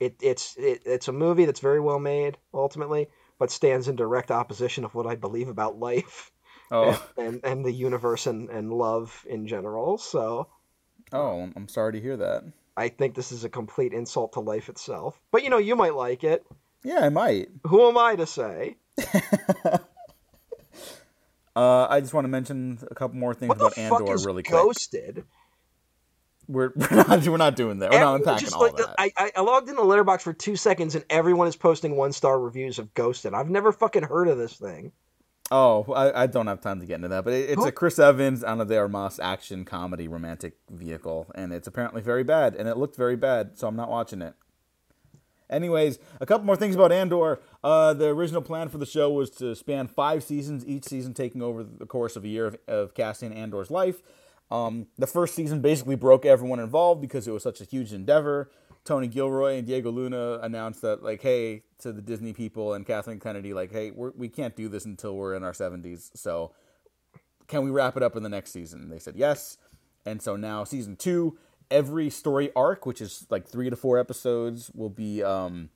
it, 0.00 0.16
it's 0.20 0.56
it, 0.56 0.82
it's 0.84 1.08
a 1.08 1.12
movie 1.12 1.44
that's 1.44 1.60
very 1.60 1.80
well 1.80 1.98
made 1.98 2.36
ultimately, 2.52 3.08
but 3.38 3.50
stands 3.50 3.88
in 3.88 3.96
direct 3.96 4.30
opposition 4.30 4.84
of 4.84 4.94
what 4.94 5.06
I 5.06 5.14
believe 5.14 5.48
about 5.48 5.78
life 5.78 6.32
oh, 6.70 7.06
and, 7.16 7.40
and 7.44 7.64
the 7.64 7.72
universe 7.72 8.26
and, 8.26 8.50
and 8.50 8.72
love 8.72 9.24
in 9.28 9.46
general. 9.46 9.98
So 9.98 10.48
oh, 11.12 11.50
I'm 11.54 11.68
sorry 11.68 11.92
to 11.92 12.00
hear 12.00 12.16
that. 12.16 12.44
I 12.76 12.88
think 12.88 13.14
this 13.14 13.32
is 13.32 13.44
a 13.44 13.48
complete 13.48 13.92
insult 13.92 14.34
to 14.34 14.40
life 14.40 14.68
itself. 14.68 15.18
But 15.30 15.42
you 15.44 15.50
know, 15.50 15.58
you 15.58 15.76
might 15.76 15.94
like 15.94 16.24
it. 16.24 16.46
Yeah, 16.84 17.00
I 17.00 17.08
might. 17.08 17.48
Who 17.66 17.88
am 17.88 17.96
I 17.98 18.16
to 18.16 18.26
say? 18.26 18.76
Uh, 21.54 21.86
I 21.88 22.00
just 22.00 22.12
want 22.12 22.26
to 22.26 22.28
mention 22.28 22.78
a 22.90 22.94
couple 22.94 23.16
more 23.16 23.32
things 23.32 23.48
What 23.48 23.56
the 23.56 23.64
about 23.64 23.74
fuck 23.76 24.00
Andor 24.02 24.14
is 24.14 24.26
really 24.26 24.42
quick. 24.42 24.60
Ghosted? 24.60 25.24
We're 26.48 26.70
we're 26.76 26.96
not 26.96 27.26
we're 27.26 27.36
not 27.38 27.56
doing 27.56 27.78
that. 27.78 27.90
We're 27.92 27.98
not 28.00 28.16
unpacking 28.16 28.40
just 28.44 28.54
all 28.54 28.64
like- 28.64 28.76
that. 28.76 28.94
I, 28.98 29.10
I- 29.16 29.32
I 29.36 29.40
logged 29.40 29.70
in 29.70 29.74
the 29.76 29.80
Letterboxd 29.82 30.20
for 30.20 30.34
two 30.34 30.56
seconds 30.56 30.94
and 30.96 31.04
everyone 31.08 31.48
is 31.48 31.56
posting 31.56 31.96
one 31.96 32.12
star 32.12 32.38
reviews 32.38 32.78
of 32.78 32.92
Ghosted. 32.92 33.32
I've 33.32 33.48
never 33.48 33.72
fucking 33.72 34.02
heard 34.02 34.28
of 34.28 34.36
this 34.36 34.52
thing. 34.52 34.92
Oh, 35.50 35.84
I, 35.92 36.22
I 36.24 36.26
don't 36.26 36.48
have 36.48 36.60
time 36.60 36.80
to 36.80 36.86
get 36.86 36.96
into 36.96 37.08
that, 37.08 37.24
but 37.24 37.32
it, 37.32 37.50
it's 37.50 37.62
Who- 37.62 37.68
a 37.68 37.72
Chris 37.72 37.98
Evans, 37.98 38.42
Ana 38.42 38.64
de 38.64 38.76
Armas 38.76 39.20
action 39.20 39.64
comedy 39.64 40.08
romantic 40.08 40.56
vehicle, 40.70 41.28
and 41.34 41.52
it's 41.52 41.68
apparently 41.68 42.02
very 42.02 42.24
bad, 42.24 42.56
and 42.56 42.68
it 42.68 42.76
looked 42.76 42.96
very 42.96 43.16
bad, 43.16 43.56
so 43.56 43.68
I'm 43.68 43.76
not 43.76 43.88
watching 43.88 44.22
it. 44.22 44.34
Anyways, 45.48 46.00
a 46.20 46.26
couple 46.26 46.44
more 46.44 46.56
things 46.56 46.74
about 46.74 46.90
Andor. 46.90 47.40
Uh, 47.62 47.94
the 47.94 48.08
original 48.08 48.42
plan 48.42 48.68
for 48.68 48.78
the 48.78 48.86
show 48.86 49.10
was 49.12 49.30
to 49.30 49.54
span 49.54 49.86
five 49.86 50.24
seasons, 50.24 50.66
each 50.66 50.84
season 50.84 51.14
taking 51.14 51.40
over 51.40 51.62
the 51.62 51.86
course 51.86 52.16
of 52.16 52.24
a 52.24 52.28
year 52.28 52.46
of, 52.46 52.56
of 52.66 52.94
Cassian 52.94 53.32
Andor's 53.32 53.70
life. 53.70 54.02
Um, 54.50 54.88
the 54.98 55.06
first 55.06 55.36
season 55.36 55.60
basically 55.60 55.94
broke 55.94 56.26
everyone 56.26 56.58
involved 56.58 57.00
because 57.00 57.28
it 57.28 57.30
was 57.30 57.44
such 57.44 57.60
a 57.60 57.64
huge 57.64 57.92
endeavor. 57.92 58.50
Tony 58.86 59.08
Gilroy 59.08 59.56
and 59.56 59.66
Diego 59.66 59.90
Luna 59.90 60.38
announced 60.42 60.80
that, 60.82 61.02
like, 61.02 61.20
hey, 61.20 61.64
to 61.80 61.92
the 61.92 62.00
Disney 62.00 62.32
people 62.32 62.72
and 62.72 62.86
Kathleen 62.86 63.18
Kennedy, 63.18 63.52
like, 63.52 63.72
hey, 63.72 63.90
we're, 63.90 64.12
we 64.16 64.28
can't 64.28 64.54
do 64.54 64.68
this 64.68 64.84
until 64.84 65.16
we're 65.16 65.34
in 65.34 65.42
our 65.42 65.52
70s. 65.52 66.16
So, 66.16 66.52
can 67.48 67.64
we 67.64 67.70
wrap 67.70 67.96
it 67.96 68.02
up 68.02 68.16
in 68.16 68.22
the 68.22 68.28
next 68.28 68.52
season? 68.52 68.88
They 68.88 68.98
said 68.98 69.16
yes. 69.16 69.58
And 70.06 70.22
so 70.22 70.36
now, 70.36 70.62
season 70.64 70.96
two, 70.96 71.36
every 71.70 72.10
story 72.10 72.50
arc, 72.54 72.86
which 72.86 73.00
is 73.00 73.26
like 73.28 73.46
three 73.46 73.68
to 73.68 73.76
four 73.76 73.98
episodes, 73.98 74.70
will 74.72 74.88
be 74.88 75.22
um, 75.22 75.70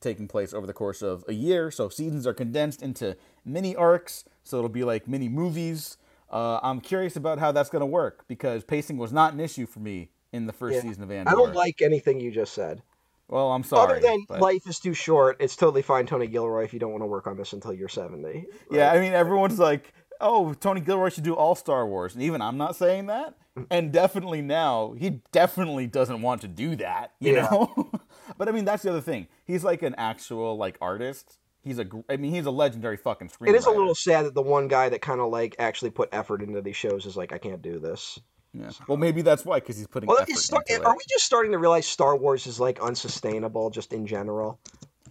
taking 0.00 0.28
place 0.28 0.52
over 0.52 0.66
the 0.66 0.74
course 0.74 1.00
of 1.00 1.24
a 1.28 1.32
year. 1.32 1.70
So, 1.70 1.88
seasons 1.88 2.26
are 2.26 2.34
condensed 2.34 2.82
into 2.82 3.16
mini 3.44 3.74
arcs. 3.74 4.24
So, 4.44 4.58
it'll 4.58 4.68
be 4.68 4.84
like 4.84 5.08
mini 5.08 5.30
movies. 5.30 5.96
Uh, 6.30 6.60
I'm 6.62 6.80
curious 6.80 7.16
about 7.16 7.38
how 7.38 7.52
that's 7.52 7.70
going 7.70 7.80
to 7.80 7.86
work 7.86 8.26
because 8.28 8.64
pacing 8.64 8.98
was 8.98 9.12
not 9.12 9.32
an 9.32 9.40
issue 9.40 9.66
for 9.66 9.80
me 9.80 10.10
in 10.32 10.46
the 10.46 10.52
first 10.52 10.76
Yeah. 10.76 10.82
season 10.82 11.02
of 11.02 11.10
Andor. 11.10 11.30
I 11.30 11.34
don't 11.34 11.54
like 11.54 11.82
anything 11.82 12.20
you 12.20 12.30
just 12.30 12.52
said. 12.52 12.82
Well, 13.28 13.52
I'm 13.52 13.62
sorry. 13.62 13.92
Other 13.98 14.00
than 14.00 14.24
but- 14.28 14.40
life 14.40 14.66
is 14.66 14.80
too 14.80 14.94
short, 14.94 15.36
it's 15.40 15.54
totally 15.56 15.82
fine, 15.82 16.06
Tony 16.06 16.26
Gilroy, 16.26 16.64
if 16.64 16.72
you 16.72 16.80
don't 16.80 16.90
want 16.90 17.02
to 17.02 17.06
work 17.06 17.26
on 17.26 17.36
this 17.36 17.52
until 17.52 17.72
you're 17.72 17.88
70. 17.88 18.46
Yeah, 18.70 18.90
I 18.92 18.98
mean, 19.00 19.12
everyone's 19.12 19.58
like, 19.58 19.92
"Oh, 20.20 20.52
Tony 20.54 20.80
Gilroy 20.80 21.10
should 21.10 21.22
do 21.24 21.34
all 21.34 21.54
Star 21.54 21.86
Wars," 21.86 22.14
and 22.14 22.22
even 22.24 22.42
I'm 22.42 22.56
not 22.56 22.74
saying 22.74 23.06
that. 23.06 23.36
Mm. 23.56 23.66
And 23.70 23.92
definitely 23.92 24.42
now, 24.42 24.94
he 24.98 25.20
definitely 25.32 25.86
doesn't 25.86 26.22
want 26.22 26.40
to 26.42 26.48
do 26.48 26.74
that, 26.76 27.12
you 27.20 27.34
Yeah. 27.34 27.48
know. 27.50 27.90
but 28.38 28.48
I 28.48 28.52
mean, 28.52 28.64
that's 28.64 28.82
the 28.82 28.90
other 28.90 29.00
thing. 29.00 29.28
He's 29.44 29.62
like 29.64 29.82
an 29.82 29.94
actual 29.96 30.56
like 30.56 30.76
artist. 30.80 31.38
He's 31.62 31.78
a, 31.78 31.86
I 32.08 32.16
mean, 32.16 32.32
he's 32.32 32.46
a 32.46 32.50
legendary 32.50 32.96
fucking 32.96 33.28
screenwriter. 33.28 33.50
It 33.50 33.54
is 33.56 33.66
a 33.66 33.70
little 33.70 33.94
sad 33.94 34.24
that 34.24 34.34
the 34.34 34.42
one 34.42 34.66
guy 34.66 34.88
that 34.88 35.02
kind 35.02 35.20
of 35.20 35.30
like 35.30 35.56
actually 35.58 35.90
put 35.90 36.08
effort 36.10 36.42
into 36.42 36.62
these 36.62 36.76
shows 36.76 37.06
is 37.06 37.16
like, 37.16 37.32
I 37.32 37.38
can't 37.38 37.60
do 37.60 37.78
this. 37.78 38.18
Yeah. 38.52 38.70
Well, 38.88 38.96
maybe 38.98 39.22
that's 39.22 39.44
why, 39.44 39.60
because 39.60 39.76
he's 39.76 39.86
putting 39.86 40.08
Well, 40.08 40.18
effort 40.18 40.30
is 40.32 40.44
Star- 40.44 40.64
into 40.68 40.84
are 40.84 40.94
we 40.94 41.02
just 41.08 41.24
starting 41.24 41.52
to 41.52 41.58
realize 41.58 41.86
Star 41.86 42.16
Wars 42.16 42.46
is 42.46 42.58
like 42.58 42.80
unsustainable 42.80 43.70
just 43.70 43.92
in 43.92 44.06
general? 44.06 44.58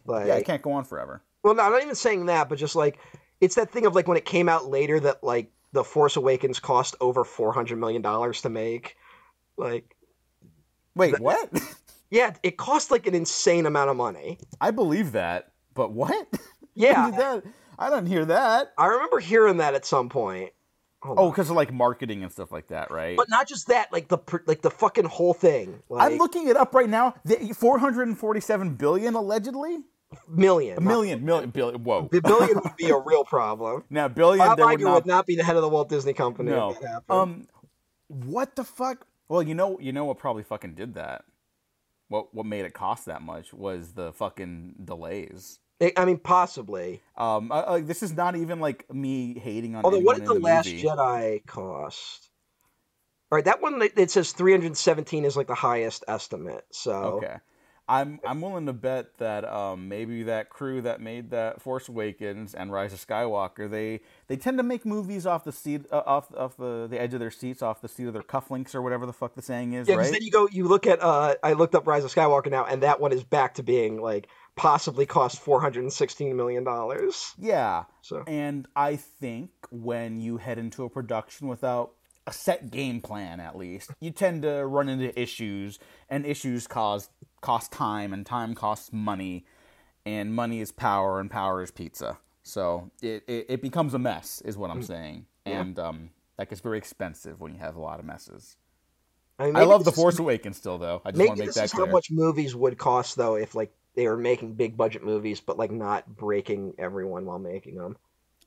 Like, 0.05 0.27
Yeah, 0.27 0.35
it 0.35 0.45
can't 0.45 0.61
go 0.61 0.71
on 0.73 0.83
forever. 0.83 1.21
well, 1.43 1.55
no, 1.55 1.63
I'm 1.63 1.71
not 1.71 1.81
even 1.81 1.95
saying 1.95 2.25
that, 2.25 2.49
but 2.49 2.57
just 2.57 2.75
like 2.75 2.99
it's 3.39 3.55
that 3.55 3.71
thing 3.71 3.85
of 3.85 3.95
like 3.95 4.07
when 4.07 4.17
it 4.17 4.25
came 4.25 4.49
out 4.49 4.65
later 4.69 4.99
that 4.99 5.23
like 5.23 5.51
the 5.71 5.83
Force 5.83 6.15
Awakens 6.17 6.59
cost 6.59 6.95
over 6.99 7.23
400 7.23 7.77
million 7.77 8.01
dollars 8.01 8.41
to 8.41 8.49
make. 8.49 8.97
Like, 9.55 9.95
Wait, 10.95 11.19
what? 11.19 11.49
yeah, 12.09 12.33
it 12.43 12.57
cost 12.57 12.91
like 12.91 13.07
an 13.07 13.15
insane 13.15 13.65
amount 13.65 13.89
of 13.89 13.95
money. 13.95 14.39
I 14.59 14.71
believe 14.71 15.13
that, 15.13 15.51
but 15.73 15.91
what? 15.93 16.27
Yeah. 16.75 17.11
Did 17.11 17.19
that? 17.19 17.43
I 17.77 17.89
didn't 17.89 18.05
hear 18.05 18.23
that. 18.25 18.71
I 18.77 18.85
remember 18.85 19.19
hearing 19.19 19.57
that 19.57 19.73
at 19.73 19.85
some 19.85 20.07
point. 20.07 20.51
Oh, 21.01 21.29
because 21.29 21.49
of 21.49 21.55
like 21.55 21.71
marketing 21.71 22.23
and 22.23 22.31
stuff 22.31 22.51
like 22.51 22.67
that, 22.67 22.91
right? 22.91 23.15
but 23.15 23.29
not 23.29 23.47
just 23.47 23.67
that, 23.67 23.91
like 23.93 24.09
the 24.09 24.17
like 24.45 24.61
the 24.61 24.69
fucking 24.69 25.05
whole 25.05 25.33
thing. 25.33 25.81
Like, 25.87 26.11
I'm 26.11 26.17
looking 26.17 26.49
it 26.49 26.57
up 26.57 26.73
right 26.73 26.89
now. 26.89 27.15
The 27.23 27.53
447 27.57 28.75
billion 28.75 29.15
allegedly. 29.15 29.77
million. 30.27 30.77
A 30.77 30.81
million, 30.81 31.23
million, 31.23 31.51
billion. 31.51 31.83
Whoa. 31.83 32.09
The 32.11 32.21
billion 32.21 32.55
would 32.55 32.75
be 32.75 32.89
a 32.89 32.97
real 32.97 33.23
problem. 33.23 33.83
Now 33.89 34.07
billion, 34.09 34.45
Bob 34.45 34.57
there 34.57 34.67
would 34.67 34.79
Iger 34.79 34.83
not. 34.83 34.93
would 34.95 35.05
not 35.05 35.25
be 35.25 35.35
the 35.35 35.43
head 35.43 35.55
of 35.55 35.61
the 35.61 35.69
Walt 35.69 35.87
Disney 35.87 36.13
Company. 36.13 36.51
no. 36.51 36.71
If 36.71 36.81
that. 36.81 37.03
Um, 37.09 37.47
what 38.07 38.55
the 38.55 38.63
fuck? 38.65 39.05
Well, 39.29 39.43
you 39.43 39.53
know, 39.55 39.79
you 39.79 39.93
know 39.93 40.05
what 40.05 40.17
probably 40.17 40.43
fucking 40.43 40.73
did 40.73 40.95
that. 40.95 41.23
What 42.09 42.33
what 42.33 42.45
made 42.45 42.65
it 42.65 42.73
cost 42.73 43.05
that 43.05 43.21
much 43.21 43.53
was 43.53 43.93
the 43.93 44.11
fucking 44.13 44.75
delays. 44.83 45.59
I- 45.81 45.93
I 45.97 46.05
mean, 46.05 46.17
possibly. 46.17 47.01
Um, 47.17 47.51
I, 47.51 47.63
I, 47.63 47.81
this 47.81 48.03
is 48.03 48.13
not 48.13 48.35
even 48.35 48.59
like 48.59 48.91
me 48.93 49.37
hating 49.39 49.75
on. 49.75 49.85
Although, 49.85 49.99
what 49.99 50.17
did 50.17 50.27
the 50.27 50.35
in 50.35 50.41
Last 50.41 50.67
movie. 50.67 50.83
Jedi 50.83 51.45
cost? 51.45 52.29
All 53.31 53.35
right, 53.37 53.45
that 53.45 53.61
one 53.61 53.79
that- 53.79 53.97
it 53.97 54.11
says 54.11 54.31
317 54.31 55.25
is 55.25 55.37
like 55.37 55.47
the 55.47 55.55
highest 55.55 56.03
estimate. 56.07 56.65
So 56.71 56.93
Okay. 57.23 57.37
I'm 57.87 58.19
I'm 58.23 58.39
willing 58.39 58.67
to 58.67 58.73
bet 58.73 59.17
that 59.17 59.45
um, 59.45 59.89
maybe 59.89 60.21
that 60.23 60.49
crew 60.49 60.83
that 60.83 61.01
made 61.01 61.31
that 61.31 61.59
Force 61.59 61.89
Awakens 61.89 62.53
and 62.53 62.71
Rise 62.71 62.93
of 62.93 63.03
Skywalker 63.05 63.67
they 63.69 64.01
they 64.27 64.37
tend 64.37 64.59
to 64.59 64.63
make 64.63 64.85
movies 64.85 65.25
off 65.25 65.43
the 65.43 65.51
seat 65.51 65.87
uh, 65.91 66.03
off 66.05 66.31
off 66.37 66.55
the, 66.55 66.85
the 66.87 67.01
edge 67.01 67.15
of 67.15 67.19
their 67.19 67.31
seats 67.31 67.63
off 67.63 67.81
the 67.81 67.87
seat 67.87 68.05
of 68.05 68.13
their 68.13 68.21
cufflinks 68.21 68.75
or 68.75 68.83
whatever 68.83 69.07
the 69.07 69.13
fuck 69.13 69.33
the 69.33 69.41
saying 69.41 69.73
is 69.73 69.87
yeah, 69.87 69.95
right 69.95 70.11
then 70.11 70.21
you 70.21 70.29
go, 70.29 70.47
you 70.51 70.67
look 70.67 70.85
at. 70.85 71.01
Uh, 71.01 71.33
I 71.41 71.53
looked 71.53 71.73
up 71.73 71.87
Rise 71.87 72.03
of 72.03 72.13
Skywalker 72.13 72.51
now, 72.51 72.63
and 72.63 72.83
that 72.83 72.99
one 72.99 73.11
is 73.11 73.23
back 73.23 73.55
to 73.55 73.63
being 73.63 73.99
like 73.99 74.29
possibly 74.55 75.05
cost 75.05 75.39
416 75.39 76.35
million 76.35 76.63
dollars. 76.63 77.33
yeah. 77.37 77.83
So. 78.01 78.23
And 78.27 78.67
I 78.75 78.95
think 78.95 79.51
when 79.71 80.19
you 80.19 80.37
head 80.37 80.57
into 80.57 80.83
a 80.83 80.89
production 80.89 81.47
without 81.47 81.91
a 82.27 82.33
set 82.33 82.69
game 82.69 83.01
plan 83.01 83.39
at 83.39 83.57
least 83.57 83.89
you 83.99 84.11
tend 84.11 84.43
to 84.43 84.63
run 84.65 84.87
into 84.87 85.19
issues 85.19 85.79
and 86.09 86.27
issues 86.27 86.67
cause 86.67 87.09
cost 87.41 87.71
time 87.71 88.13
and 88.13 88.23
time 88.23 88.53
costs 88.53 88.91
money 88.93 89.45
and 90.05 90.33
money 90.33 90.59
is 90.59 90.71
power 90.71 91.19
and 91.19 91.31
power 91.31 91.63
is 91.63 91.71
pizza. 91.71 92.19
So 92.43 92.91
it, 93.01 93.23
it, 93.27 93.45
it 93.49 93.61
becomes 93.63 93.93
a 93.95 93.99
mess 93.99 94.41
is 94.45 94.57
what 94.57 94.69
i'm 94.69 94.83
saying. 94.83 95.25
Yeah. 95.45 95.61
and 95.61 95.79
um, 95.79 96.09
that 96.37 96.49
gets 96.49 96.61
very 96.61 96.77
expensive 96.77 97.39
when 97.39 97.53
you 97.53 97.59
have 97.59 97.75
a 97.75 97.81
lot 97.81 97.99
of 97.99 98.05
messes. 98.05 98.57
I, 99.39 99.45
mean, 99.45 99.55
i 99.55 99.63
love 99.63 99.83
the 99.83 99.91
this 99.91 99.97
is- 99.97 100.03
force 100.03 100.19
awakens 100.19 100.57
still 100.57 100.77
though. 100.77 101.01
I 101.05 101.11
just 101.11 101.19
want 101.25 101.37
to 101.37 101.41
make 101.43 101.47
this 101.49 101.55
that 101.55 101.65
is 101.65 101.71
clear. 101.73 101.85
how 101.87 101.91
much 101.91 102.11
movies 102.11 102.55
would 102.55 102.77
cost 102.77 103.15
though 103.15 103.35
if 103.35 103.55
like 103.55 103.71
they 103.99 104.07
were 104.07 104.15
making 104.15 104.53
big 104.53 104.77
budget 104.77 105.03
movies, 105.03 105.41
but 105.41 105.57
like 105.57 105.71
not 105.71 106.07
breaking 106.15 106.73
everyone 106.79 107.25
while 107.25 107.37
making 107.37 107.75
them. 107.75 107.97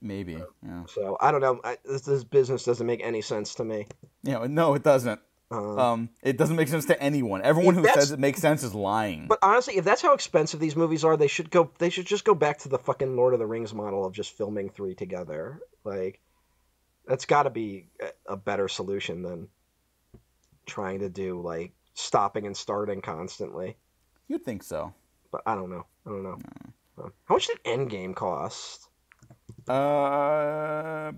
maybe 0.01 0.43
yeah 0.67 0.85
So 0.87 1.19
I 1.21 1.31
don't 1.31 1.43
know. 1.43 1.61
I, 1.63 1.77
this, 1.85 2.01
this 2.01 2.25
business 2.25 2.65
doesn't 2.65 2.87
make 2.87 3.05
any 3.05 3.21
sense 3.21 3.57
to 3.57 3.65
me. 3.65 3.87
know, 4.23 4.47
no 4.47 4.73
it 4.73 4.83
doesn't 4.83 5.21
Um, 5.51 5.79
um, 5.79 6.09
it 6.23 6.39
doesn't 6.39 6.57
make 6.57 6.69
sense 6.69 6.87
to 6.87 7.03
anyone 7.03 7.43
everyone 7.43 7.75
who 7.75 7.85
says 7.85 8.13
it 8.13 8.19
makes 8.19 8.41
sense 8.41 8.63
is 8.63 8.75
lying 8.75 9.27
But 9.29 9.41
honestly, 9.43 9.77
if 9.77 9.85
that's 9.85 10.01
how 10.01 10.15
expensive 10.15 10.59
these 10.59 10.75
movies 10.75 11.05
are, 11.05 11.19
they 11.19 11.29
should 11.29 11.51
go. 11.51 11.71
They 11.79 11.91
should 11.91 12.07
just 12.07 12.25
go 12.25 12.35
back 12.35 12.61
to 12.61 12.71
the 12.71 12.79
fucking 12.79 13.15
Lord 13.15 13.35
of 13.35 13.39
the 13.39 13.47
Rings 13.47 13.75
model 13.75 14.07
of 14.07 14.15
just 14.15 14.35
filming 14.35 14.71
three 14.71 14.95
together. 14.95 15.61
Like, 15.85 16.19
that's 17.07 17.27
got 17.27 17.43
to 17.43 17.51
be 17.51 17.89
a 18.27 18.39
better 18.39 18.69
solution 18.69 19.21
than 19.21 19.49
trying 20.65 21.01
to 21.01 21.11
do 21.11 21.43
like 21.43 21.73
stopping 21.93 22.47
and 22.47 22.57
starting 22.57 23.03
constantly. 23.03 23.77
you'd 24.29 24.45
think 24.47 24.63
so 24.63 24.95
But 25.33 25.43
I 25.47 25.55
don't 25.57 25.71
know. 25.71 25.87
I 26.07 26.11
don't 26.11 26.23
know. 26.23 26.39
Uh, 26.99 27.09
How 27.25 27.35
much 27.35 27.49
did 27.49 27.65
Endgame 27.65 28.15
cost? 28.15 28.89
Uh, 29.69 29.73
I'm 31.11 31.15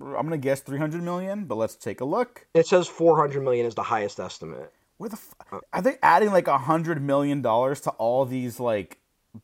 gonna 0.00 0.38
guess 0.38 0.60
300 0.60 1.02
million, 1.02 1.44
but 1.44 1.56
let's 1.56 1.74
take 1.74 2.00
a 2.00 2.04
look. 2.04 2.46
It 2.54 2.66
says 2.66 2.88
400 2.88 3.42
million 3.42 3.66
is 3.66 3.74
the 3.74 3.82
highest 3.82 4.18
estimate. 4.20 4.72
Where 4.98 5.10
the 5.10 5.16
f- 5.16 5.60
are 5.72 5.82
they 5.82 5.96
adding 6.02 6.30
like 6.30 6.46
a 6.48 6.58
hundred 6.58 7.02
million 7.02 7.42
dollars 7.42 7.80
to 7.82 7.90
all 7.92 8.24
these 8.24 8.60
like 8.60 8.98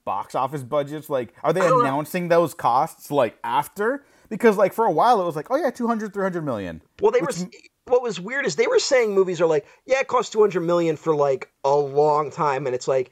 box 0.04 0.34
office 0.34 0.62
budgets? 0.62 1.10
Like, 1.10 1.34
are 1.42 1.52
they 1.52 1.60
don't 1.60 1.70
know. 1.70 1.80
announcing 1.80 2.28
those 2.28 2.54
costs 2.54 3.10
like 3.10 3.36
after? 3.42 4.04
Because 4.28 4.56
like 4.56 4.72
for 4.72 4.84
a 4.84 4.92
while 4.92 5.20
it 5.20 5.24
was 5.24 5.34
like, 5.36 5.50
oh 5.50 5.56
yeah, 5.56 5.70
200, 5.70 6.14
300 6.14 6.42
million. 6.44 6.80
Well, 7.00 7.10
they 7.10 7.20
Which 7.20 7.38
were. 7.38 7.46
What 7.86 8.02
was 8.02 8.20
weird 8.20 8.44
is 8.44 8.54
they 8.54 8.66
were 8.66 8.78
saying 8.78 9.14
movies 9.14 9.40
are 9.40 9.46
like, 9.46 9.66
yeah, 9.86 10.00
it 10.00 10.08
cost 10.08 10.32
200 10.32 10.60
million 10.60 10.96
for 10.96 11.16
like 11.16 11.50
a 11.64 11.74
long 11.74 12.30
time, 12.30 12.66
and 12.66 12.74
it's 12.74 12.86
like, 12.86 13.10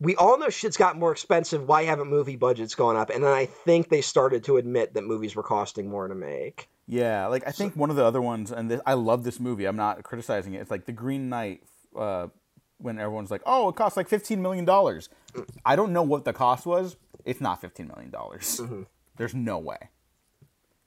we 0.00 0.14
all 0.16 0.38
know 0.38 0.48
shit's 0.48 0.76
got 0.76 0.96
more 0.96 1.12
expensive. 1.12 1.66
Why 1.66 1.84
haven't 1.84 2.08
movie 2.08 2.36
budgets 2.36 2.74
gone 2.74 2.96
up? 2.96 3.10
And 3.10 3.24
then 3.24 3.32
I 3.32 3.46
think 3.46 3.88
they 3.88 4.00
started 4.00 4.44
to 4.44 4.56
admit 4.56 4.94
that 4.94 5.04
movies 5.04 5.34
were 5.34 5.42
costing 5.42 5.88
more 5.88 6.06
to 6.06 6.14
make. 6.14 6.68
Yeah, 6.86 7.26
like 7.26 7.46
I 7.46 7.50
think 7.50 7.76
one 7.76 7.90
of 7.90 7.96
the 7.96 8.04
other 8.04 8.22
ones, 8.22 8.50
and 8.50 8.70
this, 8.70 8.80
I 8.86 8.94
love 8.94 9.24
this 9.24 9.40
movie. 9.40 9.66
I'm 9.66 9.76
not 9.76 10.02
criticizing 10.04 10.54
it. 10.54 10.60
It's 10.60 10.70
like 10.70 10.86
The 10.86 10.92
Green 10.92 11.28
Knight. 11.28 11.62
Uh, 11.96 12.28
when 12.80 12.98
everyone's 12.98 13.30
like, 13.30 13.42
"Oh, 13.44 13.68
it 13.68 13.74
costs 13.74 13.96
like 13.96 14.08
15 14.08 14.40
million 14.40 14.64
dollars," 14.64 15.08
I 15.64 15.74
don't 15.74 15.92
know 15.92 16.02
what 16.02 16.24
the 16.24 16.32
cost 16.32 16.64
was. 16.64 16.96
It's 17.24 17.40
not 17.40 17.60
15 17.60 17.88
million 17.88 18.10
dollars. 18.10 18.60
There's 19.16 19.34
no 19.34 19.58
way. 19.58 19.90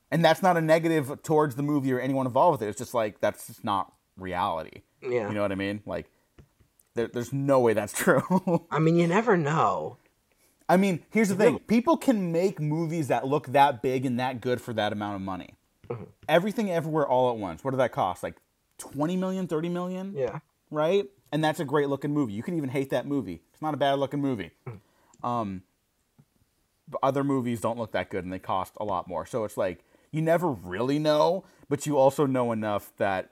And 0.09 0.23
that's 0.23 0.41
not 0.41 0.57
a 0.57 0.61
negative 0.61 1.21
towards 1.21 1.55
the 1.55 1.63
movie 1.63 1.93
or 1.93 1.99
anyone 1.99 2.25
involved 2.25 2.59
with 2.59 2.67
it. 2.67 2.69
It's 2.71 2.77
just 2.79 2.93
like 2.93 3.19
that's 3.19 3.47
just 3.47 3.63
not 3.63 3.93
reality. 4.17 4.81
Yeah. 5.01 5.27
You 5.27 5.33
know 5.33 5.41
what 5.41 5.51
I 5.51 5.55
mean? 5.55 5.81
Like, 5.85 6.10
there, 6.95 7.07
there's 7.07 7.31
no 7.33 7.59
way 7.59 7.73
that's 7.73 7.93
true. 7.97 8.65
I 8.71 8.79
mean, 8.79 8.97
you 8.97 9.07
never 9.07 9.37
know. 9.37 9.97
I 10.69 10.77
mean, 10.77 11.03
here's 11.09 11.29
the 11.29 11.35
thing: 11.35 11.59
people 11.59 11.97
can 11.97 12.31
make 12.31 12.59
movies 12.59 13.07
that 13.09 13.27
look 13.27 13.47
that 13.47 13.81
big 13.81 14.05
and 14.05 14.19
that 14.19 14.39
good 14.41 14.61
for 14.61 14.73
that 14.73 14.93
amount 14.93 15.15
of 15.15 15.21
money. 15.21 15.55
Everything, 16.29 16.71
everywhere, 16.71 17.05
all 17.05 17.29
at 17.31 17.37
once. 17.37 17.63
What 17.63 17.71
did 17.71 17.79
that 17.81 17.91
cost? 17.91 18.23
Like 18.23 18.35
20 18.77 19.17
million, 19.17 19.47
30 19.47 19.67
million, 19.67 20.13
Yeah. 20.15 20.39
right? 20.69 21.05
And 21.33 21.43
that's 21.43 21.59
a 21.59 21.65
great 21.65 21.89
looking 21.89 22.13
movie. 22.13 22.31
You 22.31 22.43
can 22.43 22.55
even 22.55 22.69
hate 22.69 22.91
that 22.91 23.05
movie. 23.05 23.41
It's 23.51 23.61
not 23.61 23.73
a 23.73 23.77
bad 23.77 23.99
looking 23.99 24.21
movie. 24.21 24.51
Um, 25.21 25.63
but 26.87 26.99
other 27.03 27.23
movies 27.25 27.59
don't 27.61 27.77
look 27.77 27.91
that 27.91 28.09
good 28.09 28.23
and 28.23 28.31
they 28.31 28.39
cost 28.39 28.73
a 28.79 28.85
lot 28.85 29.07
more. 29.07 29.25
So 29.25 29.43
it's 29.43 29.57
like 29.57 29.83
you 30.11 30.21
never 30.21 30.49
really 30.49 30.97
know, 30.99 31.43
but 31.69 31.85
you 31.85 31.97
also 31.97 32.25
know 32.25 32.51
enough 32.53 32.91
that 32.97 33.31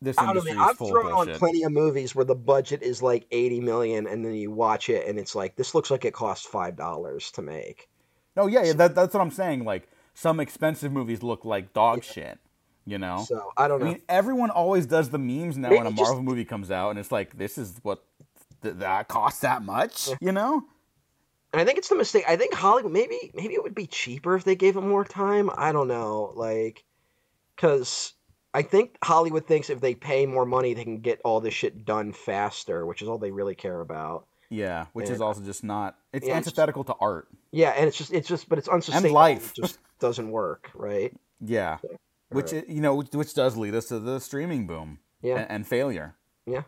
this 0.00 0.16
I 0.18 0.32
don't 0.32 0.44
know. 0.44 0.62
I've 0.62 0.78
thrown 0.78 1.12
on 1.12 1.34
plenty 1.34 1.64
of 1.64 1.72
movies 1.72 2.14
where 2.14 2.24
the 2.24 2.34
budget 2.34 2.82
is 2.82 3.02
like 3.02 3.26
80 3.30 3.60
million, 3.60 4.06
and 4.06 4.24
then 4.24 4.34
you 4.34 4.50
watch 4.50 4.88
it, 4.88 5.06
and 5.08 5.18
it's 5.18 5.34
like 5.34 5.56
this 5.56 5.74
looks 5.74 5.90
like 5.90 6.04
it 6.04 6.14
cost 6.14 6.46
five 6.46 6.76
dollars 6.76 7.32
to 7.32 7.42
make. 7.42 7.88
No, 8.36 8.46
yeah, 8.46 8.62
yeah 8.64 8.72
that, 8.74 8.94
that's 8.94 9.12
what 9.12 9.20
I'm 9.20 9.32
saying. 9.32 9.64
Like 9.64 9.88
some 10.14 10.38
expensive 10.40 10.92
movies 10.92 11.22
look 11.22 11.44
like 11.44 11.72
dog 11.72 12.04
shit. 12.04 12.38
You 12.84 12.98
know. 12.98 13.24
So 13.26 13.52
I 13.56 13.68
don't 13.68 13.80
know 13.80 13.86
I 13.86 13.90
mean, 13.90 14.02
everyone 14.08 14.50
always 14.50 14.86
does 14.86 15.10
the 15.10 15.18
memes 15.18 15.58
now 15.58 15.68
Maybe 15.68 15.82
when 15.82 15.86
a 15.88 15.90
just- 15.90 16.02
Marvel 16.02 16.22
movie 16.22 16.44
comes 16.44 16.70
out, 16.70 16.90
and 16.90 16.98
it's 16.98 17.12
like, 17.12 17.36
this 17.36 17.58
is 17.58 17.78
what 17.82 18.02
th- 18.62 18.76
that 18.76 19.08
costs 19.08 19.40
that 19.40 19.62
much. 19.62 20.08
You 20.20 20.32
know? 20.32 20.64
And 21.52 21.60
I 21.62 21.64
think 21.64 21.78
it's 21.78 21.88
the 21.88 21.96
mistake. 21.96 22.24
I 22.28 22.36
think 22.36 22.54
Hollywood 22.54 22.92
maybe 22.92 23.30
maybe 23.34 23.54
it 23.54 23.62
would 23.62 23.74
be 23.74 23.86
cheaper 23.86 24.36
if 24.36 24.44
they 24.44 24.54
gave 24.54 24.76
him 24.76 24.88
more 24.88 25.04
time. 25.04 25.50
I 25.54 25.72
don't 25.72 25.88
know, 25.88 26.32
like, 26.36 26.84
because 27.56 28.12
I 28.54 28.62
think 28.62 28.96
Hollywood 29.02 29.46
thinks 29.46 29.68
if 29.70 29.80
they 29.80 29.94
pay 29.94 30.26
more 30.26 30.46
money, 30.46 30.74
they 30.74 30.84
can 30.84 31.00
get 31.00 31.20
all 31.24 31.40
this 31.40 31.54
shit 31.54 31.84
done 31.84 32.12
faster, 32.12 32.86
which 32.86 33.02
is 33.02 33.08
all 33.08 33.18
they 33.18 33.30
really 33.30 33.54
care 33.54 33.80
about. 33.80 34.26
Yeah, 34.50 34.86
which 34.94 35.10
is 35.10 35.20
also 35.20 35.42
just 35.42 35.62
not. 35.62 35.96
It's 36.12 36.24
Yeah, 36.26 36.32
it's- 36.38 36.46
antithetical 36.46 36.84
to 36.84 36.94
art. 37.00 37.28
Yeah, 37.50 37.70
and 37.70 37.86
it's 37.86 37.98
just 37.98 38.12
it's 38.12 38.26
just, 38.28 38.48
but 38.48 38.58
it's 38.58 38.68
unsustainable. 38.68 39.08
And 39.08 39.14
life. 39.14 39.50
It 39.50 39.60
just 39.62 39.78
doesn't 40.00 40.30
work, 40.30 40.70
right? 40.74 41.14
Yeah, 41.40 41.78
which 42.30 42.52
Right. 42.52 42.66
you 42.68 42.80
know, 42.80 42.94
which, 42.94 43.08
which 43.12 43.34
does 43.34 43.56
lead 43.56 43.74
us 43.74 43.86
to 43.88 43.98
the 43.98 44.18
streaming 44.20 44.66
boom. 44.66 44.98
Yeah. 45.20 45.38
and, 45.40 45.50
and 45.50 45.66
failure. 45.66 46.14
Yeah. 46.46 46.62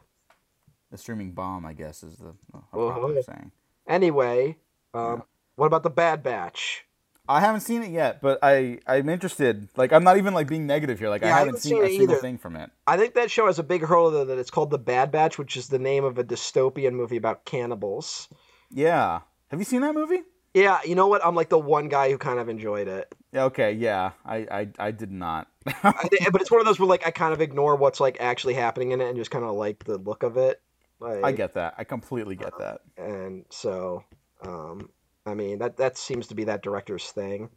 The 0.91 0.99
streaming 0.99 1.33
bomb, 1.33 1.65
I 1.65 1.73
guess, 1.73 2.03
is 2.03 2.17
the 2.19 2.35
a 2.53 2.59
Uh-huh. 2.79 3.23
saying. 3.23 3.53
Anyway, 3.87 4.57
um, 4.93 5.23
what 5.55 5.67
about 5.67 5.85
the 5.85 5.91
Bad 5.91 6.23
Batch? 6.23 6.85
I 7.29 7.41
haven't 7.41 7.61
seen 7.61 7.83
it 7.83 7.91
yet, 7.91 8.21
but 8.21 8.39
I 8.43 8.81
I'm 8.87 9.09
interested. 9.09 9.69
Like, 9.77 9.93
I'm 9.93 10.03
not 10.05 10.17
even 10.17 10.35
like 10.35 10.49
being 10.49 10.67
negative 10.67 10.99
here. 10.99 11.09
Like, 11.09 11.23
Yeah, 11.23 11.29
I 11.29 11.31
I 11.31 11.39
haven't 11.39 11.49
haven't 11.55 11.61
seen, 11.63 11.77
seen 11.77 11.85
a 11.85 11.89
single 11.89 12.11
either. 12.13 12.21
thing 12.21 12.39
from 12.39 12.57
it. 12.57 12.71
I 12.87 12.97
think 12.97 13.15
that 13.15 13.31
show 13.31 13.47
has 13.47 13.59
a 13.59 13.63
big 13.63 13.83
hurdle 13.83 14.25
that 14.27 14.39
it's 14.39 14.51
called 14.51 14.71
the 14.71 14.79
Bad 14.79 15.13
Batch, 15.13 15.39
which 15.39 15.57
is 15.57 15.69
the 15.69 15.79
name 15.79 16.05
of 16.05 16.19
a 16.19 16.25
dystopian 16.25 16.93
movie 16.95 17.17
about 17.17 17.45
cannibals. 17.45 18.29
Yeah, 18.71 19.21
have 19.49 19.61
you 19.61 19.65
seen 19.65 19.83
that 19.83 19.95
movie? 19.95 20.23
Yeah, 20.55 20.81
you 20.85 20.97
know 20.97 21.07
what? 21.07 21.25
I'm 21.25 21.37
like 21.37 21.49
the 21.49 21.59
one 21.59 21.89
guy 21.89 22.11
who 22.11 22.19
kind 22.19 22.41
of 22.41 22.49
enjoyed 22.49 22.89
it. 22.89 23.15
Okay, 23.35 23.73
yeah, 23.75 24.13
I 24.25 24.37
I, 24.51 24.69
I 24.79 24.91
did 24.91 25.13
not. 25.13 25.47
I 25.67 26.09
but 26.33 26.41
it's 26.41 26.51
one 26.51 26.61
of 26.61 26.67
those 26.67 26.81
where 26.81 26.89
like 26.89 27.07
I 27.07 27.13
kind 27.13 27.33
of 27.33 27.41
ignore 27.41 27.77
what's 27.77 28.01
like 28.01 28.17
actually 28.21 28.55
happening 28.55 28.91
in 28.91 29.01
it 29.01 29.07
and 29.09 29.17
just 29.17 29.31
kind 29.31 29.45
of 29.45 29.55
like 29.55 29.85
the 29.85 29.99
look 29.99 30.25
of 30.25 30.37
it. 30.37 30.61
Like, 30.99 31.23
I 31.25 31.31
get 31.33 31.55
that. 31.55 31.75
I 31.79 31.85
completely 31.85 32.35
get 32.35 32.59
that. 32.59 32.81
and 32.99 33.45
so 33.51 34.05
um, 34.43 34.91
I 35.27 35.35
mean 35.35 35.59
that 35.59 35.77
that 35.79 35.97
seems 35.99 36.29
to 36.29 36.35
be 36.35 36.45
that 36.45 36.63
director's 36.63 37.11
thing 37.11 37.51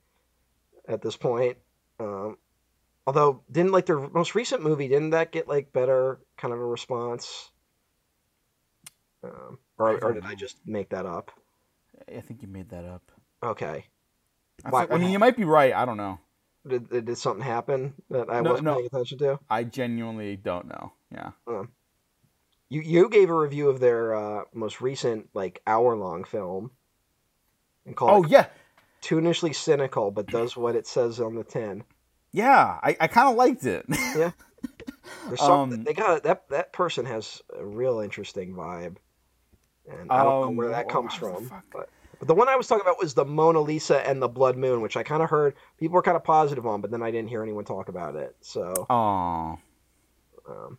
at 0.87 1.01
this 1.01 1.15
point. 1.17 1.57
Um, 1.99 2.37
although 3.07 3.41
didn't 3.51 3.71
like 3.71 3.85
their 3.85 3.99
most 3.99 4.35
recent 4.35 4.61
movie 4.63 4.87
didn't 4.87 5.11
that 5.11 5.31
get 5.31 5.47
like 5.47 5.71
better 5.73 6.19
kind 6.37 6.53
of 6.53 6.59
a 6.59 6.65
response? 6.65 7.49
Um, 9.23 9.57
or, 9.77 10.03
or 10.03 10.13
did. 10.13 10.25
I 10.25 10.35
just 10.35 10.57
make 10.65 10.89
that 10.89 11.05
up? 11.05 11.31
I 12.13 12.19
think 12.21 12.41
you 12.41 12.47
made 12.47 12.69
that 12.69 12.83
up. 12.85 13.03
Okay, 13.41 13.85
I, 14.65 14.69
Why- 14.69 14.87
I 14.89 14.97
mean, 14.97 15.11
you 15.11 15.19
might 15.19 15.37
be 15.37 15.43
right. 15.45 15.73
I 15.73 15.85
don't 15.85 15.97
know. 15.97 16.19
did, 16.67 16.89
did 16.89 17.17
something 17.17 17.43
happen 17.43 17.93
that 18.09 18.29
I 18.29 18.41
No, 18.41 18.51
wasn't 18.51 18.65
no. 18.65 18.73
paying 18.75 18.85
attention 18.87 19.17
to? 19.19 19.39
I 19.49 19.63
genuinely 19.63 20.35
don't 20.35 20.67
know. 20.67 20.91
Yeah. 21.11 21.31
You 22.69 22.81
you 22.81 23.09
gave 23.09 23.29
a 23.29 23.35
review 23.37 23.69
of 23.69 23.79
their 23.79 24.15
uh, 24.15 24.43
most 24.53 24.81
recent 24.81 25.29
like 25.33 25.61
hour 25.67 25.95
long 25.95 26.23
film, 26.25 26.71
and 27.85 27.95
called 27.95 28.11
Oh 28.11 28.27
it 28.27 28.31
yeah, 28.31 28.45
tunishly 29.01 29.53
cynical, 29.53 30.11
but 30.11 30.27
does 30.27 30.55
what 30.57 30.75
it 30.75 30.87
says 30.87 31.19
on 31.19 31.35
the 31.35 31.43
tin. 31.43 31.83
yeah. 32.31 32.79
I, 32.81 32.95
I 32.99 33.07
kind 33.07 33.29
of 33.29 33.35
liked 33.35 33.65
it. 33.65 33.85
There's 35.27 35.39
something 35.39 35.79
Um, 35.79 35.83
they 35.83 35.93
got 35.93 36.23
that 36.23 36.49
that 36.49 36.73
person 36.73 37.05
has 37.05 37.41
a 37.57 37.65
real 37.65 37.99
interesting 37.99 38.53
vibe, 38.53 38.97
and 39.89 40.11
I 40.11 40.23
don't 40.23 40.41
know 40.41 40.47
Um, 40.49 40.55
where 40.55 40.69
that 40.69 40.85
what 40.85 40.93
comes 40.93 41.13
from. 41.13 41.49
But, 41.71 41.89
but 42.19 42.27
the 42.27 42.33
one 42.33 42.47
I 42.47 42.55
was 42.55 42.67
talking 42.67 42.81
about 42.81 42.99
was 43.01 43.13
the 43.13 43.25
Mona 43.25 43.59
Lisa 43.59 44.05
and 44.07 44.21
the 44.21 44.27
Blood 44.29 44.57
Moon, 44.57 44.81
which 44.81 44.95
I 44.95 45.03
kind 45.03 45.21
of 45.21 45.29
heard 45.29 45.55
people 45.77 45.95
were 45.95 46.01
kind 46.01 46.15
of 46.17 46.23
positive 46.23 46.65
on, 46.65 46.79
but 46.81 46.91
then 46.91 47.03
I 47.03 47.11
didn't 47.11 47.27
hear 47.29 47.43
anyone 47.43 47.65
talk 47.65 47.89
about 47.89 48.15
it. 48.15 48.35
So, 48.41 48.85
Oh. 48.89 49.59
um, 50.49 50.77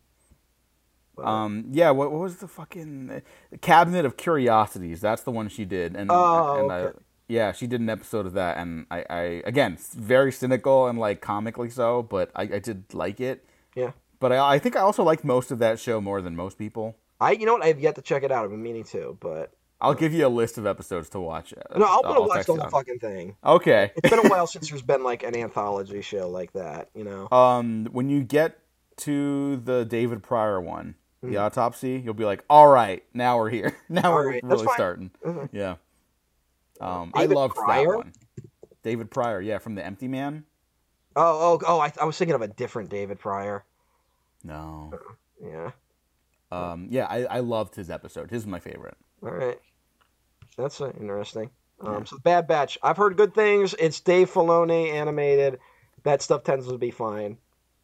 Um. 1.22 1.66
Yeah. 1.70 1.90
What, 1.90 2.10
what 2.12 2.20
was 2.20 2.36
the 2.36 2.48
fucking 2.48 3.22
Cabinet 3.60 4.04
of 4.04 4.16
Curiosities? 4.16 5.00
That's 5.00 5.22
the 5.22 5.30
one 5.30 5.48
she 5.48 5.64
did. 5.64 5.94
And 5.96 6.10
Oh, 6.10 6.60
and 6.60 6.72
okay. 6.72 6.96
I, 6.98 7.00
yeah, 7.28 7.52
she 7.52 7.66
did 7.66 7.80
an 7.80 7.88
episode 7.88 8.26
of 8.26 8.34
that, 8.34 8.58
and 8.58 8.86
I, 8.90 9.04
I 9.08 9.20
again 9.46 9.78
very 9.96 10.30
cynical 10.30 10.86
and 10.88 10.98
like 10.98 11.20
comically 11.20 11.70
so, 11.70 12.02
but 12.02 12.30
I, 12.36 12.42
I 12.42 12.58
did 12.58 12.92
like 12.92 13.20
it. 13.20 13.46
Yeah. 13.74 13.92
But 14.20 14.32
I, 14.32 14.54
I 14.54 14.58
think 14.58 14.76
I 14.76 14.80
also 14.80 15.02
liked 15.02 15.24
most 15.24 15.50
of 15.50 15.58
that 15.58 15.78
show 15.78 16.00
more 16.00 16.20
than 16.20 16.36
most 16.36 16.58
people. 16.58 16.96
I 17.20 17.32
you 17.32 17.46
know 17.46 17.54
what 17.54 17.62
I 17.62 17.68
have 17.68 17.80
yet 17.80 17.94
to 17.94 18.02
check 18.02 18.22
it 18.24 18.30
out. 18.32 18.44
I've 18.44 18.50
been 18.50 18.62
meaning 18.62 18.84
to, 18.84 19.16
but 19.20 19.52
I'll 19.80 19.94
give 19.94 20.12
you 20.12 20.26
a 20.26 20.28
list 20.28 20.58
of 20.58 20.66
episodes 20.66 21.08
to 21.10 21.20
watch. 21.20 21.52
no, 21.76 21.84
I'll, 21.84 22.00
I'll 22.04 22.26
watch 22.28 22.46
the 22.46 22.54
whole 22.54 22.68
fucking 22.70 22.98
thing. 22.98 23.36
Okay. 23.44 23.92
It's 23.96 24.10
been 24.10 24.24
a 24.24 24.28
while 24.28 24.46
since 24.54 24.70
there's 24.70 24.82
been 24.82 25.02
like 25.02 25.22
an 25.22 25.36
anthology 25.36 26.00
show 26.02 26.28
like 26.28 26.52
that, 26.52 26.90
you 26.94 27.04
know. 27.04 27.28
Um, 27.30 27.86
when 27.92 28.08
you 28.08 28.22
get 28.22 28.58
to 28.98 29.56
the 29.56 29.84
David 29.84 30.22
Prior 30.22 30.60
one, 30.60 30.94
Hmm. 31.24 31.32
the 31.32 31.38
autopsy, 31.38 32.00
you'll 32.04 32.14
be 32.14 32.24
like, 32.24 32.44
"All 32.50 32.68
right, 32.68 33.02
now 33.14 33.38
we're 33.38 33.50
here. 33.50 33.76
Now 33.88 34.10
All 34.10 34.14
we're 34.16 34.30
right, 34.30 34.42
really 34.44 34.66
starting." 34.74 35.10
Mhm. 35.24 35.48
Yeah. 35.52 35.76
Um, 36.80 37.12
I 37.14 37.26
loved 37.26 37.54
Prior? 37.54 37.84
that 37.84 37.96
one. 37.96 38.12
David 38.82 39.10
Prior, 39.10 39.40
yeah, 39.40 39.58
from 39.58 39.74
The 39.74 39.84
Empty 39.84 40.08
Man. 40.08 40.44
Oh, 41.16 41.58
oh, 41.62 41.66
oh! 41.66 41.80
I, 41.80 41.92
I 42.00 42.04
was 42.04 42.18
thinking 42.18 42.34
of 42.34 42.42
a 42.42 42.48
different 42.48 42.90
David 42.90 43.18
Pryor. 43.18 43.64
No. 44.42 44.92
Yeah. 45.42 45.70
Um, 46.52 46.88
yeah, 46.90 47.06
I, 47.06 47.24
I 47.24 47.40
loved 47.40 47.74
his 47.74 47.90
episode. 47.90 48.30
His 48.30 48.42
is 48.42 48.46
my 48.46 48.58
favorite. 48.60 48.96
All 49.22 49.30
right. 49.30 49.58
That's 50.56 50.80
uh, 50.80 50.92
interesting. 51.00 51.50
Um, 51.80 52.06
So 52.06 52.18
Bad 52.18 52.46
Batch. 52.46 52.78
I've 52.82 52.96
heard 52.96 53.16
good 53.16 53.34
things. 53.34 53.74
It's 53.78 54.00
Dave 54.00 54.30
Filoni 54.30 54.92
animated. 54.92 55.58
That 56.04 56.22
stuff 56.22 56.44
tends 56.44 56.68
to 56.68 56.78
be 56.78 56.90
fine. 56.90 57.38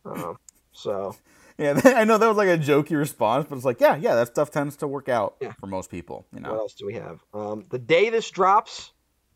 Um, 0.05 0.39
so 0.73 1.17
Yeah, 1.61 1.81
I 1.97 2.05
know 2.05 2.17
that 2.19 2.27
was 2.27 2.37
like 2.37 2.49
a 2.49 2.59
jokey 2.59 2.97
response, 2.97 3.47
but 3.49 3.57
it's 3.57 3.65
like, 3.65 3.81
yeah, 3.81 3.97
yeah, 3.97 4.15
that 4.15 4.29
stuff 4.29 4.51
tends 4.51 4.77
to 4.79 4.89
work 4.89 5.09
out 5.09 5.37
Yeah. 5.41 5.53
for 5.61 5.67
most 5.67 5.91
people. 5.91 6.27
You 6.35 6.41
know. 6.41 6.51
what 6.53 6.61
else 6.61 6.75
do 6.75 6.87
we 6.87 6.95
have? 6.95 7.21
Um, 7.35 7.65
the 7.71 7.79
day 7.79 8.11
this 8.11 8.31
drops, 8.31 8.93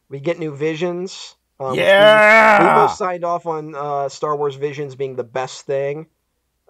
we 0.09 0.21
get 0.21 0.39
new 0.39 0.55
Visions. 0.57 1.35
Um, 1.61 1.73
we- 1.73 1.79
We 1.79 1.85
both 1.85 2.95
signed 2.95 3.25
off 3.25 3.47
on 3.47 3.75
uh, 3.75 4.09
Star 4.09 4.37
Wars 4.37 4.55
Visions 4.57 4.95
being 4.97 5.17
the 5.17 5.25
best 5.25 5.67
thing 5.67 6.07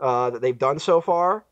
uh, 0.01 0.31
that 0.31 0.43
they've 0.43 0.59
done 0.59 0.78
so 0.78 1.01
far. 1.01 1.44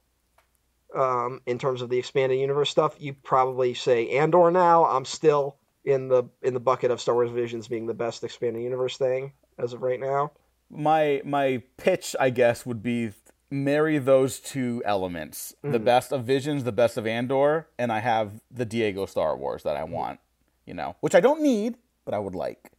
Um, 0.94 1.40
in 1.46 1.58
terms 1.58 1.80
of 1.80 1.88
the 1.88 1.98
expanded 1.98 2.38
universe 2.38 2.68
stuff, 2.68 2.96
you 2.98 3.14
probably 3.14 3.72
say 3.72 4.10
Andor 4.18 4.50
now. 4.50 4.84
I'm 4.84 5.06
still 5.06 5.56
in 5.86 6.08
the 6.08 6.24
in 6.42 6.52
the 6.52 6.60
bucket 6.60 6.90
of 6.90 7.00
Star 7.00 7.14
Wars 7.14 7.30
Visions 7.30 7.66
being 7.66 7.86
the 7.86 7.94
best 7.94 8.22
expanded 8.24 8.62
universe 8.62 8.98
thing 8.98 9.32
as 9.58 9.72
of 9.72 9.80
right 9.80 9.98
now. 9.98 10.32
My 10.68 11.22
my 11.24 11.62
pitch, 11.78 12.14
I 12.20 12.28
guess, 12.28 12.66
would 12.66 12.82
be 12.82 13.08
marry 13.52 13.98
those 13.98 14.40
two 14.40 14.82
elements: 14.84 15.54
the 15.62 15.78
Mhm. 15.78 15.84
best 15.84 16.12
of 16.12 16.24
Visions, 16.24 16.64
the 16.64 16.72
best 16.72 16.96
of 16.96 17.06
Andor, 17.06 17.68
and 17.78 17.92
I 17.92 18.00
have 18.00 18.40
the 18.50 18.64
Diego 18.64 19.06
Star 19.06 19.36
Wars 19.36 19.62
that 19.62 19.76
I 19.76 19.84
want. 19.84 20.18
You 20.66 20.74
know, 20.74 20.96
which 21.00 21.14
I 21.14 21.20
don't 21.20 21.42
need, 21.42 21.76
but 22.04 22.14
I 22.14 22.18
would 22.18 22.34
like. 22.34 22.70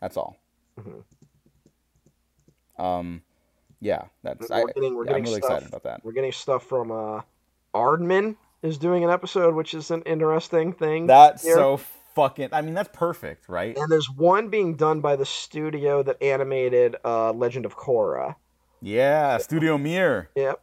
That's 0.00 0.16
all. 0.16 0.36
Mhm. 0.78 1.02
Um, 2.78 3.22
yeah, 3.80 4.04
that's. 4.22 4.48
We're 4.50 4.56
I, 4.56 4.64
getting- 4.74 4.94
we're 4.96 5.06
yeah, 5.06 5.12
I'm 5.14 5.22
really 5.22 5.36
stuff. 5.36 5.50
excited 5.50 5.68
about 5.68 5.82
that. 5.84 6.04
We're 6.04 6.12
getting 6.12 6.32
stuff 6.32 6.64
from 6.64 6.90
uh, 6.90 7.22
Aardman 7.74 8.36
is 8.62 8.78
doing 8.78 9.02
an 9.04 9.10
episode, 9.10 9.54
which 9.54 9.74
is 9.74 9.90
an 9.90 10.02
interesting 10.02 10.72
thing. 10.72 11.06
That's 11.06 11.42
here. 11.42 11.54
so 11.54 11.80
fucking. 12.14 12.50
I 12.52 12.60
mean, 12.62 12.74
that's 12.74 12.90
perfect, 12.92 13.48
right? 13.48 13.76
And 13.76 13.90
there's 13.90 14.10
one 14.10 14.48
being 14.48 14.76
done 14.76 15.00
by 15.00 15.16
the 15.16 15.26
studio 15.26 16.02
that 16.02 16.22
animated 16.22 16.96
uh, 17.04 17.32
Legend 17.32 17.64
of 17.66 17.76
Korra. 17.76 18.36
Yeah, 18.82 19.38
Studio 19.38 19.78
Mir. 19.78 20.28
Yep. 20.34 20.60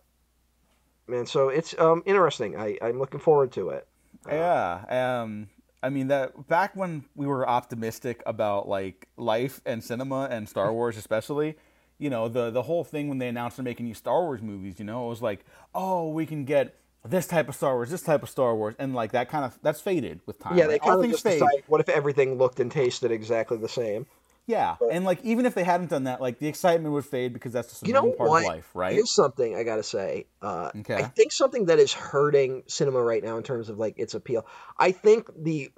Man, 1.07 1.25
so 1.25 1.49
it's 1.49 1.73
um 1.79 2.03
interesting. 2.05 2.55
I 2.57 2.77
I'm 2.81 2.99
looking 2.99 3.19
forward 3.19 3.51
to 3.53 3.69
it. 3.69 3.87
Yeah. 4.27 5.23
Um. 5.23 5.47
I 5.81 5.89
mean 5.89 6.09
that 6.09 6.47
back 6.49 6.75
when 6.75 7.05
we 7.15 7.25
were 7.25 7.47
optimistic 7.47 8.21
about 8.25 8.67
like 8.67 9.07
life 9.15 9.61
and 9.65 9.81
cinema 9.81 10.27
and 10.29 10.47
Star 10.49 10.73
Wars, 10.73 10.97
especially, 10.97 11.55
you 11.97 12.09
know, 12.09 12.27
the 12.27 12.49
the 12.51 12.63
whole 12.63 12.83
thing 12.83 13.07
when 13.07 13.17
they 13.17 13.29
announced 13.29 13.55
they're 13.55 13.63
making 13.63 13.85
new 13.85 13.93
Star 13.93 14.21
Wars 14.23 14.41
movies, 14.41 14.75
you 14.77 14.85
know, 14.85 15.05
it 15.05 15.09
was 15.09 15.21
like, 15.21 15.45
oh, 15.73 16.09
we 16.09 16.25
can 16.25 16.43
get 16.43 16.75
this 17.05 17.27
type 17.27 17.47
of 17.47 17.55
Star 17.55 17.75
Wars, 17.75 17.89
this 17.89 18.01
type 18.01 18.21
of 18.23 18.29
Star 18.29 18.53
Wars, 18.53 18.75
and 18.77 18.93
like 18.93 19.13
that 19.13 19.29
kind 19.29 19.45
of 19.45 19.57
that's 19.61 19.79
faded 19.79 20.19
with 20.25 20.37
time. 20.37 20.57
Yeah, 20.57 20.67
they 20.67 20.73
right? 20.73 20.81
kind 20.81 20.91
all 20.91 20.99
of 20.99 21.03
things 21.03 21.13
just 21.13 21.23
fade. 21.23 21.39
decide 21.39 21.63
what 21.67 21.79
if 21.79 21.87
everything 21.87 22.37
looked 22.37 22.59
and 22.59 22.69
tasted 22.69 23.11
exactly 23.11 23.57
the 23.57 23.69
same. 23.69 24.05
Yeah, 24.49 24.77
and 24.91 25.05
like 25.05 25.23
even 25.23 25.45
if 25.45 25.53
they 25.53 25.63
hadn't 25.63 25.91
done 25.91 26.05
that, 26.05 26.19
like 26.19 26.39
the 26.39 26.47
excitement 26.47 26.91
would 26.95 27.05
fade 27.05 27.33
because 27.33 27.53
that's 27.53 27.69
just 27.69 27.83
a 27.83 27.85
You 27.87 27.93
know 27.93 28.11
part 28.11 28.29
what? 28.31 28.41
of 28.41 28.47
life, 28.47 28.71
right? 28.73 28.93
Here's 28.93 29.13
something 29.13 29.55
I 29.55 29.61
gotta 29.61 29.83
say. 29.83 30.25
Uh, 30.41 30.71
Okay. 30.75 30.95
I 30.95 31.03
think 31.03 31.31
something 31.31 31.65
that 31.67 31.77
is 31.77 31.93
hurting 31.93 32.63
cinema 32.65 32.99
right 32.99 33.23
now 33.23 33.37
in 33.37 33.43
terms 33.43 33.69
of 33.69 33.77
like 33.77 33.99
its 33.99 34.15
appeal. 34.15 34.47
I 34.75 34.91
think 34.91 35.29
the 35.37 35.71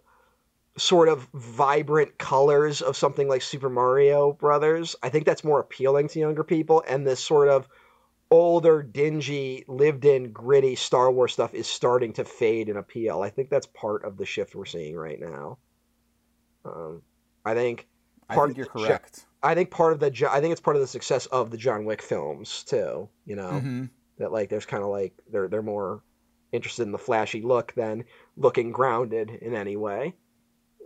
sort 0.77 1.09
of 1.09 1.27
vibrant 1.33 2.17
colors 2.17 2.81
of 2.81 2.95
something 2.95 3.27
like 3.27 3.41
Super 3.41 3.69
Mario 3.69 4.31
Brothers. 4.31 4.95
I 5.03 5.09
think 5.09 5.25
that's 5.25 5.43
more 5.43 5.59
appealing 5.59 6.07
to 6.07 6.19
younger 6.19 6.45
people, 6.45 6.81
and 6.87 7.05
this 7.05 7.19
sort 7.19 7.49
of 7.49 7.67
older, 8.29 8.81
dingy, 8.81 9.65
lived-in, 9.67 10.31
gritty 10.31 10.75
Star 10.75 11.11
Wars 11.11 11.33
stuff 11.33 11.53
is 11.53 11.67
starting 11.67 12.13
to 12.13 12.23
fade 12.23 12.69
in 12.69 12.77
appeal. 12.77 13.21
I 13.21 13.31
think 13.31 13.49
that's 13.49 13.67
part 13.67 14.05
of 14.05 14.15
the 14.15 14.25
shift 14.25 14.55
we're 14.55 14.63
seeing 14.63 14.95
right 14.95 15.19
now. 15.19 15.57
Um, 16.63 17.01
I 17.43 17.53
think 17.53 17.89
I 18.31 18.35
part 18.35 18.47
think 18.47 18.57
you're 18.57 18.65
of 18.65 18.73
the 18.73 18.79
shi- 18.79 18.87
correct. 18.87 19.25
I 19.43 19.55
think 19.55 19.71
part 19.71 19.93
of 19.93 19.99
the 19.99 20.11
Jo- 20.11 20.29
I 20.31 20.39
think 20.41 20.51
it's 20.51 20.61
part 20.61 20.75
of 20.75 20.81
the 20.81 20.87
success 20.87 21.25
of 21.27 21.51
the 21.51 21.57
John 21.57 21.85
Wick 21.85 22.01
films 22.01 22.63
too. 22.63 23.09
You 23.25 23.35
know 23.35 23.59
hmm 23.59 23.85
that 24.17 24.31
like 24.31 24.49
there's 24.49 24.65
kind 24.65 24.83
of 24.83 24.89
like 24.89 25.13
they're 25.31 25.47
they're 25.47 25.61
more 25.61 26.03
interested 26.51 26.83
in 26.83 26.91
the 26.91 26.97
flashy 26.97 27.41
look 27.41 27.73
than 27.75 28.05
looking 28.35 28.71
grounded 28.71 29.29
in 29.29 29.55
any 29.55 29.75
way. 29.77 30.15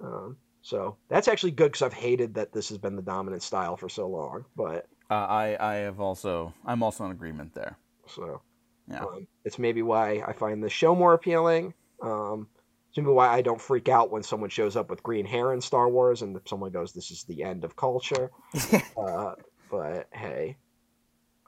Um, 0.01 0.37
so 0.61 0.97
that's 1.09 1.27
actually 1.27 1.51
good 1.51 1.71
because 1.71 1.81
I've 1.81 1.93
hated 1.93 2.35
that 2.35 2.51
this 2.53 2.69
has 2.69 2.77
been 2.77 2.95
the 2.95 3.01
dominant 3.01 3.43
style 3.43 3.77
for 3.77 3.89
so 3.89 4.07
long. 4.07 4.45
But 4.55 4.87
Uh, 5.09 5.13
I 5.15 5.57
I 5.59 5.75
have 5.85 5.99
also 5.99 6.53
I'm 6.65 6.81
also 6.83 7.05
in 7.05 7.11
agreement 7.11 7.53
there. 7.53 7.77
so 8.07 8.41
Yeah. 8.87 9.05
um, 9.05 9.27
it's 9.43 9.59
maybe 9.59 9.81
why 9.81 10.23
I 10.25 10.33
find 10.33 10.63
the 10.63 10.69
show 10.69 10.95
more 10.95 11.13
appealing. 11.13 11.73
Um, 12.01 12.47
it's 12.95 13.03
maybe 13.03 13.13
why 13.13 13.27
I 13.27 13.41
don't 13.41 13.59
freak 13.61 13.89
out 13.89 14.09
when 14.09 14.23
someone 14.23 14.49
shows 14.49 14.75
up 14.77 14.89
with 14.89 15.03
green 15.03 15.25
hair 15.25 15.51
in 15.53 15.59
Star 15.59 15.89
Wars 15.89 16.21
and 16.21 16.39
someone 16.45 16.71
goes, 16.71 16.93
"This 16.93 17.11
is 17.11 17.23
the 17.25 17.43
end 17.43 17.65
of 17.65 17.75
culture." 17.75 18.31
uh, 18.97 19.33
but 19.69 20.07
hey, 20.13 20.57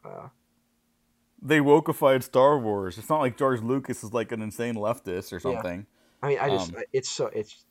uh, 0.04 0.28
they 1.42 1.60
wokeified 1.60 2.24
Star 2.24 2.60
Wars. 2.60 2.98
It's 2.98 3.10
not 3.10 3.20
like 3.20 3.38
George 3.38 3.62
Lucas 3.62 4.04
is 4.04 4.14
like 4.14 4.32
an 4.32 4.42
insane 4.42 4.76
leftist 4.76 5.32
or 5.32 5.40
Yeah. 5.46 5.62
something. 5.62 5.86
I 6.22 6.28
mean, 6.30 6.40
I 6.40 6.50
just 6.50 6.74
Um, 6.74 6.84
it's 6.92 7.10
so 7.10 7.28
it's 7.28 7.64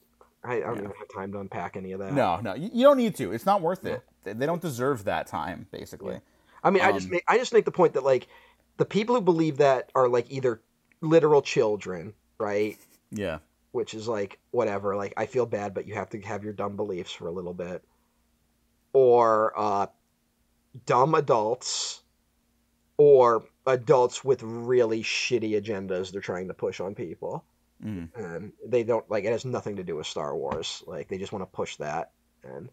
I, 0.43 0.55
I 0.57 0.61
don't 0.61 0.77
yeah. 0.77 0.82
even 0.85 0.93
have 0.98 1.09
time 1.15 1.32
to 1.32 1.40
unpack 1.40 1.77
any 1.77 1.93
of 1.93 1.98
that. 2.01 2.12
No, 2.12 2.40
no, 2.40 2.55
you, 2.55 2.70
you 2.73 2.85
don't 2.85 2.97
need 2.97 3.16
to. 3.16 3.32
It's 3.32 3.44
not 3.47 3.61
worth 3.61 3.85
it. 3.85 4.03
They, 4.24 4.32
they 4.32 4.47
don't 4.47 4.62
deserve 4.62 5.05
that 5.05 5.27
time, 5.27 5.66
basically. 5.70 6.20
I 6.62 6.70
mean, 6.70 6.82
I 6.82 6.93
just 6.93 7.07
Um, 7.07 7.12
make 7.12 7.24
I 7.28 7.39
just 7.39 7.53
make 7.53 7.65
the 7.65 7.73
point 7.73 7.94
that 7.94 8.05
like 8.05 8.28
the 8.77 8.85
people 8.85 9.15
who 9.16 9.20
believe 9.20 9.59
that 9.59 9.90
are 9.94 10.09
like 10.09 10.31
either 10.31 10.62
literal 11.01 11.43
children, 11.43 12.15
right? 12.39 12.78
Yeah. 13.11 13.39
Which 13.77 13.93
is 13.93 14.09
like 14.09 14.39
whatever. 14.53 14.97
Like 14.97 15.12
I 15.19 15.27
feel 15.27 15.44
bad, 15.44 15.74
but 15.74 15.86
you 15.86 15.94
have 15.97 16.09
to 16.11 16.20
have 16.23 16.43
your 16.43 16.55
dumb 16.55 16.77
beliefs 16.77 17.12
for 17.12 17.28
a 17.28 17.31
little 17.31 17.53
bit, 17.53 17.85
or 18.94 19.53
uh, 19.55 19.86
dumb 20.86 21.15
adults, 21.15 22.01
or 22.97 23.44
adults 23.66 24.24
with 24.24 24.43
really 24.43 25.03
shitty 25.03 25.61
agendas 25.61 26.11
they're 26.11 26.23
trying 26.23 26.48
to 26.48 26.55
push 26.55 26.81
on 26.81 26.94
people, 26.94 27.44
Mm. 27.85 28.09
and 28.16 28.53
they 28.66 28.82
don't 28.82 29.09
like 29.11 29.24
it 29.24 29.32
has 29.32 29.44
nothing 29.44 29.77
to 29.77 29.85
do 29.85 29.97
with 29.97 30.07
Star 30.07 30.35
Wars. 30.35 30.82
Like 30.86 31.09
they 31.09 31.19
just 31.19 31.32
want 31.32 31.43
to 31.43 31.57
push 31.57 31.77
that, 31.77 32.12
and 32.43 32.70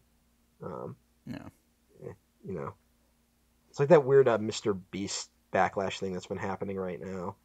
um, 0.63 0.95
Yeah. 1.27 1.49
you 2.45 2.53
know, 2.53 2.73
it's 3.69 3.79
like 3.81 3.89
that 3.89 4.05
weird 4.05 4.29
uh, 4.29 4.37
Mr. 4.37 4.79
Beast 4.91 5.29
backlash 5.51 5.99
thing 5.99 6.13
that's 6.13 6.27
been 6.27 6.37
happening 6.37 6.77
right 6.77 7.01
now. 7.01 7.35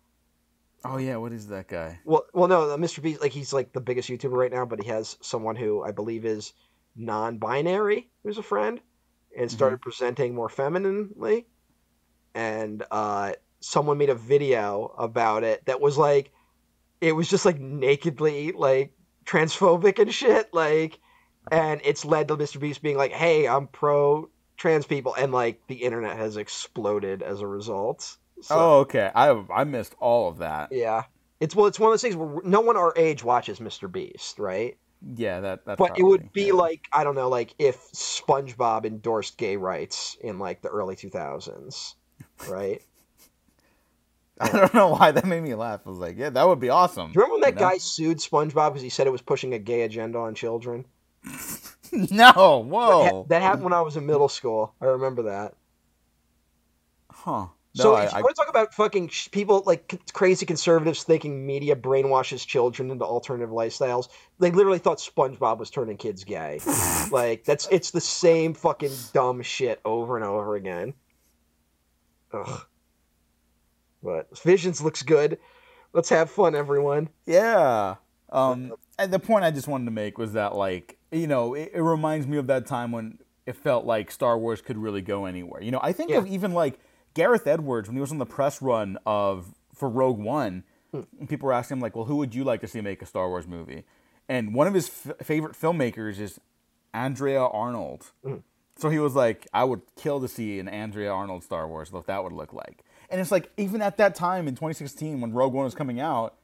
Oh 0.84 0.96
yeah. 0.98 1.16
What 1.16 1.32
is 1.32 1.48
that 1.48 1.68
guy? 1.68 2.00
Well, 2.04 2.24
well, 2.32 2.48
no, 2.48 2.70
uh, 2.70 2.76
Mr. 2.76 3.02
Beast, 3.02 3.20
like 3.20 3.32
he's 3.32 3.52
like 3.52 3.72
the 3.72 3.80
biggest 3.80 4.08
YouTuber 4.08 4.32
right 4.32 4.52
now, 4.52 4.64
but 4.64 4.82
he 4.82 4.88
has 4.88 5.16
someone 5.20 5.56
who 5.56 5.82
I 5.82 5.92
believe 5.92 6.24
is 6.24 6.52
non-binary 6.96 8.10
who's 8.22 8.38
a 8.38 8.42
friend, 8.42 8.80
and 9.36 9.50
started 9.50 9.80
presenting 9.80 10.34
more 10.34 10.48
femininely, 10.48 11.46
and 12.34 12.82
uh, 12.90 13.32
someone 13.60 13.98
made 13.98 14.10
a 14.10 14.14
video 14.14 14.86
about 14.98 15.44
it 15.44 15.64
that 15.66 15.80
was 15.80 15.96
like, 15.98 16.32
it 17.00 17.12
was 17.12 17.28
just 17.28 17.44
like 17.44 17.58
nakedly 17.60 18.52
like 18.52 18.92
transphobic 19.24 19.98
and 19.98 20.12
shit, 20.12 20.52
like, 20.52 20.98
and 21.50 21.80
it's 21.84 22.04
led 22.04 22.28
to 22.28 22.36
Mr. 22.36 22.60
Beast 22.60 22.82
being 22.82 22.96
like, 22.96 23.12
"Hey, 23.12 23.46
I'm 23.46 23.66
pro 23.68 24.30
trans 24.56 24.86
people," 24.86 25.14
and 25.14 25.32
like 25.32 25.60
the 25.68 25.82
internet 25.82 26.16
has 26.16 26.36
exploded 26.36 27.22
as 27.22 27.40
a 27.40 27.46
result. 27.46 28.16
So, 28.42 28.54
Oh, 28.56 28.78
okay. 28.80 29.10
I 29.14 29.30
I 29.54 29.64
missed 29.64 29.94
all 30.00 30.28
of 30.28 30.38
that. 30.38 30.72
yeah. 30.72 31.04
It's 31.40 31.54
well, 31.54 31.66
it's 31.66 31.78
one 31.78 31.88
of 31.88 31.92
those 31.92 32.02
things 32.02 32.16
where 32.16 32.40
no 32.44 32.60
one 32.60 32.76
our 32.76 32.92
age 32.96 33.22
watches 33.22 33.58
Mr. 33.60 33.90
Beast, 33.90 34.38
right? 34.38 34.76
Yeah. 35.14 35.40
That. 35.40 35.64
That's 35.64 35.78
But 35.78 35.98
it 35.98 36.02
would 36.02 36.32
be 36.32 36.46
yeah. 36.48 36.52
like 36.54 36.86
I 36.92 37.04
don't 37.04 37.14
know, 37.14 37.28
like 37.28 37.54
if 37.58 37.76
SpongeBob 37.92 38.84
endorsed 38.84 39.38
gay 39.38 39.56
rights 39.56 40.16
in 40.20 40.38
like 40.38 40.62
the 40.62 40.68
early 40.68 40.96
2000s, 40.96 41.94
right? 42.48 42.82
I 44.40 44.48
don't 44.50 44.74
know 44.74 44.88
why 44.90 45.10
that 45.10 45.26
made 45.26 45.42
me 45.42 45.54
laugh. 45.56 45.80
I 45.84 45.90
was 45.90 45.98
like, 45.98 46.16
yeah, 46.16 46.30
that 46.30 46.46
would 46.46 46.60
be 46.60 46.68
awesome. 46.70 47.08
Do 47.12 47.14
you 47.18 47.22
remember 47.22 47.34
when 47.34 47.40
that 47.42 47.60
You 47.60 47.66
know? 47.66 47.70
guy 47.72 47.78
sued 47.78 48.18
SpongeBob 48.18 48.70
because 48.70 48.82
he 48.82 48.88
said 48.88 49.06
it 49.08 49.10
was 49.10 49.22
pushing 49.22 49.52
a 49.54 49.58
gay 49.58 49.82
agenda 49.82 50.18
on 50.18 50.34
children? 50.36 50.84
no. 51.92 52.32
That, 52.32 52.34
Whoa. 52.36 53.04
ha- 53.04 53.22
that 53.28 53.42
happened 53.42 53.64
when 53.64 53.72
I 53.72 53.80
was 53.82 53.96
in 53.96 54.06
middle 54.06 54.28
school. 54.28 54.74
I 54.80 54.86
remember 54.86 55.22
that. 55.24 55.54
huh. 57.10 57.46
No, 57.78 57.82
so 57.82 57.94
I, 57.94 58.04
if 58.04 58.12
you 58.12 58.18
I, 58.18 58.20
want 58.22 58.36
to 58.36 58.40
talk 58.42 58.50
about 58.50 58.74
fucking 58.74 59.08
sh- 59.08 59.30
people 59.30 59.62
like 59.66 59.90
c- 59.90 59.98
crazy 60.12 60.46
conservatives 60.46 61.04
thinking 61.04 61.46
media 61.46 61.76
brainwashes 61.76 62.46
children 62.46 62.90
into 62.90 63.04
alternative 63.04 63.50
lifestyles, 63.50 64.08
they 64.38 64.50
literally 64.50 64.78
thought 64.78 64.98
SpongeBob 64.98 65.58
was 65.58 65.70
turning 65.70 65.96
kids 65.96 66.24
gay. 66.24 66.60
like 67.10 67.44
that's 67.44 67.68
it's 67.70 67.90
the 67.90 68.00
same 68.00 68.54
fucking 68.54 68.92
dumb 69.12 69.42
shit 69.42 69.80
over 69.84 70.16
and 70.16 70.24
over 70.24 70.56
again. 70.56 70.94
Ugh. 72.32 72.60
But 74.02 74.38
Visions 74.38 74.80
looks 74.80 75.02
good. 75.02 75.38
Let's 75.92 76.08
have 76.10 76.30
fun, 76.30 76.54
everyone. 76.54 77.08
Yeah. 77.26 77.96
Um, 78.30 78.74
and 78.98 79.12
the 79.12 79.18
point 79.18 79.44
I 79.44 79.50
just 79.50 79.68
wanted 79.68 79.86
to 79.86 79.90
make 79.90 80.18
was 80.18 80.34
that, 80.34 80.54
like, 80.54 80.98
you 81.10 81.26
know, 81.26 81.54
it, 81.54 81.72
it 81.74 81.80
reminds 81.80 82.26
me 82.26 82.36
of 82.36 82.46
that 82.48 82.66
time 82.66 82.92
when 82.92 83.18
it 83.46 83.56
felt 83.56 83.86
like 83.86 84.10
Star 84.10 84.38
Wars 84.38 84.60
could 84.60 84.76
really 84.76 85.00
go 85.00 85.24
anywhere. 85.24 85.62
You 85.62 85.70
know, 85.70 85.80
I 85.82 85.92
think 85.92 86.10
of 86.12 86.26
even 86.26 86.52
like 86.52 86.78
Gareth 87.18 87.48
Edwards 87.48 87.88
when 87.88 87.96
he 87.96 88.00
was 88.00 88.12
on 88.12 88.18
the 88.18 88.24
press 88.26 88.62
run 88.62 88.96
of 89.04 89.52
for 89.74 89.88
Rogue 89.88 90.18
One. 90.20 90.62
and 90.92 91.28
People 91.28 91.46
were 91.48 91.52
asking 91.52 91.78
him 91.78 91.80
like, 91.82 91.96
"Well, 91.96 92.04
who 92.04 92.14
would 92.16 92.32
you 92.32 92.44
like 92.44 92.60
to 92.60 92.68
see 92.68 92.80
make 92.80 93.02
a 93.02 93.06
Star 93.06 93.28
Wars 93.28 93.46
movie?" 93.48 93.82
And 94.28 94.54
one 94.54 94.68
of 94.68 94.74
his 94.74 94.88
f- 94.88 95.26
favorite 95.26 95.54
filmmakers 95.54 96.20
is 96.20 96.38
Andrea 96.94 97.42
Arnold. 97.42 98.12
Hmm. 98.24 98.36
So 98.76 98.88
he 98.88 99.00
was 99.00 99.14
like, 99.16 99.48
"I 99.52 99.64
would 99.64 99.82
kill 99.96 100.20
to 100.20 100.28
see 100.28 100.60
an 100.60 100.68
Andrea 100.68 101.10
Arnold 101.12 101.42
Star 101.42 101.66
Wars. 101.66 101.90
What 101.90 102.06
that 102.06 102.22
would 102.22 102.32
look 102.32 102.52
like." 102.52 102.84
And 103.10 103.20
it's 103.20 103.32
like 103.32 103.50
even 103.56 103.82
at 103.82 103.96
that 103.96 104.14
time 104.14 104.46
in 104.46 104.54
2016 104.54 105.20
when 105.20 105.32
Rogue 105.32 105.52
One 105.54 105.64
was 105.64 105.74
coming 105.74 105.98
out, 105.98 106.36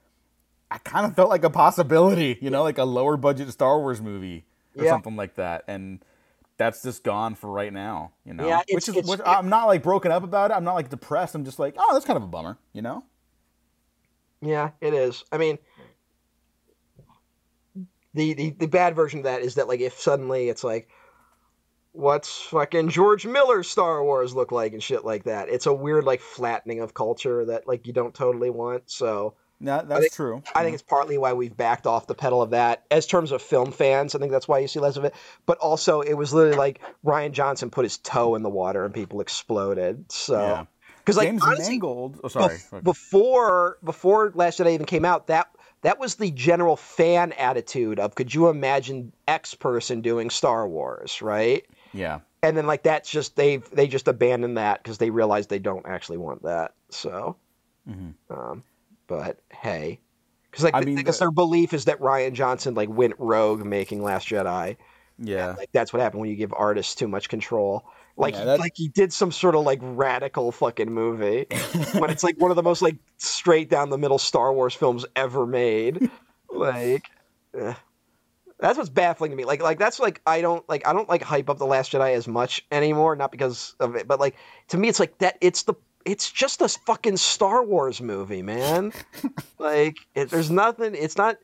I 0.72 0.78
kind 0.78 1.06
of 1.06 1.14
felt 1.14 1.28
like 1.30 1.44
a 1.44 1.50
possibility, 1.50 2.36
you 2.40 2.50
know, 2.50 2.64
like 2.64 2.78
a 2.78 2.84
lower 2.84 3.16
budget 3.16 3.50
Star 3.52 3.78
Wars 3.78 4.00
movie 4.00 4.44
or 4.76 4.84
Yeah. 4.84 4.90
something 4.90 5.14
like 5.14 5.36
that. 5.36 5.62
And 5.68 6.00
that's 6.56 6.82
just 6.82 7.02
gone 7.02 7.34
for 7.34 7.50
right 7.50 7.72
now, 7.72 8.12
you 8.24 8.34
know. 8.34 8.46
Yeah, 8.46 8.60
it's- 8.68 8.88
which 8.88 8.96
is 8.96 9.08
which, 9.08 9.20
I'm 9.24 9.48
not 9.48 9.66
like 9.66 9.82
broken 9.82 10.12
up 10.12 10.22
about 10.22 10.50
it. 10.50 10.54
I'm 10.54 10.64
not 10.64 10.74
like 10.74 10.88
depressed. 10.90 11.34
I'm 11.34 11.44
just 11.44 11.58
like, 11.58 11.74
oh, 11.78 11.92
that's 11.92 12.06
kind 12.06 12.16
of 12.16 12.22
a 12.22 12.28
bummer, 12.28 12.58
you 12.72 12.82
know. 12.82 13.04
Yeah, 14.40 14.70
it 14.80 14.94
is. 14.94 15.24
I 15.32 15.38
mean, 15.38 15.58
the, 18.14 18.34
the 18.34 18.50
the 18.50 18.68
bad 18.68 18.94
version 18.94 19.20
of 19.20 19.24
that 19.24 19.42
is 19.42 19.56
that 19.56 19.68
like 19.68 19.80
if 19.80 19.98
suddenly 19.98 20.48
it's 20.48 20.62
like 20.62 20.88
what's 21.92 22.42
fucking 22.42 22.88
George 22.90 23.26
Miller's 23.26 23.68
Star 23.68 24.02
Wars 24.04 24.34
look 24.34 24.52
like 24.52 24.72
and 24.72 24.82
shit 24.82 25.04
like 25.04 25.24
that. 25.24 25.48
It's 25.48 25.66
a 25.66 25.72
weird 25.72 26.04
like 26.04 26.20
flattening 26.20 26.80
of 26.80 26.94
culture 26.94 27.44
that 27.46 27.66
like 27.66 27.86
you 27.86 27.92
don't 27.92 28.14
totally 28.14 28.50
want. 28.50 28.90
So 28.90 29.34
Yeah, 29.64 29.82
that's 29.82 30.00
think- 30.00 30.12
true. 30.12 30.42
I 30.54 30.62
think 30.62 30.74
it's 30.74 30.82
partly 30.82 31.16
why 31.18 31.32
we've 31.32 31.56
backed 31.56 31.86
off 31.86 32.06
the 32.06 32.14
pedal 32.14 32.42
of 32.42 32.50
that. 32.50 32.84
As 32.90 33.06
terms 33.06 33.32
of 33.32 33.40
film 33.42 33.72
fans, 33.72 34.14
I 34.14 34.18
think 34.18 34.30
that's 34.30 34.46
why 34.46 34.58
you 34.58 34.68
see 34.68 34.80
less 34.80 34.96
of 34.96 35.04
it. 35.04 35.14
But 35.46 35.58
also, 35.58 36.00
it 36.02 36.14
was 36.14 36.34
literally 36.34 36.58
like 36.58 36.80
Rian 37.04 37.32
Johnson 37.32 37.70
put 37.70 37.84
his 37.84 37.98
toe 37.98 38.34
in 38.34 38.42
the 38.42 38.50
water 38.50 38.84
and 38.84 38.92
people 38.92 39.20
exploded. 39.20 40.12
So 40.12 40.66
because 40.98 41.16
like 41.16 41.28
James 41.28 41.42
honestly, 41.42 41.74
Mangold. 41.74 42.20
Oh, 42.22 42.28
sorry. 42.28 42.56
bef- 42.56 42.84
before 42.84 43.78
before 43.82 44.32
Last 44.34 44.58
Jedi 44.58 44.74
even 44.74 44.86
came 44.86 45.04
out, 45.04 45.28
that 45.28 45.48
that 45.82 45.98
was 45.98 46.14
the 46.14 46.30
general 46.30 46.76
fan 46.76 47.32
attitude 47.32 47.98
of 48.00 48.14
could 48.14 48.34
you 48.34 48.48
imagine 48.48 49.12
X 49.28 49.54
person 49.54 50.00
doing 50.00 50.30
Star 50.30 50.66
Wars, 50.68 51.22
right? 51.22 51.64
yeah. 51.92 52.20
And 52.42 52.56
then 52.56 52.66
like 52.66 52.82
that's 52.82 53.10
just 53.10 53.36
they 53.36 53.56
they 53.56 53.86
just 53.86 54.08
abandoned 54.08 54.58
that 54.58 54.82
because 54.82 54.98
they 54.98 55.08
realized 55.08 55.48
they 55.48 55.58
don't 55.58 55.86
actually 55.86 56.18
want 56.18 56.42
that. 56.42 56.72
So, 56.90 57.36
um, 58.30 58.62
but 59.06 59.40
hey, 59.50 60.00
because 60.50 60.64
like 60.64 60.74
I 60.74 60.80
mean, 60.80 60.96
because 60.96 61.18
the- 61.18 61.26
their 61.26 61.32
belief 61.32 61.72
is 61.72 61.86
that 61.86 62.00
Rian 62.00 62.32
Johnson 62.32 62.74
like 62.74 62.88
went 62.88 63.14
rogue 63.18 63.64
making 63.64 64.02
Last 64.02 64.28
Jedi. 64.28 64.76
Yeah. 65.18 65.54
Like 65.56 65.70
that's 65.72 65.92
what 65.92 66.02
happened 66.02 66.22
when 66.22 66.30
you 66.30 66.36
give 66.36 66.52
artists 66.52 66.94
too 66.94 67.08
much 67.08 67.28
control. 67.28 67.84
Like 68.16 68.34
Yeah, 68.34 68.54
he, 68.54 68.60
like 68.60 68.72
he 68.74 68.88
did 68.88 69.12
some 69.12 69.32
sort 69.32 69.54
of 69.54 69.64
like 69.64 69.80
radical 69.82 70.52
fucking 70.52 70.92
movie 70.92 71.46
when 71.92 72.10
it's 72.10 72.22
like 72.22 72.38
one 72.38 72.50
of 72.50 72.56
the 72.56 72.62
most 72.62 72.82
like 72.82 72.96
straight 73.16 73.68
down 73.68 73.90
the 73.90 73.98
middle 73.98 74.18
Star 74.18 74.52
Wars 74.52 74.74
films 74.74 75.04
ever 75.16 75.46
made. 75.46 76.10
like 76.50 77.04
eh. 77.58 77.74
that's 78.58 78.78
what's 78.78 78.90
baffling 78.90 79.30
to 79.30 79.36
me. 79.36 79.44
Like 79.44 79.62
like 79.62 79.78
that's 79.78 79.98
like 79.98 80.20
I 80.26 80.40
don't 80.40 80.68
like 80.68 80.86
I 80.86 80.92
don't 80.92 81.08
like 81.08 81.22
hype 81.22 81.50
up 81.50 81.58
the 81.58 81.66
Last 81.66 81.92
Jedi 81.92 82.14
as 82.14 82.28
much 82.28 82.64
anymore. 82.70 83.16
Not 83.16 83.32
because 83.32 83.74
of 83.80 83.96
it, 83.96 84.06
but 84.06 84.20
like 84.20 84.36
to 84.68 84.76
me 84.76 84.88
it's 84.88 85.00
like 85.00 85.18
that. 85.18 85.38
It's 85.40 85.64
the 85.64 85.74
it's 86.04 86.30
just 86.30 86.60
a 86.60 86.68
fucking 86.68 87.16
Star 87.16 87.64
Wars 87.64 88.00
movie, 88.00 88.42
man. 88.42 88.92
like 89.58 89.96
it, 90.14 90.30
there's 90.30 90.50
nothing. 90.50 90.94
It's 90.94 91.16
not 91.16 91.36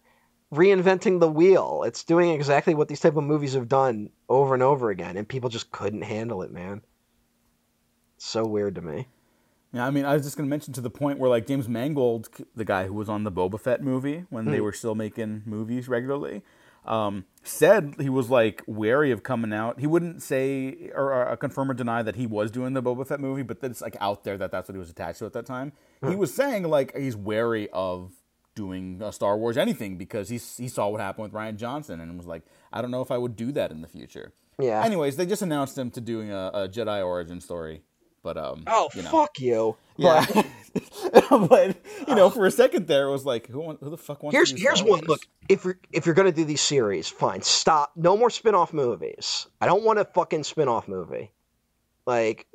reinventing 0.53 1.21
the 1.21 1.31
wheel. 1.31 1.85
It's 1.87 2.05
doing 2.05 2.31
exactly 2.31 2.75
what 2.75 2.89
these 2.89 3.01
type 3.01 3.17
of 3.17 3.25
movies 3.25 3.55
have 3.55 3.69
done 3.69 4.11
over 4.29 4.55
and 4.55 4.63
over 4.63 4.91
again, 4.91 5.17
and 5.17 5.29
people 5.29 5.49
just 5.49 5.71
couldn't 5.71 6.03
handle 6.03 6.43
it, 6.43 6.51
man. 6.53 6.83
It's 8.17 8.27
so 8.27 8.45
weird 8.47 8.75
to 8.75 8.83
me. 8.83 9.07
Yeah, 9.73 9.87
I 9.87 9.91
mean, 9.91 10.05
I 10.05 10.15
was 10.15 10.25
just 10.25 10.37
going 10.37 10.49
to 10.49 10.51
mention 10.51 10.73
to 10.75 10.81
the 10.81 10.91
point 10.91 11.21
where, 11.21 11.31
like, 11.31 11.47
James 11.47 11.69
Mangold, 11.69 12.29
the 12.57 12.65
guy 12.65 12.87
who 12.87 12.93
was 12.95 13.09
on 13.09 13.23
the 13.23 13.31
Boba 13.31 13.59
Fett 13.61 13.83
movie 13.83 14.25
when 14.29 14.47
Hmm. 14.47 14.51
they 14.51 14.61
were 14.61 14.73
still 14.73 14.97
making 14.97 15.43
movies 15.47 15.89
regularly, 15.89 16.43
um, 16.91 17.25
said 17.43 17.95
he 17.99 18.11
was, 18.11 18.29
like, 18.29 18.63
wary 18.67 19.11
of 19.13 19.23
coming 19.23 19.53
out. 19.53 19.81
He 19.81 19.87
wouldn't 19.87 20.23
say 20.23 20.91
or, 20.95 21.13
or 21.13 21.29
uh, 21.29 21.37
confirm 21.37 21.71
or 21.71 21.75
deny 21.75 22.03
that 22.03 22.17
he 22.17 22.27
was 22.27 22.51
doing 22.51 22.75
the 22.75 22.83
Boba 22.83 23.07
Fett 23.07 23.21
movie, 23.21 23.43
but 23.43 23.59
it's, 23.63 23.81
like, 23.81 23.97
out 24.01 24.25
there 24.25 24.37
that 24.37 24.51
that's 24.51 24.69
what 24.69 24.75
he 24.75 24.79
was 24.79 24.91
attached 24.91 25.21
to 25.21 25.27
at 25.27 25.33
that 25.33 25.47
time. 25.47 25.73
Hmm. 26.03 26.11
He 26.11 26.17
was 26.17 26.35
saying, 26.35 26.65
like, 26.65 26.97
he's 26.97 27.17
wary 27.17 27.69
of 27.73 28.13
doing 28.57 29.01
a 29.01 29.13
Star 29.13 29.39
Wars 29.39 29.57
anything 29.57 29.97
because 29.97 30.29
he, 30.29 30.39
he 30.63 30.69
saw 30.69 30.89
what 30.89 31.01
happened 31.01 31.23
with 31.23 31.33
Rian 31.33 31.57
Johnson 31.57 32.01
and 32.01 32.19
was 32.19 32.27
like, 32.27 32.43
I 32.73 32.83
don't 32.83 32.91
know 32.91 33.01
if 33.01 33.11
I 33.11 33.17
would 33.17 33.37
do 33.37 33.53
that 33.53 33.71
in 33.71 33.81
the 33.81 33.89
future. 33.89 34.33
Yeah. 34.59 34.85
Anyways, 34.85 35.17
they 35.17 35.25
just 35.25 35.41
announced 35.41 35.79
him 35.79 35.91
to 35.93 36.01
doing 36.01 36.31
a, 36.31 36.51
a 36.53 36.69
Jedi 36.69 37.03
origin 37.07 37.41
story. 37.41 37.83
But 38.23 38.37
um, 38.37 38.65
Oh 38.67 38.89
you 38.95 39.03
know. 39.03 39.11
fuck 39.11 39.39
you! 39.41 39.77
Yeah, 39.97 40.27
But 40.33 40.47
but 41.49 41.77
you 42.09 42.15
know, 42.15 42.29
for 42.31 42.47
a 42.47 42.51
second 42.51 42.87
there, 42.87 43.07
it 43.09 43.11
was 43.11 43.25
like, 43.25 43.47
who, 43.47 43.61
want- 43.61 43.81
who 43.83 43.91
the 43.91 43.97
fuck 43.97 44.23
wants? 44.23 44.37
here's 44.37 44.53
to 44.53 44.61
here's 44.61 44.83
one. 44.83 45.01
Look, 45.07 45.21
if 45.49 45.65
you're 45.65 45.79
if 45.93 46.05
you're 46.07 46.15
gonna 46.15 46.33
do 46.33 46.45
these 46.45 46.61
series, 46.61 47.09
fine. 47.09 47.43
Stop. 47.43 47.93
No 47.97 48.17
more 48.17 48.29
spin-off 48.31 48.73
movies. 48.73 49.47
I 49.61 49.67
don't 49.67 49.85
want 49.85 49.99
a 49.99 50.05
fucking 50.05 50.45
spin-off 50.45 50.87
movie. 50.89 51.31
Like 52.07 52.47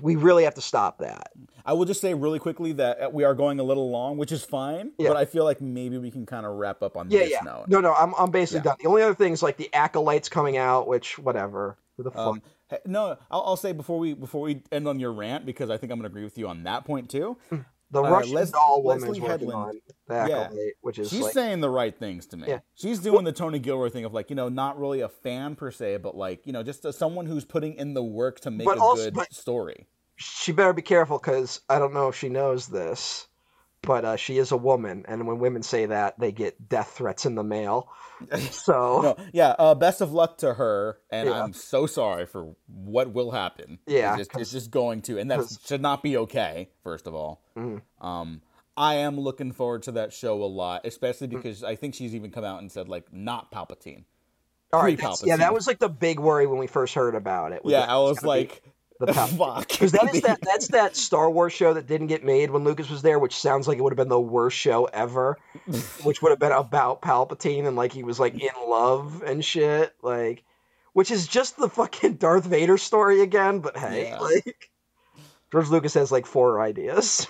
we 0.00 0.16
really 0.16 0.44
have 0.44 0.54
to 0.54 0.60
stop 0.60 0.98
that. 0.98 1.32
I 1.66 1.72
will 1.72 1.84
just 1.86 2.00
say 2.00 2.14
really 2.14 2.38
quickly 2.38 2.72
that 2.72 3.00
uh, 3.02 3.10
we 3.10 3.24
are 3.24 3.34
going 3.34 3.58
a 3.58 3.62
little 3.62 3.90
long, 3.90 4.18
which 4.18 4.30
is 4.30 4.44
fine. 4.44 4.92
Yeah. 4.98 5.08
But 5.08 5.16
I 5.16 5.24
feel 5.24 5.44
like 5.44 5.60
maybe 5.60 5.98
we 5.98 6.10
can 6.10 6.26
kind 6.26 6.44
of 6.46 6.52
wrap 6.52 6.82
up 6.82 6.96
on 6.96 7.10
Yeah, 7.10 7.20
this 7.20 7.30
yeah. 7.30 7.40
note. 7.44 7.64
No, 7.68 7.80
no, 7.80 7.92
I'm 7.94 8.14
I'm 8.18 8.30
basically 8.30 8.58
Yeah. 8.60 8.72
done. 8.72 8.76
The 8.82 8.88
only 8.88 9.02
other 9.02 9.14
thing 9.14 9.32
is 9.32 9.42
like 9.42 9.56
the 9.56 9.72
acolytes 9.74 10.28
coming 10.28 10.56
out, 10.56 10.86
which 10.86 11.18
whatever. 11.18 11.76
Who 11.96 12.02
the 12.02 12.10
fuck? 12.10 12.20
Um, 12.26 12.42
no, 12.86 13.16
I'll, 13.30 13.42
I'll 13.46 13.56
say 13.56 13.72
before 13.72 13.98
we 13.98 14.14
before 14.14 14.42
we 14.42 14.62
end 14.72 14.88
on 14.88 14.98
your 15.00 15.12
rant 15.12 15.46
because 15.46 15.70
I 15.70 15.76
think 15.76 15.92
I'm 15.92 15.98
going 15.98 16.08
to 16.10 16.12
agree 16.12 16.24
with 16.24 16.38
you 16.38 16.48
on 16.48 16.62
that 16.64 16.84
point 16.84 17.10
too. 17.10 17.36
the 17.90 18.02
uh, 18.02 18.10
Russian 18.10 18.32
Les- 18.34 18.50
doll 18.50 18.82
woman's 18.82 19.04
Leslye 19.18 19.20
working 19.20 19.52
on 19.52 19.80
the 20.08 20.14
Yeah. 20.28 20.48
which 20.80 20.98
is 20.98 21.10
She's 21.10 21.20
like 21.20 21.32
saying 21.32 21.60
the 21.60 21.68
right 21.70 21.96
things 21.96 22.26
to 22.28 22.36
me. 22.36 22.48
Yeah. 22.48 22.58
She's 22.74 22.98
doing 22.98 23.24
the 23.24 23.32
Tony 23.32 23.58
Gilroy 23.58 23.90
thing 23.90 24.04
of 24.04 24.12
like, 24.12 24.30
you 24.30 24.36
know, 24.36 24.48
not 24.48 24.78
really 24.78 25.00
a 25.02 25.08
fan 25.08 25.54
per 25.54 25.70
se, 25.70 25.98
but 25.98 26.16
like, 26.16 26.46
you 26.46 26.52
know, 26.52 26.62
just 26.62 26.84
a, 26.84 26.92
someone 26.92 27.26
who's 27.26 27.44
putting 27.44 27.74
in 27.74 27.94
the 27.94 28.02
work 28.02 28.40
to 28.40 28.50
make 28.50 28.66
But 28.66 28.78
a 28.78 28.80
also- 28.80 29.10
good 29.10 29.32
story. 29.32 29.86
she 30.16 30.52
better 30.52 30.72
be 30.72 30.82
careful 30.82 31.18
because 31.18 31.60
I 31.68 31.78
don't 31.78 31.92
know 31.94 32.08
if 32.08 32.16
she 32.16 32.28
knows 32.28 32.66
this, 32.68 33.28
but 33.86 34.04
uh, 34.04 34.16
she 34.16 34.38
is 34.38 34.52
a 34.52 34.56
woman, 34.56 35.04
and 35.08 35.26
when 35.26 35.38
women 35.38 35.62
say 35.62 35.86
that, 35.86 36.18
they 36.18 36.32
get 36.32 36.68
death 36.68 36.92
threats 36.96 37.26
in 37.26 37.34
the 37.34 37.44
mail. 37.44 37.88
So 38.50 39.00
No, 39.18 39.24
yeah. 39.32 39.54
Uh, 39.58 39.74
best 39.74 40.00
of 40.00 40.12
luck 40.12 40.38
to 40.38 40.54
her, 40.54 40.98
and 41.10 41.28
Yeah. 41.28 41.42
I'm 41.42 41.52
so 41.52 41.86
sorry 41.86 42.26
for 42.26 42.54
what 42.66 43.12
will 43.12 43.30
happen. 43.32 43.78
Yeah, 43.86 44.16
it's 44.16 44.28
just, 44.28 44.40
it's 44.40 44.52
just 44.52 44.70
going 44.70 45.02
to, 45.02 45.18
and 45.18 45.30
that 45.30 45.40
should 45.66 45.82
not 45.82 46.02
be 46.02 46.16
okay. 46.18 46.70
First 46.84 47.06
of 47.06 47.14
all, 47.14 47.42
Mhm. 47.56 47.82
um, 48.00 48.40
I 48.76 48.94
am 48.96 49.18
looking 49.20 49.52
forward 49.52 49.82
to 49.84 49.92
that 49.92 50.12
show 50.12 50.42
a 50.42 50.46
lot, 50.46 50.86
especially 50.86 51.26
Mm. 51.28 51.30
because 51.32 51.62
I 51.64 51.74
think 51.76 51.94
she's 51.94 52.14
even 52.14 52.30
come 52.30 52.44
out 52.44 52.60
and 52.60 52.70
said 52.72 52.88
like 52.88 53.12
not 53.12 53.50
Palpatine. 53.52 54.04
all 54.72 54.82
right, 54.82 54.98
yeah, 55.24 55.36
that 55.36 55.52
was 55.54 55.66
like 55.68 55.78
the 55.78 55.88
big 55.88 56.18
worry 56.18 56.46
when 56.46 56.58
we 56.58 56.66
first 56.66 56.94
heard 56.94 57.14
about 57.14 57.52
it. 57.52 57.62
Yeah, 57.64 57.80
I 57.82 57.98
was 57.98 58.18
gonna 58.18 58.34
be 58.34 58.40
like, 58.40 58.62
the 59.00 59.12
fuck, 59.12 59.68
Because 59.68 59.92
that 59.92 60.14
is 60.14 60.20
that 60.22 60.40
that's 60.42 60.68
that 60.68 60.96
Star 60.96 61.30
Wars 61.30 61.52
show 61.52 61.74
that 61.74 61.86
didn't 61.86 62.06
get 62.08 62.24
made 62.24 62.50
when 62.50 62.64
Lucas 62.64 62.88
was 62.90 63.02
there, 63.02 63.18
which 63.18 63.36
sounds 63.36 63.66
like 63.66 63.78
it 63.78 63.82
would 63.82 63.92
have 63.92 63.96
been 63.98 64.08
the 64.08 64.20
worst 64.20 64.56
show 64.56 64.84
ever. 64.86 65.38
which 66.02 66.22
would 66.22 66.30
have 66.30 66.38
been 66.38 66.52
about 66.52 67.02
Palpatine 67.02 67.66
and 67.66 67.76
like 67.76 67.92
he 67.92 68.02
was 68.04 68.20
like 68.20 68.34
in 68.34 68.50
love 68.68 69.22
and 69.24 69.44
shit. 69.44 69.94
Like 70.02 70.44
which 70.92 71.10
is 71.10 71.26
just 71.26 71.56
the 71.56 71.68
fucking 71.68 72.14
Darth 72.14 72.44
Vader 72.44 72.78
story 72.78 73.20
again, 73.20 73.58
but 73.60 73.76
hey, 73.76 74.08
Yeah. 74.10 74.18
like 74.20 74.70
George 75.50 75.68
Lucas 75.68 75.94
has 75.94 76.10
like 76.12 76.26
four 76.26 76.60
ideas. 76.60 77.26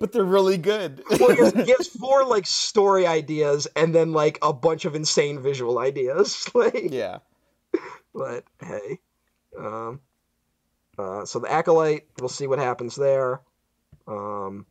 but 0.00 0.12
they're 0.12 0.24
really 0.24 0.56
good. 0.58 1.02
well, 1.18 1.30
he 1.30 1.36
has, 1.36 1.52
he 1.52 1.70
has 1.76 1.88
four 1.88 2.24
like 2.24 2.46
story 2.46 3.06
ideas 3.06 3.66
and 3.76 3.94
then 3.94 4.12
like 4.12 4.38
a 4.42 4.52
bunch 4.52 4.84
of 4.86 4.94
insane 4.94 5.40
visual 5.42 5.78
ideas. 5.78 6.48
Like 6.54 6.90
yeah, 6.90 7.18
but 8.14 8.44
hey. 8.62 8.98
Um, 9.58 10.00
uh, 10.98 11.24
so 11.24 11.38
the 11.40 11.52
acolyte, 11.52 12.06
we'll 12.20 12.28
see 12.28 12.46
what 12.46 12.58
happens 12.58 12.96
there. 12.96 13.40
Um, 14.06 14.66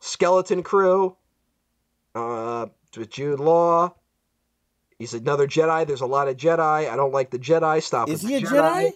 skeleton 0.00 0.62
crew, 0.62 1.16
uh, 2.14 2.66
with 2.96 3.10
Jude 3.10 3.40
Law. 3.40 3.94
He's 4.98 5.14
another 5.14 5.46
Jedi. 5.46 5.86
There's 5.86 6.00
a 6.00 6.06
lot 6.06 6.28
of 6.28 6.36
Jedi. 6.36 6.88
I 6.88 6.94
don't 6.96 7.12
like 7.12 7.30
the 7.30 7.38
Jedi. 7.38 7.82
Stop. 7.82 8.08
is 8.08 8.22
he 8.22 8.36
a 8.36 8.40
the 8.40 8.46
Jedi? 8.46 8.92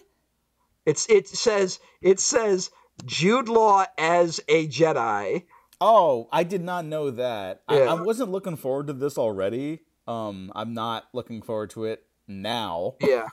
It's 0.85 1.09
it 1.09 1.27
says 1.27 1.79
it 2.01 2.19
says 2.19 2.71
Jude 3.05 3.49
Law 3.49 3.85
as 3.97 4.39
a 4.47 4.67
Jedi. 4.67 5.43
Oh, 5.81 6.27
I 6.31 6.43
did 6.43 6.63
not 6.63 6.85
know 6.85 7.11
that. 7.11 7.61
Yeah. 7.69 7.77
I, 7.77 7.85
I 7.85 8.01
wasn't 8.01 8.31
looking 8.31 8.55
forward 8.55 8.87
to 8.87 8.93
this 8.93 9.17
already. 9.17 9.81
Um, 10.07 10.51
I'm 10.55 10.73
not 10.73 11.03
looking 11.13 11.41
forward 11.41 11.71
to 11.71 11.85
it 11.85 12.05
now. 12.27 12.95
Yeah. 13.01 13.27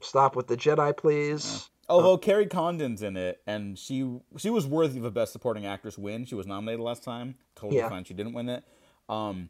Stop 0.00 0.36
with 0.36 0.48
the 0.48 0.56
Jedi, 0.56 0.96
please. 0.96 1.70
Although 1.88 2.18
Kerry 2.18 2.46
Condon's 2.46 3.02
in 3.02 3.16
it, 3.16 3.40
and 3.46 3.78
she 3.78 4.18
she 4.36 4.50
was 4.50 4.66
worthy 4.66 4.98
of 4.98 5.04
a 5.04 5.10
Best 5.10 5.32
Supporting 5.32 5.64
Actress 5.66 5.96
win. 5.96 6.24
She 6.26 6.34
was 6.34 6.46
nominated 6.46 6.80
last 6.84 7.02
time. 7.02 7.36
Totally 7.54 7.78
Yeah. 7.78 7.88
fine. 7.88 8.04
She 8.04 8.14
didn't 8.14 8.34
win 8.34 8.48
it. 8.48 8.64
Um, 9.08 9.48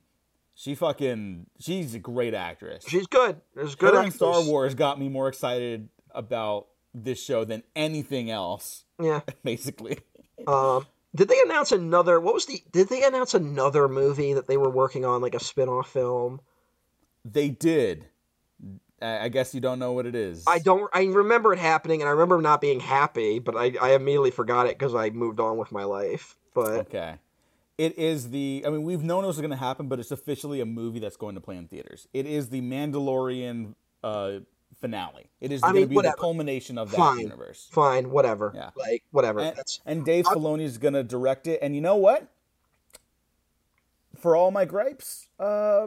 she 0.54 0.74
fucking 0.74 1.46
she's 1.58 1.94
a 1.94 1.98
great 1.98 2.34
actress. 2.34 2.84
She's 2.86 3.06
good. 3.06 3.40
There's 3.54 3.74
good. 3.74 3.94
Her 3.94 4.10
Star. 4.10 4.42
Wars 4.44 4.74
got 4.74 4.98
me 5.00 5.08
more 5.08 5.28
excited 5.28 5.88
about 6.14 6.68
this 6.94 7.22
show 7.22 7.44
than 7.44 7.62
anything 7.76 8.30
else. 8.30 8.84
Yeah. 9.00 9.20
Basically, 9.44 9.98
Um, 10.46 10.86
did 11.14 11.28
they 11.28 11.40
announce 11.44 11.72
another? 11.72 12.20
What 12.20 12.34
was 12.34 12.46
the? 12.46 12.62
Did 12.72 12.88
they 12.88 13.02
announce 13.04 13.34
another 13.34 13.88
movie 13.88 14.34
that 14.34 14.46
they 14.46 14.56
were 14.56 14.70
working 14.70 15.04
on, 15.04 15.20
like 15.22 15.34
a 15.34 15.40
spin-off 15.40 15.90
film? 15.90 16.40
they 17.24 17.48
did. 17.48 18.06
I 19.00 19.24
I 19.24 19.28
guess 19.28 19.54
you 19.54 19.60
don't 19.60 19.78
know 19.78 19.92
what 19.92 20.06
it 20.06 20.14
is. 20.14 20.44
I 20.46 20.58
don't. 20.58 20.90
I 20.92 21.04
remember 21.04 21.52
it 21.52 21.58
happening, 21.58 22.00
and 22.00 22.08
I 22.08 22.12
remember 22.12 22.40
not 22.40 22.60
being 22.60 22.80
happy, 22.80 23.38
but 23.38 23.56
I, 23.56 23.74
I 23.80 23.94
immediately 23.94 24.30
forgot 24.30 24.66
it 24.66 24.78
because 24.78 24.94
I 24.94 25.10
moved 25.10 25.40
on 25.40 25.56
with 25.56 25.72
my 25.72 25.84
life. 25.84 26.36
But 26.54 26.80
Okay. 26.80 27.14
It 27.76 27.96
is 27.96 28.30
the. 28.30 28.64
I 28.66 28.70
mean, 28.70 28.82
we've 28.82 29.04
known 29.04 29.22
it 29.22 29.28
was 29.28 29.36
going 29.38 29.50
to 29.50 29.56
happen, 29.56 29.86
but 29.86 30.00
it's 30.00 30.10
officially 30.10 30.60
a 30.60 30.66
movie 30.66 30.98
that's 30.98 31.16
going 31.16 31.36
to 31.36 31.40
play 31.40 31.56
in 31.56 31.68
theaters. 31.68 32.08
It 32.12 32.26
is 32.26 32.48
the 32.48 32.60
Mandalorian 32.60 33.74
uh, 34.02 34.40
finale. 34.80 35.30
It 35.40 35.52
is 35.52 35.60
going 35.60 35.74
to 35.82 35.86
be 35.86 35.94
whatever. 35.94 36.16
the 36.16 36.20
culmination 36.20 36.76
of 36.76 36.90
that 36.90 36.96
Fine. 36.96 37.20
universe. 37.20 37.68
fine, 37.70 38.10
whatever. 38.10 38.52
Yeah. 38.52 38.70
Like 38.76 39.04
whatever. 39.12 39.38
And, 39.40 39.58
and 39.86 40.04
Dave 40.04 40.24
Filoni 40.24 40.62
is 40.62 40.78
going 40.78 40.94
to 40.94 41.04
direct 41.04 41.46
it. 41.46 41.60
And 41.62 41.76
you 41.76 41.80
know 41.80 41.94
what? 41.94 42.26
For 44.16 44.34
all 44.34 44.50
my 44.50 44.64
gripes, 44.64 45.28
uh, 45.38 45.86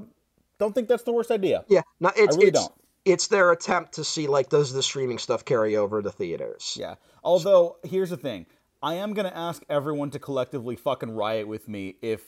don't 0.59 0.73
think 0.73 0.87
that's 0.87 1.03
the 1.03 1.11
worst 1.11 1.29
idea. 1.31 1.65
Yeah, 1.67 1.81
no, 1.99 2.11
it's 2.15 2.37
really 2.37 2.49
it's 2.49 2.59
don't. 2.61 2.73
It's 3.05 3.27
their 3.27 3.51
attempt 3.51 3.93
to 3.93 4.03
see 4.03 4.27
like 4.27 4.49
does 4.49 4.73
the 4.73 4.83
streaming 4.83 5.17
stuff 5.17 5.45
carry 5.45 5.75
over 5.75 6.01
to 6.01 6.11
theaters? 6.11 6.77
Yeah. 6.79 6.95
Although 7.23 7.77
here's 7.83 8.09
the 8.11 8.17
thing, 8.17 8.45
I 8.81 8.95
am 8.95 9.13
gonna 9.13 9.31
ask 9.33 9.63
everyone 9.69 10.11
to 10.11 10.19
collectively 10.19 10.75
fucking 10.75 11.11
riot 11.11 11.47
with 11.47 11.67
me 11.67 11.95
if 12.01 12.23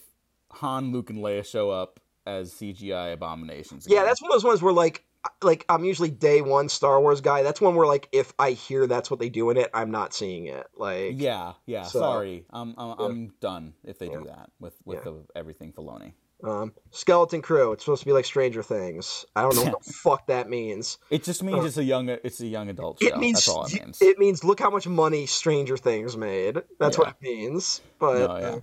Han, 0.52 0.92
Luke, 0.92 1.10
and 1.10 1.20
Leia 1.20 1.46
show 1.46 1.70
up 1.72 2.00
as 2.26 2.54
CGI 2.54 3.14
abominations. 3.14 3.86
Yeah, 3.90 4.04
that's 4.04 4.22
one 4.22 4.32
of 4.32 4.36
those 4.36 4.44
ones 4.44 4.62
where 4.62 4.74
like 4.74 5.04
like 5.42 5.66
I'm 5.70 5.84
usually 5.86 6.10
day 6.10 6.42
one 6.42 6.70
Star 6.70 7.00
Wars 7.00 7.22
guy. 7.22 7.44
That's 7.44 7.62
one 7.62 7.76
where 7.76 7.88
like 7.88 8.10
if 8.12 8.34
I 8.40 8.52
hear 8.52 8.88
that's 8.88 9.10
what 9.10 9.20
they 9.20 9.30
do 9.30 9.50
in 9.50 9.58
it, 9.58 9.70
I'm 9.74 9.90
not 9.92 10.14
seeing 10.14 10.48
it. 10.48 10.68
Like 10.78 11.14
Yeah, 11.16 11.54
yeah. 11.66 11.84
So- 11.84 12.00
sorry, 12.00 12.46
I'm 12.50 12.76
I'm, 12.78 13.00
I'm 13.00 13.34
done 13.40 13.74
if 13.84 14.00
they 14.00 14.08
do 14.10 14.24
that 14.28 14.50
with 14.60 14.76
with 14.86 15.00
Yeah. 15.00 15.12
the, 15.12 15.26
everything 15.36 15.72
Filoni. 15.74 16.14
Um, 16.44 16.74
Skeleton 16.92 17.42
Crew. 17.42 17.72
It's 17.74 17.84
supposed 17.86 18.02
to 18.02 18.06
be 18.06 18.12
like 18.14 18.26
Stranger 18.26 18.64
Things. 18.64 19.26
I 19.36 19.42
don't 19.44 19.56
know 19.56 19.64
what 19.72 19.84
the 19.84 19.94
fuck 20.04 20.28
that 20.28 20.50
means. 20.50 20.98
It 21.10 21.24
just 21.24 21.44
means 21.44 21.66
it's 21.66 21.78
a 21.78 21.84
young 21.84 22.10
it's 22.10 22.40
a 22.42 22.48
young 22.48 22.70
adult 22.70 23.02
show. 23.02 23.08
It 23.08 23.18
means 23.18 23.38
That's 23.46 23.50
all 23.50 23.66
it 23.66 23.74
means. 23.74 24.02
it 24.02 24.20
means 24.20 24.44
look 24.44 24.60
how 24.60 24.70
much 24.70 24.88
money 24.88 25.26
Stranger 25.26 25.78
Things 25.78 26.18
made. 26.18 26.62
That's 26.80 26.98
Yeah. 26.98 27.04
what 27.06 27.10
it 27.10 27.16
means. 27.22 27.82
But 28.00 28.28
No, 28.28 28.38
yeah. 28.38 28.46
uh, 28.56 28.60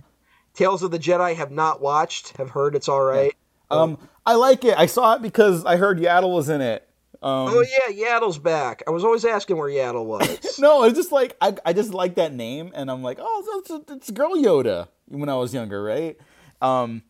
Tales 0.53 0.83
of 0.83 0.91
the 0.91 0.99
Jedi 0.99 1.35
have 1.35 1.51
not 1.51 1.81
watched. 1.81 2.35
Have 2.37 2.49
heard 2.49 2.75
it's 2.75 2.89
all 2.89 3.01
right. 3.03 3.33
um, 3.71 3.97
I 4.25 4.35
like 4.35 4.65
it. 4.65 4.77
I 4.77 4.85
saw 4.85 5.15
it 5.15 5.21
because 5.21 5.65
I 5.65 5.77
heard 5.77 5.97
Yaddle 5.97 6.33
was 6.35 6.49
in 6.49 6.61
it. 6.61 6.87
Um, 7.23 7.49
Oh 7.53 7.63
yeah, 7.89 8.19
Yaddle's 8.19 8.37
back. 8.39 8.83
I 8.87 8.91
was 8.91 9.03
always 9.03 9.23
asking 9.25 9.57
where 9.57 9.69
Yaddle 9.69 10.05
was. 10.07 10.59
No, 10.59 10.83
it's 10.83 10.97
just 10.97 11.11
like 11.11 11.37
I, 11.39 11.55
I 11.65 11.73
just 11.73 11.93
like 11.93 12.15
that 12.15 12.33
name, 12.33 12.71
and 12.75 12.91
I'm 12.91 13.01
like, 13.01 13.17
oh, 13.21 13.59
it's, 13.59 13.69
it's, 13.71 13.91
it's 13.91 14.11
Girl 14.11 14.35
Yoda 14.35 14.87
when 15.07 15.29
I 15.29 15.35
was 15.35 15.53
younger, 15.53 15.81
right? 15.83 16.17
Um, 16.61 17.01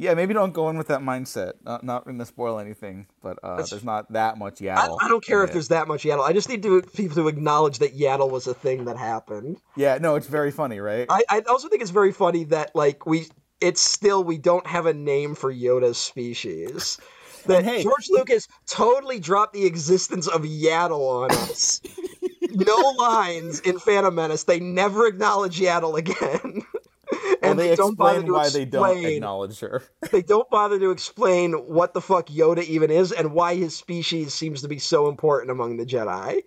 yeah, 0.00 0.14
maybe 0.14 0.32
don't 0.32 0.54
go 0.54 0.70
in 0.70 0.78
with 0.78 0.88
that 0.88 1.00
mindset. 1.00 1.52
Not 1.62 1.84
not 1.84 2.04
going 2.04 2.18
to 2.18 2.24
spoil 2.24 2.58
anything, 2.58 3.06
but 3.22 3.38
uh, 3.42 3.56
there's 3.56 3.84
not 3.84 4.10
that 4.12 4.38
much 4.38 4.62
I, 4.62 4.64
Yaddle. 4.64 4.96
I 5.00 5.08
don't 5.08 5.22
care 5.22 5.44
if 5.44 5.50
it. 5.50 5.52
there's 5.52 5.68
that 5.68 5.88
much 5.88 6.04
Yaddle. 6.04 6.26
I 6.26 6.32
just 6.32 6.48
need 6.48 6.62
to, 6.62 6.80
people 6.80 7.16
to 7.16 7.28
acknowledge 7.28 7.80
that 7.80 7.96
Yaddle 7.96 8.30
was 8.30 8.46
a 8.46 8.54
thing 8.54 8.86
that 8.86 8.96
happened. 8.96 9.60
Yeah, 9.76 9.98
no, 10.00 10.14
it's 10.14 10.26
very 10.26 10.50
funny, 10.50 10.80
right? 10.80 11.06
I, 11.10 11.22
I 11.28 11.40
also 11.40 11.68
think 11.68 11.82
it's 11.82 11.90
very 11.90 12.12
funny 12.12 12.44
that 12.44 12.74
like 12.74 13.04
we, 13.04 13.26
it's 13.60 13.82
still 13.82 14.24
we 14.24 14.38
don't 14.38 14.66
have 14.66 14.86
a 14.86 14.94
name 14.94 15.34
for 15.34 15.52
Yoda's 15.52 15.98
species. 15.98 16.98
That 17.46 17.64
hey- 17.64 17.82
George 17.82 18.08
Lucas 18.10 18.48
totally 18.66 19.18
dropped 19.18 19.54
the 19.54 19.64
existence 19.64 20.28
of 20.28 20.42
Yaddle 20.42 21.00
on 21.00 21.30
us. 21.30 21.80
no 22.50 22.76
lines 22.98 23.60
in 23.60 23.78
Phantom 23.78 24.14
Menace. 24.14 24.44
They 24.44 24.60
never 24.60 25.06
acknowledge 25.06 25.58
Yaddle 25.58 25.96
again. 25.96 26.62
well, 27.12 27.36
and 27.42 27.58
they, 27.58 27.74
don't 27.76 27.96
bother 27.96 28.22
to 28.22 28.32
why 28.32 28.48
they 28.48 28.64
don't 28.64 28.90
explain- 28.90 29.14
acknowledge 29.14 29.60
her. 29.60 29.82
they 30.10 30.22
don't 30.22 30.48
bother 30.50 30.78
to 30.78 30.90
explain 30.92 31.52
what 31.52 31.94
the 31.94 32.00
fuck 32.00 32.28
Yoda 32.28 32.62
even 32.64 32.90
is 32.90 33.12
and 33.12 33.32
why 33.32 33.54
his 33.56 33.76
species 33.76 34.34
seems 34.34 34.62
to 34.62 34.68
be 34.68 34.78
so 34.78 35.08
important 35.08 35.50
among 35.50 35.76
the 35.76 35.86
Jedi. 35.86 36.42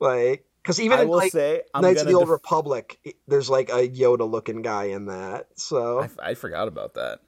Like, 0.00 0.44
because 0.62 0.80
even 0.80 0.98
I 0.98 1.02
in 1.02 1.08
like 1.08 1.32
say, 1.32 1.62
I'm 1.74 1.82
Knights 1.82 2.02
of 2.02 2.08
the 2.08 2.14
Old 2.14 2.24
def- 2.24 2.30
Republic, 2.30 2.98
there's 3.28 3.50
like 3.50 3.70
a 3.70 3.88
Yoda-looking 3.88 4.62
guy 4.62 4.84
in 4.86 5.06
that. 5.06 5.48
So 5.56 6.08
I 6.20 6.34
forgot 6.34 6.68
about 6.68 6.94
that. 6.94 7.20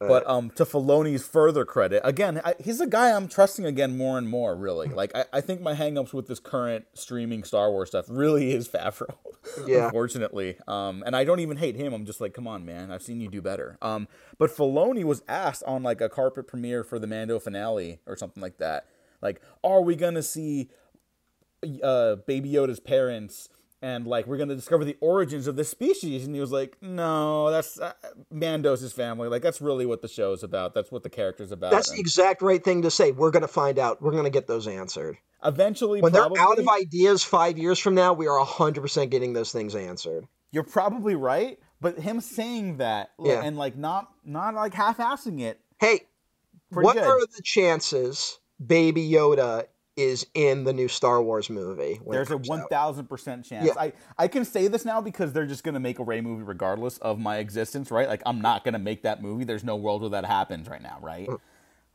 But 0.00 0.28
um, 0.28 0.50
to 0.56 0.64
Filoni's 0.64 1.26
further 1.26 1.64
credit, 1.64 2.02
again, 2.04 2.40
I, 2.44 2.54
he's 2.62 2.80
a 2.80 2.86
guy 2.86 3.12
I'm 3.12 3.26
trusting 3.26 3.64
again 3.64 3.96
more 3.96 4.18
and 4.18 4.28
more. 4.28 4.54
Really, 4.54 4.88
like 4.88 5.14
I, 5.14 5.24
I 5.32 5.40
think 5.40 5.62
my 5.62 5.74
hangups 5.74 6.12
with 6.12 6.26
this 6.26 6.40
current 6.40 6.84
streaming 6.94 7.42
Star 7.44 7.70
Wars 7.70 7.88
stuff 7.88 8.06
really 8.08 8.52
is 8.52 8.68
Favreau. 8.68 9.14
Yeah. 9.66 9.86
unfortunately, 9.86 10.56
um, 10.66 11.02
and 11.04 11.14
I 11.14 11.24
don't 11.24 11.40
even 11.40 11.58
hate 11.58 11.76
him. 11.76 11.92
I'm 11.92 12.06
just 12.06 12.18
like, 12.18 12.32
come 12.32 12.48
on, 12.48 12.64
man, 12.64 12.90
I've 12.90 13.02
seen 13.02 13.20
you 13.20 13.28
do 13.28 13.42
better. 13.42 13.76
Um, 13.82 14.08
but 14.38 14.50
Filoni 14.50 15.04
was 15.04 15.22
asked 15.28 15.62
on 15.66 15.82
like 15.82 16.00
a 16.00 16.08
carpet 16.08 16.46
premiere 16.46 16.82
for 16.82 16.98
the 16.98 17.06
Mando 17.06 17.38
finale 17.38 18.00
or 18.06 18.16
something 18.16 18.42
like 18.42 18.56
that. 18.56 18.86
Like, 19.20 19.42
are 19.62 19.82
we 19.82 19.96
gonna 19.96 20.22
see 20.22 20.70
uh, 21.82 22.16
Baby 22.26 22.52
Yoda's 22.52 22.80
parents, 22.80 23.48
and 23.84 24.06
like 24.06 24.26
we're 24.26 24.38
gonna 24.38 24.54
discover 24.56 24.82
the 24.82 24.96
origins 25.00 25.46
of 25.46 25.56
the 25.56 25.64
species. 25.64 26.24
And 26.24 26.34
he 26.34 26.40
was 26.40 26.50
like, 26.50 26.76
"No, 26.80 27.50
that's 27.50 27.78
uh, 27.78 27.92
Mando's 28.32 28.80
his 28.80 28.94
family. 28.94 29.28
Like 29.28 29.42
that's 29.42 29.60
really 29.60 29.84
what 29.84 30.00
the 30.00 30.08
show's 30.08 30.42
about. 30.42 30.72
That's 30.72 30.90
what 30.90 31.02
the 31.02 31.10
character's 31.10 31.52
about." 31.52 31.70
that's 31.70 31.90
the 31.90 32.00
exact 32.00 32.40
right 32.40 32.64
thing 32.64 32.80
to 32.82 32.90
say. 32.90 33.12
We're 33.12 33.30
gonna 33.30 33.46
find 33.46 33.78
out. 33.78 34.00
We're 34.00 34.12
gonna 34.12 34.30
get 34.30 34.46
those 34.46 34.66
answered. 34.66 35.18
eventually, 35.44 36.00
When 36.00 36.12
probably, 36.12 36.36
they're 36.38 36.46
out 36.48 36.58
of 36.58 36.66
ideas 36.68 37.22
five 37.22 37.58
years 37.58 37.78
from 37.78 37.94
now, 37.94 38.14
we 38.14 38.26
are 38.26 38.42
hundred 38.42 38.80
percent 38.80 39.10
getting 39.10 39.34
those 39.34 39.52
things 39.52 39.74
answered. 39.74 40.26
you're 40.50 40.62
probably 40.62 41.14
right. 41.14 41.58
But 41.80 41.98
him 41.98 42.22
saying 42.22 42.78
that 42.78 43.10
Yeah. 43.20 43.42
and 43.44 43.58
like 43.58 43.76
not 43.76 44.08
not 44.24 44.54
like 44.54 44.72
half-assing 44.72 45.40
it. 45.42 45.60
Hey, 45.78 46.06
what 46.70 46.94
good. 46.94 47.04
are 47.04 47.20
the 47.20 47.42
chances 47.42 48.38
Baby 48.64 49.10
Yoda 49.10 49.66
is 49.96 50.26
in 50.34 50.64
the 50.64 50.72
new 50.72 50.88
Star 50.88 51.22
Wars 51.22 51.48
movie? 51.48 52.00
There's 52.08 52.30
a 52.30 52.38
one 52.38 52.66
thousand 52.68 53.08
percent 53.08 53.44
chance. 53.44 53.66
Yeah. 53.66 53.72
I 53.78 53.92
I 54.18 54.28
can 54.28 54.44
say 54.44 54.68
this 54.68 54.84
now 54.84 55.00
because 55.00 55.32
they're 55.32 55.46
just 55.46 55.64
gonna 55.64 55.80
make 55.80 55.98
a 55.98 56.04
Rey 56.04 56.20
movie 56.20 56.42
regardless 56.42 56.98
of 56.98 57.18
my 57.18 57.38
existence, 57.38 57.90
right? 57.90 58.08
Like 58.08 58.22
I'm 58.26 58.40
not 58.40 58.64
gonna 58.64 58.78
make 58.78 59.02
that 59.02 59.22
movie. 59.22 59.44
There's 59.44 59.64
no 59.64 59.76
world 59.76 60.02
where 60.02 60.10
that 60.10 60.24
happens 60.24 60.68
right 60.68 60.82
now, 60.82 60.98
right? 61.00 61.28
Mm. 61.28 61.38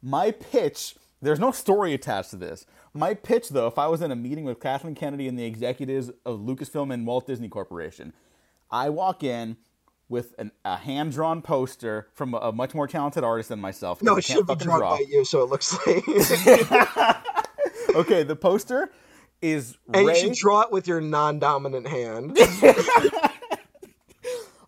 My 0.01 0.31
pitch. 0.31 0.95
There's 1.21 1.39
no 1.39 1.51
story 1.51 1.93
attached 1.93 2.29
to 2.29 2.37
this. 2.37 2.65
My 2.93 3.13
pitch, 3.13 3.49
though, 3.49 3.67
if 3.67 3.77
I 3.77 3.87
was 3.87 4.01
in 4.01 4.09
a 4.09 4.15
meeting 4.15 4.45
with 4.45 4.61
Kathleen 4.61 4.95
Kennedy 4.95 5.27
and 5.27 5.37
the 5.37 5.43
executives 5.43 6.09
of 6.25 6.39
Lucasfilm 6.39 6.93
and 6.93 7.05
Walt 7.05 7.27
Disney 7.27 7.49
Corporation, 7.49 8.13
I 8.71 8.89
walk 8.89 9.21
in 9.21 9.57
with 10.07 10.33
an, 10.39 10.51
a 10.63 10.77
hand 10.77 11.11
drawn 11.11 11.41
poster 11.41 12.07
from 12.13 12.33
a, 12.33 12.37
a 12.37 12.51
much 12.51 12.73
more 12.73 12.87
talented 12.87 13.23
artist 13.23 13.49
than 13.49 13.59
myself. 13.59 14.01
No, 14.01 14.15
it 14.15 14.23
should 14.23 14.47
be 14.47 14.55
drawn 14.55 14.79
draw. 14.79 14.97
by 14.97 15.05
you, 15.07 15.25
so 15.25 15.43
it 15.43 15.49
looks 15.49 15.77
like. 15.85 16.03
Okay, 17.95 18.23
the 18.23 18.35
poster 18.35 18.91
is 19.41 19.77
and 19.93 20.05
Rey. 20.07 20.13
you 20.15 20.19
should 20.19 20.33
draw 20.37 20.61
it 20.61 20.71
with 20.71 20.87
your 20.87 21.01
non-dominant 21.01 21.87
hand. 21.87 22.37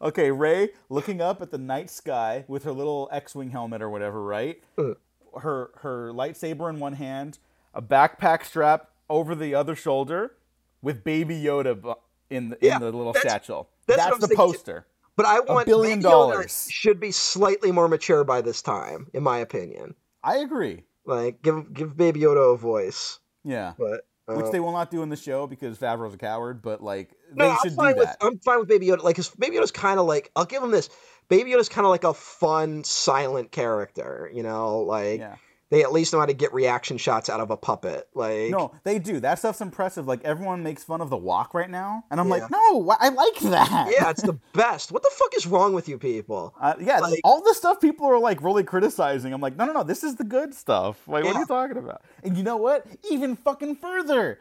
Okay, 0.04 0.32
Rey 0.32 0.70
looking 0.90 1.22
up 1.22 1.44
at 1.44 1.52
the 1.52 1.60
night 1.60 1.92
sky 1.92 2.44
with 2.48 2.64
her 2.64 2.72
little 2.72 3.08
X-wing 3.12 3.52
helmet 3.52 3.84
or 3.84 3.90
whatever, 3.92 4.24
right? 4.24 4.60
Uh. 4.76 4.94
Her 5.40 5.70
her 5.82 6.12
lightsaber 6.12 6.70
in 6.72 6.80
one 6.80 6.94
hand, 6.94 7.38
a 7.76 7.84
backpack 7.84 8.44
strap 8.44 8.90
over 9.12 9.36
the 9.36 9.54
other 9.54 9.76
shoulder, 9.76 10.34
with 10.82 11.04
Baby 11.04 11.40
Yoda 11.42 11.96
in 12.32 12.50
the, 12.50 12.58
Yeah, 12.62 12.76
in 12.78 12.82
the 12.82 12.88
little 12.92 13.14
that's- 13.14 13.32
satchel. 13.32 13.70
that's 13.86 14.04
That's, 14.04 14.18
the 14.18 14.28
thinking. 14.30 14.38
poster. 14.38 14.88
But 15.16 15.28
I 15.28 15.40
want 15.42 15.68
a 15.68 15.72
billion 15.72 16.00
Baby 16.00 16.08
Yoda 16.08 16.12
dollars. 16.12 16.68
should 16.72 17.00
be 17.00 17.12
slightly 17.12 17.72
more 17.72 17.88
mature 17.88 18.24
by 18.24 18.42
this 18.42 18.64
time, 18.64 19.06
in 19.14 19.22
my 19.22 19.38
opinion. 19.38 19.94
I 20.24 20.38
agree. 20.38 20.84
Like 21.06 21.42
give 21.42 21.74
give 21.74 21.98
Baby 21.98 22.22
Yoda 22.22 22.54
a 22.54 22.58
voice. 22.58 23.20
Yeah, 23.44 23.74
But 23.78 24.02
uh, 24.28 24.36
which 24.36 24.52
they 24.52 24.60
will 24.60 24.72
not 24.72 24.92
do 24.92 25.02
in 25.02 25.10
the 25.10 25.16
show 25.16 25.48
because 25.48 25.78
Favreau's 25.78 26.14
a 26.14 26.18
coward. 26.18 26.62
But 26.62 26.84
like 26.84 27.12
no, 27.34 27.46
they 27.46 27.52
I'm 27.52 27.58
should 27.64 27.74
fine 27.74 27.94
do 27.94 28.00
with 28.00 28.08
that. 28.08 28.18
I'm 28.22 28.38
fine 28.40 28.60
with 28.60 28.68
Baby 28.68 28.88
Yoda. 28.88 29.04
Like 29.04 29.16
'cause 29.16 29.30
Baby 29.30 29.58
Yoda's 29.58 29.72
kind 29.72 30.00
of 30.00 30.06
like 30.06 30.32
I'll 30.36 30.46
give 30.46 30.62
him 30.62 30.72
this. 30.72 30.90
Baby 31.28 31.52
Yoda's 31.52 31.70
kind 31.70 31.86
of 31.86 31.92
like 31.92 32.04
a 32.04 32.14
fun, 32.14 32.84
silent 32.84 33.52
character. 33.52 34.30
You 34.34 34.44
know, 34.44 34.80
like 34.82 35.20
yeah. 35.20 35.36
They 35.72 35.82
at 35.84 35.92
least 35.92 36.14
know 36.14 36.20
how 36.20 36.28
to 36.28 36.34
get 36.34 36.54
reaction 36.54 36.98
shots 36.98 37.30
out 37.30 37.40
of 37.40 37.50
a 37.50 37.58
puppet. 37.58 38.08
Like, 38.14 38.52
No, 38.52 38.74
they 38.84 39.00
do. 39.00 39.20
That 39.20 39.40
stuff's 39.40 39.62
impressive. 39.62 40.06
Like 40.06 40.24
everyone 40.24 40.62
makes 40.62 40.84
fun 40.84 41.02
of 41.02 41.10
the 41.10 41.18
walk 41.18 41.56
right 41.56 41.70
now, 41.70 42.04
and 42.12 42.20
I'm 42.20 42.28
Yeah. 42.28 42.34
like, 42.36 42.52
no, 42.52 42.96
I 43.00 43.10
like 43.10 43.40
that. 43.40 43.88
yeah, 43.92 44.10
it's 44.12 44.22
the 44.22 44.38
best. 44.54 44.92
What 44.92 45.02
the 45.02 45.10
fuck 45.14 45.36
is 45.36 45.48
wrong 45.48 45.74
with 45.74 45.90
you 45.90 45.98
people? 45.98 46.54
Uh, 46.62 46.76
yeah, 46.80 47.00
Like- 47.00 47.22
all 47.24 47.42
the 47.42 47.56
stuff 47.56 47.82
people 47.82 48.06
are 48.06 48.20
like 48.20 48.44
really 48.44 48.64
criticizing. 48.64 49.34
I'm 49.34 49.42
like, 49.42 49.56
no, 49.58 49.66
no, 49.66 49.74
no, 49.74 49.84
this 49.84 50.04
is 50.04 50.18
the 50.18 50.24
good 50.26 50.54
stuff. 50.54 51.08
Like, 51.08 51.24
what 51.24 51.36
are 51.36 51.40
you 51.40 51.46
talking 51.48 51.78
about? 51.78 52.02
And 52.24 52.38
you 52.38 52.44
know 52.44 52.58
what? 52.58 52.86
Even 53.10 53.36
fucking 53.36 53.78
further, 53.78 54.38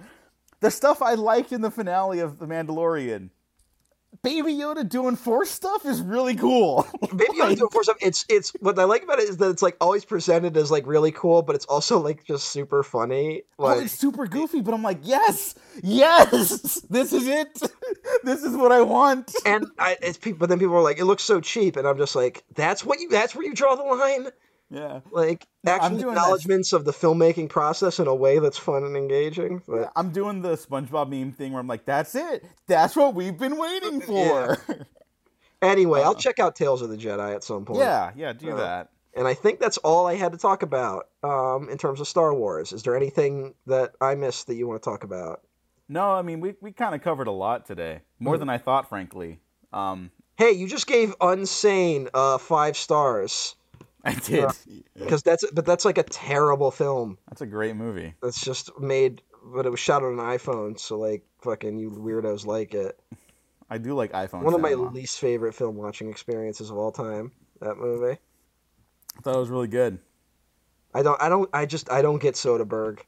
the 0.61 0.71
stuff 0.71 1.01
I 1.01 1.15
liked 1.15 1.53
in 1.53 1.63
the 1.63 1.71
finale 1.71 2.19
of 2.19 2.39
The 2.39 2.47
Mandalorian, 2.47 3.31
Baby 4.23 4.53
Yoda 4.55 4.87
doing 4.87 5.17
Force 5.17 5.51
stuff 5.51 5.87
is 5.87 6.03
really 6.03 6.35
cool. 6.37 6.87
Baby 7.01 7.39
Yoda 7.39 7.57
doing 7.57 7.71
Force 7.71 7.87
stuff. 7.87 7.97
It's 8.01 8.27
it's 8.29 8.53
what 8.61 8.79
I 8.79 8.85
like 8.85 9.03
about 9.03 9.19
it 9.19 9.29
is 9.29 9.39
that 9.39 9.49
it's 9.51 9.63
like 9.63 9.77
always 9.81 10.05
presented 10.05 10.57
as 10.57 10.71
like 10.71 10.87
really 10.87 11.13
cool, 11.13 11.43
but 11.43 11.55
it's 11.55 11.65
also 11.67 11.99
like 11.99 12.25
just 12.25 12.49
super 12.49 12.83
funny. 12.83 13.43
oh, 13.59 13.65
Like, 13.65 13.83
it's 13.85 13.95
super 13.95 14.27
goofy, 14.27 14.61
but 14.61 14.75
I'm 14.75 14.83
like, 14.83 14.99
yes, 15.03 15.55
yes, 15.83 16.81
this 16.91 17.13
is 17.13 17.27
it. 17.27 17.63
this 18.25 18.43
is 18.43 18.57
what 18.57 18.73
I 18.73 18.83
want. 18.83 19.35
and 19.47 19.67
I, 19.79 19.97
it's 20.03 20.19
people, 20.19 20.41
but 20.41 20.49
then 20.51 20.59
people 20.59 20.75
are 20.77 20.83
like, 20.83 20.99
it 20.99 21.05
looks 21.07 21.23
so 21.23 21.41
cheap, 21.41 21.77
and 21.77 21.87
I'm 21.89 21.97
just 21.97 22.15
like, 22.15 22.45
that's 22.55 22.85
what 22.85 23.01
you, 23.01 23.09
that's 23.09 23.35
where 23.35 23.47
you 23.47 23.55
draw 23.55 23.75
the 23.75 23.85
line. 23.85 24.29
Yeah. 24.71 25.01
Like 25.11 25.47
No, 25.65 25.73
actual 25.73 25.89
doing 25.99 26.15
that. 26.15 26.21
acknowledgments 26.23 26.73
of 26.73 26.85
the 26.85 26.93
filmmaking 26.93 27.49
process 27.49 27.99
in 27.99 28.07
a 28.07 28.15
way 28.15 28.39
that's 28.39 28.57
fun 28.59 28.85
and 28.85 28.97
engaging. 28.97 29.63
But 29.67 29.91
I'm 29.97 30.11
doing 30.13 30.43
the 30.43 30.57
SpongeBob 30.57 31.09
meme 31.11 31.33
thing 31.33 31.53
where 31.53 31.61
I'm 31.61 31.67
like, 31.67 31.85
that's 31.85 32.15
it. 32.15 32.45
That's 32.69 32.95
what 32.95 33.15
we've 33.15 33.37
been 33.37 33.59
waiting 33.59 34.01
for. 34.11 34.59
anyway, 35.63 36.03
I'll 36.03 36.15
check 36.15 36.39
out 36.39 36.57
Tales 36.57 36.83
of 36.83 36.89
the 36.91 36.97
Jedi 36.97 37.35
at 37.35 37.45
some 37.45 37.65
point. 37.65 37.81
yeah, 37.81 38.13
yeah, 38.17 38.33
do 38.33 38.53
Uh, 38.53 38.57
that. 38.57 38.91
And 39.15 39.27
I 39.27 39.35
think 39.35 39.59
that's 39.59 39.77
all 39.79 40.07
I 40.07 40.15
had 40.15 40.31
to 40.33 40.39
talk 40.39 40.63
about 40.63 41.09
um, 41.25 41.69
in 41.69 41.77
terms 41.79 42.01
of 42.01 42.07
Star 42.07 42.33
Wars. 42.33 42.73
Is 42.73 42.85
there 42.85 42.97
anything 42.97 43.55
that 43.67 43.93
I 44.01 44.15
missed 44.15 44.47
that 44.47 44.55
you 44.55 44.69
want 44.69 44.81
to 44.83 44.89
talk 44.89 45.03
about? 45.03 45.41
No, 45.89 46.13
I 46.13 46.23
mean 46.23 46.39
we, 46.41 46.55
we 46.61 46.71
kind 46.71 46.95
of 46.95 47.03
covered 47.03 47.27
a 47.27 47.33
lot 47.33 47.67
today, 47.67 48.03
more 48.21 48.37
Hmm. 48.37 48.41
than 48.41 48.49
I 48.51 48.59
thought, 48.59 48.89
frankly. 48.89 49.41
Um, 49.73 50.11
Hey, 50.37 50.53
you 50.53 50.67
just 50.69 50.87
gave 50.87 51.19
Unsane 51.19 52.09
uh, 52.15 52.39
five 52.39 52.75
stars. 52.77 53.57
I 54.05 54.15
did. 54.15 54.45
Uh, 54.45 54.53
because 54.99 55.23
that's 55.23 55.45
but 55.51 55.67
that's 55.67 55.85
like 55.85 55.99
a 55.99 56.03
terrible 56.03 56.71
film. 56.71 57.19
That's 57.29 57.41
a 57.41 57.47
great 57.47 57.77
movie. 57.77 58.15
That's 58.23 58.41
just 58.41 58.71
made, 58.79 59.23
but 59.45 59.67
it 59.67 59.71
was 59.71 59.81
shot 59.81 60.03
on 60.03 60.19
an 60.19 60.19
iPhone, 60.19 60.79
so 60.79 60.99
like 60.99 61.23
fucking 61.43 61.79
you 61.79 61.91
weirdos 61.91 62.47
like 62.47 62.75
it. 62.75 62.99
I 63.69 63.79
do 63.79 63.95
like 63.95 64.13
iPhone. 64.13 64.43
One 64.43 64.55
of 64.55 64.61
my 64.61 64.75
least 64.75 65.21
favorite 65.21 65.55
film 65.55 65.77
watching 65.77 66.11
experiences 66.11 66.71
of 66.71 66.77
all 66.77 66.93
time. 66.93 67.33
That 67.61 67.77
movie. 67.77 68.19
I 69.19 69.21
thought 69.23 69.37
it 69.37 69.41
was 69.41 69.51
really 69.51 69.69
good. 69.69 69.99
I 70.95 71.03
don't. 71.03 71.21
I 71.23 71.29
don't. 71.29 71.49
I 71.53 71.67
just. 71.67 71.91
I 71.91 72.03
don't 72.03 72.21
get 72.21 72.35
Soderbergh. 72.35 73.01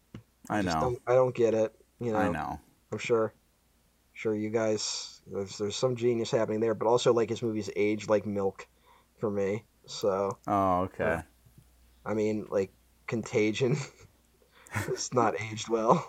I 0.49 0.63
just 0.63 0.75
know. 0.75 0.81
Don't, 0.83 1.03
I 1.07 1.15
don't 1.15 1.35
get 1.35 1.55
it. 1.55 1.75
You 2.01 2.13
know. 2.13 2.19
I 2.19 2.29
know. 2.29 2.61
I'm 2.93 2.99
sure. 2.99 3.33
Sure, 4.13 4.35
you 4.35 4.51
guys. 4.51 5.21
There's, 5.27 5.57
there's 5.57 5.77
some 5.77 5.97
genius 5.97 6.31
happening 6.31 6.61
there, 6.61 6.75
but 6.75 6.87
also 6.87 7.13
like 7.13 7.31
his 7.31 7.43
movies 7.43 7.71
age 7.75 8.09
like 8.09 8.27
milk, 8.27 8.67
for 9.19 9.31
me. 9.31 9.65
So 9.87 10.39
Oh, 10.47 10.83
okay. 10.83 11.23
I 12.05 12.15
mean, 12.15 12.47
like 12.51 12.73
Contagion. 13.07 13.77
it's 14.89 15.13
not 15.13 15.41
aged 15.41 15.69
well. 15.69 16.09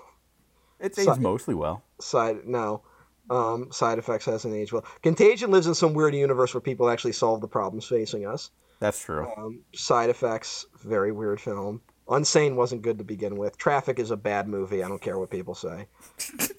It's 0.79 0.97
aged 0.99 1.19
mostly 1.19 1.53
well. 1.53 1.83
Side 1.99 2.45
no. 2.45 2.83
Um, 3.29 3.71
side 3.71 3.99
effects 3.99 4.25
hasn't 4.25 4.53
aged 4.53 4.73
well. 4.73 4.85
Contagion 5.01 5.49
lives 5.51 5.67
in 5.67 5.75
some 5.75 5.93
weird 5.93 6.13
universe 6.13 6.53
where 6.53 6.61
people 6.61 6.89
actually 6.89 7.13
solve 7.13 7.41
the 7.41 7.47
problems 7.47 7.85
facing 7.85 8.25
us. 8.25 8.51
That's 8.79 9.01
true. 9.01 9.31
Um, 9.37 9.61
side 9.73 10.09
effects, 10.09 10.65
very 10.83 11.11
weird 11.13 11.39
film. 11.39 11.81
Unsane 12.07 12.55
wasn't 12.55 12.81
good 12.81 12.97
to 12.97 13.05
begin 13.05 13.37
with. 13.37 13.57
Traffic 13.57 13.97
is 13.97 14.11
a 14.11 14.17
bad 14.17 14.49
movie. 14.49 14.83
I 14.83 14.89
don't 14.89 15.01
care 15.01 15.17
what 15.17 15.29
people 15.29 15.55
say. 15.55 15.87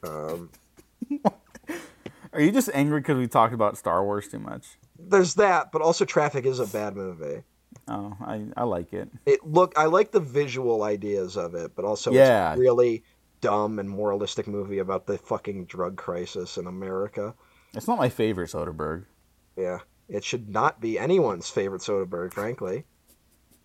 Um, 0.05 0.51
Are 2.35 2.41
you 2.41 2.53
just 2.53 2.69
angry 2.75 3.01
because 3.01 3.17
we 3.17 3.27
talked 3.27 3.55
about 3.55 3.79
Star 3.79 4.05
Wars 4.05 4.29
too 4.29 4.39
much? 4.39 4.77
There's 4.99 5.35
that, 5.35 5.73
but 5.73 5.83
also 5.83 6.05
Traffic 6.05 6.47
is 6.47 6.59
a 6.61 6.67
bad 6.67 6.97
movie. 6.97 7.43
Oh, 7.89 8.17
I, 8.21 8.47
I 8.57 8.63
like 8.65 8.93
it. 8.93 9.09
It 9.27 9.45
look 9.47 9.75
I 9.77 9.87
like 9.87 10.11
the 10.13 10.21
visual 10.21 10.83
ideas 10.85 11.37
of 11.37 11.55
it, 11.55 11.73
but 11.75 11.85
also 11.85 12.13
Yeah. 12.13 12.53
it's 12.53 12.59
a 12.59 12.61
really 12.61 13.03
dumb 13.41 13.79
and 13.79 13.91
moralistic 13.91 14.47
movie 14.47 14.79
about 14.79 15.07
the 15.07 15.19
fucking 15.19 15.67
drug 15.67 15.97
crisis 15.97 16.57
in 16.57 16.67
America. 16.67 17.35
It's 17.75 17.89
not 17.89 17.99
my 17.99 18.09
favorite 18.09 18.51
Soderbergh. 18.51 19.05
Yeah, 19.57 19.81
it 20.09 20.25
should 20.25 20.49
not 20.49 20.81
be 20.81 20.99
anyone's 20.99 21.51
favorite 21.51 21.83
Soderbergh, 21.83 22.33
frankly. 22.33 22.85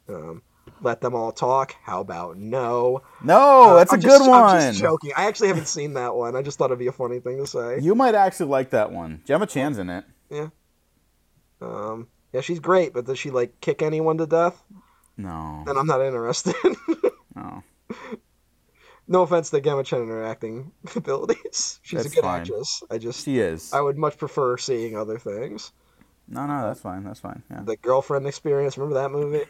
Um, 0.07 0.41
let 0.81 1.01
them 1.01 1.15
all 1.15 1.31
talk. 1.31 1.75
How 1.83 2.01
about 2.01 2.37
no? 2.37 3.01
No, 3.23 3.71
Uh, 3.71 3.75
that's 3.75 3.91
a 3.91 3.95
I'm 3.95 4.01
good 4.01 4.21
one. 4.21 4.43
I'm 4.43 4.61
just 4.71 4.79
joking. 4.79 5.11
I 5.15 5.25
actually 5.25 5.47
haven't 5.49 5.67
seen 5.67 5.93
that 5.93 6.15
one. 6.15 6.35
I 6.35 6.41
just 6.41 6.57
thought 6.57 6.65
it'd 6.65 6.79
be 6.79 6.87
a 6.87 6.91
funny 6.91 7.19
thing 7.19 7.37
to 7.37 7.47
say. 7.47 7.79
You 7.79 7.95
might 7.95 8.15
actually 8.15 8.47
like 8.49 8.71
that 8.71 8.91
one. 8.91 9.21
Gemma 9.25 9.45
Chan's 9.47 9.77
in 9.77 9.89
it. 9.89 10.05
Um, 11.61 12.07
yeah, 12.33 12.41
she's 12.41 12.59
great, 12.59 12.93
but 12.93 13.05
does 13.05 13.19
she 13.19 13.29
like 13.31 13.59
kick 13.61 13.81
anyone 13.81 14.17
to 14.17 14.27
death? 14.27 14.61
No, 15.17 15.63
Then 15.65 15.77
I'm 15.77 15.85
not 15.87 16.01
interested. 16.01 16.55
no. 17.35 17.63
no 19.07 19.21
offense 19.23 19.49
to 19.49 19.59
Gemma 19.61 19.83
Chan 19.83 19.99
and 20.01 20.09
her 20.09 20.23
acting 20.23 20.71
abilities. 20.95 21.79
She's 21.81 21.99
a 21.99 22.03
That's 22.03 22.15
good 22.15 22.23
fine. 22.23 22.41
actress. 22.41 22.83
I 22.89 22.97
just 22.99 23.25
She 23.25 23.39
is. 23.39 23.73
I 23.73 23.81
would 23.81 23.97
much 23.97 24.17
prefer 24.17 24.57
seeing 24.57 24.95
other 24.95 25.17
things. 25.17 25.71
No, 26.27 26.45
no, 26.45 26.61
that's 26.67 26.79
fine. 26.81 27.03
That's 27.03 27.19
fine. 27.19 27.41
Yeah. 27.49 27.61
The 27.63 27.75
girlfriend 27.75 28.27
experience. 28.27 28.77
Remember 28.77 29.01
that 29.01 29.09
movie? 29.11 29.45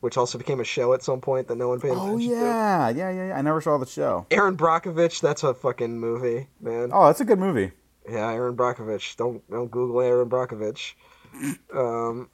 Which 0.00 0.16
also 0.16 0.38
became 0.38 0.60
a 0.60 0.64
show 0.64 0.94
at 0.94 1.02
some 1.02 1.20
point 1.20 1.48
that 1.48 1.56
no 1.56 1.68
one 1.68 1.80
paid 1.80 1.90
Oh 1.92 2.06
attention 2.16 2.30
to. 2.30 2.36
yeah, 2.36 2.88
yeah, 2.88 3.10
yeah, 3.10 3.26
yeah. 3.28 3.36
I 3.38 3.42
never 3.42 3.60
saw 3.60 3.78
the 3.78 3.86
show. 3.86 4.26
Erin 4.30 4.56
Brockovich, 4.56 5.20
that's 5.20 5.44
a 5.44 5.52
fucking 5.54 5.98
movie, 6.00 6.48
man. 6.60 6.90
Oh, 6.92 7.06
that's 7.06 7.20
a 7.20 7.24
good 7.24 7.38
movie. 7.38 7.70
Yeah, 8.08 8.28
Erin 8.32 8.56
Brockovich. 8.56 9.16
Don't 9.16 9.48
don't 9.50 9.70
Google 9.70 10.00
Erin 10.00 10.28
Brockovich. 10.28 10.94
Um, 11.74 12.28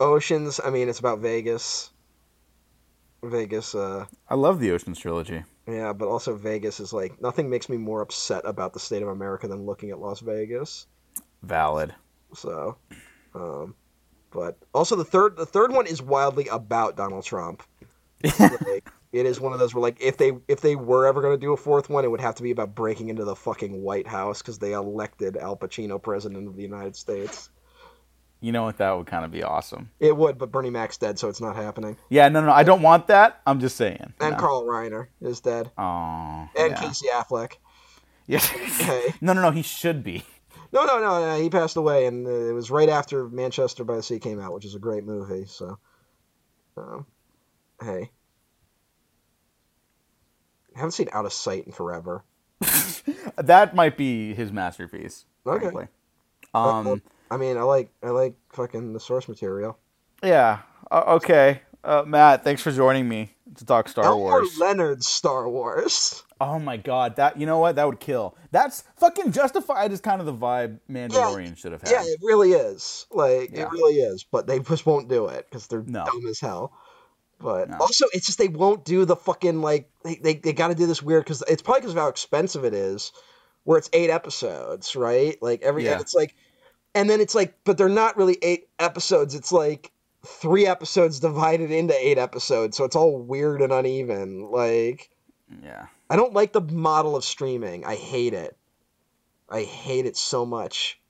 Oceans. 0.00 0.60
I 0.64 0.70
mean, 0.70 0.88
it's 0.88 0.98
about 0.98 1.20
Vegas. 1.20 1.90
Vegas. 3.22 3.74
Uh, 3.74 4.06
I 4.28 4.34
love 4.34 4.60
the 4.60 4.70
Ocean's 4.72 4.98
trilogy. 4.98 5.44
yeah, 5.66 5.92
but 5.92 6.08
also 6.08 6.36
Vegas 6.36 6.80
is 6.80 6.92
like 6.92 7.20
nothing 7.20 7.50
makes 7.50 7.68
me 7.68 7.76
more 7.76 8.00
upset 8.00 8.42
about 8.44 8.72
the 8.72 8.80
state 8.80 9.02
of 9.02 9.08
America 9.08 9.48
than 9.48 9.66
looking 9.66 9.90
at 9.90 9.98
Las 9.98 10.20
Vegas. 10.20 10.86
Valid. 11.42 11.94
So, 12.34 12.76
um, 13.34 13.74
but 14.30 14.56
also 14.72 14.96
the 14.96 15.04
third 15.04 15.36
the 15.36 15.46
third 15.46 15.72
one 15.72 15.86
is 15.86 16.00
wildly 16.02 16.46
about 16.48 16.96
Donald 16.96 17.24
Trump. 17.24 17.62
Like, 18.38 18.90
it 19.12 19.26
is 19.26 19.40
one 19.40 19.52
of 19.52 19.58
those 19.58 19.74
where 19.74 19.82
like 19.82 20.00
if 20.00 20.16
they 20.16 20.32
if 20.48 20.60
they 20.60 20.76
were 20.76 21.06
ever 21.06 21.22
going 21.22 21.34
to 21.34 21.40
do 21.40 21.52
a 21.52 21.56
fourth 21.56 21.88
one, 21.88 22.04
it 22.04 22.10
would 22.10 22.20
have 22.20 22.34
to 22.36 22.42
be 22.42 22.50
about 22.50 22.74
breaking 22.74 23.08
into 23.08 23.24
the 23.24 23.34
fucking 23.36 23.82
White 23.82 24.06
House 24.06 24.42
because 24.42 24.58
they 24.58 24.72
elected 24.72 25.36
Al 25.36 25.56
Pacino 25.56 26.02
president 26.02 26.46
of 26.48 26.56
the 26.56 26.62
United 26.62 26.96
States. 26.96 27.50
You 28.40 28.52
know 28.52 28.62
what? 28.62 28.78
That 28.78 28.92
would 28.96 29.06
kind 29.06 29.24
of 29.24 29.32
be 29.32 29.42
awesome. 29.42 29.90
It 29.98 30.16
would, 30.16 30.38
but 30.38 30.52
Bernie 30.52 30.70
Mac's 30.70 30.96
dead, 30.96 31.18
so 31.18 31.28
it's 31.28 31.40
not 31.40 31.56
happening. 31.56 31.96
Yeah, 32.08 32.28
no, 32.28 32.40
no, 32.44 32.52
I 32.52 32.62
don't 32.62 32.82
want 32.82 33.08
that. 33.08 33.40
I'm 33.44 33.58
just 33.58 33.76
saying. 33.76 34.12
And 34.20 34.32
no. 34.34 34.38
Carl 34.38 34.62
Reiner 34.64 35.08
is 35.20 35.40
dead, 35.40 35.72
Oh. 35.76 36.48
and 36.56 36.70
yeah. 36.70 36.74
Casey 36.80 37.08
Affleck. 37.12 37.54
Yes. 38.30 38.46
Hey. 38.46 39.14
no, 39.22 39.32
no, 39.32 39.40
no. 39.40 39.50
He 39.52 39.62
should 39.62 40.04
be. 40.04 40.22
No, 40.70 40.84
no, 40.84 41.00
no, 41.00 41.18
no, 41.18 41.40
he 41.40 41.48
passed 41.48 41.78
away, 41.78 42.04
and 42.04 42.26
uh, 42.26 42.30
it 42.30 42.52
was 42.52 42.70
right 42.70 42.90
after 42.90 43.26
Manchester 43.26 43.84
by 43.84 43.96
the 43.96 44.02
Sea 44.02 44.18
came 44.18 44.38
out, 44.38 44.52
which 44.52 44.66
is 44.66 44.74
a 44.74 44.78
great 44.78 45.02
movie. 45.02 45.46
So, 45.46 45.78
um, 46.76 47.06
hey, 47.82 48.10
I 50.78 50.80
haven't 50.80 50.92
seen 50.92 51.08
Out 51.12 51.24
of 51.26 51.32
Sight 51.32 51.66
in 51.66 51.72
forever. 51.72 52.24
That 53.36 53.74
might 53.74 53.96
be 53.96 54.34
his 54.34 54.52
masterpiece. 54.52 55.24
Okay. 55.46 55.60
Frankly. 55.60 55.88
Um. 56.54 57.02
I 57.30 57.36
mean, 57.36 57.56
I 57.56 57.62
like 57.62 57.90
I 58.02 58.10
like 58.10 58.34
fucking 58.52 58.92
the 58.92 59.00
source 59.00 59.28
material. 59.28 59.78
Yeah. 60.22 60.60
Uh, 60.90 61.04
okay. 61.20 61.62
Uh, 61.84 62.02
Matt, 62.06 62.42
thanks 62.44 62.60
for 62.62 62.72
joining 62.72 63.08
me 63.08 63.30
to 63.56 63.64
talk 63.64 63.88
Star 63.88 64.04
Elmore 64.04 64.30
Wars. 64.30 64.58
Leonard's 64.58 65.06
Star 65.08 65.48
Wars. 65.48 66.22
Oh 66.40 66.60
my 66.60 66.76
god, 66.76 67.16
that 67.16 67.36
you 67.36 67.46
know 67.46 67.58
what? 67.58 67.74
That 67.74 67.86
would 67.88 67.98
kill. 67.98 68.36
That's 68.52 68.84
fucking 68.98 69.32
justified 69.32 69.90
as 69.90 70.00
kind 70.00 70.20
of 70.20 70.26
the 70.26 70.32
vibe 70.32 70.78
Mandalorian 70.88 71.56
should 71.58 71.72
have 71.72 71.82
had. 71.82 71.90
Yeah, 71.90 72.02
it 72.04 72.20
really 72.22 72.52
is. 72.52 73.06
Like 73.10 73.50
Yeah. 73.52 73.62
it 73.64 73.72
really 73.72 73.94
is, 73.96 74.22
but 74.22 74.46
they 74.46 74.60
just 74.60 74.86
won't 74.86 75.08
do 75.08 75.26
it 75.26 75.46
because 75.50 75.66
they're 75.66 75.82
No. 75.84 76.04
dumb 76.04 76.24
as 76.28 76.38
hell. 76.38 76.72
But 77.40 77.70
No. 77.70 77.78
also, 77.80 78.06
it's 78.12 78.26
just 78.26 78.38
they 78.38 78.46
won't 78.46 78.84
do 78.84 79.04
the 79.04 79.16
fucking 79.16 79.60
like 79.62 79.90
they 80.08 80.14
they, 80.16 80.34
they 80.34 80.52
got 80.52 80.68
to 80.68 80.74
do 80.74 80.86
this 80.86 81.02
weird 81.02 81.24
because 81.24 81.42
it's 81.48 81.62
probably 81.62 81.82
because 81.82 81.92
of 81.94 81.98
how 81.98 82.08
expensive 82.08 82.64
it 82.64 82.74
is, 82.74 83.12
where 83.64 83.78
it's 83.78 83.90
eight 83.92 84.10
episodes, 84.10 84.96
right? 84.96 85.40
Like 85.42 85.62
every 85.62 85.84
Yeah. 85.84 86.00
it's 86.00 86.14
like, 86.14 86.34
and 86.94 87.08
then 87.08 87.20
it's 87.20 87.34
like, 87.34 87.58
but 87.64 87.78
they're 87.78 87.88
not 87.88 88.16
really 88.16 88.38
eight 88.42 88.68
episodes. 88.78 89.34
It's 89.34 89.52
like 89.52 89.92
three 90.26 90.66
episodes 90.66 91.20
divided 91.20 91.70
into 91.70 91.94
eight 91.94 92.18
episodes, 92.18 92.76
so 92.76 92.84
it's 92.84 92.96
all 92.96 93.18
weird 93.18 93.62
and 93.62 93.72
uneven. 93.72 94.50
Like 94.50 95.10
Yeah. 95.62 95.86
I 96.10 96.16
don't 96.16 96.32
like 96.32 96.52
the 96.52 96.62
model 96.62 97.16
of 97.16 97.24
streaming. 97.24 97.84
I 97.84 97.94
hate 97.94 98.34
it. 98.34 98.56
I 99.48 99.62
hate 99.62 100.06
it 100.06 100.16
so 100.16 100.44
much. 100.46 101.00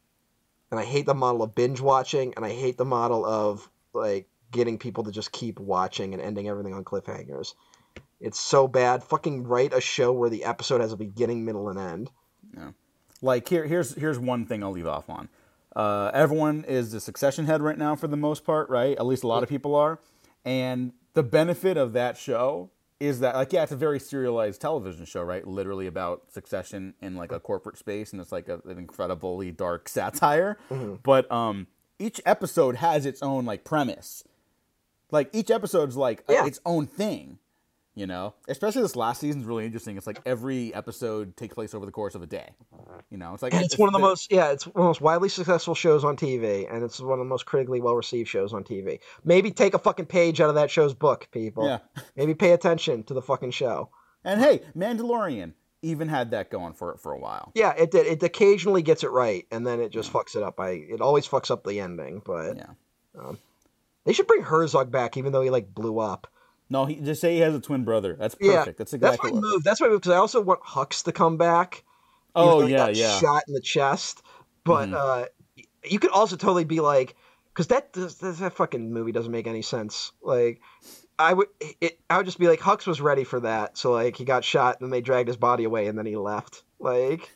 And 0.70 0.78
I 0.78 0.84
hate 0.84 1.06
the 1.06 1.14
model 1.14 1.42
of 1.42 1.54
binge 1.54 1.80
watching 1.80 2.34
and 2.34 2.44
I 2.44 2.50
hate 2.50 2.76
the 2.76 2.84
model 2.84 3.24
of 3.24 3.68
like 3.94 4.28
getting 4.50 4.78
people 4.78 5.04
to 5.04 5.12
just 5.12 5.32
keep 5.32 5.58
watching 5.58 6.14
and 6.14 6.22
ending 6.22 6.48
everything 6.48 6.74
on 6.74 6.84
cliffhangers. 6.84 7.54
It's 8.20 8.38
so 8.40 8.66
bad. 8.66 9.04
Fucking 9.04 9.44
write 9.44 9.72
a 9.72 9.80
show 9.80 10.12
where 10.12 10.30
the 10.30 10.44
episode 10.44 10.80
has 10.80 10.92
a 10.92 10.96
beginning, 10.96 11.44
middle, 11.44 11.68
and 11.68 11.78
end. 11.78 12.10
Yeah. 12.56 12.70
Like 13.22 13.48
here, 13.48 13.66
here's 13.66 13.94
here's 13.94 14.18
one 14.18 14.46
thing 14.46 14.62
I'll 14.62 14.72
leave 14.72 14.86
off 14.86 15.08
on. 15.08 15.28
Uh, 15.74 16.10
everyone 16.12 16.64
is 16.66 16.92
a 16.94 17.00
Succession 17.00 17.46
head 17.46 17.62
right 17.62 17.78
now 17.78 17.94
for 17.94 18.08
the 18.08 18.16
most 18.16 18.44
part, 18.44 18.68
right? 18.70 18.96
At 18.98 19.06
least 19.06 19.22
a 19.22 19.28
lot 19.28 19.42
of 19.42 19.48
people 19.48 19.74
are. 19.76 20.00
And 20.44 20.92
the 21.14 21.22
benefit 21.22 21.76
of 21.76 21.92
that 21.92 22.16
show 22.16 22.70
is 23.00 23.20
that, 23.20 23.36
like, 23.36 23.52
yeah, 23.52 23.62
it's 23.62 23.70
a 23.70 23.76
very 23.76 24.00
serialized 24.00 24.60
television 24.60 25.04
show, 25.04 25.22
right? 25.22 25.46
Literally 25.46 25.86
about 25.86 26.32
Succession 26.32 26.94
in 27.00 27.14
like 27.14 27.30
a 27.30 27.38
corporate 27.38 27.76
space, 27.78 28.12
and 28.12 28.20
it's 28.20 28.32
like 28.32 28.48
a, 28.48 28.60
an 28.64 28.78
incredibly 28.78 29.52
dark 29.52 29.88
satire. 29.88 30.58
But 31.04 31.30
um, 31.30 31.68
each 32.00 32.20
episode 32.26 32.76
has 32.76 33.06
its 33.06 33.22
own 33.22 33.44
like 33.44 33.62
premise. 33.62 34.24
Like 35.12 35.30
each 35.32 35.50
episode's 35.50 35.96
like 35.96 36.24
a- 36.28 36.44
its 36.46 36.60
own 36.66 36.86
thing. 36.86 37.38
You 37.98 38.06
know, 38.06 38.34
especially 38.46 38.82
this 38.82 38.94
last 38.94 39.20
season's 39.20 39.44
really 39.44 39.64
interesting. 39.64 39.96
It's 39.96 40.06
like 40.06 40.20
every 40.24 40.72
episode 40.72 41.36
takes 41.36 41.54
place 41.54 41.74
over 41.74 41.84
the 41.84 41.90
course 41.90 42.14
of 42.14 42.22
a 42.22 42.26
day. 42.26 42.50
You 43.10 43.18
know, 43.18 43.34
it's 43.34 43.42
like 43.42 43.52
And 43.52 43.64
it's 43.64 43.76
one 43.76 43.88
of 43.88 43.92
the 43.92 43.98
most 43.98 44.30
yeah, 44.30 44.52
it's 44.52 44.66
one 44.66 44.74
of 44.76 44.82
the 44.82 44.88
most 44.88 45.00
widely 45.00 45.28
successful 45.28 45.74
shows 45.74 46.04
on 46.04 46.16
TV, 46.16 46.72
and 46.72 46.84
it's 46.84 47.00
one 47.00 47.14
of 47.14 47.18
the 47.18 47.24
most 47.28 47.44
critically 47.44 47.80
well 47.80 47.96
received 47.96 48.28
shows 48.28 48.54
on 48.54 48.62
TV. 48.62 49.00
Maybe 49.24 49.50
take 49.50 49.74
a 49.74 49.80
fucking 49.80 50.06
page 50.06 50.40
out 50.40 50.48
of 50.48 50.54
that 50.54 50.70
show's 50.70 50.94
book, 50.94 51.26
people. 51.32 51.66
Yeah. 51.66 51.78
Maybe 52.16 52.34
pay 52.34 52.52
attention 52.52 53.02
to 53.04 53.14
the 53.14 53.22
fucking 53.22 53.50
show. 53.50 53.90
And 54.24 54.40
hey, 54.40 54.60
Mandalorian 54.76 55.54
even 55.82 56.06
had 56.08 56.30
that 56.30 56.52
going 56.52 56.74
for 56.74 56.92
it 56.92 57.00
for 57.00 57.12
a 57.12 57.18
while. 57.18 57.50
Yeah, 57.56 57.72
it 57.76 57.90
did. 57.90 58.06
It 58.06 58.22
occasionally 58.22 58.82
gets 58.82 59.02
it 59.02 59.10
right, 59.10 59.44
and 59.50 59.66
then 59.66 59.80
it 59.80 59.90
just 59.90 60.12
fucks 60.12 60.36
it 60.36 60.44
up. 60.44 60.60
I 60.60 60.70
it 60.70 61.00
always 61.00 61.26
fucks 61.26 61.50
up 61.50 61.64
the 61.64 61.80
ending, 61.80 62.22
but 62.24 62.56
Yeah. 62.56 62.70
Um, 63.18 63.38
they 64.04 64.12
should 64.12 64.28
bring 64.28 64.42
Herzog 64.42 64.92
back, 64.92 65.16
even 65.16 65.32
though 65.32 65.42
he 65.42 65.50
like 65.50 65.74
blew 65.74 65.98
up. 65.98 66.28
No, 66.70 66.84
he 66.84 66.96
just 66.96 67.20
say 67.20 67.34
he 67.34 67.40
has 67.40 67.54
a 67.54 67.60
twin 67.60 67.84
brother. 67.84 68.14
That's 68.18 68.36
Yeah, 68.40 68.58
perfect. 68.58 68.78
That's 68.78 68.92
exactly 68.92 69.30
That's 69.30 69.34
my 69.34 69.40
what. 69.40 69.50
move. 69.52 69.64
That's 69.64 69.80
my 69.80 69.88
move 69.88 70.00
because 70.00 70.12
I 70.12 70.18
also 70.18 70.40
want 70.40 70.60
Hux 70.62 71.04
to 71.04 71.12
come 71.12 71.36
back. 71.36 71.84
Oh 72.34 72.66
yeah, 72.66 72.76
got 72.76 72.96
yeah. 72.96 73.18
Shot 73.18 73.42
in 73.48 73.54
the 73.54 73.60
chest, 73.60 74.22
but 74.64 74.90
Mhm. 74.90 74.94
uh, 74.94 75.26
you 75.84 75.98
could 75.98 76.10
also 76.10 76.36
totally 76.36 76.64
be 76.64 76.80
like 76.80 77.16
because 77.52 77.68
that, 77.68 77.92
that 77.94 78.36
that 78.38 78.52
fucking 78.52 78.92
movie 78.92 79.12
doesn't 79.12 79.32
make 79.32 79.46
any 79.46 79.62
sense. 79.62 80.12
Like, 80.22 80.60
I 81.18 81.32
would 81.32 81.48
it, 81.80 81.98
I 82.08 82.18
would 82.18 82.26
just 82.26 82.38
be 82.38 82.46
like 82.48 82.60
Hux 82.60 82.86
was 82.86 83.00
ready 83.00 83.24
for 83.24 83.40
that, 83.40 83.76
so 83.78 83.92
like 83.92 84.16
he 84.16 84.24
got 84.24 84.44
shot, 84.44 84.80
and 84.80 84.92
they 84.92 85.00
dragged 85.00 85.28
his 85.28 85.36
body 85.38 85.64
away, 85.64 85.86
and 85.86 85.98
then 85.98 86.06
he 86.06 86.16
left. 86.16 86.62
Like, 86.78 87.28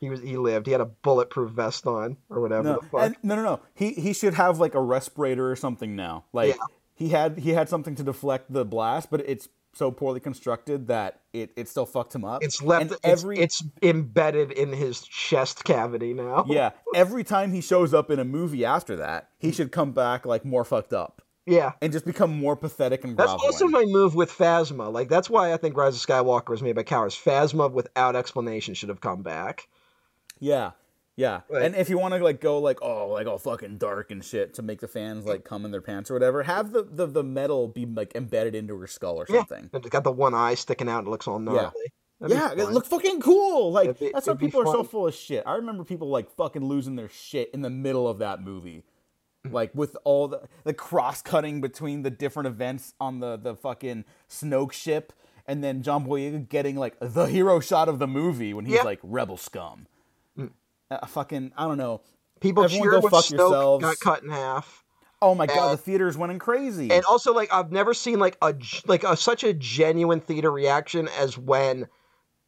he 0.00 0.10
was 0.10 0.20
he 0.20 0.36
lived. 0.36 0.66
He 0.66 0.72
had 0.72 0.80
a 0.82 0.86
bulletproof 0.86 1.52
vest 1.52 1.86
on 1.86 2.16
or 2.28 2.40
whatever 2.40 2.64
No, 2.64 2.74
the 2.80 2.86
fuck. 2.88 3.00
and, 3.02 3.16
no, 3.22 3.36
no, 3.36 3.42
no. 3.42 3.60
He 3.74 3.92
he 3.92 4.12
should 4.12 4.34
have 4.34 4.58
like 4.58 4.74
a 4.74 4.82
respirator 4.82 5.50
or 5.50 5.56
something 5.56 5.94
now. 5.96 6.24
Like 6.32 6.56
Yeah. 6.56 6.64
He 6.94 7.10
had 7.10 7.38
he 7.38 7.50
had 7.50 7.68
something 7.68 7.94
to 7.96 8.02
deflect 8.02 8.52
the 8.52 8.64
blast, 8.64 9.10
but 9.10 9.20
it's 9.26 9.48
so 9.72 9.90
poorly 9.90 10.20
constructed 10.20 10.86
that 10.86 11.20
it, 11.32 11.50
it 11.56 11.68
still 11.68 11.86
fucked 11.86 12.14
him 12.14 12.24
up. 12.24 12.44
it's 12.44 12.62
left. 12.62 12.92
It's, 12.92 13.00
every 13.02 13.38
it's 13.38 13.62
embedded 13.82 14.52
in 14.52 14.72
his 14.72 15.02
chest 15.02 15.64
cavity 15.64 16.14
now. 16.14 16.44
yeah, 16.48 16.70
every 16.94 17.24
time 17.24 17.52
he 17.52 17.60
shows 17.60 17.92
up 17.92 18.10
in 18.10 18.18
a 18.18 18.24
movie 18.24 18.64
after 18.64 18.96
that, 18.96 19.30
he 19.38 19.52
should 19.52 19.72
come 19.72 19.92
back 19.92 20.24
like 20.24 20.44
more 20.44 20.64
fucked 20.64 20.92
up 20.92 21.22
yeah. 21.46 21.72
and 21.80 21.92
just 21.92 22.04
become 22.04 22.36
more 22.36 22.56
pathetic 22.56 23.04
and 23.04 23.16
That's 23.16 23.30
groveling. 23.30 23.46
also 23.46 23.68
my 23.68 23.84
move 23.84 24.14
with 24.14 24.30
Phasma. 24.30 24.92
Like 24.92 25.08
that's 25.08 25.28
why 25.28 25.52
I 25.52 25.56
think 25.56 25.76
Rise 25.76 25.96
of 25.96 26.02
Skywalker 26.06 26.50
was 26.50 26.62
made 26.62 26.74
by 26.74 26.82
cowards. 26.82 27.14
Phasma 27.14 27.70
without 27.70 28.16
explanation 28.16 28.74
should 28.74 28.88
have 28.88 29.00
come 29.00 29.22
back. 29.22 29.68
Yeah, 30.40 30.72
yeah. 31.16 31.42
Right. 31.48 31.62
And 31.62 31.74
if 31.76 31.88
you 31.88 31.98
want 31.98 32.14
to 32.14 32.22
like 32.22 32.40
go 32.40 32.58
like 32.58 32.78
oh 32.82 33.08
like 33.08 33.26
all 33.26 33.38
fucking 33.38 33.78
dark 33.78 34.10
and 34.10 34.24
shit 34.24 34.54
to 34.54 34.62
make 34.62 34.80
the 34.80 34.88
fans 34.88 35.24
like 35.24 35.44
come 35.44 35.64
in 35.64 35.70
their 35.70 35.80
pants 35.82 36.10
or 36.10 36.14
whatever, 36.14 36.42
have 36.42 36.72
the 36.72 36.82
the, 36.82 37.06
the 37.06 37.22
metal 37.22 37.68
be 37.68 37.86
like 37.86 38.12
embedded 38.14 38.54
into 38.54 38.76
her 38.78 38.86
skull 38.86 39.16
or 39.16 39.26
something. 39.26 39.70
And 39.72 39.84
it's 39.84 39.88
got 39.90 40.04
the 40.04 40.12
one 40.12 40.34
eye 40.34 40.54
sticking 40.54 40.88
out 40.88 40.98
and 40.98 41.06
it 41.08 41.10
looks 41.10 41.28
all 41.28 41.38
gnarly. 41.38 41.70
That'd 42.20 42.36
Yeah, 42.36 42.52
it 42.52 42.70
looked 42.70 42.88
fucking 42.88 43.20
cool. 43.20 43.72
Like 43.72 43.98
be- 43.98 44.10
that's 44.12 44.26
why 44.26 44.34
people 44.34 44.62
are 44.62 44.66
so 44.66 44.82
full 44.84 45.06
of 45.06 45.14
shit. 45.14 45.42
I 45.46 45.54
remember 45.54 45.84
people 45.84 46.08
like 46.08 46.30
fucking 46.36 46.64
losing 46.64 46.96
their 46.96 47.08
shit 47.08 47.50
in 47.52 47.62
the 47.62 47.70
middle 47.70 48.08
of 48.08 48.18
that 48.18 48.42
movie. 48.42 48.82
Mm. 49.46 49.52
Like 49.52 49.74
with 49.74 49.96
all 50.04 50.28
the 50.28 50.42
the 50.64 50.74
cross 50.74 51.22
cutting 51.22 51.60
between 51.60 52.02
the 52.02 52.10
different 52.10 52.46
events 52.46 52.94
on 53.00 53.20
the 53.20 53.36
the 53.36 53.54
fucking 53.54 54.04
Snoke 54.28 54.72
ship, 54.72 55.12
and 55.46 55.62
then 55.62 55.82
John 55.82 56.06
Boyega 56.06 56.48
getting 56.48 56.76
like 56.76 56.96
the 57.00 57.26
hero 57.26 57.60
shot 57.60 57.88
of 57.88 57.98
the 57.98 58.06
movie 58.06 58.54
when 58.54 58.64
he's 58.64 58.76
Yeah. 58.76 58.82
like 58.82 59.00
rebel 59.02 59.36
scum. 59.36 59.86
Uh, 60.90 61.04
fucking 61.06 61.52
I 61.56 61.66
don't 61.66 61.78
know. 61.78 62.02
People 62.40 62.64
Everyone 62.64 62.84
cheered 62.88 62.92
go 62.94 63.00
when 63.00 63.10
fuck 63.10 63.24
Snoke 63.24 63.38
yourselves. 63.38 63.84
got 63.84 64.00
cut 64.00 64.22
in 64.22 64.30
half. 64.30 64.84
Oh 65.22 65.34
my 65.34 65.46
god, 65.46 65.70
And- 65.70 65.78
the 65.78 65.82
theater's 65.82 66.16
winning 66.18 66.38
crazy. 66.38 66.90
And 66.90 67.04
also, 67.06 67.32
like 67.32 67.52
I've 67.52 67.72
never 67.72 67.94
seen 67.94 68.18
like 68.18 68.36
a 68.42 68.54
like 68.86 69.04
a, 69.04 69.16
such 69.16 69.44
a 69.44 69.54
genuine 69.54 70.20
theater 70.20 70.50
reaction 70.50 71.08
as 71.18 71.38
when 71.38 71.88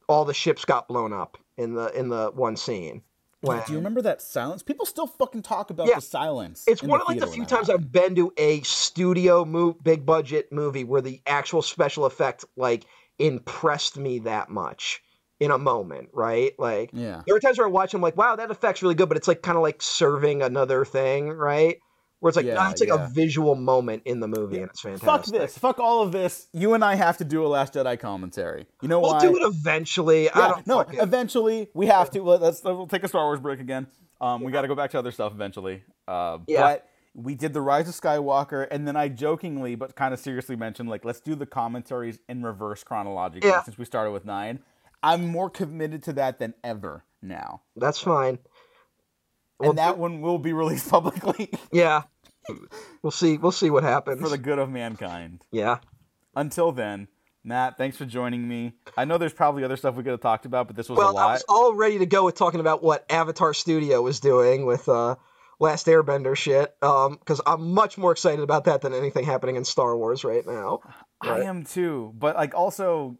all 0.09 0.25
the 0.25 0.35
ships 0.35 0.65
got 0.65 0.87
blown 0.89 1.13
up 1.13 1.39
in 1.57 1.75
the 1.75 1.87
in 1.99 2.09
the 2.11 2.31
one 2.35 2.57
scene. 2.57 3.03
When 3.41 3.63
Do 3.67 3.73
you 3.73 3.79
remember 3.79 4.03
that 4.03 4.21
silence? 4.23 4.63
People 4.63 4.87
still 4.87 5.07
fucking 5.07 5.43
talk 5.43 5.71
about 5.71 5.87
Yeah. 5.89 5.97
the 5.97 6.01
silence. 6.01 6.65
It's 6.67 6.83
in 6.83 6.89
one 6.89 7.01
of 7.01 7.07
like 7.09 7.21
the 7.21 7.27
few 7.27 7.45
times. 7.45 7.71
I've 7.71 7.93
been 7.93 8.15
to 8.17 8.33
a 8.37 8.61
studio 8.63 9.45
move, 9.45 9.83
big 9.85 10.05
budget 10.05 10.51
movie 10.53 10.85
where 10.85 11.01
the 11.03 11.21
actual 11.27 11.63
special 11.63 12.07
effect 12.07 12.45
like 12.57 12.87
impressed 13.19 13.97
me 13.99 14.19
that 14.21 14.49
much 14.51 15.03
in 15.41 15.51
a 15.51 15.59
moment, 15.59 16.09
right? 16.13 16.53
Like 16.59 16.91
Yeah. 16.93 17.23
there 17.27 17.37
are 17.37 17.41
times 17.41 17.59
where 17.59 17.67
I 17.67 17.71
watch 17.71 17.93
them 17.93 18.01
like, 18.01 18.17
wow, 18.17 18.37
that 18.37 18.51
effect's 18.51 18.83
really 18.83 18.95
good, 18.95 19.09
but 19.09 19.17
it's 19.19 19.29
like 19.29 19.43
kind 19.43 19.57
of 19.57 19.63
like 19.63 19.83
serving 19.83 20.43
another 20.43 20.85
thing, 20.85 21.29
right? 21.31 21.79
Where 22.21 22.29
it's 22.31 22.37
like, 22.37 22.47
Yeah, 22.47 22.55
nah, 22.55 22.71
it's 22.71 22.81
like 22.81 22.89
yeah. 22.89 23.05
a 23.05 23.09
visual 23.11 23.55
moment 23.55 24.03
in 24.07 24.21
the 24.21 24.29
movie, 24.29 24.57
and 24.61 24.71
it's 24.71 24.81
fantastic. 24.81 25.05
Fuck 25.05 25.27
this. 25.27 25.59
Fuck 25.59 25.79
all 25.79 26.03
of 26.03 26.13
this. 26.13 26.49
You 26.55 26.73
and 26.73 26.83
I 26.83 26.95
have 26.95 27.19
to 27.19 27.25
do 27.25 27.45
a 27.45 27.49
Last 27.49 27.75
Jedi 27.75 28.01
commentary. 28.01 28.67
You 28.81 28.89
know 28.89 29.01
We'll 29.01 29.13
why? 29.13 29.21
do 29.21 29.37
it 29.37 29.43
eventually. 29.43 30.31
I 30.31 30.39
Yeah, 30.39 30.49
don't 30.49 30.67
no, 30.67 30.79
fucking- 30.79 31.01
eventually 31.01 31.69
we 31.75 31.87
have 31.87 32.11
to. 32.13 32.23
Let- 32.23 32.41
Let's 32.41 32.65
we'll 32.65 32.87
take 32.87 33.05
a 33.05 33.09
Star 33.09 33.25
Wars 33.27 33.41
break 33.41 33.61
again. 33.61 33.87
Um, 34.21 34.43
we 34.43 34.51
got 34.51 34.63
to 34.63 34.69
go 34.69 34.75
back 34.75 34.93
to 34.93 34.99
other 34.99 35.11
stuff 35.13 35.33
eventually. 35.33 35.83
Uh, 36.09 36.39
Yeah. 36.47 36.63
But 36.63 36.89
we 37.15 37.35
did 37.35 37.53
the 37.53 37.61
Rise 37.61 37.87
of 37.89 37.95
Skywalker, 37.95 38.67
and 38.71 38.89
then 38.89 38.97
I 38.97 39.09
jokingly 39.09 39.75
but 39.75 39.95
kind 39.95 40.15
of 40.15 40.21
seriously 40.21 40.57
mentioned 40.57 40.89
like 40.89 41.05
let's 41.05 41.21
do 41.21 41.35
the 41.35 41.47
commentaries 41.47 42.19
in 42.31 42.43
reverse 42.43 42.83
chronologically 42.83 43.51
Yeah. 43.51 43.63
since 43.63 43.77
we 43.77 43.85
started 43.85 44.13
with 44.13 44.25
nine. 44.25 44.61
I'm 45.07 45.29
more 45.29 45.49
committed 45.51 46.03
to 46.05 46.13
that 46.15 46.39
than 46.39 46.55
ever 46.65 47.05
now, 47.23 47.63
That's 47.77 47.99
fine. 48.01 48.39
Well, 49.59 49.71
and 49.71 49.79
that 49.79 49.97
one 49.99 50.21
will 50.21 50.39
be 50.39 50.53
released 50.53 50.91
publicly 50.91 51.51
Yeah. 51.73 52.03
We'll 53.03 53.11
see. 53.11 53.39
We'll 53.39 53.53
see 53.53 53.71
what 53.71 53.83
happens. 53.83 54.21
for 54.21 54.29
the 54.29 54.39
good 54.39 54.59
of 54.59 54.71
mankind. 54.71 55.43
Yeah. 55.51 55.79
Until 56.37 56.71
then, 56.73 57.09
Matt, 57.43 57.77
thanks 57.79 57.97
for 57.97 58.05
joining 58.05 58.47
me. 58.47 58.75
I 58.97 59.05
know 59.05 59.19
there's 59.19 59.33
probably 59.33 59.65
other 59.65 59.77
stuff 59.77 59.95
we 59.97 60.03
could 60.03 60.11
have 60.13 60.21
talked 60.21 60.47
about, 60.47 60.67
but 60.67 60.77
this 60.77 60.89
was 60.89 60.97
a 60.99 61.01
Well, 61.01 61.15
lot. 61.15 61.29
I 61.29 61.33
was 61.33 61.45
all 61.49 61.75
ready 61.75 61.99
to 61.99 62.07
go 62.07 62.25
with 62.25 62.35
talking 62.37 62.61
about 62.61 62.83
what 62.83 63.05
Avatar 63.11 63.55
Studio 63.55 64.01
was 64.03 64.21
doing 64.21 64.67
with 64.67 64.89
uh, 64.89 65.17
Last 65.59 65.87
Airbender 65.87 66.37
shit. 66.37 66.75
Um, 66.83 67.17
because 67.19 67.41
I'm 67.47 67.73
much 67.73 67.97
more 67.99 68.13
excited 68.13 68.43
about 68.43 68.65
that 68.65 68.83
than 68.83 68.93
anything 68.95 69.25
happening 69.25 69.57
in 69.57 69.65
Star 69.65 69.97
Wars 69.97 70.23
right 70.23 70.47
now. 70.47 70.81
I 71.21 71.41
am 71.43 71.65
too, 71.65 72.13
but 72.17 72.37
like 72.37 72.55
also, 72.55 73.17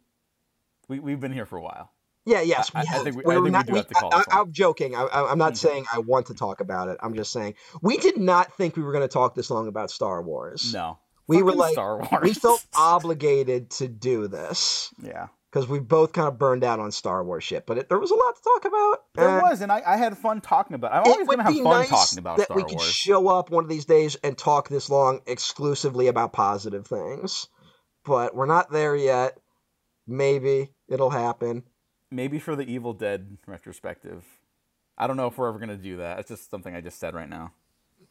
we 0.89 1.01
we've 1.01 1.21
been 1.21 1.33
here 1.33 1.47
for 1.47 1.57
a 1.59 1.63
while. 1.63 1.93
Yeah. 2.25 2.41
Yes. 2.41 2.71
I- 2.75 2.81
I 2.81 2.99
we 2.99 3.05
think 3.05 3.17
we- 3.17 3.25
I 3.25 3.27
We're 3.29 3.35
think 3.35 3.45
we 3.45 3.51
not- 3.53 3.67
do 3.67 3.75
have 3.75 3.87
to 3.89 3.95
call 3.95 4.13
I, 4.13 4.17
one. 4.17 4.25
am 4.31 4.53
joking. 4.53 4.97
I, 4.97 5.03
I, 5.03 5.31
I'm 5.31 5.39
not 5.39 5.53
mm-hmm. 5.53 5.69
saying 5.69 5.85
I 5.93 6.01
want 6.01 6.27
to 6.27 6.35
talk 6.35 6.61
about 6.61 6.89
it. 6.89 6.99
I'm 7.01 7.15
just 7.15 7.33
saying 7.33 7.55
we 7.83 7.99
did 7.99 8.17
not 8.17 8.53
think 8.57 8.77
we 8.77 8.83
were 8.83 8.93
going 8.93 9.03
to 9.05 9.09
talk 9.09 9.35
this 9.35 9.51
long 9.51 9.69
about 9.69 9.91
Star 9.91 10.23
Wars. 10.23 10.73
No, 10.75 10.99
We 11.29 11.43
were 11.43 11.53
like- 11.53 11.73
Star 11.75 11.99
Wars. 11.99 12.23
We 12.23 12.35
felt 12.35 12.65
obligated 12.77 13.71
to 13.73 13.87
do 13.89 14.27
this 14.27 14.93
yeah, 15.01 15.29
because 15.53 15.69
we 15.69 15.79
both 15.79 16.13
kind 16.13 16.27
of 16.27 16.37
burned 16.37 16.65
out 16.65 16.81
on 16.81 16.91
Star 16.91 17.23
Wars 17.23 17.45
shit. 17.45 17.65
But 17.65 17.79
it, 17.79 17.89
there 17.89 17.99
was 18.01 18.11
a 18.11 18.17
lot 18.17 18.35
to 18.35 18.43
talk 18.43 18.65
about. 18.65 18.99
there 19.15 19.41
was, 19.43 19.61
and 19.61 19.71
I, 19.71 19.83
I 19.87 19.97
had 19.97 20.19
fun 20.19 20.41
talking 20.41 20.75
about. 20.75 20.93
I'm 20.93 21.03
it 21.03 21.09
always 21.09 21.29
would 21.29 21.37
gonna 21.37 21.43
have 21.45 21.53
be 21.55 21.63
fun 21.63 21.79
nice 21.81 21.89
talking 21.91 22.19
about 22.19 22.39
that 22.39 22.47
Star 22.47 22.57
we 22.57 22.65
could 22.65 22.79
Wars. 22.79 22.91
show 22.91 23.29
up 23.29 23.51
one 23.51 23.63
of 23.63 23.71
these 23.71 23.85
days 23.85 24.17
and 24.25 24.37
talk 24.37 24.69
this 24.69 24.91
long 24.91 25.21
exclusively 25.29 26.09
about 26.09 26.33
positive 26.33 26.89
things, 26.89 27.47
but 28.05 28.35
we're 28.35 28.47
not 28.47 28.73
there 28.73 28.97
yet. 28.97 29.39
Maybe 30.09 30.71
it'll 30.89 31.11
happen. 31.11 31.63
Maybe 32.11 32.39
for 32.39 32.55
the 32.57 32.63
Evil 32.71 32.93
Dead 32.93 33.39
retrospective. 33.47 34.25
I 34.99 35.07
don't 35.07 35.17
know 35.17 35.27
if 35.27 35.37
we're 35.37 35.49
ever 35.49 35.59
gonna 35.59 35.77
do 35.77 35.99
that. 35.99 36.21
It's 36.21 36.29
just 36.29 36.51
something 36.51 36.75
I 36.75 36.81
just 36.81 36.99
said 36.99 37.15
right 37.15 37.29
now. 37.29 37.53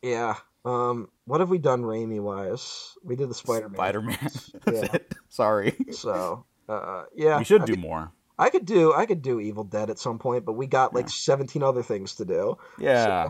Yeah. 0.02 0.36
Um. 0.66 1.10
What 1.26 1.40
have 1.40 1.50
we 1.50 1.58
done, 1.58 1.82
Raimi 1.84 2.20
wise? 2.22 2.94
We 3.04 3.16
did 3.16 3.30
the 3.30 3.34
Spider 3.36 3.70
Man. 3.70 3.76
Spider 3.78 4.02
Man. 4.02 4.18
That's 4.66 4.82
Yeah. 4.84 4.94
it. 4.94 5.16
Sorry. 5.30 5.76
So. 5.92 6.46
Uh. 6.68 7.04
Yeah. 7.16 7.38
we 7.38 7.44
should 7.44 7.62
I 7.62 7.66
do 7.66 7.74
could, 7.74 7.82
more. 7.82 8.12
I 8.38 8.50
could 8.50 8.66
do. 8.66 8.94
I 8.94 9.06
could 9.06 9.22
do 9.22 9.40
Evil 9.40 9.64
Dead 9.64 9.90
at 9.90 9.98
some 10.00 10.20
point, 10.20 10.46
but 10.46 10.54
we 10.54 10.68
got 10.68 10.94
like 10.94 11.06
Yeah. 11.06 11.12
17 11.14 11.64
other 11.64 11.84
things 11.84 12.16
to 12.16 12.26
do. 12.26 12.58
Yeah. 12.80 13.30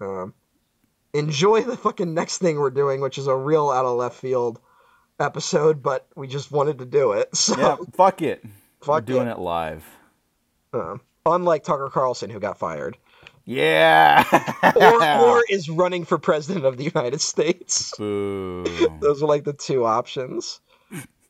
Um. 0.00 0.34
Enjoy 1.12 1.62
the 1.62 1.76
fucking 1.76 2.12
next 2.12 2.38
thing 2.38 2.58
we're 2.58 2.70
doing, 2.70 3.00
which 3.00 3.18
is 3.18 3.28
a 3.28 3.36
real 3.36 3.70
out 3.70 3.84
of 3.84 3.96
left 3.96 4.16
field 4.18 4.58
episode, 5.20 5.80
but 5.82 6.08
we 6.16 6.26
just 6.26 6.50
wanted 6.50 6.78
to 6.80 6.84
do 6.86 7.12
it. 7.12 7.28
So. 7.36 7.56
yeah. 7.56 7.76
Fuck 7.94 8.20
it. 8.22 8.44
We're 8.86 9.00
doing 9.00 9.28
it. 9.28 9.32
it 9.32 9.38
live. 9.38 9.84
Um, 10.72 11.00
unlike 11.26 11.64
Tucker 11.64 11.88
Carlson, 11.92 12.30
who 12.30 12.40
got 12.40 12.58
fired, 12.58 12.96
Yeah. 13.44 14.24
or, 14.76 15.02
or 15.38 15.42
is 15.48 15.68
running 15.70 16.04
for 16.04 16.18
president 16.18 16.64
of 16.64 16.76
the 16.76 16.84
United 16.84 17.20
States. 17.20 17.92
Boo. 17.96 18.64
Those 19.00 19.22
are 19.22 19.26
like 19.26 19.44
the 19.44 19.52
two 19.52 19.84
options. 19.84 20.60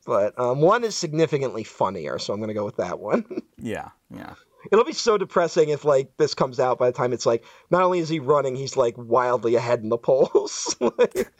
But 0.07 0.39
um, 0.39 0.61
one 0.61 0.85
is 0.85 0.95
significantly 0.95 1.65
funnier, 1.65 2.19
so 2.19 2.33
I'm 2.35 2.39
going 2.41 2.49
to 2.49 2.55
go 2.55 2.65
with 2.65 2.77
that 2.77 2.99
one. 2.99 3.25
Yeah. 3.59 3.89
Yeah. 4.11 4.35
It'll 4.71 4.85
be 4.85 4.93
so 4.93 5.17
depressing 5.17 5.71
if 5.71 5.87
like 5.87 6.15
this 6.19 6.35
comes 6.35 6.61
out 6.61 6.79
by 6.79 6.91
the 6.91 6.93
time 6.97 7.15
it's 7.15 7.25
like 7.25 7.45
not 7.71 7.81
only 7.83 7.99
is 8.01 8.11
he 8.11 8.19
running, 8.19 8.57
he's 8.57 8.77
like 8.77 8.95
wildly 8.99 9.55
ahead 9.55 9.81
in 9.81 9.89
the 9.89 9.97
polls. 9.97 10.77
Like- 10.81 11.33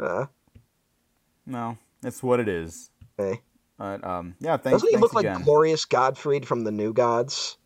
uh, 0.00 0.26
No, 1.44 1.76
it's 2.04 2.22
what 2.22 2.38
it 2.40 2.48
is. 2.48 2.90
Hey. 3.18 3.40
But 3.78 4.04
um, 4.04 4.34
yeah, 4.40 4.56
thanks. 4.56 4.76
Doesn't 4.82 4.88
he 4.88 4.94
thanks 4.96 5.12
look 5.14 5.22
again. 5.22 5.36
like 5.36 5.44
Glorious 5.44 5.84
Godfried 5.84 6.46
from 6.46 6.64
the 6.64 6.72
New 6.72 6.92
Gods? 6.92 7.56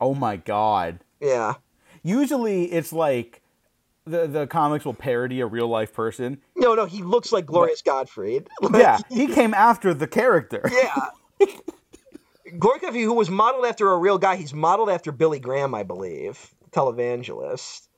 oh 0.00 0.14
my 0.14 0.36
god. 0.36 0.98
Yeah. 1.20 1.54
Usually 2.02 2.64
it's 2.72 2.92
like 2.92 3.40
the 4.04 4.26
the 4.26 4.46
comics 4.46 4.84
will 4.84 4.92
parody 4.94 5.40
a 5.40 5.46
real 5.46 5.68
life 5.68 5.94
person. 5.94 6.38
No, 6.56 6.74
no, 6.74 6.84
he 6.84 7.02
looks 7.02 7.32
like 7.32 7.46
Glorious 7.46 7.80
Godfried. 7.82 8.48
Yeah, 8.74 8.98
he 9.08 9.26
came 9.28 9.54
after 9.54 9.94
the 9.94 10.06
character. 10.06 10.62
Yeah. 10.70 11.46
Gorkov, 12.58 12.92
who 12.92 13.14
was 13.14 13.30
modeled 13.30 13.64
after 13.64 13.90
a 13.90 13.98
real 13.98 14.18
guy, 14.18 14.36
he's 14.36 14.54
modeled 14.54 14.90
after 14.90 15.10
Billy 15.10 15.40
Graham, 15.40 15.74
I 15.74 15.82
believe, 15.82 16.38
televangelist. 16.70 17.88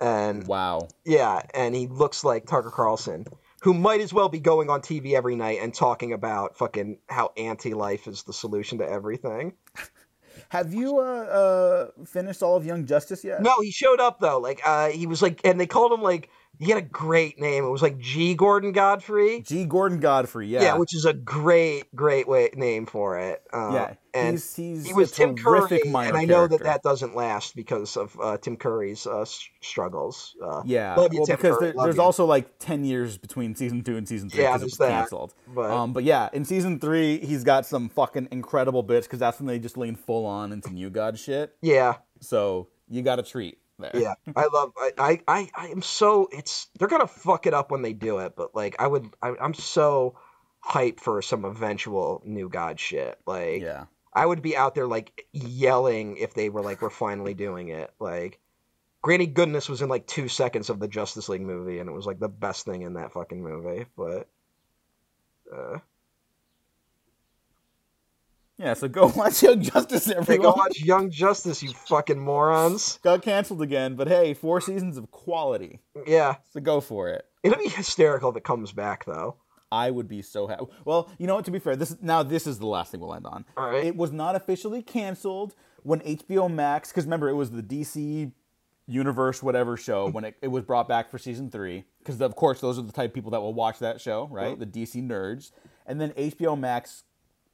And 0.00 0.46
Wow. 0.46 0.88
yeah, 1.04 1.42
and 1.52 1.74
he 1.74 1.86
looks 1.86 2.24
like 2.24 2.46
Tucker 2.46 2.70
Carlson, 2.70 3.26
who 3.60 3.74
might 3.74 4.00
as 4.00 4.12
well 4.12 4.28
be 4.28 4.40
going 4.40 4.70
on 4.70 4.80
TV 4.80 5.12
every 5.12 5.36
night 5.36 5.58
and 5.60 5.72
talking 5.72 6.12
about 6.12 6.56
fucking 6.56 6.98
how 7.08 7.32
anti-life 7.36 8.06
is 8.06 8.22
the 8.22 8.32
solution 8.32 8.78
to 8.78 8.88
everything. 8.88 9.54
Have 10.48 10.72
you 10.72 10.98
uh, 10.98 11.02
uh 11.02 12.04
finished 12.06 12.42
all 12.42 12.56
of 12.56 12.64
Young 12.64 12.86
Justice 12.86 13.24
yet? 13.24 13.42
No, 13.42 13.60
he 13.60 13.70
showed 13.70 14.00
up 14.00 14.20
though. 14.20 14.38
Like 14.38 14.60
uh, 14.64 14.88
he 14.88 15.06
was 15.06 15.22
like, 15.22 15.40
and 15.44 15.60
they 15.60 15.66
called 15.66 15.92
him 15.92 16.02
like 16.02 16.30
he 16.60 16.70
had 16.70 16.78
a 16.78 16.86
great 16.86 17.40
name. 17.40 17.64
It 17.64 17.68
was 17.70 17.82
like 17.82 17.98
G. 17.98 18.34
Gordon 18.34 18.72
Godfrey. 18.72 19.40
G. 19.40 19.64
Gordon 19.64 19.98
Godfrey, 19.98 20.46
yeah, 20.46 20.62
Yeah, 20.62 20.76
which 20.76 20.94
is 20.94 21.06
a 21.06 21.12
great, 21.14 21.92
great 21.96 22.28
way 22.28 22.50
name 22.54 22.84
for 22.86 23.18
it. 23.18 23.42
Uh, 23.52 23.70
yeah, 23.72 23.94
and 24.14 24.32
he's 24.32 24.54
he's 24.54 24.86
he 24.86 24.92
was 24.92 25.10
a 25.12 25.14
Tim 25.14 25.36
terrific 25.36 25.82
Curry, 25.84 25.90
minor 25.90 26.08
and 26.10 26.18
I 26.18 26.24
know 26.26 26.42
that 26.46 26.60
character. 26.60 26.64
that 26.64 26.82
doesn't 26.82 27.16
last 27.16 27.56
because 27.56 27.96
of 27.96 28.16
uh, 28.22 28.36
Tim 28.38 28.56
Curry's 28.56 29.06
uh, 29.06 29.24
struggles. 29.60 30.36
Uh, 30.42 30.62
Yeah, 30.64 30.96
well, 30.96 31.08
Tim 31.08 31.24
because 31.36 31.58
there, 31.60 31.72
there's 31.76 31.96
you. 31.96 32.02
also 32.02 32.26
like 32.26 32.58
ten 32.58 32.84
years 32.84 33.16
between 33.16 33.54
season 33.54 33.82
two 33.82 33.96
and 33.96 34.06
season 34.06 34.28
three 34.30 34.42
Yeah, 34.42 34.56
because 34.56 34.62
it 34.62 34.64
there's 34.64 34.72
was 34.72 34.78
that, 34.78 34.90
canceled. 35.00 35.34
but- 35.54 35.70
um, 35.70 35.92
but 35.92 36.04
yeah, 36.04 36.28
in 36.32 36.44
season 36.44 36.78
three, 36.78 37.18
he's 37.18 37.44
got 37.44 37.64
some 37.66 37.88
fucking 37.88 38.28
incredible 38.30 38.82
bits 38.82 39.06
because 39.06 39.18
that's 39.20 39.38
when 39.38 39.46
they 39.46 39.58
just 39.58 39.76
lean 39.76 39.94
full 39.96 40.26
on 40.26 40.52
into 40.52 40.70
New 40.72 40.90
God 40.90 41.18
shit. 41.18 41.54
yeah, 41.62 41.94
So 42.20 42.68
you 42.88 43.02
got 43.02 43.18
a 43.18 43.22
treat 43.22 43.58
there. 43.80 43.92
yeah. 43.94 44.14
I 44.36 44.46
love. 44.46 44.72
I, 44.76 45.20
I, 45.26 45.50
I, 45.56 45.68
am 45.68 45.82
so. 45.82 46.28
It's 46.32 46.68
they're 46.78 46.88
gonna 46.88 47.06
fuck 47.06 47.46
it 47.46 47.54
up 47.54 47.70
when 47.70 47.82
they 47.82 47.92
do 47.92 48.18
it, 48.18 48.34
but 48.36 48.54
like 48.54 48.76
I 48.78 48.86
would. 48.86 49.10
I, 49.22 49.34
I'm 49.40 49.54
so 49.54 50.16
hyped 50.64 51.00
for 51.00 51.22
some 51.22 51.44
eventual 51.44 52.22
New 52.24 52.48
God 52.48 52.78
shit. 52.78 53.18
Like 53.26 53.62
yeah. 53.62 53.86
I 54.12 54.26
would 54.26 54.42
be 54.42 54.56
out 54.56 54.74
there 54.74 54.86
like 54.86 55.26
yelling 55.32 56.16
if 56.16 56.34
they 56.34 56.48
were 56.48 56.62
like 56.62 56.82
we're 56.82 56.90
finally 56.90 57.34
doing 57.34 57.68
it. 57.68 57.90
Like 57.98 58.38
Granny 59.02 59.26
Goodness 59.26 59.68
was 59.68 59.82
in 59.82 59.88
like 59.88 60.06
two 60.06 60.28
seconds 60.28 60.70
of 60.70 60.78
the 60.78 60.88
Justice 60.88 61.28
League 61.28 61.40
movie, 61.40 61.78
and 61.78 61.88
it 61.88 61.92
was 61.92 62.06
like 62.06 62.18
the 62.18 62.28
best 62.28 62.66
thing 62.66 62.82
in 62.82 62.94
that 62.94 63.12
fucking 63.12 63.42
movie. 63.42 63.86
But 63.96 64.28
uh, 65.54 65.78
Yeah, 68.60 68.74
so 68.74 68.88
go 68.88 69.06
watch 69.16 69.42
Young 69.42 69.62
Justice, 69.62 70.06
hey, 70.06 70.14
everyone. 70.16 70.42
go 70.42 70.52
watch 70.54 70.80
Young 70.82 71.10
Justice, 71.10 71.62
you 71.62 71.70
fucking 71.72 72.18
morons. 72.18 72.98
Got 73.02 73.22
canceled 73.22 73.62
again, 73.62 73.94
but 73.96 74.06
hey, 74.06 74.34
four 74.34 74.60
seasons 74.60 74.98
of 74.98 75.10
quality. 75.10 75.80
Yeah, 76.06 76.36
So 76.52 76.60
go 76.60 76.80
for 76.80 77.08
it. 77.08 77.24
it'll 77.42 77.58
be 77.58 77.68
hysterical 77.70 78.30
if 78.30 78.36
it 78.36 78.44
comes 78.44 78.72
back 78.72 79.06
though. 79.06 79.36
I 79.72 79.90
would 79.90 80.08
be 80.08 80.20
so 80.20 80.46
happy. 80.48 80.64
Well, 80.84 81.08
you 81.18 81.26
know 81.26 81.36
what? 81.36 81.44
To 81.46 81.50
be 81.52 81.58
fair, 81.60 81.76
this 81.76 81.96
now 82.02 82.22
this 82.22 82.46
is 82.46 82.58
the 82.58 82.66
last 82.66 82.90
thing 82.90 83.00
we'll 83.00 83.14
end 83.14 83.24
on. 83.24 83.44
All 83.56 83.70
right. 83.70 83.84
It 83.84 83.96
was 83.96 84.10
not 84.12 84.34
officially 84.34 84.82
canceled 84.82 85.54
when 85.84 86.00
HBO 86.00 86.52
Max, 86.52 86.90
because 86.90 87.04
remember 87.04 87.28
it 87.28 87.34
was 87.34 87.52
the 87.52 87.62
DC 87.62 88.32
Universe 88.88 89.42
whatever 89.44 89.76
show 89.76 90.08
when 90.10 90.24
it, 90.24 90.36
it 90.42 90.48
was 90.48 90.64
brought 90.64 90.88
back 90.88 91.08
for 91.08 91.18
season 91.18 91.50
three. 91.50 91.84
Because 92.00 92.20
of 92.20 92.34
course 92.34 92.60
those 92.60 92.78
are 92.80 92.82
the 92.82 92.92
type 92.92 93.10
of 93.10 93.14
people 93.14 93.30
that 93.30 93.40
will 93.40 93.54
watch 93.54 93.78
that 93.78 94.00
show, 94.00 94.26
right? 94.30 94.58
The 94.58 94.66
DC 94.66 95.06
nerds. 95.06 95.52
And 95.86 96.00
then 96.00 96.10
HBO 96.10 96.58
Max 96.58 97.04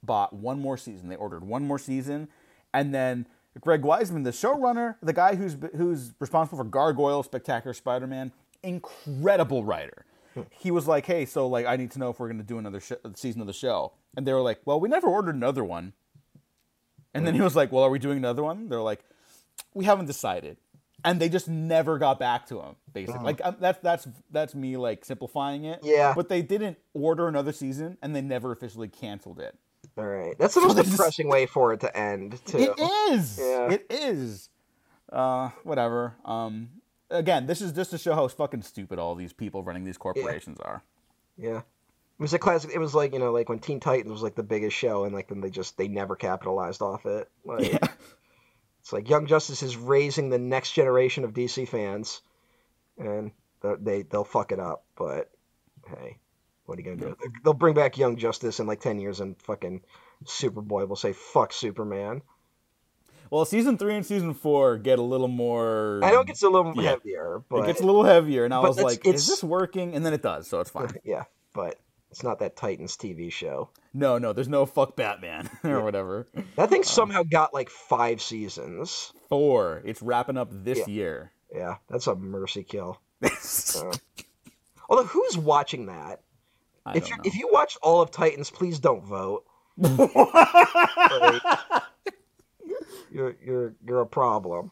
bought 0.03 0.33
one 0.33 0.59
more 0.59 0.77
season. 0.77 1.09
They 1.09 1.15
ordered 1.15 1.43
one 1.43 1.65
more 1.65 1.79
season, 1.79 2.27
and 2.73 2.93
then 2.93 3.27
Greg 3.61 3.81
Weisman, 3.81 4.23
the 4.23 4.31
showrunner, 4.31 4.95
the 5.01 5.13
guy 5.13 5.35
who's 5.35 5.57
who's 5.75 6.13
responsible 6.19 6.57
for 6.57 6.63
Gargoyle, 6.63 7.23
Spectacular 7.23 7.73
Spider-Man, 7.73 8.31
incredible 8.63 9.63
writer. 9.63 10.05
Hmm. 10.33 10.41
He 10.51 10.71
was 10.71 10.87
like, 10.87 11.05
"Hey, 11.05 11.25
so 11.25 11.47
like, 11.47 11.65
I 11.65 11.75
need 11.75 11.91
to 11.91 11.99
know 11.99 12.09
if 12.09 12.19
we're 12.19 12.27
going 12.27 12.39
to 12.39 12.43
do 12.43 12.57
another 12.57 12.79
sh- 12.79 12.93
uh, 13.03 13.09
season 13.15 13.41
of 13.41 13.47
the 13.47 13.53
show." 13.53 13.93
And 14.15 14.27
they 14.27 14.33
were 14.33 14.41
like, 14.41 14.61
"Well, 14.65 14.79
we 14.79 14.89
never 14.89 15.07
ordered 15.07 15.35
another 15.35 15.63
one." 15.63 15.93
And 17.13 17.25
then 17.25 17.33
he 17.33 17.41
was 17.41 17.55
like, 17.55 17.71
"Well, 17.71 17.83
are 17.83 17.89
we 17.89 17.99
doing 17.99 18.17
another 18.17 18.43
one?" 18.43 18.69
They're 18.69 18.81
like, 18.81 19.03
"We 19.73 19.85
haven't 19.85 20.05
decided." 20.05 20.57
And 21.03 21.19
they 21.19 21.29
just 21.29 21.47
never 21.47 21.97
got 21.97 22.19
back 22.19 22.47
to 22.47 22.59
him. 22.59 22.75
Basically, 22.91 23.15
mm-hmm. 23.15 23.25
like 23.25 23.41
um, 23.43 23.55
that's 23.59 23.79
that's 23.81 24.07
that's 24.31 24.55
me 24.55 24.77
like 24.77 25.05
simplifying 25.05 25.65
it. 25.65 25.79
Yeah. 25.83 26.13
But 26.15 26.29
they 26.29 26.41
didn't 26.41 26.77
order 26.93 27.27
another 27.27 27.53
season, 27.53 27.97
and 28.01 28.15
they 28.15 28.21
never 28.21 28.51
officially 28.51 28.87
canceled 28.87 29.39
it. 29.39 29.57
All 29.97 30.05
right, 30.05 30.37
that's 30.37 30.53
the 30.55 30.61
most 30.61 30.75
depressing 30.89 31.27
way 31.27 31.45
for 31.45 31.73
it 31.73 31.79
to 31.81 31.95
end. 31.97 32.39
Too. 32.45 32.73
It 32.77 33.13
is. 33.13 33.39
Yeah. 33.41 33.71
It 33.71 33.85
is. 33.89 34.49
Uh, 35.11 35.49
whatever. 35.63 36.15
Um, 36.25 36.69
again, 37.09 37.45
this 37.47 37.61
is 37.61 37.71
just 37.71 37.91
to 37.91 37.97
show 37.97 38.13
how 38.13 38.27
fucking 38.27 38.61
stupid 38.63 38.99
all 38.99 39.15
these 39.15 39.33
people 39.33 39.63
running 39.63 39.85
these 39.85 39.97
corporations 39.97 40.59
are. 40.59 40.83
Yeah. 41.37 41.59
It 41.59 42.21
was 42.23 42.33
a 42.33 42.39
classic. 42.39 42.71
It 42.73 42.79
was 42.79 42.95
like 42.95 43.13
you 43.13 43.19
know, 43.19 43.31
like 43.31 43.47
when 43.49 43.59
Teen 43.59 43.79
Titans 43.79 44.11
was 44.11 44.23
like 44.23 44.35
the 44.35 44.43
biggest 44.43 44.75
show, 44.75 45.03
and 45.05 45.13
like 45.13 45.27
then 45.29 45.39
they 45.41 45.49
just 45.51 45.77
they 45.77 45.87
never 45.87 46.15
capitalized 46.15 46.81
off 46.81 47.05
it. 47.05 47.29
Like 47.45 47.71
Yeah. 47.71 47.87
it's 48.81 48.91
like 48.91 49.07
Young 49.09 49.27
Justice 49.27 49.61
is 49.63 49.77
raising 49.77 50.29
the 50.29 50.39
next 50.39 50.71
generation 50.71 51.23
of 51.23 51.33
DC 51.33 51.67
fans, 51.67 52.21
and 52.97 53.31
they- 53.61 54.01
they'll 54.03 54.23
fuck 54.23 54.51
it 54.51 54.59
up. 54.59 54.83
But 54.95 55.29
hey, 55.87 56.17
what 56.67 56.77
are 56.77 56.81
you 56.83 56.95
gonna 56.95 57.15
do? 57.15 57.17
They'll 57.43 57.53
bring 57.53 57.73
back 57.73 57.97
Young 57.97 58.15
Justice 58.17 58.59
in 58.59 58.67
like 58.67 58.79
ten 58.81 58.99
years, 58.99 59.19
and 59.19 59.35
fucking 59.41 59.81
Superboy 60.25 60.87
will 60.87 60.95
say 60.95 61.13
fuck 61.13 61.51
Superman. 61.51 62.21
Well, 63.31 63.43
season 63.43 63.77
three 63.77 63.95
and 63.95 64.05
season 64.05 64.33
four 64.33 64.77
get 64.77 64.99
a 64.99 65.01
little 65.01 65.27
more. 65.27 65.99
I 66.03 66.11
know 66.11 66.21
it 66.21 66.27
gets 66.27 66.43
a 66.43 66.49
little 66.49 66.73
Yeah. 66.75 66.91
heavier, 66.91 67.41
It 67.51 67.65
gets 67.65 67.81
a 67.81 67.85
little 67.85 68.03
heavier, 68.03 68.45
and 68.45 68.53
I 68.53 68.59
was 68.59 68.77
it's- 68.77 68.83
like, 68.93 69.05
it's- 69.05 69.23
"Is 69.23 69.27
this 69.27 69.43
working?" 69.43 69.95
And 69.95 70.05
then 70.05 70.13
it 70.13 70.21
does, 70.21 70.47
so 70.47 70.59
it's 70.61 70.69
fine. 70.69 70.89
yeah, 71.03 71.23
but 71.53 71.77
it's 72.09 72.23
not 72.23 72.39
that 72.39 72.55
Titans 72.55 72.95
TV 72.95 73.29
show. 73.31 73.69
no, 73.93 74.17
no, 74.17 74.31
there's 74.31 74.47
no 74.47 74.65
fuck 74.65 74.95
Batman 74.95 75.49
or 75.65 75.81
whatever. 75.83 76.27
That 76.55 76.63
Um, 76.63 76.69
thing 76.69 76.83
somehow 76.83 77.23
got 77.23 77.53
like 77.53 77.69
five 77.69 78.21
seasons. 78.21 79.11
Four. 79.27 79.81
It's 79.83 80.01
wrapping 80.01 80.37
up 80.37 80.49
this 80.51 80.79
Yeah. 80.79 80.85
year. 80.87 81.31
Yeah, 81.53 81.75
that's 81.89 82.07
a 82.07 82.15
mercy 82.15 82.63
kill. 82.63 83.01
Although, 84.89 85.03
who's 85.05 85.37
watching 85.37 85.87
that? 85.87 86.21
I 86.87 86.93
If 86.95 87.01
don't 87.03 87.09
you 87.09 87.15
know. 87.17 87.21
if 87.25 87.35
you 87.35 87.49
watched 87.51 87.77
all 87.83 88.01
of 88.01 88.11
Titans, 88.11 88.49
please 88.49 88.79
don't 88.79 89.03
vote. 89.03 89.43
Like, 89.77 91.41
you're 93.11 93.35
you're 93.43 93.75
you're 93.85 94.01
a 94.01 94.05
problem. 94.07 94.71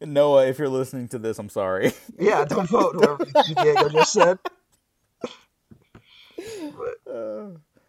Noah, 0.00 0.46
if 0.46 0.58
you're 0.58 0.68
listening 0.68 1.08
to 1.08 1.18
this, 1.18 1.38
I'm 1.38 1.48
sorry. 1.48 1.92
Yeah, 2.18 2.44
don't 2.44 2.68
vote. 2.68 2.94
Whoever 2.94 3.24
Diego 3.46 3.88
just 3.88 4.12
said. 4.12 4.38
Uh, 7.10 7.48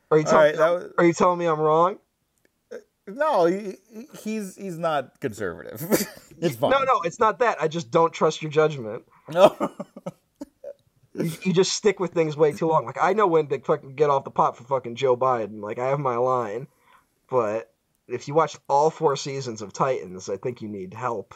Are 0.10 0.18
you 0.18 0.24
telling 0.24 0.34
right, 0.34 0.54
me, 0.56 0.60
was, 0.62 0.92
Are 0.98 1.06
you 1.06 1.14
telling 1.14 1.38
me 1.40 1.46
I'm 1.48 1.60
wrong? 1.60 1.98
no, 3.08 3.46
he, 3.46 3.76
he- 3.92 4.08
he's 4.24 4.56
he's 4.56 4.78
not 4.78 5.20
conservative. 5.20 5.82
it's 6.42 6.56
fine. 6.56 6.72
No, 6.72 6.80
no, 6.84 7.02
it's 7.04 7.20
not 7.20 7.40
that. 7.40 7.62
I 7.62 7.68
just 7.68 7.92
don't 7.92 8.14
trust 8.14 8.42
your 8.42 8.52
judgment. 8.52 9.04
no. 9.30 9.56
You, 11.18 11.32
you 11.44 11.54
just 11.54 11.74
stick 11.74 12.00
with 12.00 12.12
things 12.14 12.38
way 12.38 12.52
too 12.54 12.68
long. 12.68 12.86
Like 12.86 12.98
I 13.02 13.14
know 13.14 13.28
when 13.28 13.48
to 13.48 13.60
fucking 13.60 13.96
get 13.96 14.10
off 14.10 14.24
the 14.24 14.32
pot 14.32 14.56
for 14.58 14.64
fucking 14.64 14.96
Joe 14.96 15.18
Biden. 15.18 15.62
Like 15.62 15.80
I 15.80 15.88
have 15.88 16.00
my 16.00 16.18
line, 16.18 16.68
but 17.30 17.74
if 18.08 18.28
you 18.28 18.34
watched 18.34 18.60
all 18.70 18.90
four 18.90 19.16
seasons 19.16 19.62
of 19.62 19.74
Titans, 19.74 20.30
I 20.30 20.38
think 20.38 20.62
you 20.62 20.68
need 20.70 20.94
help. 20.94 21.34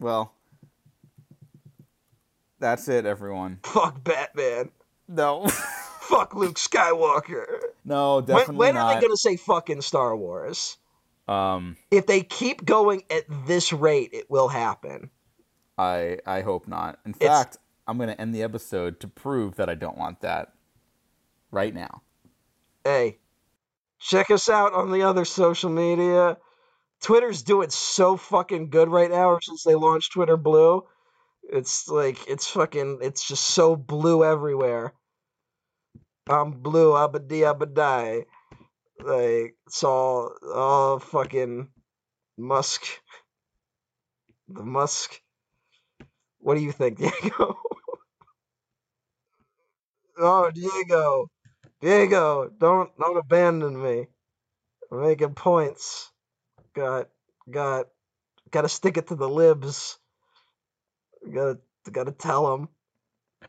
well, 0.00 0.32
that's 2.58 2.88
it, 2.88 3.06
everyone. 3.06 3.58
Fuck 3.64 4.02
Batman. 4.02 4.70
No, 5.08 5.46
Fuck 6.00 6.34
Luke 6.34 6.56
Skywalker. 6.56 7.44
no, 7.84 8.16
When, 8.16 8.24
definitely 8.26 8.56
when 8.56 8.76
are 8.76 8.92
not. 8.92 8.94
they 8.94 9.06
gonna 9.06 9.16
say 9.16 9.36
fucking 9.36 9.82
Star 9.82 10.16
Wars? 10.16 10.78
Um, 11.28 11.76
If 11.90 12.06
they 12.06 12.22
keep 12.22 12.64
going 12.64 13.02
at 13.10 13.24
this 13.46 13.72
rate, 13.72 14.10
it 14.12 14.30
will 14.30 14.48
happen. 14.48 15.10
I 15.82 16.18
I 16.26 16.42
hope 16.42 16.66
not. 16.68 16.98
In 17.04 17.12
It's- 17.12 17.28
fact, 17.28 17.58
I'm 17.86 17.98
gonna 17.98 18.16
end 18.18 18.34
the 18.34 18.42
episode 18.42 19.00
to 19.00 19.08
prove 19.08 19.56
that 19.56 19.68
I 19.68 19.74
don't 19.74 19.98
want 19.98 20.20
that. 20.20 20.52
Right 21.50 21.74
now. 21.74 22.02
Hey, 22.84 23.18
check 23.98 24.30
us 24.30 24.48
out 24.48 24.72
on 24.72 24.90
the 24.90 25.02
other 25.02 25.24
social 25.24 25.70
media. 25.70 26.38
Twitter's 27.00 27.42
doing 27.42 27.68
so 27.70 28.16
fucking 28.16 28.70
good 28.70 28.88
right 28.88 29.10
now 29.10 29.38
since 29.42 29.64
they 29.64 29.74
launched 29.74 30.12
Twitter 30.12 30.36
Blue. 30.36 30.86
It's 31.42 31.88
like 31.88 32.26
it's 32.28 32.46
fucking 32.48 33.00
it's 33.02 33.26
just 33.26 33.44
so 33.44 33.76
blue 33.76 34.24
everywhere. 34.24 34.94
I'm 36.28 36.52
blue, 36.52 36.92
abadi 36.92 37.42
abadai. 37.42 38.24
Like 39.00 39.56
it's 39.66 39.82
all 39.82 40.32
all 40.54 40.98
fucking 41.00 41.68
Musk. 42.38 42.84
The 44.48 44.64
Musk. 44.64 45.20
What 46.42 46.56
do 46.56 46.62
you 46.62 46.72
think, 46.72 46.98
Diego? 47.00 47.58
oh, 50.18 50.50
Diego. 50.52 51.28
Diego, 51.80 52.50
don't 52.58 52.96
don't 52.98 53.18
abandon 53.18 53.80
me. 53.82 54.08
I'm 54.92 55.02
making 55.02 55.34
points. 55.34 56.10
Got 56.74 57.08
got 57.50 57.86
got 58.50 58.62
to 58.62 58.70
stick 58.70 58.96
it 58.98 59.08
to 59.08 59.16
the 59.16 59.28
libs. 59.28 59.98
Got 61.32 61.58
to 61.86 61.92
got 61.92 62.04
to 62.06 62.12
tell 62.12 62.50
them 62.50 62.68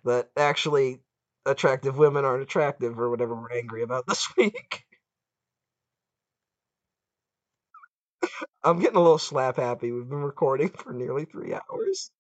that 0.06 0.30
actually 0.38 1.00
attractive 1.46 1.98
women 1.98 2.26
aren't 2.26 2.44
attractive 2.44 3.00
or 3.00 3.10
whatever 3.10 3.36
we're 3.36 3.52
angry 3.58 3.84
about 3.84 4.06
this 4.10 4.28
week. 4.38 4.84
I'm 8.64 8.80
getting 8.80 8.98
a 8.98 9.02
little 9.02 9.20
slap 9.20 9.58
happy. 9.58 9.92
We've 9.92 10.10
been 10.10 10.24
recording 10.24 10.70
for 10.70 10.94
nearly 10.94 11.26
three 11.26 11.54
hours. 11.54 12.12